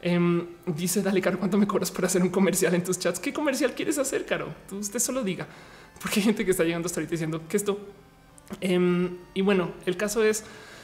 em, 0.01 0.45
dice, 0.65 1.01
dale, 1.01 1.21
Caro, 1.21 1.37
¿cuánto 1.37 1.57
me 1.57 1.67
cobras 1.67 1.91
por 1.91 2.05
hacer 2.05 2.21
un 2.21 2.29
comercial 2.29 2.73
en 2.73 2.83
tus 2.83 2.99
chats? 2.99 3.19
¿Qué 3.19 3.33
comercial 3.33 3.73
quieres 3.73 3.97
hacer, 3.97 4.25
Caro? 4.25 4.53
Tú, 4.67 4.77
usted 4.77 4.99
solo 4.99 5.23
diga, 5.23 5.47
porque 6.01 6.19
hay 6.19 6.25
gente 6.25 6.45
que 6.45 6.51
está 6.51 6.63
llegando 6.63 6.87
hasta 6.87 6.99
ahorita 6.99 7.11
diciendo 7.11 7.41
que 7.47 7.57
esto. 7.57 7.79
Em, 8.61 9.17
y 9.33 9.41
bueno, 9.41 9.71
el 9.85 9.97
caso 9.97 10.23
es, 10.23 10.43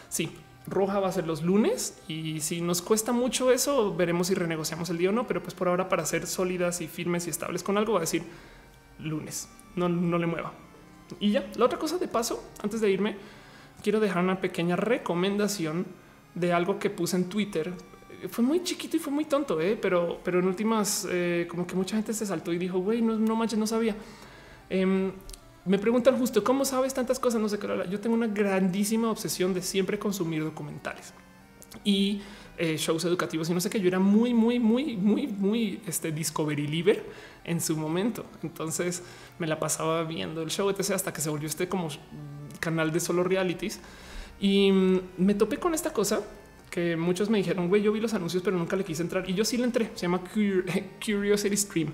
sí, 0.10 0.32
roja 0.68 1.00
va 1.00 1.10
a 1.10 1.12
ser 1.12 1.28
los 1.28 1.44
lunes 1.44 1.98
y 2.08 2.40
si 2.42 2.62
nos 2.62 2.82
cuesta 2.82 3.12
mucho 3.12 3.52
eso, 3.52 3.96
veremos 3.96 4.28
si 4.28 4.34
renegociamos 4.34 4.90
el 4.90 4.98
día 4.98 5.10
o 5.10 5.12
no, 5.12 5.28
pero 5.28 5.42
pues 5.42 5.54
por 5.54 5.68
ahora 5.68 5.90
para 5.90 6.06
ser 6.06 6.26
sólidas 6.26 6.82
y 6.82 6.88
firmes 6.88 7.28
y 7.28 7.30
estables 7.30 7.64
con 7.64 7.78
algo 7.78 7.94
va 7.94 8.00
a 8.00 8.02
decir 8.02 8.24
lunes, 9.00 9.50
no, 9.76 9.90
no 9.90 10.18
le 10.18 10.26
mueva. 10.26 10.54
Y 11.20 11.32
ya, 11.32 11.50
la 11.56 11.66
otra 11.66 11.80
cosa 11.80 11.98
de 11.98 12.08
paso, 12.08 12.44
antes 12.62 12.82
de 12.82 12.90
irme, 12.90 13.18
quiero 13.82 14.00
dejar 14.00 14.24
una 14.24 14.42
pequeña 14.42 14.76
recomendación 14.76 15.86
de 16.36 16.54
algo 16.54 16.80
que 16.80 16.90
puse 16.90 17.18
en 17.18 17.30
Twitter. 17.30 17.74
Fue 18.30 18.44
muy 18.44 18.64
chiquito 18.64 18.98
y 18.98 19.00
fue 19.00 19.14
muy 19.14 19.26
tonto, 19.26 19.62
¿eh? 19.62 19.78
pero, 19.82 20.20
pero 20.24 20.40
en 20.40 20.46
últimas, 20.46 21.08
eh, 21.10 21.48
como 21.50 21.66
que 21.66 21.76
mucha 21.76 21.96
gente 21.96 22.14
se 22.14 22.26
saltó 22.26 22.52
y 22.52 22.58
dijo, 22.58 22.80
güey, 22.80 23.02
no, 23.02 23.18
no 23.18 23.36
manches, 23.36 23.58
no 23.58 23.68
sabía. 23.68 23.96
Em, 24.70 25.12
me 25.66 25.78
preguntan 25.78 26.18
justo 26.18 26.44
cómo 26.44 26.66
sabes 26.66 26.94
tantas 26.94 27.20
cosas. 27.20 27.42
No 27.42 27.50
sé 27.50 27.60
qué. 27.60 27.68
Yo 27.90 28.00
tengo 28.00 28.16
una 28.16 28.28
grandísima 28.28 29.10
obsesión 29.10 29.54
de 29.54 29.62
siempre 29.62 30.00
consumir 30.00 30.44
documentales 30.44 31.14
y 31.84 32.22
eh, 32.58 32.76
shows 32.78 33.06
educativos 33.06 33.50
y 33.50 33.54
no 33.54 33.62
sé 33.62 33.70
qué. 33.70 33.80
Yo 33.80 33.88
era 33.88 34.00
muy, 34.00 34.34
muy, 34.34 34.60
muy, 34.60 34.98
muy, 34.98 35.28
muy 35.28 35.82
este 35.86 36.12
discovery 36.12 36.68
liver 36.68 37.06
en 37.44 37.62
su 37.62 37.78
momento. 37.78 38.26
Entonces 38.44 39.04
me 39.38 39.48
la 39.48 39.60
pasaba 39.60 40.04
viendo 40.04 40.42
el 40.42 40.50
show, 40.50 40.70
etc. 40.70 40.92
hasta 40.92 41.14
que 41.14 41.22
se 41.22 41.30
volvió 41.30 41.48
este 41.48 41.70
como 41.70 41.90
canal 42.60 42.92
de 42.92 43.00
solo 43.00 43.24
realities. 43.24 43.80
Y 44.40 44.72
mm, 44.72 45.00
me 45.18 45.34
topé 45.34 45.58
con 45.58 45.74
esta 45.74 45.92
cosa 45.92 46.22
que 46.70 46.96
muchos 46.96 47.30
me 47.30 47.40
dijeron, 47.40 47.68
güey, 47.68 47.82
yo 47.82 47.92
vi 47.92 48.00
los 48.00 48.14
anuncios, 48.14 48.44
pero 48.44 48.58
nunca 48.58 48.76
le 48.76 48.84
quise 48.84 49.02
entrar. 49.02 49.30
Y 49.30 49.34
yo 49.34 49.44
sí 49.44 49.58
le 49.58 49.64
entré. 49.64 49.92
Se 49.96 50.02
llama 50.04 50.22
Curiosity 51.06 51.58
Stream. 51.58 51.94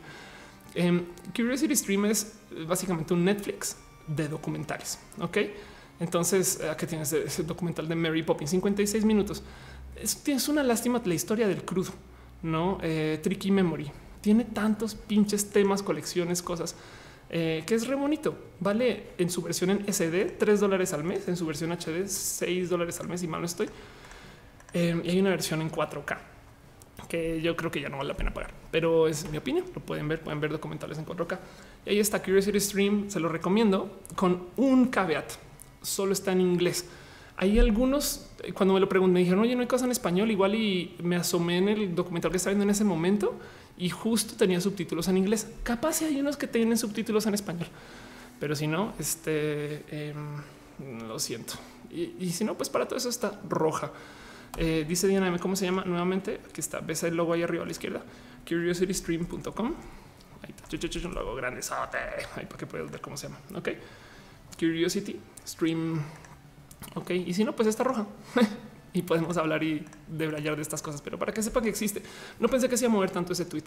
Em, 0.74 1.06
Curiosity 1.36 1.76
Stream 1.76 2.06
es 2.06 2.34
básicamente 2.68 3.14
un 3.14 3.24
Netflix 3.24 3.78
de 4.08 4.28
documentales. 4.28 5.00
Ok. 5.20 5.38
Entonces, 6.00 6.60
aquí 6.62 6.86
tienes 6.86 7.14
ese 7.14 7.44
documental 7.44 7.88
de 7.88 7.96
Mary 7.96 8.22
Poppins, 8.22 8.52
56 8.52 9.06
minutos. 9.06 9.44
Es, 9.96 10.50
una 10.50 10.62
lástima 10.62 11.02
la 11.06 11.14
historia 11.14 11.48
del 11.48 11.64
crudo, 11.64 11.92
no 12.44 12.80
eh, 12.82 13.20
Tricky 13.24 13.50
Memory. 13.50 13.92
Tiene 14.20 14.44
tantos 14.44 14.94
pinches 14.94 15.52
temas, 15.52 15.82
colecciones, 15.82 16.42
cosas 16.42 16.76
eh, 17.30 17.64
que 17.66 17.76
es 17.76 17.88
re 17.88 17.96
bonito. 17.96 18.36
Vale 18.60 19.08
en 19.18 19.30
su 19.30 19.42
versión 19.42 19.70
en 19.72 19.92
SD 19.92 20.38
3 20.38 20.60
dólares 20.60 20.94
al 20.94 21.04
mes, 21.04 21.28
en 21.28 21.36
su 21.36 21.46
versión 21.46 21.72
HD 21.72 22.08
6 22.08 22.70
dólares 22.70 23.00
al 23.00 23.08
mes 23.08 23.24
y 23.24 23.28
mal 23.28 23.42
no 23.42 23.46
estoy. 23.46 23.70
Em, 24.74 25.02
y 25.04 25.10
hay 25.10 25.20
una 25.20 25.30
versión 25.30 25.62
en 25.62 25.70
4K 25.70 26.18
que 27.08 27.42
yo 27.42 27.56
creo 27.56 27.70
que 27.70 27.82
ya 27.82 27.90
no 27.90 27.98
vale 27.98 28.10
la 28.10 28.18
pena 28.18 28.34
pagar, 28.34 28.52
pero 28.72 29.08
es 29.08 29.30
mi 29.30 29.38
opinión. 29.38 29.66
Lo 29.74 29.82
pueden 29.82 30.08
ver, 30.08 30.22
pueden 30.22 30.40
ver 30.40 30.52
documentales 30.52 30.98
en 30.98 31.06
4K. 31.06 31.40
Y 31.86 31.90
ahí 31.92 32.00
está 32.00 32.22
Curiosity 32.22 32.60
Stream. 32.60 33.10
Se 33.10 33.20
lo 33.20 33.30
recomiendo 33.30 34.02
con 34.16 34.48
un 34.58 34.88
caveat. 34.88 35.34
Solo 35.82 36.14
está 36.14 36.32
en 36.32 36.42
inglés. 36.42 36.88
Hay 37.38 37.60
algunos, 37.60 38.32
cuando 38.54 38.74
me 38.74 38.80
lo 38.80 38.88
pregunté, 38.88 39.14
me 39.14 39.20
dijeron, 39.20 39.42
oye, 39.42 39.56
no 39.56 39.62
hay 39.62 39.68
cosa 39.68 39.86
en 39.86 39.92
español. 39.92 40.32
Igual 40.32 40.56
y 40.56 40.96
me 41.04 41.18
asomé 41.18 41.58
en 41.58 41.70
el 41.70 41.96
documental 41.96 42.32
que 42.32 42.38
estaba 42.38 42.52
viendo 42.52 42.64
en 42.64 42.70
ese 42.70 42.86
momento 42.86 43.38
y 43.78 43.90
justo 43.90 44.36
tenía 44.36 44.62
subtítulos 44.62 45.08
en 45.08 45.18
inglés. 45.18 45.48
Capaz 45.64 46.02
hay 46.02 46.20
unos 46.20 46.38
que 46.38 46.48
tienen 46.48 46.78
subtítulos 46.78 47.26
en 47.26 47.34
español, 47.34 47.68
pero 48.40 48.56
si 48.56 48.68
no, 48.68 48.94
este 49.00 49.84
em, 49.90 50.42
lo 51.08 51.20
siento. 51.20 51.54
Y, 51.92 52.30
si 52.32 52.44
no, 52.44 52.56
pues 52.56 52.70
para 52.70 52.88
todo 52.88 52.98
eso 52.98 53.10
está 53.10 53.40
roja. 53.48 53.92
Eh, 54.58 54.86
dice 54.88 55.08
Diana, 55.08 55.38
¿cómo 55.40 55.56
se 55.56 55.66
llama? 55.66 55.84
Nuevamente, 55.86 56.42
aquí 56.50 56.60
está, 56.60 56.80
ves 56.80 57.04
el 57.04 57.16
logo 57.16 57.34
ahí 57.34 57.44
arriba 57.44 57.64
a 57.64 57.66
la 57.66 57.72
izquierda, 57.72 58.02
curiositystream.com. 58.48 59.74
Ahí 60.42 60.54
está, 60.72 61.08
un 61.08 61.16
logo 61.16 61.36
grande, 61.36 61.62
ahí 62.36 62.46
para 62.46 62.58
que 62.58 62.66
puedas 62.66 62.92
ver 62.92 63.02
cómo 63.02 63.18
se 63.18 63.28
llama. 63.28 63.40
Ok, 63.56 63.70
Curiosity 64.60 65.20
Stream. 65.48 66.02
Ok, 66.96 67.12
y 67.12 67.34
si 67.34 67.44
no, 67.44 67.56
pues 67.56 67.68
está 67.68 67.84
roja. 67.84 68.06
y 68.96 69.02
podemos 69.02 69.36
hablar 69.38 69.62
y 69.64 69.86
debrayar 70.08 70.56
de 70.56 70.62
estas 70.62 70.82
cosas, 70.82 71.02
pero 71.02 71.20
para 71.20 71.34
que 71.34 71.44
sepa 71.44 71.62
que 71.62 71.70
existe. 71.70 72.02
No 72.40 72.48
pensé 72.48 72.70
que 72.70 72.78
se 72.78 72.86
iba 72.86 72.94
a 72.94 72.96
mover 72.96 73.12
tanto 73.12 73.34
ese 73.34 73.46
tweet. 73.46 73.64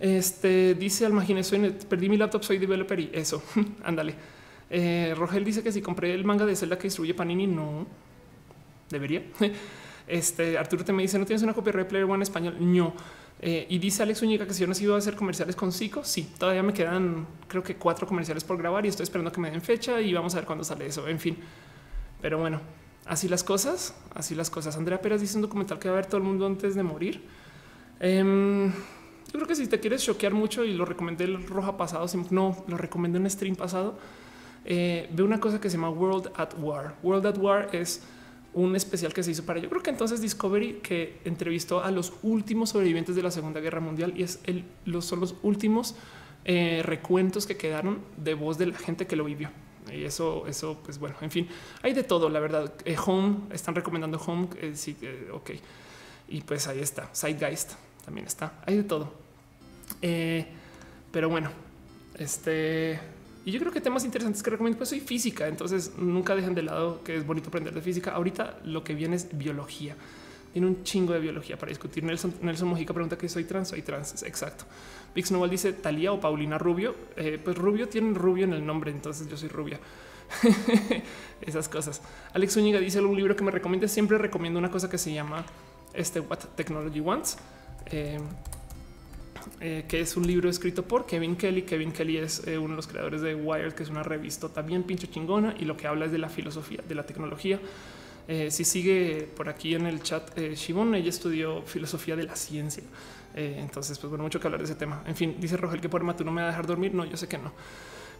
Este 0.00 0.74
dice 0.74 1.06
al 1.06 1.44
soy 1.44 1.70
perdí 1.88 2.08
mi 2.08 2.16
laptop, 2.16 2.42
soy 2.42 2.58
developer 2.58 2.98
y 2.98 3.10
eso. 3.12 3.42
Ándale. 3.84 4.14
Eh, 4.70 5.14
Rogel 5.16 5.44
dice 5.44 5.62
que 5.62 5.72
si 5.72 5.82
compré 5.82 6.14
el 6.14 6.24
manga 6.24 6.46
de 6.46 6.56
Zelda 6.56 6.76
que 6.78 6.84
distribuye 6.84 7.14
Panini, 7.14 7.46
no 7.46 7.86
debería. 8.90 9.22
Este 10.08 10.56
Arturo 10.56 10.82
te 10.86 10.92
me 10.94 11.02
dice 11.02 11.18
no 11.18 11.26
tienes 11.26 11.42
una 11.42 11.52
copia 11.52 11.70
de 11.70 11.84
Player 11.84 12.08
One 12.08 12.22
español. 12.22 12.56
No. 12.58 12.94
Eh, 13.40 13.66
y 13.68 13.78
dice 13.78 14.02
Alex 14.02 14.22
Uñiga 14.22 14.46
que 14.46 14.54
si 14.54 14.62
yo 14.62 14.66
no 14.66 14.72
iba 14.80 14.94
a 14.94 14.98
hacer 14.98 15.14
comerciales 15.14 15.54
con 15.54 15.70
Zico, 15.70 16.02
sí, 16.02 16.32
todavía 16.38 16.62
me 16.62 16.72
quedan 16.72 17.26
creo 17.46 17.62
que 17.62 17.76
cuatro 17.76 18.06
comerciales 18.06 18.42
por 18.42 18.56
grabar 18.56 18.86
y 18.86 18.88
estoy 18.88 19.04
esperando 19.04 19.30
que 19.30 19.40
me 19.40 19.50
den 19.50 19.60
fecha 19.60 20.00
y 20.00 20.14
vamos 20.14 20.34
a 20.34 20.38
ver 20.38 20.46
cuándo 20.46 20.64
sale 20.64 20.86
eso. 20.86 21.06
En 21.06 21.20
fin, 21.20 21.36
pero 22.22 22.38
bueno, 22.38 22.60
Así 23.08 23.26
las 23.26 23.42
cosas, 23.42 23.94
así 24.14 24.34
las 24.34 24.50
cosas. 24.50 24.76
Andrea 24.76 25.00
Pérez 25.00 25.22
dice 25.22 25.36
un 25.36 25.42
documental 25.42 25.78
que 25.78 25.88
va 25.88 25.94
a 25.94 25.96
ver 25.96 26.06
todo 26.06 26.18
el 26.18 26.24
mundo 26.24 26.44
antes 26.44 26.74
de 26.74 26.82
morir. 26.82 27.22
Em, 28.00 28.68
yo 28.68 29.32
creo 29.32 29.46
que 29.46 29.54
si 29.54 29.66
te 29.66 29.80
quieres 29.80 30.04
choquear 30.04 30.34
mucho 30.34 30.62
y 30.62 30.74
lo 30.74 30.84
recomendé 30.84 31.24
el 31.24 31.46
roja 31.46 31.78
pasado, 31.78 32.06
no, 32.30 32.64
lo 32.68 32.76
recomendé 32.76 33.18
en 33.18 33.30
stream 33.30 33.56
pasado, 33.56 33.98
eh, 34.66 35.08
ve 35.10 35.22
una 35.22 35.40
cosa 35.40 35.58
que 35.58 35.70
se 35.70 35.76
llama 35.78 35.88
World 35.88 36.32
at 36.36 36.50
War. 36.58 36.96
World 37.02 37.26
at 37.26 37.38
War 37.38 37.70
es 37.72 38.02
un 38.52 38.76
especial 38.76 39.14
que 39.14 39.22
se 39.22 39.30
hizo 39.30 39.44
para 39.46 39.58
yo 39.58 39.70
creo 39.70 39.82
que 39.82 39.90
entonces 39.90 40.20
Discovery 40.20 40.80
que 40.82 41.20
entrevistó 41.24 41.82
a 41.82 41.90
los 41.90 42.12
últimos 42.22 42.70
sobrevivientes 42.70 43.16
de 43.16 43.22
la 43.22 43.30
Segunda 43.30 43.60
Guerra 43.60 43.80
Mundial 43.80 44.12
y 44.16 44.22
es 44.22 44.40
los, 44.84 45.06
son 45.06 45.20
los 45.20 45.34
últimos 45.42 45.94
eh, 46.44 46.82
recuentos 46.84 47.46
que 47.46 47.56
quedaron 47.56 48.00
de 48.18 48.34
voz 48.34 48.58
de 48.58 48.66
la 48.66 48.76
gente 48.76 49.06
que 49.06 49.16
lo 49.16 49.24
vivió. 49.24 49.50
Y 49.92 50.04
eso, 50.04 50.46
eso, 50.46 50.78
pues 50.84 50.98
bueno, 50.98 51.16
en 51.20 51.30
fin, 51.30 51.48
hay 51.82 51.92
de 51.92 52.04
todo, 52.04 52.28
la 52.28 52.40
verdad. 52.40 52.72
Eh, 52.84 52.96
home, 53.04 53.36
están 53.52 53.74
recomendando 53.74 54.18
Home, 54.18 54.48
eh, 54.60 54.72
sí, 54.74 54.96
eh, 55.02 55.30
ok. 55.32 55.50
Y 56.28 56.42
pues 56.42 56.66
ahí 56.68 56.80
está, 56.80 57.08
Sidegeist 57.12 57.72
también 58.04 58.26
está, 58.26 58.60
hay 58.66 58.76
de 58.76 58.84
todo. 58.84 59.12
pero 61.10 61.28
bueno, 61.28 61.50
este, 62.16 63.00
y 63.44 63.50
yo 63.50 63.60
creo 63.60 63.72
que 63.72 63.80
temas 63.80 64.04
interesantes 64.04 64.42
que 64.42 64.50
recomiendo, 64.50 64.76
pues 64.76 64.90
soy 64.90 65.00
física, 65.00 65.48
entonces 65.48 65.92
nunca 65.96 66.34
dejen 66.36 66.54
de 66.54 66.62
lado 66.62 67.02
que 67.02 67.16
es 67.16 67.26
bonito 67.26 67.48
aprender 67.48 67.72
de 67.72 67.80
física. 67.80 68.10
Ahorita 68.10 68.58
lo 68.64 68.84
que 68.84 68.94
viene 68.94 69.16
es 69.16 69.36
biología. 69.36 69.96
Tiene 70.52 70.66
un 70.66 70.82
chingo 70.82 71.12
de 71.12 71.20
biología 71.20 71.56
para 71.56 71.70
discutir. 71.70 72.04
Nelson, 72.04 72.34
Nelson 72.42 72.68
Mojica 72.68 72.92
pregunta 72.92 73.16
que 73.16 73.28
soy 73.28 73.44
trans, 73.44 73.68
soy 73.68 73.82
trans, 73.82 74.22
exacto. 74.22 74.64
Vix 75.14 75.30
Noval 75.30 75.50
dice 75.50 75.72
Talía 75.72 76.12
o 76.12 76.20
Paulina 76.20 76.58
Rubio. 76.58 76.94
Eh, 77.16 77.40
pues 77.42 77.56
Rubio 77.56 77.88
tiene 77.88 78.14
Rubio 78.14 78.44
en 78.44 78.52
el 78.52 78.64
nombre, 78.64 78.90
entonces 78.90 79.28
yo 79.28 79.36
soy 79.36 79.48
rubia. 79.48 79.80
Esas 81.40 81.68
cosas. 81.68 82.02
Alex 82.34 82.54
Zúñiga 82.54 82.78
dice 82.78 83.00
un 83.00 83.16
libro 83.16 83.34
que 83.34 83.44
me 83.44 83.50
recomienda. 83.50 83.88
Siempre 83.88 84.18
recomiendo 84.18 84.58
una 84.58 84.70
cosa 84.70 84.90
que 84.90 84.98
se 84.98 85.12
llama 85.12 85.44
este 85.94 86.20
What 86.20 86.40
Technology 86.54 87.00
Wants, 87.00 87.38
eh, 87.86 88.18
eh, 89.60 89.84
que 89.88 90.00
es 90.00 90.16
un 90.16 90.26
libro 90.26 90.50
escrito 90.50 90.84
por 90.84 91.06
Kevin 91.06 91.36
Kelly. 91.36 91.62
Kevin 91.62 91.92
Kelly 91.92 92.18
es 92.18 92.42
uno 92.46 92.68
de 92.68 92.76
los 92.76 92.86
creadores 92.86 93.22
de 93.22 93.34
Wired, 93.34 93.72
que 93.72 93.84
es 93.84 93.88
una 93.88 94.02
revista 94.02 94.48
también 94.48 94.82
pincho 94.82 95.06
chingona 95.06 95.54
y 95.58 95.64
lo 95.64 95.76
que 95.76 95.86
habla 95.86 96.04
es 96.04 96.12
de 96.12 96.18
la 96.18 96.28
filosofía 96.28 96.82
de 96.86 96.94
la 96.94 97.06
tecnología. 97.06 97.58
si 98.50 98.64
sigue 98.64 99.26
por 99.34 99.48
aquí 99.48 99.74
en 99.74 99.86
el 99.86 100.02
chat, 100.02 100.38
Shivon, 100.38 100.94
ella 100.94 101.08
estudió 101.08 101.62
filosofía 101.62 102.14
de 102.14 102.24
la 102.24 102.36
ciencia. 102.36 102.84
Eh, 103.38 103.54
entonces, 103.60 103.96
pues 104.00 104.10
bueno, 104.10 104.24
mucho 104.24 104.40
que 104.40 104.48
hablar 104.48 104.58
de 104.58 104.64
ese 104.64 104.74
tema. 104.74 105.00
En 105.06 105.14
fin, 105.14 105.36
dice 105.38 105.56
Rogel 105.56 105.80
que 105.80 105.88
por 105.88 106.00
tú 106.16 106.24
no 106.24 106.32
me 106.32 106.42
va 106.42 106.48
a 106.48 106.50
dejar 106.50 106.66
dormir. 106.66 106.92
No, 106.92 107.04
yo 107.04 107.16
sé 107.16 107.28
que 107.28 107.38
no. 107.38 107.52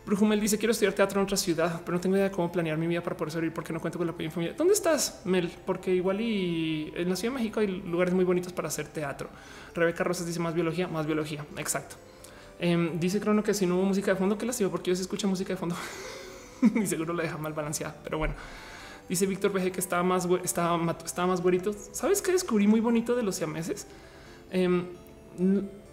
Brujumel 0.06 0.40
dice 0.40 0.58
quiero 0.58 0.70
estudiar 0.70 0.92
teatro 0.92 1.20
en 1.20 1.24
otra 1.24 1.36
ciudad, 1.36 1.82
pero 1.84 1.96
no 1.96 2.00
tengo 2.00 2.14
idea 2.14 2.26
de 2.26 2.30
cómo 2.30 2.52
planear 2.52 2.78
mi 2.78 2.86
vida 2.86 3.02
para 3.02 3.16
poder 3.16 3.32
salir 3.32 3.52
porque 3.52 3.72
no 3.72 3.80
cuento 3.80 3.98
con 3.98 4.06
la 4.06 4.12
apoyo 4.12 4.30
familia. 4.30 4.54
¿Dónde 4.56 4.74
estás, 4.74 5.22
Mel? 5.24 5.50
Porque 5.66 5.92
igual 5.92 6.20
y 6.20 6.92
en 6.94 7.08
la 7.10 7.16
Ciudad 7.16 7.34
de 7.34 7.40
México 7.40 7.58
hay 7.58 7.66
lugares 7.66 8.14
muy 8.14 8.24
bonitos 8.24 8.52
para 8.52 8.68
hacer 8.68 8.86
teatro. 8.86 9.28
Rebeca 9.74 10.04
Rosas 10.04 10.24
dice 10.24 10.38
más 10.38 10.54
biología, 10.54 10.86
más 10.86 11.04
biología. 11.04 11.44
Exacto. 11.56 11.96
Em, 12.60 13.00
dice 13.00 13.18
Crono 13.18 13.42
que 13.42 13.54
si 13.54 13.66
no 13.66 13.76
hubo 13.76 13.86
música 13.86 14.12
de 14.12 14.16
fondo, 14.16 14.38
que 14.38 14.46
la 14.46 14.52
sigo 14.52 14.70
porque 14.70 14.90
yo 14.90 14.96
se 14.96 15.02
escucha 15.02 15.26
música 15.26 15.52
de 15.52 15.56
fondo 15.56 15.74
y 16.76 16.86
seguro 16.86 17.12
la 17.12 17.24
deja 17.24 17.38
mal 17.38 17.54
balanceada. 17.54 17.96
Pero 18.04 18.18
bueno, 18.18 18.34
dice 19.08 19.26
Víctor 19.26 19.50
VG 19.50 19.72
que 19.72 19.80
estaba 19.80 20.04
más, 20.04 20.28
estaba, 20.44 20.96
estaba 21.04 21.26
más 21.26 21.42
güerito. 21.42 21.74
¿Sabes 21.90 22.22
qué 22.22 22.30
descubrí 22.30 22.68
muy 22.68 22.78
bonito 22.78 23.16
de 23.16 23.24
los 23.24 23.34
siameses? 23.34 23.88
Em, 24.50 24.86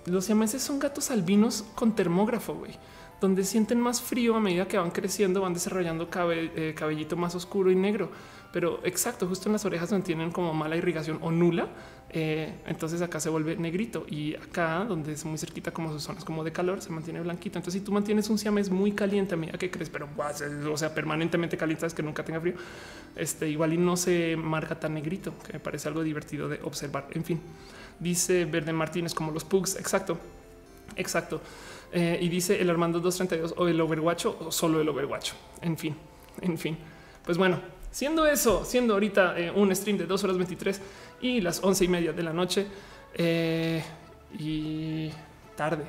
los 0.05 0.25
siameses 0.25 0.61
son 0.61 0.79
gatos 0.79 1.11
albinos 1.11 1.63
con 1.75 1.95
termógrafo, 1.95 2.53
güey, 2.53 2.73
donde 3.21 3.43
sienten 3.43 3.79
más 3.79 4.01
frío 4.01 4.35
a 4.35 4.39
medida 4.39 4.67
que 4.67 4.77
van 4.77 4.91
creciendo, 4.91 5.41
van 5.41 5.53
desarrollando 5.53 6.07
eh, 6.31 6.73
cabellito 6.77 7.15
más 7.15 7.35
oscuro 7.35 7.71
y 7.71 7.75
negro. 7.75 8.11
Pero 8.51 8.79
exacto, 8.85 9.27
justo 9.27 9.49
en 9.49 9.53
las 9.53 9.65
orejas 9.65 9.89
donde 9.89 10.05
tienen 10.05 10.31
como 10.31 10.53
mala 10.53 10.77
irrigación 10.77 11.19
o 11.21 11.29
nula, 11.29 11.67
eh, 12.09 12.53
entonces 12.67 13.01
acá 13.01 13.19
se 13.19 13.27
vuelve 13.29 13.57
negrito 13.57 14.05
y 14.07 14.35
acá 14.35 14.85
donde 14.87 15.11
es 15.11 15.25
muy 15.25 15.37
cerquita 15.37 15.71
como 15.71 15.91
sus 15.91 16.03
zonas 16.03 16.23
como 16.23 16.41
de 16.45 16.53
calor 16.53 16.81
se 16.81 16.89
mantiene 16.89 17.19
blanquito. 17.19 17.59
Entonces 17.59 17.81
si 17.81 17.85
tú 17.85 17.91
mantienes 17.91 18.29
un 18.29 18.37
siamés 18.37 18.69
muy 18.69 18.93
caliente 18.93 19.33
a 19.33 19.37
medida 19.37 19.57
que 19.57 19.69
crees, 19.69 19.89
pero 19.89 20.07
o 20.71 20.77
sea, 20.77 20.95
permanentemente 20.95 21.57
caliente, 21.57 21.85
es 21.85 21.93
que 21.93 22.03
nunca 22.03 22.23
tenga 22.23 22.39
frío, 22.39 22.53
este 23.17 23.49
igual 23.49 23.73
y 23.73 23.77
no 23.77 23.97
se 23.97 24.37
marca 24.37 24.79
tan 24.79 24.93
negrito, 24.93 25.33
que 25.45 25.53
me 25.53 25.59
parece 25.59 25.89
algo 25.89 26.03
divertido 26.03 26.47
de 26.47 26.61
observar. 26.63 27.07
En 27.11 27.25
fin. 27.25 27.41
Dice 27.99 28.45
Verde 28.45 28.73
Martínez 28.73 29.13
como 29.13 29.31
los 29.31 29.43
pugs. 29.43 29.75
Exacto, 29.77 30.17
exacto. 30.95 31.41
Eh, 31.91 32.19
y 32.21 32.27
dice 32.27 32.59
el 32.59 32.69
Armando 32.69 32.99
232 32.99 33.53
o 33.57 33.69
el 33.69 33.79
Overwatch 33.79 34.25
o 34.25 34.51
solo 34.51 34.81
el 34.81 34.89
Overwatch. 34.89 35.31
En 35.61 35.77
fin, 35.77 35.95
en 36.41 36.57
fin. 36.57 36.77
Pues 37.23 37.37
bueno, 37.37 37.61
siendo 37.89 38.27
eso, 38.27 38.65
siendo 38.65 38.95
ahorita 38.95 39.39
eh, 39.39 39.49
un 39.49 39.73
stream 39.73 39.97
de 39.97 40.05
2 40.05 40.23
horas 40.25 40.37
23 40.37 40.81
y 41.21 41.39
las 41.39 41.63
11 41.63 41.85
y 41.85 41.87
media 41.87 42.11
de 42.11 42.23
la 42.23 42.33
noche 42.33 42.67
eh, 43.13 43.81
y 44.37 45.09
tarde, 45.55 45.85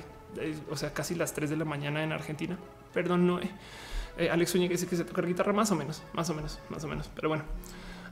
o 0.71 0.77
sea, 0.77 0.95
casi 0.95 1.17
las 1.17 1.35
3 1.35 1.51
de 1.51 1.57
la 1.57 1.65
mañana 1.65 2.05
en 2.05 2.13
Argentina. 2.13 2.57
Perdón, 2.95 3.27
no. 3.27 3.41
Alex 4.31 4.55
Uñiga 4.55 4.73
dice 4.73 4.87
que 4.87 4.97
se 4.97 5.05
toca 5.05 5.23
guitarra 5.23 5.53
más 5.53 5.73
o 5.73 5.75
menos, 5.75 6.03
más 6.13 6.31
o 6.31 6.35
menos, 6.35 6.61
más 6.71 6.85
o 6.85 6.89
menos. 6.89 7.11
Pero 7.15 7.29
bueno, 7.29 7.43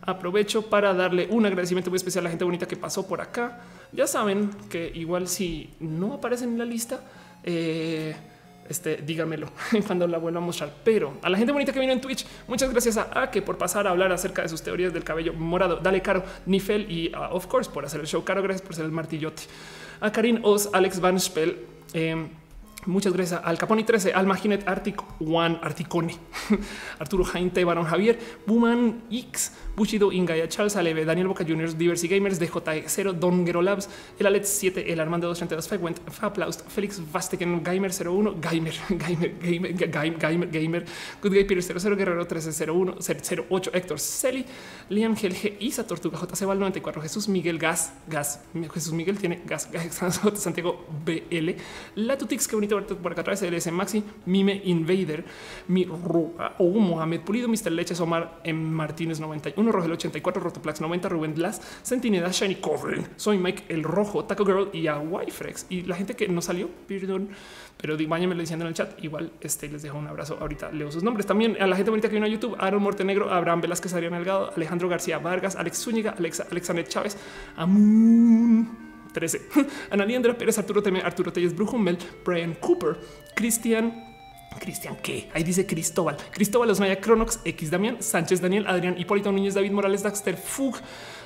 aprovecho 0.03 0.69
para 0.69 0.93
darle 0.93 1.29
un 1.31 1.47
agradecimiento 1.47 1.91
muy 1.91 1.97
especial 1.97 2.23
a 2.23 2.25
la 2.25 2.31
gente 2.31 2.45
bonita 2.45 2.67
que 2.67 2.77
pasó 2.77 3.07
por 3.07 3.21
acá. 3.21 3.63
Ya 3.95 4.09
saben 4.09 4.51
que 4.69 4.91
igual 4.93 5.29
si 5.29 5.71
no 5.79 6.15
aparecen 6.15 6.51
en 6.51 6.59
la 6.59 6.65
lista, 6.65 7.01
eh, 7.45 8.15
este, 8.69 8.97
dígamelo 8.97 9.49
cuando 9.87 10.09
la 10.09 10.19
vuelva 10.19 10.41
a 10.41 10.43
mostrar. 10.43 10.73
Pero 10.83 11.15
a 11.23 11.31
la 11.31 11.39
gente 11.39 11.53
bonita 11.53 11.73
que 11.73 11.79
vino 11.79 11.93
en 11.93 12.01
Twitch, 12.01 12.27
muchas 12.49 12.71
gracias 12.71 12.97
a 12.97 13.23
Ake 13.23 13.41
por 13.41 13.57
pasar 13.57 13.87
a 13.87 13.91
hablar 13.91 14.11
acerca 14.11 14.43
de 14.43 14.49
sus 14.49 14.63
teorías 14.63 14.93
del 14.93 15.05
cabello 15.05 15.33
morado. 15.33 15.77
Dale, 15.77 16.03
Caro, 16.03 16.25
Nifel 16.47 16.91
y 16.91 17.13
of 17.31 17.47
course 17.47 17.71
por 17.71 17.85
hacer 17.85 18.01
el 18.01 18.07
show. 18.07 18.25
Caro, 18.25 18.43
gracias 18.43 18.67
por 18.67 18.75
ser 18.75 18.85
el 18.85 18.91
martillote. 18.91 19.45
A 20.01 20.11
Karin 20.11 20.41
Oz, 20.43 20.71
Alex 20.73 20.99
Van 21.01 21.21
Spell, 21.21 21.57
eh, 21.93 22.27
Muchas 22.87 23.15
gracias 23.15 23.41
al 23.43 23.57
Caponi 23.57 23.83
13, 23.83 24.13
al 24.13 24.27
Maginet 24.27 24.69
Arctic 24.69 25.03
One, 25.21 25.59
Articone, 25.63 26.15
Arturo 26.99 27.25
Jainte, 27.25 27.65
Barón 27.65 27.87
Javier, 27.87 28.19
Buman 28.47 29.05
X, 29.11 29.53
Bushido, 29.75 30.13
Ingaya, 30.13 30.47
Charles 30.49 30.77
Aleve, 30.77 31.07
Daniel 31.07 31.29
Boca 31.29 31.45
Juniors, 31.49 31.79
Diversity 31.79 32.15
Gamers, 32.15 32.39
DJ0, 32.39 33.15
Don 33.15 33.47
Gero 33.47 33.63
Labs, 33.63 33.89
el 34.19 34.27
Alex 34.27 34.49
7, 34.49 34.93
el 34.93 35.01
Armando 35.01 35.29
232, 35.29 35.69
Fegwent, 35.69 36.11
Faplaust, 36.11 36.69
Félix 36.69 37.01
Vasteken, 37.11 37.65
Gamer 37.65 37.91
01, 37.91 38.35
Gamer, 38.41 38.75
Gamer, 38.91 39.39
Gamer, 39.39 39.73
Gamer, 39.73 40.19
Gamer, 40.19 40.51
Gamer, 40.51 40.85
Good 41.23 41.33
Guy 41.33 41.45
Peter 41.45 41.63
00, 41.63 41.97
Guerrero 41.97 42.21
1301, 42.21 42.97
08, 43.49 43.71
Héctor 43.73 43.99
Celi, 43.99 44.45
Liam 44.91 45.17
Gelge, 45.17 45.57
Isa 45.59 45.87
Tortuga, 45.87 46.19
JC 46.19 46.45
Val 46.45 46.59
94, 46.59 47.01
Jesús 47.01 47.29
Miguel 47.29 47.59
Gas, 47.59 47.95
Gas, 48.07 48.43
Jesús 48.75 48.93
Miguel 48.93 49.19
tiene 49.19 49.41
gas, 49.47 49.71
gas 49.73 50.21
Santiago 50.35 50.87
BL, 51.05 51.51
Latutix, 51.95 52.47
que 52.47 52.57
bonito 52.57 52.74
verte 52.77 52.95
por 52.95 53.13
acá 53.13 53.23
LS 53.33 53.73
Maxi, 53.73 54.05
Mime 54.27 54.61
Invader, 54.65 55.25
mi 55.69 55.87
o 55.87 56.71
Mohamed 56.81 57.21
Pulido, 57.21 57.49
Mr. 57.49 57.73
Leches, 57.73 58.01
Omar 58.01 58.41
M. 58.45 58.71
Martínez 58.71 59.21
91, 59.21 59.73
Rogel 59.73 59.93
84, 59.93 60.43
Rotoplax 60.43 60.81
90, 60.81 61.09
Rubén 61.09 61.35
Blas, 61.35 61.61
Sentineda, 61.83 62.31
Shiny 62.31 62.57
Corren, 62.57 63.07
soy 63.17 63.39
Mike 63.39 63.65
el 63.69 63.83
Rojo, 63.83 64.25
Taco 64.25 64.45
Girl 64.45 64.71
y 64.73 64.87
a 64.87 64.99
Wifrex. 64.99 65.67
Y 65.69 65.83
la 65.83 65.97
gente 65.97 66.15
que 66.15 66.29
no 66.29 66.43
salió, 66.43 66.69
perdón, 66.87 67.31
pero 67.77 67.97
váyanme 68.09 68.35
diciendo 68.35 68.65
en 68.65 68.69
el 68.69 68.75
chat. 68.75 69.03
Igual 69.03 69.33
este 69.41 69.69
les 69.69 69.83
dejo 69.83 69.99
un 69.99 70.07
abrazo. 70.07 70.39
Ahorita 70.41 70.71
leo 70.73 70.91
sus 70.91 71.03
nombres 71.03 71.27
también 71.27 71.57
a 71.61 71.67
la 71.67 71.77
gente 71.77 71.91
bonita 71.91 72.09
que 72.09 72.15
vino 72.15 72.27
a 72.27 72.29
YouTube: 72.29 72.57
Aaron 72.59 72.83
Mortenegro, 72.83 73.31
Abraham 73.31 73.61
Velázquez, 73.63 73.93
Adrián 73.95 74.13
Delgado, 74.13 74.53
Alejandro 74.57 74.89
García 74.89 75.19
Vargas, 75.19 75.57
Alex 75.57 75.79
Zúñiga, 75.79 76.15
Alexa, 76.17 76.47
Alexander 76.51 76.87
Chávez, 76.87 77.17
Amun. 77.57 78.94
13. 79.15 79.41
Ana 79.91 80.05
Liendra 80.05 80.37
Pérez, 80.37 80.59
Arturo 80.59 80.83
Teme, 80.83 81.01
Arturo 81.01 81.33
Telles, 81.33 81.55
Brujumel, 81.57 81.97
Brian 82.23 82.55
Cooper, 82.61 82.99
Cristian 83.35 84.13
Cristian, 84.59 84.97
¿qué? 85.03 85.29
Ahí 85.35 85.43
dice 85.43 85.67
Cristóbal. 85.67 86.17
Cristóbal 86.31 86.71
Osmaya, 86.71 87.01
Cronox, 87.01 87.41
X 87.45 87.71
Damián, 87.71 88.03
Sánchez, 88.03 88.41
Daniel, 88.41 88.67
Adrián, 88.67 88.97
Hipólito 88.99 89.33
Núñez, 89.33 89.55
David 89.55 89.73
Morales, 89.73 90.03
Daxter, 90.03 90.37
Fug, 90.37 90.77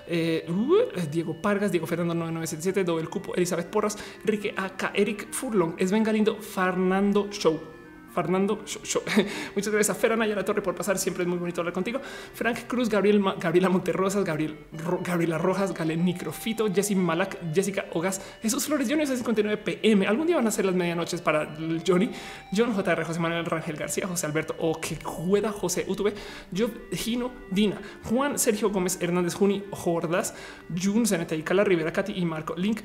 eh, 0.07 0.47
uh, 0.49 1.09
Diego 1.11 1.41
Pargas, 1.41 1.71
Diego 1.71 1.87
Fernando 1.87 2.15
9977, 2.15 2.85
Dobel 2.85 3.09
Cupo, 3.09 3.35
Elizabeth 3.35 3.69
Porras, 3.69 3.99
Enrique 4.23 4.55
AK, 4.57 4.93
Eric 4.95 5.29
Furlong, 5.33 5.77
Sven 5.79 6.03
Galindo, 6.03 6.37
Fernando 6.41 7.29
Show. 7.31 7.78
Fernando. 8.15 8.57
Muchas 9.55 9.73
gracias 9.73 10.05
a 10.05 10.09
a 10.13 10.17
la 10.17 10.45
Torre 10.45 10.63
por 10.63 10.75
pasar. 10.75 10.99
Siempre 10.99 11.23
es 11.23 11.29
muy 11.29 11.39
bonito 11.39 11.61
hablar 11.61 11.75
contigo. 11.75 12.01
Frank 12.35 12.67
Cruz, 12.67 12.89
Gabriel, 12.89 13.23
Gabriela 13.39 13.69
Monterrosas, 13.69 14.25
Gabriel, 14.25 14.59
Gabriela 15.05 15.39
Rojas, 15.39 15.75
Galen 15.75 16.05
Microfito, 16.05 16.73
Jessy 16.73 16.95
Malak, 16.95 17.39
Jessica 17.55 17.87
Ogas, 17.93 18.21
Jesús 18.43 18.67
Flores, 18.67 18.89
Johnny 18.89 19.07
59 19.07 19.57
PM. 19.59 20.07
Algún 20.07 20.27
día 20.27 20.37
van 20.37 20.47
a 20.47 20.51
ser 20.51 20.65
las 20.65 20.75
medianoches 20.75 21.21
para 21.21 21.57
Johnny, 21.87 22.11
John 22.57 22.75
JR, 22.75 23.05
José 23.05 23.21
Manuel 23.21 23.45
Rangel 23.45 23.77
García, 23.77 24.07
José 24.07 24.27
Alberto 24.27 24.55
O 24.59 24.81
que 24.81 24.97
juega 25.03 25.53
José 25.53 25.85
UTV, 25.89 26.13
Job 26.57 26.71
Gino 26.93 27.31
Dina, 27.51 27.81
Juan 28.05 28.39
Sergio 28.39 28.71
Gómez 28.71 28.99
Hernández 29.01 29.35
Juni, 29.35 29.65
Jordas, 29.71 30.35
Jun 30.81 31.05
y 31.31 31.43
Cala 31.43 31.65
Rivera, 31.65 31.93
Katy 31.93 32.13
y 32.17 32.25
Marco, 32.25 32.55
Link, 32.57 32.83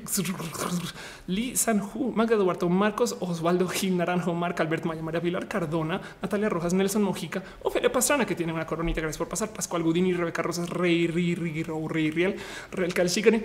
Lee 1.26 1.56
Sanju, 1.56 2.12
Magda 2.12 2.34
Eduardo, 2.34 2.68
Marcos, 2.68 3.16
Osvaldo 3.20 3.68
Gil 3.68 3.96
Naranjo, 3.96 4.34
Marc 4.34 4.60
Alberto 4.60 4.88
Maya 4.88 5.13
María 5.14 5.22
Pilar 5.22 5.46
Cardona, 5.46 6.00
Natalia 6.20 6.48
Rojas, 6.48 6.74
Nelson 6.74 7.02
Mojica, 7.02 7.40
Ofelia 7.62 7.92
Pastrana, 7.92 8.26
que 8.26 8.34
tiene 8.34 8.52
una 8.52 8.66
coronita. 8.66 9.00
Gracias 9.00 9.18
por 9.18 9.28
pasar. 9.28 9.50
Pascual 9.50 9.84
Gudini, 9.84 10.12
Rebeca 10.12 10.42
Rosas, 10.42 10.68
Rey, 10.68 11.06
Rey, 11.06 11.36
Rey, 11.36 11.62
Rey, 11.62 12.10
Riel, 12.10 12.36
Real 12.72 12.92
Calchicane, 12.92 13.44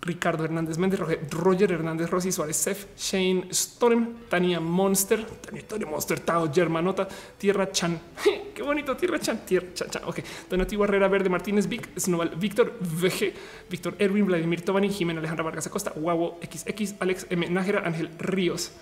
Ricardo 0.00 0.44
Hernández 0.44 0.78
Méndez, 0.78 1.00
Roger 1.30 1.72
Hernández 1.72 2.08
Rossi, 2.08 2.32
Suárez 2.32 2.56
Sef, 2.56 2.86
Shane 2.96 3.48
Storm, 3.50 4.14
Tania 4.30 4.60
Monster, 4.60 5.26
Tania, 5.68 5.86
Monster, 5.86 6.20
Tao, 6.20 6.50
Germanota, 6.50 7.06
Tierra 7.36 7.70
Chan. 7.70 8.00
Qué 8.54 8.62
bonito, 8.62 8.96
Tierra 8.96 9.20
Chan, 9.20 9.44
Tierra 9.44 9.66
Chan, 9.74 9.90
Chan. 9.90 10.02
Ok, 10.06 10.20
Donati 10.48 10.74
Barrera 10.76 11.08
Verde 11.08 11.28
Martínez, 11.28 11.68
Vic, 11.68 11.90
Snoval, 11.98 12.30
Víctor 12.36 12.78
VG, 12.80 13.34
Víctor 13.68 13.94
Erwin, 13.98 14.24
Vladimir 14.24 14.62
Tobani, 14.62 14.88
Jimena 14.88 15.20
Alejandra 15.20 15.44
Vargas 15.44 15.66
Acosta, 15.66 15.92
Guavo 15.94 16.38
XX, 16.42 16.94
Alex 17.00 17.26
M. 17.28 17.50
Nájera, 17.50 17.82
Ángel 17.84 18.08
Ríos. 18.18 18.72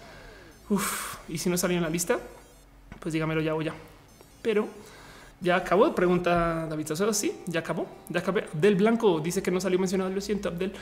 Uf, 0.73 1.19
y 1.29 1.37
si 1.37 1.51
no 1.51 1.59
salió 1.59 1.77
en 1.77 1.83
la 1.83 1.91
lista, 1.91 2.19
pues 2.99 3.13
dígamelo 3.13 3.43
ya 3.43 3.55
o 3.55 3.61
ya. 3.61 3.75
Pero 4.41 4.67
ya 5.43 5.57
acabó. 5.57 5.95
Pregunta 5.95 6.67
David 6.67 6.87
Sosa. 6.87 7.13
Sí, 7.13 7.33
ya 7.47 7.61
acabó. 7.61 7.87
Ya 8.09 8.21
acabé. 8.21 8.47
Del 8.55 8.77
Blanco 8.77 9.21
dice 9.21 9.43
que 9.43 9.51
no 9.51 9.61
salió 9.61 9.79
mencionado. 9.79 10.09
Lo 10.11 10.21
siento, 10.23 10.49
Abdel. 10.49 10.73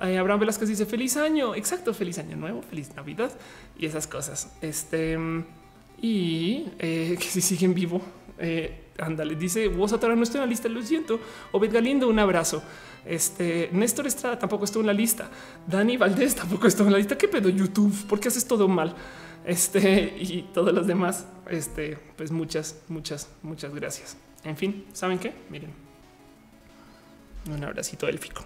Eh, 0.00 0.16
Abraham 0.16 0.40
Velasquez 0.40 0.68
dice 0.70 0.86
feliz 0.86 1.18
año. 1.18 1.54
Exacto. 1.54 1.92
Feliz 1.92 2.18
año 2.18 2.34
nuevo, 2.36 2.62
feliz 2.62 2.94
Navidad 2.96 3.30
y 3.78 3.84
esas 3.84 4.06
cosas. 4.06 4.56
Este 4.62 5.18
y 6.00 6.68
eh, 6.78 7.16
que 7.20 7.26
si 7.26 7.42
siguen 7.42 7.74
vivo. 7.74 8.00
Eh, 8.38 8.84
ándale, 8.98 9.34
dice 9.34 9.68
vos 9.68 9.92
ahora 9.92 10.14
no 10.14 10.22
estoy 10.22 10.38
en 10.38 10.46
la 10.46 10.50
lista. 10.50 10.68
Lo 10.70 10.80
siento. 10.82 11.20
Obed 11.52 11.72
Galindo, 11.72 12.08
un 12.08 12.18
abrazo. 12.18 12.62
Este 13.04 13.68
Néstor 13.72 14.06
Estrada 14.06 14.38
tampoco 14.38 14.64
estuvo 14.64 14.80
en 14.80 14.86
la 14.86 14.94
lista. 14.94 15.28
Dani 15.66 15.96
Valdés 15.96 16.34
tampoco 16.34 16.66
estuvo 16.66 16.86
en 16.86 16.92
la 16.92 16.98
lista. 16.98 17.18
¿Qué 17.18 17.28
pedo 17.28 17.50
YouTube? 17.50 18.06
¿Por 18.06 18.18
qué 18.18 18.28
haces 18.28 18.46
todo 18.46 18.66
mal? 18.66 18.94
Este 19.46 20.14
y 20.18 20.42
todos 20.52 20.74
los 20.74 20.86
demás. 20.86 21.26
Este, 21.48 21.96
pues 22.16 22.30
muchas, 22.32 22.82
muchas, 22.88 23.30
muchas 23.42 23.74
gracias. 23.74 24.16
En 24.44 24.56
fin, 24.56 24.84
¿saben 24.92 25.18
qué? 25.18 25.32
Miren. 25.48 25.72
Un 27.48 27.64
abracito 27.64 28.08
élfico. 28.08 28.44